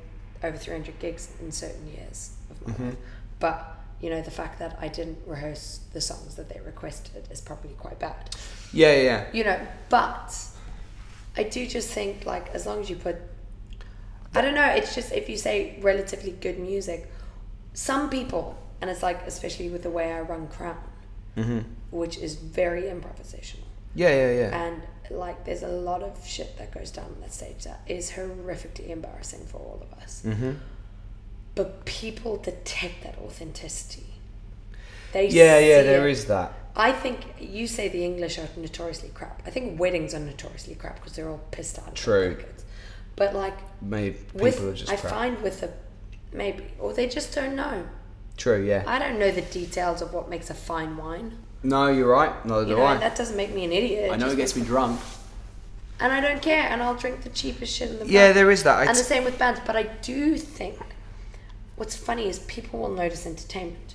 over 0.43 0.57
300 0.57 0.99
gigs 0.99 1.33
in 1.41 1.51
certain 1.53 1.87
years 1.87 2.33
of 2.51 2.67
my 2.67 2.73
mm-hmm. 2.73 2.87
life 2.89 2.97
but 3.41 3.77
you 4.01 4.11
know 4.11 4.21
the 4.21 4.31
fact 4.31 4.59
that 4.59 4.77
I 4.81 4.89
didn't 4.89 5.19
rehearse 5.27 5.81
the 5.93 6.01
songs 6.01 6.35
that 6.37 6.49
they 6.49 6.61
requested 6.61 7.29
is 7.31 7.41
probably 7.41 7.71
quite 7.71 7.99
bad 7.99 8.37
Yeah, 8.73 8.93
yeah, 8.93 9.03
yeah. 9.03 9.25
you 9.33 9.45
know 9.45 9.59
but 9.89 10.37
i 11.37 11.43
do 11.43 11.67
just 11.67 11.91
think 11.91 12.25
like 12.27 12.49
as 12.55 12.67
long 12.67 12.81
as 12.81 12.89
you 12.91 12.97
put 12.97 13.17
i 14.35 14.41
don't 14.41 14.55
know 14.55 14.65
it's 14.65 14.95
just 14.95 15.13
if 15.13 15.29
you 15.29 15.37
say 15.37 15.79
relatively 15.81 16.33
good 16.33 16.59
music 16.59 17.11
some 17.75 18.09
people 18.11 18.57
and 18.81 18.91
it's 18.91 19.03
like 19.03 19.21
especially 19.27 19.69
with 19.69 19.83
the 19.83 19.91
way 19.91 20.13
i 20.13 20.21
run 20.21 20.47
crown 20.49 20.79
mm-hmm. 21.37 21.61
which 21.91 22.19
is 22.19 22.35
very 22.37 22.83
improvisational 22.85 23.69
Yeah, 23.95 24.11
yeah, 24.11 24.33
yeah. 24.33 24.67
and 24.67 24.83
like 25.11 25.45
there's 25.45 25.63
a 25.63 25.69
lot 25.69 26.03
of 26.03 26.27
shit 26.27 26.57
that 26.59 26.73
goes 26.73 26.91
down 26.91 27.07
on 27.07 27.21
that 27.21 27.33
stage 27.33 27.65
that 27.65 27.81
is 27.87 28.11
horrifically 28.13 28.91
embarrassing 28.91 29.45
for 29.47 29.59
all 29.59 29.81
of 29.91 29.99
us 30.03 30.23
Mm-hmm. 30.27 30.53
but 31.55 31.85
people 31.85 32.37
detect 32.37 33.03
that 33.05 33.17
authenticity 33.19 34.07
they 35.13 35.29
Yeah, 35.29 35.59
yeah, 35.59 35.83
there 35.83 36.09
it. 36.09 36.13
is 36.13 36.27
that. 36.27 36.53
I 36.75 36.93
think 36.93 37.21
you 37.41 37.67
say 37.67 37.89
the 37.89 38.05
English 38.05 38.39
are 38.39 38.49
notoriously 38.57 39.09
crap. 39.15 39.43
I 39.47 39.51
think 39.51 39.81
weddings 39.81 40.13
are 40.13 40.21
notoriously 40.21 40.75
crap 40.75 40.97
because 40.97 41.15
they're 41.15 41.31
all 41.31 41.41
pissed 41.51 41.79
out. 41.79 41.95
True. 41.95 42.37
But 43.15 43.35
like 43.35 43.55
Maybe 43.81 44.17
people 44.19 44.41
with, 44.43 44.63
are 44.63 44.75
just 44.75 44.93
I 44.93 44.97
crap. 44.97 45.13
find 45.13 45.41
with 45.43 45.61
the 45.63 45.71
maybe 46.33 46.65
or 46.79 46.93
they 46.93 47.07
just 47.09 47.35
don't 47.35 47.57
know. 47.57 47.87
True, 48.37 48.63
yeah. 48.63 48.85
I 48.87 48.99
don't 48.99 49.19
know 49.19 49.31
the 49.31 49.41
details 49.41 50.03
of 50.03 50.13
what 50.13 50.29
makes 50.29 50.51
a 50.51 50.55
fine 50.55 50.99
wine. 50.99 51.39
No, 51.67 51.89
you're 51.89 52.09
right. 52.09 52.33
Neither 52.47 52.63
You 52.63 52.69
do 52.69 52.77
know, 52.77 52.85
I. 52.87 52.97
that 52.97 53.17
doesn't 53.17 53.37
make 53.37 53.53
me 53.55 53.65
an 53.65 53.73
idiot. 53.73 54.11
I 54.13 54.17
know 54.17 54.29
it 54.31 54.37
gets 54.37 54.55
me 54.57 54.63
drunk. 54.63 55.01
and 56.01 56.13
I 56.13 56.21
don't 56.21 56.43
care, 56.43 56.65
and 56.71 56.83
I'll 56.83 56.95
drink 56.95 57.23
the 57.23 57.31
cheapest 57.31 57.75
shit 57.77 57.91
in 57.91 57.99
the 57.99 58.07
Yeah, 58.07 58.33
there 58.33 58.51
is 58.51 58.63
that. 58.65 58.81
And 58.81 58.91
It's- 58.91 58.99
the 58.99 59.05
same 59.15 59.25
with 59.25 59.39
bands. 59.39 59.61
But 59.67 59.77
I 59.77 59.85
do 59.85 60.37
think 60.39 60.79
what's 61.77 61.97
funny 61.97 62.29
is 62.29 62.39
people 62.41 62.81
will 62.81 62.91
notice 62.91 63.27
entertainment. 63.27 63.95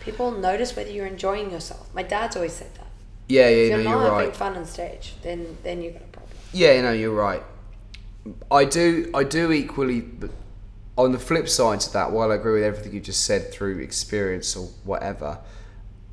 People 0.00 0.30
will 0.30 0.38
notice 0.38 0.74
whether 0.76 0.90
you're 0.90 1.06
enjoying 1.06 1.50
yourself. 1.50 1.86
My 1.94 2.02
dad's 2.02 2.36
always 2.36 2.52
said 2.54 2.74
that. 2.76 2.86
Yeah, 3.28 3.46
If 3.48 3.70
yeah, 3.70 3.76
you're 3.76 3.78
no, 3.78 3.84
not 3.84 3.90
you're 3.90 4.00
not 4.08 4.12
having 4.14 4.28
right. 4.28 4.36
fun 4.36 4.56
on 4.56 4.66
stage, 4.66 5.14
then 5.22 5.58
then 5.62 5.82
you've 5.82 5.94
got 5.94 6.02
a 6.02 6.06
problem. 6.06 6.36
Yeah, 6.52 6.80
no, 6.82 6.92
you're 6.92 7.14
right. 7.14 7.42
I 8.50 8.64
do, 8.64 9.10
I 9.14 9.24
do 9.24 9.52
equally. 9.52 10.00
But 10.00 10.30
on 10.96 11.12
the 11.12 11.18
flip 11.18 11.48
side 11.48 11.80
to 11.80 11.92
that, 11.94 12.12
while 12.12 12.30
I 12.30 12.36
agree 12.36 12.54
with 12.54 12.64
everything 12.64 12.92
you 12.92 13.00
just 13.00 13.24
said 13.24 13.50
through 13.52 13.78
experience 13.78 14.54
or 14.56 14.68
whatever, 14.84 15.38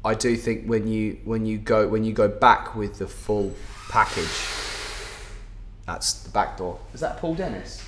I 0.03 0.13
do 0.15 0.35
think 0.37 0.65
when 0.65 0.87
you 0.87 1.17
when 1.25 1.45
you 1.45 1.57
go 1.57 1.87
when 1.87 2.03
you 2.03 2.13
go 2.13 2.27
back 2.27 2.75
with 2.75 2.99
the 2.99 3.07
full 3.07 3.53
package, 3.89 4.27
that's 5.85 6.13
the 6.23 6.29
back 6.31 6.57
door. 6.57 6.79
Is 6.93 7.01
that 7.01 7.17
Paul 7.17 7.35
Dennis? 7.35 7.83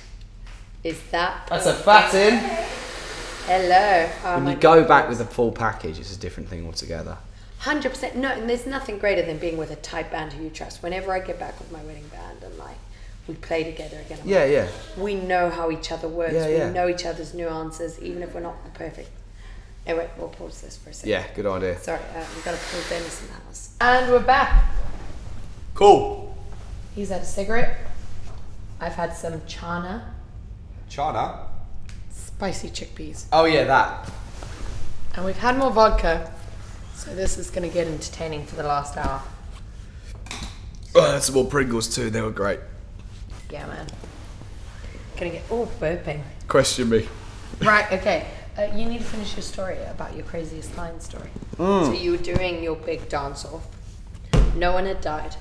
Is 0.84 1.00
that 1.12 1.46
That's 1.48 1.66
a 1.66 1.74
fat 1.74 2.12
in. 2.14 2.38
hello? 3.46 4.10
Oh 4.24 4.36
When 4.44 4.48
you 4.48 4.60
go 4.60 4.84
back 4.84 5.08
with 5.08 5.18
the 5.18 5.24
full 5.24 5.52
package, 5.52 5.98
it's 6.00 6.14
a 6.14 6.18
different 6.18 6.48
thing 6.48 6.66
altogether. 6.66 7.16
hundred 7.58 7.90
percent. 7.90 8.16
No, 8.16 8.28
and 8.28 8.50
there's 8.50 8.66
nothing 8.66 8.98
greater 8.98 9.22
than 9.22 9.38
being 9.38 9.56
with 9.56 9.70
a 9.70 9.76
tight 9.76 10.10
band 10.10 10.32
who 10.32 10.42
you 10.44 10.50
trust. 10.50 10.82
Whenever 10.82 11.12
I 11.12 11.20
get 11.20 11.38
back 11.38 11.58
with 11.60 11.70
my 11.72 11.82
wedding 11.84 12.08
band 12.08 12.42
and 12.42 12.58
like 12.58 12.76
we 13.28 13.34
play 13.36 13.62
together 13.64 13.98
again, 14.04 14.18
I'm 14.22 14.28
Yeah, 14.28 14.44
yeah. 14.44 14.68
we 14.98 15.14
know 15.14 15.48
how 15.48 15.70
each 15.70 15.92
other 15.92 16.08
works. 16.08 16.34
Yeah, 16.34 16.48
we 16.48 16.56
yeah. 16.56 16.72
know 16.72 16.88
each 16.88 17.06
other's 17.06 17.32
nuances, 17.32 18.00
even 18.02 18.22
if 18.24 18.34
we're 18.34 18.40
not 18.40 18.62
the 18.64 18.70
perfect 18.70 19.08
Anyway, 19.86 20.08
we'll 20.16 20.28
pause 20.28 20.60
this 20.60 20.76
for 20.76 20.90
a 20.90 20.94
second. 20.94 21.10
Yeah, 21.10 21.24
good 21.34 21.46
idea. 21.46 21.78
Sorry, 21.78 21.98
uh, 22.14 22.24
we 22.36 22.42
got 22.42 22.54
to 22.54 22.60
pull 22.70 22.80
Dennis 22.88 23.20
in 23.20 23.26
the 23.28 23.32
house. 23.34 23.76
And 23.80 24.12
we're 24.12 24.20
back. 24.20 24.64
Cool. 25.74 26.36
He's 26.94 27.08
had 27.08 27.22
a 27.22 27.24
cigarette. 27.26 27.78
I've 28.80 28.94
had 28.94 29.14
some 29.14 29.40
chana, 29.42 30.04
Chana? 30.90 31.46
spicy 32.12 32.68
chickpeas. 32.68 33.26
Oh 33.32 33.44
yeah, 33.44 33.64
that. 33.64 34.10
And 35.14 35.24
we've 35.24 35.38
had 35.38 35.56
more 35.56 35.70
vodka. 35.70 36.32
So 36.94 37.14
this 37.14 37.38
is 37.38 37.50
going 37.50 37.68
to 37.68 37.72
get 37.72 37.86
entertaining 37.86 38.46
for 38.46 38.56
the 38.56 38.62
last 38.62 38.96
hour. 38.96 39.22
Oh, 40.94 41.12
that's 41.12 41.26
some 41.26 41.34
more 41.34 41.46
Pringles 41.46 41.92
too. 41.92 42.10
They 42.10 42.20
were 42.20 42.30
great. 42.30 42.60
Yeah, 43.50 43.66
man. 43.66 43.86
Gonna 45.16 45.30
get. 45.30 45.42
Oh, 45.50 45.68
burping. 45.80 46.22
Question 46.48 46.90
me. 46.90 47.08
Right, 47.60 47.90
okay. 47.92 48.26
Uh, 48.58 48.64
you 48.74 48.84
need 48.84 48.98
to 48.98 49.04
finish 49.04 49.34
your 49.34 49.42
story 49.42 49.78
about 49.84 50.14
your 50.14 50.24
craziest 50.26 50.76
line 50.76 51.00
story. 51.00 51.30
So 51.56 51.92
you 51.92 52.10
were 52.12 52.16
doing 52.18 52.62
your 52.62 52.76
big 52.76 53.08
dance 53.08 53.44
off. 53.44 53.66
No 54.54 54.72
one 54.72 54.84
had 54.84 55.00
died. 55.00 55.36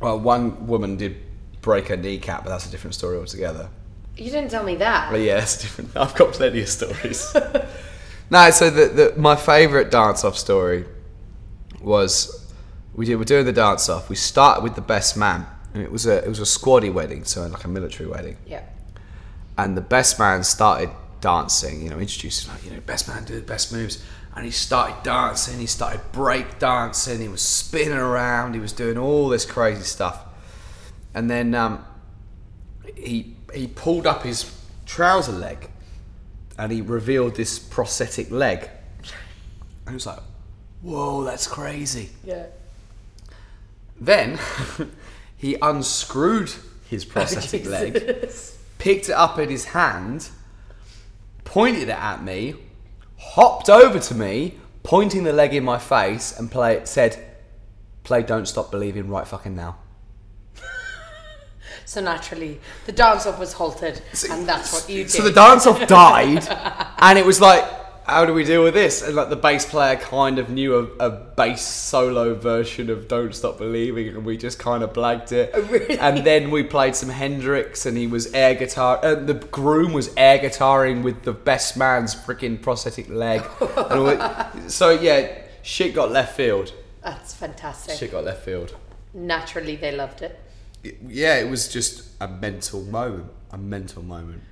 Well, 0.00 0.18
one 0.18 0.66
woman 0.66 0.96
did 0.96 1.16
break 1.60 1.88
her 1.88 1.96
kneecap, 1.96 2.44
but 2.44 2.50
that's 2.50 2.66
a 2.66 2.70
different 2.70 2.94
story 2.94 3.18
altogether. 3.18 3.68
You 4.16 4.30
didn't 4.30 4.50
tell 4.50 4.64
me 4.64 4.76
that. 4.76 5.10
But 5.10 5.20
yeah, 5.20 5.42
it's 5.42 5.60
different. 5.60 5.90
I've 5.96 6.14
got 6.14 6.32
plenty 6.32 6.62
of 6.62 6.68
stories. 6.68 7.34
no, 8.30 8.50
so 8.50 8.70
the, 8.70 8.86
the 8.88 9.20
my 9.20 9.36
favourite 9.36 9.90
dance 9.90 10.24
off 10.24 10.36
story 10.38 10.86
was 11.80 12.46
we 12.94 13.04
did 13.06 13.16
we're 13.16 13.24
doing 13.24 13.44
the 13.44 13.52
dance 13.52 13.88
off. 13.88 14.08
We 14.08 14.16
started 14.16 14.62
with 14.64 14.74
the 14.74 14.80
best 14.82 15.16
man, 15.16 15.46
and 15.74 15.82
it 15.82 15.90
was 15.92 16.06
a 16.06 16.24
it 16.24 16.28
was 16.28 16.40
a 16.40 16.44
squaddy 16.44 16.92
wedding, 16.92 17.24
so 17.24 17.46
like 17.46 17.64
a 17.64 17.68
military 17.68 18.08
wedding. 18.08 18.36
Yeah. 18.46 18.62
and 19.58 19.76
the 19.76 19.82
best 19.82 20.18
man 20.18 20.44
started 20.44 20.90
dancing. 21.22 21.82
You 21.82 21.88
know, 21.88 21.98
introducing 21.98 22.52
like 22.52 22.62
you 22.64 22.72
know, 22.72 22.80
best 22.80 23.08
man 23.08 23.24
do 23.24 23.34
the 23.34 23.40
best 23.40 23.72
moves, 23.72 24.04
and 24.36 24.44
he 24.44 24.50
started 24.50 25.02
dancing. 25.02 25.58
He 25.58 25.66
started 25.66 26.00
break 26.12 26.58
dancing. 26.58 27.20
He 27.20 27.28
was 27.28 27.40
spinning 27.40 27.96
around. 27.96 28.52
He 28.52 28.60
was 28.60 28.74
doing 28.74 28.98
all 28.98 29.30
this 29.30 29.46
crazy 29.46 29.84
stuff, 29.84 30.20
and 31.14 31.30
then 31.30 31.54
um, 31.54 31.82
he 32.94 33.34
he 33.54 33.66
pulled 33.66 34.06
up 34.06 34.24
his 34.24 34.54
trouser 34.84 35.32
leg, 35.32 35.70
and 36.58 36.70
he 36.70 36.82
revealed 36.82 37.36
this 37.36 37.58
prosthetic 37.58 38.30
leg. 38.30 38.68
And 39.86 39.88
he 39.88 39.94
was 39.94 40.06
like, 40.06 40.20
"Whoa, 40.82 41.24
that's 41.24 41.46
crazy." 41.46 42.10
Yeah. 42.22 42.46
Then 43.98 44.38
he 45.38 45.56
unscrewed 45.62 46.52
his 46.90 47.04
prosthetic 47.06 47.64
leg 47.64 48.30
picked 48.82 49.08
it 49.08 49.12
up 49.12 49.38
in 49.38 49.48
his 49.48 49.66
hand, 49.66 50.28
pointed 51.52 51.82
it 51.82 51.90
at 51.90 52.24
me, 52.24 52.54
hopped 53.18 53.68
over 53.68 53.98
to 53.98 54.14
me, 54.14 54.58
pointing 54.82 55.22
the 55.22 55.34
leg 55.34 55.52
in 55.52 55.62
my 55.62 55.76
face, 55.76 56.38
and 56.38 56.50
play 56.50 56.80
said, 56.84 57.22
"Play 58.04 58.22
Don't 58.22 58.46
Stop 58.46 58.70
Believing 58.70 59.10
right 59.10 59.26
fucking 59.26 59.54
now." 59.54 59.76
So 61.84 62.00
naturally, 62.00 62.58
the 62.86 62.92
dance 62.92 63.26
off 63.26 63.38
was 63.38 63.52
halted, 63.52 64.00
and 64.30 64.48
that's 64.48 64.72
what 64.72 64.88
you 64.88 65.02
did. 65.02 65.10
So 65.10 65.22
the 65.22 65.32
dance 65.32 65.66
off 65.66 65.86
died, 65.86 66.46
and 66.98 67.18
it 67.18 67.26
was 67.26 67.38
like, 67.38 67.64
how 68.06 68.24
do 68.24 68.34
we 68.34 68.44
deal 68.44 68.62
with 68.64 68.74
this? 68.74 69.02
And 69.02 69.14
like 69.14 69.28
the 69.28 69.36
bass 69.36 69.64
player 69.64 69.96
kind 69.96 70.38
of 70.38 70.50
knew 70.50 70.74
a, 70.76 71.06
a 71.06 71.10
bass 71.10 71.62
solo 71.62 72.34
version 72.34 72.90
of 72.90 73.08
Don't 73.08 73.34
Stop 73.34 73.58
Believing, 73.58 74.08
and 74.08 74.24
we 74.24 74.36
just 74.36 74.58
kind 74.58 74.82
of 74.82 74.92
blagged 74.92 75.32
it. 75.32 75.54
really? 75.70 75.98
And 75.98 76.18
then 76.26 76.50
we 76.50 76.62
played 76.62 76.96
some 76.96 77.08
Hendrix, 77.08 77.86
and 77.86 77.96
he 77.96 78.06
was 78.06 78.32
air 78.34 78.54
guitar. 78.54 78.98
Uh, 79.02 79.14
the 79.14 79.34
groom 79.34 79.92
was 79.92 80.12
air 80.16 80.38
guitaring 80.38 81.02
with 81.02 81.22
the 81.22 81.32
best 81.32 81.76
man's 81.76 82.14
freaking 82.14 82.60
prosthetic 82.60 83.08
leg. 83.08 83.42
and 83.76 84.70
so 84.70 84.90
yeah, 84.90 85.42
shit 85.62 85.94
got 85.94 86.10
left 86.10 86.36
field. 86.36 86.72
That's 87.02 87.34
fantastic. 87.34 87.98
Shit 87.98 88.12
got 88.12 88.24
left 88.24 88.44
field. 88.44 88.76
Naturally, 89.14 89.76
they 89.76 89.92
loved 89.92 90.22
it. 90.22 90.38
Yeah, 91.06 91.38
it 91.38 91.48
was 91.48 91.68
just 91.68 92.08
a 92.20 92.28
mental 92.28 92.82
moment. 92.82 93.30
A 93.50 93.58
mental 93.58 94.02
moment. 94.02 94.42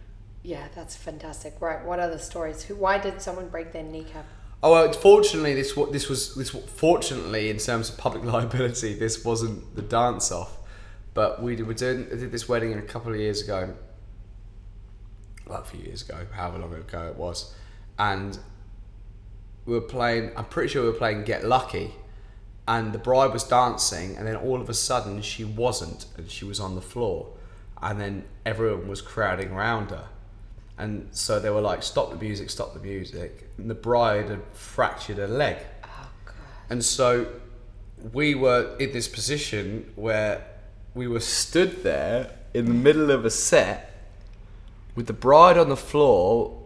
Yeah, 0.50 0.66
that's 0.74 0.96
fantastic. 0.96 1.60
Right, 1.60 1.84
what 1.84 2.00
other 2.00 2.18
stories? 2.18 2.64
Who? 2.64 2.74
Why 2.74 2.98
did 2.98 3.22
someone 3.22 3.48
break 3.50 3.70
their 3.70 3.84
kneecap? 3.84 4.26
Oh 4.64 4.72
well, 4.72 4.92
fortunately, 4.92 5.54
this 5.54 5.74
this 5.92 6.08
was 6.08 6.34
this 6.34 6.50
fortunately 6.50 7.50
in 7.50 7.58
terms 7.58 7.88
of 7.88 7.96
public 7.96 8.24
liability, 8.32 8.94
this 8.94 9.24
wasn't 9.24 9.76
the 9.76 9.82
dance 9.82 10.32
off, 10.32 10.58
but 11.14 11.40
we 11.40 11.54
did, 11.54 11.68
were 11.68 11.74
doing 11.74 12.08
did 12.08 12.32
this 12.32 12.48
wedding 12.48 12.72
a 12.76 12.82
couple 12.82 13.12
of 13.12 13.20
years 13.20 13.42
ago, 13.42 13.74
well, 15.46 15.60
a 15.60 15.64
few 15.64 15.84
years 15.84 16.02
ago, 16.02 16.26
however 16.32 16.58
long 16.58 16.74
ago 16.74 17.06
it 17.06 17.14
was, 17.14 17.54
and 17.96 18.36
we 19.66 19.74
were 19.74 19.80
playing. 19.80 20.32
I'm 20.36 20.46
pretty 20.46 20.70
sure 20.70 20.82
we 20.82 20.88
were 20.88 20.98
playing 20.98 21.22
Get 21.22 21.44
Lucky, 21.44 21.92
and 22.66 22.92
the 22.92 22.98
bride 22.98 23.32
was 23.32 23.44
dancing, 23.44 24.16
and 24.16 24.26
then 24.26 24.34
all 24.34 24.60
of 24.60 24.68
a 24.68 24.74
sudden 24.74 25.22
she 25.22 25.44
wasn't, 25.44 26.06
and 26.16 26.28
she 26.28 26.44
was 26.44 26.58
on 26.58 26.74
the 26.74 26.82
floor, 26.82 27.34
and 27.80 28.00
then 28.00 28.24
everyone 28.44 28.88
was 28.88 29.00
crowding 29.00 29.52
around 29.52 29.90
her. 29.90 30.08
And 30.80 31.08
so 31.12 31.38
they 31.38 31.50
were 31.50 31.60
like, 31.60 31.82
"Stop 31.82 32.08
the 32.10 32.16
music! 32.16 32.48
Stop 32.48 32.72
the 32.72 32.80
music!" 32.80 33.50
And 33.58 33.68
the 33.68 33.74
bride 33.74 34.30
had 34.30 34.40
fractured 34.54 35.18
her 35.18 35.28
leg, 35.28 35.58
oh, 35.84 36.08
and 36.70 36.82
so 36.82 37.26
we 38.14 38.34
were 38.34 38.74
in 38.78 38.92
this 38.92 39.06
position 39.06 39.92
where 39.94 40.42
we 40.94 41.06
were 41.06 41.20
stood 41.20 41.82
there 41.82 42.30
in 42.54 42.64
the 42.64 42.72
middle 42.72 43.10
of 43.10 43.26
a 43.26 43.30
set 43.30 43.92
with 44.94 45.06
the 45.06 45.12
bride 45.12 45.58
on 45.58 45.68
the 45.68 45.76
floor 45.76 46.56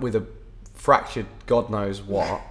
with 0.00 0.14
a 0.14 0.26
fractured 0.74 1.26
God 1.46 1.70
knows 1.70 2.02
what, 2.02 2.42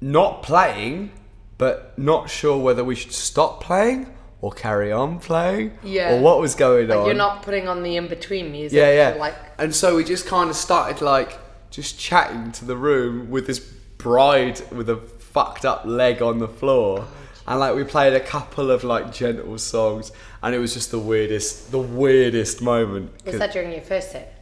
not 0.00 0.42
playing, 0.42 1.10
but 1.58 1.98
not 1.98 2.30
sure 2.30 2.56
whether 2.56 2.82
we 2.82 2.94
should 2.94 3.12
stop 3.12 3.62
playing 3.62 4.13
or 4.44 4.52
carry 4.52 4.92
on 4.92 5.18
playing, 5.18 5.72
Yeah. 5.82 6.12
or 6.16 6.20
what 6.20 6.38
was 6.38 6.54
going 6.54 6.88
Like 6.88 6.98
on. 6.98 7.06
you're 7.06 7.14
not 7.14 7.42
putting 7.42 7.66
on 7.66 7.82
the 7.82 7.96
in 7.96 8.08
between 8.08 8.52
music. 8.52 8.76
Yeah, 8.76 8.92
yeah. 8.92 9.14
Like 9.18 9.34
and 9.56 9.74
so 9.74 9.96
we 9.96 10.04
just 10.04 10.26
kind 10.26 10.50
of 10.50 10.56
started 10.56 11.00
like 11.02 11.38
just 11.70 11.98
chatting 11.98 12.52
to 12.52 12.66
the 12.66 12.76
room 12.76 13.30
with 13.30 13.46
this 13.46 13.58
bride 13.58 14.60
with 14.70 14.90
a 14.90 14.96
fucked 14.98 15.64
up 15.64 15.86
leg 15.86 16.20
on 16.20 16.40
the 16.40 16.48
floor. 16.48 17.06
Oh, 17.06 17.08
and 17.46 17.58
like 17.58 17.74
we 17.74 17.84
played 17.84 18.12
a 18.12 18.20
couple 18.20 18.70
of 18.70 18.84
like 18.84 19.14
gentle 19.14 19.56
songs, 19.56 20.12
and 20.42 20.54
it 20.54 20.58
was 20.58 20.74
just 20.74 20.90
the 20.90 20.98
weirdest, 20.98 21.70
the 21.72 21.78
weirdest 21.78 22.60
moment. 22.60 23.12
was 23.24 23.32
'Cause- 23.32 23.38
that 23.40 23.52
during 23.54 23.72
your 23.72 23.80
first 23.80 24.12
set? 24.12 24.33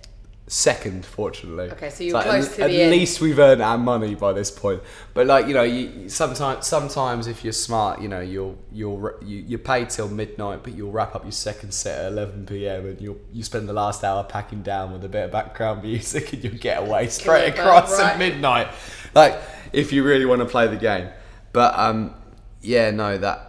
Second, 0.47 1.06
fortunately. 1.06 1.70
Okay, 1.70 1.90
so 1.90 2.05
you 2.05 2.09
It's 2.09 2.14
were 2.14 2.19
like, 2.19 2.28
close 2.28 2.48
at, 2.51 2.56
to 2.56 2.62
at 2.64 2.70
the 2.70 2.82
end. 2.82 2.90
least 2.90 3.20
we've 3.20 3.39
earned 3.39 3.62
our 3.62 3.78
money 3.78 4.14
by 4.14 4.32
this 4.32 4.51
point. 4.51 4.82
But 5.14 5.27
like 5.27 5.47
you 5.47 5.55
know, 5.55 5.62
you 5.62 6.09
sometimes 6.09 6.66
sometimes 6.66 7.27
if 7.27 7.44
you're 7.44 7.52
smart, 7.52 8.01
you 8.01 8.09
know, 8.09 8.20
you'll 8.20 8.59
you'll 8.70 9.12
you, 9.24 9.39
you're 9.47 9.59
paid 9.59 9.90
till 9.90 10.09
midnight, 10.09 10.62
but 10.62 10.74
you'll 10.74 10.93
wrap 10.93 11.14
up 11.14 11.24
your 11.24 11.32
second 11.32 11.73
set 11.73 12.05
at 12.05 12.12
11 12.12 12.47
p.m. 12.47 12.86
and 12.86 13.01
you'll 13.01 13.19
you 13.32 13.43
spend 13.43 13.69
the 13.69 13.73
last 13.73 14.05
hour 14.05 14.24
packing 14.24 14.62
down 14.62 14.93
with 14.93 15.05
a 15.05 15.09
bit 15.09 15.24
of 15.24 15.31
background 15.32 15.82
music, 15.82 16.32
and 16.32 16.44
you'll 16.44 16.55
get 16.55 16.82
away 16.82 17.09
straight 17.09 17.48
across 17.48 17.98
right. 17.98 18.12
at 18.12 18.19
midnight. 18.19 18.69
Like 19.14 19.40
if 19.73 19.93
you 19.93 20.05
really 20.05 20.24
want 20.24 20.40
to 20.40 20.47
play 20.47 20.66
the 20.66 20.77
game. 20.77 21.09
But 21.52 21.78
um, 21.78 22.14
yeah, 22.60 22.90
no, 22.90 23.19
that. 23.19 23.48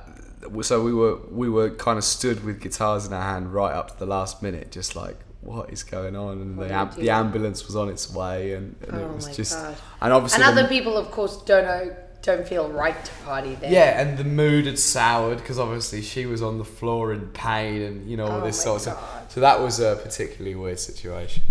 So 0.61 0.83
we 0.83 0.93
were 0.93 1.17
we 1.29 1.49
were 1.49 1.69
kind 1.69 1.97
of 1.97 2.03
stood 2.03 2.43
with 2.43 2.59
guitars 2.59 3.05
in 3.05 3.13
our 3.13 3.21
hand 3.21 3.53
right 3.53 3.73
up 3.73 3.91
to 3.91 3.99
the 3.99 4.05
last 4.05 4.43
minute, 4.43 4.71
just 4.71 4.95
like 4.95 5.17
what 5.43 5.71
is 5.71 5.83
going 5.83 6.15
on, 6.15 6.41
and 6.41 6.57
the 6.57 6.73
am- 6.73 6.91
the 6.95 7.09
ambulance 7.09 7.65
was 7.67 7.75
on 7.75 7.89
its 7.89 8.11
way, 8.13 8.53
and, 8.53 8.75
and 8.87 8.95
Oh 9.01 9.05
it 9.09 9.15
was 9.15 9.27
my 9.27 9.33
just 9.33 9.57
God. 9.57 9.75
and 10.01 10.13
obviously 10.13 10.43
And 10.43 10.57
the- 10.57 10.61
other 10.61 10.69
people, 10.69 10.97
of 10.97 11.11
course, 11.11 11.37
don't 11.43 11.65
know, 11.65 11.95
don't 12.21 12.47
feel 12.47 12.69
right 12.69 13.03
to 13.03 13.11
party 13.25 13.55
there. 13.55 13.71
yeah, 13.71 13.99
and 14.01 14.17
the 14.17 14.23
mood 14.23 14.65
had 14.65 14.79
soured 14.79 15.37
because 15.39 15.59
obviously 15.59 16.01
she 16.01 16.25
was 16.25 16.41
on 16.41 16.57
the 16.57 16.63
floor 16.65 17.11
in 17.13 17.27
pain, 17.29 17.81
and 17.81 18.09
you 18.09 18.15
know 18.17 18.25
all 18.27 18.41
Oh 18.41 18.45
this 18.45 18.61
sort 18.61 18.77
of 18.77 18.81
stuff. 18.83 19.31
So 19.31 19.41
that 19.41 19.59
was 19.59 19.79
a 19.79 19.97
particularly 20.01 20.55
weird 20.55 20.79
situation. 20.79 21.43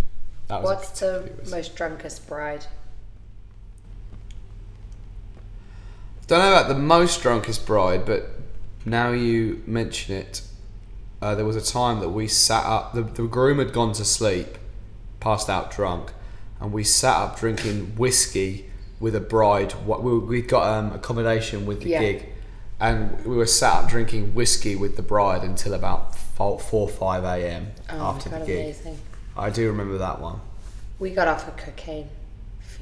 That 0.49 0.63
was 0.63 0.71
What's 0.71 1.01
the 1.01 1.31
most 1.51 1.77
drunkest 1.77 2.27
bride? 2.27 2.67
Don't 6.27 6.39
know 6.39 6.53
about 6.53 6.69
the 6.69 6.75
most 6.79 7.21
drunkest 7.21 7.67
bride, 7.67 8.05
but 8.07 8.31
now 8.87 9.11
you 9.11 9.63
mention 9.67 10.15
it, 10.17 10.43
uh, 11.23 11.35
there 11.35 11.45
was 11.45 11.57
a 11.57 11.63
time 11.63 12.01
that 12.01 12.11
we 12.11 12.27
sat 12.29 12.65
up. 12.65 12.93
The, 12.95 13.03
the 13.03 13.23
groom 13.25 13.59
had 13.59 13.73
gone 13.73 13.93
to 13.95 14.05
sleep, 14.05 14.59
passed 15.21 15.49
out 15.49 15.71
drunk, 15.71 16.13
and 16.61 16.73
we 16.73 16.85
sat 16.85 17.17
up 17.17 17.39
drinking 17.39 17.95
whiskey 17.97 18.69
with 19.01 19.15
a 19.17 19.21
bride. 19.21 19.73
What 19.73 20.03
we 20.03 20.19
we 20.19 20.43
got 20.43 20.65
um, 20.67 20.93
accommodation 20.93 21.65
with 21.67 21.83
the 21.83 21.91
Yeah. 21.91 22.01
gig, 22.01 22.29
and 22.81 23.25
we 23.25 23.37
were 23.37 23.47
sat 23.47 23.85
up 23.85 23.89
drinking 23.89 24.35
whiskey 24.35 24.75
with 24.77 24.97
the 24.97 25.03
bride 25.03 25.43
until 25.43 25.75
about 25.75 26.15
four, 26.17 26.59
four 26.59 26.89
five 26.89 27.25
a.m. 27.25 27.69
Oh 27.91 27.97
after 27.99 28.29
the 28.29 28.41
gig. 28.45 28.61
amazing. 28.65 28.99
I 29.37 29.51
do 29.51 29.67
remember 29.69 29.99
that 29.99 30.21
one. 30.21 30.41
We 30.99 31.11
got 31.11 31.27
off 31.29 31.49
of 31.49 31.57
cocaine 31.57 32.09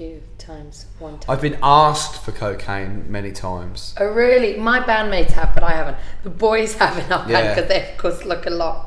few 0.00 0.22
times. 0.38 0.86
One 0.98 1.18
time. 1.18 1.30
I've 1.30 1.42
been 1.42 1.58
asked 1.62 2.24
for 2.24 2.32
cocaine 2.32 3.12
many 3.12 3.32
times. 3.32 3.94
Oh 4.00 4.06
really? 4.06 4.56
My 4.56 4.80
bandmates 4.80 5.32
have, 5.32 5.52
but 5.52 5.62
I 5.62 5.72
haven't. 5.72 5.98
The 6.22 6.30
boys 6.30 6.74
have 6.76 6.96
in 6.96 7.12
our 7.12 7.18
band 7.18 7.30
Yeah. 7.30 7.54
because 7.54 7.68
they 7.68 7.92
of 7.92 7.98
course 7.98 8.24
look 8.24 8.46
a 8.46 8.50
lot. 8.50 8.86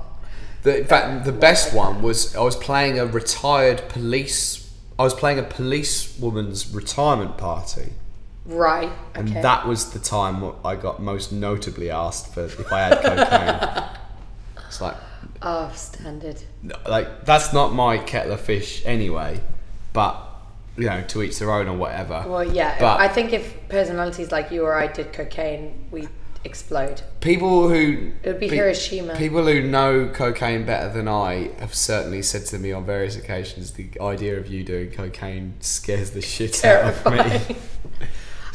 The, 0.64 0.80
in 0.80 0.86
fact, 0.86 1.26
the 1.26 1.32
best 1.32 1.72
one 1.74 2.02
was 2.02 2.36
I 2.36 2.42
was 2.42 2.56
playing 2.56 2.98
a 2.98 3.06
retired 3.06 3.90
police 3.90 4.60
I 4.98 5.04
was 5.04 5.14
playing 5.14 5.38
a 5.40 5.44
policewoman's 5.44 6.74
retirement 6.74 7.38
party, 7.38 7.94
Right. 8.46 8.92
and 9.16 9.28
that 9.30 9.68
was 9.68 9.92
the 9.92 10.00
time 10.00 10.54
I 10.64 10.76
got 10.76 11.00
most 11.02 11.32
notably 11.32 11.90
asked 11.92 12.34
for 12.34 12.46
if 12.46 12.72
I 12.74 12.80
had 12.88 13.02
cocaine. 13.02 13.90
It's 14.68 14.82
like, 14.82 14.96
oh, 15.44 15.72
standard. 15.76 16.42
like 16.90 17.26
that's 17.26 17.54
not 17.54 17.74
my 17.74 18.00
kettle 18.00 18.34
of 18.34 18.42
fish 18.42 18.82
anyway, 18.86 19.40
but 19.94 20.16
you 20.78 20.86
know, 20.86 21.04
to 21.10 21.24
each 21.24 21.40
their 21.40 21.52
own 21.52 21.68
or 21.68 21.78
whatever. 21.78 22.24
Well, 22.28 22.44
yeah. 22.44 22.80
But- 22.80 23.00
I 23.00 23.08
think 23.08 23.34
if 23.34 23.68
personalities 23.70 24.32
like 24.32 24.52
you 24.52 24.64
or 24.66 24.76
I 24.76 24.88
did 24.88 25.14
cocaine, 25.14 25.86
we 25.92 26.08
explode. 26.46 27.02
People 27.22 27.70
who 27.70 28.12
It 28.22 28.28
would 28.28 28.40
be 28.40 28.50
pe- 28.50 28.56
Hiroshima. 28.56 29.16
People 29.16 29.46
who 29.46 29.62
know 29.62 30.10
cocaine 30.14 30.66
better 30.66 30.92
than 30.92 31.08
I 31.08 31.52
have 31.60 31.74
certainly 31.74 32.22
said 32.22 32.46
to 32.48 32.60
me 32.60 32.72
on 32.72 32.86
various 32.86 33.16
occasions, 33.16 33.72
the 33.72 33.90
idea 34.02 34.38
of 34.38 34.48
you 34.48 34.64
doing 34.64 34.92
cocaine 34.92 35.56
scares 35.60 36.12
the 36.12 36.22
shit 36.22 36.64
out 36.66 36.86
of 36.86 37.06
me. 37.06 37.18
Terrifying. 37.18 37.56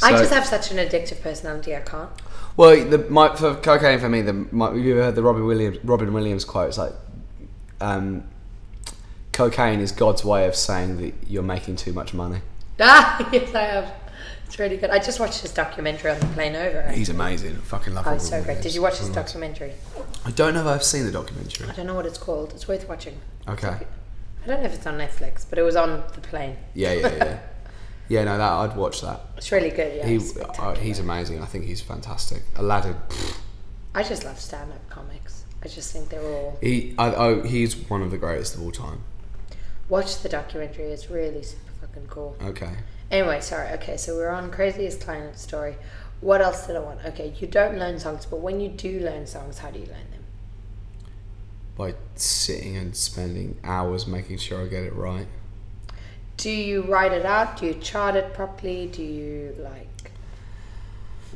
I 0.03 0.13
just 0.13 0.33
have 0.33 0.47
such 0.47 0.71
an 0.71 0.77
addictive 0.77 1.23
personality. 1.23 1.75
I 1.75 1.81
can't. 1.81 2.11
Well, 2.57 2.85
the 2.89 2.99
my, 3.09 3.35
for 3.35 3.55
cocaine 3.55 3.99
for 3.99 4.09
me, 4.09 4.23
the 4.23 4.33
my, 4.33 4.67
have 4.69 4.79
you 4.79 4.93
ever 4.95 5.05
heard 5.05 5.15
the 5.15 5.23
Robin 5.23 5.45
Williams 5.45 5.79
Robin 5.85 6.13
Williams 6.13 6.45
quote? 6.45 6.69
It's 6.69 6.79
like, 6.79 6.93
um, 7.81 8.25
cocaine 9.39 9.79
is 9.79 9.93
God's 9.93 10.25
way 10.25 10.49
of 10.49 10.57
saying 10.57 10.97
that 10.97 11.15
you're 11.29 11.45
making 11.45 11.77
too 11.77 11.93
much 11.93 12.13
money. 12.13 12.41
Ah, 12.81 13.29
yes, 13.33 13.53
I 13.57 13.63
have. 13.63 13.93
It's 14.47 14.57
really 14.57 14.77
good. 14.77 14.91
I 14.91 15.01
just 15.01 15.19
watched 15.19 15.41
his 15.41 15.53
documentary 15.53 16.13
on 16.13 16.21
the 16.21 16.27
plane 16.27 16.55
over. 16.55 16.89
He's 16.93 17.09
amazing. 17.09 17.57
I 17.57 17.61
fucking 17.61 17.93
love. 17.93 18.07
Oh, 18.07 18.15
it's 18.15 18.29
so 18.29 18.41
great. 18.41 18.63
Did 18.63 18.73
you 18.73 18.81
watch 18.83 18.99
his 18.99 19.09
documentary? 19.09 19.73
I 20.25 20.31
don't 20.31 20.55
know 20.55 20.61
if 20.61 20.67
I've 20.69 20.85
seen 20.85 21.05
the 21.05 21.11
documentary. 21.11 21.69
I 21.69 21.73
don't 21.73 21.89
know 21.89 21.95
what 21.97 22.07
it's 22.07 22.19
called. 22.19 22.53
It's 22.53 22.69
worth 22.69 22.89
watching. 22.89 23.19
Okay. 23.49 23.67
I 24.45 24.47
don't 24.47 24.61
know 24.61 24.67
if 24.69 24.75
it's 24.75 24.87
on 24.87 24.97
Netflix, 24.97 25.45
but 25.51 25.59
it 25.59 25.63
was 25.63 25.75
on 25.75 26.05
the 26.15 26.21
plane. 26.21 26.57
Yeah, 26.75 26.93
yeah, 26.93 27.15
yeah. 27.17 27.39
yeah, 28.09 28.23
no, 28.23 28.39
that 28.39 28.53
I'd 28.53 28.77
watch 28.77 29.01
that. 29.01 29.23
It's 29.37 29.51
really 29.51 29.71
good. 29.71 29.97
Yeah, 29.97 30.07
he, 30.07 30.21
uh, 30.41 30.77
he's 30.77 31.01
amazing. 31.01 31.43
I 31.43 31.47
think 31.47 31.65
he's 31.65 31.81
fantastic. 31.81 32.43
Aladdin. 32.55 32.95
I 33.93 34.05
just 34.05 34.25
love 34.25 34.39
stand-up 34.39 34.89
comics. 34.89 35.45
I 35.65 35.67
just 35.67 35.93
think 35.93 36.11
they're 36.11 36.23
all. 36.23 36.57
He, 36.61 36.95
I, 36.97 37.13
oh, 37.13 37.43
he's 37.43 37.75
one 37.75 38.03
of 38.03 38.13
the 38.13 38.19
greatest 38.19 38.55
of 38.55 38.63
all 38.63 38.71
time. 38.71 39.03
Watch 39.89 40.21
the 40.23 40.29
documentary. 40.29 40.87
It's 40.87 41.11
really 41.11 41.43
super 41.43 41.73
fucking 41.81 42.07
cool. 42.09 42.37
Okay. 42.43 42.73
Anyway, 43.11 43.41
sorry. 43.41 43.71
Okay, 43.73 43.97
so 43.97 44.15
we're 44.17 44.29
on 44.29 44.51
craziest 44.51 45.01
client 45.01 45.39
story. 45.39 45.77
What 46.21 46.43
else 46.43 46.67
did 46.67 46.77
I 46.77 46.81
want? 46.81 47.05
Okay, 47.05 47.33
you 47.39 47.47
don't 47.47 47.79
learn 47.79 47.99
songs, 47.99 48.27
but 48.27 48.41
when 48.41 48.61
you 48.61 48.69
do 48.69 49.01
learn 49.01 49.27
songs, 49.27 49.59
how 49.59 49.71
do 49.71 49.79
you 49.79 49.87
learn 49.87 50.11
them? 50.11 50.25
By 51.77 51.95
sitting 52.17 52.77
and 52.77 52.95
spending 52.95 53.59
hours 53.65 54.07
making 54.07 54.39
sure 54.39 54.63
I 54.63 54.67
get 54.67 54.83
it 54.83 54.95
right. 54.95 55.29
Do 56.37 56.51
you 56.51 56.83
write 56.83 57.13
it 57.13 57.25
out? 57.25 57.59
Do 57.59 57.67
you 57.67 57.75
chart 57.75 58.15
it 58.15 58.35
properly? 58.35 58.89
Do 58.89 59.03
you 59.03 59.55
like? 59.59 60.13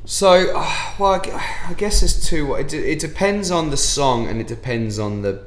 So, 0.05 0.53
well, 0.99 1.23
I 1.25 1.75
guess 1.77 2.01
there's 2.01 2.29
two. 2.29 2.55
It, 2.55 2.75
it 2.75 2.99
depends 2.99 3.51
on 3.51 3.71
the 3.71 3.77
song, 3.77 4.27
and 4.27 4.41
it 4.41 4.47
depends 4.47 4.99
on 4.99 5.23
the 5.23 5.45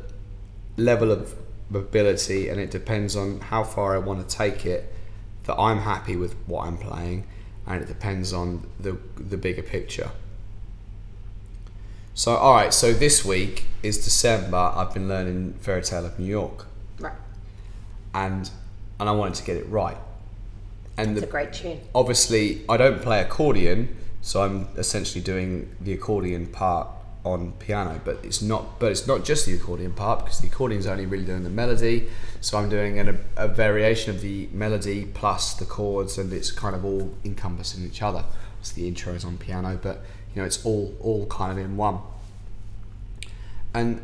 level 0.78 1.12
of 1.12 1.36
ability, 1.80 2.50
and 2.50 2.60
it 2.60 2.72
depends 2.72 3.16
on 3.16 3.40
how 3.40 3.64
far 3.64 3.96
I 3.96 4.00
want 4.00 4.28
to 4.28 4.36
take 4.36 4.66
it. 4.66 4.92
That 5.44 5.56
I'm 5.60 5.80
happy 5.80 6.16
with 6.16 6.36
what 6.48 6.66
I'm 6.66 6.78
playing, 6.78 7.28
and 7.68 7.82
it 7.84 7.88
depends 7.88 8.34
on 8.34 8.68
the 8.80 8.98
the 9.18 9.38
bigger 9.38 9.62
picture. 9.62 10.10
So, 12.14 12.36
all 12.36 12.54
right. 12.54 12.74
So 12.74 12.94
this 12.94 13.26
week 13.26 13.66
is 13.84 14.04
December. 14.04 14.58
I've 14.58 14.94
been 14.94 15.08
learning 15.08 15.54
Fairy 15.60 15.82
Tale 15.82 16.06
of 16.06 16.18
New 16.18 16.26
York, 16.26 16.66
Right. 17.00 17.14
and 18.14 18.50
and 19.00 19.10
I 19.10 19.12
wanted 19.12 19.36
to 19.36 19.44
get 19.44 19.58
it 19.58 19.68
right. 19.70 19.98
And 20.98 21.12
It's 21.12 21.22
the, 21.22 21.28
a 21.28 21.30
great 21.30 21.52
tune. 21.54 21.82
obviously 21.94 22.64
I 22.70 22.78
don't 22.78 23.02
play 23.02 23.20
accordion, 23.22 23.96
so 24.22 24.44
I'm 24.44 24.70
essentially 24.78 25.22
doing 25.22 25.76
the 25.82 25.92
accordion 25.94 26.48
part 26.48 26.88
on 27.26 27.52
piano. 27.54 28.00
But 28.06 28.20
it's 28.24 28.42
not. 28.42 28.80
But 28.80 28.92
it's 28.92 29.08
not 29.08 29.26
just 29.26 29.46
the 29.46 29.56
accordion 29.56 29.92
part 29.92 30.24
because 30.24 30.40
the 30.40 30.48
accordion 30.48 30.80
is 30.80 30.88
only 30.88 31.06
really 31.06 31.26
doing 31.26 31.44
the 31.44 31.50
melody. 31.50 32.08
So 32.40 32.58
I'm 32.58 32.70
doing 32.70 33.00
an, 33.00 33.20
a, 33.36 33.48
variation 33.48 34.16
of 34.16 34.22
the 34.22 34.48
melody 34.54 35.06
plus 35.06 35.56
the 35.56 35.66
chords, 35.66 36.18
and 36.18 36.32
it's 36.32 36.52
kind 36.52 36.76
of 36.76 36.86
all 36.86 37.14
encompassing 37.26 37.84
each 37.86 38.02
other. 38.02 38.24
So 38.62 38.76
the 38.76 38.90
intros 38.90 39.26
on 39.26 39.38
piano, 39.38 39.78
but 39.82 40.04
you 40.34 40.42
know 40.42 40.46
it's 40.46 40.66
all 40.66 40.96
all 41.02 41.26
kind 41.26 41.52
of 41.52 41.58
in 41.58 41.76
one. 41.76 42.00
And 43.74 44.02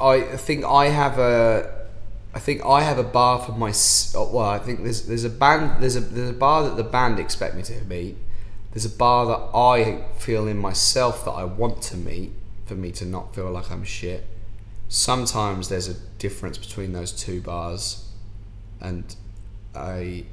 I 0.00 0.22
think 0.22 0.64
I 0.64 0.86
have 0.86 1.18
a 1.18 1.80
I 2.34 2.38
think 2.38 2.64
I 2.64 2.82
have 2.82 2.98
a 2.98 3.04
bar 3.04 3.40
for 3.40 3.52
my 3.52 3.72
well 4.14 4.38
I 4.38 4.58
think 4.58 4.82
there's 4.82 5.06
there's 5.06 5.24
a 5.24 5.30
band 5.30 5.82
there's 5.82 5.96
a 5.96 6.00
there's 6.00 6.30
a 6.30 6.34
bar 6.34 6.62
that 6.64 6.76
the 6.76 6.84
band 6.84 7.18
expect 7.18 7.54
me 7.54 7.62
to 7.64 7.84
meet 7.84 8.16
there's 8.72 8.84
a 8.84 8.90
bar 8.90 9.26
that 9.26 9.56
I 9.56 10.04
feel 10.18 10.46
in 10.46 10.58
myself 10.58 11.24
that 11.24 11.32
I 11.32 11.44
want 11.44 11.82
to 11.82 11.96
meet 11.96 12.32
for 12.66 12.74
me 12.74 12.92
to 12.92 13.04
not 13.04 13.34
feel 13.34 13.50
like 13.50 13.70
I'm 13.70 13.84
shit 13.84 14.26
sometimes 14.88 15.68
there's 15.68 15.88
a 15.88 15.94
difference 16.18 16.58
between 16.58 16.92
those 16.92 17.12
two 17.12 17.40
bars 17.40 18.08
and 18.80 19.14
a 19.76 20.24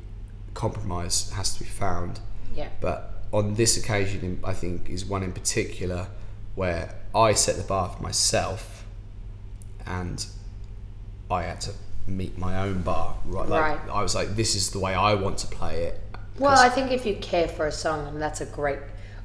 compromise 0.56 1.30
has 1.32 1.54
to 1.54 1.60
be 1.64 1.70
found 1.70 2.20
Yeah. 2.56 2.70
but 2.82 3.14
on 3.32 3.56
this 3.56 3.78
occasion, 3.78 4.40
I 4.44 4.54
think 4.54 4.90
is 4.90 5.06
one 5.06 5.22
in 5.22 5.32
particular 5.32 6.08
where 6.56 6.96
I 7.14 7.34
set 7.34 7.58
the 7.58 7.64
bar 7.64 7.90
for 7.90 8.02
myself, 8.02 8.86
and 9.86 10.26
I 11.30 11.44
had 11.44 11.62
to 11.62 11.72
meet 12.08 12.38
my 12.38 12.58
own 12.60 12.82
bar. 12.84 13.18
Right, 13.26 13.48
like, 13.50 13.62
Right. 13.62 13.90
I 13.92 14.02
was 14.02 14.16
like, 14.16 14.36
this 14.36 14.56
is 14.56 14.72
the 14.72 14.80
way 14.80 14.94
I 14.94 15.14
want 15.14 15.38
to 15.40 15.48
play 15.48 15.84
it. 15.84 16.02
Well, 16.40 16.60
I 16.60 16.70
think 16.70 16.92
if 16.92 17.06
you 17.06 17.16
care 17.16 17.48
for 17.48 17.68
a 17.68 17.72
song, 17.72 18.08
and 18.08 18.22
that's 18.22 18.42
a 18.42 18.46
great. 18.46 18.80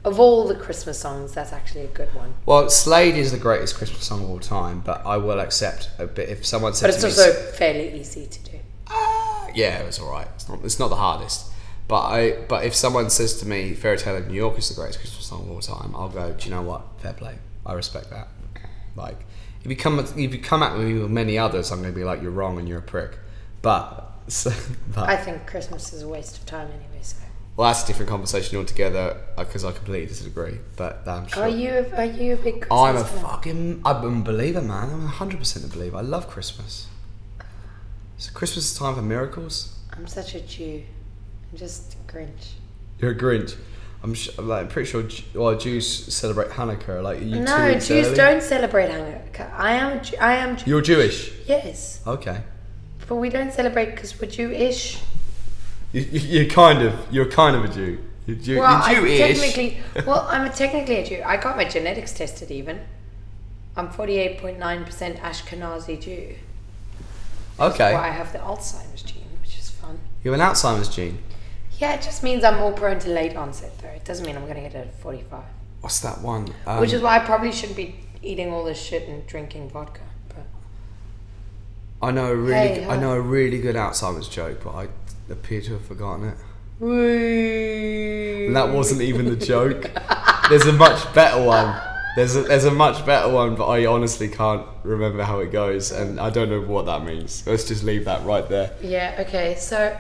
Of 0.05 0.19
all 0.19 0.49
the 0.49 0.57
Christmas 0.57 0.99
songs, 0.99 1.33
that's 1.33 1.53
actually 1.53 1.83
a 1.83 1.89
good 1.89 2.13
one. 2.13 2.35
well, 2.45 2.69
Slade 2.69 3.15
is 3.15 3.31
the 3.31 3.39
greatest 3.39 3.77
Christmas 3.77 4.03
song 4.05 4.25
of 4.25 4.31
all 4.31 4.41
time, 4.41 4.81
but 4.81 5.07
I 5.07 5.17
will 5.17 5.39
accept 5.39 5.91
a 5.99 6.09
bit 6.09 6.29
if 6.29 6.45
someone 6.45 6.75
says. 6.75 6.97
But 6.97 7.07
it's 7.07 7.17
to 7.17 7.23
me, 7.23 7.29
also 7.29 7.53
fairly 7.53 8.01
easy 8.01 8.27
to 8.27 8.51
do. 8.51 8.59
Ah, 8.89 9.47
yeah, 9.55 9.79
it 9.79 9.87
was 9.87 10.01
all 10.01 10.11
right. 10.11 10.27
It's 10.35 10.49
not. 10.49 10.59
It's 10.65 10.79
not 10.81 10.89
the 10.89 10.97
hardest. 10.97 11.53
But 11.87 12.01
I. 12.01 12.33
But 12.49 12.65
if 12.65 12.75
someone 12.75 13.11
says 13.11 13.39
to 13.41 13.47
me, 13.47 13.75
"Fairy 13.75 13.97
Tale 13.97 14.17
of 14.17 14.27
New 14.27 14.35
York" 14.35 14.59
is 14.59 14.69
the 14.69 14.75
greatest 14.75 14.99
Christmas 14.99 15.25
song 15.25 15.43
of 15.43 15.51
all 15.51 15.61
time, 15.61 15.95
I'll 15.95 16.09
go. 16.09 16.33
Do 16.33 16.49
you 16.49 16.55
know 16.55 16.63
what? 16.63 16.83
Fair 16.99 17.13
play. 17.13 17.37
I 17.65 17.75
respect 17.75 18.11
that. 18.11 18.27
Like, 18.97 19.25
if 19.63 19.71
you 19.71 19.77
come, 19.77 20.01
if 20.01 20.17
you 20.17 20.39
come 20.41 20.63
at 20.65 20.77
me 20.77 20.95
with 20.99 21.11
many 21.11 21.39
others, 21.39 21.71
I'm 21.71 21.81
going 21.81 21.93
to 21.93 21.97
be 21.97 22.05
like, 22.05 22.21
"You're 22.23 22.33
wrong 22.33 22.59
and 22.59 22.69
you're 22.69 22.81
a 22.81 22.83
prick." 22.83 23.19
But, 23.63 24.12
so, 24.29 24.51
but 24.95 25.09
I 25.09 25.17
think 25.17 25.47
Christmas 25.47 25.93
is 25.93 26.03
a 26.03 26.09
waste 26.09 26.39
of 26.39 26.47
time 26.47 26.69
anyway. 26.69 27.01
So, 27.03 27.17
well, 27.57 27.69
that's 27.69 27.85
a 27.85 27.87
different 27.87 28.09
conversation 28.09 28.57
altogether 28.59 29.17
uh, 29.37 29.45
because 29.45 29.65
I 29.65 29.73
completely 29.73 30.07
disagree. 30.07 30.59
But 30.77 31.07
I'm 31.07 31.27
sure. 31.29 31.43
are 31.43 31.49
you 31.49 31.87
are 31.95 32.05
you 32.05 32.35
a 32.35 32.37
big 32.37 32.61
Christmas 32.63 32.71
I'm 32.71 32.97
a 32.97 33.05
fan? 33.05 33.23
fucking 33.25 33.83
I'm 33.85 34.21
a 34.21 34.25
believer, 34.25 34.63
man. 34.63 34.91
I'm 34.91 35.03
100 35.05 35.39
percent 35.39 35.65
a 35.65 35.69
believer. 35.69 35.99
I 35.99 36.03
love 36.03 36.29
Christmas. 36.29 36.87
So 38.17 38.33
Christmas 38.33 38.71
is 38.73 38.79
time 38.79 38.95
for 38.95 39.03
miracles. 39.03 39.79
I'm 39.93 40.07
such 40.07 40.35
a 40.35 40.41
Jew. 40.41 40.83
I'm 41.51 41.59
just 41.59 41.95
a 41.95 42.13
Grinch. 42.13 42.53
You're 43.01 43.11
a 43.11 43.15
Grinch. 43.19 43.57
I'm, 44.05 44.15
sh- 44.15 44.31
I'm 44.39 44.49
like 44.49 44.69
pretty 44.71 44.89
sure. 44.91 45.05
Well, 45.35 45.57
Jews 45.59 46.13
celebrate 46.15 46.49
Hanukkah. 46.51 47.03
Like 47.03 47.21
you 47.21 47.41
No, 47.41 47.73
Jews 47.75 47.91
early? 48.09 48.17
don't 48.17 48.43
celebrate 48.43 48.89
Hanukkah. 48.91 49.53
I 49.55 49.73
am. 49.75 50.01
I 50.21 50.37
am. 50.37 50.57
Jew- 50.57 50.71
You're 50.71 50.81
Jewish. 50.81 51.33
yes, 51.47 52.01
Okay. 52.07 52.43
But 53.09 53.17
we 53.17 53.29
don't 53.29 53.53
celebrate 53.53 53.95
because 53.95 54.19
we're 54.21 54.31
Jewish. 54.31 55.01
You, 55.93 56.03
you, 56.03 56.21
you're 56.21 56.51
kind 56.51 56.83
of. 56.83 56.95
You're 57.11 57.31
kind 57.31 57.57
of 57.57 57.65
a 57.65 57.69
Jew. 57.69 57.99
You're, 58.27 58.37
Jew, 58.37 58.59
Well, 58.61 58.93
you're 58.93 59.01
I'm 59.03 59.19
technically. 59.19 59.79
Well, 60.07 60.27
I'm 60.31 60.47
a 60.47 60.51
technically 60.51 60.97
a 60.97 61.07
Jew. 61.07 61.23
I 61.25 61.37
got 61.37 61.57
my 61.57 61.65
genetics 61.65 62.13
tested. 62.13 62.51
Even. 62.51 62.81
I'm 63.77 63.89
48.9% 63.89 64.59
Ashkenazi 65.21 66.01
Jew. 66.01 66.35
okay. 67.59 67.95
Well, 67.95 68.03
I 68.03 68.11
have 68.11 68.33
the 68.33 68.39
Alzheimer's 68.39 69.03
gene, 69.03 69.25
which 69.41 69.59
is 69.59 69.71
fun. 69.71 69.99
You're 70.23 70.35
an 70.35 70.41
Alzheimer's 70.41 70.95
gene. 70.95 71.19
Yeah, 71.79 71.95
it 71.95 72.03
just 72.03 72.23
means 72.23 72.45
I'm 72.45 72.59
more 72.59 72.73
prone 72.73 72.99
to 73.01 73.09
late 73.09 73.35
onset, 73.35 73.73
though. 73.81 73.89
It 73.89 74.05
doesn't 74.05 74.27
mean 74.27 74.37
I'm 74.37 74.43
going 74.43 74.57
to 74.57 74.61
get 74.61 74.75
it 74.75 74.89
at 74.89 75.01
45. 75.01 75.43
What's 75.81 76.01
that 76.01 76.21
one? 76.21 76.55
Um, 76.67 76.81
Which 76.81 76.93
is 76.93 77.01
why 77.01 77.17
I 77.17 77.21
probably 77.21 77.51
shouldn't 77.51 77.77
be 77.79 77.97
eating 78.23 78.53
all 78.53 78.63
this 78.65 78.81
shit 78.81 79.09
and 79.09 79.27
drinking 79.27 79.71
vodka. 79.71 80.03
I 82.03 82.11
know 82.11 82.33
a 82.33 82.37
really. 82.37 82.55
Hey, 82.55 82.81
g- 82.81 82.87
I 82.87 82.97
know 82.97 83.13
a 83.13 83.21
really 83.21 83.61
good 83.61 83.77
Alzheimer's 83.77 84.29
joke, 84.29 84.61
but 84.65 84.75
I 84.75 84.89
appear 85.31 85.61
to 85.63 85.73
have 85.75 85.85
forgotten 85.87 86.29
it. 86.29 86.37
And 88.47 88.57
that 88.57 88.71
wasn't 88.73 89.03
even 89.03 89.27
the 89.27 89.37
joke. 89.37 89.91
There's 90.49 90.67
a 90.67 90.73
much 90.73 91.13
better 91.15 91.43
one. 91.45 91.81
There's 92.17 92.37
a, 92.37 92.43
there's 92.43 92.65
a 92.65 92.71
much 92.71 93.07
better 93.07 93.33
one, 93.33 93.55
but 93.55 93.67
I 93.69 93.87
honestly 93.87 94.29
can't 94.29 94.67
remember 94.83 95.23
how 95.23 95.39
it 95.39 95.51
goes, 95.53 95.93
and 95.93 96.21
I 96.21 96.29
don't 96.31 96.51
know 96.51 96.61
what 96.61 96.85
that 96.87 97.05
means. 97.05 97.47
Let's 97.47 97.65
just 97.67 97.85
leave 97.85 98.05
that 98.05 98.25
right 98.27 98.47
there. 98.49 98.73
Yeah, 98.83 99.17
okay, 99.21 99.55
so 99.59 99.97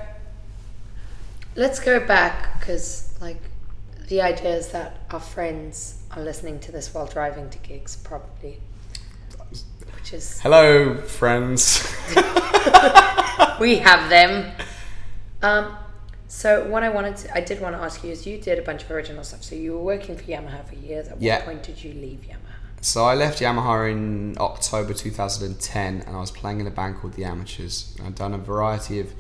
let's 1.57 1.81
go 1.81 2.01
back 2.07 2.59
because, 2.61 3.15
like, 3.21 3.39
the 4.09 4.21
idea 4.21 4.57
is 4.57 4.69
that 4.73 4.99
our 5.11 5.21
friends 5.21 6.03
are 6.11 6.23
listening 6.23 6.59
to 6.61 6.73
this 6.73 6.93
while 6.93 7.07
driving 7.07 7.49
to 7.49 7.59
gigs, 7.59 7.97
probably. 7.97 8.59
Which 10.13 10.19
is. 10.19 10.41
Hello, 10.41 10.95
friends. 10.99 11.83
we 13.61 13.77
have 13.79 14.11
them. 14.11 14.53
Um, 15.41 15.75
so 16.29 16.69
what 16.69 16.83
I 16.83 16.91
wanted 16.91 17.17
to, 17.19 17.35
I 17.35 17.41
did 17.41 17.63
want 17.63 17.75
to 17.77 17.81
ask 17.81 18.05
you 18.05 18.11
is 18.11 18.27
you 18.27 18.37
did 18.37 18.59
a 18.59 18.63
bunch 18.63 18.83
of 18.83 18.91
original 18.91 19.25
stuff. 19.25 19.43
So 19.43 19.55
you 19.55 19.73
were 19.73 19.83
working 19.83 20.17
for 20.17 20.25
Yamaha 20.25 20.67
for 20.69 20.75
years. 20.75 21.09
At 21.09 21.23
Yeah. 21.23 21.37
what 21.37 21.47
point 21.47 21.63
did 21.63 21.83
you 21.83 21.95
leave 21.95 22.21
Yamaha? 22.29 22.83
So 22.83 23.05
I 23.07 23.15
left 23.15 23.41
Yamaha 23.41 23.91
in 23.91 24.37
October 24.39 24.93
2010 24.93 26.03
and 26.07 26.17
I 26.17 26.21
was 26.21 26.31
playing 26.31 26.61
in 26.61 26.67
a 26.67 26.71
band 26.71 26.97
called 26.97 27.15
The 27.15 27.25
Amateurs. 27.25 27.97
I'd 28.05 28.15
done 28.15 28.35
a 28.35 28.39
variety 28.39 29.01
of 29.01 29.15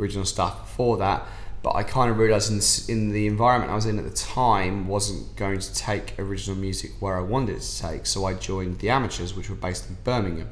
original 0.00 0.24
stuff 0.24 0.62
before 0.62 0.96
that, 0.96 1.26
but 1.62 1.74
I 1.74 1.82
kind 1.82 2.10
of 2.10 2.18
realised 2.18 2.50
in, 2.88 2.94
in 2.94 3.12
the 3.12 3.26
environment 3.26 3.72
I 3.72 3.74
was 3.74 3.86
in 3.86 3.98
at 3.98 4.04
the 4.04 4.16
time 4.16 4.86
wasn't 4.86 5.34
going 5.36 5.58
to 5.58 5.74
take 5.74 6.18
original 6.18 6.56
music 6.56 6.92
where 7.00 7.16
I 7.16 7.20
wanted 7.20 7.56
it 7.56 7.62
to 7.62 7.78
take. 7.78 8.06
So 8.06 8.24
I 8.24 8.34
joined 8.34 8.78
The 8.78 8.90
Amateurs, 8.90 9.34
which 9.34 9.50
were 9.50 9.56
based 9.56 9.88
in 9.88 9.96
Birmingham. 10.04 10.48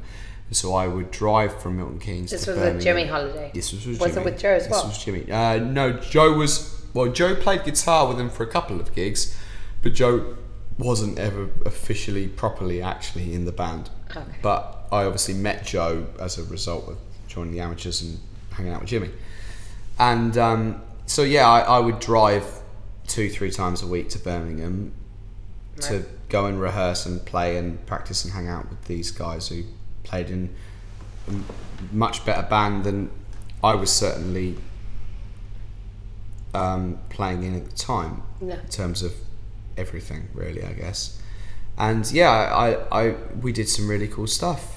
And 0.49 0.57
so 0.57 0.75
I 0.75 0.87
would 0.87 1.11
drive 1.11 1.61
from 1.61 1.77
Milton 1.77 1.99
Keynes 1.99 2.31
This 2.31 2.45
to 2.45 2.51
was 2.51 2.59
Birmingham. 2.59 2.77
with 2.77 2.85
Jimmy 2.85 3.05
Holiday. 3.07 3.51
This 3.55 3.73
was 3.73 3.87
with 3.87 4.01
Was 4.01 4.17
it 4.17 4.25
with 4.25 4.39
Joe 4.39 4.51
as 4.51 4.69
well? 4.69 4.87
This 4.87 4.97
was 4.97 5.05
Jimmy. 5.05 5.31
Uh, 5.31 5.59
no, 5.59 5.93
Joe 5.95 6.35
was. 6.35 6.85
Well, 6.95 7.09
Joe 7.09 7.35
played 7.35 7.65
guitar 7.65 8.09
with 8.09 8.19
him 8.19 8.31
for 8.31 8.43
a 8.43 8.47
couple 8.47 8.81
of 8.81 8.95
gigs, 8.95 9.37
but 9.83 9.93
Joe 9.93 10.37
wasn't 10.79 11.19
ever 11.19 11.49
officially, 11.65 12.29
properly, 12.29 12.81
actually 12.81 13.35
in 13.35 13.45
the 13.45 13.53
band. 13.53 13.91
Okay. 14.11 14.23
But 14.41 14.87
I 14.93 15.05
obviously 15.05 15.35
met 15.35 15.65
Joe 15.65 16.07
as 16.21 16.39
a 16.39 16.45
result 16.45 16.89
of 16.89 16.99
joining 17.29 17.53
the 17.53 17.61
amateurs 17.61 18.03
and 18.03 18.19
hanging 18.51 18.73
out 18.73 18.81
with 18.81 18.89
Jimmy. 18.89 19.11
And 19.99 20.37
um, 20.39 20.83
so, 21.07 21.23
yeah, 21.23 21.49
I, 21.49 21.61
I 21.61 21.79
would 21.79 21.99
drive 22.01 22.45
two, 23.07 23.29
three 23.31 23.51
times 23.51 23.83
a 23.83 23.87
week 23.87 24.09
to 24.11 24.19
Birmingham 24.19 24.93
to 25.83 26.05
go 26.29 26.47
and 26.47 26.61
rehearse 26.61 27.07
and 27.07 27.25
play 27.25 27.57
and 27.57 27.85
practice 27.87 28.25
and 28.25 28.33
hang 28.35 28.49
out 28.49 28.69
with 28.71 28.85
these 28.87 29.11
guys 29.11 29.49
who 29.49 29.63
played 30.05 30.31
in 30.31 30.55
a 31.29 31.95
much 31.95 32.25
better 32.25 32.43
band 32.49 32.85
than 32.85 33.11
I 33.63 33.75
was 33.75 33.91
certainly 33.93 34.57
um, 36.55 36.99
playing 37.11 37.43
in 37.43 37.55
at 37.55 37.67
the 37.71 37.77
time 37.77 38.23
Yeah. 38.41 38.61
in 38.61 38.69
terms 38.69 39.03
of 39.03 39.13
everything, 39.77 40.29
really, 40.35 40.65
I 40.65 40.73
guess. 40.73 41.21
And 41.79 42.11
yeah, 42.11 42.31
I, 42.31 43.05
I 43.09 43.11
we 43.43 43.53
did 43.53 43.69
some 43.69 43.87
really 43.89 44.09
cool 44.09 44.27
stuff. 44.27 44.76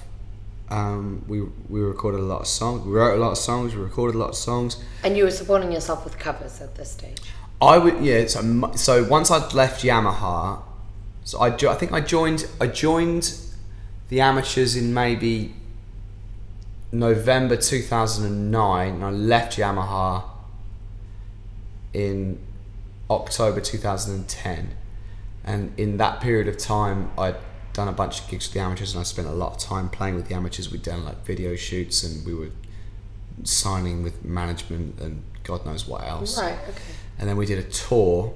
Um, 0.70 1.26
we 1.28 1.42
we 1.68 1.82
recorded 1.82 2.20
a 2.20 2.24
lot 2.24 2.42
of 2.42 2.48
songs. 2.48 2.86
We 2.86 2.92
wrote 2.92 3.16
a 3.18 3.22
lot 3.22 3.32
of 3.32 3.38
songs. 3.38 3.76
We 3.76 3.82
recorded 3.82 4.16
a 4.16 4.20
lot 4.20 4.30
of 4.30 4.36
songs. 4.36 4.78
And 5.04 5.18
you 5.18 5.24
were 5.24 5.32
supporting 5.32 5.72
yourself 5.72 6.04
with 6.04 6.20
covers 6.20 6.62
at 6.62 6.76
this 6.76 6.92
stage. 6.92 7.22
I 7.62 7.78
would 7.78 8.04
yeah. 8.04 8.28
So, 8.28 8.72
so 8.76 9.04
once 9.04 9.32
I'd 9.32 9.54
left 9.54 9.84
Yamaha, 9.84 10.62
so 11.24 11.40
I, 11.42 11.50
jo- 11.50 11.72
I 11.72 11.76
think 11.76 11.92
I 11.92 12.02
joined 12.02 12.48
I 12.62 12.68
joined 12.68 13.34
the 14.10 14.22
amateurs 14.22 14.76
in 14.76 14.94
maybe 14.94 15.56
November 16.92 17.56
two 17.58 17.82
thousand 17.82 18.26
and 18.26 18.52
nine, 18.52 18.96
and 18.96 19.06
I 19.06 19.10
left 19.10 19.58
Yamaha 19.58 20.24
in 21.94 22.40
October 23.10 23.60
two 23.60 23.78
thousand 23.80 24.16
and 24.16 24.28
ten, 24.28 24.76
and 25.44 25.74
in 25.78 25.98
that 25.98 26.22
period 26.22 26.48
of 26.48 26.58
time, 26.58 27.12
I'd 27.18 27.36
done 27.80 27.88
a 27.88 27.94
bunch 27.94 28.20
of 28.22 28.28
gigs 28.30 28.46
with 28.48 28.54
the 28.56 28.60
amateurs, 28.60 28.92
and 28.94 29.00
I 29.00 29.04
spent 29.04 29.28
a 29.28 29.32
lot 29.44 29.54
of 29.54 29.58
time 29.60 29.88
playing 29.90 30.16
with 30.16 30.28
the 30.28 30.36
amateurs. 30.36 30.70
We'd 30.72 30.84
done 30.84 31.06
like 31.06 31.20
video 31.26 31.56
shoots, 31.56 32.04
and 32.04 32.26
we 32.26 32.34
were 32.34 32.52
signing 33.44 34.04
with 34.04 34.26
management 34.26 35.00
and 35.00 35.24
God 35.46 35.66
knows 35.66 35.88
what 35.88 36.02
else 36.04 36.38
Right. 36.38 36.58
Okay. 36.68 36.82
and 37.18 37.30
then 37.30 37.38
we 37.38 37.46
did 37.46 37.58
a 37.58 37.64
tour. 37.64 38.34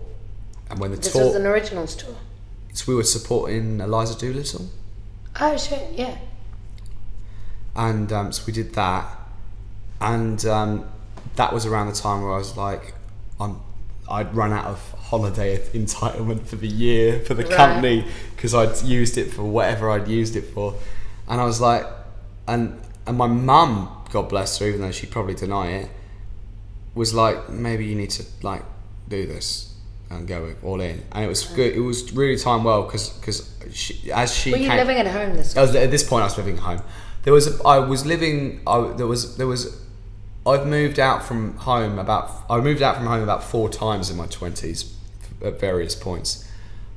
And 0.69 0.79
when 0.79 0.91
the 0.91 0.97
This 0.97 1.11
tour, 1.11 1.25
was 1.25 1.35
an 1.35 1.45
originals 1.45 1.93
tour. 1.95 2.15
so 2.73 2.85
we 2.87 2.95
were 2.95 3.03
supporting 3.03 3.81
Eliza 3.81 4.17
Doolittle, 4.17 4.69
Oh 5.41 5.57
shit! 5.57 5.91
Yeah. 5.91 6.17
and 7.75 8.11
um, 8.13 8.31
so 8.31 8.43
we 8.47 8.53
did 8.53 8.73
that, 8.75 9.05
and 9.99 10.45
um, 10.45 10.85
that 11.35 11.51
was 11.51 11.65
around 11.65 11.87
the 11.87 11.93
time 12.05 12.21
where 12.23 12.31
I 12.33 12.37
was 12.37 12.55
like, 12.55 12.93
I'm, 13.41 13.59
I'd 14.09 14.35
run 14.35 14.51
out 14.53 14.65
of 14.65 14.79
holiday 14.91 15.57
entitlement 15.73 16.45
for 16.47 16.55
the 16.57 16.67
year 16.67 17.19
for 17.21 17.33
the 17.33 17.43
Right. 17.43 17.53
company 17.55 18.05
because 18.35 18.53
I'd 18.53 18.81
used 18.83 19.17
it 19.17 19.31
for 19.31 19.43
whatever 19.43 19.89
I'd 19.89 20.07
used 20.07 20.35
it 20.35 20.45
for, 20.53 20.75
and 21.27 21.39
I 21.41 21.45
was 21.45 21.61
like, 21.61 21.85
and 22.47 22.79
and 23.07 23.17
my 23.17 23.27
mum, 23.27 23.89
God 24.11 24.29
bless 24.29 24.57
her, 24.59 24.67
even 24.67 24.81
though 24.81 24.91
she'd 24.91 25.11
probably 25.11 25.33
deny 25.35 25.67
it, 25.71 25.89
was 26.95 27.13
like, 27.13 27.49
maybe 27.49 27.85
you 27.85 27.95
need 27.95 28.11
to 28.11 28.23
like 28.41 28.63
do 29.07 29.25
this 29.25 29.73
and 30.09 30.27
go 30.27 30.53
all 30.63 30.79
in, 30.81 31.03
and 31.11 31.25
it 31.25 31.27
was 31.27 31.43
good. 31.45 31.73
It 31.75 31.79
was 31.79 32.11
really 32.13 32.37
time 32.37 32.63
well 32.63 32.83
because 32.83 33.09
because 33.09 33.49
as 34.13 34.33
she 34.35 34.51
Were 34.51 34.57
you 34.57 34.67
came, 34.69 34.77
living 34.77 34.97
at 34.97 35.07
home 35.07 35.35
this? 35.35 35.55
I 35.57 35.61
was 35.61 35.75
at 35.75 35.91
this 35.91 36.03
point. 36.03 36.21
I 36.21 36.25
was 36.25 36.37
living 36.37 36.55
at 36.57 36.61
home. 36.63 36.81
There 37.23 37.33
was 37.33 37.47
a, 37.59 37.63
I 37.63 37.79
was 37.79 38.05
living. 38.05 38.61
I, 38.67 38.81
there 38.97 39.07
was 39.07 39.37
there 39.37 39.47
was. 39.47 39.81
I've 40.45 40.67
moved 40.67 40.99
out 40.99 41.23
from 41.23 41.55
home 41.57 41.97
about. 41.99 42.29
I 42.49 42.59
moved 42.59 42.81
out 42.81 42.97
from 42.97 43.05
home 43.05 43.23
about 43.23 43.43
four 43.43 43.69
times 43.69 44.09
in 44.09 44.17
my 44.17 44.27
twenties, 44.27 44.93
at 45.43 45.59
various 45.59 45.95
points. 45.95 46.47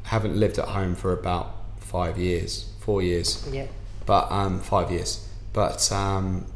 I 0.05 0.08
haven't 0.08 0.36
lived 0.36 0.58
at 0.58 0.68
home 0.68 0.94
for 0.94 1.12
about 1.12 1.55
five 1.78 2.18
years, 2.18 2.68
four 2.81 3.02
years, 3.02 3.47
Yeah. 3.52 3.66
but 4.05 4.31
um, 4.33 4.60
five 4.60 4.91
years. 4.91 5.28
But 5.52 5.91
um, 5.92 6.47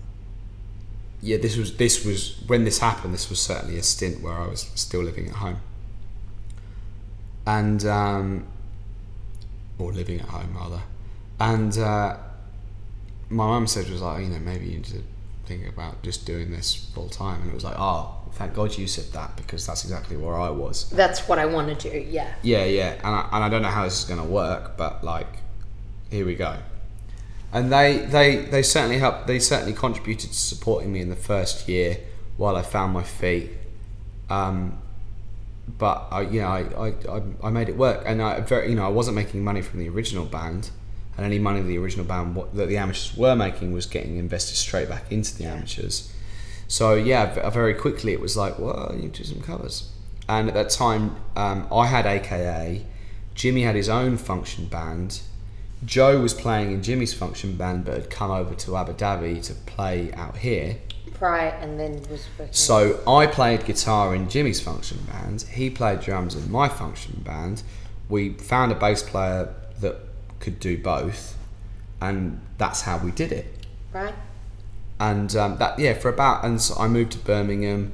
yeah, 1.23 1.37
this 1.37 1.57
was 1.57 1.77
this 1.77 2.05
was 2.05 2.43
when 2.49 2.65
this 2.65 2.79
happened. 2.81 3.15
This 3.15 3.31
was 3.31 3.39
certainly 3.41 3.79
a 3.79 3.83
stint 3.85 4.21
where 4.23 4.35
I 4.35 4.49
was 4.49 4.71
still 4.75 5.03
living 5.03 5.29
at 5.29 5.37
home, 5.37 5.59
and 7.47 7.85
um, 7.87 8.47
or 9.79 9.93
living 9.93 10.21
at 10.21 10.29
home 10.29 10.55
rather. 10.57 10.81
And 11.39 11.77
uh, 11.79 12.17
my 13.29 13.47
mum 13.47 13.67
said 13.67 13.89
was 13.89 14.03
like, 14.03 14.23
you 14.25 14.29
know, 14.31 14.39
maybe 14.41 14.67
you 14.67 14.77
need 14.79 14.85
to 14.87 15.03
think 15.51 15.69
about 15.69 16.01
just 16.03 16.27
doing 16.27 16.51
this 16.53 16.75
full 16.95 17.09
time. 17.09 17.43
And 17.43 17.51
it 17.51 17.55
was 17.55 17.65
like, 17.65 17.77
oh, 17.77 18.15
thank 18.35 18.55
God 18.55 18.77
you 18.79 18.87
said 18.87 19.13
that 19.13 19.37
because 19.37 19.67
that's 19.67 19.83
exactly 19.83 20.17
where 20.17 20.37
I 20.37 20.51
was. 20.51 20.89
That's 20.91 21.27
what 21.29 21.39
I 21.39 21.47
want 21.47 21.77
to 21.81 21.91
do. 21.91 21.99
Yeah. 21.99 22.33
Yeah, 22.43 22.65
yeah, 22.65 22.93
and 22.95 23.15
I, 23.15 23.29
and 23.33 23.45
I 23.45 23.49
don't 23.49 23.63
know 23.63 23.69
how 23.69 23.85
this 23.85 23.99
is 24.01 24.05
going 24.05 24.21
to 24.21 24.27
work, 24.29 24.77
but 24.77 25.03
like, 25.03 25.27
here 26.11 26.25
we 26.25 26.37
go. 26.37 26.57
And 27.53 27.73
they, 27.73 27.99
they, 27.99 28.37
they 28.37 28.63
certainly 28.63 28.99
helped. 28.99 29.27
They 29.27 29.41
certainly 29.41 29.73
contributed 29.73 30.31
to 30.31 30.37
supporting 30.37 30.93
me 30.93 31.01
in 31.01 31.09
the 31.11 31.17
first 31.17 31.69
year 31.69 31.99
while 32.37 32.55
I 32.55 32.63
found 32.63 32.93
my 32.93 33.03
feet. 33.03 33.51
Um, 34.29 34.79
but 35.79 36.07
I, 36.13 36.21
you 36.23 36.43
know, 36.43 36.49
I, 36.49 36.95
I, 37.09 37.23
I 37.43 37.51
made 37.51 37.69
it 37.69 37.77
work, 37.77 38.05
and 38.07 38.23
I 38.23 38.41
very, 38.41 38.69
you 38.69 38.77
know, 38.77 38.85
I 38.85 38.89
wasn't 38.89 39.17
making 39.17 39.43
money 39.43 39.63
from 39.63 39.81
the 39.81 39.89
original 39.89 40.27
band, 40.27 40.71
and 41.21 41.27
any 41.27 41.39
money 41.39 41.61
the 41.61 41.77
original 41.77 42.07
band 42.07 42.35
what, 42.35 42.55
that 42.55 42.67
the 42.69 42.79
amateurs 42.79 43.15
were 43.15 43.37
making 43.37 43.73
was 43.73 43.85
getting 43.85 44.17
invested 44.17 44.57
straight 44.57 44.89
back 44.89 45.13
into 45.13 45.37
the 45.37 45.45
amateurs. 45.45 46.11
So 46.67 46.95
yeah, 46.95 47.51
very 47.51 47.75
quickly 47.75 48.15
it 48.15 48.21
was 48.21 48.39
like, 48.39 48.59
well, 48.59 48.97
you 48.99 49.11
do 49.11 49.23
some 49.25 49.43
covers. 49.43 49.93
And 50.31 50.49
at 50.49 50.55
that 50.55 50.71
time, 50.71 51.17
um, 51.37 51.69
I 51.71 51.87
had 51.87 52.07
AKA, 52.07 52.87
Jimmy 53.35 53.63
had 53.63 53.75
his 53.75 53.91
own 53.91 54.17
function 54.17 54.65
band, 54.65 55.21
Joe 55.85 56.21
was 56.21 56.33
playing 56.33 56.73
in 56.73 56.83
Jimmy's 56.83 57.13
function 57.13 57.57
band, 57.57 57.85
but 57.85 57.95
had 57.95 58.11
come 58.11 58.31
over 58.31 58.55
to 58.55 58.77
Abu 58.77 58.95
Dhabi 58.95 59.43
to 59.45 59.55
play 59.55 60.13
out 60.15 60.39
here. 60.39 60.79
Right, 61.19 61.53
and 61.61 61.79
then 61.79 62.03
was. 62.11 62.27
So 62.51 63.01
I 63.07 63.27
played 63.27 63.67
guitar 63.67 64.15
in 64.15 64.31
Jimmy's 64.31 64.61
function 64.61 64.99
band. 65.11 65.43
He 65.43 65.69
played 65.69 66.01
drums 66.01 66.35
in 66.35 66.51
my 66.51 66.69
function 66.69 67.21
band. 67.25 67.63
We 68.09 68.35
found 68.35 68.73
a 68.73 68.75
bass 68.75 69.03
player 69.03 69.55
that 69.81 69.97
could 70.41 70.59
do 70.59 70.77
both, 70.79 71.37
and 72.01 72.41
that's 72.59 72.83
how 72.83 72.99
we 72.99 73.11
did 73.13 73.33
it. 73.33 73.47
right. 73.93 74.15
And 74.99 75.35
um, 75.35 75.57
that 75.59 75.79
yeah, 75.79 75.95
for 75.95 76.11
about 76.11 76.45
and 76.45 76.61
so 76.61 76.75
I 76.79 76.87
moved 76.87 77.13
to 77.13 77.19
Birmingham, 77.19 77.93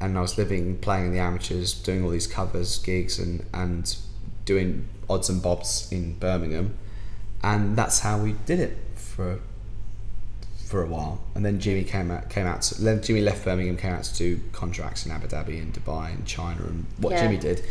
and 0.00 0.18
I 0.18 0.20
was 0.20 0.36
living 0.36 0.78
playing 0.78 1.06
in 1.06 1.12
the 1.12 1.20
amateurs, 1.20 1.72
doing 1.72 2.02
all 2.02 2.10
these 2.10 2.26
covers, 2.26 2.78
gigs, 2.78 3.18
and 3.20 3.44
and 3.54 3.94
doing 4.44 4.88
odds 5.08 5.28
and 5.28 5.40
bobs 5.40 5.88
in 5.92 6.14
Birmingham, 6.18 6.76
and 7.44 7.76
that's 7.76 8.00
how 8.00 8.18
we 8.18 8.32
did 8.44 8.58
it 8.58 8.76
for 8.96 9.38
for 10.66 10.82
a 10.82 10.86
while. 10.86 11.22
And 11.36 11.44
then 11.44 11.60
Jimmy 11.60 11.84
came 11.84 12.10
out 12.10 12.28
came 12.28 12.46
out. 12.46 12.62
To, 12.62 12.82
then 12.82 13.02
Jimmy 13.02 13.20
left 13.20 13.44
Birmingham, 13.44 13.76
came 13.76 13.92
out 13.92 14.02
to 14.04 14.14
do 14.16 14.40
contracts 14.52 15.06
in 15.06 15.12
Abu 15.12 15.28
Dhabi 15.28 15.60
and 15.62 15.72
Dubai 15.72 16.12
and 16.12 16.26
China 16.26 16.62
and 16.64 16.86
what 16.98 17.12
Yeah. 17.12 17.22
Jimmy 17.22 17.36
did. 17.36 17.62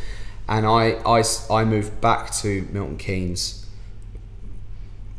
And 0.47 0.65
I, 0.65 0.91
I 1.05 1.23
I 1.49 1.65
moved 1.65 1.99
back 1.99 2.31
to 2.35 2.67
Milton 2.71 2.97
Keynes. 2.97 3.60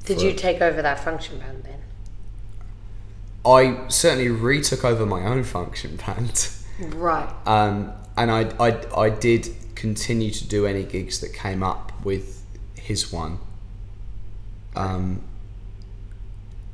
Did 0.04 0.20
you 0.20 0.32
take 0.32 0.60
over 0.60 0.82
that 0.82 1.02
function 1.02 1.38
band 1.38 1.64
then? 1.64 1.80
I 3.44 3.88
certainly 3.88 4.28
retook 4.28 4.84
over 4.84 5.06
my 5.06 5.24
own 5.24 5.44
function 5.44 5.96
band. 5.96 6.48
Right. 6.80 7.32
um, 7.46 7.92
and 8.16 8.30
I, 8.30 8.52
I, 8.58 8.78
I 8.96 9.10
did 9.10 9.48
continue 9.74 10.30
to 10.30 10.46
do 10.46 10.66
any 10.66 10.84
gigs 10.84 11.20
that 11.20 11.32
came 11.32 11.62
up 11.62 11.92
with 12.04 12.44
his 12.74 13.12
one. 13.12 13.38
Um, 14.74 15.22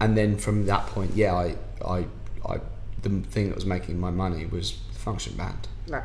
and 0.01 0.17
then 0.17 0.37
from 0.37 0.67
that 0.67 0.87
point, 0.87 1.13
yeah, 1.15 1.35
I, 1.35 1.57
I, 1.85 2.07
I, 2.47 2.61
the 3.03 3.21
thing 3.21 3.49
that 3.49 3.55
was 3.55 3.67
making 3.67 3.99
my 3.99 4.11
money 4.11 4.47
was 4.47 4.79
the 4.93 4.99
function 4.99 5.37
band. 5.37 5.69
Right. 5.89 6.05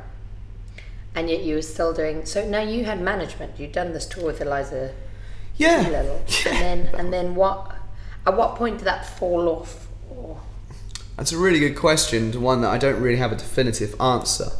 And 1.16 1.30
yet 1.30 1.44
you 1.44 1.56
were 1.56 1.62
still 1.62 1.94
doing. 1.94 2.26
So 2.26 2.48
now 2.48 2.62
you 2.62 2.86
had 2.86 3.02
management. 3.02 3.60
You'd 3.60 3.72
done 3.72 3.94
this 3.94 4.06
tour 4.06 4.26
with 4.26 4.42
Eliza 4.42 4.94
Yeah. 5.58 5.84
Doolittle, 5.84 6.24
and 6.48 6.58
then 6.58 6.96
and 6.96 7.14
then 7.14 7.36
what? 7.36 7.76
At 8.26 8.38
what 8.38 8.56
point 8.56 8.78
did 8.78 8.86
that 8.86 9.06
fall 9.06 9.50
off? 9.50 9.88
Or 10.10 10.40
That's 11.18 11.32
a 11.32 11.38
really 11.38 11.60
good 11.60 11.76
question, 11.76 12.32
to 12.32 12.40
one 12.40 12.62
that 12.62 12.70
I 12.70 12.78
don't 12.78 13.02
really 13.02 13.18
have 13.18 13.32
a 13.32 13.36
definitive 13.36 14.00
answer. 14.00 14.52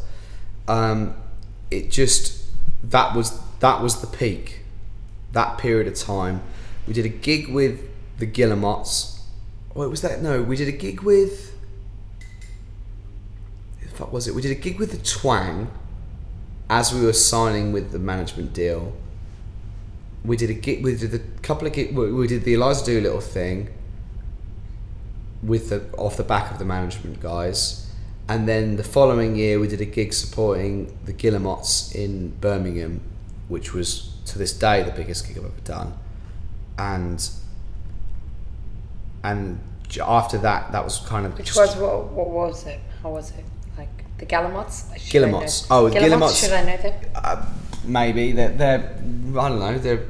Um, 0.68 1.16
it 1.70 1.90
just 1.90 2.44
that 2.82 3.14
was 3.14 3.40
that 3.60 3.82
was 3.82 4.00
the 4.00 4.06
peak. 4.06 4.60
That 5.32 5.58
period 5.58 5.88
of 5.88 5.96
time, 5.96 6.42
we 6.86 6.92
did 6.92 7.04
a 7.04 7.08
gig 7.08 7.48
with 7.48 7.88
the 8.18 8.26
Guillemots. 8.26 9.20
What 9.72 9.90
was 9.90 10.02
that? 10.02 10.22
No, 10.22 10.42
we 10.42 10.56
did 10.56 10.68
a 10.68 10.72
gig 10.72 11.00
with. 11.00 11.52
What 13.98 14.12
was 14.12 14.28
it? 14.28 14.34
We 14.34 14.42
did 14.42 14.52
a 14.52 14.60
gig 14.60 14.78
with 14.78 14.90
the 14.90 14.98
Twang, 14.98 15.70
as 16.68 16.92
we 16.92 17.04
were 17.04 17.12
signing 17.12 17.72
with 17.72 17.92
the 17.92 17.98
management 17.98 18.52
deal. 18.52 18.92
We 20.24 20.36
did 20.36 20.50
a 20.50 20.54
gig. 20.54 20.82
We 20.82 20.96
did 20.96 21.14
a 21.14 21.18
couple 21.42 21.66
of 21.66 21.72
gig. 21.74 21.94
We 21.96 22.26
did 22.26 22.44
the 22.44 22.54
Eliza 22.54 22.86
Doolittle 22.86 23.20
thing 23.20 23.68
with 25.42 25.68
the 25.68 25.82
off 25.98 26.16
the 26.16 26.22
back 26.24 26.50
of 26.50 26.58
the 26.58 26.64
management 26.64 27.20
guys, 27.20 27.90
and 28.28 28.48
then 28.48 28.76
the 28.76 28.84
following 28.84 29.36
year 29.36 29.60
we 29.60 29.68
did 29.68 29.80
a 29.80 29.84
gig 29.84 30.12
supporting 30.14 30.96
the 31.04 31.12
Guillemots 31.12 31.94
in 31.94 32.30
Birmingham, 32.40 33.02
which 33.48 33.74
was 33.74 34.14
to 34.26 34.38
this 34.38 34.52
day 34.52 34.82
the 34.82 34.92
biggest 34.92 35.28
gig 35.28 35.36
I've 35.36 35.44
ever 35.44 35.60
done, 35.64 35.94
and 36.78 37.28
and 39.22 39.60
after 40.02 40.38
that 40.38 40.72
that 40.72 40.82
was 40.84 40.98
kind 41.00 41.26
of 41.26 41.36
Which 41.36 41.54
was 41.54 41.76
what? 41.76 42.06
What 42.12 42.30
was 42.30 42.66
it? 42.66 42.80
How 43.02 43.10
was 43.10 43.30
it? 43.32 43.44
Like 43.76 43.88
the 44.16 44.24
Guillemots? 44.24 44.84
Guillemots. 45.10 45.66
Oh, 45.70 45.88
the 45.90 46.00
Guillemots. 46.00 46.40
Should 46.40 46.52
I 46.52 46.64
know 46.64 46.76
them? 46.78 46.94
uh, 47.14 47.46
maybe 47.84 48.32
they're, 48.32 48.50
they're 48.50 48.98
I 49.38 49.48
don't 49.48 49.60
know 49.60 49.78
they're 49.78 50.06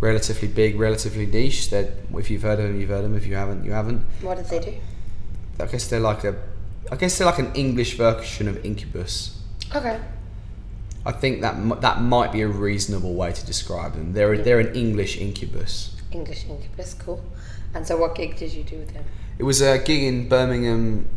relatively 0.00 0.48
big, 0.48 0.78
relatively 0.78 1.26
niche. 1.26 1.70
That 1.70 1.90
if 2.14 2.30
you've 2.30 2.42
heard 2.42 2.60
of 2.60 2.68
them, 2.68 2.80
you've 2.80 2.90
heard 2.90 3.04
of 3.04 3.10
them. 3.10 3.16
If 3.16 3.26
you 3.26 3.34
haven't, 3.34 3.64
you 3.64 3.72
haven't. 3.72 4.04
What 4.22 4.36
did 4.36 4.46
they 4.46 4.58
do? 4.58 4.74
I 5.62 5.66
guess 5.66 5.88
they're 5.88 6.00
like 6.00 6.24
a, 6.24 6.36
I 6.90 6.96
guess 6.96 7.16
they're 7.16 7.26
like 7.26 7.38
an 7.38 7.52
English 7.54 7.96
version 7.96 8.48
of 8.48 8.64
Incubus. 8.64 9.40
Okay. 9.74 10.00
I 11.04 11.12
think 11.12 11.40
that 11.40 11.80
that 11.82 12.02
might 12.02 12.32
be 12.32 12.42
a 12.42 12.48
reasonable 12.48 13.14
way 13.14 13.32
to 13.32 13.46
describe 13.46 13.94
them. 13.94 14.12
They're 14.12 14.34
a, 14.34 14.42
they're 14.42 14.60
an 14.60 14.74
English 14.74 15.18
Incubus. 15.18 15.96
English 16.10 16.46
Incubus, 16.48 16.94
cool. 16.94 17.24
And 17.74 17.86
so, 17.86 17.96
what 17.96 18.14
gig 18.14 18.36
did 18.36 18.52
you 18.52 18.64
do 18.64 18.78
with 18.78 18.92
them? 18.92 19.04
It 19.38 19.44
was 19.44 19.60
a 19.60 19.78
gig 19.78 20.02
in 20.02 20.28
Birmingham 20.28 21.08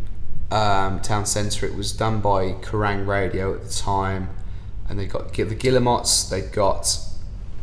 um, 0.52 1.00
town 1.02 1.26
centre. 1.26 1.66
It 1.66 1.76
was 1.76 1.92
done 1.92 2.22
by 2.22 2.54
Kerrang 2.54 3.08
Radio 3.08 3.56
at 3.56 3.64
the 3.64 3.74
time, 3.74 4.30
and 4.90 5.00
they 5.00 5.06
got 5.06 5.32
the 5.34 5.44
Guillemots. 5.56 6.30
They 6.30 6.42
got 6.42 6.98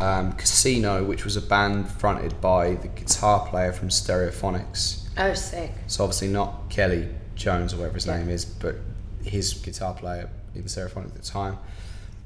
um, 0.00 0.32
Casino, 0.34 1.05
which 1.05 1.24
was 1.24 1.36
a 1.36 1.40
band 1.42 1.88
fronted 1.90 2.40
by 2.40 2.74
the 2.74 2.88
guitar 2.88 3.46
player 3.48 3.72
from 3.72 3.88
Stereophonics. 3.88 5.08
Oh, 5.18 5.32
sick. 5.34 5.72
So 5.86 6.05
obviously 6.05 6.28
not 6.28 6.68
Kelly 6.70 7.08
Jones 7.34 7.72
or 7.72 7.78
whatever 7.78 7.94
his 7.94 8.06
Yeah. 8.06 8.18
name 8.18 8.28
is, 8.28 8.44
but 8.44 8.76
his 9.24 9.55
guitar 9.55 9.94
player 9.94 10.28
in 10.55 10.64
Stereophonics 10.64 11.06
at 11.06 11.14
the 11.14 11.22
time. 11.22 11.58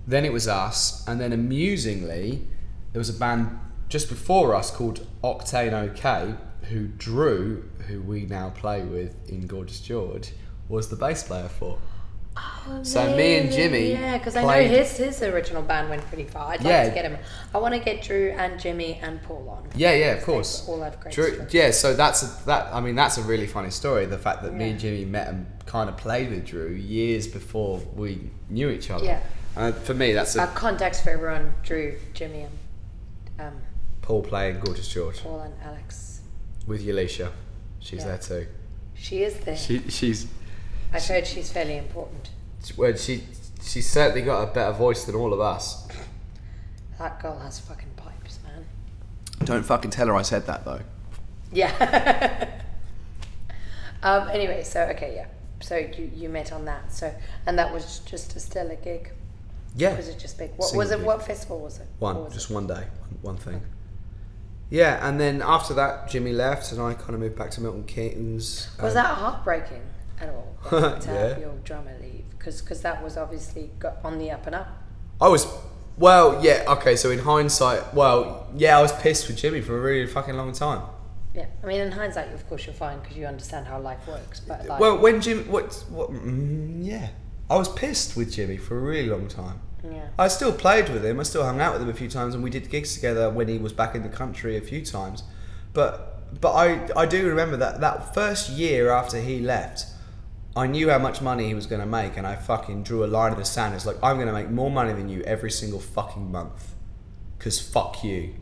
Then 0.07 0.25
it 0.25 0.33
was 0.33 0.49
us, 0.49 1.07
and 1.07 1.21
then 1.21 1.33
amusingly, 1.33 2.47
there 2.93 2.99
was 3.01 3.09
a 3.11 3.13
band 3.19 3.59
just 3.89 4.09
before 4.09 4.55
us 4.55 4.71
called 4.71 5.07
Octane 5.23 5.73
OK, 5.73 6.35
who 6.69 6.89
Drew, 6.89 7.69
who 7.87 8.01
we 8.03 8.27
now 8.27 8.51
play 8.51 8.83
with 8.83 9.15
in 9.29 9.47
Gorgeous 9.47 9.81
George, 9.81 10.33
was 10.69 10.89
the 10.89 10.97
bass 10.97 11.23
player 11.25 11.49
for. 11.49 11.79
So 12.83 13.17
me 13.17 13.37
and 13.39 13.51
Jimmy 13.51 13.93
Yeah, 13.93 14.19
because 14.19 14.37
I 14.37 14.43
know 14.43 14.69
his 14.69 14.97
his 14.97 15.23
original 15.23 15.63
band 15.63 15.89
went 15.91 16.07
pretty 16.07 16.25
far. 16.25 16.53
I'd 16.53 16.59
like 16.63 16.67
Yeah. 16.67 16.85
to 16.89 16.95
get 16.95 17.05
him. 17.05 17.17
I 17.55 17.59
want 17.59 17.75
to 17.75 17.81
get 17.81 18.03
Drew 18.03 18.31
and 18.37 18.61
Jimmy 18.61 19.01
and 19.03 19.21
Paul 19.23 19.49
on. 19.49 19.69
Yeah, 19.75 19.93
yeah, 19.95 20.13
of 20.13 20.23
course. 20.25 20.69
all 20.69 20.81
have 20.83 21.01
great 21.01 21.15
Drew, 21.15 21.35
stories. 21.35 21.55
yeah, 21.55 21.71
so 21.73 21.95
that's 21.95 22.23
a, 22.23 22.47
that. 22.47 22.73
I 22.73 22.81
mean, 22.81 22.95
that's 22.95 23.19
a 23.19 23.23
really 23.23 23.47
funny 23.49 23.71
story. 23.71 24.07
The 24.07 24.19
fact 24.19 24.43
that 24.45 24.55
me 24.55 24.71
and 24.71 24.79
Jimmy 24.79 25.05
met 25.05 25.29
and 25.29 25.47
kind 25.67 25.89
of 25.91 25.97
played 25.97 26.31
with 26.31 26.47
Drew 26.47 26.71
years 26.71 27.27
before 27.27 27.79
we 27.95 28.31
knew 28.49 28.69
each 28.71 28.89
other. 28.91 29.05
Yeah. 29.05 29.21
And 29.57 29.75
for 29.75 29.95
me, 29.95 30.13
that's 30.13 30.37
a 30.37 30.43
Uh, 30.43 30.47
context 30.55 31.03
for 31.03 31.11
everyone: 31.11 31.55
Drew, 31.65 31.97
Jimmy, 32.15 32.43
and 32.43 33.49
um, 33.49 33.61
Paul 34.03 34.23
playing 34.23 34.61
Gorgeous 34.61 34.87
George 34.87 35.23
Paul 35.23 35.41
and 35.41 35.55
Alex. 35.65 36.21
with 36.69 36.87
Yalisha. 36.87 37.31
She's 37.81 38.01
Yeah. 38.01 38.07
there 38.07 38.19
too. 38.19 38.47
She 38.95 39.23
is 39.25 39.35
there. 39.41 39.57
She, 39.57 39.81
she's 39.89 40.27
I've 40.93 41.07
heard 41.07 41.27
she's 41.27 41.53
fairly 41.53 41.77
important. 41.77 42.31
well, 42.77 42.95
she 42.97 43.23
she's 43.63 43.89
certainly 43.89 44.23
got 44.23 44.43
a 44.43 44.53
better 44.53 44.73
voice 44.73 45.05
than 45.05 45.15
all 45.15 45.33
of 45.33 45.41
us. 45.41 45.87
That 46.99 47.21
girl 47.23 47.39
has 47.39 47.61
fucking 47.61 47.93
pipes, 47.97 48.41
man. 48.43 48.67
Don't 49.45 49.63
fucking 49.63 49.91
tell 49.91 50.09
her 50.09 50.15
I 50.15 50.23
said 50.23 50.47
that 50.47 50.65
though. 50.65 50.81
Yeah. 51.53 52.61
um. 54.03 54.29
Anyway, 54.29 54.63
so 54.65 54.83
okay, 54.95 55.15
yeah. 55.15 55.27
So 55.61 55.77
you 55.77 56.11
you 56.15 56.29
met 56.29 56.53
on 56.53 56.65
that. 56.65 56.93
So 56.93 57.15
and 57.47 57.59
that 57.59 57.73
was 57.73 58.01
just 58.01 58.37
a 58.37 58.41
stellar 58.41 58.77
gig. 58.77 59.13
Yeah. 59.77 59.97
Was 59.97 60.09
it 60.09 60.19
just 60.19 60.37
big? 60.39 60.51
What 60.57 60.71
Single 60.71 60.79
was 60.79 60.91
it? 60.91 60.97
gig. 60.97 61.07
What 61.07 61.27
festival 61.27 61.61
was 61.61 61.79
it? 61.79 61.87
One, 62.01 62.25
was 62.25 62.35
just 62.35 62.51
it? 62.51 62.55
one 62.55 62.67
day, 62.67 62.75
one, 62.99 63.19
one 63.23 63.37
thing. 63.37 63.63
Yeah, 64.69 65.07
and 65.07 65.21
then 65.21 65.43
after 65.43 65.75
that, 65.75 66.09
Jimmy 66.09 66.33
left, 66.33 66.71
and 66.71 66.81
I 66.81 66.95
kind 66.95 67.15
of 67.15 67.21
moved 67.21 67.37
back 67.37 67.51
to 67.53 67.61
Milton 67.61 67.85
Keynes. 67.85 68.69
Was 68.81 68.95
um, 68.95 69.03
that 69.03 69.17
heartbreaking 69.17 69.83
at 70.21 70.29
all 70.29 70.57
to 71.01 71.09
have 71.09 71.39
your 71.39 71.55
drummer 71.65 71.97
leave? 72.01 72.25
Because 72.39 72.81
that 72.83 73.03
was 73.03 73.17
obviously 73.17 73.71
got 73.79 73.99
on 74.05 74.19
the 74.19 74.31
up 74.31 74.47
and 74.47 74.55
up. 74.55 74.69
I 75.21 75.29
was, 75.29 75.47
well, 75.99 76.43
yeah, 76.43 76.65
okay. 76.69 76.97
So 76.97 77.11
in 77.11 77.19
hindsight, 77.21 77.93
well, 77.93 78.49
yeah, 78.57 78.79
I 78.79 78.83
was 78.83 78.93
pissed 78.93 79.29
with 79.29 79.37
Jimmy 79.37 79.61
for 79.61 79.77
a 79.77 79.81
really 79.81 80.07
fucking 80.07 80.35
long 80.37 80.53
time. 80.53 80.83
Yeah, 81.35 81.47
I 81.63 81.67
mean, 81.67 81.81
in 81.81 81.93
hindsight, 81.93 82.33
of 82.33 82.49
course, 82.49 82.67
you're 82.67 82.75
fine 82.75 82.99
because 83.01 83.17
you 83.17 83.27
understand 83.27 83.67
how 83.67 83.79
life 83.79 84.07
works. 84.09 84.41
But 84.41 84.67
like, 84.67 84.81
Well, 84.81 84.99
when 84.99 85.21
Jimmy, 85.21 85.45
what, 85.45 85.75
what, 85.91 86.11
mm, 86.11 86.85
yeah, 86.85 87.11
I 87.49 87.57
was 87.57 87.69
pissed 87.69 88.17
with 88.17 88.33
Jimmy 88.33 88.57
for 88.57 88.77
a 88.77 88.81
really 88.81 89.09
long 89.09 89.29
time. 89.29 89.61
yeah, 89.85 90.09
I 90.19 90.29
still 90.29 90.53
played 90.53 90.89
with 90.89 91.05
him. 91.05 91.21
I 91.21 91.23
still 91.25 91.45
hung 91.45 91.61
out 91.61 91.75
with 91.75 91.83
him 91.83 91.89
a 91.89 91.95
few 91.95 92.09
times, 92.09 92.35
and 92.35 92.43
we 92.43 92.51
did 92.51 92.69
gigs 92.71 92.95
together 92.95 93.31
when 93.31 93.47
he 93.49 93.59
was 93.59 93.73
back 93.73 93.95
in 93.95 94.03
the 94.03 94.09
country 94.09 94.57
a 94.57 94.61
few 94.61 94.85
times. 94.85 95.23
But 95.73 96.41
but 96.41 96.53
I 96.55 96.89
I 96.97 97.07
do 97.07 97.27
remember 97.29 97.57
that 97.59 97.81
that 97.81 98.15
first 98.15 98.51
year 98.51 98.91
after 98.91 99.21
he 99.21 99.39
left, 99.41 99.85
I 100.57 100.67
knew 100.67 100.91
how 100.91 100.99
much 100.99 101.23
money 101.23 101.47
he 101.47 101.55
was 101.55 101.67
going 101.67 101.81
to 101.81 101.87
make, 101.87 102.17
and 102.17 102.27
I 102.27 102.35
fucking 102.37 102.83
drew 102.83 103.05
a 103.05 103.07
line 103.07 103.33
in 103.33 103.39
the 103.39 103.45
sand. 103.45 103.75
It's 103.75 103.87
like 103.87 103.97
I'm 104.03 104.17
going 104.17 104.27
to 104.27 104.33
make 104.33 104.51
more 104.51 104.71
money 104.71 104.93
than 104.93 105.09
you 105.09 105.23
every 105.23 105.51
single 105.51 105.79
fucking 105.81 106.31
month, 106.33 106.75
cause 107.39 107.61
fuck 107.61 108.03
you. 108.03 108.35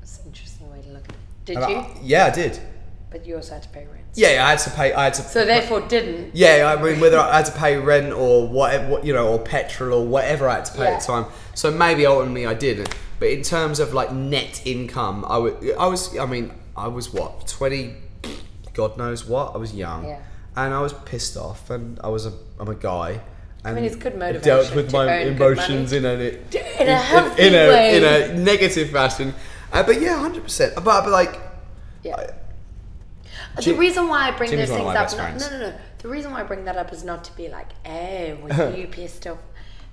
that's 0.00 0.18
an 0.20 0.26
interesting 0.26 0.70
way 0.70 0.82
to 0.82 0.88
look 0.88 1.04
at 1.04 1.10
it. 1.10 1.16
Did 1.44 1.56
And 1.56 1.64
I- 1.64 1.70
you? 1.70 1.86
yeah, 2.02 2.26
I 2.26 2.30
did. 2.30 2.58
But 3.10 3.26
you 3.26 3.34
also 3.36 3.54
had 3.54 3.62
to 3.64 3.68
pay 3.70 3.86
rent. 3.86 4.04
Yeah, 4.14 4.44
I 4.46 4.50
had 4.50 4.58
to 4.60 4.70
pay. 4.70 4.92
I 4.92 5.04
had 5.04 5.14
to. 5.14 5.22
So 5.22 5.44
therefore, 5.44 5.80
didn't. 5.82 6.30
Yeah, 6.34 6.74
I 6.76 6.80
mean, 6.82 7.00
whether 7.00 7.18
I 7.18 7.38
had 7.38 7.46
to 7.46 7.52
pay 7.52 7.76
rent 7.76 8.12
or 8.12 8.46
whatever, 8.48 8.88
what- 8.88 9.04
you 9.04 9.12
know, 9.12 9.28
or 9.28 9.38
petrol 9.40 10.00
or 10.00 10.06
whatever 10.06 10.48
I 10.48 10.56
had 10.56 10.64
to 10.66 10.72
pay 10.76 10.86
at 10.86 11.00
the 11.00 11.06
time. 11.06 11.26
So 11.54 11.70
maybe 11.72 12.06
ultimately 12.06 12.46
I 12.46 12.54
didn't. 12.54 12.94
But 13.18 13.28
in 13.30 13.42
terms 13.42 13.78
of 13.80 13.92
like 13.94 14.12
net 14.12 14.62
income, 14.64 15.24
I 15.28 15.38
wa- 15.38 15.54
I 15.78 15.86
was, 15.86 16.16
I 16.18 16.26
mean, 16.26 16.52
I 16.76 16.86
was 16.88 17.12
what 17.12 17.46
twenty, 17.48 17.94
God 18.74 18.96
knows 18.96 19.24
what. 19.26 19.54
I 19.54 19.58
was 19.58 19.74
young, 19.74 20.06
Yeah. 20.06 20.20
And 20.56 20.74
I 20.74 20.80
was 20.80 20.92
pissed 20.92 21.36
off, 21.36 21.70
and 21.70 21.98
I 22.02 22.08
was 22.08 22.26
a, 22.26 22.32
I'm 22.58 22.68
a 22.68 22.74
guy. 22.74 23.20
And 23.64 23.76
mean, 23.76 23.84
it's 23.84 23.96
good 23.96 24.18
Dealt 24.42 24.74
with 24.74 24.90
my 24.92 25.18
emotions 25.18 25.92
in 25.92 26.06
a 26.06 26.12
In 26.12 26.88
a 26.88 26.96
healthy 26.96 27.46
in, 27.48 27.54
a 27.54 27.68
way. 27.68 27.96
in 27.96 28.04
a 28.04 28.38
negative 28.38 28.90
fashion. 28.90 29.34
Uh, 29.72 29.82
but 29.82 30.00
yeah, 30.00 30.18
hundred 30.18 30.42
percent. 30.44 30.74
But 30.76 30.84
but 30.84 31.10
like, 31.10 31.38
Yeah. 32.02 32.16
I- 32.16 32.34
the 33.56 33.62
Jim- 33.62 33.78
reason 33.78 34.08
why 34.08 34.28
I 34.28 34.30
bring 34.30 34.50
those 34.50 34.68
things 34.68 34.80
up, 34.80 35.12
no, 35.12 35.28
no, 35.36 35.50
no, 35.50 35.70
no. 35.70 35.74
The 35.98 36.08
reason 36.08 36.30
why 36.30 36.40
I 36.40 36.42
bring 36.44 36.64
that 36.64 36.76
up 36.76 36.92
is 36.92 37.04
not 37.04 37.24
to 37.24 37.36
be 37.36 37.48
like, 37.48 37.68
"Eh, 37.84 38.34
were 38.34 38.74
you 38.76 38.86
pissed 38.86 39.26
off?" 39.26 39.38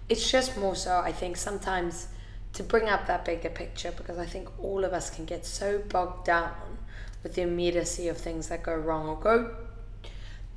It's 0.08 0.30
just 0.32 0.56
more 0.58 0.76
so. 0.76 1.00
I 1.00 1.12
think 1.12 1.36
sometimes 1.38 2.08
to 2.54 2.64
bring 2.64 2.88
up 2.88 3.08
that 3.08 3.26
bigger 3.26 3.50
picture 3.50 3.92
because 3.92 4.18
I 4.18 4.26
think 4.26 4.48
all 4.64 4.86
of 4.86 4.94
us 4.94 5.10
can 5.10 5.26
get 5.26 5.46
so 5.46 5.80
bogged 5.80 6.26
down 6.26 6.78
with 7.24 7.34
the 7.36 7.42
immediacy 7.42 8.08
of 8.08 8.18
things 8.18 8.48
that 8.48 8.64
go 8.64 8.74
wrong 8.76 9.08
or 9.10 9.20
go 9.20 9.54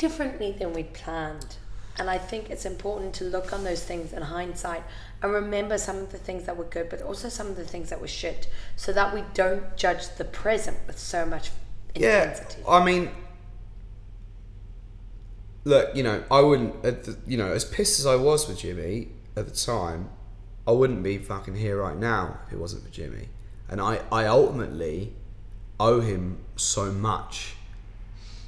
differently 0.01 0.51
than 0.51 0.73
we'd 0.73 0.95
planned. 0.95 1.57
And 1.99 2.09
I 2.09 2.17
think 2.17 2.49
it's 2.49 2.65
important 2.65 3.13
to 3.17 3.25
look 3.25 3.53
on 3.53 3.65
those 3.65 3.85
things 3.85 4.15
in 4.15 4.23
hindsight 4.23 4.83
and 5.23 5.31
remember 5.31 5.77
some 5.77 5.99
of 5.99 6.11
the 6.11 6.17
things 6.17 6.45
that 6.47 6.57
were 6.57 6.65
good, 6.65 6.89
but 6.89 7.03
also 7.03 7.29
some 7.29 7.49
of 7.49 7.57
the 7.57 7.65
things 7.65 7.91
that 7.91 8.01
were 8.01 8.09
shit, 8.09 8.49
so 8.77 8.95
that 8.95 9.15
we 9.15 9.23
don't 9.35 9.77
judge 9.77 10.09
the 10.17 10.25
present 10.25 10.79
with 10.87 10.99
so 10.99 11.27
much 11.27 11.51
intensity. 11.95 12.63
Yeah. 12.63 12.71
I 12.71 12.83
mean, 12.83 13.11
look, 15.65 15.95
you 15.95 16.03
know, 16.03 16.25
I 16.31 16.41
wouldn't, 16.41 16.83
at 16.83 17.05
the, 17.05 17.19
you 17.27 17.37
know, 17.37 17.53
as 17.53 17.67
pissed 17.67 18.01
as 18.01 18.07
I 18.07 18.17
was 18.17 18.49
with 18.49 18.61
Jimmy 18.61 19.09
at 19.37 19.47
the 19.47 19.55
time, 19.55 20.09
I 20.67 20.73
wouldn't 20.73 21.03
be 21.03 21.19
fucking 21.19 21.57
here 21.57 21.83
right 21.83 21.97
now 21.97 22.39
if 22.47 22.55
it 22.55 22.59
wasn't 22.59 22.85
for 22.85 22.91
Jimmy. 22.91 23.29
And 23.69 23.83
I, 23.83 24.01
I 24.11 24.25
ultimately 24.25 25.13
owe 25.79 26.01
him 26.01 26.39
so 26.57 26.91
much 26.91 27.57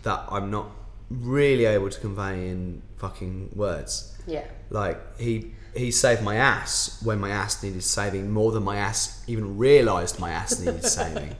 that 0.04 0.24
I'm 0.30 0.50
not 0.50 0.70
really 1.20 1.64
able 1.64 1.90
to 1.90 2.00
convey 2.00 2.48
in 2.48 2.82
fucking 2.96 3.50
words. 3.54 4.16
Yeah. 4.26 4.44
Like 4.70 5.18
he 5.18 5.52
he 5.74 5.90
saved 5.90 6.22
my 6.22 6.36
ass 6.36 7.00
when 7.02 7.18
my 7.18 7.30
ass 7.30 7.62
needed 7.62 7.82
saving 7.82 8.30
more 8.30 8.52
than 8.52 8.62
my 8.62 8.76
ass 8.76 9.22
even 9.26 9.56
realised 9.58 10.18
my 10.20 10.30
ass 10.30 10.58
needed 10.58 10.84
saving. 10.98 11.34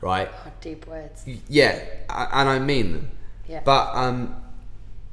Right? 0.00 0.28
Oh, 0.46 0.52
deep 0.60 0.86
words. 0.86 1.24
Yeah, 1.48 1.82
and 2.08 2.48
I 2.48 2.58
mean 2.58 2.92
them. 2.92 3.10
Yeah. 3.48 3.62
But 3.64 3.94
um, 3.94 4.36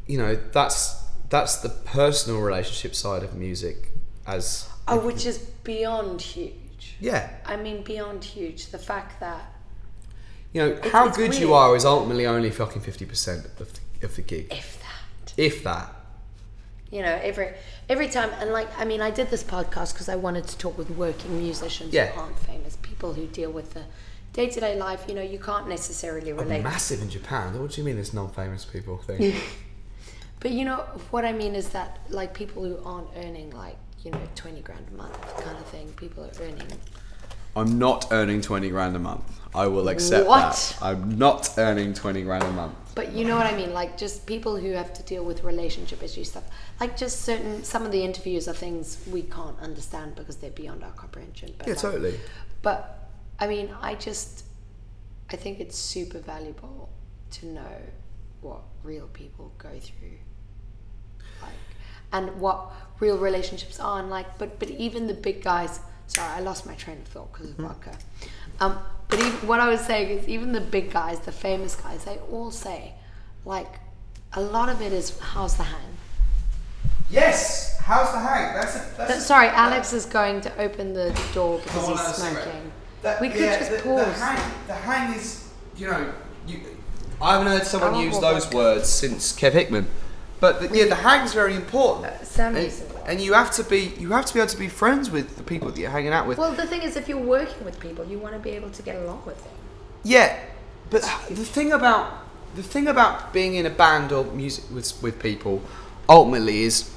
you 0.07 0.17
know, 0.17 0.35
that's 0.51 1.01
that's 1.29 1.57
the 1.57 1.69
personal 1.69 2.41
relationship 2.41 2.95
side 2.95 3.23
of 3.23 3.33
music. 3.35 3.89
As 4.25 4.69
Oh, 4.87 4.99
which 4.99 5.25
is 5.25 5.37
beyond 5.63 6.21
huge. 6.21 6.95
yeah, 6.99 7.29
I 7.45 7.55
mean, 7.55 7.83
beyond 7.83 8.23
huge. 8.23 8.67
The 8.67 8.77
fact 8.77 9.19
that 9.21 9.41
you 10.53 10.61
know, 10.61 10.79
how 10.91 11.07
it's 11.07 11.17
good 11.17 11.35
you 11.35 11.53
are 11.53 11.75
is 11.75 11.85
ultimately 11.85 12.25
only 12.27 12.51
fucking 12.51 12.81
fifty 12.81 13.05
percent 13.05 13.45
of 13.45 13.57
the, 13.73 13.79
of 14.03 14.15
the 14.15 14.21
gig, 14.21 14.47
if 14.51 14.79
that, 14.81 15.33
if 15.37 15.63
that. 15.63 15.89
you 16.91 17.01
know, 17.01 17.19
every 17.23 17.53
every 17.89 18.07
time, 18.09 18.29
and 18.39 18.51
like, 18.51 18.67
I 18.79 18.85
mean, 18.85 19.01
I 19.01 19.11
did 19.11 19.29
this 19.29 19.43
podcast 19.43 19.93
because 19.93 20.09
I 20.09 20.15
wanted 20.15 20.47
to 20.47 20.57
talk 20.57 20.77
with 20.77 20.89
working 20.91 21.37
musicians 21.41 21.93
Yeah. 21.93 22.07
who 22.07 22.21
aren't 22.21 22.39
famous, 22.39 22.77
people 22.81 23.13
who 23.13 23.25
deal 23.27 23.51
with 23.51 23.73
the 23.73 23.83
day 24.33 24.47
to 24.49 24.59
day 24.59 24.75
life. 24.77 25.05
You 25.07 25.15
know, 25.15 25.21
you 25.21 25.39
can't 25.39 25.67
necessarily 25.67 26.31
oh, 26.31 26.35
relate. 26.37 26.63
Massive 26.63 27.01
in 27.01 27.09
Japan. 27.09 27.59
What 27.59 27.71
do 27.71 27.81
you 27.81 27.85
mean? 27.85 27.95
There's 27.95 28.13
non-famous 28.13 28.65
people 28.65 28.97
thing? 28.97 29.33
But 30.39 30.51
you 30.51 30.65
know 30.65 30.79
what 31.11 31.23
I 31.23 31.31
mean 31.31 31.55
is 31.55 31.69
that 31.69 31.99
like 32.09 32.33
people 32.33 32.65
who 32.65 32.77
aren't 32.83 33.07
earning 33.15 33.51
like 33.51 33.77
you 34.03 34.11
know 34.11 34.19
twenty 34.35 34.59
grand 34.59 34.85
a 34.91 34.95
month 34.97 35.17
kind 35.41 35.57
of 35.57 35.65
thing. 35.67 35.87
People 35.93 36.25
are 36.25 36.31
earning. 36.43 36.67
I'm 37.55 37.77
not 37.77 38.11
earning 38.11 38.41
twenty 38.41 38.69
grand 38.69 38.95
a 38.95 38.99
month. 38.99 39.23
I 39.55 39.67
will 39.67 39.87
accept 39.89 40.27
What? 40.27 40.53
that. 40.53 40.77
I'm 40.81 41.17
not 41.17 41.49
earning 41.57 41.93
twenty 41.93 42.23
grand 42.23 42.43
a 42.43 42.51
month. 42.51 42.73
But 42.95 43.13
you 43.13 43.25
know 43.25 43.35
what 43.35 43.45
I 43.47 43.55
mean, 43.55 43.73
like 43.73 43.97
just 43.97 44.25
people 44.25 44.55
who 44.57 44.71
have 44.71 44.93
to 44.93 45.03
deal 45.03 45.23
with 45.23 45.43
relationship 45.43 46.01
issues 46.03 46.29
stuff. 46.31 46.43
Like 46.79 46.97
just 46.97 47.21
certain 47.21 47.63
some 47.63 47.85
of 47.85 47.91
the 47.91 48.03
interviews 48.03 48.47
are 48.47 48.53
things 48.53 48.97
we 49.11 49.21
can't 49.23 49.59
understand 49.59 50.15
because 50.15 50.37
they're 50.37 50.49
beyond 50.51 50.83
our 50.83 50.91
comprehension. 50.91 51.53
But 51.57 51.67
Yeah, 51.67 51.73
like- 51.73 51.81
totally. 51.81 52.19
But 52.61 53.09
I 53.39 53.47
mean, 53.47 53.69
I 53.81 53.95
just 53.95 54.45
I 55.31 55.35
think 55.35 55.59
it's 55.59 55.77
super 55.77 56.19
valuable 56.19 56.89
to 57.31 57.45
know 57.47 57.81
what 58.41 58.61
real 58.83 59.07
people 59.13 59.51
go 59.57 59.69
through, 59.79 60.17
like, 61.41 61.51
and 62.11 62.39
what 62.39 62.71
real 62.99 63.17
relationships 63.17 63.79
are, 63.79 63.99
and 63.99 64.09
like, 64.09 64.37
but 64.37 64.59
but 64.59 64.69
even 64.71 65.05
the 65.07 65.13
big 65.13 65.43
guys. 65.43 65.79
Sorry, 66.13 66.31
I 66.31 66.41
lost 66.41 66.67
my 66.67 66.75
train 66.75 66.97
of 66.97 67.07
thought 67.07 67.33
because 67.33 67.49
of 67.49 67.55
vodka. 67.55 67.97
Um, 68.59 68.77
but 69.09 69.19
even, 69.19 69.31
what 69.47 69.59
I 69.59 69.67
was 69.67 69.81
saying 69.81 70.09
is, 70.15 70.27
even 70.27 70.51
the 70.51 70.61
big 70.61 70.91
guys, 70.91 71.19
the 71.21 71.31
famous 71.31 71.75
guys, 71.75 72.05
they 72.05 72.17
all 72.31 72.51
say, 72.51 72.93
like, 73.45 73.79
a 74.33 74.41
lot 74.41 74.69
of 74.69 74.79
it 74.79 74.93
is 74.93 75.17
how's 75.19 75.57
the 75.57 75.63
hang. 75.63 75.97
Yes. 77.09 77.79
How's 77.79 78.11
the 78.11 78.19
hang? 78.19 78.53
That's 78.53 78.75
a, 78.75 78.97
that's 78.97 79.11
Uh, 79.11 79.19
Sorry, 79.21 79.47
Alex 79.47 79.91
is 79.91 80.05
going 80.05 80.41
to 80.41 80.55
open 80.61 80.93
the 80.93 81.19
door 81.33 81.59
because 81.63 81.87
he's 81.87 82.15
smoking. 82.15 82.71
we 83.19 83.29
could 83.29 83.39
just 83.39 83.71
the, 83.71 83.77
pause. 83.79 84.05
The 84.05 84.13
hang, 84.13 84.51
the 84.67 84.73
hang 84.73 85.13
is, 85.15 85.49
you 85.75 85.87
know, 85.87 86.13
you, 86.45 86.59
I 87.19 87.33
haven't 87.33 87.47
heard 87.47 87.65
someone 87.65 87.99
use 87.99 88.19
those 88.19 88.43
vodka. 88.43 88.57
words 88.57 88.87
since 88.87 89.33
Kev 89.33 89.53
Hickman. 89.53 89.87
But 90.39 90.59
the, 90.61 90.77
yeah, 90.77 90.85
the 90.85 90.95
hang's 90.95 91.33
very 91.33 91.55
important. 91.55 92.05
Uh, 92.05 92.23
Sam 92.23 92.55
uses. 92.55 92.92
And 93.05 93.19
you 93.19 93.33
have 93.33 93.51
to 93.51 93.63
be 93.63 93.93
you 93.99 94.11
have 94.11 94.25
to 94.25 94.33
be 94.33 94.39
able 94.39 94.49
to 94.49 94.57
be 94.57 94.67
friends 94.67 95.09
with 95.09 95.37
the 95.37 95.43
people 95.43 95.69
that 95.69 95.79
you're 95.79 95.89
hanging 95.89 96.13
out 96.13 96.27
with. 96.27 96.37
Well, 96.37 96.53
the 96.53 96.67
thing 96.67 96.81
is, 96.81 96.95
if 96.95 97.07
you're 97.07 97.17
working 97.17 97.63
with 97.65 97.79
people, 97.79 98.05
you 98.05 98.17
want 98.17 98.33
to 98.33 98.39
be 98.39 98.51
able 98.51 98.69
to 98.69 98.81
get 98.81 98.95
along 98.95 99.23
with 99.25 99.43
them. 99.43 99.53
Yeah, 100.03 100.39
but 100.89 101.01
the 101.29 101.45
thing 101.45 101.71
about 101.71 102.23
the 102.55 102.63
thing 102.63 102.87
about 102.87 103.33
being 103.33 103.55
in 103.55 103.65
a 103.65 103.69
band 103.69 104.11
or 104.11 104.25
music 104.25 104.65
with 104.71 105.01
with 105.01 105.19
people 105.19 105.61
ultimately 106.07 106.63
is 106.63 106.93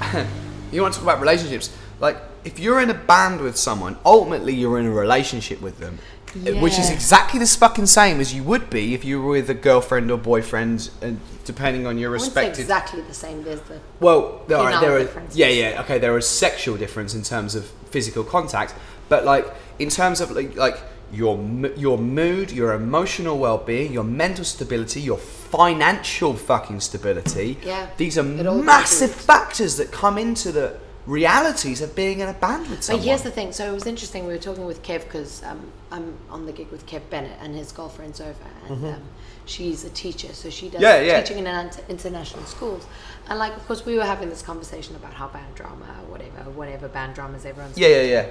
you 0.72 0.82
want 0.82 0.94
to 0.94 1.00
talk 1.00 1.08
about 1.08 1.20
relationships. 1.20 1.74
Like 2.00 2.16
if 2.44 2.58
you're 2.58 2.80
in 2.80 2.90
a 2.90 2.94
band 2.94 3.40
with 3.40 3.56
someone, 3.56 3.98
ultimately 4.04 4.54
you're 4.54 4.78
in 4.78 4.86
a 4.86 4.90
relationship 4.90 5.60
with 5.60 5.78
them, 5.78 5.98
which 6.34 6.78
is 6.78 6.90
exactly 6.90 7.40
the 7.40 7.46
fucking 7.46 7.86
same 7.86 8.20
as 8.20 8.32
you 8.34 8.42
would 8.44 8.70
be 8.70 8.94
if 8.94 9.04
you 9.04 9.20
were 9.20 9.30
with 9.30 9.50
a 9.50 9.54
girlfriend 9.54 10.10
or 10.10 10.18
boyfriend, 10.18 10.90
and 11.02 11.20
depending 11.44 11.86
on 11.86 11.98
your 11.98 12.10
respective. 12.10 12.60
exactly 12.60 13.00
the 13.02 13.14
same. 13.14 13.42
There's 13.42 13.60
the 13.62 13.80
Well, 14.00 14.42
there 14.46 14.58
are, 14.58 14.80
there 14.80 14.96
are 14.96 14.98
differences. 15.00 15.36
yeah, 15.36 15.48
yeah, 15.48 15.80
okay. 15.82 15.98
There 15.98 16.16
is 16.16 16.28
sexual 16.28 16.76
difference 16.76 17.14
in 17.14 17.22
terms 17.22 17.54
of 17.54 17.66
physical 17.90 18.24
contact, 18.24 18.74
but 19.08 19.24
like 19.24 19.46
in 19.78 19.88
terms 19.88 20.20
of 20.20 20.30
like, 20.30 20.54
like 20.56 20.78
your 21.12 21.36
your 21.76 21.98
mood, 21.98 22.52
your 22.52 22.72
emotional 22.74 23.36
well-being, 23.38 23.92
your 23.92 24.04
mental 24.04 24.44
stability, 24.44 25.00
your 25.00 25.18
financial 25.18 26.34
fucking 26.34 26.80
stability. 26.80 27.58
Yeah, 27.64 27.88
these 27.96 28.16
are 28.16 28.22
massive 28.22 29.10
factors 29.10 29.76
that 29.78 29.90
come 29.90 30.16
into 30.18 30.52
the 30.52 30.78
realities 31.06 31.80
of 31.80 31.94
being 31.96 32.20
in 32.20 32.28
a 32.28 32.32
band 32.34 32.68
with 32.68 32.82
someone. 32.82 33.00
But 33.00 33.06
here's 33.08 33.22
the 33.22 33.30
thing. 33.30 33.52
So 33.52 33.66
it 33.68 33.72
was 33.72 33.86
interesting. 33.86 34.26
We 34.26 34.32
were 34.32 34.38
talking 34.38 34.66
with 34.66 34.82
Kev 34.82 35.04
because 35.04 35.42
um, 35.44 35.70
I'm 35.90 36.16
on 36.28 36.46
the 36.46 36.52
gig 36.52 36.70
with 36.70 36.86
Kev 36.86 37.02
Bennett 37.10 37.38
and 37.40 37.54
his 37.54 37.72
girlfriend's 37.72 38.20
over, 38.20 38.34
and 38.68 38.84
um, 38.86 39.02
she's 39.46 39.84
a 39.84 39.90
teacher, 39.90 40.32
so 40.32 40.50
she 40.50 40.68
does 40.68 40.80
Mm-hmm. 40.80 40.82
Yeah, 40.82 41.00
yeah. 41.00 41.20
teaching 41.22 41.38
in 41.38 41.46
inter- 41.46 41.82
international 41.88 42.44
schools. 42.44 42.86
And 43.28 43.38
like, 43.38 43.56
of 43.56 43.66
course, 43.66 43.84
we 43.86 43.96
were 43.96 44.04
having 44.04 44.28
this 44.28 44.42
conversation 44.42 44.94
about 44.96 45.14
how 45.14 45.28
band 45.28 45.54
drama, 45.54 45.84
whatever, 46.08 46.50
whatever 46.50 46.88
band 46.88 47.14
dramas 47.14 47.44
everyone's. 47.46 47.78
yeah, 47.78 47.88
yeah, 47.88 48.02
yeah. 48.02 48.26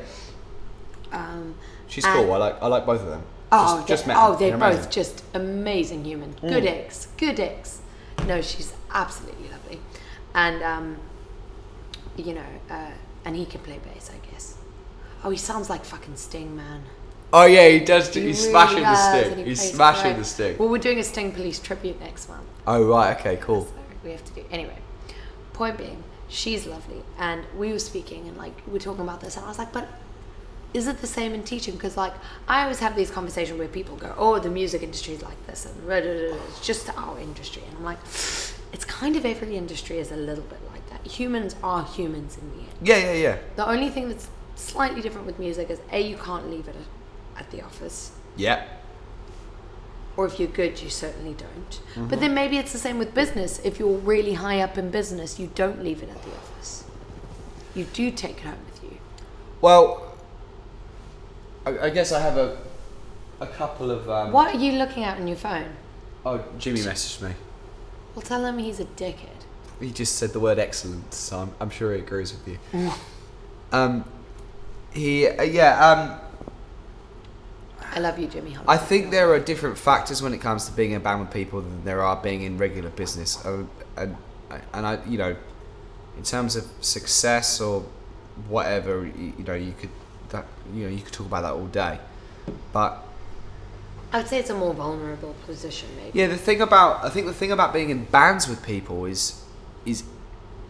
Um, 1.12 1.56
She's 1.88 2.06
cool. 2.06 2.32
I 2.34 2.38
like 2.38 2.62
I 2.62 2.68
like 2.68 2.86
both 2.86 3.02
of 3.02 3.08
them. 3.08 3.24
Oh, 3.52 3.78
just, 3.78 3.88
just 3.88 4.06
they, 4.06 4.14
met 4.14 4.18
oh, 4.20 4.36
they're 4.36 4.50
They're 4.56 4.60
both. 4.60 4.88
Mm. 4.90 4.92
just 4.92 5.24
amazing 5.34 6.06
human. 6.06 6.36
Good 6.40 6.66
eggs, 6.68 7.08
good 7.18 7.40
eggs. 7.40 7.82
No, 8.28 8.42
she's 8.42 8.74
absolutely 8.92 9.50
lovely, 9.50 9.80
and 10.36 10.62
um, 10.62 10.98
you 12.18 12.34
know, 12.34 12.46
uh, 12.70 12.92
and 13.26 13.36
he 13.36 13.46
can 13.46 13.62
play 13.62 13.80
bass, 13.84 14.12
I 14.14 14.32
guess. 14.32 14.58
Oh, 15.24 15.30
he 15.30 15.38
sounds 15.38 15.70
like 15.70 15.84
fucking 15.84 16.16
Sting, 16.16 16.56
man. 16.56 16.84
Oh 17.32 17.46
yeah, 17.46 17.68
he 17.68 17.80
does. 17.80 18.14
He 18.14 18.22
he's 18.22 18.40
really 18.40 18.52
smashing 18.52 18.84
the 18.84 18.96
stick. 18.96 19.38
he 19.38 19.44
He's 19.44 19.74
smashing 19.74 20.18
the 20.18 20.24
stick. 20.24 20.60
Well, 20.60 20.70
we're 20.70 20.80
doing 20.80 21.00
a 21.00 21.04
Sting 21.04 21.32
Police 21.32 21.60
tribute 21.60 22.00
next 22.00 22.28
month. 22.28 22.48
Oh 22.66 22.84
right, 22.86 23.20
okay, 23.20 23.38
cool. 23.38 23.66
So 23.66 23.74
we 24.04 24.12
have 24.12 24.24
to 24.26 24.34
do 24.34 24.44
anyway. 24.50 24.78
Point 25.54 25.78
being, 25.78 26.04
she's 26.28 26.66
lovely, 26.66 27.04
and 27.18 27.44
we 27.58 27.72
were 27.72 27.80
speaking 27.80 28.28
and 28.28 28.38
like 28.38 28.56
we 28.66 28.74
were 28.74 28.80
talking 28.80 29.04
about 29.04 29.22
this, 29.22 29.36
and 29.36 29.46
I 29.46 29.50
was 29.50 29.60
like, 29.60 29.72
but 29.74 29.88
is 30.74 30.88
it 30.88 31.02
the 31.02 31.08
same 31.08 31.34
in 31.34 31.44
teaching? 31.44 31.76
Because 31.76 31.98
like 31.98 32.14
I 32.48 32.64
always 32.64 32.80
have 32.80 32.96
these 32.96 33.12
conversations 33.12 33.60
where 33.60 33.68
people 33.68 33.96
go, 33.98 34.14
oh, 34.18 34.40
the 34.40 34.50
music 34.50 34.82
industry 34.82 35.16
is 35.16 35.22
like 35.22 35.46
this, 35.46 35.66
and 35.66 35.76
blah, 35.86 36.02
blah, 36.02 36.14
blah, 36.14 36.38
it's 36.48 36.66
just 36.66 36.90
our 36.98 37.20
industry, 37.20 37.64
and 37.68 37.78
I'm 37.78 37.84
like, 37.84 38.00
it's 38.74 38.86
kind 38.86 39.16
of 39.16 39.26
every 39.26 39.56
industry 39.56 40.00
is 40.00 40.12
a 40.12 40.18
little 40.18 40.46
bit 40.46 40.60
that. 40.90 41.06
Humans 41.06 41.56
are 41.64 41.86
humans 41.86 42.38
in 42.38 42.50
the 42.52 42.58
end. 42.58 42.70
Yeah, 42.82 42.98
yeah, 42.98 43.14
yeah. 43.14 43.38
The 43.56 43.68
only 43.68 43.90
thing 43.90 44.10
that's 44.10 44.28
slightly 44.56 45.02
different 45.02 45.26
with 45.26 45.40
music 45.40 45.70
is 45.70 45.80
a 45.92 46.02
you 46.02 46.18
can't 46.18 46.50
leave 46.50 46.68
it 46.68 46.76
at, 47.36 47.42
at 47.46 47.52
the 47.52 47.62
office 47.64 48.12
Yeah. 48.36 48.66
or 50.18 50.26
if 50.26 50.40
you're 50.40 50.50
good, 50.50 50.82
you 50.82 50.90
certainly 50.90 51.34
don't. 51.34 51.70
Mm-hmm. 51.72 52.08
But 52.08 52.20
then 52.20 52.34
maybe 52.34 52.58
it's 52.58 52.74
the 52.74 52.78
same 52.80 53.00
with 53.00 53.14
business. 53.14 53.60
If 53.64 53.80
you're 53.80 53.98
really 53.98 54.34
high 54.34 54.60
up 54.60 54.78
in 54.78 54.90
business, 54.92 55.40
you 55.40 55.50
don't 55.56 55.82
leave 55.84 56.04
it 56.04 56.10
at 56.10 56.22
the 56.24 56.32
office. 56.32 56.84
You 57.74 57.86
do 57.86 58.12
take 58.12 58.38
it 58.38 58.44
home 58.44 58.58
with 58.72 58.84
you. 58.84 58.98
Well, 59.62 60.16
I, 61.66 61.80
I 61.80 61.90
guess 61.90 62.12
I 62.12 62.20
have 62.20 62.38
a 62.38 62.58
a 63.40 63.48
couple 63.48 63.90
of. 63.92 64.10
Um, 64.10 64.32
What 64.34 64.54
are 64.54 64.60
you 64.60 64.74
looking 64.74 65.04
at 65.04 65.18
on 65.20 65.28
your 65.28 65.38
phone? 65.38 65.70
Oh, 66.26 66.44
Jimmy 66.58 66.80
messaged 66.82 67.22
me. 67.22 67.34
Well, 68.14 68.22
tell 68.24 68.46
him 68.46 68.58
he's 68.58 68.80
a 68.82 68.86
dickhead. 68.86 69.39
He 69.80 69.92
just 69.92 70.16
said 70.16 70.32
the 70.32 70.40
word 70.40 70.60
excellent, 70.60 71.14
so 71.14 71.40
I'm, 71.40 71.52
I'm 71.60 71.70
sure 71.70 71.94
he 71.94 72.00
agrees 72.00 72.34
with 72.34 72.60
you. 72.74 72.92
um, 73.72 74.04
he 74.92 75.28
uh, 75.28 75.44
yeah. 75.44 75.90
Um, 75.90 76.20
I 77.92 78.00
love 78.00 78.20
you, 78.20 78.28
Jimmy. 78.28 78.56
I 78.68 78.78
think 78.78 79.10
there 79.10 79.32
are 79.34 79.40
different 79.40 79.78
factors 79.78 80.22
when 80.22 80.34
it 80.34 80.42
comes 80.42 80.66
to 80.66 80.72
being 80.72 80.92
in 80.92 80.98
a 80.98 81.00
band 81.00 81.22
with 81.22 81.32
people 81.32 81.62
than 81.62 81.84
there 81.86 82.02
are 82.04 82.16
being 82.16 82.44
in 82.44 82.58
regular 82.58 82.90
business. 82.90 83.44
Uh, 83.46 83.66
and 83.98 84.16
and 84.74 84.86
I, 84.86 85.00
you 85.06 85.18
know, 85.18 85.36
in 86.18 86.24
terms 86.24 86.56
of 86.56 86.66
success 86.82 87.62
or 87.62 87.86
whatever, 88.48 89.06
you, 89.06 89.34
you 89.38 89.44
know, 89.44 89.56
you 89.56 89.74
could 89.80 89.90
that 90.30 90.46
you 90.74 90.84
know 90.84 90.90
you 90.90 91.02
could 91.02 91.14
talk 91.14 91.28
about 91.28 91.42
that 91.42 91.54
all 91.54 91.68
day, 91.68 92.00
but 92.74 93.04
I 94.12 94.20
would 94.20 94.28
say 94.28 94.40
it's 94.40 94.50
a 94.50 94.56
more 94.56 94.74
vulnerable 94.74 95.36
position, 95.46 95.90
maybe. 95.98 96.18
Yeah, 96.18 96.28
the 96.28 96.38
thing 96.38 96.62
about 96.62 97.04
I 97.04 97.10
think 97.10 97.28
the 97.28 97.34
thing 97.34 97.52
about 97.52 97.74
being 97.74 97.90
in 97.90 98.06
bands 98.06 98.48
with 98.48 98.64
people 98.64 99.06
is 99.06 99.44
is 99.86 100.04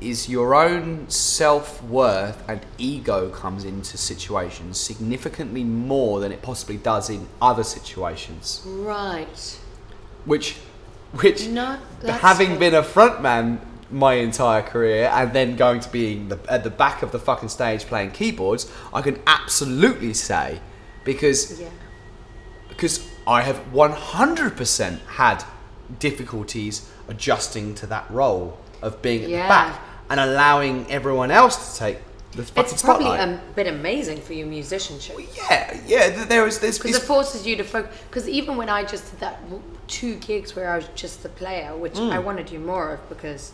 is 0.01 0.29
your 0.29 0.55
own 0.55 1.09
self 1.09 1.83
worth 1.83 2.41
and 2.47 2.61
ego 2.77 3.29
comes 3.29 3.65
into 3.65 3.97
situations 3.97 4.79
significantly 4.79 5.63
more 5.63 6.21
than 6.21 6.31
it 6.31 6.41
possibly 6.41 6.77
does 6.77 7.09
in 7.09 7.27
other 7.41 7.63
situations. 7.63 8.63
Right. 8.65 9.59
Which 10.25 10.55
which 11.11 11.47
No, 11.47 11.79
having 12.05 12.59
been 12.59 12.75
a 12.75 12.83
frontman 12.83 13.59
my 13.91 14.13
entire 14.13 14.61
career 14.61 15.09
and 15.11 15.33
then 15.33 15.55
going 15.55 15.79
to 15.79 15.89
being 15.89 16.29
the, 16.29 16.39
at 16.47 16.63
the 16.63 16.69
back 16.69 17.01
of 17.01 17.11
the 17.11 17.17
fucking 17.17 17.49
stage 17.49 17.85
playing 17.85 18.11
keyboards, 18.11 18.71
I 18.93 19.01
can 19.01 19.19
absolutely 19.25 20.13
say 20.13 20.61
because 21.03 21.59
Yeah. 21.59 21.69
because 22.69 23.05
I 23.27 23.41
have 23.41 23.57
100% 23.73 24.99
had 25.07 25.43
difficulties 25.97 26.89
adjusting 27.07 27.73
to 27.75 27.87
that 27.87 28.09
role 28.11 28.57
of 28.81 29.01
being 29.01 29.23
at 29.23 29.29
Yeah. 29.29 29.43
the 29.43 29.47
back 29.49 29.81
and 30.09 30.19
allowing 30.19 30.89
everyone 30.89 31.31
else 31.31 31.73
to 31.73 31.79
take 31.79 31.97
the 32.33 32.43
fucking 32.43 32.71
It's 32.73 32.81
probably 32.83 33.05
spotlight. 33.05 33.29
a 33.29 33.39
bit 33.55 33.67
amazing 33.67 34.21
for 34.21 34.33
your 34.33 34.47
musicianship. 34.47 35.17
yeah, 35.35 35.77
yeah. 35.85 36.25
There 36.25 36.45
is 36.47 36.59
this. 36.59 36.77
Because 36.77 36.95
it 36.97 37.01
forces 37.03 37.45
you 37.45 37.55
to 37.57 37.63
focus. 37.63 37.95
Because 38.09 38.27
even 38.29 38.55
when 38.55 38.69
I 38.69 38.83
just 38.83 39.09
did 39.11 39.19
that 39.19 39.39
two 39.87 40.15
gigs 40.17 40.55
where 40.55 40.69
I 40.71 40.75
was 40.77 40.87
just 40.95 41.23
the 41.23 41.29
player, 41.29 41.75
which 41.75 41.93
Mm. 41.95 42.11
I 42.11 42.19
want 42.19 42.37
to 42.37 42.43
do 42.43 42.59
more 42.59 42.93
of 42.93 43.09
because 43.09 43.51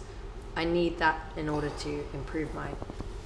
I 0.57 0.65
need 0.65 0.99
that 0.99 1.19
in 1.37 1.47
order 1.49 1.69
to 1.69 1.89
improve 2.13 2.53
my 2.53 2.67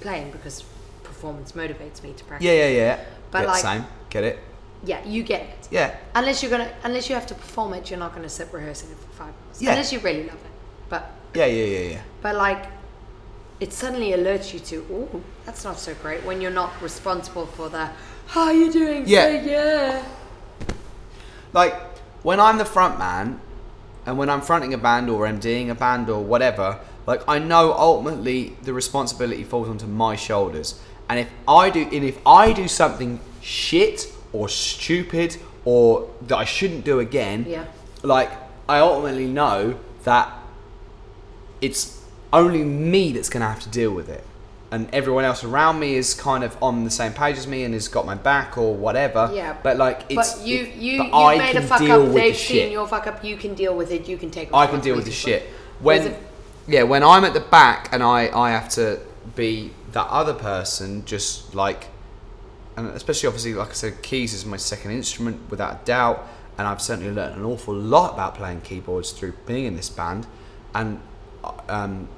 playing 0.00 0.30
because 0.30 0.62
performance 1.02 1.52
motivates 1.52 2.02
me 2.02 2.12
to 2.16 2.24
practice. 2.24 2.46
Yeah, 2.46 2.52
yeah, 2.52 2.68
yeah. 2.68 3.00
But 3.32 3.40
Get 3.40 3.48
like- 3.48 3.62
same. 3.62 3.86
Get 4.08 4.24
it? 4.24 4.38
Yeah, 4.82 5.04
you 5.04 5.22
get 5.24 5.42
it. 5.42 5.68
Yeah. 5.70 5.94
Unless 6.14 6.42
you're 6.42 6.50
gonna, 6.50 6.70
unless 6.84 7.08
you 7.08 7.14
have 7.14 7.26
to 7.26 7.34
perform 7.34 7.74
it, 7.74 7.90
you're 7.90 7.98
not 7.98 8.14
gonna 8.14 8.28
sit 8.30 8.48
rehearsing 8.52 8.90
it 8.90 8.96
for 8.98 9.08
five 9.24 9.34
minutes. 9.42 9.60
Yeah. 9.60 9.70
Unless 9.72 9.92
you 9.92 9.98
really 9.98 10.22
love 10.24 10.36
it. 10.36 10.50
But 10.88 11.10
Yeah, 11.34 11.46
yeah, 11.46 11.64
yeah, 11.64 11.88
yeah. 11.90 12.02
but 12.22 12.34
like, 12.36 12.66
it 13.60 13.72
suddenly 13.72 14.10
alerts 14.12 14.52
you 14.52 14.60
to, 14.60 14.86
oh, 14.92 15.22
that's 15.44 15.64
not 15.64 15.78
so 15.78 15.94
great 15.94 16.24
when 16.24 16.40
you're 16.40 16.50
not 16.50 16.72
responsible 16.82 17.46
for 17.46 17.68
the, 17.68 17.90
how 18.26 18.44
are 18.46 18.52
you 18.54 18.72
doing? 18.72 19.04
Yeah. 19.06 19.28
Yeah. 19.42 20.04
like 21.52 21.74
when 22.22 22.38
I'm 22.40 22.58
the 22.58 22.64
front 22.64 22.98
man 22.98 23.40
and 24.06 24.18
when 24.18 24.30
I'm 24.30 24.40
fronting 24.40 24.72
a 24.74 24.78
band 24.78 25.10
or 25.10 25.26
MDing 25.26 25.70
a 25.70 25.74
band 25.74 26.08
or 26.08 26.22
whatever, 26.22 26.78
like 27.06 27.22
I 27.28 27.38
know 27.38 27.72
ultimately 27.72 28.56
the 28.62 28.72
responsibility 28.72 29.44
falls 29.44 29.68
onto 29.68 29.86
my 29.86 30.16
shoulders. 30.16 30.80
And 31.08 31.18
if 31.18 31.28
I 31.48 31.70
do 31.70 31.82
and 31.82 32.04
if 32.04 32.18
I 32.26 32.52
do 32.52 32.68
something 32.68 33.20
shit 33.42 34.12
or 34.32 34.48
stupid 34.48 35.36
or 35.64 36.08
that 36.28 36.36
I 36.38 36.44
shouldn't 36.44 36.84
do 36.84 37.00
again, 37.00 37.46
Yeah. 37.48 37.64
like 38.02 38.30
I 38.68 38.78
ultimately 38.78 39.26
know 39.26 39.78
that 40.04 40.32
it's 41.60 42.02
only 42.32 42.64
me 42.64 43.12
that's 43.12 43.28
going 43.28 43.40
to 43.42 43.48
have 43.48 43.60
to 43.60 43.68
deal 43.68 43.92
with 43.92 44.08
it. 44.08 44.24
And 44.72 44.88
everyone 44.94 45.24
else 45.24 45.42
around 45.42 45.80
me 45.80 45.96
is 45.96 46.14
kind 46.14 46.44
of 46.44 46.56
on 46.62 46.84
the 46.84 46.90
same 46.90 47.12
page 47.12 47.36
as 47.36 47.46
me 47.48 47.64
and 47.64 47.74
has 47.74 47.88
got 47.88 48.06
my 48.06 48.14
back 48.14 48.56
or 48.56 48.72
whatever. 48.72 49.28
Yeah. 49.34 49.56
But 49.60 49.78
like 49.78 50.04
it's 50.08 50.34
but 50.38 50.46
you 50.46 50.62
it- 50.62 50.74
you 50.76 50.98
but 50.98 51.06
you 51.08 51.12
I 51.12 51.38
made 51.38 51.56
a 51.56 51.62
fuck 51.62 51.80
up. 51.82 52.12
They've 52.12 52.32
the 52.32 52.34
seen 52.34 52.56
shit. 52.56 52.72
your 52.72 52.86
fuck 52.86 53.08
up. 53.08 53.24
You 53.24 53.36
can 53.36 53.54
deal 53.54 53.76
with 53.76 53.90
it. 53.90 54.08
You 54.08 54.16
can 54.16 54.30
take. 54.30 54.54
I 54.54 54.68
can 54.68 54.80
deal 54.80 54.94
with 54.94 55.06
the 55.06 55.10
shit. 55.10 55.42
for 55.42 55.48
it. 55.48 55.54
When 55.80 56.16
yeah, 56.68 56.84
when 56.84 57.02
I'm 57.02 57.24
at 57.24 57.34
the 57.34 57.40
back 57.40 57.88
and 57.92 58.00
I 58.00 58.28
I 58.32 58.50
have 58.50 58.68
to 58.70 59.00
be 59.34 59.72
that 59.90 60.06
other 60.06 60.34
person, 60.34 61.04
just 61.04 61.52
like, 61.52 61.88
and 62.76 62.86
especially 62.90 63.26
obviously 63.26 63.54
like 63.54 63.70
I 63.70 63.72
said, 63.72 64.02
keys 64.02 64.32
is 64.34 64.46
my 64.46 64.56
second 64.56 64.92
instrument 64.92 65.50
without 65.50 65.82
a 65.82 65.84
doubt, 65.84 66.24
and 66.56 66.68
I've 66.68 66.80
certainly 66.80 67.10
learned 67.10 67.34
an 67.34 67.44
awful 67.44 67.74
lot 67.74 68.14
about 68.14 68.36
playing 68.36 68.60
keyboards 68.60 69.10
through 69.10 69.32
being 69.46 69.64
in 69.64 69.74
this 69.74 69.88
band, 69.90 70.28
and 70.76 71.00
um, 71.68 72.08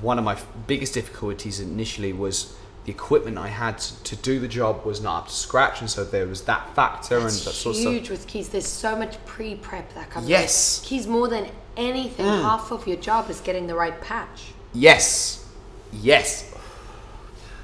one 0.00 0.18
of 0.18 0.24
my 0.24 0.36
biggest 0.66 0.94
difficulties 0.94 1.60
initially 1.60 2.12
was. 2.12 2.56
The 2.84 2.92
equipment 2.92 3.38
I 3.38 3.48
had 3.48 3.78
to, 3.78 4.02
to 4.02 4.16
do 4.16 4.38
the 4.38 4.46
job 4.46 4.84
was 4.84 5.00
not 5.00 5.22
up 5.22 5.28
to 5.28 5.34
scratch, 5.34 5.80
and 5.80 5.88
so 5.88 6.04
there 6.04 6.26
was 6.26 6.42
that 6.42 6.74
factor 6.76 7.16
and 7.16 7.24
that 7.24 7.30
sort 7.30 7.76
of 7.76 7.80
stuff. 7.80 7.92
huge 7.94 8.10
with 8.10 8.26
keys. 8.26 8.50
There's 8.50 8.66
so 8.66 8.94
much 8.94 9.16
pre-prep 9.24 9.94
that 9.94 10.10
comes. 10.10 10.28
Yes. 10.28 10.80
with 10.80 10.88
Keys 10.90 11.06
more 11.06 11.26
than 11.26 11.48
anything. 11.78 12.26
Mm. 12.26 12.42
Half 12.42 12.72
of 12.72 12.86
your 12.86 12.98
job 12.98 13.30
is 13.30 13.40
getting 13.40 13.68
the 13.68 13.74
right 13.74 13.98
patch. 14.02 14.52
Yes. 14.74 15.48
Yes. 15.92 16.52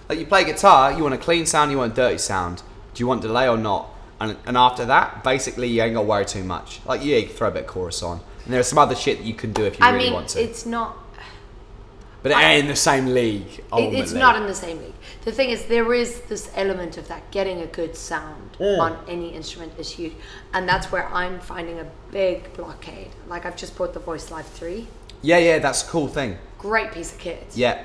Like 0.08 0.18
you 0.18 0.24
play 0.24 0.44
guitar, 0.44 0.92
you 0.92 1.02
want 1.02 1.14
a 1.14 1.18
clean 1.18 1.44
sound, 1.44 1.70
you 1.70 1.76
want 1.76 1.92
a 1.92 1.96
dirty 1.96 2.16
sound. 2.16 2.62
Do 2.94 3.02
you 3.02 3.06
want 3.06 3.20
delay 3.22 3.46
or 3.46 3.58
not? 3.58 3.90
And, 4.20 4.36
and 4.46 4.56
after 4.56 4.84
that, 4.86 5.22
basically, 5.22 5.68
you 5.68 5.82
ain't 5.82 5.94
got 5.94 6.00
to 6.00 6.06
worry 6.06 6.24
too 6.24 6.44
much. 6.44 6.80
Like, 6.84 7.04
yeah, 7.04 7.16
you 7.16 7.26
can 7.26 7.36
throw 7.36 7.48
a 7.48 7.50
bit 7.50 7.62
of 7.62 7.68
chorus 7.68 8.02
on. 8.02 8.20
And 8.50 8.56
there's 8.56 8.66
some 8.66 8.78
other 8.78 8.96
shit 8.96 9.18
that 9.18 9.24
you 9.24 9.34
can 9.34 9.52
do 9.52 9.64
if 9.64 9.78
you 9.78 9.86
I 9.86 9.90
really 9.92 10.06
mean, 10.06 10.12
want 10.14 10.28
to. 10.30 10.42
it's 10.42 10.66
not. 10.66 10.96
but 12.24 12.32
it 12.32 12.36
ain't 12.38 12.62
in 12.64 12.66
the 12.66 12.74
same 12.74 13.06
league, 13.06 13.62
ultimately. 13.70 14.00
it's 14.00 14.10
not 14.12 14.34
in 14.34 14.48
the 14.48 14.54
same 14.56 14.78
league. 14.78 14.92
The 15.24 15.30
thing 15.30 15.50
is, 15.50 15.66
there 15.66 15.94
is 15.94 16.22
this 16.22 16.50
element 16.56 16.98
of 16.98 17.06
that 17.06 17.30
getting 17.30 17.60
a 17.60 17.66
good 17.66 17.94
sound 17.94 18.56
Mm. 18.58 18.80
on 18.80 19.04
any 19.06 19.28
instrument 19.28 19.72
is 19.78 19.88
huge, 19.92 20.14
and 20.52 20.68
that's 20.68 20.90
where 20.90 21.06
I'm 21.14 21.38
finding 21.38 21.78
a 21.78 21.86
big 22.10 22.52
blockade. 22.54 23.10
Like 23.28 23.46
I've 23.46 23.56
just 23.56 23.78
bought 23.78 23.94
the 23.94 24.00
Voice 24.00 24.32
Live 24.32 24.46
three, 24.48 24.88
Yeah, 25.22 25.38
yeah, 25.38 25.60
that's 25.60 25.84
a 25.86 25.86
cool 25.86 26.08
thing. 26.08 26.36
great 26.58 26.90
piece 26.90 27.12
of 27.12 27.18
kit. 27.20 27.46
Yeah. 27.54 27.84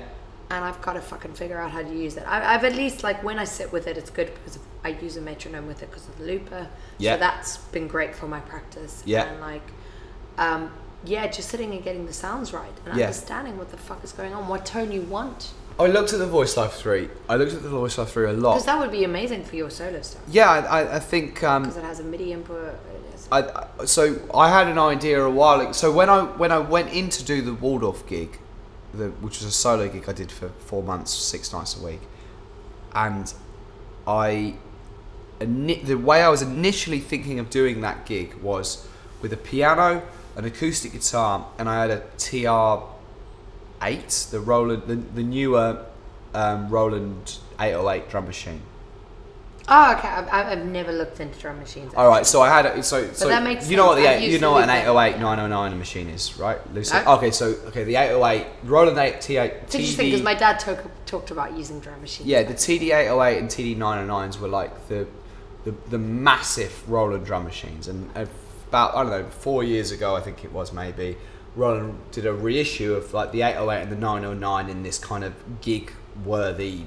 and 0.50 0.64
I've 0.64 0.82
got 0.82 0.94
to 0.94 1.00
fucking 1.00 1.34
figure 1.34 1.58
out 1.60 1.70
how 1.70 1.82
to 1.82 1.94
use 1.94 2.16
it. 2.16 2.24
I, 2.26 2.54
I've 2.54 2.64
at 2.64 2.74
least 2.74 3.02
like 3.04 3.22
when 3.22 3.38
I 3.38 3.44
sit 3.44 3.72
with 3.72 3.86
it, 3.86 3.96
it's 3.96 4.10
good 4.10 4.32
because 4.34 4.58
I 4.84 4.88
use 4.90 5.16
a 5.16 5.20
metronome 5.20 5.66
with 5.68 5.82
it 5.84 5.90
because 5.90 6.08
of 6.08 6.18
the 6.18 6.24
looper. 6.24 6.68
Yeah. 6.98 7.14
So 7.14 7.20
that's 7.20 7.56
been 7.72 7.86
great 7.88 8.14
for 8.16 8.26
my 8.28 8.40
practice. 8.40 9.02
Yeah. 9.06 9.24
And 9.24 9.40
like, 9.40 9.62
um, 10.38 10.70
yeah, 11.04 11.26
just 11.26 11.48
sitting 11.48 11.72
and 11.72 11.82
getting 11.84 12.06
the 12.06 12.12
sounds 12.12 12.52
right 12.52 12.72
and 12.84 12.96
Yeah. 12.96 13.06
understanding 13.06 13.56
what 13.58 13.70
the 13.70 13.76
fuck 13.76 14.02
is 14.04 14.12
going 14.12 14.34
on, 14.34 14.48
what 14.48 14.66
tone 14.66 14.90
you 14.92 15.02
want, 15.02 15.50
I 15.78 15.88
looked 15.88 16.14
at 16.14 16.18
the 16.18 16.26
Voice 16.26 16.56
Live 16.56 16.72
3. 16.72 17.10
I 17.28 17.36
looked 17.36 17.52
at 17.52 17.62
the 17.62 17.68
Voice 17.68 17.98
Live 17.98 18.10
3 18.10 18.30
a 18.30 18.32
lot. 18.32 18.52
because 18.54 18.64
that 18.64 18.78
would 18.78 18.90
be 18.90 19.04
amazing 19.04 19.44
for 19.44 19.56
your 19.56 19.68
solo 19.68 20.00
stuff. 20.00 20.22
Yeah, 20.26 20.48
I, 20.50 20.96
I, 20.96 20.98
think. 20.98 21.42
Um, 21.44 21.64
Because 21.64 21.76
it 21.76 21.84
has 21.84 22.00
a 22.00 22.02
MIDI 22.04 22.32
input. 22.32 22.74
I, 23.30 23.42
I- 23.42 23.84
so 23.84 24.16
I 24.34 24.48
had 24.48 24.68
an 24.68 24.78
idea 24.78 25.22
a 25.22 25.28
while 25.30 25.60
ago. 25.60 25.72
So 25.72 25.92
when 25.92 26.08
I 26.08 26.22
when 26.22 26.50
I 26.50 26.58
went 26.60 26.92
in 26.94 27.10
to 27.10 27.22
do 27.24 27.42
the 27.42 27.52
Waldorf 27.52 28.06
gig, 28.06 28.38
the, 28.94 29.08
which 29.20 29.40
was 29.40 29.44
a 29.48 29.50
solo 29.50 29.86
gig 29.88 30.04
I 30.08 30.12
did 30.12 30.32
for 30.32 30.48
four 30.60 30.82
months, 30.82 31.10
six 31.12 31.52
nights 31.52 31.76
a 31.78 31.84
week, 31.84 32.00
and 32.94 33.32
I 34.06 34.54
the 35.38 35.94
way 35.96 36.22
I 36.22 36.28
was 36.30 36.40
initially 36.40 37.00
thinking 37.00 37.38
of 37.38 37.50
doing 37.50 37.82
that 37.82 38.06
gig 38.06 38.34
was 38.36 38.86
with 39.20 39.32
a 39.34 39.36
piano, 39.36 40.02
an 40.36 40.44
acoustic 40.44 40.92
guitar, 40.92 41.46
and 41.58 41.68
I 41.68 41.80
had 41.80 41.90
a 41.90 42.02
TR 42.18 42.86
eight, 43.82 44.28
the 44.30 44.40
Roland, 44.40 44.84
the, 44.86 44.96
the 44.96 45.22
newer 45.22 45.84
um, 46.34 46.68
Roland 46.68 47.38
808 47.58 48.10
drum 48.10 48.26
machine. 48.26 48.60
oh, 49.68 49.96
okay. 49.96 50.08
I've, 50.08 50.28
I've 50.30 50.66
never 50.66 50.92
looked 50.92 51.20
into 51.20 51.38
drum 51.38 51.58
machines. 51.58 51.92
All 51.94 52.08
right, 52.08 52.26
so 52.26 52.42
I 52.42 52.48
had 52.48 52.66
it. 52.66 52.84
So, 52.84 53.12
so 53.12 53.28
that 53.28 53.42
makes 53.42 53.68
you 53.70 53.76
know 53.76 53.86
what 53.86 53.96
the. 53.96 54.06
Eight, 54.06 54.30
you 54.30 54.38
know 54.38 54.52
what 54.52 54.64
an 54.64 54.70
808 54.70 55.18
909 55.18 55.78
machine 55.78 56.08
is, 56.08 56.38
right, 56.38 56.58
Lucy? 56.74 56.94
No. 56.94 57.16
Okay, 57.16 57.30
so 57.30 57.46
okay, 57.68 57.84
the 57.84 57.96
808 57.96 58.46
Roland 58.64 58.98
8 58.98 59.16
T8 59.16 59.62
It's 59.64 59.74
interesting 59.74 60.06
because 60.06 60.22
my 60.22 60.34
dad 60.34 60.60
talk, 60.60 60.84
talked 61.06 61.30
about 61.30 61.56
using 61.56 61.80
drum 61.80 62.00
machines. 62.00 62.28
Yeah, 62.28 62.42
the 62.42 62.54
TD 62.54 62.94
808 62.94 63.38
and 63.38 63.48
TD 63.48 63.76
909s 63.76 64.38
were 64.38 64.48
like 64.48 64.88
the 64.88 65.06
the, 65.64 65.74
the 65.90 65.98
massive 65.98 66.88
Roland 66.88 67.26
drum 67.26 67.42
machines, 67.42 67.88
and 67.88 68.08
about 68.76 68.94
I 68.94 69.02
don't 69.02 69.10
know 69.22 69.30
four 69.30 69.64
years 69.64 69.90
ago, 69.90 70.14
I 70.14 70.20
think 70.20 70.44
it 70.44 70.52
was 70.52 70.72
maybe. 70.72 71.16
Roland 71.54 71.98
did 72.12 72.26
a 72.26 72.34
reissue 72.34 72.92
of 72.92 73.14
like 73.14 73.32
the 73.32 73.40
808 73.40 73.82
and 73.84 73.90
the 73.92 73.96
909 73.96 74.68
in 74.68 74.82
this 74.82 74.98
kind 74.98 75.24
of 75.24 75.32
gig 75.62 75.90
worthy 76.22 76.82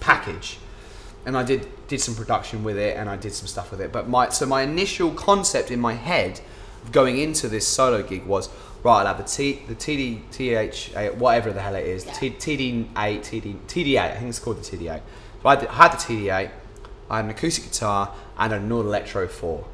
package 0.00 0.58
and 1.24 1.36
I 1.36 1.44
did 1.44 1.68
did 1.86 2.00
some 2.00 2.16
production 2.16 2.64
with 2.64 2.76
it 2.76 2.96
and 2.96 3.08
I 3.08 3.16
did 3.16 3.32
some 3.32 3.46
stuff 3.46 3.70
with 3.70 3.80
it. 3.80 3.92
But 3.92 4.08
my 4.08 4.30
so 4.30 4.44
my 4.46 4.62
initial 4.62 5.12
concept 5.12 5.70
in 5.70 5.78
my 5.78 5.94
head 5.94 6.40
going 6.90 7.18
into 7.18 7.48
this 7.48 7.66
solo 7.66 8.02
gig 8.02 8.26
was 8.26 8.48
right. 8.82 9.00
I'll 9.02 9.14
have 9.14 9.18
the 9.18 9.22
T 9.22 9.62
the 9.68 9.76
TD 9.76 10.28
TH 10.32 11.14
whatever 11.16 11.52
the 11.52 11.62
hell 11.62 11.76
it 11.76 11.86
is 11.86 12.02
T, 12.04 12.30
TD 12.30 12.88
eight 12.98 13.22
TD 13.22 13.56
TD 13.68 13.86
eight 13.92 13.98
I 13.98 14.16
think 14.16 14.30
it's 14.30 14.40
called 14.40 14.58
the 14.62 14.76
TD 14.76 14.92
eight. 14.92 15.02
So 15.42 15.48
I, 15.48 15.54
had 15.54 15.60
the- 15.60 15.70
I 15.70 15.74
had 15.74 15.92
the 15.92 15.96
TD 15.96 16.36
eight. 16.36 16.50
I 17.08 17.16
had 17.16 17.26
an 17.26 17.30
acoustic 17.30 17.70
guitar 17.70 18.12
and 18.36 18.52
a 18.52 18.58
Nord 18.58 18.86
Electro 18.86 19.28
four, 19.28 19.64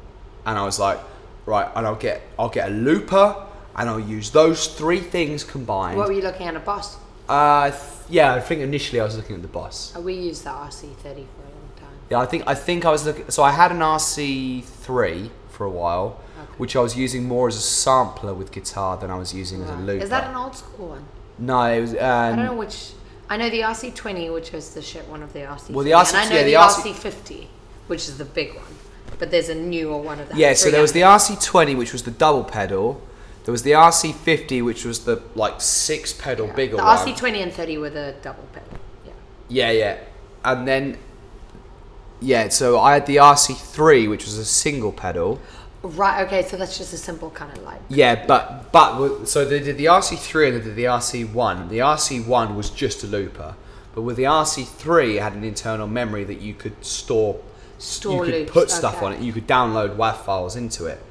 and 0.45 0.57
I 0.57 0.63
was 0.63 0.79
like, 0.79 0.99
right, 1.45 1.69
and 1.75 1.85
I'll 1.85 1.95
get 1.95 2.21
I'll 2.37 2.49
get 2.49 2.69
a 2.69 2.73
looper 2.73 3.47
and 3.75 3.89
I'll 3.89 3.99
use 3.99 4.31
those 4.31 4.67
three 4.67 4.99
things 4.99 5.43
combined. 5.43 5.97
What 5.97 6.07
were 6.07 6.13
you 6.13 6.21
looking 6.21 6.47
at? 6.47 6.55
A 6.55 6.59
Boss? 6.59 6.97
uh, 7.29 7.69
th- 7.71 7.81
yeah, 8.09 8.33
I 8.33 8.41
think 8.41 8.61
initially 8.61 8.99
I 8.99 9.05
was 9.05 9.15
looking 9.15 9.35
at 9.35 9.41
the 9.41 9.47
Boss. 9.47 9.95
Uh, 9.95 10.01
we 10.01 10.13
used 10.13 10.43
the 10.43 10.49
RC30 10.49 11.01
for 11.01 11.09
a 11.09 11.13
long 11.15 11.71
time. 11.77 11.87
Yeah, 12.09 12.19
I 12.19 12.25
think 12.25 12.43
I 12.47 12.55
think 12.55 12.85
I 12.85 12.91
was 12.91 13.05
looking. 13.05 13.29
So 13.29 13.43
I 13.43 13.51
had 13.51 13.71
an 13.71 13.79
RC 13.79 14.63
three 14.63 15.31
for 15.49 15.65
a 15.65 15.69
while, 15.69 16.19
which 16.57 16.75
I 16.75 16.79
was 16.81 16.97
using 16.97 17.27
more 17.27 17.47
as 17.47 17.55
a 17.55 17.61
sampler 17.61 18.33
with 18.33 18.51
guitar 18.51 18.97
than 18.97 19.09
I 19.09 19.17
was 19.17 19.33
using 19.33 19.63
as 19.63 19.69
a 19.69 19.75
looper. 19.75 20.03
Is 20.03 20.09
that 20.09 20.29
an 20.29 20.35
old 20.35 20.55
school 20.55 20.89
one? 20.89 21.05
No, 21.37 21.63
it 21.63 21.81
was. 21.81 21.93
Um, 21.93 21.99
I 22.01 22.35
don't 22.35 22.45
know 22.45 22.55
which. 22.55 22.91
I 23.29 23.37
know 23.37 23.49
the 23.49 23.61
RC20, 23.61 24.33
which 24.33 24.53
is 24.53 24.73
the 24.73 24.81
shit 24.81 25.07
one 25.07 25.23
of 25.23 25.31
the 25.31 25.39
RC. 25.39 25.69
Well, 25.69 25.85
the 25.85 25.91
RC 25.91 26.09
and 26.09 26.17
I 26.17 26.29
know 26.29 26.35
yeah, 26.35 26.43
the, 26.43 26.83
the 26.83 26.91
RC50, 26.91 27.47
which 27.87 28.09
is 28.09 28.17
the 28.17 28.25
big 28.25 28.55
one. 28.55 28.65
But 29.19 29.31
there's 29.31 29.49
a 29.49 29.55
newer 29.55 29.97
one 29.97 30.19
of 30.19 30.29
that. 30.29 30.37
Yeah, 30.37 30.53
so 30.53 30.71
there 30.71 30.81
was 30.81 30.93
the. 30.93 31.01
RC20, 31.01 31.77
which 31.77 31.93
was 31.93 32.03
the 32.03 32.11
double 32.11 32.43
pedal. 32.43 33.01
There 33.45 33.51
was 33.51 33.63
the 33.63 33.71
RC50, 33.71 34.63
which 34.63 34.85
was 34.85 35.05
the 35.05 35.21
like 35.35 35.61
six 35.61 36.13
pedal 36.13 36.47
Yeah. 36.47 36.53
bigger 36.53 36.77
The 36.77 36.83
one. 36.83 37.05
The 37.05 37.11
RC20 37.13 37.43
and 37.43 37.53
30 37.53 37.77
were 37.77 37.89
the 37.89 38.15
double 38.21 38.43
pedal. 38.53 38.79
Yeah. 39.05 39.11
Yeah, 39.49 39.71
yeah, 39.71 39.97
and 40.45 40.67
then 40.67 40.97
yeah, 42.21 42.49
so 42.49 42.79
I 42.79 42.93
had 42.93 43.07
the 43.07 43.17
RC3, 43.17 44.07
which 44.09 44.25
was 44.25 44.37
a 44.37 44.45
single 44.45 44.91
pedal. 44.91 45.39
Right. 45.81 46.21
Okay. 46.27 46.43
So 46.43 46.55
that's 46.57 46.77
just 46.77 46.93
a 46.93 46.97
simple 46.97 47.31
kind 47.31 47.55
of 47.57 47.63
like. 47.63 47.81
Yeah, 47.89 48.25
but 48.27 48.71
but 48.71 49.25
so 49.25 49.43
they 49.43 49.59
did 49.59 49.77
the 49.77 49.85
RC3 49.85 50.49
and 50.49 50.61
they 50.61 50.65
did 50.65 50.75
the 50.75 50.83
RC1. 50.85 51.69
The 51.69 51.79
RC1 51.79 52.55
was 52.55 52.69
just 52.69 53.03
a 53.03 53.07
looper, 53.07 53.55
but 53.95 54.03
with 54.03 54.17
the 54.17 54.23
RC3, 54.25 55.15
it 55.15 55.21
had 55.21 55.33
an 55.33 55.43
internal 55.43 55.87
memory 55.87 56.23
that 56.25 56.39
you 56.41 56.53
could 56.53 56.85
store. 56.85 57.39
Store 57.81 58.25
you 58.25 58.31
could 58.31 58.39
loops, 58.41 58.51
put 58.51 58.71
stuff 58.71 58.97
okay. 58.97 59.05
on 59.07 59.13
it. 59.13 59.21
You 59.21 59.33
could 59.33 59.47
download 59.47 59.95
WAV 59.95 60.17
files 60.17 60.55
into 60.55 60.85
it. 60.85 61.01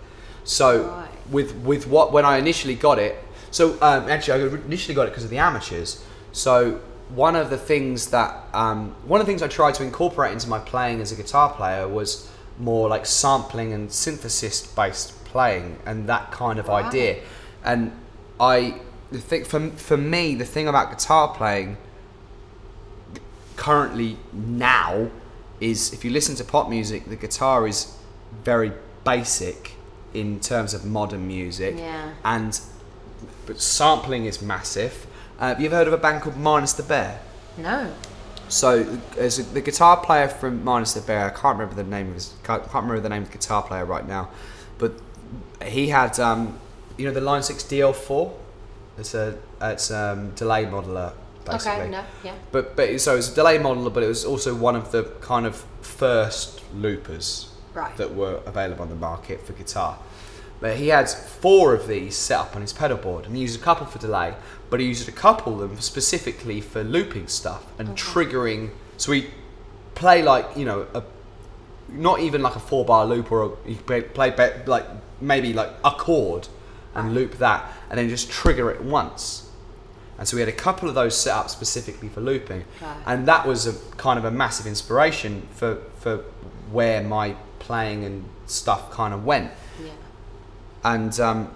So 0.45 0.87
Right. 0.89 1.09
with 1.31 1.55
with 1.57 1.87
what 1.87 2.13
when 2.13 2.25
I 2.25 2.39
initially 2.39 2.75
got 2.75 2.99
it, 2.99 3.17
so 3.51 3.73
um, 3.83 4.09
actually 4.09 4.43
I 4.43 4.47
initially 4.67 4.95
got 4.95 5.03
it 5.03 5.11
because 5.11 5.25
of 5.25 5.31
the 5.31 5.39
amateurs. 5.39 6.05
So 6.33 6.81
one 7.09 7.35
of 7.35 7.51
the 7.51 7.59
things 7.59 8.11
that 8.11 8.45
um, 8.55 8.95
one 9.05 9.21
of 9.21 9.27
the 9.27 9.31
things 9.31 9.43
I 9.43 9.49
tried 9.49 9.75
to 9.75 9.83
incorporate 9.83 10.33
into 10.33 10.49
my 10.49 10.59
playing 10.61 11.01
as 11.01 11.11
a 11.13 11.17
guitar 11.17 11.53
player 11.53 11.89
was 11.89 12.31
more 12.59 12.89
like 12.89 13.07
sampling 13.07 13.73
and 13.73 13.91
synthesis 13.91 14.67
based 14.67 15.25
playing 15.25 15.79
and 15.87 16.09
that 16.09 16.31
kind 16.31 16.59
of 16.59 16.71
idea. 16.71 17.21
And 17.65 17.93
I 18.39 18.81
the 19.11 19.19
thing 19.19 19.45
for 19.45 19.71
for 19.71 19.97
me 19.97 20.35
the 20.37 20.45
thing 20.45 20.69
about 20.69 20.91
guitar 20.91 21.35
playing 21.35 21.77
currently 23.57 24.17
now 24.33 25.11
is 25.61 25.93
if 25.93 26.05
you 26.05 26.11
listen 26.11 26.35
to 26.37 26.45
pop 26.45 26.69
music, 26.69 27.07
the 27.07 27.17
guitar 27.17 27.67
is 27.69 27.95
very 28.45 28.73
basic 29.05 29.73
in 30.15 30.41
terms 30.41 30.75
of 30.75 30.85
modern 30.85 31.27
music, 31.27 31.77
Yeah. 31.79 32.13
and 32.25 32.59
but 33.47 33.61
sampling 33.61 34.25
is 34.27 34.41
massive. 34.43 35.07
Uh, 35.39 35.49
have 35.49 35.61
you 35.61 35.67
ever 35.67 35.77
heard 35.77 35.87
of 35.87 35.93
a 35.93 35.99
band 35.99 36.23
called 36.23 36.37
Minus 36.37 36.73
the 36.73 36.83
Bear? 36.83 37.21
No. 37.57 37.93
So, 38.49 38.99
as 39.17 39.39
a, 39.39 39.43
the 39.45 39.61
guitar 39.61 39.97
player 39.99 40.27
from 40.29 40.65
Minus 40.65 40.95
the 40.95 41.01
Bear, 41.01 41.27
I 41.27 41.31
can't 41.31 41.59
remember 41.59 41.75
the 41.81 41.89
name 41.89 42.09
of 42.09 42.15
his, 42.15 42.35
can't, 42.43 42.63
can't 42.63 42.85
remember 42.85 43.01
the 43.01 43.09
name 43.09 43.23
of 43.23 43.31
the 43.31 43.39
guitar 43.39 43.63
player 43.63 43.85
right 43.85 44.07
now, 44.07 44.29
but 44.79 44.93
he 45.65 45.89
had, 45.89 46.19
um, 46.19 46.59
you 46.97 47.05
know, 47.07 47.13
the 47.13 47.21
Line 47.21 47.43
Six 47.43 47.63
DL4. 47.65 48.33
It's 48.99 49.15
a 49.15 49.39
it's 49.61 49.91
um, 49.91 50.31
delay 50.35 50.65
modeler 50.67 51.13
basically. 51.53 51.81
Okay, 51.83 51.91
no, 51.91 52.05
yeah. 52.25 52.35
But 52.53 52.77
but 52.77 53.01
so 53.01 53.15
it 53.15 53.17
was 53.17 53.33
a 53.33 53.35
delay 53.35 53.59
modeler, 53.59 53.93
but 53.93 54.03
it 54.03 54.09
was 54.09 54.25
also 54.25 54.55
one 54.55 54.77
of 54.77 54.93
the 54.93 55.05
kind 55.21 55.47
of 55.47 55.65
first 55.83 56.63
loopers 56.75 57.47
Right. 57.73 57.97
that 57.99 58.15
were 58.15 58.41
available 58.47 58.83
on 58.83 58.89
the 58.89 58.97
market 58.97 59.47
for 59.47 59.53
guitar. 59.53 59.97
But 60.61 60.77
he 60.77 60.89
had 60.89 61.09
four 61.09 61.73
of 61.73 61.87
these 61.87 62.17
set 62.17 62.39
up 62.39 62.57
on 62.57 62.63
his 62.63 62.73
pedal 62.73 62.97
board, 62.99 63.27
and 63.27 63.37
he 63.37 63.43
used 63.43 63.59
a 63.59 63.63
couple 63.63 63.87
for 63.87 63.99
delay, 63.99 64.35
but 64.69 64.81
he 64.81 64.87
used 64.87 65.09
a 65.09 65.13
couple 65.13 65.63
of 65.63 65.71
them 65.71 65.81
specifically 65.81 66.61
for 66.61 66.83
looping 66.83 67.29
stuff 67.29 67.65
and 67.79 67.97
triggering. 67.97 68.71
So 68.97 69.13
he 69.13 69.29
play 69.95 70.23
like 70.23 70.57
you 70.57 70.65
know 70.65 70.87
a 70.95 71.03
not 71.89 72.21
even 72.21 72.43
like 72.43 72.57
a 72.57 72.61
four 72.61 72.85
bar 72.85 73.07
loop 73.07 73.33
or 73.33 73.43
a, 73.45 73.69
you 73.69 73.77
play, 73.77 74.05
like 74.67 74.87
maybe 75.21 75.53
like 75.53 75.71
a 75.85 75.91
chord 75.91 76.49
and 76.95 77.15
loop 77.15 77.39
that 77.39 77.71
and 77.89 77.99
then 77.99 78.09
just 78.09 78.31
trigger 78.31 78.71
it 78.71 78.83
once 78.83 79.50
and 80.21 80.29
so 80.29 80.37
we 80.37 80.41
had 80.41 80.49
a 80.49 80.53
couple 80.69 80.89
of 80.89 80.95
those 80.95 81.17
set 81.17 81.35
up 81.35 81.49
specifically 81.51 82.09
for 82.09 82.21
looping 82.21 82.65
Right. 82.81 82.97
and 83.07 83.27
that 83.27 83.47
was 83.47 83.67
a 83.67 83.73
kind 83.97 84.19
of 84.19 84.25
a 84.25 84.31
massive 84.31 84.67
inspiration 84.67 85.49
for 85.57 85.79
for 85.99 86.19
where 86.71 87.03
my 87.03 87.35
playing 87.59 88.05
and 88.05 88.25
stuff 88.47 88.91
kind 88.93 89.13
of 89.15 89.25
went 89.25 89.51
Yeah. 89.83 89.91
and 90.85 91.19
um, 91.21 91.55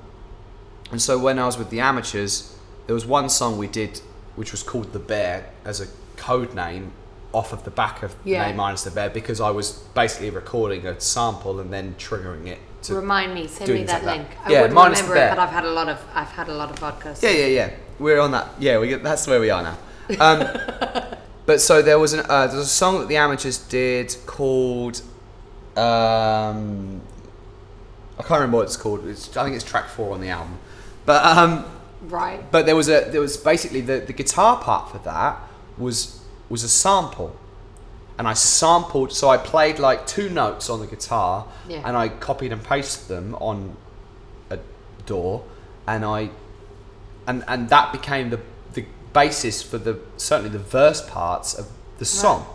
and 0.90 1.00
so 1.00 1.18
when 1.18 1.38
I 1.38 1.46
was 1.46 1.56
with 1.58 1.70
the 1.70 1.80
amateurs, 1.80 2.56
there 2.86 2.94
was 2.94 3.06
one 3.06 3.28
song 3.28 3.58
we 3.58 3.66
did 3.68 4.00
which 4.36 4.50
was 4.52 4.62
called 4.62 4.92
"The 4.92 4.98
Bear" 4.98 5.46
as 5.64 5.80
a 5.80 5.86
code 6.16 6.54
name 6.54 6.92
off 7.32 7.52
of 7.52 7.64
the 7.64 7.70
back 7.70 8.02
of 8.02 8.14
Yeah. 8.24 8.46
Name 8.46 8.56
Minus 8.56 8.84
the 8.84 8.90
Bear 8.92 9.10
because 9.10 9.40
I 9.40 9.50
was 9.50 9.72
basically 9.94 10.30
recording 10.30 10.86
a 10.86 11.00
sample 11.00 11.58
and 11.58 11.72
then 11.72 11.96
triggering 11.98 12.46
it 12.46 12.58
to 12.82 12.94
Remind 12.94 13.34
me, 13.34 13.48
send 13.48 13.72
me 13.72 13.82
that 13.84 14.04
like 14.04 14.18
link. 14.18 14.28
that. 14.30 14.46
I 14.46 14.50
Yeah, 14.52 14.60
wouldn't 14.60 14.74
minus 14.74 15.00
the 15.00 15.08
remember 15.08 15.26
it, 15.32 15.36
but 15.36 15.38
I've 15.42 15.50
had 15.58 15.64
a 15.64 15.70
lot 15.70 15.88
of 15.88 15.98
I've 16.14 16.28
had 16.28 16.48
a 16.48 16.54
lot 16.54 16.70
of 16.70 16.78
vodka. 16.78 17.16
Yeah, 17.20 17.30
yeah, 17.30 17.46
yeah. 17.46 17.70
We're 17.98 18.20
on 18.20 18.32
that. 18.32 18.48
Yeah, 18.58 18.78
we 18.78 18.88
get, 18.88 19.02
that's 19.02 19.26
where 19.26 19.40
we 19.40 19.50
are 19.50 19.62
now. 19.62 19.78
Um, 20.20 20.46
but 21.46 21.60
so 21.60 21.80
there 21.82 21.98
was 21.98 22.12
an 22.12 22.20
uh, 22.28 22.46
there 22.48 22.56
was 22.56 22.66
a 22.66 22.70
song 22.70 22.98
that 23.00 23.08
the 23.08 23.16
amateurs 23.16 23.58
did 23.58 24.14
called 24.26 25.00
um, 25.76 27.00
I 28.18 28.22
can't 28.22 28.30
remember 28.40 28.58
what 28.58 28.64
it's 28.66 28.76
called. 28.76 29.06
It's, 29.06 29.36
I 29.36 29.44
think 29.44 29.56
it's 29.56 29.64
track 29.64 29.88
four 29.88 30.14
on 30.14 30.20
the 30.20 30.28
album. 30.28 30.58
But 31.04 31.24
um, 31.24 31.64
Right. 32.02 32.50
but 32.52 32.66
there 32.66 32.76
was 32.76 32.88
a 32.88 33.08
there 33.10 33.20
was 33.20 33.36
basically 33.38 33.80
the, 33.80 33.98
the 34.00 34.12
guitar 34.12 34.58
part 34.60 34.90
for 34.90 34.98
that 34.98 35.38
was 35.78 36.20
was 36.50 36.62
a 36.62 36.68
sample 36.68 37.34
and 38.18 38.28
I 38.28 38.34
sampled 38.34 39.10
so 39.12 39.30
I 39.30 39.38
played 39.38 39.78
like 39.78 40.06
two 40.06 40.28
notes 40.28 40.68
on 40.68 40.80
the 40.80 40.86
guitar 40.86 41.46
Yeah. 41.66 41.80
and 41.82 41.96
I 41.96 42.08
copied 42.10 42.52
and 42.52 42.62
pasted 42.62 43.08
them 43.08 43.34
on 43.36 43.76
a 44.50 44.58
DAW 45.06 45.40
and 45.86 46.04
I 46.04 46.28
and 47.26 47.44
and 47.48 47.68
that 47.68 47.92
became 47.92 48.30
the 48.30 48.40
the 48.74 48.84
basis 49.12 49.62
for 49.62 49.78
the 49.78 49.98
certainly 50.16 50.50
the 50.50 50.58
verse 50.58 51.00
parts 51.08 51.54
of 51.54 51.66
the 51.98 52.04
song 52.04 52.46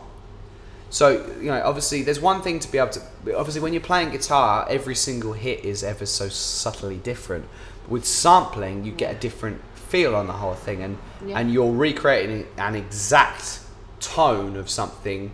so 0.90 1.26
you 1.40 1.46
know 1.52 1.62
obviously 1.64 2.02
there's 2.02 2.20
one 2.20 2.42
thing 2.42 2.60
to 2.60 2.72
be 2.72 2.78
able 2.78 2.90
to 2.90 3.00
obviously 3.38 3.62
when 3.62 3.74
you're 3.74 3.82
playing 3.82 4.10
guitar 4.10 4.66
every 4.70 4.96
single 4.96 5.34
hit 5.34 5.64
is 5.64 5.84
ever 5.84 6.06
so 6.06 6.28
subtly 6.30 6.98
different 6.98 7.46
with 7.88 8.06
sampling 8.06 8.84
you 8.84 8.92
get 8.92 9.16
a 9.16 9.20
different 9.20 9.62
feel 9.76 10.16
on 10.16 10.28
the 10.28 10.34
whole 10.34 10.54
thing 10.56 10.82
and 10.84 10.98
Yeah. 11.26 11.40
and 11.40 11.52
you're 11.54 11.72
recreating 11.72 12.46
an 12.58 12.76
exact 12.76 13.60
tone 14.00 14.56
of 14.56 14.70
something 14.70 15.32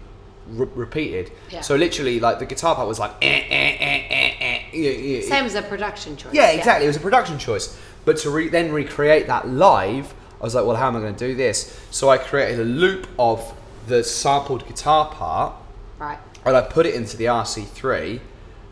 re- 0.50 0.68
repeated 0.76 1.32
Yeah. 1.50 1.62
so 1.62 1.76
literally 1.76 2.20
like 2.20 2.40
the 2.40 2.46
guitar 2.46 2.76
part 2.76 2.88
was 2.88 3.00
like 3.00 3.12
eh, 3.22 3.28
eh, 3.28 3.78
eh, 3.80 4.04
eh, 4.10 4.34
eh, 4.40 4.60
yeah, 4.74 4.92
yeah, 4.92 5.22
Same 5.30 5.46
as 5.46 5.56
a 5.56 5.62
production 5.62 6.18
choice. 6.18 6.34
yeah, 6.34 6.50
exactly. 6.52 6.86
It 6.86 6.88
was 6.88 6.98
a 6.98 7.00
production 7.00 7.38
choice. 7.40 7.78
But 8.06 8.18
to 8.20 8.30
re- 8.30 8.50
then 8.50 8.72
recreate 8.72 9.28
that 9.28 9.48
live, 9.48 10.14
I 10.40 10.44
was 10.44 10.54
like, 10.56 10.66
well, 10.66 10.76
how 10.76 10.88
am 10.88 10.96
I 10.96 11.00
going 11.00 11.16
to 11.16 11.28
do 11.28 11.36
this? 11.36 11.80
So 11.92 12.10
I 12.10 12.18
created 12.18 12.60
a 12.60 12.64
loop 12.64 13.08
of 13.18 13.54
the 13.88 14.04
sampled 14.04 14.68
guitar 14.68 15.10
part, 15.10 15.54
Right. 16.00 16.20
and 16.46 16.56
I 16.56 16.62
put 16.62 16.86
it 16.86 16.94
into 16.96 17.18
the 17.18 17.26
RC3, 17.26 18.20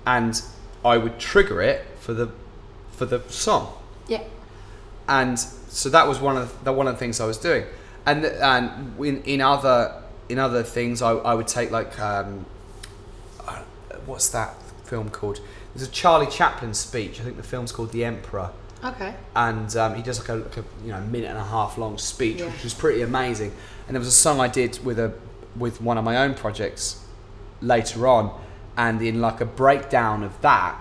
and 0.06 0.42
I 0.86 0.98
would 0.98 1.20
trigger 1.20 1.62
it 1.62 1.86
for 2.00 2.14
the 2.14 2.30
for 2.92 3.06
the 3.06 3.22
song. 3.30 3.74
Yeah. 4.08 4.22
And 5.08 5.40
so 5.40 5.90
that 5.90 6.08
was 6.08 6.20
one 6.20 6.38
of 6.38 6.64
the, 6.64 6.72
one 6.72 6.88
of 6.88 6.94
the 6.94 7.00
things 7.00 7.20
I 7.20 7.26
was 7.26 7.38
doing. 7.38 7.66
And 8.06 8.26
and 8.26 9.00
in, 9.04 9.24
in 9.24 9.42
other 9.42 10.02
in 10.30 10.38
other 10.40 10.62
things, 10.64 11.02
I, 11.02 11.12
I 11.14 11.34
would 11.34 11.48
take 11.48 11.72
like 11.72 11.98
um, 12.00 12.46
uh, 13.48 13.62
what's 14.06 14.30
that 14.30 14.54
film 14.86 15.10
called? 15.10 15.40
There's 15.74 15.88
a 15.88 15.92
Charlie 15.92 16.28
Chaplin 16.28 16.74
speech. 16.74 17.20
I 17.20 17.24
think 17.24 17.38
the 17.38 17.44
film's 17.44 17.72
called 17.72 17.92
The 17.92 18.06
Emperor 18.06 18.52
Okay. 18.84 19.16
and 19.36 19.76
um, 19.78 19.96
he 19.96 20.02
does 20.02 20.20
like 20.20 20.30
a, 20.30 20.36
like 20.36 20.58
a 20.58 20.64
you 20.84 20.92
know 20.92 21.00
minute 21.02 21.30
and 21.30 21.38
a 21.38 21.44
half 21.44 21.78
long 21.78 21.98
speech, 21.98 22.40
Yeah. 22.40 22.48
which 22.48 22.64
was 22.64 22.74
pretty 22.74 23.02
amazing. 23.02 23.54
And 23.88 23.96
there 23.96 24.00
was 24.00 24.08
a 24.08 24.12
song 24.12 24.40
I 24.40 24.48
did 24.48 24.84
with 24.84 25.00
a 25.00 25.14
with 25.58 25.82
one 25.82 25.98
of 25.98 26.04
my 26.04 26.18
own 26.18 26.34
projects 26.34 27.04
later 27.62 28.08
on, 28.08 28.40
and 28.78 29.02
in 29.02 29.22
like 29.22 29.40
a 29.42 29.46
breakdown 29.46 30.24
of 30.24 30.40
that, 30.42 30.76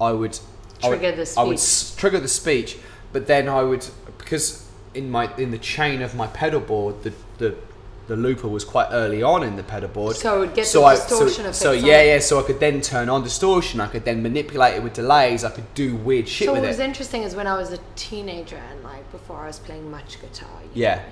I 0.00 0.12
would 0.12 0.38
I 0.82 0.88
would- 0.90 0.98
Trigger 1.00 1.24
the 1.24 1.34
I 1.40 1.42
would 1.44 1.58
speech. 1.58 1.92
s- 1.92 1.96
trigger 1.96 2.20
the 2.20 2.28
speech, 2.28 2.76
but 3.12 3.26
then 3.26 3.48
I 3.48 3.62
would 3.62 3.86
because 4.18 4.68
in 4.94 5.10
my 5.10 5.34
in 5.36 5.50
the 5.50 5.58
chain 5.58 6.02
of 6.02 6.14
my 6.14 6.26
pedal 6.26 6.60
board, 6.60 7.02
the 7.02 7.12
the 7.38 7.54
the 8.08 8.16
looper 8.16 8.48
was 8.48 8.64
quite 8.64 8.88
early 8.90 9.22
on 9.22 9.42
in 9.42 9.54
the 9.56 9.62
pedal 9.62 9.88
board. 9.90 10.16
So 10.16 10.36
it 10.36 10.40
would 10.40 10.54
get 10.54 10.66
so 10.66 10.80
the 10.80 10.86
I, 10.86 10.94
distortion 10.96 11.28
so, 11.34 11.40
effects 11.42 11.58
so 11.58 11.72
yeah, 11.72 12.02
yeah. 12.02 12.18
So 12.18 12.40
I 12.40 12.42
could 12.42 12.58
then 12.58 12.80
turn 12.80 13.08
on 13.08 13.22
distortion. 13.22 13.80
I 13.80 13.86
could 13.86 14.04
then 14.04 14.22
manipulate 14.22 14.74
it 14.74 14.82
with 14.82 14.94
delays. 14.94 15.44
I 15.44 15.50
could 15.50 15.72
do 15.74 15.94
weird 15.94 16.26
shit 16.26 16.46
So 16.46 16.52
with 16.54 16.62
what 16.62 16.68
was 16.68 16.78
interesting 16.80 17.22
is 17.22 17.36
when 17.36 17.46
I 17.46 17.56
was 17.56 17.70
a 17.72 17.78
teenager 17.96 18.56
and 18.56 18.82
like 18.82 19.10
before 19.12 19.36
I 19.36 19.46
was 19.46 19.58
playing 19.58 19.90
much 19.90 20.20
guitar. 20.20 20.48
you 20.74 20.82
Yeah. 20.82 20.96
know, 20.96 21.02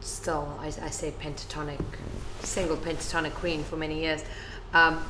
still, 0.00 0.58
I, 0.60 0.66
I 0.66 0.90
say 0.90 1.12
pentatonic, 1.20 1.80
single 2.40 2.76
pentatonic 2.76 3.32
queen 3.34 3.62
for 3.62 3.76
many 3.76 4.00
years. 4.00 4.24
Um, 4.74 5.02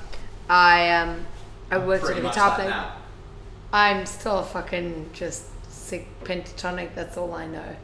I 0.48 0.90
um, 0.90 1.26
I 1.70 1.78
worked 1.78 2.04
at 2.04 2.18
a 2.18 2.20
guitar 2.20 2.54
player. 2.54 2.84
I'm 3.72 4.04
still 4.06 4.42
fucking 4.42 5.10
just 5.14 5.44
sick 5.72 6.06
pentatonic. 6.22 6.94
That's 6.94 7.16
all 7.16 7.32
I 7.34 7.46
know. 7.46 7.76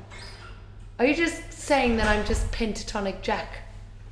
Are 1.00 1.06
you 1.06 1.14
just 1.16 1.50
saying 1.50 1.96
that 1.96 2.06
I'm 2.08 2.26
just 2.26 2.50
pentatonic 2.52 3.22
Jack? 3.22 3.48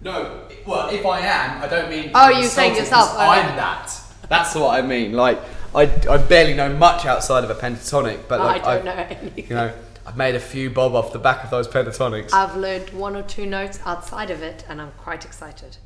No, 0.00 0.40
well, 0.66 0.88
if 0.88 1.04
I 1.04 1.20
am, 1.20 1.62
I 1.62 1.68
don't 1.68 1.90
mean. 1.90 2.12
Oh, 2.14 2.30
you're 2.30 2.44
saying 2.48 2.76
yourself, 2.76 3.10
oh, 3.12 3.18
I'm 3.18 3.56
that. 3.56 3.92
That's 4.30 4.54
what 4.54 4.82
I 4.82 4.86
mean. 4.86 5.12
Like, 5.12 5.38
I, 5.74 5.82
I 6.08 6.16
barely 6.16 6.54
know 6.54 6.74
much 6.74 7.04
outside 7.04 7.44
of 7.44 7.50
a 7.50 7.54
pentatonic, 7.54 8.20
but 8.26 8.40
like, 8.40 8.64
I 8.64 8.78
don't 8.78 8.88
I've- 8.88 8.96
know 9.12 9.16
anything. 9.20 9.44
You 9.50 9.54
know, 9.54 9.74
I've 10.06 10.16
made 10.16 10.34
a 10.34 10.40
few 10.40 10.70
bob 10.70 10.94
off 10.94 11.12
the 11.12 11.18
back 11.18 11.44
of 11.44 11.50
those 11.50 11.68
pentatonics. 11.68 12.32
I've 12.32 12.56
learned 12.56 12.88
one 12.90 13.16
or 13.16 13.22
two 13.22 13.44
notes 13.44 13.80
outside 13.84 14.30
of 14.30 14.42
it, 14.42 14.64
and 14.66 14.80
I'm 14.80 14.92
quite 14.92 15.26
excited. 15.26 15.76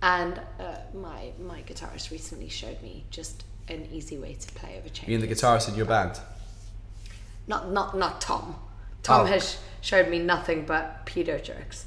And 0.00 0.40
uh, 0.60 0.76
my 0.94 1.32
my 1.40 1.62
guitarist 1.62 2.12
recently 2.12 2.48
showed 2.48 2.80
me 2.82 3.04
just 3.10 3.42
an 3.66 3.88
easy 3.90 4.16
way 4.16 4.34
to 4.34 4.52
play 4.52 4.76
over 4.78 4.88
changes. 4.90 5.08
you 5.08 5.14
and 5.16 5.24
the 5.24 5.28
guitarist 5.28 5.68
in 5.68 5.74
your 5.74 5.86
band. 5.86 6.20
Not 7.48 7.72
not 7.72 7.96
not 7.98 8.20
Tom. 8.20 8.54
Tom 9.02 9.22
Oh. 9.22 9.24
has 9.24 9.58
showed 9.80 10.08
me 10.08 10.18
nothing 10.18 10.64
but 10.64 11.06
pedo 11.06 11.42
jokes. 11.42 11.86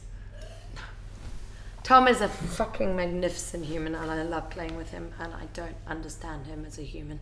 Tom 1.83 2.07
is 2.07 2.21
a 2.21 2.29
fucking 2.29 2.95
magnificent 2.95 3.65
human, 3.65 3.93
and 3.93 4.09
I 4.09 4.23
love 4.23 4.49
playing 4.49 4.75
with 4.77 4.91
him. 4.91 5.11
And 5.19 5.33
I 5.33 5.45
don't 5.53 5.75
understand 5.85 6.47
him 6.47 6.63
as 6.65 6.79
a 6.79 6.81
human. 6.81 7.19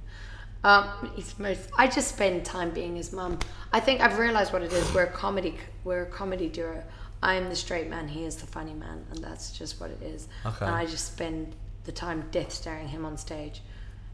Um, 0.64 1.12
he's 1.16 1.38
most. 1.40 1.70
I 1.78 1.88
just 1.88 2.10
spend 2.10 2.46
time 2.46 2.70
being 2.70 2.96
his 2.96 3.12
mum. 3.12 3.40
I 3.74 3.80
think 3.80 4.02
I've 4.02 4.20
realized 4.20 4.54
what 4.54 4.62
it 4.62 4.72
is. 4.72 4.94
We're 4.94 5.04
a 5.04 5.12
comedy. 5.12 5.58
We're 5.84 6.04
a 6.04 6.12
comedy 6.12 6.48
duo. 6.48 6.84
I 7.24 7.36
am 7.36 7.50
the 7.50 7.56
straight 7.56 7.90
man. 7.90 8.08
He 8.08 8.24
is 8.26 8.36
the 8.36 8.48
funny 8.48 8.74
man, 8.74 9.06
and 9.10 9.24
that's 9.24 9.58
just 9.58 9.80
what 9.80 9.90
it 9.90 10.02
is. 10.04 10.28
Okay. 10.46 10.66
And 10.66 10.76
I 10.76 10.86
just 10.86 11.14
spend 11.14 11.56
the 11.86 11.92
time 11.92 12.26
death 12.32 12.52
staring 12.52 12.88
him 12.88 13.06
on 13.06 13.18
stage. 13.18 13.62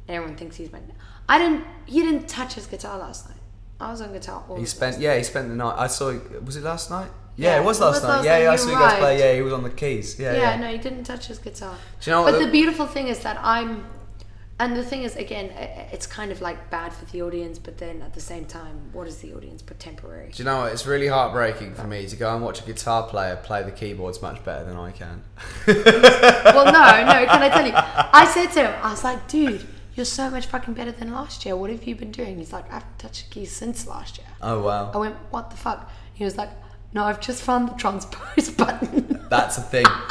And 0.08 0.16
Everyone 0.16 0.38
thinks 0.38 0.56
he's 0.56 0.72
my. 0.72 0.80
I 1.27 1.38
didn't. 1.38 1.66
He 1.86 2.02
didn't 2.02 2.30
touch 2.30 2.53
his 2.53 2.68
guitar 2.68 2.98
last 2.98 3.27
night. 3.27 3.36
I 3.80 3.91
was 3.91 4.01
on 4.01 4.11
guitar 4.14 4.43
all 4.49 4.57
He 4.57 4.65
spent, 4.65 4.99
yeah, 4.99 5.15
he 5.17 5.23
spent 5.23 5.49
the 5.49 5.56
night. 5.56 5.75
I 5.77 5.88
saw. 5.88 6.11
Was 6.43 6.56
it 6.56 6.64
last 6.64 6.89
night? 6.89 7.09
Yeah, 7.35 7.56
Yeah, 7.56 7.61
it 7.61 7.65
was 7.65 7.80
it 7.80 7.83
last 7.83 7.93
was 7.95 8.03
night. 8.03 8.09
last 8.09 8.25
yeah, 8.25 8.31
night, 8.31 8.38
yeah, 8.41 8.47
I 8.47 8.49
you're 8.51 8.57
saw 8.57 8.69
you 8.69 8.75
guys 8.80 8.97
play. 8.99 9.19
Yeah, 9.19 9.33
he 9.35 9.41
was 9.43 9.53
on 9.53 9.64
the 9.64 9.69
keys. 9.69 10.19
Yeah, 10.19 10.33
Yeah, 10.33 10.39
yeah. 10.39 10.57
no, 10.59 10.67
he 10.72 10.77
didn't 10.80 11.03
touch 11.03 11.27
his 11.27 11.38
guitar. 11.38 11.75
Do 12.01 12.09
you 12.09 12.15
know 12.17 12.23
but 12.25 12.31
the, 12.39 12.45
the- 12.45 12.51
beautiful 12.51 12.88
thing 12.88 13.07
is 13.09 13.19
that 13.19 13.38
I'm, 13.43 13.85
and 14.59 14.75
the 14.75 14.83
thing 14.83 15.03
is, 15.03 15.15
again, 15.15 15.51
i- 15.56 15.59
i- 15.61 15.89
it's 15.91 16.07
kind 16.07 16.31
of 16.31 16.41
like 16.41 16.72
bad 16.72 16.91
for 16.91 17.06
the 17.06 17.22
audience, 17.22 17.59
but 17.59 17.77
then 17.77 18.01
at 18.01 18.15
the 18.15 18.19
same 18.19 18.45
time, 18.45 18.89
what 18.91 19.07
is 19.07 19.17
the 19.17 19.33
audience 19.35 19.61
but 19.61 19.80
temporary? 19.80 20.31
Do 20.33 20.41
you 20.41 20.45
know 20.45 20.61
what? 20.61 20.72
It's 20.72 20.88
really 20.88 21.06
heartbreaking 21.09 21.75
for 21.75 21.85
me 21.85 22.07
to 22.07 22.15
go 22.15 22.33
and 22.33 22.43
watch 22.43 22.59
a 22.64 22.65
guitar 22.65 23.03
player 23.07 23.35
play 23.43 23.61
the 23.61 23.72
keyboards 23.72 24.19
much 24.23 24.43
better 24.43 24.64
than 24.65 24.75
I 24.77 24.89
can. 24.91 25.22
well, 25.67 26.65
no, 26.65 27.06
no, 27.06 27.25
can 27.27 27.43
I 27.43 27.49
tell 27.49 27.67
you? 27.67 27.73
I 27.75 28.25
said 28.33 28.47
to 28.53 28.67
him, 28.72 28.80
I 28.81 28.89
was 28.89 29.03
like, 29.03 29.27
dude, 29.27 29.64
you're 29.98 30.06
so 30.06 30.30
much 30.30 30.45
fucking 30.45 30.74
better 30.76 30.92
than 30.92 31.11
last 31.11 31.45
year. 31.45 31.56
What 31.56 31.69
have 31.69 31.84
you 31.85 31.95
been 31.95 32.11
doing? 32.11 32.38
He's 32.38 32.53
like, 32.53 32.69
I 32.69 32.76
haven't 32.76 33.00
touched 33.00 33.26
the 33.30 33.34
keys 33.34 33.51
since 33.51 33.88
last 33.88 34.17
year. 34.19 34.27
Oh 34.42 34.61
wow, 34.61 34.92
I 34.93 34.98
went, 34.98 35.16
what 35.32 35.50
the 35.51 35.58
fuck? 35.58 35.92
He 36.14 36.24
was 36.24 36.38
like, 36.38 36.50
no, 36.93 37.03
I've 37.03 37.19
just 37.19 37.42
found 37.43 37.67
the 37.69 37.74
transpose 37.74 38.50
button. 38.58 39.26
that's 39.30 39.58
a 39.58 39.61
thing. 39.61 39.85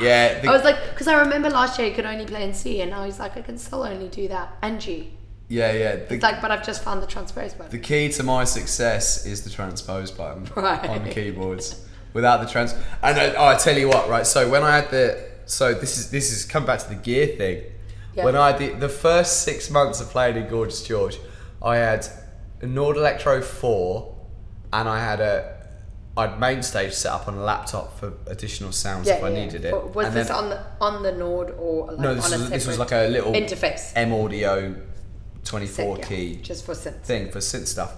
yeah, 0.00 0.40
the, 0.40 0.48
I 0.48 0.52
was 0.52 0.64
like, 0.64 0.90
because 0.90 1.08
I 1.08 1.18
remember 1.20 1.50
last 1.50 1.78
year 1.78 1.88
you 1.88 1.94
could 1.94 2.06
only 2.06 2.26
play 2.26 2.44
in 2.44 2.54
C, 2.54 2.80
and 2.82 2.90
now 2.90 3.04
he's 3.04 3.18
like, 3.18 3.36
I 3.36 3.42
can 3.42 3.58
still 3.58 3.82
only 3.82 4.08
do 4.08 4.28
that 4.28 4.56
and 4.62 4.80
G. 4.80 5.12
yeah, 5.48 5.72
yeah. 5.72 5.96
The, 5.96 6.14
It's 6.14 6.22
like, 6.22 6.40
but 6.42 6.50
I've 6.50 6.64
just 6.64 6.82
found 6.82 7.02
the 7.02 7.06
transpose 7.06 7.54
button. 7.54 7.70
the 7.72 7.78
key 7.78 8.08
to 8.10 8.22
my 8.22 8.44
success 8.44 9.24
is 9.26 9.42
the 9.42 9.50
transpose 9.50 10.10
button 10.10 10.48
Right. 10.56 10.88
on 10.88 11.08
keyboards. 11.10 11.86
Without 12.14 12.42
the 12.42 12.46
trans, 12.46 12.74
and 13.02 13.18
I, 13.18 13.32
oh, 13.34 13.46
I 13.46 13.54
tell 13.56 13.76
you 13.78 13.88
what, 13.88 14.06
right? 14.06 14.26
So 14.26 14.50
when 14.50 14.62
I 14.62 14.76
had 14.76 14.90
the, 14.90 15.30
so 15.46 15.72
this 15.72 15.96
is 15.96 16.10
this 16.10 16.30
is 16.30 16.44
come 16.44 16.66
back 16.66 16.78
to 16.80 16.88
the 16.90 16.94
gear 16.94 17.26
thing. 17.38 17.62
Yeah. 18.14 18.24
When 18.24 18.36
I 18.36 18.56
did 18.56 18.80
the 18.80 18.88
first 18.88 19.42
six 19.42 19.70
months 19.70 20.00
of 20.00 20.08
playing 20.10 20.36
in 20.36 20.48
Gorgeous 20.48 20.82
George, 20.82 21.18
I 21.62 21.76
had 21.76 22.06
a 22.60 22.66
Nord 22.66 22.96
Electro 22.96 23.40
four, 23.42 24.14
and 24.72 24.88
I 24.88 24.98
had 25.00 25.20
a. 25.20 25.60
I'd 26.14 26.32
MainStage 26.38 26.92
set 26.92 27.10
up 27.10 27.26
on 27.26 27.34
a 27.38 27.42
laptop 27.42 27.98
for 27.98 28.12
additional 28.26 28.70
sounds 28.72 29.08
if 29.08 29.22
I 29.24 29.30
needed 29.32 29.64
it. 29.64 29.72
Was 29.94 30.06
And 30.08 30.14
this 30.14 30.28
then- 30.28 30.36
on 30.36 30.50
the 30.50 30.60
on 30.78 31.02
the 31.02 31.12
Nord 31.12 31.54
or 31.58 31.86
like 31.86 31.98
No, 32.00 32.14
this 32.14 32.30
was, 32.30 32.50
this 32.50 32.66
was 32.66 32.78
like 32.78 32.92
a 32.92 33.08
little 33.08 33.32
interface? 33.32 33.92
M 33.96 34.12
Audio 34.12 34.74
24 35.44 35.96
Yeah, 35.98 36.04
key 36.04 36.36
just 36.42 36.66
for 36.66 36.74
synth. 36.74 37.00
thing 37.02 37.30
for 37.30 37.38
synth 37.38 37.66
stuff. 37.66 37.94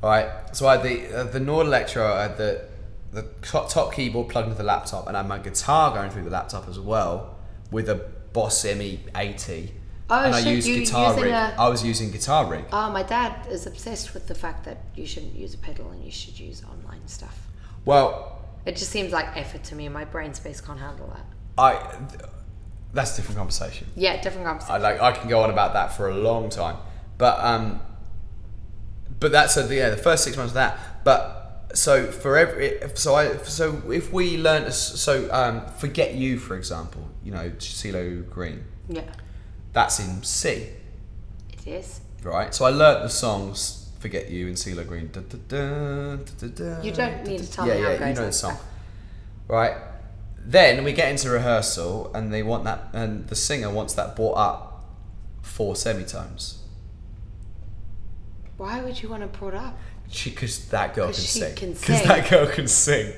Right. 0.00 0.28
So 0.52 0.68
I 0.68 0.76
had 0.76 0.84
the 0.84 1.14
uh, 1.20 1.24
the 1.24 1.40
Nord 1.40 1.66
Electro, 1.66 2.06
I 2.14 2.22
had 2.22 2.36
the 2.36 2.64
the 3.12 3.22
top, 3.42 3.68
top 3.68 3.92
keyboard 3.92 4.28
plugged 4.28 4.46
into 4.46 4.58
the 4.58 4.64
laptop, 4.64 5.08
and 5.08 5.16
I 5.16 5.20
had 5.20 5.28
my 5.28 5.38
guitar 5.38 5.92
going 5.92 6.10
through 6.10 6.22
the 6.24 6.30
laptop 6.30 6.68
as 6.68 6.78
well 6.78 7.36
with 7.72 7.88
a 7.88 8.08
Boss 8.32 8.64
ME80. 8.64 9.70
Oh, 10.10 10.24
and 10.24 10.34
I 10.34 10.40
used 10.40 10.66
Guitar 10.66 11.14
Rig. 11.14 11.26
a- 11.32 11.54
I 11.58 11.68
was 11.68 11.82
using 11.84 12.10
Guitar 12.10 12.46
Rig. 12.46 12.64
Oh, 12.72 12.90
my 12.90 13.02
dad 13.02 13.46
is 13.48 13.66
obsessed 13.66 14.12
with 14.14 14.26
the 14.26 14.34
fact 14.34 14.64
that 14.64 14.78
you 14.94 15.06
shouldn't 15.06 15.34
use 15.34 15.54
a 15.54 15.58
pedal 15.58 15.90
and 15.90 16.04
you 16.04 16.10
should 16.10 16.38
use 16.38 16.62
online 16.64 17.06
stuff. 17.08 17.46
Well, 17.84 18.38
It 18.66 18.76
just 18.76 18.90
seems 18.90 19.10
like 19.12 19.36
effort 19.36 19.64
to 19.64 19.74
me, 19.74 19.86
and 19.86 19.94
my 19.94 20.04
brain 20.04 20.34
space 20.34 20.60
can't 20.60 20.78
handle 20.78 21.08
that. 21.08 21.26
I 21.58 21.96
that's 22.94 23.14
a 23.14 23.16
different 23.16 23.38
conversation. 23.38 23.86
Yeah, 23.96 24.20
different 24.20 24.46
I 24.46 24.50
conversation. 24.50 24.82
like 24.82 25.00
I 25.00 25.12
can 25.12 25.28
go 25.28 25.40
on 25.42 25.50
about 25.50 25.72
that 25.72 25.96
for 25.96 26.08
a 26.10 26.14
long 26.14 26.48
time, 26.50 26.76
but 27.18 27.40
um, 27.40 27.80
but 29.18 29.32
that's 29.32 29.56
a, 29.56 29.74
yeah 29.74 29.90
the 29.90 29.96
first 29.96 30.24
six 30.24 30.36
months 30.36 30.50
of 30.50 30.54
that. 30.54 30.78
But 31.04 31.70
so 31.74 32.06
for 32.12 32.36
every 32.36 32.78
so 32.94 33.14
I 33.14 33.36
so 33.38 33.82
if 33.90 34.12
we 34.12 34.36
learn 34.36 34.64
to 34.64 34.72
so 34.72 35.28
um, 35.32 35.66
forget 35.78 36.14
you 36.14 36.38
for 36.38 36.54
example, 36.56 37.08
you 37.24 37.32
know 37.32 37.50
CeeLo 37.58 38.28
Green, 38.30 38.64
yeah, 38.88 39.02
that's 39.72 39.98
in 40.00 40.22
C, 40.22 40.68
it 41.52 41.66
is. 41.66 42.00
right? 42.22 42.54
So 42.54 42.64
I 42.64 42.70
learnt 42.70 43.02
the 43.02 43.08
songs 43.10 43.90
forget 44.00 44.30
you 44.30 44.48
and 44.48 44.56
CeeLo 44.56 44.86
Green. 44.86 45.10
Da, 45.12 45.20
da, 45.20 46.16
da, 46.16 46.82
You 46.82 46.90
don't 46.92 47.24
need 47.24 47.38
to 47.38 47.50
tell 47.50 47.66
yeah, 47.66 47.74
me 47.74 47.80
how 47.82 47.90
it 47.90 47.98
goes 47.98 48.08
you 48.08 48.14
know 48.14 48.26
the 48.26 48.32
song, 48.32 48.56
right? 49.48 49.76
Then 50.44 50.82
we 50.82 50.92
get 50.92 51.08
into 51.10 51.30
rehearsal 51.30 52.10
and 52.14 52.32
they 52.34 52.42
want 52.42 52.64
that, 52.64 52.88
and 52.92 53.28
the 53.28 53.36
singer 53.36 53.70
wants 53.70 53.94
that 53.94 54.16
brought 54.16 54.34
up 54.36 54.84
four 55.40 55.76
semitones. 55.76 56.58
Why 58.56 58.82
would 58.82 59.02
you 59.02 59.08
want 59.08 59.22
to 59.22 59.28
put 59.28 59.54
up? 59.54 59.76
She, 60.08 60.30
because 60.30 60.66
that 60.68 60.94
girl 60.94 61.06
can 61.06 61.14
'Cause 61.14 61.22
she 61.22 61.38
sing. 61.40 61.54
can 61.54 61.72
Because 61.74 61.98
sing. 61.98 62.08
that 62.08 62.28
girl 62.30 62.46
can 62.46 62.68
sing. 62.68 63.12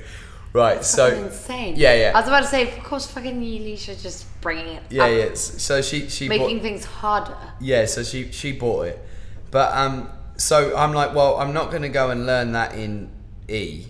Right. 0.55 0.85
so 0.85 1.09
insane. 1.09 1.75
Yeah, 1.77 1.95
yeah. 1.95 2.13
I 2.15 2.21
was 2.21 2.29
about 2.29 2.43
to 2.43 2.47
say, 2.47 2.63
of 2.79 2.85
course, 2.85 3.07
fucking 3.11 3.43
Elisha 3.43 3.97
just 3.97 4.25
bringing 4.41 4.69
it 4.69 4.83
yeah, 4.89 5.05
up, 5.05 5.11
yeah. 5.11 5.35
So 5.35 5.83
she 5.83 6.09
she 6.09 6.29
making 6.29 6.59
bought, 6.59 6.63
things 6.63 6.85
harder. 6.85 7.37
yeah. 7.61 7.87
So 7.87 8.05
she 8.05 8.31
she 8.31 8.53
bought 8.53 8.87
it, 8.87 9.05
but 9.51 9.75
um. 9.75 10.09
So 10.37 10.77
I'm 10.77 10.93
like, 10.93 11.15
well, 11.15 11.37
I'm 11.39 11.53
not 11.53 11.71
going 11.71 11.83
to 11.83 11.89
go 11.89 12.11
and 12.11 12.27
learn 12.27 12.53
that 12.53 12.75
in 12.75 13.09
E, 13.49 13.87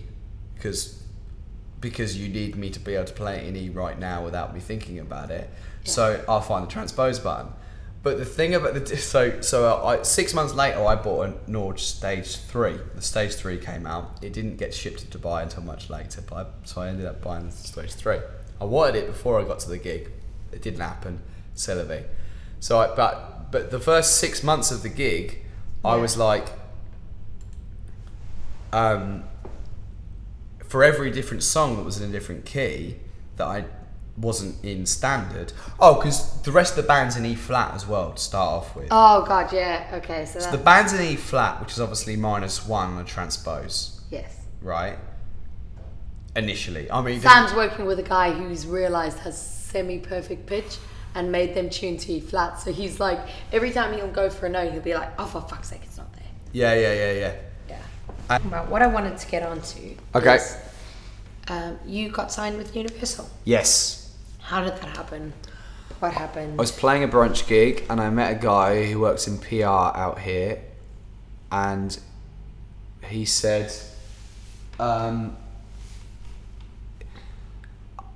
because 0.53 1.01
because 1.81 2.17
you 2.17 2.29
need 2.29 2.55
me 2.55 2.69
to 2.69 2.79
be 2.79 2.95
able 2.95 3.05
to 3.05 3.13
play 3.13 3.37
it 3.37 3.47
in 3.47 3.55
E 3.55 3.69
right 3.69 3.97
now 3.97 4.23
without 4.23 4.53
me 4.53 4.59
thinking 4.59 4.99
about 4.99 5.31
it. 5.31 5.49
So 5.83 6.23
I'll 6.27 6.41
find 6.41 6.65
the 6.65 6.71
transpose 6.71 7.19
button. 7.19 7.51
But 8.05 8.19
the 8.19 8.25
thing 8.25 8.53
about 8.53 8.75
the 8.75 8.97
so 8.97 9.41
so 9.41 9.83
I, 9.83 10.03
six 10.03 10.35
months 10.35 10.53
later 10.53 10.85
I 10.85 10.93
bought 10.93 11.27
a 11.27 11.51
Nord 11.51 11.79
Stage 11.79 12.37
Three. 12.37 12.77
The 12.93 13.01
Stage 13.01 13.33
Three 13.33 13.57
came 13.57 13.87
out. 13.87 14.19
It 14.21 14.31
didn't 14.31 14.57
get 14.57 14.75
shipped 14.75 14.99
to 14.99 15.17
Dubai 15.17 15.41
until 15.41 15.63
much 15.63 15.89
later, 15.89 16.21
but 16.21 16.35
I, 16.35 16.45
so 16.67 16.81
I 16.81 16.89
ended 16.89 17.07
up 17.07 17.23
buying 17.23 17.47
the 17.47 17.51
Stage 17.51 17.93
Three. 17.93 18.19
I 18.61 18.65
wanted 18.65 18.97
it 18.97 19.07
before 19.07 19.41
I 19.41 19.43
got 19.43 19.57
to 19.61 19.69
the 19.69 19.79
gig. 19.79 20.11
It 20.51 20.61
didn't 20.61 20.81
happen. 20.81 21.19
Vie. 21.55 22.03
So 22.59 22.77
I, 22.77 22.95
but 22.95 23.51
but 23.51 23.71
the 23.71 23.79
first 23.79 24.19
six 24.19 24.43
months 24.43 24.69
of 24.69 24.83
the 24.83 24.89
gig, 24.89 25.39
I 25.83 25.95
was 25.95 26.15
like, 26.15 26.49
um, 28.71 29.23
for 30.63 30.83
every 30.83 31.09
different 31.09 31.41
song 31.41 31.75
that 31.77 31.83
was 31.83 31.99
in 31.99 32.07
a 32.07 32.11
different 32.11 32.45
key 32.45 32.97
that 33.37 33.47
I 33.47 33.65
wasn't 34.17 34.63
in 34.63 34.85
standard. 34.85 35.51
Oh, 35.79 35.95
because 35.95 36.41
the 36.43 36.51
rest 36.51 36.77
of 36.77 36.83
the 36.83 36.87
band's 36.87 37.17
in 37.17 37.25
E 37.25 37.35
flat 37.35 37.73
as 37.73 37.85
well 37.85 38.13
to 38.13 38.21
start 38.21 38.63
off 38.63 38.75
with. 38.75 38.87
Oh 38.91 39.25
god, 39.27 39.51
yeah. 39.51 39.89
Okay, 39.93 40.25
so, 40.25 40.39
So 40.39 40.45
that, 40.45 40.57
the 40.57 40.63
band's 40.63 40.93
in 40.93 41.01
E 41.01 41.15
flat, 41.15 41.59
which 41.61 41.71
is 41.71 41.79
obviously 41.79 42.15
minus 42.15 42.65
one 42.65 42.93
on 42.93 43.01
a 43.01 43.03
transpose, 43.03 44.01
yes. 44.09 44.41
right? 44.61 44.97
Initially, 46.35 46.89
I 46.91 47.01
mean, 47.01 47.21
Sam's 47.21 47.53
working 47.53 47.85
with 47.85 47.99
a 47.99 48.03
guy 48.03 48.31
who's 48.31 48.67
realized 48.67 49.19
has 49.19 49.41
semi-perfect 49.41 50.45
pitch 50.45 50.77
and 51.13 51.31
made 51.31 51.53
them 51.53 51.69
tune 51.69 51.97
to 51.97 52.13
E 52.13 52.19
flat. 52.19 52.59
So 52.59 52.73
he's 52.73 52.99
like, 52.99 53.19
every 53.51 53.71
time 53.71 53.93
he'll 53.93 54.11
go 54.11 54.29
for 54.29 54.45
a 54.45 54.49
note, 54.49 54.73
he'll 54.73 54.81
be 54.81 54.93
like, 54.93 55.11
"Oh, 55.17 55.25
for 55.25 55.41
fuck's 55.41 55.69
sake, 55.69 55.81
it's 55.83 55.97
not 55.97 56.11
there." 56.13 56.23
yeah, 56.51 56.73
yeah, 56.73 56.93
yeah, 56.93 57.11
yeah. 57.11 57.35
Yeah. 58.29 58.39
but 58.49 58.69
what 58.69 58.81
I 58.81 58.87
wanted 58.87 59.17
to 59.17 59.27
get 59.27 59.43
onto. 59.43 59.95
Okay. 60.13 60.35
is, 60.35 60.57
um, 61.47 61.79
you 61.85 62.09
got 62.09 62.31
signed 62.31 62.57
with 62.57 62.75
Universal. 62.75 63.29
Yes. 63.43 64.04
How 64.45 64.63
did 64.63 64.73
that 64.73 64.95
happen? 64.95 65.33
What 65.97 66.13
happened? 66.13 66.53
I 66.53 66.61
was 66.61 66.71
playing 66.71 67.03
a 67.03 67.07
brunch 67.07 67.47
gig 67.47 67.83
and 67.89 67.99
I 67.99 68.11
met 68.11 68.31
a 68.31 68.39
guy 68.39 68.85
who 68.85 68.99
works 68.99 69.27
in 69.27 69.39
PR 69.39 69.65
out 69.65 70.19
here, 70.19 70.61
and 71.51 71.97
he 73.09 73.25
said, 73.25 73.73
um, 74.79 75.35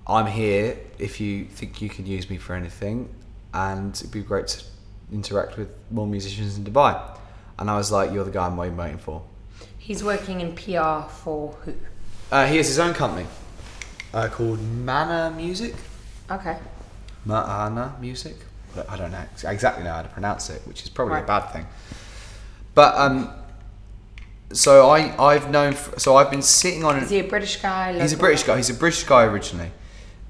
"I'm 0.06 0.28
here 0.28 0.78
if 1.00 1.20
you 1.20 1.46
think 1.46 1.82
you 1.82 1.90
can 1.90 2.06
use 2.06 2.30
me 2.30 2.38
for 2.38 2.54
anything, 2.54 3.10
and 3.52 3.96
it'd 3.96 4.12
be 4.12 4.22
great 4.22 4.48
to 4.50 4.64
interact 5.12 5.58
with 5.58 5.70
more 5.90 6.06
musicians 6.06 6.58
in 6.58 6.64
Dubai." 6.64 6.96
And 7.58 7.72
I 7.72 7.78
was 7.78 7.92
like, 7.92 8.14
"You're 8.14 8.26
the 8.26 8.30
guy 8.30 8.46
I'm 8.46 8.56
waiting 8.56 8.78
waiting 8.78 9.00
for." 9.00 9.24
He's 9.80 10.04
working 10.04 10.42
in 10.42 10.54
PR 10.54 11.10
for 11.10 11.54
who? 11.66 11.74
Uh, 12.32 12.46
he 12.46 12.58
has 12.58 12.68
his 12.68 12.78
own 12.78 12.94
company 12.94 13.26
uh, 14.14 14.28
called 14.28 14.62
Mana 14.62 15.34
Music. 15.36 15.74
Okay. 16.32 16.58
Maana 17.28 18.00
Music. 18.00 18.36
I 18.88 18.96
don't 18.98 19.12
know 19.12 19.24
exactly 19.46 19.84
know 19.84 19.92
how 19.94 20.04
to 20.04 20.10
pronounce 20.10 20.50
it, 20.50 20.62
which 20.66 20.84
is 20.84 20.90
probably 20.90 21.16
Right. 21.16 21.24
a 21.24 21.28
bad 21.28 21.52
thing. 21.52 21.66
But 22.76 22.96
um, 22.96 23.32
so 24.54 24.90
I 24.90 25.16
I've 25.22 25.50
known 25.50 25.76
so 25.98 26.16
I've 26.16 26.30
been 26.32 26.42
sitting 26.44 26.84
on. 26.86 26.98
Is 26.98 27.10
he 27.10 27.20
a 27.20 27.24
British 27.24 27.58
guy? 27.62 28.00
he's 28.00 28.14
a? 28.14 28.18
British 28.18 28.44
guy. 28.44 28.58
He's 28.58 28.70
a 28.70 28.74
British 28.76 29.04
guy 29.04 29.24
originally, 29.24 29.72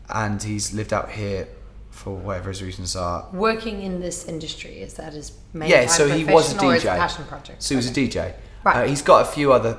and 0.10 0.42
he's 0.42 0.74
lived 0.74 0.94
out 0.94 1.12
here 1.12 1.48
for 1.92 2.16
whatever 2.16 2.50
his 2.50 2.64
reasons 2.64 2.96
are. 2.96 3.28
Working 3.34 3.82
in 3.82 4.00
this 4.00 4.26
industry 4.26 4.80
is 4.82 4.94
that 4.96 5.14
his 5.14 5.34
main 5.54 5.70
yeah, 5.70 5.86
so 5.88 6.08
he 6.08 6.24
was 6.24 6.54
a 6.54 6.56
profession 6.56 6.70
or 6.70 6.74
his 6.74 6.84
DJ. 6.84 6.98
passion 6.98 7.26
project? 7.26 7.62
So 7.62 7.74
he 7.74 7.76
was 7.76 7.90
a 7.90 7.94
DJ. 7.94 8.34
Right. 8.64 8.76
Uh, 8.78 8.88
he's 8.88 9.02
got 9.02 9.22
a 9.22 9.26
few 9.26 9.52
other 9.52 9.78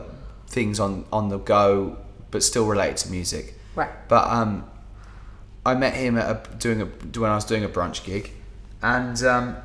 things 0.48 0.78
on 0.78 1.06
on 1.12 1.30
the 1.30 1.38
go, 1.38 1.96
but 2.30 2.42
still 2.42 2.66
related 2.66 2.98
to 2.98 3.10
music. 3.10 3.54
Right. 3.74 3.90
But 4.08 4.28
um, 4.28 4.68
I 5.64 5.74
met 5.74 5.94
him 5.94 6.16
at 6.16 6.30
a, 6.30 6.56
doing 6.56 6.80
a 6.82 6.86
when 6.86 7.30
I 7.30 7.34
was 7.34 7.44
doing 7.44 7.64
a 7.64 7.68
brunch 7.68 8.04
gig, 8.04 8.32
and 8.82 9.22
um, 9.24 9.56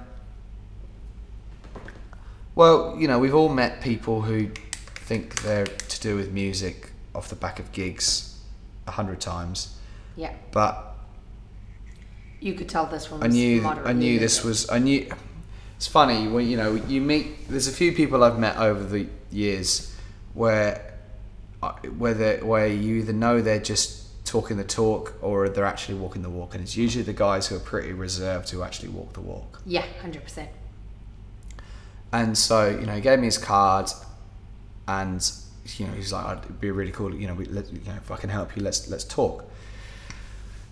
well, 2.56 2.95
you 2.98 3.07
know, 3.07 3.19
we've 3.19 3.35
all 3.35 3.49
met 3.49 3.82
people 3.82 4.22
who 4.22 4.49
think 4.95 5.41
they're 5.41 5.65
to 5.65 6.01
do 6.01 6.15
with 6.15 6.32
music 6.32 6.91
off 7.14 7.30
the 7.30 7.35
back 7.35 7.59
of 7.59 7.72
gigs 7.72 8.38
a 8.88 8.91
hundred 8.91 9.19
times, 9.22 9.77
Yeah. 10.15 10.33
but 10.51 10.95
You 12.40 12.53
could 12.53 12.69
tell 12.69 12.85
this 12.85 13.09
one 13.09 13.24
I 13.24 13.27
knew 13.27 13.65
I 13.65 13.93
knew 13.93 14.19
this 14.19 14.43
was 14.43 14.69
I 14.69 14.80
knew 14.80 15.07
it's 15.77 15.88
funny 15.88 16.27
when 16.27 16.48
you 16.48 16.57
know 16.57 16.75
you 16.75 17.01
meet 17.01 17.49
there's 17.49 17.67
a 17.67 17.72
few 17.72 17.91
people 17.93 18.24
I've 18.24 18.38
met 18.40 18.57
over 18.57 18.83
the 18.83 19.07
years 19.32 19.93
where 20.33 20.93
uh, 21.64 21.72
whether 21.98 22.38
where 22.45 22.67
you 22.67 22.98
either 22.98 23.14
know 23.14 23.41
they're 23.41 23.59
just 23.59 24.05
talking 24.26 24.58
the 24.58 24.64
talk 24.64 25.14
or 25.22 25.48
they're 25.48 25.66
actually 25.66 25.98
walking 25.98 26.22
the 26.24 26.30
walk, 26.30 26.56
and 26.56 26.64
it's 26.64 26.76
usually 26.76 27.04
the 27.04 27.14
guys 27.14 27.48
who 27.48 27.56
are 27.56 27.60
pretty 27.60 27.94
reserved 27.94 28.50
who 28.50 28.64
actually 28.64 28.90
walk 28.90 29.14
the 29.14 29.22
walk. 29.22 29.62
Yeah, 29.66 29.86
hundred 30.02 30.24
percent. 30.24 30.50
And 32.12 32.38
so, 32.38 32.70
you 32.70 32.86
know, 32.86 32.94
he 32.94 33.02
gave 33.02 33.20
me 33.20 33.26
his 33.26 33.38
card, 33.38 33.90
and 34.88 35.32
you 35.78 35.88
know, 35.88 35.94
he's 35.94 36.12
like, 36.12 36.26
"Oh, 36.26 36.42
"It'd 36.44 36.60
be 36.60 36.72
really 36.72 36.92
cool. 36.92 37.14
You 37.14 37.28
know, 37.28 37.34
we, 37.34 37.45
let, 37.45 37.72
you 37.72 37.80
know, 37.86 37.95
if 37.95 38.12
I 38.12 38.18
can 38.18 38.30
help 38.30 38.56
you, 38.56 38.64
let's 38.64 38.90
let's 38.90 39.04
talk." 39.04 39.45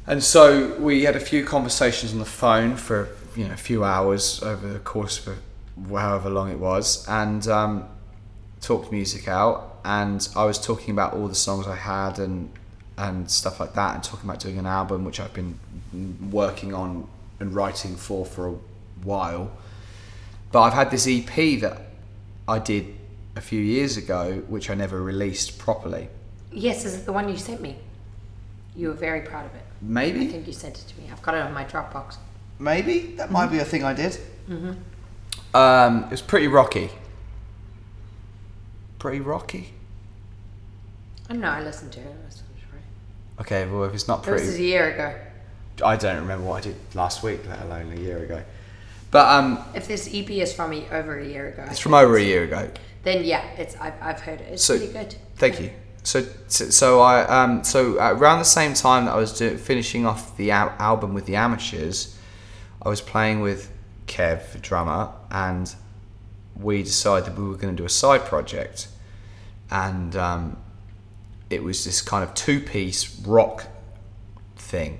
And 0.06 0.22
so 0.22 0.76
we 0.80 1.04
had 1.04 1.16
a 1.16 1.20
few 1.20 1.46
conversations 1.46 2.12
on 2.12 2.20
the 2.20 2.26
phone 2.26 2.76
for 2.76 3.10
you 3.36 3.48
know 3.48 3.54
a 3.54 3.58
few 3.58 3.84
hours 3.84 4.42
over 4.44 4.68
the 4.68 4.80
course 4.80 5.26
of 5.28 5.40
however 5.92 6.30
long 6.30 6.52
it 6.52 6.60
was, 6.60 7.08
and 7.08 7.48
um, 7.48 7.86
talked 8.62 8.92
music 8.92 9.28
out. 9.28 9.80
And 9.86 10.28
I 10.36 10.46
was 10.46 10.58
talking 10.60 10.92
about 10.92 11.14
all 11.14 11.28
the 11.28 11.36
songs 11.36 11.68
I 11.68 11.76
had 11.76 12.20
and 12.20 12.50
and 12.98 13.30
stuff 13.30 13.60
like 13.60 13.74
that, 13.74 13.96
and 13.96 14.04
talking 14.04 14.30
about 14.30 14.40
doing 14.40 14.58
an 14.58 14.66
album 14.66 15.04
which 15.06 15.20
I've 15.20 15.34
been 15.34 15.58
working 16.32 16.74
on 16.74 17.08
and 17.40 17.54
writing 17.54 17.96
for 17.96 18.26
for 18.26 18.48
a 18.48 18.56
while. 19.04 19.52
But 20.52 20.62
I've 20.62 20.74
had 20.74 20.92
this 20.92 21.08
EP 21.08 21.60
that 21.62 21.82
I 22.48 22.60
did 22.60 22.94
a 23.36 23.42
few 23.42 23.60
years 23.60 23.98
ago, 23.98 24.44
which 24.48 24.70
I 24.70 24.76
never 24.76 25.02
released 25.02 25.58
properly. 25.58 26.10
Yes, 26.52 26.86
is 26.86 26.94
it 26.96 27.06
the 27.06 27.14
one 27.14 27.28
you 27.30 27.38
sent 27.38 27.62
me? 27.62 27.78
You 28.76 28.90
were 28.90 28.94
very 28.94 29.22
proud 29.22 29.46
of 29.46 29.56
it. 29.56 29.64
Maybe. 29.82 30.22
I 30.22 30.28
think 30.28 30.48
you 30.48 30.54
sent 30.54 30.78
it 30.80 30.88
to 30.88 31.00
me. 31.02 31.10
I've 31.12 31.22
got 31.22 31.34
it 31.36 31.42
on 31.42 31.54
my 31.54 31.66
Dropbox. 31.66 32.18
Maybe 32.60 33.16
that 33.18 33.32
might 33.32 33.48
be 33.48 33.58
a 33.60 33.66
thing 33.66 33.84
I 33.84 33.94
did. 33.94 34.18
um, 35.54 36.04
it 36.06 36.12
was 36.12 36.22
pretty 36.22 36.48
rocky. 36.48 36.90
Pretty 39.00 39.20
rocky. 39.20 39.74
I 41.30 41.34
don't 41.34 41.42
know. 41.42 41.50
I 41.50 41.62
listened 41.62 41.92
to 41.94 42.00
it. 42.00 42.06
I 42.06 42.26
listened 42.26 42.48
to 42.70 42.78
it. 42.78 42.84
Okay, 43.42 43.66
well 43.68 43.84
if 43.86 43.94
it's 43.94 44.08
not 44.08 44.24
pretty. 44.24 44.40
This 44.46 44.54
is 44.54 44.60
a 44.60 44.64
year 44.64 44.94
ago. 44.94 45.16
I 45.84 45.96
don't 45.96 46.18
remember 46.22 46.46
what 46.46 46.58
I 46.58 46.62
did 46.62 46.76
last 46.94 47.24
week, 47.24 47.42
let 47.48 47.62
alone 47.64 47.92
a 47.92 48.00
year 48.00 48.20
ago. 48.24 48.44
But 49.12 49.28
um, 49.28 49.60
If 49.76 49.88
this 49.88 50.08
EP 50.14 50.30
is 50.30 50.54
from 50.54 50.70
me 50.72 50.88
over 50.92 51.18
a 51.20 51.26
year 51.28 51.50
ago, 51.50 51.66
it's 51.70 51.80
from 51.80 51.94
over 51.94 52.16
a 52.16 52.22
year 52.24 52.44
ago. 52.44 52.70
Then 53.04 53.24
yeah, 53.24 53.44
it's 53.58 53.76
I've, 53.78 53.94
I've 54.02 54.20
heard 54.22 54.42
it. 54.42 54.54
It's 54.54 54.64
So- 54.64 54.78
pretty 54.78 54.94
good. 54.94 55.16
Thank 55.36 55.60
you. 55.60 55.72
So, 56.06 56.22
so 56.48 56.66
so 56.70 57.00
I 57.00 57.24
um 57.28 57.64
so 57.64 57.96
around 57.98 58.40
the 58.40 58.46
same 58.46 58.74
time 58.74 59.06
that 59.06 59.14
I 59.14 59.18
was 59.18 59.38
do, 59.38 59.58
finishing 59.58 60.06
off 60.06 60.36
the 60.36 60.52
al- 60.52 60.76
album 60.78 61.14
with 61.14 61.26
the 61.26 61.38
amateurs, 61.38 62.18
I 62.82 62.90
was 62.90 63.00
playing 63.00 63.40
with 63.40 63.72
Kev, 64.08 64.52
the 64.52 64.58
drummer, 64.60 65.12
and 65.32 65.74
we 66.60 66.84
decided 66.84 67.26
that 67.34 67.40
we 67.42 67.48
were 67.48 67.56
going 67.56 67.74
to 67.74 67.82
do 67.82 67.86
a 67.86 67.90
side 67.90 68.26
project, 68.26 68.90
and 69.72 70.14
um, 70.18 70.58
it 71.54 71.64
was 71.64 71.84
this 71.86 72.02
kind 72.02 72.24
of 72.24 72.34
two-piece 72.34 73.20
rock 73.20 73.68
thing, 74.56 75.00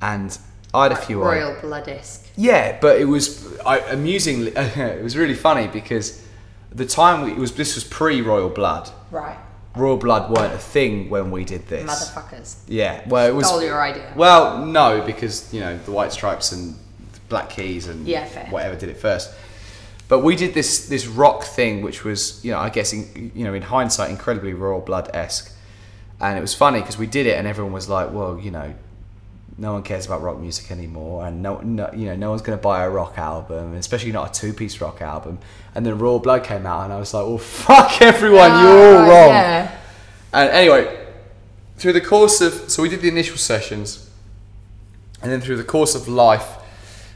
and 0.00 0.36
I 0.74 0.84
had 0.84 0.92
a 0.92 0.96
few 0.96 1.22
Royal 1.22 1.60
Blood 1.60 1.88
esque. 1.88 2.28
yeah, 2.36 2.78
but 2.80 3.00
it 3.00 3.04
was 3.04 3.58
I, 3.60 3.78
amusingly. 3.78 4.52
it 4.56 5.02
was 5.02 5.16
really 5.16 5.34
funny 5.34 5.68
because 5.68 6.24
the 6.70 6.86
time 6.86 7.22
we, 7.22 7.32
it 7.32 7.38
was 7.38 7.52
this 7.52 7.74
was 7.74 7.84
pre 7.84 8.22
Royal 8.22 8.48
Blood. 8.48 8.90
Right. 9.10 9.38
Royal 9.74 9.96
Blood 9.96 10.30
weren't 10.30 10.52
a 10.52 10.58
thing 10.58 11.08
when 11.08 11.30
we 11.30 11.44
did 11.44 11.66
this. 11.68 11.90
Motherfuckers. 11.90 12.56
Yeah, 12.68 13.02
well, 13.08 13.26
it 13.26 13.34
was. 13.34 13.46
Stole 13.46 13.62
your 13.62 13.80
idea. 13.80 14.12
Well, 14.16 14.66
no, 14.66 15.02
because 15.04 15.52
you 15.52 15.60
know 15.60 15.78
the 15.78 15.92
White 15.92 16.12
Stripes 16.12 16.52
and 16.52 16.76
Black 17.28 17.50
Keys 17.50 17.88
and 17.88 18.06
Yeah, 18.06 18.50
whatever 18.50 18.76
did 18.76 18.90
it 18.90 18.96
first. 18.98 19.32
But 20.12 20.18
we 20.18 20.36
did 20.36 20.52
this 20.52 20.88
this 20.88 21.06
rock 21.06 21.42
thing, 21.42 21.80
which 21.80 22.04
was 22.04 22.44
you 22.44 22.50
know 22.50 22.58
I 22.58 22.68
guess 22.68 22.92
in, 22.92 23.32
you 23.34 23.44
know 23.44 23.54
in 23.54 23.62
hindsight 23.62 24.10
incredibly 24.10 24.52
Royal 24.52 24.82
Blood 24.82 25.08
esque, 25.14 25.50
and 26.20 26.36
it 26.36 26.42
was 26.42 26.52
funny 26.52 26.80
because 26.80 26.98
we 26.98 27.06
did 27.06 27.26
it 27.26 27.38
and 27.38 27.46
everyone 27.46 27.72
was 27.72 27.88
like, 27.88 28.12
well, 28.12 28.38
you 28.38 28.50
know, 28.50 28.74
no 29.56 29.72
one 29.72 29.82
cares 29.82 30.04
about 30.04 30.20
rock 30.20 30.38
music 30.38 30.70
anymore, 30.70 31.24
and 31.24 31.42
no, 31.42 31.60
no 31.60 31.90
you 31.94 32.04
know 32.04 32.14
no 32.14 32.28
one's 32.28 32.42
going 32.42 32.58
to 32.58 32.62
buy 32.62 32.84
a 32.84 32.90
rock 32.90 33.16
album, 33.16 33.72
especially 33.72 34.12
not 34.12 34.36
a 34.36 34.38
two 34.38 34.52
piece 34.52 34.82
rock 34.82 35.00
album. 35.00 35.38
And 35.74 35.86
then 35.86 35.96
Royal 35.96 36.18
Blood 36.18 36.44
came 36.44 36.66
out, 36.66 36.84
and 36.84 36.92
I 36.92 36.98
was 36.98 37.14
like, 37.14 37.24
well, 37.24 37.38
fuck 37.66 38.02
everyone, 38.02 38.50
ah, 38.50 38.62
you're 38.62 38.98
all 38.98 39.08
wrong. 39.08 39.28
Yeah. 39.30 39.78
And 40.34 40.50
anyway, 40.50 41.06
through 41.78 41.94
the 41.94 42.02
course 42.02 42.42
of 42.42 42.70
so 42.70 42.82
we 42.82 42.90
did 42.90 43.00
the 43.00 43.08
initial 43.08 43.38
sessions, 43.38 44.10
and 45.22 45.32
then 45.32 45.40
through 45.40 45.56
the 45.56 45.64
course 45.64 45.94
of 45.94 46.06
life, 46.06 46.58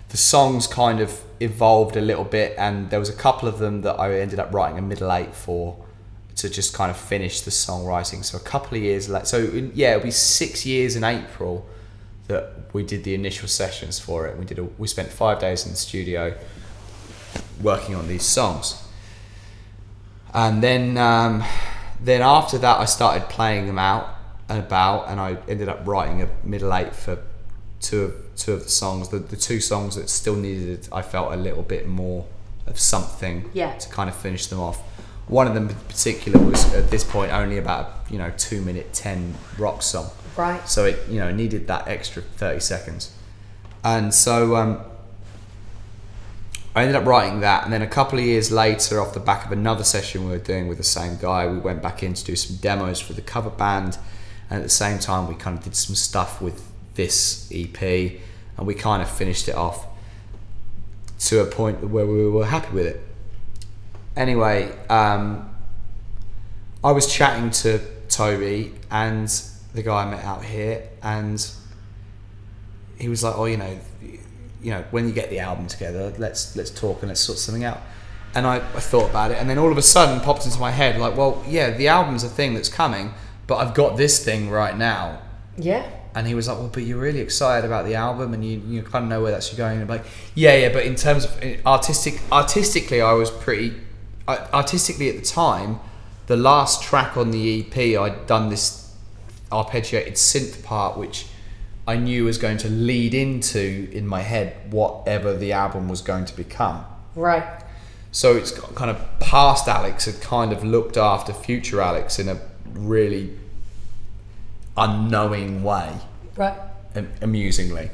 the 0.08 0.16
songs 0.16 0.66
kind 0.66 1.00
of 1.00 1.20
evolved 1.40 1.96
a 1.96 2.00
little 2.00 2.24
bit, 2.24 2.54
and 2.58 2.90
there 2.90 2.98
was 2.98 3.08
a 3.08 3.14
couple 3.14 3.48
of 3.48 3.58
them 3.58 3.82
that 3.82 3.98
I 3.98 4.18
ended 4.20 4.38
up 4.38 4.52
writing 4.52 4.78
a 4.78 4.82
middle 4.82 5.12
eight 5.12 5.34
for 5.34 5.76
to 6.36 6.50
just 6.50 6.74
kind 6.74 6.90
of 6.90 6.96
finish 6.96 7.40
the 7.40 7.50
songwriting. 7.50 8.24
So 8.24 8.36
a 8.36 8.40
couple 8.40 8.76
of 8.76 8.82
years 8.82 9.08
later, 9.08 9.26
so 9.26 9.38
yeah, 9.74 9.92
it'll 9.92 10.04
be 10.04 10.10
six 10.10 10.66
years 10.66 10.94
in 10.94 11.02
April 11.02 11.66
that 12.28 12.74
we 12.74 12.82
did 12.82 13.04
the 13.04 13.14
initial 13.14 13.48
sessions 13.48 13.98
for 13.98 14.26
it. 14.26 14.36
We 14.36 14.44
did 14.44 14.58
a, 14.58 14.64
we 14.64 14.86
spent 14.86 15.08
five 15.08 15.38
days 15.38 15.64
in 15.64 15.70
the 15.70 15.76
studio 15.76 16.36
working 17.62 17.94
on 17.94 18.06
these 18.06 18.24
songs 18.24 18.82
and 20.36 20.62
then 20.62 20.98
um, 20.98 21.42
then 22.00 22.20
after 22.20 22.58
that 22.58 22.78
I 22.78 22.84
started 22.84 23.28
playing 23.30 23.66
them 23.66 23.78
out 23.78 24.14
and 24.48 24.58
about 24.58 25.08
and 25.08 25.18
I 25.18 25.38
ended 25.48 25.68
up 25.68 25.80
writing 25.86 26.22
a 26.22 26.28
middle 26.44 26.74
eight 26.74 26.94
for 26.94 27.18
two 27.80 28.02
of 28.02 28.14
two 28.36 28.52
of 28.52 28.62
the 28.64 28.68
songs 28.68 29.08
the, 29.10 29.18
the 29.18 29.36
two 29.36 29.60
songs 29.60 29.96
that 29.96 30.08
still 30.08 30.36
needed 30.36 30.88
I 30.92 31.02
felt 31.02 31.32
a 31.32 31.36
little 31.36 31.62
bit 31.62 31.86
more 31.86 32.24
of 32.66 32.78
something 32.78 33.50
Yeah. 33.52 33.74
to 33.76 33.88
kind 33.88 34.08
of 34.10 34.16
finish 34.16 34.46
them 34.46 34.60
off 34.60 34.78
one 35.28 35.46
of 35.46 35.54
them 35.54 35.68
in 35.68 35.74
particular 35.74 36.38
was 36.42 36.72
at 36.74 36.90
this 36.90 37.04
point 37.04 37.32
only 37.32 37.58
about 37.58 37.92
you 38.10 38.18
know 38.18 38.32
two 38.38 38.60
minute 38.62 38.92
ten 38.92 39.34
rock 39.58 39.82
song 39.82 40.10
Right. 40.36 40.66
so 40.68 40.84
it 40.84 41.08
you 41.08 41.18
know 41.20 41.30
needed 41.32 41.66
that 41.68 41.86
extra 41.88 42.22
30 42.22 42.60
seconds 42.60 43.12
and 43.84 44.12
so 44.12 44.56
um, 44.56 44.80
I 46.74 46.82
ended 46.82 46.96
up 46.96 47.06
writing 47.06 47.40
that, 47.40 47.64
and 47.64 47.72
then 47.72 47.80
a 47.80 47.86
couple 47.86 48.18
of 48.18 48.24
years 48.26 48.52
later, 48.52 49.00
off 49.00 49.14
the 49.14 49.20
back 49.20 49.46
of 49.46 49.52
another 49.52 49.82
session 49.84 50.24
we 50.24 50.30
were 50.32 50.38
doing 50.38 50.68
with 50.68 50.76
the 50.76 50.84
same 50.84 51.16
guy, 51.16 51.46
we 51.46 51.56
went 51.58 51.82
back 51.82 52.02
in 52.02 52.12
to 52.12 52.22
do 52.24 52.36
some 52.36 52.56
demos 52.56 53.00
for 53.00 53.14
the 53.14 53.22
cover 53.22 53.48
band, 53.48 53.96
and 54.50 54.58
at 54.58 54.62
the 54.62 54.68
same 54.68 54.98
time, 54.98 55.26
we 55.26 55.34
kind 55.36 55.56
of 55.56 55.64
did 55.64 55.74
some 55.74 55.94
stuff 55.94 56.42
with 56.42 56.70
this 56.96 57.50
EP, 57.54 57.82
and 57.82 58.66
we 58.66 58.74
kind 58.74 59.02
of 59.02 59.10
finished 59.10 59.48
it 59.48 59.54
off 59.54 59.86
to 61.18 61.40
a 61.40 61.46
point 61.46 61.88
where 61.88 62.06
we 62.06 62.28
were 62.28 62.46
happy 62.46 62.74
with 62.74 62.86
it. 62.86 63.00
Anyway, 64.16 64.72
um, 64.88 65.54
I 66.82 66.92
was 66.92 67.12
chatting 67.12 67.50
to 67.50 67.80
Toby 68.08 68.72
and 68.90 69.28
the 69.74 69.82
guy 69.82 70.04
I 70.04 70.10
met 70.10 70.24
out 70.24 70.44
here, 70.44 70.88
and 71.02 71.44
he 72.98 73.08
was 73.08 73.22
like, 73.22 73.36
"Oh, 73.36 73.44
you 73.44 73.56
know, 73.56 73.78
you 74.62 74.70
know, 74.70 74.84
when 74.90 75.06
you 75.06 75.12
get 75.12 75.30
the 75.30 75.40
album 75.40 75.66
together, 75.66 76.12
let's 76.18 76.56
let's 76.56 76.70
talk 76.70 77.02
and 77.02 77.08
let's 77.08 77.20
sort 77.20 77.38
something 77.38 77.64
out." 77.64 77.80
And 78.34 78.46
I, 78.46 78.56
I 78.56 78.80
thought 78.80 79.10
about 79.10 79.30
it, 79.30 79.38
and 79.38 79.48
then 79.48 79.58
all 79.58 79.70
of 79.70 79.78
a 79.78 79.82
sudden 79.82 80.20
popped 80.20 80.44
into 80.46 80.58
my 80.58 80.70
head, 80.70 80.98
like, 80.98 81.16
"Well, 81.16 81.44
yeah, 81.46 81.70
the 81.70 81.88
album's 81.88 82.24
a 82.24 82.28
thing 82.28 82.54
that's 82.54 82.68
coming, 82.68 83.12
but 83.46 83.56
I've 83.56 83.74
got 83.74 83.96
this 83.96 84.24
thing 84.24 84.50
right 84.50 84.76
now." 84.76 85.20
Yeah. 85.58 85.88
And 86.16 86.26
he 86.26 86.34
was 86.34 86.48
like, 86.48 86.56
"Well, 86.58 86.70
but 86.72 86.82
you're 86.82 86.98
really 86.98 87.20
excited 87.20 87.66
about 87.66 87.84
the 87.84 87.94
album, 87.94 88.34
and 88.34 88.42
you 88.42 88.60
you 88.66 88.82
kind 88.82 89.04
of 89.04 89.10
know 89.10 89.22
where 89.22 89.30
that's 89.30 89.52
going." 89.54 89.74
And 89.74 89.82
I'm 89.82 89.88
like, 89.88 90.06
"Yeah, 90.34 90.56
yeah, 90.56 90.72
but 90.72 90.84
in 90.84 90.96
terms 90.96 91.26
of 91.26 91.66
artistic, 91.66 92.20
artistically, 92.32 93.02
I 93.02 93.12
was 93.12 93.30
pretty 93.30 93.74
artistically 94.26 95.10
at 95.10 95.16
the 95.16 95.22
time. 95.22 95.78
The 96.26 96.36
last 96.36 96.82
track 96.82 97.16
on 97.16 97.30
the 97.30 97.60
EP, 97.60 97.96
I'd 98.00 98.26
done 98.26 98.48
this 98.48 98.92
arpeggiated 99.52 100.14
synth 100.14 100.64
part, 100.64 100.96
which 100.96 101.26
I 101.86 101.96
knew 101.96 102.24
was 102.24 102.38
going 102.38 102.58
to 102.58 102.68
lead 102.68 103.14
into 103.14 103.88
in 103.92 104.06
my 104.06 104.22
head 104.22 104.72
whatever 104.72 105.36
the 105.36 105.52
album 105.52 105.88
was 105.88 106.00
going 106.02 106.24
to 106.24 106.36
become. 106.36 106.84
Right. 107.14 107.44
So 108.10 108.36
it's 108.36 108.50
got 108.50 108.74
kind 108.74 108.90
of 108.90 108.98
past 109.20 109.68
Alex 109.68 110.06
had 110.06 110.20
kind 110.20 110.52
of 110.52 110.64
looked 110.64 110.96
after 110.96 111.32
future 111.32 111.80
Alex 111.80 112.18
in 112.18 112.28
a 112.28 112.40
really 112.72 113.38
unknowing 114.76 115.62
way 115.62 115.92
Right. 116.36 116.58
am- 116.94 117.12
amusingly. 117.22 117.90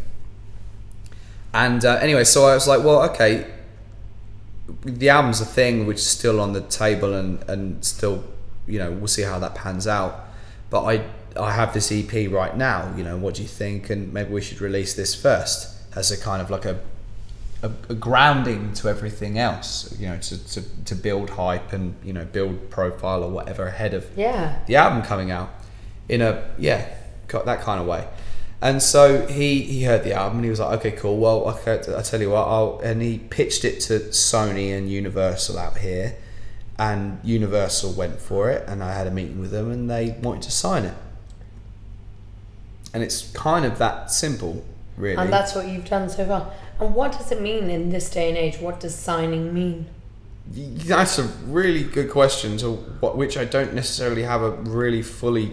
And 1.54 1.84
uh, 1.84 1.98
anyway, 2.00 2.24
so 2.24 2.46
I 2.46 2.54
was 2.54 2.66
like, 2.66 2.82
well, 2.82 3.02
okay, 3.10 3.46
the 4.84 5.08
album's 5.10 5.40
a 5.40 5.44
thing 5.44 5.86
which 5.86 5.98
is 5.98 6.06
still 6.06 6.40
on 6.40 6.52
the 6.52 6.62
table 6.62 7.14
and, 7.14 7.42
and 7.48 7.84
still, 7.84 8.24
you 8.66 8.78
know, 8.78 8.90
we'll 8.90 9.06
see 9.08 9.22
how 9.22 9.38
that 9.38 9.54
pans 9.54 9.86
out. 9.86 10.20
But 10.70 10.84
I 10.84 11.04
I 11.34 11.52
have 11.52 11.72
this 11.72 11.90
EP 11.90 12.30
right 12.30 12.54
now, 12.56 12.92
you 12.96 13.02
know, 13.04 13.16
what 13.16 13.34
do 13.34 13.42
you 13.42 13.48
think? 13.48 13.88
And 13.90 14.12
maybe 14.12 14.30
we 14.32 14.42
should 14.42 14.60
release 14.60 14.94
this 14.94 15.14
first 15.14 15.68
as 15.96 16.10
a 16.10 16.18
kind 16.20 16.42
of 16.42 16.50
like 16.50 16.64
a 16.64 16.80
a, 17.62 17.70
a 17.90 17.94
grounding 17.94 18.72
to 18.74 18.88
everything 18.88 19.38
else, 19.38 19.94
you 19.98 20.08
know, 20.08 20.18
to, 20.18 20.46
to, 20.48 20.62
to 20.84 20.94
build 20.96 21.30
hype 21.30 21.72
and, 21.72 21.94
you 22.02 22.12
know, 22.12 22.24
build 22.24 22.70
profile 22.70 23.22
or 23.22 23.30
whatever 23.30 23.66
ahead 23.68 23.94
of 23.94 24.04
Yeah. 24.16 24.58
the 24.66 24.74
album 24.76 25.02
coming 25.02 25.30
out 25.30 25.48
in 26.08 26.20
a 26.20 26.50
yeah 26.58 26.88
that 27.46 27.60
kind 27.62 27.80
of 27.80 27.86
way 27.86 28.06
and 28.60 28.82
so 28.82 29.26
he 29.26 29.62
he 29.62 29.84
heard 29.84 30.04
the 30.04 30.12
album 30.12 30.38
and 30.38 30.44
he 30.44 30.50
was 30.50 30.60
like 30.60 30.78
okay 30.78 30.90
cool 30.90 31.16
well 31.16 31.48
okay 31.48 31.80
i 31.96 32.02
tell 32.02 32.20
you 32.20 32.28
what 32.28 32.46
i'll 32.46 32.78
and 32.84 33.00
he 33.00 33.18
pitched 33.18 33.64
it 33.64 33.80
to 33.80 33.98
sony 34.10 34.76
and 34.76 34.90
universal 34.90 35.58
out 35.58 35.78
here 35.78 36.14
and 36.78 37.20
Universal 37.22 37.92
went 37.92 38.18
for 38.18 38.50
it, 38.50 38.64
and 38.68 38.82
I 38.82 38.92
had 38.94 39.06
a 39.06 39.10
meeting 39.10 39.40
with 39.40 39.50
them, 39.50 39.70
and 39.70 39.90
they 39.90 40.16
wanted 40.22 40.42
to 40.42 40.50
sign 40.50 40.84
it. 40.84 40.94
And 42.94 43.02
it's 43.02 43.30
kind 43.32 43.64
of 43.64 43.78
that 43.78 44.10
simple, 44.10 44.64
really. 44.96 45.16
And 45.16 45.32
that's 45.32 45.54
what 45.54 45.68
you've 45.68 45.84
done 45.84 46.08
so 46.08 46.26
far. 46.26 46.52
And 46.80 46.94
what 46.94 47.12
does 47.12 47.30
it 47.30 47.40
mean 47.40 47.70
in 47.70 47.90
this 47.90 48.10
day 48.10 48.28
and 48.28 48.36
age? 48.36 48.58
What 48.58 48.80
does 48.80 48.94
signing 48.94 49.54
mean? 49.54 49.86
That's 50.48 51.18
a 51.18 51.24
really 51.46 51.84
good 51.84 52.10
question, 52.10 52.56
to 52.58 52.72
what, 53.00 53.16
which 53.16 53.36
I 53.36 53.44
don't 53.44 53.74
necessarily 53.74 54.24
have 54.24 54.42
a 54.42 54.50
really 54.50 55.02
fully, 55.02 55.52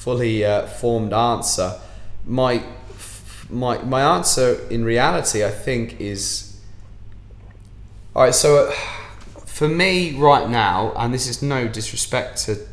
fully 0.00 0.44
uh, 0.44 0.66
formed 0.66 1.12
answer. 1.12 1.78
My, 2.24 2.62
my, 3.50 3.78
my 3.82 4.16
answer 4.16 4.66
in 4.70 4.82
reality, 4.82 5.44
I 5.44 5.50
think, 5.50 6.00
is 6.00 6.58
all 8.14 8.22
right. 8.22 8.34
So, 8.34 8.68
uh, 8.68 8.72
for 9.44 9.68
me 9.68 10.16
right 10.16 10.48
now, 10.48 10.94
and 10.96 11.12
this 11.12 11.26
is 11.28 11.42
no 11.42 11.68
disrespect 11.68 12.38
to 12.46 12.66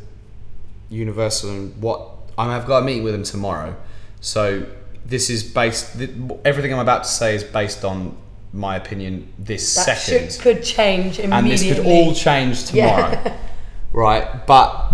Universal 0.88 1.50
and 1.50 1.82
what 1.82 2.08
I've 2.38 2.66
got 2.66 2.78
a 2.78 2.84
meeting 2.86 3.02
with 3.02 3.12
them 3.12 3.24
tomorrow. 3.24 3.76
So 4.20 4.66
this 5.04 5.28
is 5.28 5.42
based. 5.42 6.00
Everything 6.46 6.72
I'm 6.72 6.78
about 6.78 7.04
to 7.04 7.10
say 7.10 7.34
is 7.34 7.44
based 7.44 7.84
on 7.84 8.16
my 8.54 8.76
opinion 8.76 9.30
this 9.38 9.74
That 9.74 9.98
second 9.98 10.32
should, 10.32 10.40
could 10.40 10.64
change 10.64 11.18
immediately, 11.18 11.32
and 11.36 11.46
this 11.50 11.62
could 11.62 11.84
all 11.84 12.14
change 12.14 12.64
tomorrow. 12.64 13.10
Yeah. 13.10 13.36
right? 13.92 14.46
But 14.46 14.87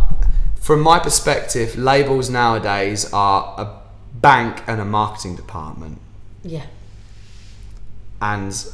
from 0.64 0.80
my 0.80 0.98
perspective, 0.98 1.76
labels 1.76 2.30
nowadays 2.30 3.12
are 3.12 3.54
a 3.58 4.18
bank 4.18 4.62
and 4.66 4.80
a 4.80 4.84
marketing 4.86 5.36
department, 5.36 5.98
yeah. 6.42 6.64
and 8.22 8.66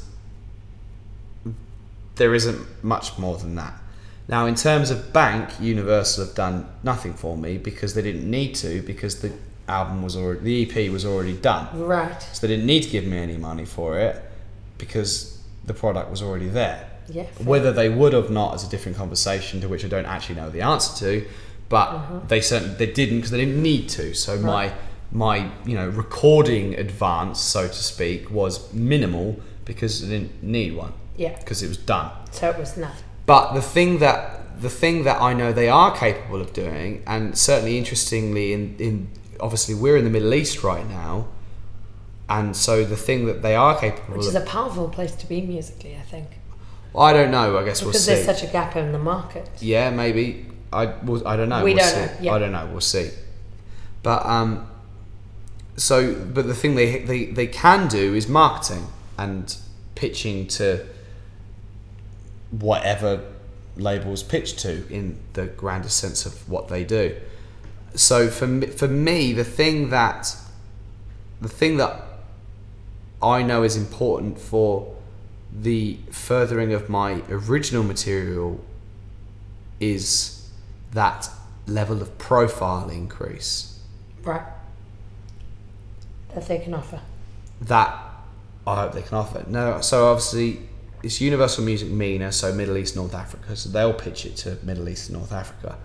there 2.14 2.32
isn't 2.32 2.84
much 2.84 3.18
more 3.18 3.36
than 3.38 3.56
that. 3.56 3.74
Now, 4.28 4.46
in 4.46 4.54
terms 4.54 4.92
of 4.92 5.12
bank, 5.12 5.50
Universal 5.58 6.26
have 6.26 6.36
done 6.36 6.68
nothing 6.84 7.12
for 7.12 7.36
me 7.36 7.58
because 7.58 7.94
they 7.94 8.02
didn't 8.02 8.30
need 8.30 8.54
to 8.56 8.82
because 8.82 9.20
the 9.20 9.32
album 9.66 10.04
was 10.04 10.14
already 10.14 10.64
the 10.64 10.84
EP 10.86 10.92
was 10.92 11.04
already 11.04 11.36
done. 11.36 11.66
Right. 11.76 12.22
So 12.22 12.46
they 12.46 12.54
didn't 12.54 12.66
need 12.66 12.84
to 12.84 12.90
give 12.90 13.04
me 13.04 13.18
any 13.18 13.36
money 13.36 13.64
for 13.64 13.98
it 13.98 14.22
because 14.78 15.42
the 15.64 15.74
product 15.74 16.08
was 16.08 16.22
already 16.22 16.50
there. 16.50 16.88
Yeah. 17.08 17.24
Whether 17.42 17.72
they 17.72 17.88
would 17.88 18.12
have 18.12 18.30
not 18.30 18.54
is 18.54 18.62
a 18.62 18.70
different 18.70 18.96
conversation 18.96 19.60
to 19.62 19.68
which 19.68 19.84
I 19.84 19.88
don't 19.88 20.06
actually 20.06 20.36
know 20.36 20.50
the 20.50 20.60
answer 20.60 20.96
to, 21.04 21.26
but 21.70 21.88
uh-huh. 21.88 22.20
they 22.28 22.42
certainly 22.42 22.74
they 22.74 22.92
didn't 22.92 23.16
because 23.16 23.30
they 23.30 23.38
didn't 23.38 23.62
need 23.62 23.88
to. 23.90 24.12
So 24.12 24.36
my 24.38 24.74
my 25.10 25.50
you 25.64 25.76
know 25.76 25.88
recording 25.88 26.74
advance, 26.74 27.40
so 27.40 27.66
to 27.66 27.72
speak, 27.72 28.30
was 28.30 28.70
minimal 28.74 29.40
because 29.64 30.04
I 30.04 30.08
didn't 30.08 30.42
need 30.42 30.76
one 30.76 30.92
Yeah. 31.16 31.38
because 31.38 31.62
it 31.62 31.68
was 31.68 31.78
done. 31.78 32.10
So 32.32 32.50
it 32.50 32.58
was 32.58 32.76
not. 32.76 32.96
But 33.24 33.54
the 33.54 33.62
thing 33.62 34.00
that 34.00 34.60
the 34.60 34.68
thing 34.68 35.04
that 35.04 35.22
I 35.22 35.32
know 35.32 35.52
they 35.52 35.68
are 35.70 35.96
capable 35.96 36.40
of 36.40 36.52
doing, 36.52 37.02
and 37.06 37.38
certainly 37.38 37.78
interestingly, 37.78 38.52
in 38.52 38.76
in 38.78 39.08
obviously 39.38 39.74
we're 39.74 39.96
in 39.96 40.04
the 40.04 40.10
Middle 40.10 40.34
East 40.34 40.64
right 40.64 40.86
now, 40.86 41.28
and 42.28 42.56
so 42.56 42.84
the 42.84 42.96
thing 42.96 43.26
that 43.26 43.42
they 43.42 43.54
are 43.54 43.78
capable 43.78 44.14
of 44.14 44.18
Which 44.18 44.26
of, 44.26 44.34
is 44.34 44.42
a 44.42 44.46
powerful 44.46 44.88
place 44.88 45.14
to 45.14 45.26
be 45.26 45.40
musically, 45.40 45.96
I 45.96 46.02
think. 46.02 46.26
I 46.96 47.12
don't 47.12 47.30
know. 47.30 47.56
I 47.56 47.64
guess 47.64 47.82
we'll 47.82 47.92
Because 47.92 48.06
there's 48.06 48.24
such 48.24 48.42
a 48.42 48.48
gap 48.48 48.74
in 48.74 48.90
the 48.90 48.98
market. 48.98 49.48
Yeah, 49.60 49.90
maybe. 49.90 50.46
I 50.72 50.86
well, 50.86 51.26
I 51.26 51.36
don't 51.36 51.48
know. 51.48 51.64
We 51.64 51.74
we'll 51.74 51.84
don't 51.84 51.94
see. 51.94 52.00
know, 52.00 52.12
yeah. 52.20 52.32
I 52.32 52.38
don't 52.38 52.52
know. 52.52 52.66
We'll 52.66 52.80
see. 52.80 53.10
But 54.02 54.24
um, 54.24 54.68
so 55.76 56.14
but 56.14 56.46
the 56.46 56.54
thing 56.54 56.74
they 56.74 57.00
they 57.00 57.26
they 57.26 57.46
can 57.46 57.88
do 57.88 58.14
is 58.14 58.28
marketing 58.28 58.86
and 59.18 59.56
pitching 59.94 60.46
to 60.46 60.86
whatever 62.50 63.22
labels 63.76 64.22
pitch 64.22 64.56
to 64.56 64.86
in 64.92 65.18
the 65.34 65.46
grandest 65.46 65.96
sense 65.98 66.26
of 66.26 66.48
what 66.48 66.68
they 66.68 66.84
do. 66.84 67.16
So 67.94 68.28
for 68.28 68.46
me, 68.46 68.66
for 68.68 68.88
me, 68.88 69.32
the 69.32 69.44
thing 69.44 69.90
that 69.90 70.36
the 71.40 71.48
thing 71.48 71.76
that 71.78 72.02
I 73.22 73.42
know 73.42 73.62
is 73.62 73.76
important 73.76 74.38
for 74.38 74.96
the 75.52 75.98
furthering 76.10 76.72
of 76.72 76.88
my 76.88 77.22
original 77.28 77.82
material 77.82 78.60
is 79.80 80.39
that 80.92 81.28
level 81.66 82.02
of 82.02 82.16
profile 82.18 82.88
increase 82.90 83.78
Right. 84.22 84.42
That 86.34 86.46
they 86.46 86.58
can 86.58 86.74
offer. 86.74 87.00
that 87.62 87.98
I 88.66 88.82
hope 88.82 88.92
they 88.92 89.02
can 89.02 89.16
offer. 89.16 89.44
No, 89.48 89.80
so 89.80 90.06
obviously 90.08 90.60
it's 91.02 91.20
Universal 91.20 91.64
Music 91.64 91.88
MENA, 91.88 92.30
so 92.32 92.52
Middle 92.52 92.76
East, 92.76 92.94
North 92.94 93.14
Africa. 93.14 93.56
So 93.56 93.70
they'll 93.70 93.94
pitch 93.94 94.26
it 94.26 94.36
to 94.38 94.58
Middle 94.62 94.88
East 94.88 95.08
and 95.08 95.18
North 95.18 95.32
Africa. 95.32 95.78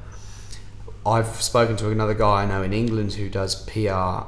I've 1.05 1.41
spoken 1.41 1.77
to 1.77 1.89
another 1.89 2.13
guy 2.13 2.43
I 2.43 2.45
know 2.45 2.61
in 2.63 2.73
England 2.73 3.13
who 3.13 3.29
does 3.29 3.55
PR 3.63 4.25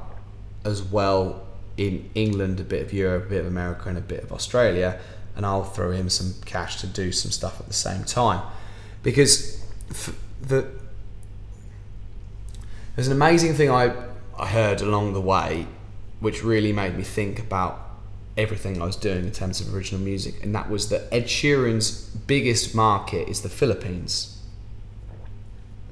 as 0.63 0.81
well 0.81 1.45
in 1.75 2.09
England, 2.15 2.59
a 2.59 2.63
bit 2.63 2.81
of 2.83 2.93
Europe, 2.93 3.25
a 3.25 3.29
bit 3.29 3.39
of 3.41 3.47
America, 3.47 3.89
and 3.89 3.97
a 3.97 4.01
bit 4.01 4.23
of 4.23 4.31
Australia, 4.31 4.99
and 5.35 5.45
I'll 5.45 5.63
throw 5.65 5.91
him 5.91 6.09
some 6.09 6.33
cash 6.45 6.79
to 6.81 6.87
do 6.87 7.11
some 7.11 7.31
stuff 7.31 7.59
at 7.59 7.67
the 7.67 7.73
same 7.73 8.03
time 8.05 8.41
because 9.03 9.61
f- 9.91 10.15
the 10.41 10.67
there's 12.95 13.07
an 13.07 13.13
amazing 13.13 13.53
thing 13.53 13.69
I, 13.69 13.93
I 14.37 14.47
heard 14.47 14.81
along 14.81 15.13
the 15.13 15.21
way 15.21 15.67
which 16.19 16.43
really 16.43 16.73
made 16.73 16.97
me 16.97 17.03
think 17.03 17.37
about 17.39 17.79
everything 18.35 18.81
I 18.81 18.85
was 18.85 18.95
doing 18.95 19.25
in 19.25 19.31
terms 19.31 19.61
of 19.61 19.73
original 19.73 20.01
music, 20.01 20.43
and 20.43 20.53
that 20.55 20.69
was 20.69 20.89
that 20.89 21.03
Ed 21.11 21.25
Sheeran's 21.25 22.01
biggest 22.01 22.73
market 22.75 23.27
is 23.27 23.41
the 23.41 23.49
Philippines. 23.49 24.39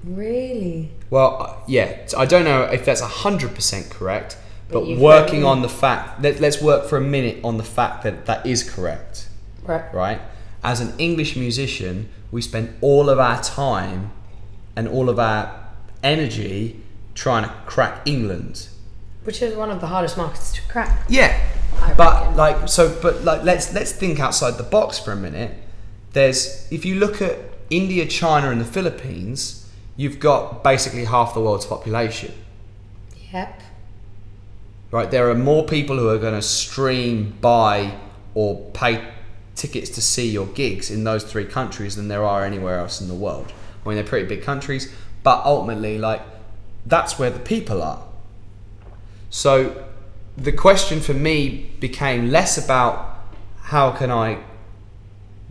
Really? 0.04 0.92
Well, 1.10 1.42
uh, 1.42 1.56
yeah, 1.68 2.06
I 2.16 2.26
don't 2.26 2.44
know 2.44 2.64
if 2.64 2.86
that's 2.86 3.02
100% 3.02 3.90
correct, 3.90 4.38
but, 4.70 4.86
But 4.86 4.98
working 4.98 5.44
on 5.44 5.62
the 5.62 5.70
fact, 5.70 6.22
let, 6.22 6.40
let's 6.40 6.62
work 6.62 6.86
for 6.88 6.98
a 6.98 7.02
minute 7.02 7.40
on 7.44 7.58
the 7.58 7.64
fact 7.64 8.04
that 8.04 8.26
that 8.26 8.46
is 8.46 8.64
correct, 8.64 9.28
Right. 9.64 9.92
right? 9.94 10.22
As 10.64 10.82
an 10.82 10.94
English 10.98 11.36
musician, 11.36 12.10
we 12.32 12.42
spend 12.42 12.76
all 12.82 13.10
of 13.10 13.20
our 13.20 13.42
time 13.42 14.12
and 14.76 14.88
all 14.88 15.10
of 15.10 15.20
our 15.20 15.68
energy 16.04 16.82
trying 17.14 17.44
to 17.44 17.54
crack 17.66 18.02
England. 18.06 18.68
Which 19.24 19.42
is 19.42 19.56
one 19.56 19.72
of 19.72 19.82
the 19.82 19.88
hardest 19.88 20.18
markets 20.18 20.54
to 20.54 20.62
crack. 20.68 21.06
Yeah, 21.10 21.40
I 21.80 21.94
but 21.94 22.22
reckon. 22.22 22.38
like 22.38 22.70
so, 22.70 22.98
but 23.02 23.24
like 23.24 23.44
let's 23.44 23.74
let's 23.74 23.92
think 23.92 24.20
outside 24.20 24.58
the 24.58 24.64
box 24.64 25.00
for 25.00 25.12
a 25.12 25.16
minute. 25.16 25.56
There's 26.14 26.68
if 26.72 26.86
you 26.86 26.96
look 26.96 27.22
at 27.22 27.40
India, 27.70 28.06
China, 28.06 28.52
and 28.52 28.62
the 28.62 28.66
Philippines, 28.66 29.70
you've 29.96 30.20
got 30.20 30.64
basically 30.64 31.06
half 31.06 31.34
the 31.34 31.42
world's 31.42 31.66
population. 31.66 32.34
Yep. 33.34 33.62
Right, 34.92 35.10
there 35.12 35.30
are 35.30 35.36
more 35.36 35.66
people 35.66 35.98
who 35.98 36.08
are 36.10 36.20
going 36.20 36.36
to 36.36 36.42
stream, 36.42 37.36
buy, 37.42 37.98
or 38.34 38.70
pay 38.72 39.12
tickets 39.56 39.90
to 39.90 40.02
see 40.02 40.30
your 40.30 40.46
gigs 40.48 40.92
in 40.92 41.04
those 41.04 41.24
three 41.24 41.46
countries 41.46 41.96
than 41.96 42.08
there 42.08 42.24
are 42.24 42.46
anywhere 42.46 42.80
else 42.80 43.02
in 43.02 43.08
the 43.08 43.14
world. 43.16 43.52
I 43.86 43.90
mean, 43.90 43.96
they're 43.96 44.04
pretty 44.06 44.28
big 44.28 44.42
countries, 44.44 44.92
but 45.24 45.46
ultimately, 45.46 45.98
like, 46.00 46.22
that's 46.86 47.20
where 47.20 47.30
the 47.30 47.40
people 47.40 47.84
are. 47.84 48.04
So, 49.30 49.86
the 50.38 50.52
question 50.52 51.00
for 51.02 51.14
me 51.14 51.70
became 51.80 52.30
less 52.32 52.58
about 52.64 53.20
how 53.64 53.92
can 53.92 54.12
I 54.12 54.40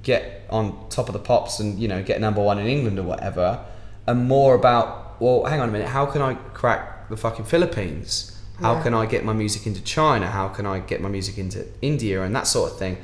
get 0.03 0.43
on 0.51 0.89
top 0.91 1.09
of 1.09 1.15
the 1.15 1.19
pops 1.19 1.59
and 1.59 1.79
you 1.79 1.89
know 1.89 2.03
get 2.03 2.21
number 2.21 2.43
one 2.43 2.59
in 2.59 2.67
England 2.67 2.99
or 2.99 3.03
whatever, 3.03 3.65
and 4.07 4.27
more 4.29 4.55
about 4.55 5.21
well, 5.21 5.45
hang 5.45 5.61
on 5.61 5.69
a 5.69 5.73
minute, 5.73 5.89
how 5.89 6.07
can 6.07 6.21
I 6.21 6.35
crack 6.35 7.09
the 7.09 7.17
fucking 7.17 7.45
Philippines? 7.45 8.33
How 8.61 8.75
Yeah. 8.75 8.83
can 8.83 8.95
I 8.95 9.07
get 9.07 9.25
my 9.25 9.33
music 9.33 9.67
into 9.67 9.81
China? 9.83 10.27
How 10.29 10.49
can 10.49 10.67
I 10.67 10.81
get 10.81 11.01
my 11.01 11.09
music 11.09 11.39
into 11.39 11.67
India 11.83 12.23
and 12.23 12.35
that 12.37 12.47
sort 12.47 12.73
of 12.73 12.79
thing, 12.79 12.99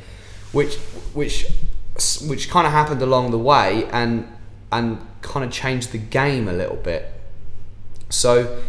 which 0.53 0.77
which 1.15 1.47
which 2.27 2.51
kind 2.51 2.67
of 2.67 2.73
happened 2.73 3.03
along 3.03 3.31
the 3.31 3.39
way 3.39 3.89
and 3.93 4.27
and 4.73 4.99
kind 5.23 5.45
of 5.45 5.53
changed 5.53 5.93
the 5.93 5.99
game 5.99 6.49
a 6.49 6.53
little 6.53 6.77
bit. 6.77 7.13
So 8.09 8.61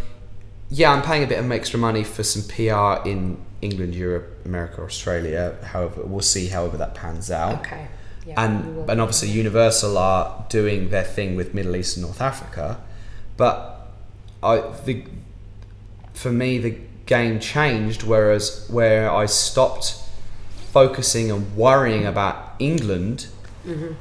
yeah, 0.70 0.92
I'm 0.92 1.02
paying 1.02 1.24
a 1.24 1.28
bit 1.28 1.40
of 1.40 1.52
extra 1.52 1.80
money 1.80 2.04
for 2.04 2.24
some 2.24 2.44
PR 2.48 3.08
in 3.08 3.38
England, 3.62 3.94
Europe, 3.94 4.46
America, 4.46 4.82
Australia. 4.82 5.58
However, 5.64 6.04
we'll 6.04 6.22
see 6.22 6.48
however 6.48 6.78
that 6.78 6.96
pans 6.96 7.30
out. 7.30 7.60
Okay. 7.60 7.88
Yeah, 8.26 8.44
and 8.46 8.90
and 8.90 9.02
obviously 9.02 9.30
Universal 9.30 9.98
are 9.98 10.46
doing 10.50 10.90
their 10.90 11.04
thing 11.04 11.36
with 11.36 11.54
Middle 11.54 11.76
East 11.76 11.98
and 11.98 12.06
North 12.06 12.22
Africa, 12.22 12.80
but 13.36 13.88
I 14.44 14.62
the 14.86 15.04
for 16.14 16.32
me 16.32 16.60
the 16.60 16.78
game 17.06 17.40
changed. 17.40 18.04
Whereas 18.04 18.68
where 18.70 19.12
I 19.12 19.26
stopped 19.26 19.96
focusing 20.72 21.32
and 21.32 21.56
worrying 21.56 22.06
about 22.06 22.56
England, 22.60 23.28
Mm-hmm. 23.66 23.94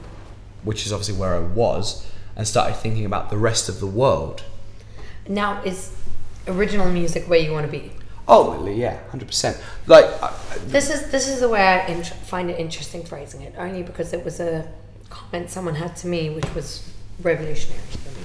Which 0.64 0.86
is 0.86 0.92
obviously 0.92 1.16
where 1.16 1.34
I 1.34 1.40
was, 1.40 2.06
and 2.36 2.47
started 2.47 2.74
thinking 2.76 3.05
about 3.05 3.30
the 3.30 3.36
rest 3.39 3.68
of 3.68 3.80
the 3.80 3.86
world. 3.86 4.42
Now 5.28 5.62
is 5.62 5.94
original 6.48 6.90
music 6.90 7.24
where 7.28 7.39
you 7.39 7.52
want 7.52 7.66
to 7.66 7.72
be. 7.72 7.92
Oh, 8.28 8.44
Ultimately, 8.50 8.80
yeah, 8.80 8.98
hundred 9.10 9.26
percent. 9.28 9.56
Like, 9.86 10.05
I- 10.22 10.32
This 10.66 10.89
is 10.90 11.10
this 11.10 11.28
is 11.28 11.40
the 11.40 11.48
way 11.48 11.60
I 11.60 11.86
int- 11.86 12.06
find 12.06 12.50
it 12.50 12.58
interesting 12.60 13.02
phrasing 13.05 13.42
it, 13.42 13.55
only 13.58 13.82
because 13.82 14.12
it 14.12 14.24
was 14.24 14.39
a 14.40 14.68
comment 15.08 15.50
someone 15.50 15.74
had 15.74 15.97
to 15.97 16.06
me, 16.06 16.30
which 16.30 16.55
was 16.55 16.89
revolutionary 17.22 17.82
for 17.90 18.10
me. 18.10 18.24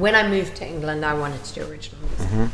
When 0.00 0.14
I 0.14 0.28
moved 0.28 0.56
to 0.56 0.66
England, 0.66 1.04
I 1.04 1.14
wanted 1.14 1.42
to 1.44 1.54
do 1.54 1.60
original 1.70 2.00
music. 2.02 2.26
Mm-hmm. 2.28 2.46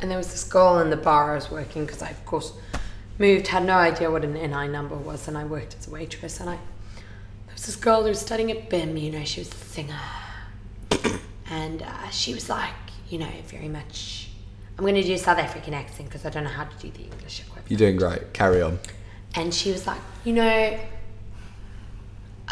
And 0.00 0.10
there 0.10 0.18
was 0.18 0.30
this 0.30 0.44
girl 0.44 0.78
in 0.80 0.90
the 0.90 0.96
bar 0.96 1.32
I 1.32 1.34
was 1.36 1.50
working 1.50 1.86
because 1.86 2.02
I, 2.02 2.10
of 2.10 2.24
course, 2.26 2.52
moved, 3.18 3.48
had 3.48 3.64
no 3.64 3.76
idea 3.76 4.10
what 4.10 4.24
an 4.24 4.34
NI 4.34 4.68
number 4.68 4.94
was, 4.94 5.28
and 5.28 5.36
I 5.36 5.44
worked 5.44 5.76
as 5.78 5.86
a 5.86 5.90
waitress. 5.90 6.40
And 6.40 6.50
I, 6.50 6.54
there 6.54 7.54
was 7.54 7.66
this 7.66 7.76
girl 7.76 8.02
who 8.02 8.08
was 8.08 8.20
studying 8.20 8.50
at 8.50 8.68
BIMM, 8.70 9.00
you 9.00 9.10
know, 9.10 9.24
she 9.24 9.40
was 9.40 9.52
a 9.52 9.54
singer. 9.54 10.00
And 11.48 11.82
uh, 11.82 12.10
she 12.10 12.34
was 12.34 12.48
like, 12.48 12.74
you 13.08 13.18
know, 13.18 13.30
very 13.46 13.68
much. 13.68 14.30
I'm 14.76 14.82
going 14.82 14.96
to 14.96 15.02
do 15.04 15.14
a 15.14 15.18
South 15.18 15.38
African 15.38 15.74
accent 15.74 16.08
because 16.08 16.26
I 16.26 16.30
don't 16.30 16.42
know 16.42 16.50
how 16.50 16.64
to 16.64 16.76
do 16.78 16.90
the 16.90 17.04
English 17.04 17.40
equivalent. 17.40 17.70
You're 17.70 17.78
doing 17.78 17.96
great. 17.96 18.32
Carry 18.32 18.60
on. 18.62 18.80
And 19.36 19.54
she 19.54 19.70
was 19.70 19.86
like, 19.86 20.00
you 20.24 20.32
know, 20.32 20.76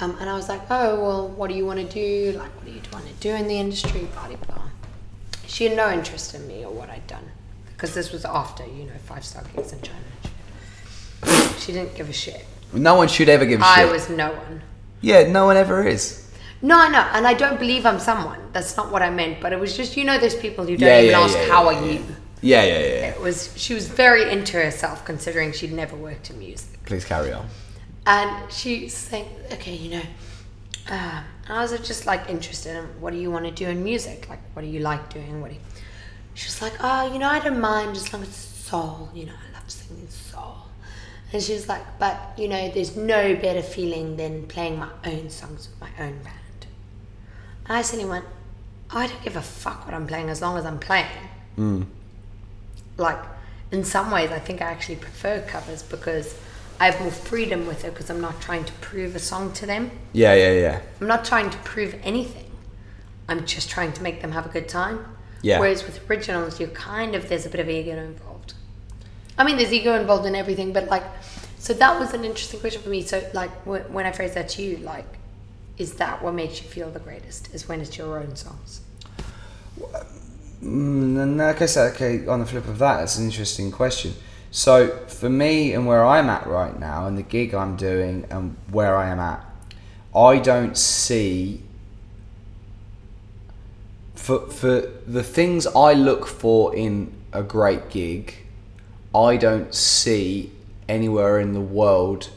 um, 0.00 0.16
and 0.20 0.28
I 0.28 0.34
was 0.34 0.48
like, 0.48 0.62
oh, 0.70 1.00
well, 1.00 1.28
what 1.28 1.50
do 1.50 1.56
you 1.56 1.64
want 1.64 1.78
to 1.80 1.86
do? 1.86 2.36
Like, 2.38 2.54
what 2.56 2.64
do 2.64 2.70
you 2.72 2.80
want 2.92 3.06
to 3.06 3.12
do 3.14 3.30
in 3.30 3.46
the 3.46 3.58
industry? 3.58 4.08
Blah, 4.12 4.28
blah, 4.28 4.36
blah. 4.36 4.68
She 5.46 5.64
had 5.64 5.76
no 5.76 5.92
interest 5.92 6.34
in 6.34 6.46
me 6.48 6.64
or 6.64 6.72
what 6.72 6.90
I'd 6.90 7.06
done. 7.06 7.30
Because 7.66 7.94
this 7.94 8.10
was 8.12 8.24
after, 8.24 8.64
you 8.66 8.84
know, 8.84 8.98
five 9.04 9.24
star 9.24 9.44
gigs 9.54 9.72
in 9.72 9.80
China. 9.82 9.98
She 11.58 11.72
didn't 11.72 11.94
give 11.94 12.08
a 12.08 12.12
shit. 12.12 12.44
No 12.72 12.94
one 12.94 13.08
should 13.08 13.28
ever 13.28 13.46
give 13.46 13.60
a 13.60 13.64
I 13.64 13.76
shit. 13.76 13.88
I 13.88 13.92
was 13.92 14.08
no 14.10 14.32
one. 14.32 14.62
Yeah, 15.00 15.30
no 15.30 15.46
one 15.46 15.56
ever 15.56 15.86
is. 15.86 16.20
No, 16.62 16.78
I 16.78 16.88
know, 16.88 17.06
and 17.12 17.26
I 17.26 17.34
don't 17.34 17.58
believe 17.58 17.84
I'm 17.84 17.98
someone. 17.98 18.40
That's 18.52 18.76
not 18.76 18.90
what 18.90 19.02
I 19.02 19.10
meant. 19.10 19.40
But 19.40 19.52
it 19.52 19.60
was 19.60 19.76
just, 19.76 19.96
you 19.96 20.04
know, 20.04 20.18
those 20.18 20.34
people 20.34 20.64
who 20.64 20.76
don't 20.76 20.88
Yeah, 20.88 21.00
even 21.00 21.10
yeah, 21.10 21.20
ask, 21.20 21.36
yeah, 21.36 21.48
how 21.48 21.70
yeah, 21.70 21.78
are 21.78 21.86
you? 21.86 22.04
Yeah, 22.40 22.62
yeah, 22.62 22.78
yeah. 22.78 22.78
yeah. 22.78 23.10
It 23.10 23.20
was, 23.20 23.52
she 23.56 23.74
was 23.74 23.86
very 23.86 24.30
into 24.30 24.56
herself 24.56 25.04
considering 25.04 25.52
she'd 25.52 25.72
never 25.72 25.94
worked 25.94 26.30
in 26.30 26.38
music. 26.38 26.82
Please 26.84 27.04
carry 27.04 27.32
on. 27.32 27.46
And 28.06 28.50
she's 28.50 28.94
saying, 28.94 29.28
okay, 29.52 29.74
you 29.74 29.90
know, 29.90 30.02
uh, 30.88 31.22
I 31.48 31.62
was 31.62 31.72
just 31.80 32.06
like 32.06 32.28
interested 32.28 32.76
in 32.76 32.84
what 33.00 33.12
do 33.12 33.18
you 33.18 33.30
want 33.30 33.44
to 33.44 33.50
do 33.50 33.68
in 33.68 33.84
music? 33.84 34.28
Like, 34.28 34.40
what 34.54 34.62
do 34.62 34.68
you 34.68 34.80
like 34.80 35.12
doing? 35.12 35.40
What 35.40 35.50
do 35.50 35.54
you... 35.56 35.60
She 36.34 36.46
was 36.46 36.60
like, 36.60 36.74
oh, 36.80 37.12
you 37.12 37.18
know, 37.18 37.28
I 37.28 37.40
don't 37.40 37.60
mind 37.60 37.96
as 37.96 38.12
long 38.12 38.22
as 38.22 38.28
it's 38.28 38.36
soul. 38.36 39.10
You 39.14 39.26
know, 39.26 39.32
I 39.32 39.52
love 39.58 39.70
singing 39.70 40.08
soul. 40.08 40.56
And 41.34 41.42
she 41.42 41.52
was 41.52 41.68
like, 41.68 41.82
but, 41.98 42.16
you 42.38 42.46
know, 42.46 42.70
there's 42.70 42.96
no 42.96 43.34
better 43.34 43.60
feeling 43.60 44.16
than 44.16 44.46
playing 44.46 44.78
my 44.78 44.88
own 45.04 45.28
songs 45.30 45.68
with 45.68 45.80
my 45.80 46.04
own 46.04 46.22
band. 46.22 46.66
And 47.66 47.76
I 47.76 47.82
suddenly 47.82 48.08
went, 48.08 48.24
I 48.88 49.08
don't 49.08 49.22
give 49.24 49.34
a 49.34 49.42
fuck 49.42 49.84
what 49.84 49.94
I'm 49.94 50.06
playing 50.06 50.30
as 50.30 50.40
long 50.40 50.56
as 50.56 50.64
I'm 50.64 50.78
playing. 50.78 51.08
Hmm. 51.56 51.82
Like, 52.98 53.18
in 53.72 53.82
some 53.82 54.12
ways, 54.12 54.30
I 54.30 54.38
think 54.38 54.62
I 54.62 54.66
actually 54.66 54.94
prefer 54.94 55.40
covers 55.40 55.82
because 55.82 56.38
I 56.78 56.88
have 56.88 57.00
more 57.00 57.10
freedom 57.10 57.66
with 57.66 57.84
it 57.84 57.94
because 57.94 58.10
I'm 58.10 58.20
not 58.20 58.40
trying 58.40 58.64
to 58.64 58.72
prove 58.74 59.16
a 59.16 59.18
song 59.18 59.52
to 59.54 59.66
them. 59.66 59.90
Yeah, 60.12 60.34
yeah, 60.34 60.52
yeah. 60.52 60.80
I'm 61.00 61.08
not 61.08 61.24
trying 61.24 61.50
to 61.50 61.58
prove 61.58 61.96
anything. 62.04 62.48
I'm 63.28 63.44
just 63.44 63.68
trying 63.68 63.92
to 63.94 64.02
make 64.04 64.22
them 64.22 64.30
have 64.30 64.46
a 64.46 64.50
good 64.50 64.68
time. 64.68 65.04
Yeah. 65.42 65.58
Whereas 65.58 65.84
with 65.84 66.08
originals, 66.08 66.60
you're 66.60 66.68
kind 66.68 67.16
of, 67.16 67.28
there's 67.28 67.44
a 67.44 67.50
bit 67.50 67.58
of 67.58 67.68
ego 67.68 67.90
involved. 67.98 68.33
I 69.36 69.44
mean, 69.44 69.56
there's 69.56 69.72
ego 69.72 69.98
involved 69.98 70.26
in 70.26 70.34
everything, 70.34 70.72
but 70.72 70.88
like, 70.88 71.04
so 71.58 71.72
that 71.74 71.98
was 71.98 72.14
an 72.14 72.24
interesting 72.24 72.60
question 72.60 72.82
for 72.82 72.88
me. 72.88 73.02
So, 73.02 73.28
like, 73.32 73.50
wh- 73.64 73.90
when 73.92 74.06
I 74.06 74.12
phrase 74.12 74.34
that 74.34 74.48
to 74.50 74.62
you, 74.62 74.76
like, 74.78 75.06
is 75.78 75.94
that 75.94 76.22
what 76.22 76.34
makes 76.34 76.62
you 76.62 76.68
feel 76.68 76.90
the 76.90 77.00
greatest? 77.00 77.52
Is 77.54 77.68
when 77.68 77.80
it's 77.80 77.96
your 77.98 78.20
own 78.20 78.36
songs? 78.36 78.80
Mm, 80.62 81.20
and 81.20 81.36
like 81.36 81.60
I 81.60 81.66
said, 81.66 81.94
okay, 81.94 82.26
on 82.26 82.40
the 82.40 82.46
flip 82.46 82.66
of 82.68 82.78
that, 82.78 82.98
that's 82.98 83.18
an 83.18 83.24
interesting 83.24 83.72
question. 83.72 84.14
So 84.50 84.98
for 85.08 85.28
me 85.28 85.72
and 85.72 85.86
where 85.86 86.04
I'm 86.04 86.30
at 86.30 86.46
right 86.46 86.78
now, 86.78 87.06
and 87.06 87.18
the 87.18 87.22
gig 87.22 87.54
I'm 87.54 87.76
doing, 87.76 88.24
and 88.30 88.56
where 88.70 88.96
I 88.96 89.08
am 89.08 89.18
at, 89.18 89.44
I 90.14 90.38
don't 90.38 90.76
see 90.76 91.60
for 94.14 94.46
for 94.48 94.80
the 95.06 95.22
things 95.22 95.66
I 95.66 95.92
look 95.92 96.26
for 96.26 96.74
in 96.74 97.12
a 97.32 97.42
great 97.42 97.90
gig, 97.90 98.43
I 99.14 99.36
don't 99.36 99.74
see 99.74 100.52
anywhere 100.88 101.40
in 101.40 101.52
the 101.52 101.60
world 101.60 102.28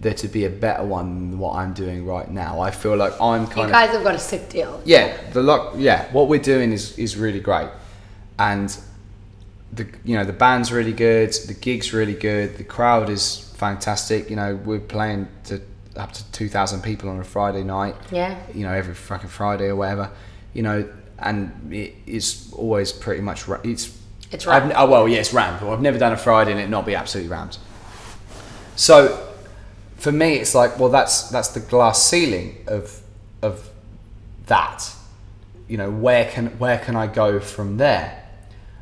there 0.00 0.14
to 0.14 0.28
be 0.28 0.46
a 0.46 0.50
better 0.50 0.82
one 0.82 1.30
than 1.30 1.38
what 1.38 1.56
I'm 1.56 1.74
doing 1.74 2.06
right 2.06 2.30
now. 2.30 2.60
I 2.60 2.70
feel 2.70 2.96
like 2.96 3.12
I'm 3.20 3.46
kind 3.46 3.56
You 3.58 3.62
of 3.64 3.70
guys 3.70 3.90
have 3.90 4.02
got 4.02 4.14
a 4.14 4.18
sick 4.18 4.48
deal. 4.48 4.80
yeah, 4.86 5.14
the 5.32 5.42
lock. 5.42 5.74
Yeah, 5.76 6.10
what 6.12 6.28
we're 6.28 6.40
doing 6.40 6.72
is 6.72 6.98
is 6.98 7.16
really 7.18 7.40
great, 7.40 7.68
and 8.38 8.74
the 9.72 9.86
you 10.04 10.16
know 10.16 10.24
the 10.24 10.32
band's 10.32 10.72
really 10.72 10.92
good, 10.94 11.32
the 11.46 11.54
gig's 11.54 11.92
really 11.92 12.14
good, 12.14 12.56
the 12.56 12.64
crowd 12.64 13.10
is 13.10 13.52
fantastic. 13.56 14.30
You 14.30 14.36
know, 14.36 14.56
we're 14.64 14.80
playing 14.80 15.28
to 15.44 15.60
up 15.96 16.12
to 16.12 16.32
two 16.32 16.48
thousand 16.48 16.82
people 16.82 17.10
on 17.10 17.20
a 17.20 17.24
Friday 17.24 17.62
night. 17.62 17.94
Yeah. 18.10 18.38
You 18.54 18.64
know, 18.66 18.72
every 18.72 18.94
fucking 18.94 19.28
Friday 19.28 19.66
or 19.66 19.76
whatever. 19.76 20.10
You 20.54 20.62
know, 20.62 20.88
and 21.18 21.72
it 21.72 21.92
is 22.06 22.50
always 22.56 22.90
pretty 22.90 23.20
much 23.20 23.46
ra- 23.46 23.60
it's. 24.30 24.44
It's 24.44 24.46
I've, 24.46 24.62
rammed. 24.62 24.74
oh 24.76 24.90
well, 24.90 25.08
yes, 25.08 25.32
rammed. 25.32 25.60
But 25.60 25.72
I've 25.72 25.80
never 25.80 25.98
done 25.98 26.12
a 26.12 26.16
Friday 26.16 26.52
and 26.52 26.60
it 26.60 26.68
not 26.68 26.86
be 26.86 26.94
absolutely 26.94 27.30
rammed. 27.30 27.58
So, 28.76 29.28
for 29.96 30.12
me, 30.12 30.36
it's 30.36 30.54
like, 30.54 30.78
well, 30.78 30.88
that's 30.88 31.28
that's 31.28 31.48
the 31.48 31.60
glass 31.60 32.02
ceiling 32.02 32.64
of 32.66 33.00
of 33.42 33.70
that. 34.46 34.94
You 35.68 35.76
know, 35.76 35.90
where 35.90 36.30
can 36.30 36.58
where 36.58 36.78
can 36.78 36.96
I 36.96 37.06
go 37.06 37.40
from 37.40 37.76
there? 37.76 38.28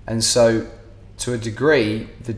And 0.06 0.22
so, 0.24 0.66
to 1.18 1.32
a 1.32 1.38
degree, 1.38 2.08
the 2.22 2.36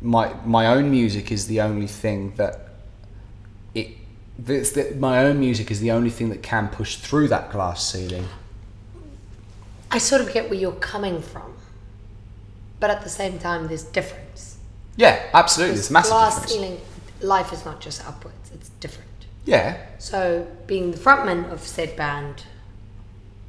my 0.00 0.34
my 0.44 0.66
own 0.66 0.90
music 0.90 1.30
is 1.30 1.46
the 1.46 1.60
only 1.60 1.86
thing 1.86 2.34
that 2.36 2.70
it. 3.74 3.88
This, 4.38 4.72
that 4.72 4.98
my 4.98 5.24
own 5.24 5.38
music 5.38 5.70
is 5.70 5.80
the 5.80 5.90
only 5.90 6.08
thing 6.08 6.30
that 6.30 6.42
can 6.42 6.68
push 6.68 6.96
through 6.96 7.28
that 7.28 7.52
glass 7.52 7.86
ceiling. 7.92 8.26
I 9.90 9.98
sort 9.98 10.22
of 10.22 10.32
get 10.32 10.48
where 10.48 10.58
you're 10.58 10.72
coming 10.72 11.20
from, 11.20 11.49
but 12.80 12.90
at 12.90 13.02
the 13.02 13.08
same 13.08 13.38
time, 13.38 13.68
there's 13.68 13.84
difference. 13.84 14.58
Yeah, 14.96 15.22
absolutely. 15.32 15.76
There's 15.76 15.90
a 15.90 15.92
massive 15.92 16.10
glass 16.12 16.34
difference. 16.34 16.52
ceiling, 16.52 16.80
life 17.20 17.52
is 17.52 17.64
not 17.64 17.80
just 17.80 18.06
upwards; 18.06 18.50
it's 18.52 18.70
different. 18.80 19.08
Yeah, 19.46 19.78
So, 19.98 20.46
being 20.66 20.90
the 20.90 20.98
frontman 20.98 21.50
of 21.50 21.60
said 21.60 21.96
band 21.96 22.44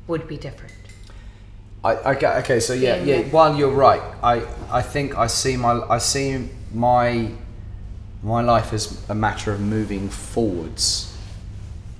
would 0.08 0.28
be 0.28 0.38
different. 0.38 0.74
I, 1.84 1.96
I 1.96 2.16
okay. 2.40 2.60
So 2.60 2.74
yeah, 2.74 2.98
Yeah, 2.98 3.18
yeah. 3.18 3.22
While 3.30 3.56
you're 3.58 3.72
right, 3.72 4.02
I 4.24 4.44
I 4.70 4.82
think 4.82 5.18
I 5.18 5.28
see 5.28 5.58
my 5.58 5.82
I 5.90 5.98
see 5.98 6.50
my 6.74 7.32
my 8.24 8.42
life 8.42 8.72
as 8.72 9.10
a 9.10 9.16
matter 9.16 9.52
of 9.52 9.60
moving 9.60 10.10
forwards 10.10 11.18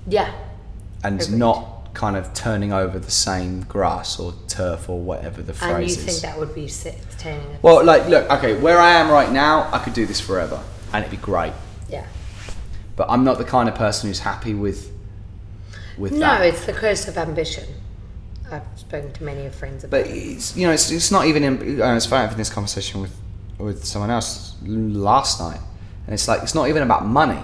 Yeah, 0.06 0.32
and 1.02 1.36
not 1.36 1.71
kind 1.94 2.16
of 2.16 2.32
turning 2.34 2.72
over 2.72 2.98
the 2.98 3.10
same 3.10 3.62
grass 3.62 4.18
or 4.18 4.34
turf 4.48 4.88
or 4.88 5.00
whatever 5.00 5.42
the 5.42 5.52
and 5.52 5.58
phrase 5.76 5.96
you 5.96 6.02
is. 6.02 6.20
think 6.20 6.32
that 6.32 6.38
would 6.38 6.54
be 6.54 6.68
turning 7.18 7.40
it? 7.50 7.62
well, 7.62 7.84
like, 7.84 8.08
look, 8.08 8.28
okay, 8.30 8.58
where 8.60 8.78
I 8.78 8.92
am 8.92 9.10
right 9.10 9.30
now, 9.30 9.68
I 9.72 9.78
could 9.78 9.92
do 9.92 10.06
this 10.06 10.20
forever, 10.20 10.62
and 10.92 11.04
it'd 11.04 11.10
be 11.10 11.22
great. 11.22 11.52
yeah. 11.88 12.06
But 12.96 13.08
I'm 13.10 13.24
not 13.24 13.38
the 13.38 13.44
kind 13.44 13.68
of 13.68 13.74
person 13.74 14.08
who's 14.08 14.20
happy 14.20 14.54
with 14.54 14.90
with 15.98 16.12
No, 16.12 16.20
that. 16.20 16.46
it's 16.46 16.64
the 16.66 16.72
curse 16.72 17.08
of 17.08 17.16
ambition. 17.18 17.64
I've 18.50 18.62
spoken 18.76 19.12
to 19.14 19.24
many 19.24 19.46
of 19.46 19.54
friends 19.54 19.84
about. 19.84 20.02
But 20.02 20.10
it's 20.10 20.54
you 20.56 20.66
know 20.66 20.72
it's, 20.72 20.90
it's 20.90 21.10
not 21.10 21.24
even. 21.26 21.42
In, 21.42 21.80
I 21.82 21.94
was 21.94 22.04
having 22.06 22.36
this 22.36 22.50
conversation 22.50 23.00
with 23.00 23.14
with 23.58 23.84
someone 23.84 24.10
else 24.10 24.56
last 24.62 25.40
night, 25.40 25.60
and 26.06 26.12
it's 26.14 26.28
like 26.28 26.42
it's 26.42 26.54
not 26.54 26.68
even 26.68 26.82
about 26.82 27.06
money. 27.06 27.42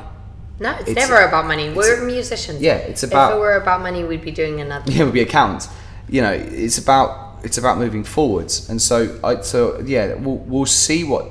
No, 0.61 0.73
it's, 0.81 0.89
it's- 0.91 0.97
never 1.09 1.25
about 1.27 1.47
money. 1.47 1.71
We're 1.71 2.05
musicians. 2.05 2.61
yeah, 2.61 2.75
it's 2.77 3.03
about. 3.03 3.33
If 3.33 3.37
it 3.37 3.41
were 3.41 3.57
about 3.57 3.81
money, 3.83 4.05
we'd 4.05 4.23
be 4.23 4.31
doing 4.33 4.61
another. 4.61 4.91
Yeah, 4.91 5.03
it 5.03 5.05
would 5.05 5.15
be 5.15 5.21
accountants. 5.23 5.69
You 6.09 6.23
know, 6.23 6.33
it's 6.33 6.79
about 6.79 7.45
it's 7.45 7.59
about 7.59 7.79
moving 7.79 8.03
forwards, 8.05 8.69
and 8.69 8.81
so 8.83 9.19
I 9.23 9.41
so 9.43 9.81
yeah, 9.81 10.15
we'll 10.15 10.37
we'll 10.39 10.67
see 10.67 11.05
what 11.05 11.31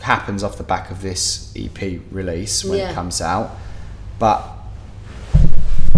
happens 0.00 0.42
off 0.44 0.56
the 0.56 0.62
back 0.62 0.90
of 0.90 1.02
this 1.02 1.52
EP 1.56 2.00
release 2.10 2.64
when 2.64 2.78
Yeah. 2.78 2.90
it 2.90 2.94
comes 2.94 3.20
out. 3.20 3.50
But 4.18 4.42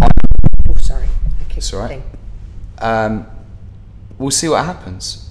Oh, 0.01 0.73
sorry, 0.77 1.05
I 1.39 1.43
kicked 1.43 1.57
It's 1.57 1.73
all 1.73 1.81
right. 1.81 2.01
um, 2.79 3.25
we'll 4.17 4.31
see 4.31 4.47
what 4.49 4.65
happens. 4.65 5.29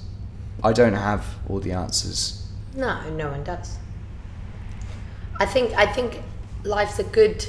I 0.62 0.72
don't 0.72 0.94
have 0.94 1.24
all 1.48 1.60
the 1.60 1.72
answers. 1.72 2.46
No, 2.74 3.08
no 3.10 3.28
one 3.30 3.44
does. 3.44 3.76
I 5.40 5.46
think 5.46 5.72
I 5.74 5.86
think 5.86 6.20
life's 6.68 6.98
a 6.98 7.04
good. 7.04 7.46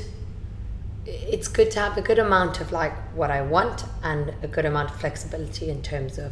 It's 1.05 1.47
good 1.47 1.71
to 1.71 1.79
have 1.79 1.97
a 1.97 2.01
good 2.01 2.19
amount 2.19 2.61
of 2.61 2.71
like 2.71 2.93
what 3.15 3.31
I 3.31 3.41
want 3.41 3.83
and 4.03 4.33
a 4.43 4.47
good 4.47 4.65
amount 4.65 4.91
of 4.91 4.99
flexibility 4.99 5.69
in 5.69 5.81
terms 5.81 6.17
of 6.17 6.31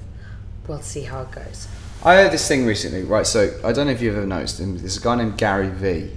we'll 0.67 0.81
see 0.81 1.03
how 1.03 1.21
it 1.21 1.31
goes. 1.31 1.67
I 2.03 2.15
heard 2.15 2.31
this 2.31 2.47
thing 2.47 2.65
recently, 2.65 3.03
right? 3.03 3.25
So 3.25 3.59
I 3.63 3.71
don't 3.71 3.87
know 3.87 3.93
if 3.93 4.01
you've 4.01 4.15
ever 4.15 4.27
noticed 4.27 4.59
him. 4.59 4.77
There's 4.77 4.97
a 4.97 5.01
guy 5.01 5.15
named 5.15 5.37
Gary 5.37 5.69
V. 5.69 6.11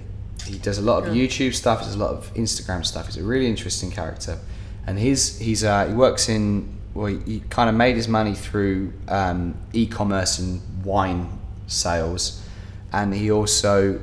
He 0.44 0.58
does 0.58 0.78
a 0.78 0.82
lot 0.82 1.06
of 1.06 1.14
YouTube 1.14 1.54
stuff. 1.54 1.80
He 1.80 1.86
does 1.86 1.94
a 1.94 1.98
lot 1.98 2.10
of 2.10 2.32
Instagram 2.34 2.84
stuff. 2.84 3.06
He's 3.06 3.16
a 3.16 3.22
really 3.22 3.46
interesting 3.46 3.90
character, 3.90 4.38
and 4.86 4.98
he's 4.98 5.38
he's 5.38 5.64
uh, 5.64 5.86
he 5.86 5.94
works 5.94 6.28
in 6.28 6.80
well, 6.94 7.06
he, 7.06 7.18
he 7.18 7.40
kind 7.50 7.68
of 7.68 7.76
made 7.76 7.96
his 7.96 8.08
money 8.08 8.34
through 8.34 8.92
um, 9.08 9.56
e-commerce 9.72 10.38
and 10.38 10.60
wine 10.84 11.38
sales, 11.66 12.44
and 12.92 13.14
he 13.14 13.30
also 13.30 14.00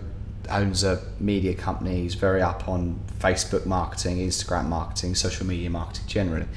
owns 0.50 0.84
a 0.84 1.01
media 1.19 1.53
company. 1.53 2.01
He's 2.01 2.16
very 2.16 2.42
up 2.42 2.67
on 2.67 3.00
Facebook 3.19 3.66
marketing, 3.66 4.17
Instagram 4.17 4.66
marketing, 4.66 5.16
social 5.16 5.45
media 5.45 5.69
marketing 5.69 6.06
generally. 6.08 6.48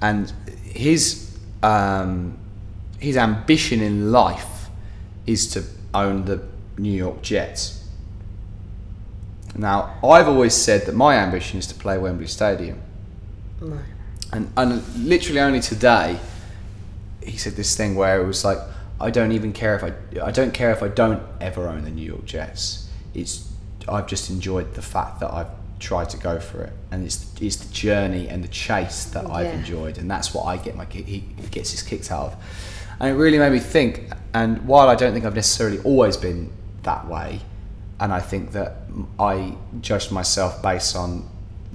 And 0.00 0.32
his 0.64 1.36
um, 1.62 2.38
his 2.98 3.16
ambition 3.16 3.80
in 3.80 4.12
life 4.12 4.68
is 5.26 5.48
to 5.52 5.64
own 5.94 6.24
the 6.24 6.42
New 6.76 6.92
York 6.92 7.22
Jets. 7.22 7.84
Now, 9.56 9.98
I've 10.04 10.28
always 10.28 10.54
said 10.54 10.86
that 10.86 10.94
my 10.94 11.16
ambition 11.16 11.58
is 11.58 11.66
to 11.68 11.74
play 11.74 11.98
Wembley 11.98 12.26
Stadium. 12.26 12.80
Right. 13.60 13.80
And, 14.32 14.52
and 14.56 14.86
literally 14.96 15.40
only 15.40 15.60
today, 15.60 16.18
he 17.22 17.36
said 17.36 17.54
this 17.54 17.76
thing 17.76 17.94
where 17.94 18.20
it 18.20 18.26
was 18.26 18.44
like, 18.44 18.58
I 19.00 19.10
don't 19.10 19.32
even 19.32 19.52
care 19.52 19.74
if 19.74 19.84
I, 19.84 19.92
I 20.22 20.30
don't 20.30 20.52
care 20.52 20.70
if 20.70 20.82
I 20.82 20.88
don't 20.88 21.22
ever 21.40 21.68
own 21.68 21.84
the 21.84 21.90
New 21.90 22.04
York 22.04 22.24
Jets. 22.24 22.87
It's, 23.14 23.50
I've 23.88 24.06
just 24.06 24.30
enjoyed 24.30 24.74
the 24.74 24.82
fact 24.82 25.20
that 25.20 25.32
I've 25.32 25.48
tried 25.78 26.10
to 26.10 26.16
go 26.16 26.40
for 26.40 26.62
it, 26.62 26.72
and 26.90 27.04
it's, 27.04 27.32
it's 27.40 27.56
the 27.56 27.72
journey 27.72 28.28
and 28.28 28.42
the 28.42 28.48
chase 28.48 29.04
that 29.06 29.26
I've 29.26 29.54
enjoyed, 29.54 29.98
and 29.98 30.10
that's 30.10 30.34
what 30.34 30.44
I 30.44 30.56
get 30.56 30.76
my, 30.76 30.84
he 30.86 31.24
gets 31.50 31.70
his 31.70 31.82
kicks 31.82 32.10
out 32.10 32.32
of. 32.32 32.44
And 33.00 33.10
it 33.10 33.14
really 33.14 33.38
made 33.38 33.52
me 33.52 33.60
think. 33.60 34.10
And 34.34 34.66
while 34.66 34.88
I 34.88 34.94
don't 34.94 35.12
think 35.12 35.24
I've 35.24 35.34
necessarily 35.34 35.78
always 35.80 36.16
been 36.16 36.52
that 36.82 37.06
way, 37.06 37.40
and 38.00 38.12
I 38.12 38.20
think 38.20 38.52
that 38.52 38.82
I 39.18 39.56
judged 39.80 40.12
myself 40.12 40.62
based 40.62 40.96
on 40.96 41.28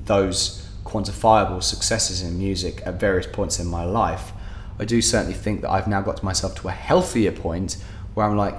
those 0.06 0.70
quantifiable 0.84 1.64
successes 1.64 2.22
in 2.22 2.38
music 2.38 2.82
at 2.86 3.00
various 3.00 3.28
points 3.28 3.60
in 3.60 3.68
my 3.68 3.84
life, 3.86 4.32
I 4.80 4.86
do 4.86 5.02
certainly 5.02 5.34
think 5.34 5.62
that 5.62 5.70
I've 5.70 5.88
now 5.88 6.02
got 6.02 6.18
to 6.18 6.26
myself 6.26 6.56
to 6.56 6.68
a 6.68 6.72
healthier 6.72 7.32
point 7.32 7.78
where 8.14 8.26
I'm 8.26 8.38
like, 8.38 8.56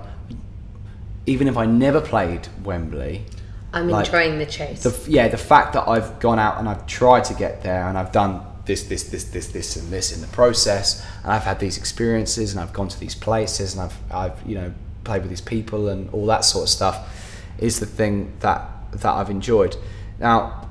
even 1.26 1.48
if 1.48 1.56
I 1.56 1.66
never 1.66 2.00
played 2.00 2.48
Wembley, 2.64 3.24
I'm 3.72 3.88
Like, 3.88 4.06
enjoying 4.06 4.38
the 4.38 4.46
chase. 4.46 4.82
the 4.82 5.10
yeah 5.10 5.28
the 5.28 5.36
fact 5.38 5.72
that 5.72 5.88
I've 5.88 6.20
gone 6.20 6.38
out 6.38 6.58
and 6.58 6.68
I've 6.68 6.86
tried 6.86 7.24
to 7.24 7.34
get 7.34 7.62
there 7.62 7.88
and 7.88 7.98
I've 7.98 8.12
done 8.12 8.40
this 8.66 8.84
this 8.84 9.04
this 9.04 9.24
this 9.24 9.48
this 9.48 9.76
and 9.76 9.90
this 9.92 10.14
in 10.14 10.20
the 10.20 10.26
process 10.28 11.04
and 11.22 11.32
I've 11.32 11.42
had 11.42 11.58
these 11.58 11.76
experiences 11.76 12.52
and 12.52 12.60
I've 12.60 12.72
gone 12.72 12.88
to 12.88 12.98
these 13.00 13.14
places 13.14 13.74
and 13.74 13.82
I've 13.82 13.96
I've 14.12 14.46
you 14.46 14.54
know 14.54 14.72
played 15.02 15.22
with 15.22 15.30
these 15.30 15.40
people 15.40 15.88
and 15.88 16.08
all 16.14 16.26
that 16.26 16.44
sort 16.44 16.64
of 16.64 16.68
stuff 16.70 16.96
is 17.58 17.80
the 17.80 17.86
thing 17.86 18.32
that 18.40 18.68
that 18.92 19.12
I've 19.12 19.30
enjoyed 19.30 19.76
now 20.18 20.68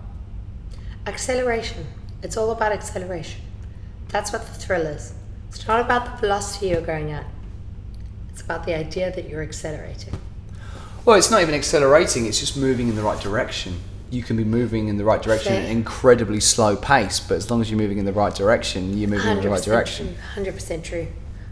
Acceleration. 1.06 1.86
It's 2.22 2.38
all 2.38 2.52
about 2.52 2.72
acceleration. 2.72 3.42
That's 4.08 4.32
what 4.32 4.42
the 4.48 4.54
thrill 4.54 4.88
is. 4.88 5.14
It's 5.50 5.68
not 5.68 5.82
about 5.82 6.06
the 6.06 6.22
velocity 6.22 6.70
you're 6.70 6.82
going 6.82 7.12
at. 7.12 7.26
It's 8.30 8.42
about 8.42 8.66
the 8.66 8.74
idea 8.74 9.14
that 9.14 9.30
you're 9.30 9.44
accelerating. 9.44 10.14
Well 11.06 11.16
it's 11.18 11.32
not 11.32 11.42
even 11.42 11.54
accelerating 11.56 12.26
it's 12.26 12.40
just 12.40 12.56
moving 12.58 12.88
in 12.90 12.96
the 12.96 13.02
right 13.02 13.20
direction 13.22 13.80
you 14.10 14.22
can 14.22 14.38
be 14.38 14.44
moving 14.44 14.88
in 14.90 14.98
the 14.98 15.04
right 15.04 15.22
direction 15.24 15.54
at 15.54 15.64
an 15.66 15.72
incredibly 15.72 16.40
slow 16.40 16.76
pace 16.76 17.20
but 17.20 17.36
as 17.36 17.50
long 17.50 17.62
as 17.62 17.70
you're 17.72 17.80
moving 17.80 17.98
in 17.98 18.06
the 18.06 18.14
right 18.14 18.36
direction 18.36 18.98
you're 18.98 19.10
moving 19.10 19.38
in 19.38 19.42
the 19.42 19.50
right 19.50 19.64
direction 19.64 20.08
True. 20.08 20.16
Hundred 20.36 20.54
percent 20.54 20.84
true. 20.86 21.08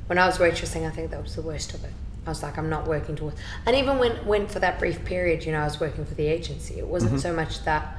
When 0.07 0.17
I 0.17 0.25
was 0.25 0.39
waitressing, 0.39 0.85
I 0.85 0.91
think 0.91 1.09
that 1.11 1.23
was 1.23 1.35
the 1.37 1.41
worst 1.41 1.73
of 1.73 1.85
it. 1.85 1.91
I 2.25 2.29
was 2.31 2.43
like, 2.43 2.57
I'm 2.57 2.69
not 2.69 2.85
working 2.85 3.15
towards. 3.15 3.37
And 3.65 3.77
even 3.77 3.97
when 3.97 4.11
when 4.27 4.45
for 4.45 4.59
that 4.59 4.77
brief 4.77 5.05
period, 5.05 5.45
you 5.45 5.53
know, 5.53 5.61
I 5.61 5.63
was 5.63 5.79
working 5.79 6.03
for 6.05 6.15
the 6.15 6.27
agency. 6.27 6.77
It 6.79 6.85
wasn't 6.87 7.13
Mm-hmm. 7.13 7.19
so 7.21 7.33
much 7.33 7.63
that, 7.63 7.95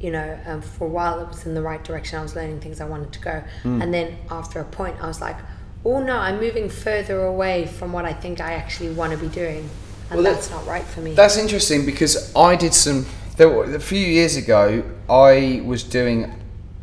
you 0.00 0.10
know, 0.10 0.36
um, 0.44 0.60
for 0.60 0.86
a 0.86 0.90
while 0.90 1.20
it 1.20 1.28
was 1.28 1.46
in 1.46 1.54
the 1.54 1.62
right 1.62 1.82
direction. 1.84 2.18
I 2.18 2.22
was 2.22 2.34
learning 2.34 2.60
things 2.60 2.80
I 2.80 2.84
wanted 2.86 3.12
to 3.12 3.20
go, 3.20 3.44
Mm. 3.62 3.80
and 3.82 3.94
then 3.94 4.16
after 4.28 4.58
a 4.60 4.64
point, 4.64 4.96
I 5.00 5.06
was 5.06 5.20
like, 5.20 5.36
oh 5.84 6.02
no, 6.02 6.16
I'm 6.16 6.40
moving 6.40 6.68
further 6.68 7.22
away 7.24 7.66
from 7.66 7.92
what 7.92 8.04
I 8.04 8.12
think 8.12 8.40
I 8.40 8.54
actually 8.54 8.90
want 8.90 9.12
to 9.12 9.18
be 9.18 9.28
doing, 9.28 9.70
and 10.10 10.18
Well, 10.18 10.24
that- 10.24 10.34
that's 10.34 10.50
not 10.50 10.66
right 10.66 10.84
for 10.84 11.00
me. 11.00 11.14
That's 11.14 11.36
interesting 11.36 11.84
because 11.86 12.34
I 12.34 12.56
did 12.56 12.74
some. 12.74 13.06
There 13.36 13.48
were, 13.48 13.64
a 13.74 13.80
few 13.80 13.98
years 14.00 14.36
ago, 14.36 14.82
I 15.10 15.62
was 15.64 15.82
doing. 15.82 16.32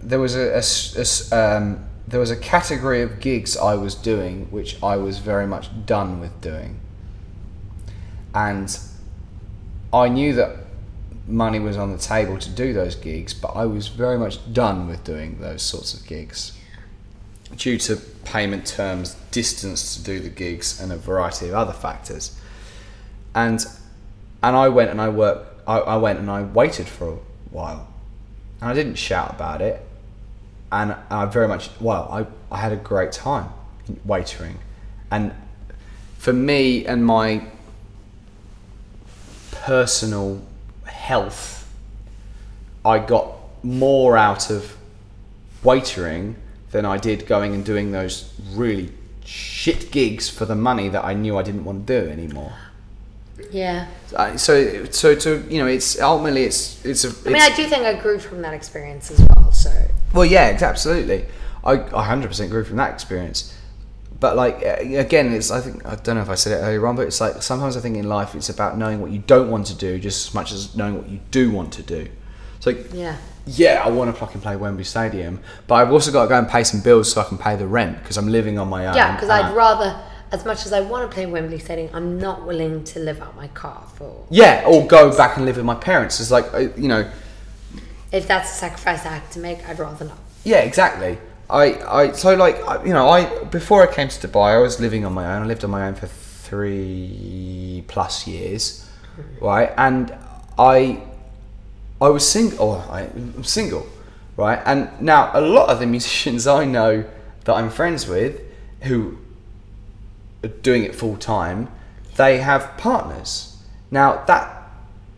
There 0.02 0.20
was 0.20 0.36
a, 0.36 0.56
a 0.58 0.64
a 1.02 1.58
um, 1.58 1.86
there 2.08 2.20
was 2.20 2.30
a 2.32 2.36
category 2.36 3.02
of 3.02 3.20
gigs 3.20 3.56
I 3.58 3.76
was 3.76 3.96
doing 3.96 4.48
which 4.52 4.82
I 4.84 4.98
was 4.98 5.20
very 5.20 5.48
much 5.48 5.70
done 5.86 6.20
with 6.20 6.42
doing, 6.42 6.80
and 8.36 8.78
I 9.92 10.10
knew 10.10 10.34
that 10.34 10.58
money 11.28 11.60
was 11.60 11.78
on 11.78 11.92
the 11.92 11.98
table 11.98 12.38
to 12.38 12.50
do 12.50 12.74
those 12.74 12.96
gigs, 12.96 13.34
but 13.34 13.50
I 13.56 13.66
was 13.66 13.88
very 13.88 14.18
much 14.18 14.54
done 14.54 14.88
with 14.88 15.04
doing 15.04 15.40
those 15.40 15.62
sorts 15.62 15.94
of 15.94 16.06
gigs 16.06 16.52
due 17.56 17.78
to 17.78 17.96
payment 18.26 18.66
terms, 18.66 19.16
distance 19.32 19.96
to 19.96 20.04
do 20.04 20.20
the 20.20 20.30
gigs, 20.30 20.82
and 20.82 20.92
a 20.92 20.98
variety 20.98 21.48
of 21.48 21.54
other 21.54 21.74
factors. 21.74 22.38
And 23.36 23.66
and 24.42 24.56
I 24.56 24.70
went 24.70 24.92
and 24.92 25.02
I 25.02 25.10
worked. 25.10 25.68
I, 25.68 25.80
I 25.80 25.98
went 25.98 26.20
and 26.20 26.30
I 26.30 26.44
waited 26.44 26.88
for 26.88 27.10
a 27.10 27.18
while, 27.50 27.88
and 28.60 28.70
I 28.70 28.74
didn't 28.74 28.96
shout 28.96 29.32
about 29.32 29.62
it. 29.62 29.82
And 30.72 30.96
I 31.10 31.26
very 31.26 31.48
much 31.48 31.70
well, 31.80 32.08
I, 32.12 32.26
I 32.54 32.60
had 32.60 32.72
a 32.72 32.76
great 32.76 33.12
time 33.12 33.50
waitering, 34.08 34.56
and 35.12 35.34
for 36.18 36.34
me 36.34 36.86
and 36.86 37.06
my 37.06 37.46
personal 39.52 40.42
health, 40.86 41.72
I 42.84 43.00
got 43.00 43.36
more 43.64 44.18
out 44.18 44.50
of 44.50 44.76
waitering 45.64 46.36
than 46.72 46.86
I 46.86 46.98
did 46.98 47.28
going 47.28 47.54
and 47.54 47.64
doing 47.64 47.92
those 47.92 48.34
really 48.52 48.92
shit 49.24 49.92
gigs 49.92 50.30
for 50.30 50.46
the 50.46 50.56
money 50.56 50.90
that 50.90 51.06
I 51.06 51.14
knew 51.14 51.38
I 51.38 51.44
didn't 51.44 51.64
want 51.64 51.88
to 51.88 52.02
do 52.02 52.10
anymore. 52.10 52.54
Yeah. 53.52 53.88
Uh, 54.16 54.38
so 54.38 54.86
so 54.86 55.16
to 55.16 55.44
you 55.50 55.60
know 55.60 55.68
it's 55.68 56.00
ultimately 56.00 56.44
it's 56.44 56.84
it's 56.86 57.04
a 57.04 57.10
it's, 57.10 57.28
I 57.28 57.30
mean, 57.30 57.42
I 57.42 57.56
do 57.56 57.68
think 57.68 57.84
I 57.84 58.00
grew 58.00 58.20
from 58.20 58.42
that 58.42 58.54
experience 58.54 59.12
as 59.12 59.20
well. 59.20 59.52
So 59.52 59.72
well 60.14 60.26
yeah 60.26 60.58
absolutely 60.62 61.26
I, 61.64 61.74
I 61.74 62.16
100% 62.16 62.50
grew 62.50 62.64
from 62.64 62.78
that 62.78 62.94
experience 62.94 63.58
but 64.20 64.36
like 64.36 64.64
uh, 64.64 64.78
again 64.80 65.34
it's 65.34 65.52
I 65.52 65.62
think 65.62 65.86
I 65.86 65.96
don't 65.96 66.16
know 66.16 66.22
if 66.22 66.30
I 66.30 66.36
said 66.36 66.54
it 66.54 66.64
earlier 66.64 66.86
on 66.88 66.96
but 66.96 67.08
it's 67.08 67.20
like 67.20 67.42
sometimes 67.42 67.76
I 67.76 67.82
think 67.82 67.98
in 67.98 68.08
life 68.08 68.36
it's 68.36 68.50
about 68.50 68.78
knowing 68.78 69.02
what 69.02 69.12
you 69.12 69.20
don't 69.20 69.50
want 69.50 69.68
to 69.68 69.76
do 69.76 70.00
just 70.00 70.28
as 70.28 70.34
much 70.34 70.52
as 70.52 70.76
knowing 70.76 70.98
what 70.98 71.10
you 71.10 71.20
do 71.32 71.52
want 71.52 71.74
to 71.74 71.84
do 71.84 72.08
it's 72.56 72.66
like 72.66 72.94
yeah. 72.94 73.18
yeah 73.46 73.82
I 73.84 73.90
want 73.90 74.14
to 74.14 74.20
fucking 74.20 74.42
play 74.42 74.56
Wembley 74.56 74.84
Stadium 74.84 75.40
but 75.68 75.76
I've 75.76 75.92
also 75.92 76.12
got 76.12 76.24
to 76.24 76.30
go 76.30 76.38
and 76.38 76.48
pay 76.48 76.64
some 76.64 76.82
bills 76.82 77.12
so 77.12 77.22
I 77.22 77.26
can 77.26 77.38
pay 77.38 77.56
the 77.56 77.68
rent 77.68 78.00
because 78.00 78.18
I'm 78.18 78.28
living 78.28 78.60
on 78.60 78.70
my 78.70 78.88
own 78.88 78.96
Yeah, 78.96 79.16
because 79.16 79.30
I'd 79.30 79.56
rather, 79.56 80.00
as 80.34 80.44
much 80.46 80.66
as 80.66 80.74
I 80.74 80.82
want 80.82 81.10
to 81.10 81.14
play 81.14 81.28
Wembley 81.28 81.60
Stadium, 81.60 81.92
I'm 81.94 82.20
not 82.20 82.46
willing 82.46 82.84
to 82.86 83.00
live 83.00 83.22
out 83.22 83.36
my 83.36 83.48
car 83.50 83.86
for. 83.96 84.26
yeah 84.30 84.64
or 84.68 84.86
go 84.88 85.16
back 85.16 85.38
and 85.38 85.46
live 85.46 85.58
with 85.58 85.66
my 85.66 85.76
parents 85.76 86.20
it's 86.20 86.32
like 86.32 86.48
you 86.76 86.88
know 86.88 87.10
If 88.12 88.28
that's 88.28 88.52
a 88.52 88.56
sacrifice 88.56 89.06
I 89.06 89.14
have 89.20 89.30
to 89.32 89.40
make, 89.40 89.68
I'd 89.68 89.80
rather 89.80 90.06
not. 90.06 90.18
Yeah, 90.44 90.62
exactly. 90.70 91.18
I, 91.50 91.66
I 92.02 92.12
so 92.14 92.36
like 92.36 92.58
you 92.86 92.94
know 92.94 93.08
I 93.10 93.44
before 93.60 93.80
I 93.88 93.94
came 93.94 94.10
to 94.10 94.28
Dubai 94.28 94.50
I 94.58 94.62
was 94.68 94.80
living 94.80 95.06
on 95.06 95.14
my 95.14 95.26
own. 95.34 95.44
I 95.44 95.46
lived 95.46 95.64
on 95.64 95.72
my 95.72 95.88
own 95.88 95.96
for 95.96 96.08
three 96.08 97.84
plus 97.88 98.28
years, 98.28 98.90
mm-hmm. 99.18 99.46
right? 99.46 99.72
And 99.78 100.06
I 100.58 101.04
I 102.02 102.10
was 102.10 102.24
single. 102.28 102.58
Oh, 102.60 102.92
I, 102.92 103.02
I'm 103.38 103.44
single, 103.44 103.86
right? 104.36 104.62
And 104.66 104.90
now 105.00 105.32
a 105.34 105.42
lot 105.42 105.70
of 105.70 105.80
the 105.80 105.86
musicians 105.86 106.48
I 106.48 106.66
know 106.66 107.06
that 107.46 107.54
I'm 107.54 107.70
friends 107.70 108.08
with 108.08 108.42
who 108.82 109.18
doing 110.62 110.84
it 110.84 110.96
full 110.96 111.18
time, 111.18 111.70
they 112.16 112.40
have 112.40 112.78
partners. 112.78 113.58
Now 113.92 114.24
that 114.26 114.72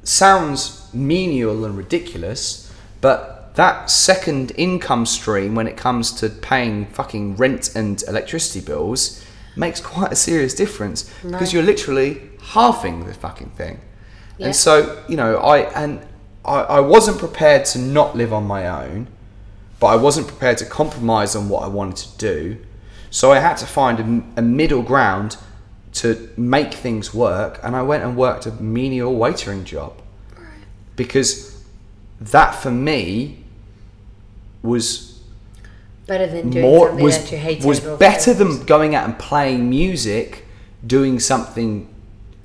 sounds 0.04 0.90
menial 0.94 1.66
and 1.66 1.78
ridiculous, 1.78 2.72
but 3.02 3.56
that 3.56 3.90
second 3.90 4.52
income 4.58 5.06
stream 5.06 5.56
when 5.56 5.68
it 5.68 5.78
comes 5.78 6.12
to 6.12 6.30
paying 6.30 6.86
fucking 6.88 7.38
rent 7.38 7.76
and 7.76 8.04
electricity 8.08 8.66
bills 8.66 9.24
makes 9.56 9.80
quite 9.80 10.12
a 10.12 10.16
serious 10.16 10.54
difference 10.54 11.10
because 11.24 11.54
you're 11.54 11.64
literally 11.64 12.22
halving 12.42 13.06
the 13.06 13.14
fucking 13.14 13.50
thing. 13.52 13.80
Yeah. 14.38 14.48
And 14.48 14.56
so, 14.56 15.04
you 15.08 15.16
know, 15.16 15.38
I 15.38 15.60
and 15.82 16.06
I, 16.44 16.62
I 16.62 16.80
wasn't 16.82 17.18
prepared 17.18 17.66
to 17.68 17.80
not 17.80 18.16
live 18.16 18.34
on 18.34 18.46
my 18.46 18.68
own, 18.68 19.08
but 19.80 19.88
I 19.88 19.96
wasn't 19.96 20.28
prepared 20.28 20.58
to 20.60 20.66
compromise 20.66 21.36
on 21.36 21.50
what 21.50 21.64
I 21.64 21.68
wanted 21.68 21.98
to 22.12 22.18
do. 22.18 22.65
So 23.16 23.32
I 23.32 23.40
had 23.40 23.56
to 23.60 23.66
find 23.66 23.98
a, 24.36 24.40
a 24.40 24.42
middle 24.42 24.82
ground 24.82 25.38
to 25.94 26.30
make 26.36 26.74
things 26.74 27.14
work, 27.14 27.62
and 27.64 27.74
I 27.74 27.82
went 27.82 28.04
and 28.04 28.18
worked 28.18 28.46
a 28.46 28.52
menial 28.52 29.16
waitering 29.16 29.64
job 29.64 29.94
because 30.98 31.64
that 32.20 32.56
for 32.56 32.72
me 32.72 33.38
was 34.62 35.22
Better 36.08 36.28
than 36.28 36.50
doing 36.50 36.66
more 36.66 36.88
something 36.90 37.06
was 37.06 37.18
that 37.18 37.32
you 37.32 37.38
hated. 37.38 37.66
was 37.66 37.80
better 37.80 38.34
than 38.34 38.66
going 38.66 38.96
out 38.96 39.06
and 39.06 39.18
playing 39.18 39.70
music, 39.70 40.44
doing 40.86 41.18
something 41.18 41.88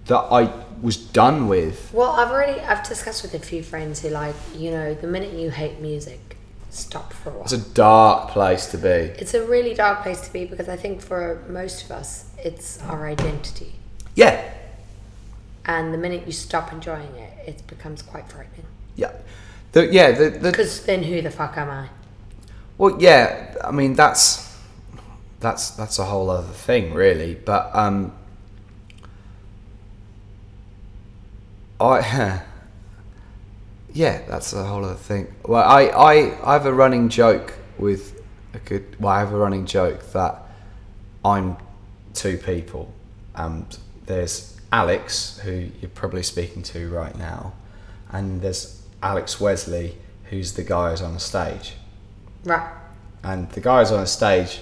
that 0.05 0.21
I 0.31 0.53
was 0.81 0.97
done 0.97 1.49
with. 1.49 1.91
Well, 1.93 2.13
I've 2.13 2.31
already 2.31 2.61
I've 2.61 2.87
discussed 2.87 3.25
with 3.25 3.35
a 3.35 3.41
few 3.41 3.65
friends 3.65 4.03
who 4.03 4.11
like 4.11 4.37
you 4.55 4.71
know 4.71 4.95
the 4.95 5.09
minute 5.09 5.33
you 5.33 5.51
hate 5.51 5.81
music, 5.81 6.37
stop 6.71 7.13
for 7.13 7.31
a 7.31 7.33
while. 7.33 7.43
It's 7.43 7.53
a 7.53 7.59
dark 7.59 8.31
place 8.31 8.67
to 8.73 8.79
be. 8.79 8.89
It's 8.89 9.35
a 9.35 9.45
really 9.45 9.75
dark 9.75 10.03
place 10.03 10.21
to 10.23 10.33
be 10.33 10.45
because 10.45 10.69
I 10.69 10.77
think 10.77 11.03
for 11.03 11.45
most 11.49 11.85
of 11.85 11.91
us 11.91 12.31
it's 12.39 12.81
our 12.85 13.07
identity 13.07 13.75
Yeah, 14.15 14.43
and 15.67 15.93
the 15.93 15.99
minute 15.99 16.27
you 16.27 16.33
stop 16.33 16.73
enjoying 16.73 17.15
it, 17.15 17.49
it 17.49 17.67
becomes 17.67 18.03
quite 18.03 18.29
frightening. 18.29 18.67
Yeah. 18.97 19.13
The, 19.73 19.87
yeah, 19.87 20.11
the, 20.13 20.31
the, 20.31 20.51
Because 20.51 20.85
then 20.85 21.03
who 21.03 21.23
the 21.23 21.31
fuck 21.31 21.57
am 21.57 21.71
I? 21.71 21.89
Well, 22.77 22.97
yeah, 23.01 23.55
I 23.63 23.71
mean 23.71 23.95
that's 23.95 24.59
that's 25.39 25.71
that's 25.71 25.99
a 25.99 26.05
whole 26.05 26.31
other 26.31 26.53
thing, 26.53 26.93
really. 26.95 27.35
But 27.35 27.71
um, 27.75 28.13
I 31.79 32.01
yeah, 33.93 34.23
that's 34.29 34.53
a 34.53 34.65
whole 34.65 34.85
other 34.85 34.95
thing. 34.95 35.33
Well, 35.45 35.63
I 35.63 35.85
I, 35.87 36.13
I 36.51 36.53
have 36.55 36.67
a 36.67 36.73
running 36.73 37.09
joke 37.09 37.55
with 37.79 38.21
a 38.55 38.59
good. 38.59 38.97
Well, 39.01 39.13
I 39.13 39.21
have 39.21 39.33
a 39.33 39.37
running 39.37 39.67
joke 39.67 40.13
that 40.13 40.43
I'm 41.25 41.57
two 42.15 42.37
people, 42.39 42.93
and 43.35 43.77
there's 44.07 44.59
Alex, 44.73 45.39
who 45.45 45.69
you're 45.81 45.91
probably 45.91 46.23
speaking 46.23 46.63
to 46.65 46.89
right 46.91 47.17
now, 47.17 47.53
and 48.11 48.41
there's 48.41 48.83
Alex 49.03 49.41
Wesley, 49.41 49.97
who's 50.31 50.53
the 50.55 50.63
guy 50.63 50.91
who's 50.91 51.03
on 51.03 51.15
the 51.15 51.21
stage 51.21 51.75
Right. 52.45 52.71
and 53.25 53.51
the 53.51 53.61
guy 53.61 53.81
who's 53.81 53.91
on 53.93 54.01
the 54.01 54.07
stage, 54.07 54.61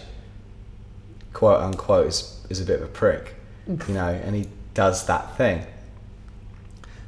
quote 1.33 1.61
unquote, 1.61 2.07
is, 2.07 2.41
is 2.49 2.61
a 2.61 2.65
bit 2.65 2.81
of 2.81 2.89
a 2.89 2.91
prick, 2.91 3.35
you 3.67 3.95
know, 3.95 4.09
and 4.09 4.35
he 4.35 4.47
does 4.75 5.07
that 5.07 5.37
thing. 5.37 5.65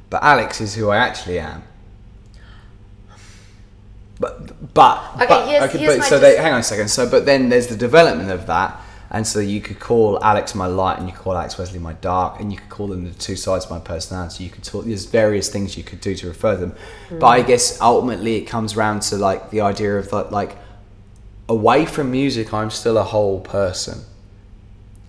But 0.09 0.23
Alex 0.23 0.61
is 0.61 0.75
who 0.75 0.89
I 0.89 0.97
actually 0.97 1.39
am. 1.39 1.63
But 4.21 4.73
but 4.73 4.97
Okay, 5.15 5.25
but, 5.27 5.47
here's- 5.47 5.73
here's 5.73 5.97
but 5.97 6.05
so 6.05 6.19
they, 6.19 6.37
hang 6.37 6.53
on 6.53 6.59
a 6.59 6.63
second. 6.63 6.87
So 6.87 7.09
but 7.09 7.25
then 7.25 7.49
there's 7.49 7.67
the 7.67 7.75
development 7.75 8.29
of 8.31 8.45
that, 8.45 8.79
and 9.09 9.25
so 9.25 9.39
you 9.39 9.59
could 9.59 9.79
call 9.79 10.23
Alex 10.23 10.55
my 10.55 10.67
light, 10.67 10.99
and 10.99 11.07
you 11.07 11.13
could 11.13 11.23
call 11.23 11.35
Alex 11.35 11.57
Wesley 11.57 11.79
my 11.79 11.93
dark, 11.93 12.39
and 12.39 12.51
you 12.53 12.57
could 12.59 12.69
call 12.69 12.87
them 12.87 13.03
the 13.03 13.17
two 13.27 13.35
sides 13.35 13.65
of 13.65 13.71
my 13.71 13.79
personality. 13.79 14.43
You 14.43 14.51
could 14.51 14.63
talk. 14.63 14.85
There's 14.85 15.05
various 15.05 15.49
things 15.49 15.75
you 15.75 15.83
could 15.83 15.99
do 15.99 16.13
to 16.15 16.27
refer 16.27 16.55
them, 16.55 16.75
hmm. 17.09 17.19
but 17.19 17.27
I 17.27 17.41
guess 17.41 17.81
ultimately 17.81 18.35
it 18.35 18.45
comes 18.45 18.77
around 18.77 19.01
to 19.09 19.17
like 19.17 19.49
the 19.49 19.61
idea 19.61 19.97
of 19.97 20.11
that 20.11 20.31
like 20.31 20.55
away 21.49 21.85
from 21.85 22.11
music, 22.11 22.53
I'm 22.53 22.69
still 22.69 22.97
a 22.97 23.03
whole 23.03 23.41
person, 23.41 24.03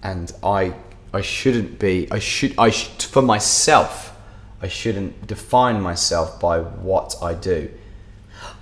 and 0.02 0.32
I 0.42 0.74
I 1.14 1.20
shouldn't 1.20 1.78
be. 1.78 2.08
I 2.10 2.18
should. 2.18 2.54
I 2.58 2.70
sh- 2.70 2.88
for 3.06 3.22
myself. 3.22 4.08
I 4.60 4.68
shouldn't 4.68 5.26
define 5.26 5.80
myself 5.80 6.40
by 6.40 6.60
what 6.60 7.16
I 7.20 7.34
do. 7.34 7.68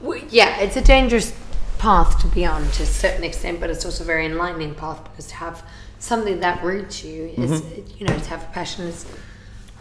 Well, 0.00 0.20
yeah, 0.31 0.60
it's 0.60 0.76
a 0.76 0.83
dangerous 0.83 1.33
path 1.78 2.20
to 2.20 2.26
be 2.28 2.44
on 2.44 2.62
to 2.62 2.83
a 2.83 2.86
certain 2.86 3.25
extent, 3.25 3.60
but 3.60 3.70
it's 3.70 3.84
also 3.84 4.05
a 4.05 4.07
very 4.07 4.26
enlightening 4.26 4.75
path 4.75 5.02
because 5.05 5.26
to 5.28 5.34
have 5.36 5.62
something 5.99 6.41
that 6.41 6.62
roots 6.62 7.05
you 7.05 7.33
is, 7.36 7.60
Mm-hmm. 7.62 7.99
you 7.99 8.07
know, 8.07 8.15
to 8.18 8.28
have 8.31 8.42
a 8.42 8.47
passion 8.52 8.86
is 8.86 9.05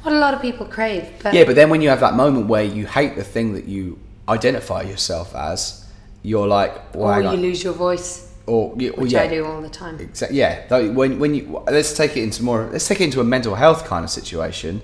what 0.04 0.14
a 0.14 0.20
lot 0.20 0.34
of 0.34 0.42
people 0.42 0.66
crave. 0.66 1.06
But 1.24 1.34
Yeah, 1.34 1.44
but 1.46 1.56
then 1.56 1.70
when 1.70 1.82
you 1.82 1.90
have 1.90 2.00
that 2.02 2.14
moment 2.16 2.48
where 2.48 2.64
you 2.64 2.86
hate 2.88 3.16
the 3.16 3.24
thing 3.24 3.54
that 3.54 3.66
you 3.66 4.00
identify 4.28 4.82
yourself 4.84 5.36
as, 5.36 5.86
you're 6.24 6.48
like, 6.48 6.94
well, 6.96 7.18
or 7.18 7.22
you 7.22 7.28
on. 7.28 7.36
lose 7.38 7.64
your 7.64 7.74
voice, 7.74 8.34
or 8.46 8.74
yeah, 8.78 8.90
which 8.92 9.12
yeah, 9.12 9.22
I 9.24 9.28
do 9.28 9.46
all 9.46 9.62
the 9.62 9.70
time. 9.70 10.00
Exactly. 10.00 10.38
Yeah. 10.38 10.90
When 10.92 11.20
when 11.20 11.34
you 11.36 11.64
let's 11.68 11.94
take 11.96 12.18
it 12.18 12.24
into 12.24 12.44
more 12.44 12.70
let's 12.72 12.88
take 12.88 13.00
it 13.00 13.06
into 13.06 13.22
a 13.22 13.24
mental 13.24 13.56
health 13.56 13.86
kind 13.86 14.04
of 14.04 14.10
situation. 14.10 14.82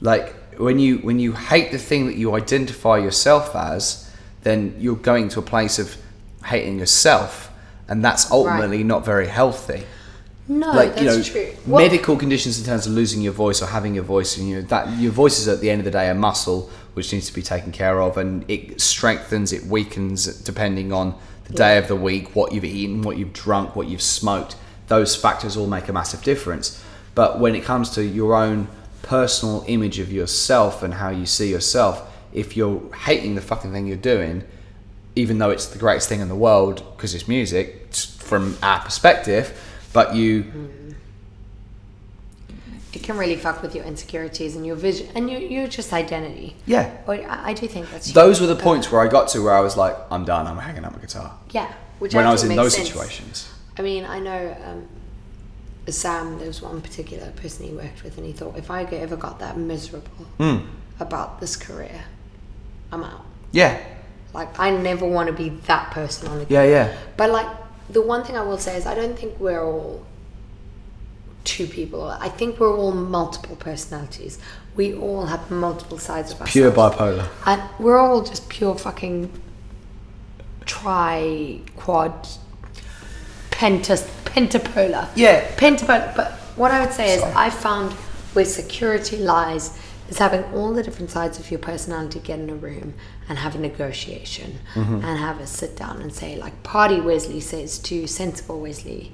Like 0.00 0.34
when 0.58 0.78
you 0.78 0.98
when 0.98 1.18
you 1.20 1.32
hate 1.32 1.70
the 1.70 1.78
thing 1.78 2.06
that 2.06 2.16
you 2.16 2.34
identify 2.34 2.98
yourself 2.98 3.54
as, 3.54 4.03
then 4.44 4.76
you're 4.78 4.96
going 4.96 5.28
to 5.30 5.40
a 5.40 5.42
place 5.42 5.78
of 5.78 5.96
hating 6.44 6.78
yourself, 6.78 7.50
and 7.88 8.04
that's 8.04 8.30
ultimately 8.30 8.84
not 8.84 9.04
very 9.04 9.26
healthy. 9.26 9.84
No, 10.46 10.72
like 10.72 10.94
that's 10.94 11.00
you 11.34 11.40
know, 11.40 11.52
true. 11.54 11.78
Medical 11.78 12.16
conditions 12.16 12.58
in 12.58 12.66
terms 12.66 12.86
of 12.86 12.92
losing 12.92 13.22
your 13.22 13.32
voice 13.32 13.62
or 13.62 13.66
having 13.66 13.94
your 13.94 14.04
voice, 14.04 14.36
and 14.36 14.48
you 14.48 14.56
know 14.56 14.62
that 14.68 14.98
your 14.98 15.10
voice 15.10 15.38
is 15.38 15.48
at 15.48 15.60
the 15.60 15.70
end 15.70 15.80
of 15.80 15.86
the 15.86 15.90
day 15.90 16.10
a 16.10 16.14
muscle 16.14 16.70
which 16.92 17.12
needs 17.12 17.26
to 17.26 17.32
be 17.32 17.42
taken 17.42 17.72
care 17.72 18.00
of, 18.00 18.18
and 18.18 18.44
it 18.48 18.80
strengthens, 18.80 19.52
it 19.52 19.64
weakens 19.64 20.26
depending 20.42 20.92
on 20.92 21.18
the 21.44 21.54
day 21.54 21.78
of 21.78 21.88
the 21.88 21.96
week, 21.96 22.36
what 22.36 22.52
you've 22.52 22.64
eaten, 22.64 23.02
what 23.02 23.16
you've 23.16 23.32
drunk, 23.32 23.74
what 23.74 23.88
you've 23.88 24.02
smoked. 24.02 24.56
Those 24.88 25.16
factors 25.16 25.56
all 25.56 25.66
make 25.66 25.88
a 25.88 25.92
massive 25.92 26.22
difference. 26.22 26.82
But 27.14 27.40
when 27.40 27.54
it 27.54 27.64
comes 27.64 27.90
to 27.90 28.04
your 28.04 28.34
own 28.34 28.68
personal 29.02 29.64
image 29.66 29.98
of 29.98 30.12
yourself 30.12 30.82
and 30.82 30.94
how 30.94 31.10
you 31.10 31.26
see 31.26 31.50
yourself, 31.50 32.10
if 32.34 32.56
you're 32.56 32.82
hating 32.94 33.34
the 33.36 33.40
fucking 33.40 33.72
thing 33.72 33.86
you're 33.86 33.96
doing, 33.96 34.44
even 35.16 35.38
though 35.38 35.50
it's 35.50 35.66
the 35.66 35.78
greatest 35.78 36.08
thing 36.08 36.20
in 36.20 36.28
the 36.28 36.34
world 36.34 36.82
because 36.96 37.14
it's 37.14 37.26
music 37.28 37.94
from 38.18 38.56
our 38.62 38.80
perspective, 38.80 39.58
but 39.92 40.14
you 40.14 40.70
it 42.92 43.02
can 43.02 43.16
really 43.16 43.36
fuck 43.36 43.60
with 43.62 43.74
your 43.74 43.84
insecurities 43.84 44.54
and 44.54 44.64
your 44.64 44.76
vision 44.76 45.08
and 45.16 45.28
your, 45.28 45.40
your 45.40 45.66
just 45.66 45.92
identity. 45.92 46.54
yeah. 46.64 46.96
I, 47.08 47.50
I 47.50 47.52
do 47.52 47.66
think 47.66 47.90
that's 47.90 48.12
Those 48.12 48.40
were 48.40 48.46
the 48.46 48.54
points 48.56 48.90
where 48.90 49.00
I 49.00 49.08
got 49.08 49.28
to 49.28 49.42
where 49.42 49.54
I 49.54 49.60
was 49.60 49.76
like, 49.76 49.96
I'm 50.12 50.24
done. 50.24 50.46
I'm 50.46 50.58
hanging 50.58 50.84
up 50.84 50.92
my 50.92 51.00
guitar. 51.00 51.36
yeah. 51.50 51.72
Which 51.98 52.14
when 52.14 52.26
I 52.26 52.32
was 52.32 52.42
in 52.44 52.54
those 52.56 52.74
sense. 52.74 52.88
situations. 52.88 53.52
I 53.78 53.82
mean, 53.82 54.04
I 54.04 54.18
know 54.18 54.56
um, 54.64 54.88
Sam. 55.92 56.38
There 56.38 56.48
was 56.48 56.60
one 56.60 56.80
particular 56.80 57.30
person 57.32 57.66
he 57.66 57.72
worked 57.72 58.02
with, 58.02 58.16
and 58.18 58.26
he 58.26 58.32
thought 58.32 58.56
if 58.58 58.68
I 58.70 58.82
ever 58.84 59.16
got 59.16 59.38
that 59.38 59.56
miserable 59.56 60.24
Hmm. 60.38 60.66
about 60.98 61.40
this 61.40 61.56
career, 61.56 62.02
I'm 62.92 63.02
out. 63.02 63.24
Yeah. 63.52 63.80
Like 64.32 64.58
I 64.58 64.70
never 64.70 65.06
want 65.06 65.28
to 65.28 65.32
be 65.32 65.48
that 65.66 65.90
person 65.92 66.28
on 66.28 66.38
the 66.40 66.46
Yeah. 66.48 66.64
Yeah. 66.64 66.96
But 67.16 67.30
like 67.30 67.46
the 67.90 68.02
one 68.02 68.24
thing 68.24 68.36
I 68.36 68.42
will 68.42 68.58
say 68.58 68.76
is 68.76 68.86
I 68.86 68.94
don't 68.94 69.18
think 69.18 69.38
we're 69.38 69.64
all 69.64 70.04
two 71.44 71.66
people. 71.66 72.04
I 72.04 72.28
think 72.28 72.58
we're 72.58 72.74
all 72.76 72.92
multiple 72.92 73.56
personalities. 73.56 74.38
We 74.74 74.94
all 74.94 75.26
have 75.26 75.50
multiple 75.50 75.98
sides 75.98 76.32
of 76.32 76.40
ourselves. 76.40 76.52
Pure 76.52 76.72
bipolar. 76.72 77.28
And 77.46 77.62
we're 77.78 77.98
all 77.98 78.22
just 78.22 78.48
pure 78.48 78.74
fucking 78.76 79.30
tri 80.64 81.60
quad 81.76 82.26
pentas 83.50 84.08
pentapolar. 84.24 85.08
Yeah. 85.14 85.46
Pentapolar. 85.56 86.16
But 86.16 86.32
what 86.56 86.70
I 86.70 86.80
would 86.80 86.92
say 86.92 87.18
Sorry. 87.18 87.30
is 87.30 87.36
I 87.36 87.50
found 87.50 87.92
where 88.32 88.44
security 88.44 89.18
lies 89.18 89.78
is 90.08 90.18
having 90.18 90.44
all 90.54 90.72
the 90.72 90.82
different 90.82 91.10
sides 91.10 91.38
of 91.38 91.50
your 91.50 91.58
personality 91.60 92.20
get 92.20 92.38
in 92.38 92.50
a 92.50 92.54
room 92.54 92.94
and 93.28 93.38
have 93.38 93.54
a 93.54 93.58
negotiation 93.58 94.58
Mm-hmm. 94.74 94.96
and 94.96 95.18
have 95.18 95.40
a 95.40 95.46
sit 95.46 95.76
down 95.76 96.02
and 96.02 96.12
say 96.12 96.36
like 96.36 96.62
party 96.62 97.00
Wesley 97.00 97.40
says 97.40 97.78
to 97.80 98.06
sensible 98.06 98.60
Wesley, 98.60 99.12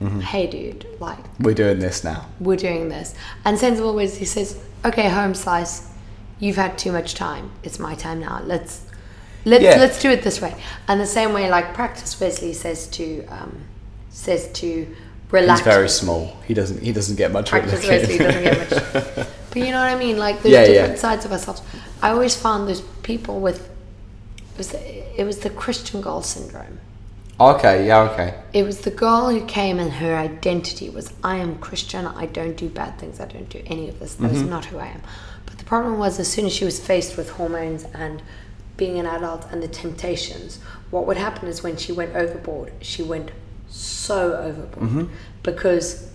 Mm-hmm. 0.00 0.20
Hey 0.20 0.46
dude, 0.46 0.86
like 0.98 1.18
We're 1.40 1.54
doing 1.54 1.78
this 1.78 2.02
now. 2.04 2.26
we're 2.40 2.56
doing 2.56 2.88
this. 2.88 3.14
And 3.44 3.58
Sensible 3.58 3.94
Wesley 3.94 4.24
says, 4.24 4.58
okay, 4.82 5.10
home 5.10 5.34
slice, 5.34 5.88
you've 6.38 6.56
had 6.56 6.78
too 6.78 6.90
much 6.90 7.14
time. 7.14 7.50
It's 7.62 7.78
my 7.78 7.94
time 7.96 8.20
now. 8.20 8.40
Let's 8.44 8.82
let's 9.44 9.62
Yeah. 9.62 9.76
let's 9.76 10.00
do 10.00 10.08
it 10.10 10.22
this 10.22 10.40
way. 10.40 10.54
And 10.88 10.98
the 11.00 11.06
same 11.06 11.34
way, 11.34 11.50
like 11.50 11.74
practice 11.74 12.18
Wesley 12.18 12.54
says 12.54 12.86
to 12.96 13.26
um, 13.26 13.60
says 14.08 14.50
to 14.54 14.86
relax. 15.30 15.60
He's 15.60 15.64
very 15.66 15.82
Wesley. 15.84 16.04
small. 16.06 16.36
He 16.46 16.54
doesn't. 16.54 16.80
He 16.82 16.92
doesn't 16.92 17.16
get 17.16 17.30
much. 17.30 17.48
of 17.52 17.60
Practice. 17.60 17.86
Wesley 17.86 18.18
doesn't 18.18 18.42
get 18.42 19.16
much. 19.16 19.26
But 19.50 19.58
you 19.58 19.70
know 19.72 19.80
what 19.82 19.88
I 19.92 19.98
mean? 19.98 20.16
Like 20.18 20.42
there's 20.42 20.52
Yeah, 20.52 20.60
yeah. 20.62 20.80
different 20.82 20.98
sides 21.00 21.24
of 21.24 21.32
ourselves. 21.32 21.62
I 22.02 22.10
always 22.10 22.36
found 22.36 22.68
those 22.68 22.80
people 23.02 23.40
with 23.40 23.68
it 24.54 24.58
was 24.58 24.68
the, 24.68 25.20
it 25.20 25.24
was 25.24 25.38
the 25.38 25.50
Christian 25.50 26.00
girl 26.02 26.22
syndrome. 26.22 26.78
okay. 27.40 27.86
Yeah. 27.86 28.02
Okay. 28.10 28.34
It 28.52 28.64
was 28.64 28.80
the 28.80 28.90
girl 28.90 29.30
who 29.30 29.44
came 29.46 29.78
and 29.78 29.90
her 29.92 30.14
identity 30.14 30.90
was 30.90 31.12
I 31.24 31.36
am 31.36 31.58
Christian, 31.58 32.06
I 32.06 32.26
don't 32.26 32.56
do 32.56 32.68
bad 32.68 32.98
things, 32.98 33.20
I 33.20 33.26
don't 33.26 33.48
do 33.48 33.62
any 33.66 33.88
of 33.88 33.98
this. 33.98 34.14
That's 34.14 34.34
Mm-hmm. 34.38 34.50
not 34.50 34.66
who 34.66 34.78
I 34.78 34.86
am. 34.88 35.00
But 35.46 35.56
the 35.58 35.64
problem 35.64 35.98
was 35.98 36.20
as 36.20 36.28
soon 36.28 36.44
as 36.46 36.52
she 36.52 36.64
was 36.66 36.78
faced 36.78 37.16
with 37.16 37.30
hormones 37.30 37.84
and 37.94 38.22
being 38.76 38.98
an 38.98 39.06
adult 39.06 39.46
and 39.50 39.62
the 39.62 39.68
temptations, 39.68 40.58
what 40.90 41.06
would 41.06 41.16
happen 41.16 41.48
is 41.48 41.62
when 41.62 41.76
she 41.76 41.92
went 41.92 42.14
overboard, 42.14 42.72
she 42.82 43.02
went 43.02 43.30
so 43.68 44.34
overboard 44.36 44.88
Mm-hmm. 44.90 45.04
because 45.42 46.10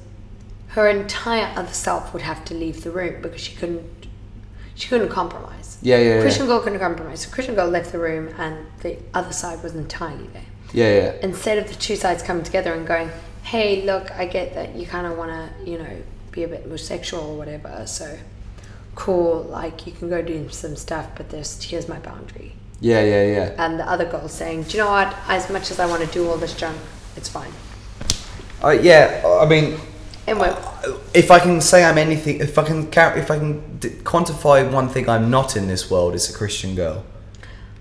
her 0.75 0.89
entire 0.89 1.53
other 1.57 1.71
self 1.71 2.11
would 2.11 2.21
have 2.21 2.43
to 2.45 2.53
leave 2.53 2.83
the 2.83 2.91
room 2.91 3.21
because 3.21 3.39
she 3.41 3.55
couldn't 3.55 4.07
she 4.75 4.89
couldn't 4.89 5.07
compromise. 5.07 5.77
Yeah, 5.81 5.97
yeah, 5.97 6.15
yeah. 6.15 6.21
Christian 6.21 6.47
girl 6.47 6.59
couldn't 6.59 6.79
compromise. 6.79 7.21
So 7.21 7.29
Christian 7.31 7.55
girl 7.55 7.69
left 7.69 7.93
the 7.93 7.99
room 7.99 8.27
and 8.37 8.65
the 8.81 8.97
other 9.13 9.31
side 9.31 9.63
was 9.63 9.73
entirely 9.73 10.27
there 10.33 10.43
Yeah. 10.73 10.93
Yeah. 10.95 11.11
instead 11.21 11.57
of 11.57 11.69
the 11.69 11.75
two 11.75 11.95
sides 11.95 12.21
coming 12.21 12.43
together 12.43 12.73
and 12.73 12.85
going, 12.85 13.09
hey, 13.43 13.83
look, 13.85 14.11
I 14.11 14.25
get 14.25 14.53
that 14.55 14.75
you 14.75 14.85
kind 14.85 15.07
of 15.07 15.17
want 15.17 15.31
to, 15.31 15.69
you 15.69 15.77
know, 15.77 15.95
be 16.31 16.43
a 16.43 16.47
bit 16.49 16.67
more 16.67 16.77
sexual 16.77 17.21
or 17.21 17.37
whatever. 17.37 17.83
So 17.87 18.17
cool, 18.95 19.43
like 19.43 19.87
you 19.87 19.93
can 19.93 20.09
go 20.09 20.21
do 20.21 20.49
some 20.49 20.75
stuff, 20.75 21.07
but 21.15 21.29
there's 21.29 21.63
here's 21.63 21.87
my 21.87 21.99
boundary. 21.99 22.53
Yeah. 22.81 23.01
Yeah. 23.01 23.23
Yeah. 23.23 23.65
And 23.65 23.79
the 23.79 23.89
other 23.89 24.03
girl 24.05 24.27
saying, 24.27 24.63
do 24.63 24.71
you 24.77 24.83
know 24.83 24.91
what? 24.91 25.15
As 25.29 25.49
much 25.49 25.71
as 25.71 25.79
I 25.79 25.85
want 25.85 26.03
to 26.03 26.11
do 26.11 26.27
all 26.29 26.35
this 26.35 26.53
junk, 26.53 26.77
it's 27.15 27.29
fine. 27.29 27.53
Uh, 28.61 28.71
yeah, 28.71 29.21
I 29.41 29.45
mean, 29.45 29.77
It 30.27 30.35
won't. 30.37 30.57
if 31.13 31.29
I 31.29 31.39
can 31.39 31.61
say 31.61 31.83
I'm 31.85 31.97
anything, 31.97 32.39
if 32.39 32.57
I 32.57 32.63
can 32.63 32.87
if 32.91 33.29
I 33.31 33.37
can 33.37 33.77
d- 33.77 33.89
quantify 34.03 34.69
one 34.71 34.89
thing 34.89 35.07
I'm 35.07 35.29
not 35.29 35.55
in 35.55 35.67
this 35.67 35.89
world, 35.91 36.15
it's 36.15 36.29
a 36.29 36.33
Christian 36.33 36.75
girl. 36.75 37.03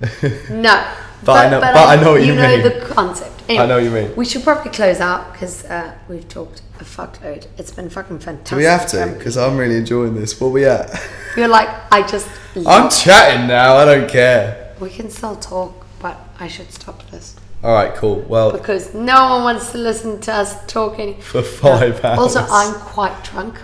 No. 0.50 0.84
But 1.24 1.46
I 1.46 1.50
know- 1.50 1.60
but 1.60 1.76
I 1.76 1.96
know 1.96 2.12
what 2.12 2.22
you 2.24 2.34
know 2.34 2.48
mean. 2.48 2.62
the 2.62 2.84
concept. 2.94 3.30
I 3.48 3.66
know 3.66 3.76
what 3.76 3.84
you 3.84 3.90
mean. 3.90 4.14
We 4.16 4.24
should 4.24 4.42
probably 4.42 4.70
close 4.72 5.00
out 5.00 5.32
because 5.32 5.64
uh, 5.64 5.94
we've 6.08 6.28
talked 6.28 6.62
a 6.80 6.84
fuckload. 6.84 7.46
It's 7.58 7.70
been 7.70 7.88
fucking 7.90 8.18
fantastic. 8.20 8.50
Do 8.50 8.56
we 8.56 8.64
have 8.64 8.86
to? 8.88 9.14
Because 9.16 9.36
I'm 9.38 9.56
really 9.56 9.76
enjoying 9.76 10.14
this. 10.14 10.38
What 10.40 10.48
we 10.52 10.64
at? 10.66 10.90
You're 11.36 11.48
like, 11.48 11.68
I 11.92 12.06
just. 12.06 12.28
I'm 12.66 12.88
chatting 12.90 13.46
now. 13.46 13.76
I 13.76 13.84
don't 13.84 14.08
care. 14.10 14.74
we 14.80 14.90
can 14.90 15.08
still 15.10 15.36
talk, 15.36 15.86
but 16.00 16.18
I 16.38 16.48
should 16.48 16.70
stop 16.72 17.10
this 17.10 17.36
All 17.64 17.72
right, 17.72 17.94
cool. 17.94 18.20
Well, 18.20 18.52
because 18.52 18.92
no 18.92 19.30
one 19.30 19.42
wants 19.44 19.72
to 19.72 19.78
listen 19.78 20.20
to 20.20 20.32
us 20.34 20.66
talking 20.66 21.18
for 21.22 21.40
five 21.42 22.04
hours. 22.04 22.18
Also, 22.18 22.46
I'm 22.50 22.74
quite 22.74 23.24
drunk. 23.24 23.58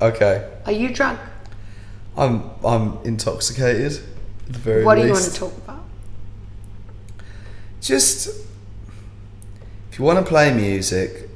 okay. 0.00 0.48
Are 0.64 0.70
you 0.70 0.94
drunk? 0.94 1.18
I'm 2.16 2.50
I'm 2.64 2.98
intoxicated. 3.02 4.00
At 4.46 4.52
the 4.52 4.58
very 4.60 4.84
What 4.84 4.94
do 4.94 5.02
you 5.02 5.10
want 5.10 5.24
to 5.24 5.34
talk 5.34 5.56
about? 5.56 5.84
Just 7.80 8.28
if 9.90 9.98
you 9.98 10.04
want 10.04 10.20
to 10.20 10.24
play 10.24 10.54
music, 10.54 11.28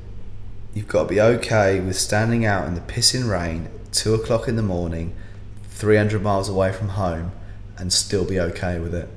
you've 0.74 0.86
got 0.86 1.04
to 1.04 1.08
be 1.08 1.20
okay 1.20 1.80
with 1.80 1.98
standing 1.98 2.44
out 2.46 2.68
in 2.68 2.74
the 2.76 2.80
pissing 2.82 3.28
rain, 3.28 3.68
two 3.90 4.14
o'clock 4.14 4.46
in 4.46 4.54
the 4.54 4.62
morning, 4.62 5.12
three 5.64 5.96
hundred 5.96 6.22
miles 6.22 6.48
away 6.48 6.72
from 6.72 6.90
home, 6.90 7.32
and 7.76 7.92
still 7.92 8.24
be 8.24 8.38
okay 8.38 8.78
with 8.78 8.94
it. 8.94 9.08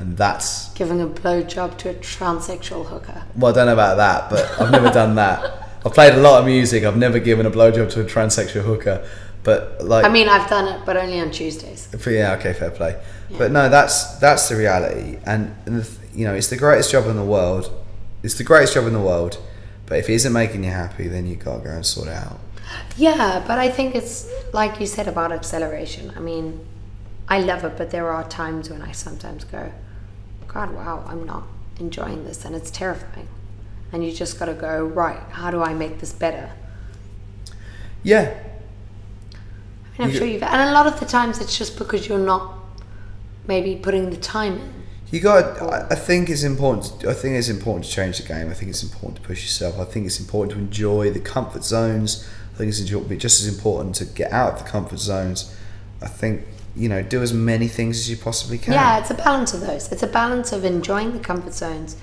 And 0.00 0.16
that's 0.16 0.72
Giving 0.72 1.00
a 1.00 1.06
blowjob 1.06 1.76
to 1.78 1.90
a 1.90 1.94
transsexual 1.94 2.86
hooker. 2.86 3.22
well, 3.36 3.52
I 3.52 3.54
don't 3.54 3.66
know 3.66 3.74
about 3.74 3.96
that, 3.98 4.30
but 4.30 4.60
I've 4.60 4.70
never 4.70 4.90
done 4.90 5.14
that. 5.16 5.68
I've 5.84 5.92
played 5.92 6.14
a 6.14 6.20
lot 6.20 6.40
of 6.40 6.46
music. 6.46 6.84
I've 6.84 6.96
never 6.96 7.18
given 7.18 7.46
a 7.46 7.50
blowjob 7.50 7.90
to 7.92 8.00
a 8.00 8.04
transsexual 8.04 8.62
hooker, 8.62 9.06
but 9.42 9.82
like 9.84 10.04
I 10.04 10.08
mean, 10.08 10.28
I've 10.28 10.48
done 10.48 10.68
it, 10.68 10.84
but 10.86 10.96
only 10.96 11.20
on 11.20 11.30
Tuesdays. 11.30 11.88
Yeah, 12.06 12.34
okay, 12.38 12.54
fair 12.54 12.70
play. 12.70 13.00
But 13.38 13.52
no, 13.52 13.68
that's 13.68 14.18
that's 14.18 14.48
the 14.48 14.56
reality, 14.56 15.18
and, 15.24 15.54
and 15.66 15.82
the, 15.82 15.90
you 16.14 16.24
know, 16.24 16.34
it's 16.34 16.48
the 16.48 16.56
greatest 16.56 16.90
job 16.90 17.06
in 17.06 17.16
the 17.16 17.24
world. 17.24 17.70
It's 18.22 18.34
the 18.34 18.44
greatest 18.44 18.74
job 18.74 18.86
in 18.86 18.92
the 18.92 19.00
world. 19.00 19.38
But 19.86 19.98
if 19.98 20.08
it 20.08 20.14
isn't 20.14 20.32
making 20.32 20.64
you 20.64 20.70
happy, 20.70 21.08
then 21.08 21.26
you 21.26 21.36
gotta 21.36 21.64
go 21.64 21.70
and 21.70 21.84
sort 21.84 22.08
it 22.08 22.14
out. 22.14 22.38
Yeah, 22.96 23.42
but 23.46 23.58
I 23.58 23.68
think 23.68 23.94
it's 23.94 24.28
like 24.52 24.80
you 24.80 24.86
said 24.86 25.08
about 25.08 25.32
acceleration. 25.32 26.12
I 26.16 26.20
mean, 26.20 26.64
I 27.28 27.40
love 27.40 27.64
it, 27.64 27.76
but 27.76 27.90
there 27.90 28.08
are 28.10 28.26
times 28.28 28.70
when 28.70 28.82
I 28.82 28.92
sometimes 28.92 29.44
go, 29.44 29.72
God, 30.52 30.74
wow, 30.74 31.04
I'm 31.06 31.24
not 31.24 31.44
enjoying 31.78 32.24
this, 32.24 32.44
and 32.44 32.54
it's 32.56 32.70
terrifying. 32.70 33.28
And 33.92 34.04
you 34.04 34.12
just 34.12 34.38
got 34.38 34.46
to 34.46 34.54
go, 34.54 34.84
right, 34.84 35.20
how 35.30 35.50
do 35.50 35.62
I 35.62 35.74
make 35.74 36.00
this 36.00 36.12
better? 36.12 36.50
Yeah, 38.02 38.20
I 38.22 38.24
mean, 38.24 40.08
I'm 40.08 40.10
You- 40.10 40.16
sure 40.16 40.26
you've, 40.26 40.42
and 40.42 40.68
a 40.70 40.72
lot 40.72 40.86
of 40.86 40.98
the 40.98 41.06
times 41.06 41.38
it's 41.40 41.56
just 41.56 41.76
because 41.78 42.08
you're 42.08 42.18
not 42.18 42.54
maybe 43.46 43.76
putting 43.76 44.10
the 44.10 44.16
time 44.16 44.54
in. 44.54 44.72
you 45.10 45.20
got. 45.20 45.60
I 45.92 45.96
think 45.96 46.30
it's 46.30 46.44
important. 46.44 47.04
I 47.04 47.12
think 47.14 47.34
it's 47.36 47.48
important 47.48 47.84
to 47.84 47.90
change 47.90 48.18
the 48.18 48.26
game. 48.26 48.48
I 48.48 48.54
think 48.54 48.70
it's 48.70 48.82
important 48.82 49.16
to 49.16 49.22
push 49.22 49.42
yourself. 49.42 49.78
I 49.78 49.84
think 49.84 50.06
it's 50.06 50.20
important 50.20 50.52
to 50.56 50.58
enjoy 50.64 51.10
the 51.10 51.18
comfort 51.20 51.64
zones. 51.64 52.26
I 52.54 52.58
think 52.58 52.68
it's 52.70 52.78
just 52.80 53.40
as 53.40 53.48
important 53.48 53.96
to 53.96 54.04
get 54.04 54.30
out 54.32 54.52
of 54.54 54.58
the 54.64 54.70
comfort 54.70 54.98
zones. 55.00 55.52
I 56.00 56.06
think 56.06 56.44
you 56.76 56.88
know, 56.88 57.02
do 57.02 57.22
as 57.22 57.32
many 57.32 57.68
things 57.68 57.98
as 57.98 58.10
you 58.10 58.16
possibly 58.16 58.58
can. 58.58 58.72
Yeah, 58.72 58.98
it's 58.98 59.10
a 59.10 59.14
balance 59.14 59.54
of 59.54 59.60
those. 59.60 59.90
It's 59.92 60.02
a 60.02 60.06
balance 60.06 60.52
of 60.52 60.64
enjoying 60.64 61.12
the 61.12 61.18
comfort 61.18 61.54
zones 61.54 61.96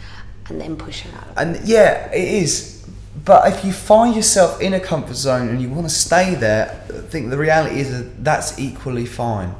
and 0.49 0.59
then 0.59 0.75
pushing 0.75 1.11
out. 1.13 1.27
And 1.37 1.65
yeah, 1.67 2.11
it 2.11 2.27
is. 2.43 2.85
But 3.25 3.51
if 3.53 3.65
you 3.65 3.73
find 3.73 4.15
yourself 4.15 4.61
in 4.61 4.73
a 4.73 4.79
comfort 4.79 5.15
zone 5.15 5.49
and 5.49 5.61
you 5.61 5.69
want 5.69 5.87
to 5.89 5.93
stay 5.93 6.35
there, 6.35 6.83
I 6.89 7.01
think 7.01 7.29
the 7.29 7.37
reality 7.37 7.79
is 7.79 7.91
that 7.91 8.23
that's 8.23 8.59
equally 8.59 9.05
fine. 9.05 9.55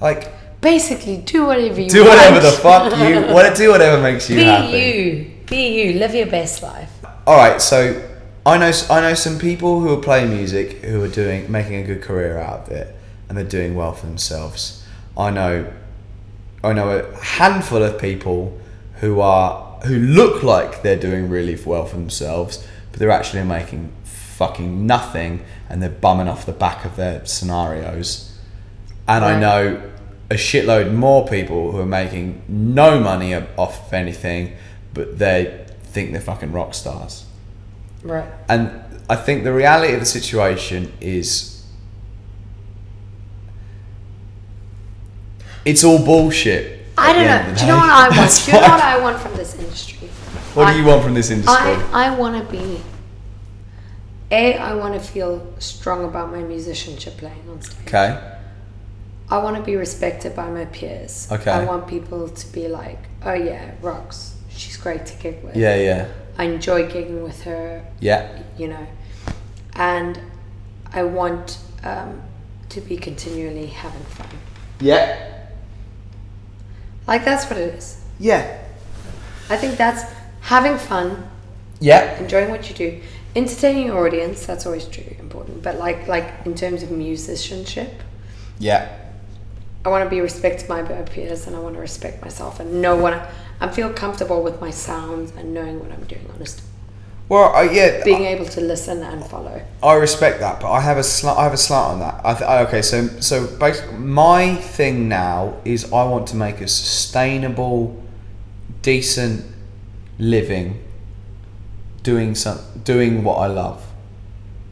Like, 0.00 0.32
Basically, 0.60 1.16
do 1.18 1.46
whatever 1.46 1.80
you 1.80 1.88
do 1.88 2.04
want. 2.04 2.18
whatever 2.18 2.40
the 2.40 2.52
fuck 2.52 2.92
you 2.98 3.32
want 3.34 3.48
to 3.48 3.54
do, 3.62 3.70
whatever 3.70 4.02
makes 4.02 4.28
you 4.28 4.44
happy. 4.44 4.72
Be 4.72 4.78
happy. 4.78 4.98
you. 4.98 5.30
Be 5.46 5.82
you. 5.82 5.98
Live 5.98 6.14
your 6.14 6.26
best 6.26 6.62
life. 6.62 6.92
All 7.26 7.36
right, 7.38 7.62
so 7.62 8.06
I 8.44 8.58
know 8.58 8.70
I 8.90 9.00
know 9.00 9.14
some 9.14 9.38
people 9.38 9.80
who 9.80 9.92
are 9.98 10.02
playing 10.02 10.30
music 10.30 10.82
who 10.84 11.02
are 11.02 11.08
doing 11.08 11.50
making 11.50 11.76
a 11.76 11.82
good 11.82 12.02
career 12.02 12.38
out 12.38 12.66
of 12.66 12.72
it, 12.72 12.94
and 13.30 13.38
they're 13.38 13.44
doing 13.44 13.76
well 13.76 13.92
for 13.92 14.06
themselves. 14.06 14.84
I 15.16 15.30
know, 15.30 15.72
I 16.64 16.72
know 16.72 16.90
a 16.90 17.16
handful 17.16 17.80
of 17.80 18.00
people 18.00 18.58
who 18.96 19.20
are 19.20 19.70
who 19.86 19.98
look 19.98 20.42
like 20.42 20.82
they're 20.82 20.98
doing 20.98 21.30
really 21.30 21.56
well 21.64 21.86
for 21.86 21.96
themselves, 21.96 22.66
but 22.90 22.98
they're 22.98 23.12
actually 23.12 23.44
making 23.44 23.92
fucking 24.02 24.84
nothing, 24.84 25.44
and 25.68 25.80
they're 25.80 25.88
bumming 25.88 26.26
off 26.26 26.44
the 26.44 26.52
back 26.52 26.84
of 26.84 26.96
their 26.96 27.24
scenarios. 27.24 28.36
And 29.06 29.24
I 29.24 29.38
know 29.38 29.80
a 30.28 30.34
shitload 30.34 30.92
more 30.92 31.26
people 31.26 31.70
who 31.70 31.78
are 31.78 31.86
making 31.86 32.42
no 32.48 32.98
money 32.98 33.32
off 33.34 33.86
of 33.86 33.92
anything, 33.92 34.56
but 34.92 35.20
they 35.20 35.66
think 35.84 36.10
they're 36.10 36.20
fucking 36.20 36.50
rock 36.50 36.74
stars. 36.74 37.26
Right. 38.02 38.26
And 38.48 38.82
I 39.08 39.14
think 39.14 39.44
the 39.44 39.52
reality 39.52 39.94
of 39.94 40.00
the 40.00 40.06
situation 40.06 40.92
is 41.00 41.59
it's 45.64 45.84
all 45.84 46.04
bullshit. 46.04 46.86
I 46.96 47.12
don't 47.12 47.24
know. 47.24 47.30
end 47.30 47.48
of 47.48 47.54
the 47.54 47.60
Do 47.60 47.66
you 47.66 47.72
know 47.72 47.78
what 47.78 47.90
I 47.90 48.02
want? 48.08 48.14
That's 48.16 48.46
Do 48.46 48.52
you 48.52 48.60
know 48.60 48.68
what 48.68 48.80
I 48.80 49.00
want 49.00 49.20
from 49.20 49.34
this 49.36 49.54
industry? 49.58 50.08
What 50.54 50.66
I- 50.68 50.72
do 50.72 50.78
you 50.80 50.84
want 50.84 51.02
from 51.02 51.14
this 51.14 51.30
industry? 51.30 51.54
I, 51.56 52.06
I 52.06 52.16
want 52.18 52.44
to 52.44 52.50
be. 52.52 52.80
A, 54.32 54.56
I 54.58 54.74
want 54.74 54.94
to 54.94 55.00
feel 55.00 55.54
strong 55.58 56.04
about 56.04 56.30
my 56.30 56.40
musicianship 56.42 57.16
playing 57.16 57.42
on 57.50 57.60
stage. 57.62 57.88
okay. 57.88 58.36
I 59.28 59.38
want 59.38 59.56
to 59.56 59.62
be 59.62 59.76
respected 59.76 60.36
by 60.36 60.48
my 60.50 60.66
peers. 60.66 61.28
Okay. 61.30 61.50
I 61.50 61.64
want 61.64 61.88
people 61.88 62.28
to 62.28 62.52
be 62.52 62.68
like, 62.68 62.98
oh 63.24 63.32
yeah, 63.32 63.72
rocks. 63.80 64.36
She's 64.50 64.76
great 64.76 65.06
to 65.06 65.16
gig 65.16 65.42
with. 65.42 65.56
Yeah, 65.56 65.76
yeah. 65.76 66.08
I 66.36 66.44
enjoy 66.44 66.88
gigging 66.88 67.22
with 67.22 67.42
her. 67.42 67.84
Yeah. 68.00 68.42
You 68.56 68.68
know, 68.68 68.86
and 69.74 70.20
I 70.92 71.02
want 71.04 71.58
um, 71.84 72.22
to 72.70 72.80
be 72.80 72.96
continually 72.96 73.66
having 73.66 74.02
fun. 74.04 74.28
Yeah. 74.80 75.39
Like 77.10 77.24
that's 77.24 77.50
what 77.50 77.58
it 77.58 77.74
is. 77.74 78.00
Yeah. 78.20 78.58
I 79.50 79.56
think 79.56 79.76
that's 79.76 80.04
having 80.42 80.78
fun, 80.78 81.28
Yeah. 81.80 82.16
enjoying 82.20 82.50
what 82.50 82.70
you 82.70 82.76
do, 82.76 83.00
entertaining 83.34 83.86
your 83.86 84.06
audience. 84.06 84.46
That's 84.46 84.64
always 84.64 84.84
true, 84.86 85.16
important. 85.18 85.60
But 85.60 85.78
like, 85.78 86.06
like 86.06 86.32
in 86.46 86.54
terms 86.54 86.84
of 86.84 86.90
musicianship, 86.92 87.92
Yeah. 88.60 88.88
I 89.84 89.88
want 89.88 90.04
to 90.04 90.10
be 90.10 90.20
respected 90.20 90.68
by 90.68 90.82
my 90.82 91.02
peers, 91.02 91.46
and 91.46 91.56
I 91.56 91.58
want 91.58 91.74
to 91.74 91.80
respect 91.80 92.22
myself, 92.22 92.60
and 92.60 92.80
know 92.82 92.94
what 92.96 93.14
I, 93.14 93.26
I 93.60 93.68
feel 93.68 93.90
comfortable 93.92 94.42
with 94.42 94.60
my 94.60 94.70
sounds 94.70 95.32
and 95.36 95.54
knowing 95.54 95.80
what 95.80 95.90
I'm 95.90 96.04
doing. 96.04 96.26
Honestly, 96.34 96.62
Well, 97.30 97.54
I, 97.54 97.70
yeah. 97.70 98.02
being 98.02 98.24
able 98.24 98.44
to 98.46 98.60
listen 98.60 99.04
and 99.04 99.24
follow. 99.24 99.62
I 99.84 99.94
respect 99.94 100.40
that, 100.40 100.58
but 100.58 100.68
I 100.72 100.80
have 100.80 100.98
a 100.98 101.04
slant. 101.04 101.38
I 101.38 101.44
have 101.44 101.52
a 101.52 101.56
slant 101.56 101.92
on 101.92 101.98
that. 102.00 102.20
I 102.24 102.34
th- 102.34 102.66
okay, 102.66 102.82
so 102.82 103.06
so 103.20 103.46
basically, 103.46 103.98
my 103.98 104.56
thing 104.56 105.08
now 105.08 105.54
is 105.64 105.84
I 105.92 106.02
want 106.02 106.26
to 106.30 106.36
make 106.36 106.60
a 106.60 106.66
sustainable, 106.66 108.02
decent 108.82 109.46
living, 110.18 110.82
doing 112.02 112.34
some 112.34 112.58
doing 112.82 113.22
what 113.22 113.36
I 113.36 113.46
love, 113.46 113.86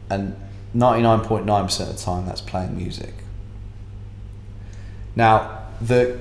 and 0.09 0.35
ninety 0.73 1.01
nine 1.01 1.21
point 1.21 1.45
nine 1.45 1.63
percent 1.63 1.91
of 1.91 1.95
the 1.95 2.03
time 2.03 2.25
that's 2.25 2.41
playing 2.41 2.75
music. 2.75 3.13
Now, 5.15 5.63
the 5.79 6.19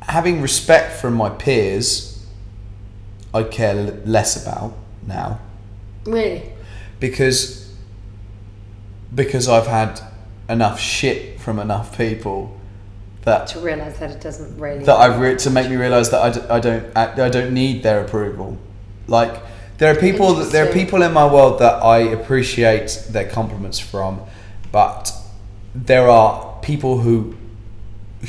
having 0.00 0.40
respect 0.40 0.98
from 1.02 1.12
my 1.12 1.28
peers, 1.28 2.24
I 3.34 3.42
care 3.42 3.76
l- 3.76 3.98
less 4.06 4.42
about 4.42 4.74
now 5.06 5.38
Really, 6.04 6.52
because 6.98 7.72
because 9.14 9.48
I've 9.48 9.66
had 9.66 10.00
enough 10.48 10.80
shit 10.80 11.40
from 11.40 11.58
enough 11.58 11.96
people 11.96 12.58
that 13.22 13.48
to 13.48 13.60
realize 13.60 13.98
that 13.98 14.10
it 14.10 14.20
doesn't 14.20 14.58
really. 14.58 14.84
that 14.84 14.96
I've 14.96 15.20
re- 15.20 15.36
to 15.36 15.50
make 15.50 15.68
me 15.68 15.76
realize 15.76 16.10
that 16.10 16.22
I, 16.22 16.30
d- 16.30 16.48
I 16.48 16.60
don't 16.60 16.96
I 16.96 17.28
don't 17.28 17.52
need 17.52 17.82
their 17.82 18.04
approval. 18.04 18.58
Like 19.06 19.42
there 19.78 19.94
are 19.94 19.98
people 19.98 20.34
that 20.34 20.52
there 20.52 20.68
are 20.68 20.72
people 20.72 21.02
in 21.02 21.12
my 21.12 21.30
world 21.30 21.58
that 21.60 21.82
I 21.82 21.98
appreciate 21.98 23.06
their 23.10 23.28
compliments 23.28 23.78
from, 23.78 24.20
but 24.72 25.12
there 25.74 26.08
are 26.08 26.58
people 26.62 26.98
who 26.98 27.36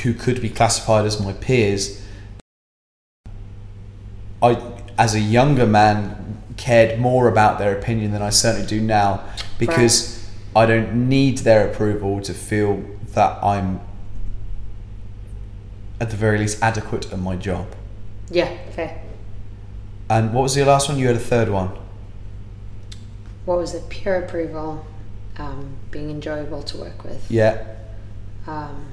who 0.04 0.14
could 0.14 0.42
be 0.42 0.50
classified 0.50 1.06
as 1.06 1.22
my 1.22 1.34
peers. 1.34 2.02
I 4.42 4.62
as 4.98 5.16
a 5.16 5.20
younger 5.20 5.66
man 5.66 6.41
cared 6.62 7.00
more 7.00 7.28
about 7.28 7.58
their 7.58 7.76
opinion 7.76 8.12
than 8.12 8.22
I 8.22 8.30
certainly 8.30 8.68
do 8.68 8.80
now 8.80 9.24
because 9.58 10.30
I 10.56 10.68
don't 10.68 11.10
need 11.10 11.40
their 11.40 11.68
approval 11.68 12.22
to 12.22 12.36
feel 12.36 12.84
that 13.16 13.44
I'm 13.44 13.82
at 16.00 16.12
the 16.12 16.16
very 16.16 16.38
least 16.38 16.62
adequate 16.62 17.12
at 17.12 17.20
my 17.20 17.36
job. 17.36 17.66
yeah, 18.30 18.56
fair. 18.76 19.02
And 20.08 20.34
what 20.34 20.44
was 20.44 20.54
the 20.54 20.64
last 20.64 20.88
one? 20.88 21.00
You 21.00 21.08
had 21.08 21.16
a 21.16 21.20
third 21.20 21.50
one. 21.50 21.72
What 23.46 23.58
was 23.58 23.74
it? 23.74 23.90
Peer 23.90 24.24
approval, 24.24 24.86
um, 25.38 25.78
being 25.90 26.12
enjoyable 26.12 26.62
to 26.64 26.78
work 26.78 27.04
with. 27.04 27.32
Yeah. 27.32 27.66
Um, 28.46 28.92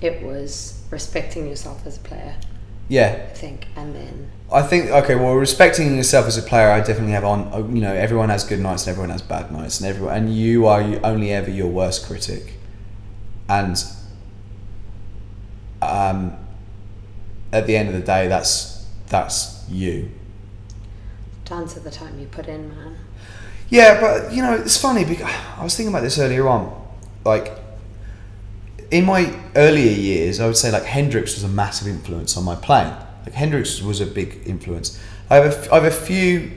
it 0.00 0.22
was 0.22 0.82
respecting 0.90 1.46
yourself 1.46 1.86
as 1.86 1.98
a 1.98 2.00
player. 2.00 2.36
Yeah, 2.88 3.26
I 3.28 3.34
think, 3.34 3.66
and 3.76 3.94
then 3.94 4.30
I 4.50 4.62
think 4.62 4.90
okay. 4.90 5.14
Well, 5.14 5.34
respecting 5.34 5.94
yourself 5.96 6.26
as 6.26 6.38
a 6.38 6.42
player, 6.42 6.70
I 6.70 6.80
definitely 6.80 7.12
have 7.12 7.24
on. 7.24 7.52
uh, 7.52 7.58
You 7.58 7.82
know, 7.82 7.92
everyone 7.92 8.30
has 8.30 8.44
good 8.44 8.60
nights 8.60 8.86
and 8.86 8.92
everyone 8.92 9.10
has 9.10 9.20
bad 9.20 9.52
nights, 9.52 9.80
and 9.80 9.88
everyone 9.88 10.14
and 10.16 10.34
you 10.34 10.66
are 10.66 10.80
only 11.04 11.32
ever 11.32 11.50
your 11.50 11.68
worst 11.68 12.06
critic, 12.06 12.54
and 13.48 13.76
um, 15.82 16.36
at 17.52 17.66
the 17.66 17.76
end 17.76 17.88
of 17.88 17.94
the 17.94 18.00
day, 18.00 18.28
that's 18.28 18.86
that's 19.08 19.64
you. 19.70 20.10
Dance 21.44 21.74
to 21.74 21.80
the 21.80 21.90
time 21.90 22.18
you 22.18 22.26
put 22.26 22.46
in, 22.46 22.68
man. 22.68 22.96
Yeah, 23.70 24.00
but 24.00 24.32
you 24.32 24.42
know, 24.42 24.54
it's 24.54 24.76
funny 24.76 25.04
because 25.04 25.30
I 25.56 25.62
was 25.64 25.76
thinking 25.76 25.92
about 25.92 26.02
this 26.02 26.18
earlier 26.18 26.48
on. 26.48 26.74
Like 27.24 27.52
in 28.90 29.04
my 29.04 29.34
earlier 29.56 29.92
years, 29.92 30.40
I 30.40 30.46
would 30.46 30.56
say 30.56 30.70
like 30.70 30.84
Hendrix 30.84 31.34
was 31.34 31.44
a 31.44 31.48
massive 31.48 31.88
influence 31.88 32.36
on 32.36 32.44
my 32.44 32.54
playing. 32.54 32.94
Like 33.28 33.34
Hendrix 33.36 33.82
was 33.82 34.00
a 34.00 34.06
big 34.06 34.40
influence. 34.46 34.98
I 35.28 35.34
have 35.36 35.44
a, 35.44 35.48
f- 35.58 35.70
I 35.70 35.74
have 35.74 35.84
a 35.84 35.90
few. 35.90 36.50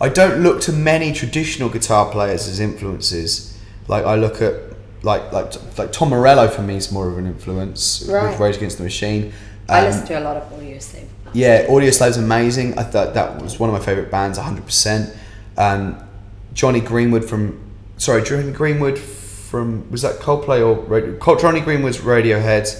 I 0.00 0.08
don't 0.08 0.42
look 0.44 0.60
to 0.62 0.72
many 0.72 1.12
traditional 1.12 1.68
guitar 1.68 2.08
players 2.12 2.46
as 2.46 2.60
influences. 2.60 3.58
Like 3.88 4.04
I 4.04 4.14
look 4.14 4.40
at 4.40 4.54
like 5.02 5.32
like 5.32 5.54
like 5.76 5.90
Tom 5.90 6.10
Morello 6.10 6.46
for 6.46 6.62
me 6.62 6.76
is 6.76 6.92
more 6.92 7.08
of 7.10 7.18
an 7.18 7.26
influence 7.26 8.06
Right. 8.08 8.30
with 8.30 8.38
Rage 8.38 8.56
Against 8.58 8.78
the 8.78 8.84
Machine. 8.84 9.32
I 9.68 9.80
Um, 9.80 9.84
listen 9.86 10.06
to 10.06 10.20
a 10.20 10.22
lot 10.22 10.36
of 10.36 10.44
Audioslave. 10.52 11.06
yeah, 11.32 11.66
Audioslave's 11.68 12.16
amazing. 12.16 12.78
I 12.78 12.84
thought 12.84 13.14
that 13.14 13.42
was 13.42 13.58
one 13.58 13.68
of 13.68 13.74
my 13.74 13.84
favourite 13.84 14.08
bands, 14.12 14.38
100%. 14.38 15.10
Um, 15.58 15.96
Jonny 16.54 16.80
Greenwood 16.80 17.24
from, 17.24 17.58
sorry, 17.96 18.22
Jonny 18.22 18.52
Greenwood 18.52 18.96
from, 18.96 19.90
was 19.90 20.02
that 20.02 20.20
Coldplay 20.20 20.64
or 20.64 20.74
Radio? 20.84 21.18
Jonny 21.36 21.60
Greenwood's 21.60 21.98
Radiohead 21.98 22.72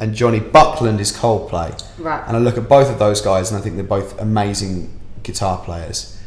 and 0.00 0.14
Jonny 0.14 0.40
Buckland 0.40 0.98
is 0.98 1.12
Coldplay. 1.12 1.78
Right. 1.98 2.24
And 2.26 2.34
I 2.34 2.40
look 2.40 2.56
at 2.56 2.68
both 2.68 2.90
of 2.90 2.98
those 2.98 3.20
guys 3.20 3.50
and 3.50 3.60
I 3.60 3.62
think 3.62 3.76
they're 3.76 3.84
both 3.84 4.18
amazing 4.18 4.98
guitar 5.22 5.62
players. 5.62 6.18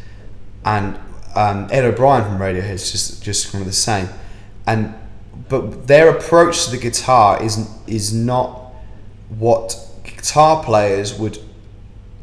And 0.64 0.98
um, 1.36 1.68
Ed 1.72 1.84
O'Brien 1.84 2.24
from 2.24 2.38
Radiohead 2.38 2.70
is 2.70 2.92
just, 2.92 3.24
just 3.24 3.52
kind 3.52 3.64
of 3.64 3.68
the 3.68 3.74
same. 3.74 4.08
And, 4.68 4.94
but 5.50 5.88
their 5.88 6.16
approach 6.16 6.66
to 6.66 6.72
the 6.72 6.78
guitar 6.78 7.44
is, 7.44 7.68
is 7.88 8.14
not 8.14 8.74
what 9.30 9.76
guitar 10.04 10.64
players 10.64 11.18
would 11.18 11.40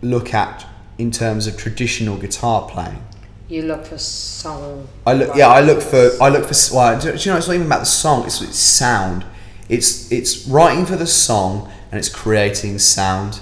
look 0.03 0.33
at 0.33 0.65
in 0.99 1.11
terms 1.11 1.49
of 1.49 1.57
traditional 1.57 2.17
guitar 2.17 2.70
playing. 2.70 3.03
You 3.49 3.62
look 3.62 3.87
for 3.87 3.99
song. 3.99 4.87
I 5.05 5.15
look, 5.15 5.35
yeah, 5.35 5.49
I 5.49 5.61
look 5.61 5.83
for, 5.83 6.11
I 6.23 6.29
look 6.29 6.47
for. 6.47 6.77
Well, 6.77 7.01
do, 7.01 7.11
do 7.11 7.19
you 7.19 7.33
know? 7.33 7.39
It's 7.39 7.49
not 7.49 7.55
even 7.55 7.67
about 7.67 7.81
the 7.81 7.87
song. 7.87 8.25
It's, 8.25 8.41
it's 8.41 8.57
sound. 8.57 9.25
It's 9.71 10.11
it's 10.11 10.47
writing 10.49 10.85
for 10.85 10.97
the 10.97 11.07
song 11.07 11.71
and 11.91 11.99
it's 11.99 12.09
creating 12.09 12.79
sound, 12.81 13.41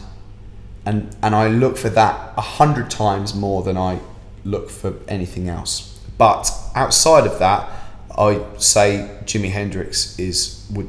and 0.85 1.17
and 1.23 1.35
I 1.35 1.49
look 1.49 1.77
for 1.79 1.89
that 1.89 2.35
a 2.37 2.43
hundred 2.43 2.91
times 2.91 3.35
more 3.35 3.63
than 3.63 3.77
I 3.79 4.01
look 4.45 4.69
for 4.69 4.95
anything 5.09 5.49
else. 5.49 5.99
But 6.19 6.51
outside 6.75 7.27
of 7.27 7.39
that, 7.39 7.71
I 8.17 8.45
say 8.59 9.09
Jimi 9.25 9.51
Hendrix 9.51 10.19
is 10.19 10.67
would 10.71 10.89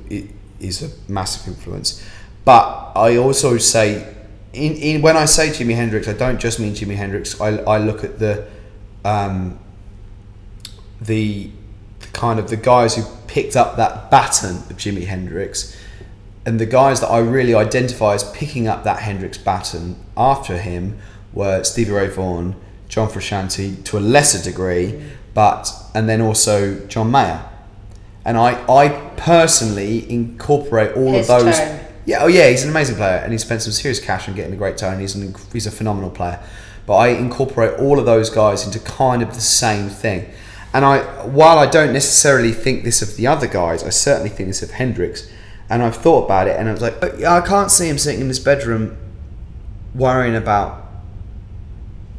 is 0.60 0.84
a 0.84 0.90
massive 1.12 1.48
influence. 1.48 2.04
But 2.44 2.92
I 2.96 3.16
also 3.16 3.58
say, 3.58 4.14
in, 4.52 4.74
in 4.74 5.02
when 5.02 5.16
I 5.16 5.26
say 5.26 5.50
Jimi 5.50 5.76
Hendrix, 5.76 6.08
I 6.08 6.14
don't 6.14 6.40
just 6.40 6.60
mean 6.60 6.74
Jimi 6.74 6.96
Hendrix. 6.96 7.40
I, 7.40 7.58
I 7.60 7.78
look 7.78 8.04
at 8.04 8.20
the 8.20 8.46
um, 9.06 9.60
the 11.00 11.52
kind 12.20 12.38
of 12.38 12.50
the 12.50 12.58
guys 12.58 12.98
who 12.98 13.04
picked 13.28 13.56
up 13.56 13.78
that 13.78 14.12
baton 14.12 14.58
of 14.70 14.76
Jimi 14.76 15.06
Hendrix 15.06 15.78
and 16.46 16.60
the 16.60 16.66
guys 16.66 17.00
that 17.00 17.08
I 17.08 17.20
really 17.20 17.54
identify 17.54 18.14
as 18.14 18.30
picking 18.32 18.68
up 18.68 18.84
that 18.84 19.00
Hendrix 19.00 19.38
baton 19.38 19.96
after 20.18 20.58
him 20.58 21.00
were 21.32 21.64
Stevie 21.64 21.92
Ray 21.92 22.08
Vaughan, 22.08 22.56
John 22.90 23.08
Frusciante 23.08 23.82
to 23.86 23.98
a 23.98 24.02
lesser 24.02 24.44
degree, 24.44 25.02
but 25.34 25.72
and 25.96 26.10
then 26.10 26.20
also 26.20 26.86
John 26.88 27.10
Mayer. 27.10 27.42
And 28.26 28.38
I, 28.38 28.62
I 28.70 28.90
personally 29.16 30.12
incorporate 30.12 30.98
all 30.98 31.14
His 31.14 31.30
of 31.30 31.46
those. 31.46 31.58
Yeah, 32.06 32.24
oh 32.24 32.28
yeah, 32.28 32.50
he's 32.50 32.64
an 32.64 32.70
amazing 32.70 32.98
player, 32.98 33.18
and 33.18 33.32
he 33.32 33.38
spent 33.38 33.62
some 33.62 33.72
serious 33.72 34.04
cash 34.04 34.28
on 34.28 34.36
getting 34.36 34.54
a 34.54 34.58
great 34.58 34.78
tone. 34.78 35.00
He's 35.00 35.16
an 35.16 35.36
he's 35.54 35.68
a 35.68 35.72
phenomenal 35.72 36.10
player, 36.10 36.40
but 36.86 36.96
I 36.98 37.10
incorporate 37.10 37.80
all 37.80 37.98
of 37.98 38.06
those 38.06 38.30
guys 38.30 38.66
into 38.66 38.80
kind 38.80 39.22
of 39.22 39.36
the 39.36 39.42
same 39.42 39.88
thing. 39.88 40.30
And 40.74 40.86
I, 40.86 41.00
while 41.26 41.58
I 41.58 41.66
don't 41.66 41.94
necessarily 41.94 42.52
think 42.52 42.84
this 42.84 43.02
of 43.02 43.16
the 43.16 43.28
other 43.28 43.48
guys, 43.48 43.84
I 43.84 43.90
certainly 43.90 44.30
think 44.30 44.50
this 44.50 44.62
of 44.62 44.72
Hendrix. 44.72 45.30
And 45.70 45.84
I've 45.84 45.96
thought 45.96 46.26
about 46.26 46.48
it, 46.48 46.60
and 46.60 46.68
I 46.68 46.72
was 46.72 46.82
like, 46.82 47.00
"But 47.00 47.24
I 47.24 47.42
can't 47.42 47.70
see 47.70 47.88
him 47.88 47.98
sitting 47.98 48.22
in 48.22 48.28
his 48.28 48.40
bedroom 48.40 48.98
worrying 49.94 50.36
about 50.36 50.90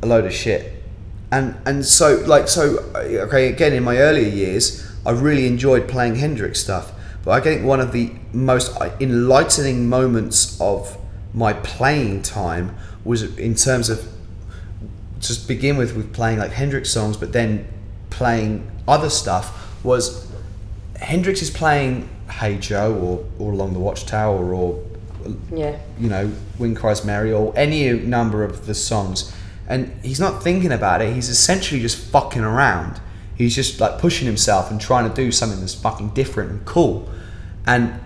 a 0.02 0.06
load 0.06 0.24
of 0.24 0.32
shit. 0.32 0.82
And 1.30 1.56
and 1.64 1.84
so 1.84 2.22
like 2.26 2.48
so 2.48 2.78
okay 2.96 3.48
again 3.48 3.72
in 3.72 3.84
my 3.84 3.98
earlier 3.98 4.28
years 4.28 4.86
I 5.06 5.12
really 5.12 5.46
enjoyed 5.46 5.88
playing 5.88 6.16
Hendrix 6.16 6.60
stuff, 6.60 6.92
but 7.24 7.30
I 7.32 7.40
think 7.40 7.64
one 7.64 7.80
of 7.80 7.92
the 7.92 8.12
most 8.32 8.76
enlightening 9.00 9.88
moments 9.88 10.60
of 10.60 10.98
my 11.32 11.52
playing 11.52 12.22
time 12.22 12.76
was 13.04 13.22
in 13.38 13.54
terms 13.54 13.88
of 13.88 14.06
just 15.20 15.46
begin 15.46 15.76
with 15.76 15.96
with 15.96 16.12
playing 16.12 16.38
like 16.38 16.50
Hendrix 16.50 16.90
songs, 16.90 17.16
but 17.16 17.32
then 17.32 17.66
playing 18.10 18.70
other 18.86 19.10
stuff 19.10 19.74
was 19.84 20.26
Hendrix 20.98 21.40
is 21.42 21.50
playing 21.50 22.08
Hey 22.30 22.58
Joe 22.58 22.94
or 22.94 23.24
or 23.38 23.52
Along 23.52 23.72
the 23.72 23.78
Watchtower 23.78 24.54
or 24.54 24.82
Yeah. 25.52 25.76
you 25.98 26.08
know, 26.08 26.30
Wind 26.58 26.76
Cries 26.76 27.04
Mary 27.04 27.32
or 27.32 27.52
any 27.56 27.90
number 27.92 28.42
of 28.44 28.66
the 28.66 28.74
songs. 28.74 29.32
And 29.68 29.92
he's 30.02 30.18
not 30.18 30.42
thinking 30.42 30.72
about 30.72 31.00
it, 31.02 31.14
he's 31.14 31.28
essentially 31.28 31.80
just 31.80 31.96
fucking 31.96 32.42
around. 32.42 33.00
He's 33.36 33.54
just 33.54 33.80
like 33.80 33.98
pushing 33.98 34.26
himself 34.26 34.70
and 34.70 34.80
trying 34.80 35.08
to 35.08 35.14
do 35.14 35.32
something 35.32 35.60
that's 35.60 35.74
fucking 35.74 36.10
different 36.10 36.50
and 36.50 36.64
cool. 36.66 37.08
And 37.66 37.98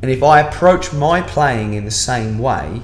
and 0.00 0.10
if 0.10 0.22
I 0.22 0.40
approach 0.40 0.92
my 0.92 1.20
playing 1.22 1.74
in 1.74 1.84
the 1.84 1.92
same 1.92 2.40
way, 2.40 2.82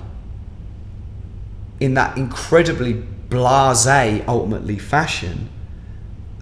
in 1.81 1.95
that 1.95 2.17
incredibly 2.17 3.03
blasé 3.29 4.25
ultimately 4.29 4.79
fashion, 4.79 5.49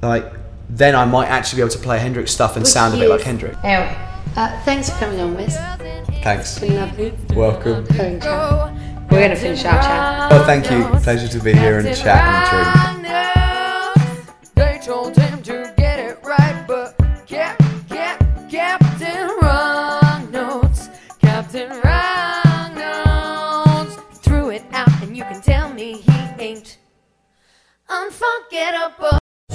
like 0.02 0.33
then 0.68 0.97
I 0.97 1.05
might 1.05 1.28
actually 1.28 1.58
be 1.58 1.62
able 1.62 1.70
to 1.73 1.78
play 1.78 1.99
Hendrix 1.99 2.33
stuff 2.33 2.57
and 2.57 2.65
Which 2.65 2.73
sound 2.73 2.94
a 2.94 2.97
bit 2.97 3.05
is- 3.05 3.10
like 3.10 3.20
Hendrix. 3.23 3.57
Anyway, 3.62 3.97
uh, 4.36 4.60
thanks 4.65 4.91
for 4.91 4.97
coming 4.99 5.20
on, 5.20 5.36
Wiz. 5.36 5.57
Thanks. 6.23 6.58
Been 6.58 6.75
lovely. 6.75 7.12
Welcome. 7.34 7.86
Having 7.86 8.20
chat. 8.20 8.73
We're 9.10 9.20
gonna 9.23 9.36
finish 9.36 9.65
our 9.65 9.81
chat. 9.81 10.31
Well, 10.33 10.44
thank 10.44 10.68
you. 10.70 10.84
Pleasure 11.00 11.28
to 11.28 11.41
be 11.44 11.52
here 11.52 11.78
and 11.78 11.97
chat 11.97 12.25
and 12.25 13.05
drink. 13.05 14.26
They 14.57 14.81
told 14.84 15.16
him 15.16 15.41
to 15.44 15.73
get 15.76 16.00
it 16.00 16.18
right, 16.25 16.65
but 16.66 16.99
Cap, 17.28 17.57
Cap, 17.89 18.25
Captain 18.50 19.28
Wrong 19.41 20.28
Notes, 20.33 20.89
Captain 21.20 21.70
Wrong 21.84 23.86
threw 24.15 24.50
it 24.50 24.65
out, 24.73 24.91
and 25.02 25.16
you 25.16 25.23
can 25.23 25.41
tell 25.41 25.73
me 25.73 25.99
he 25.99 26.12
ain't 26.42 26.78
unforgettable. 27.89 29.18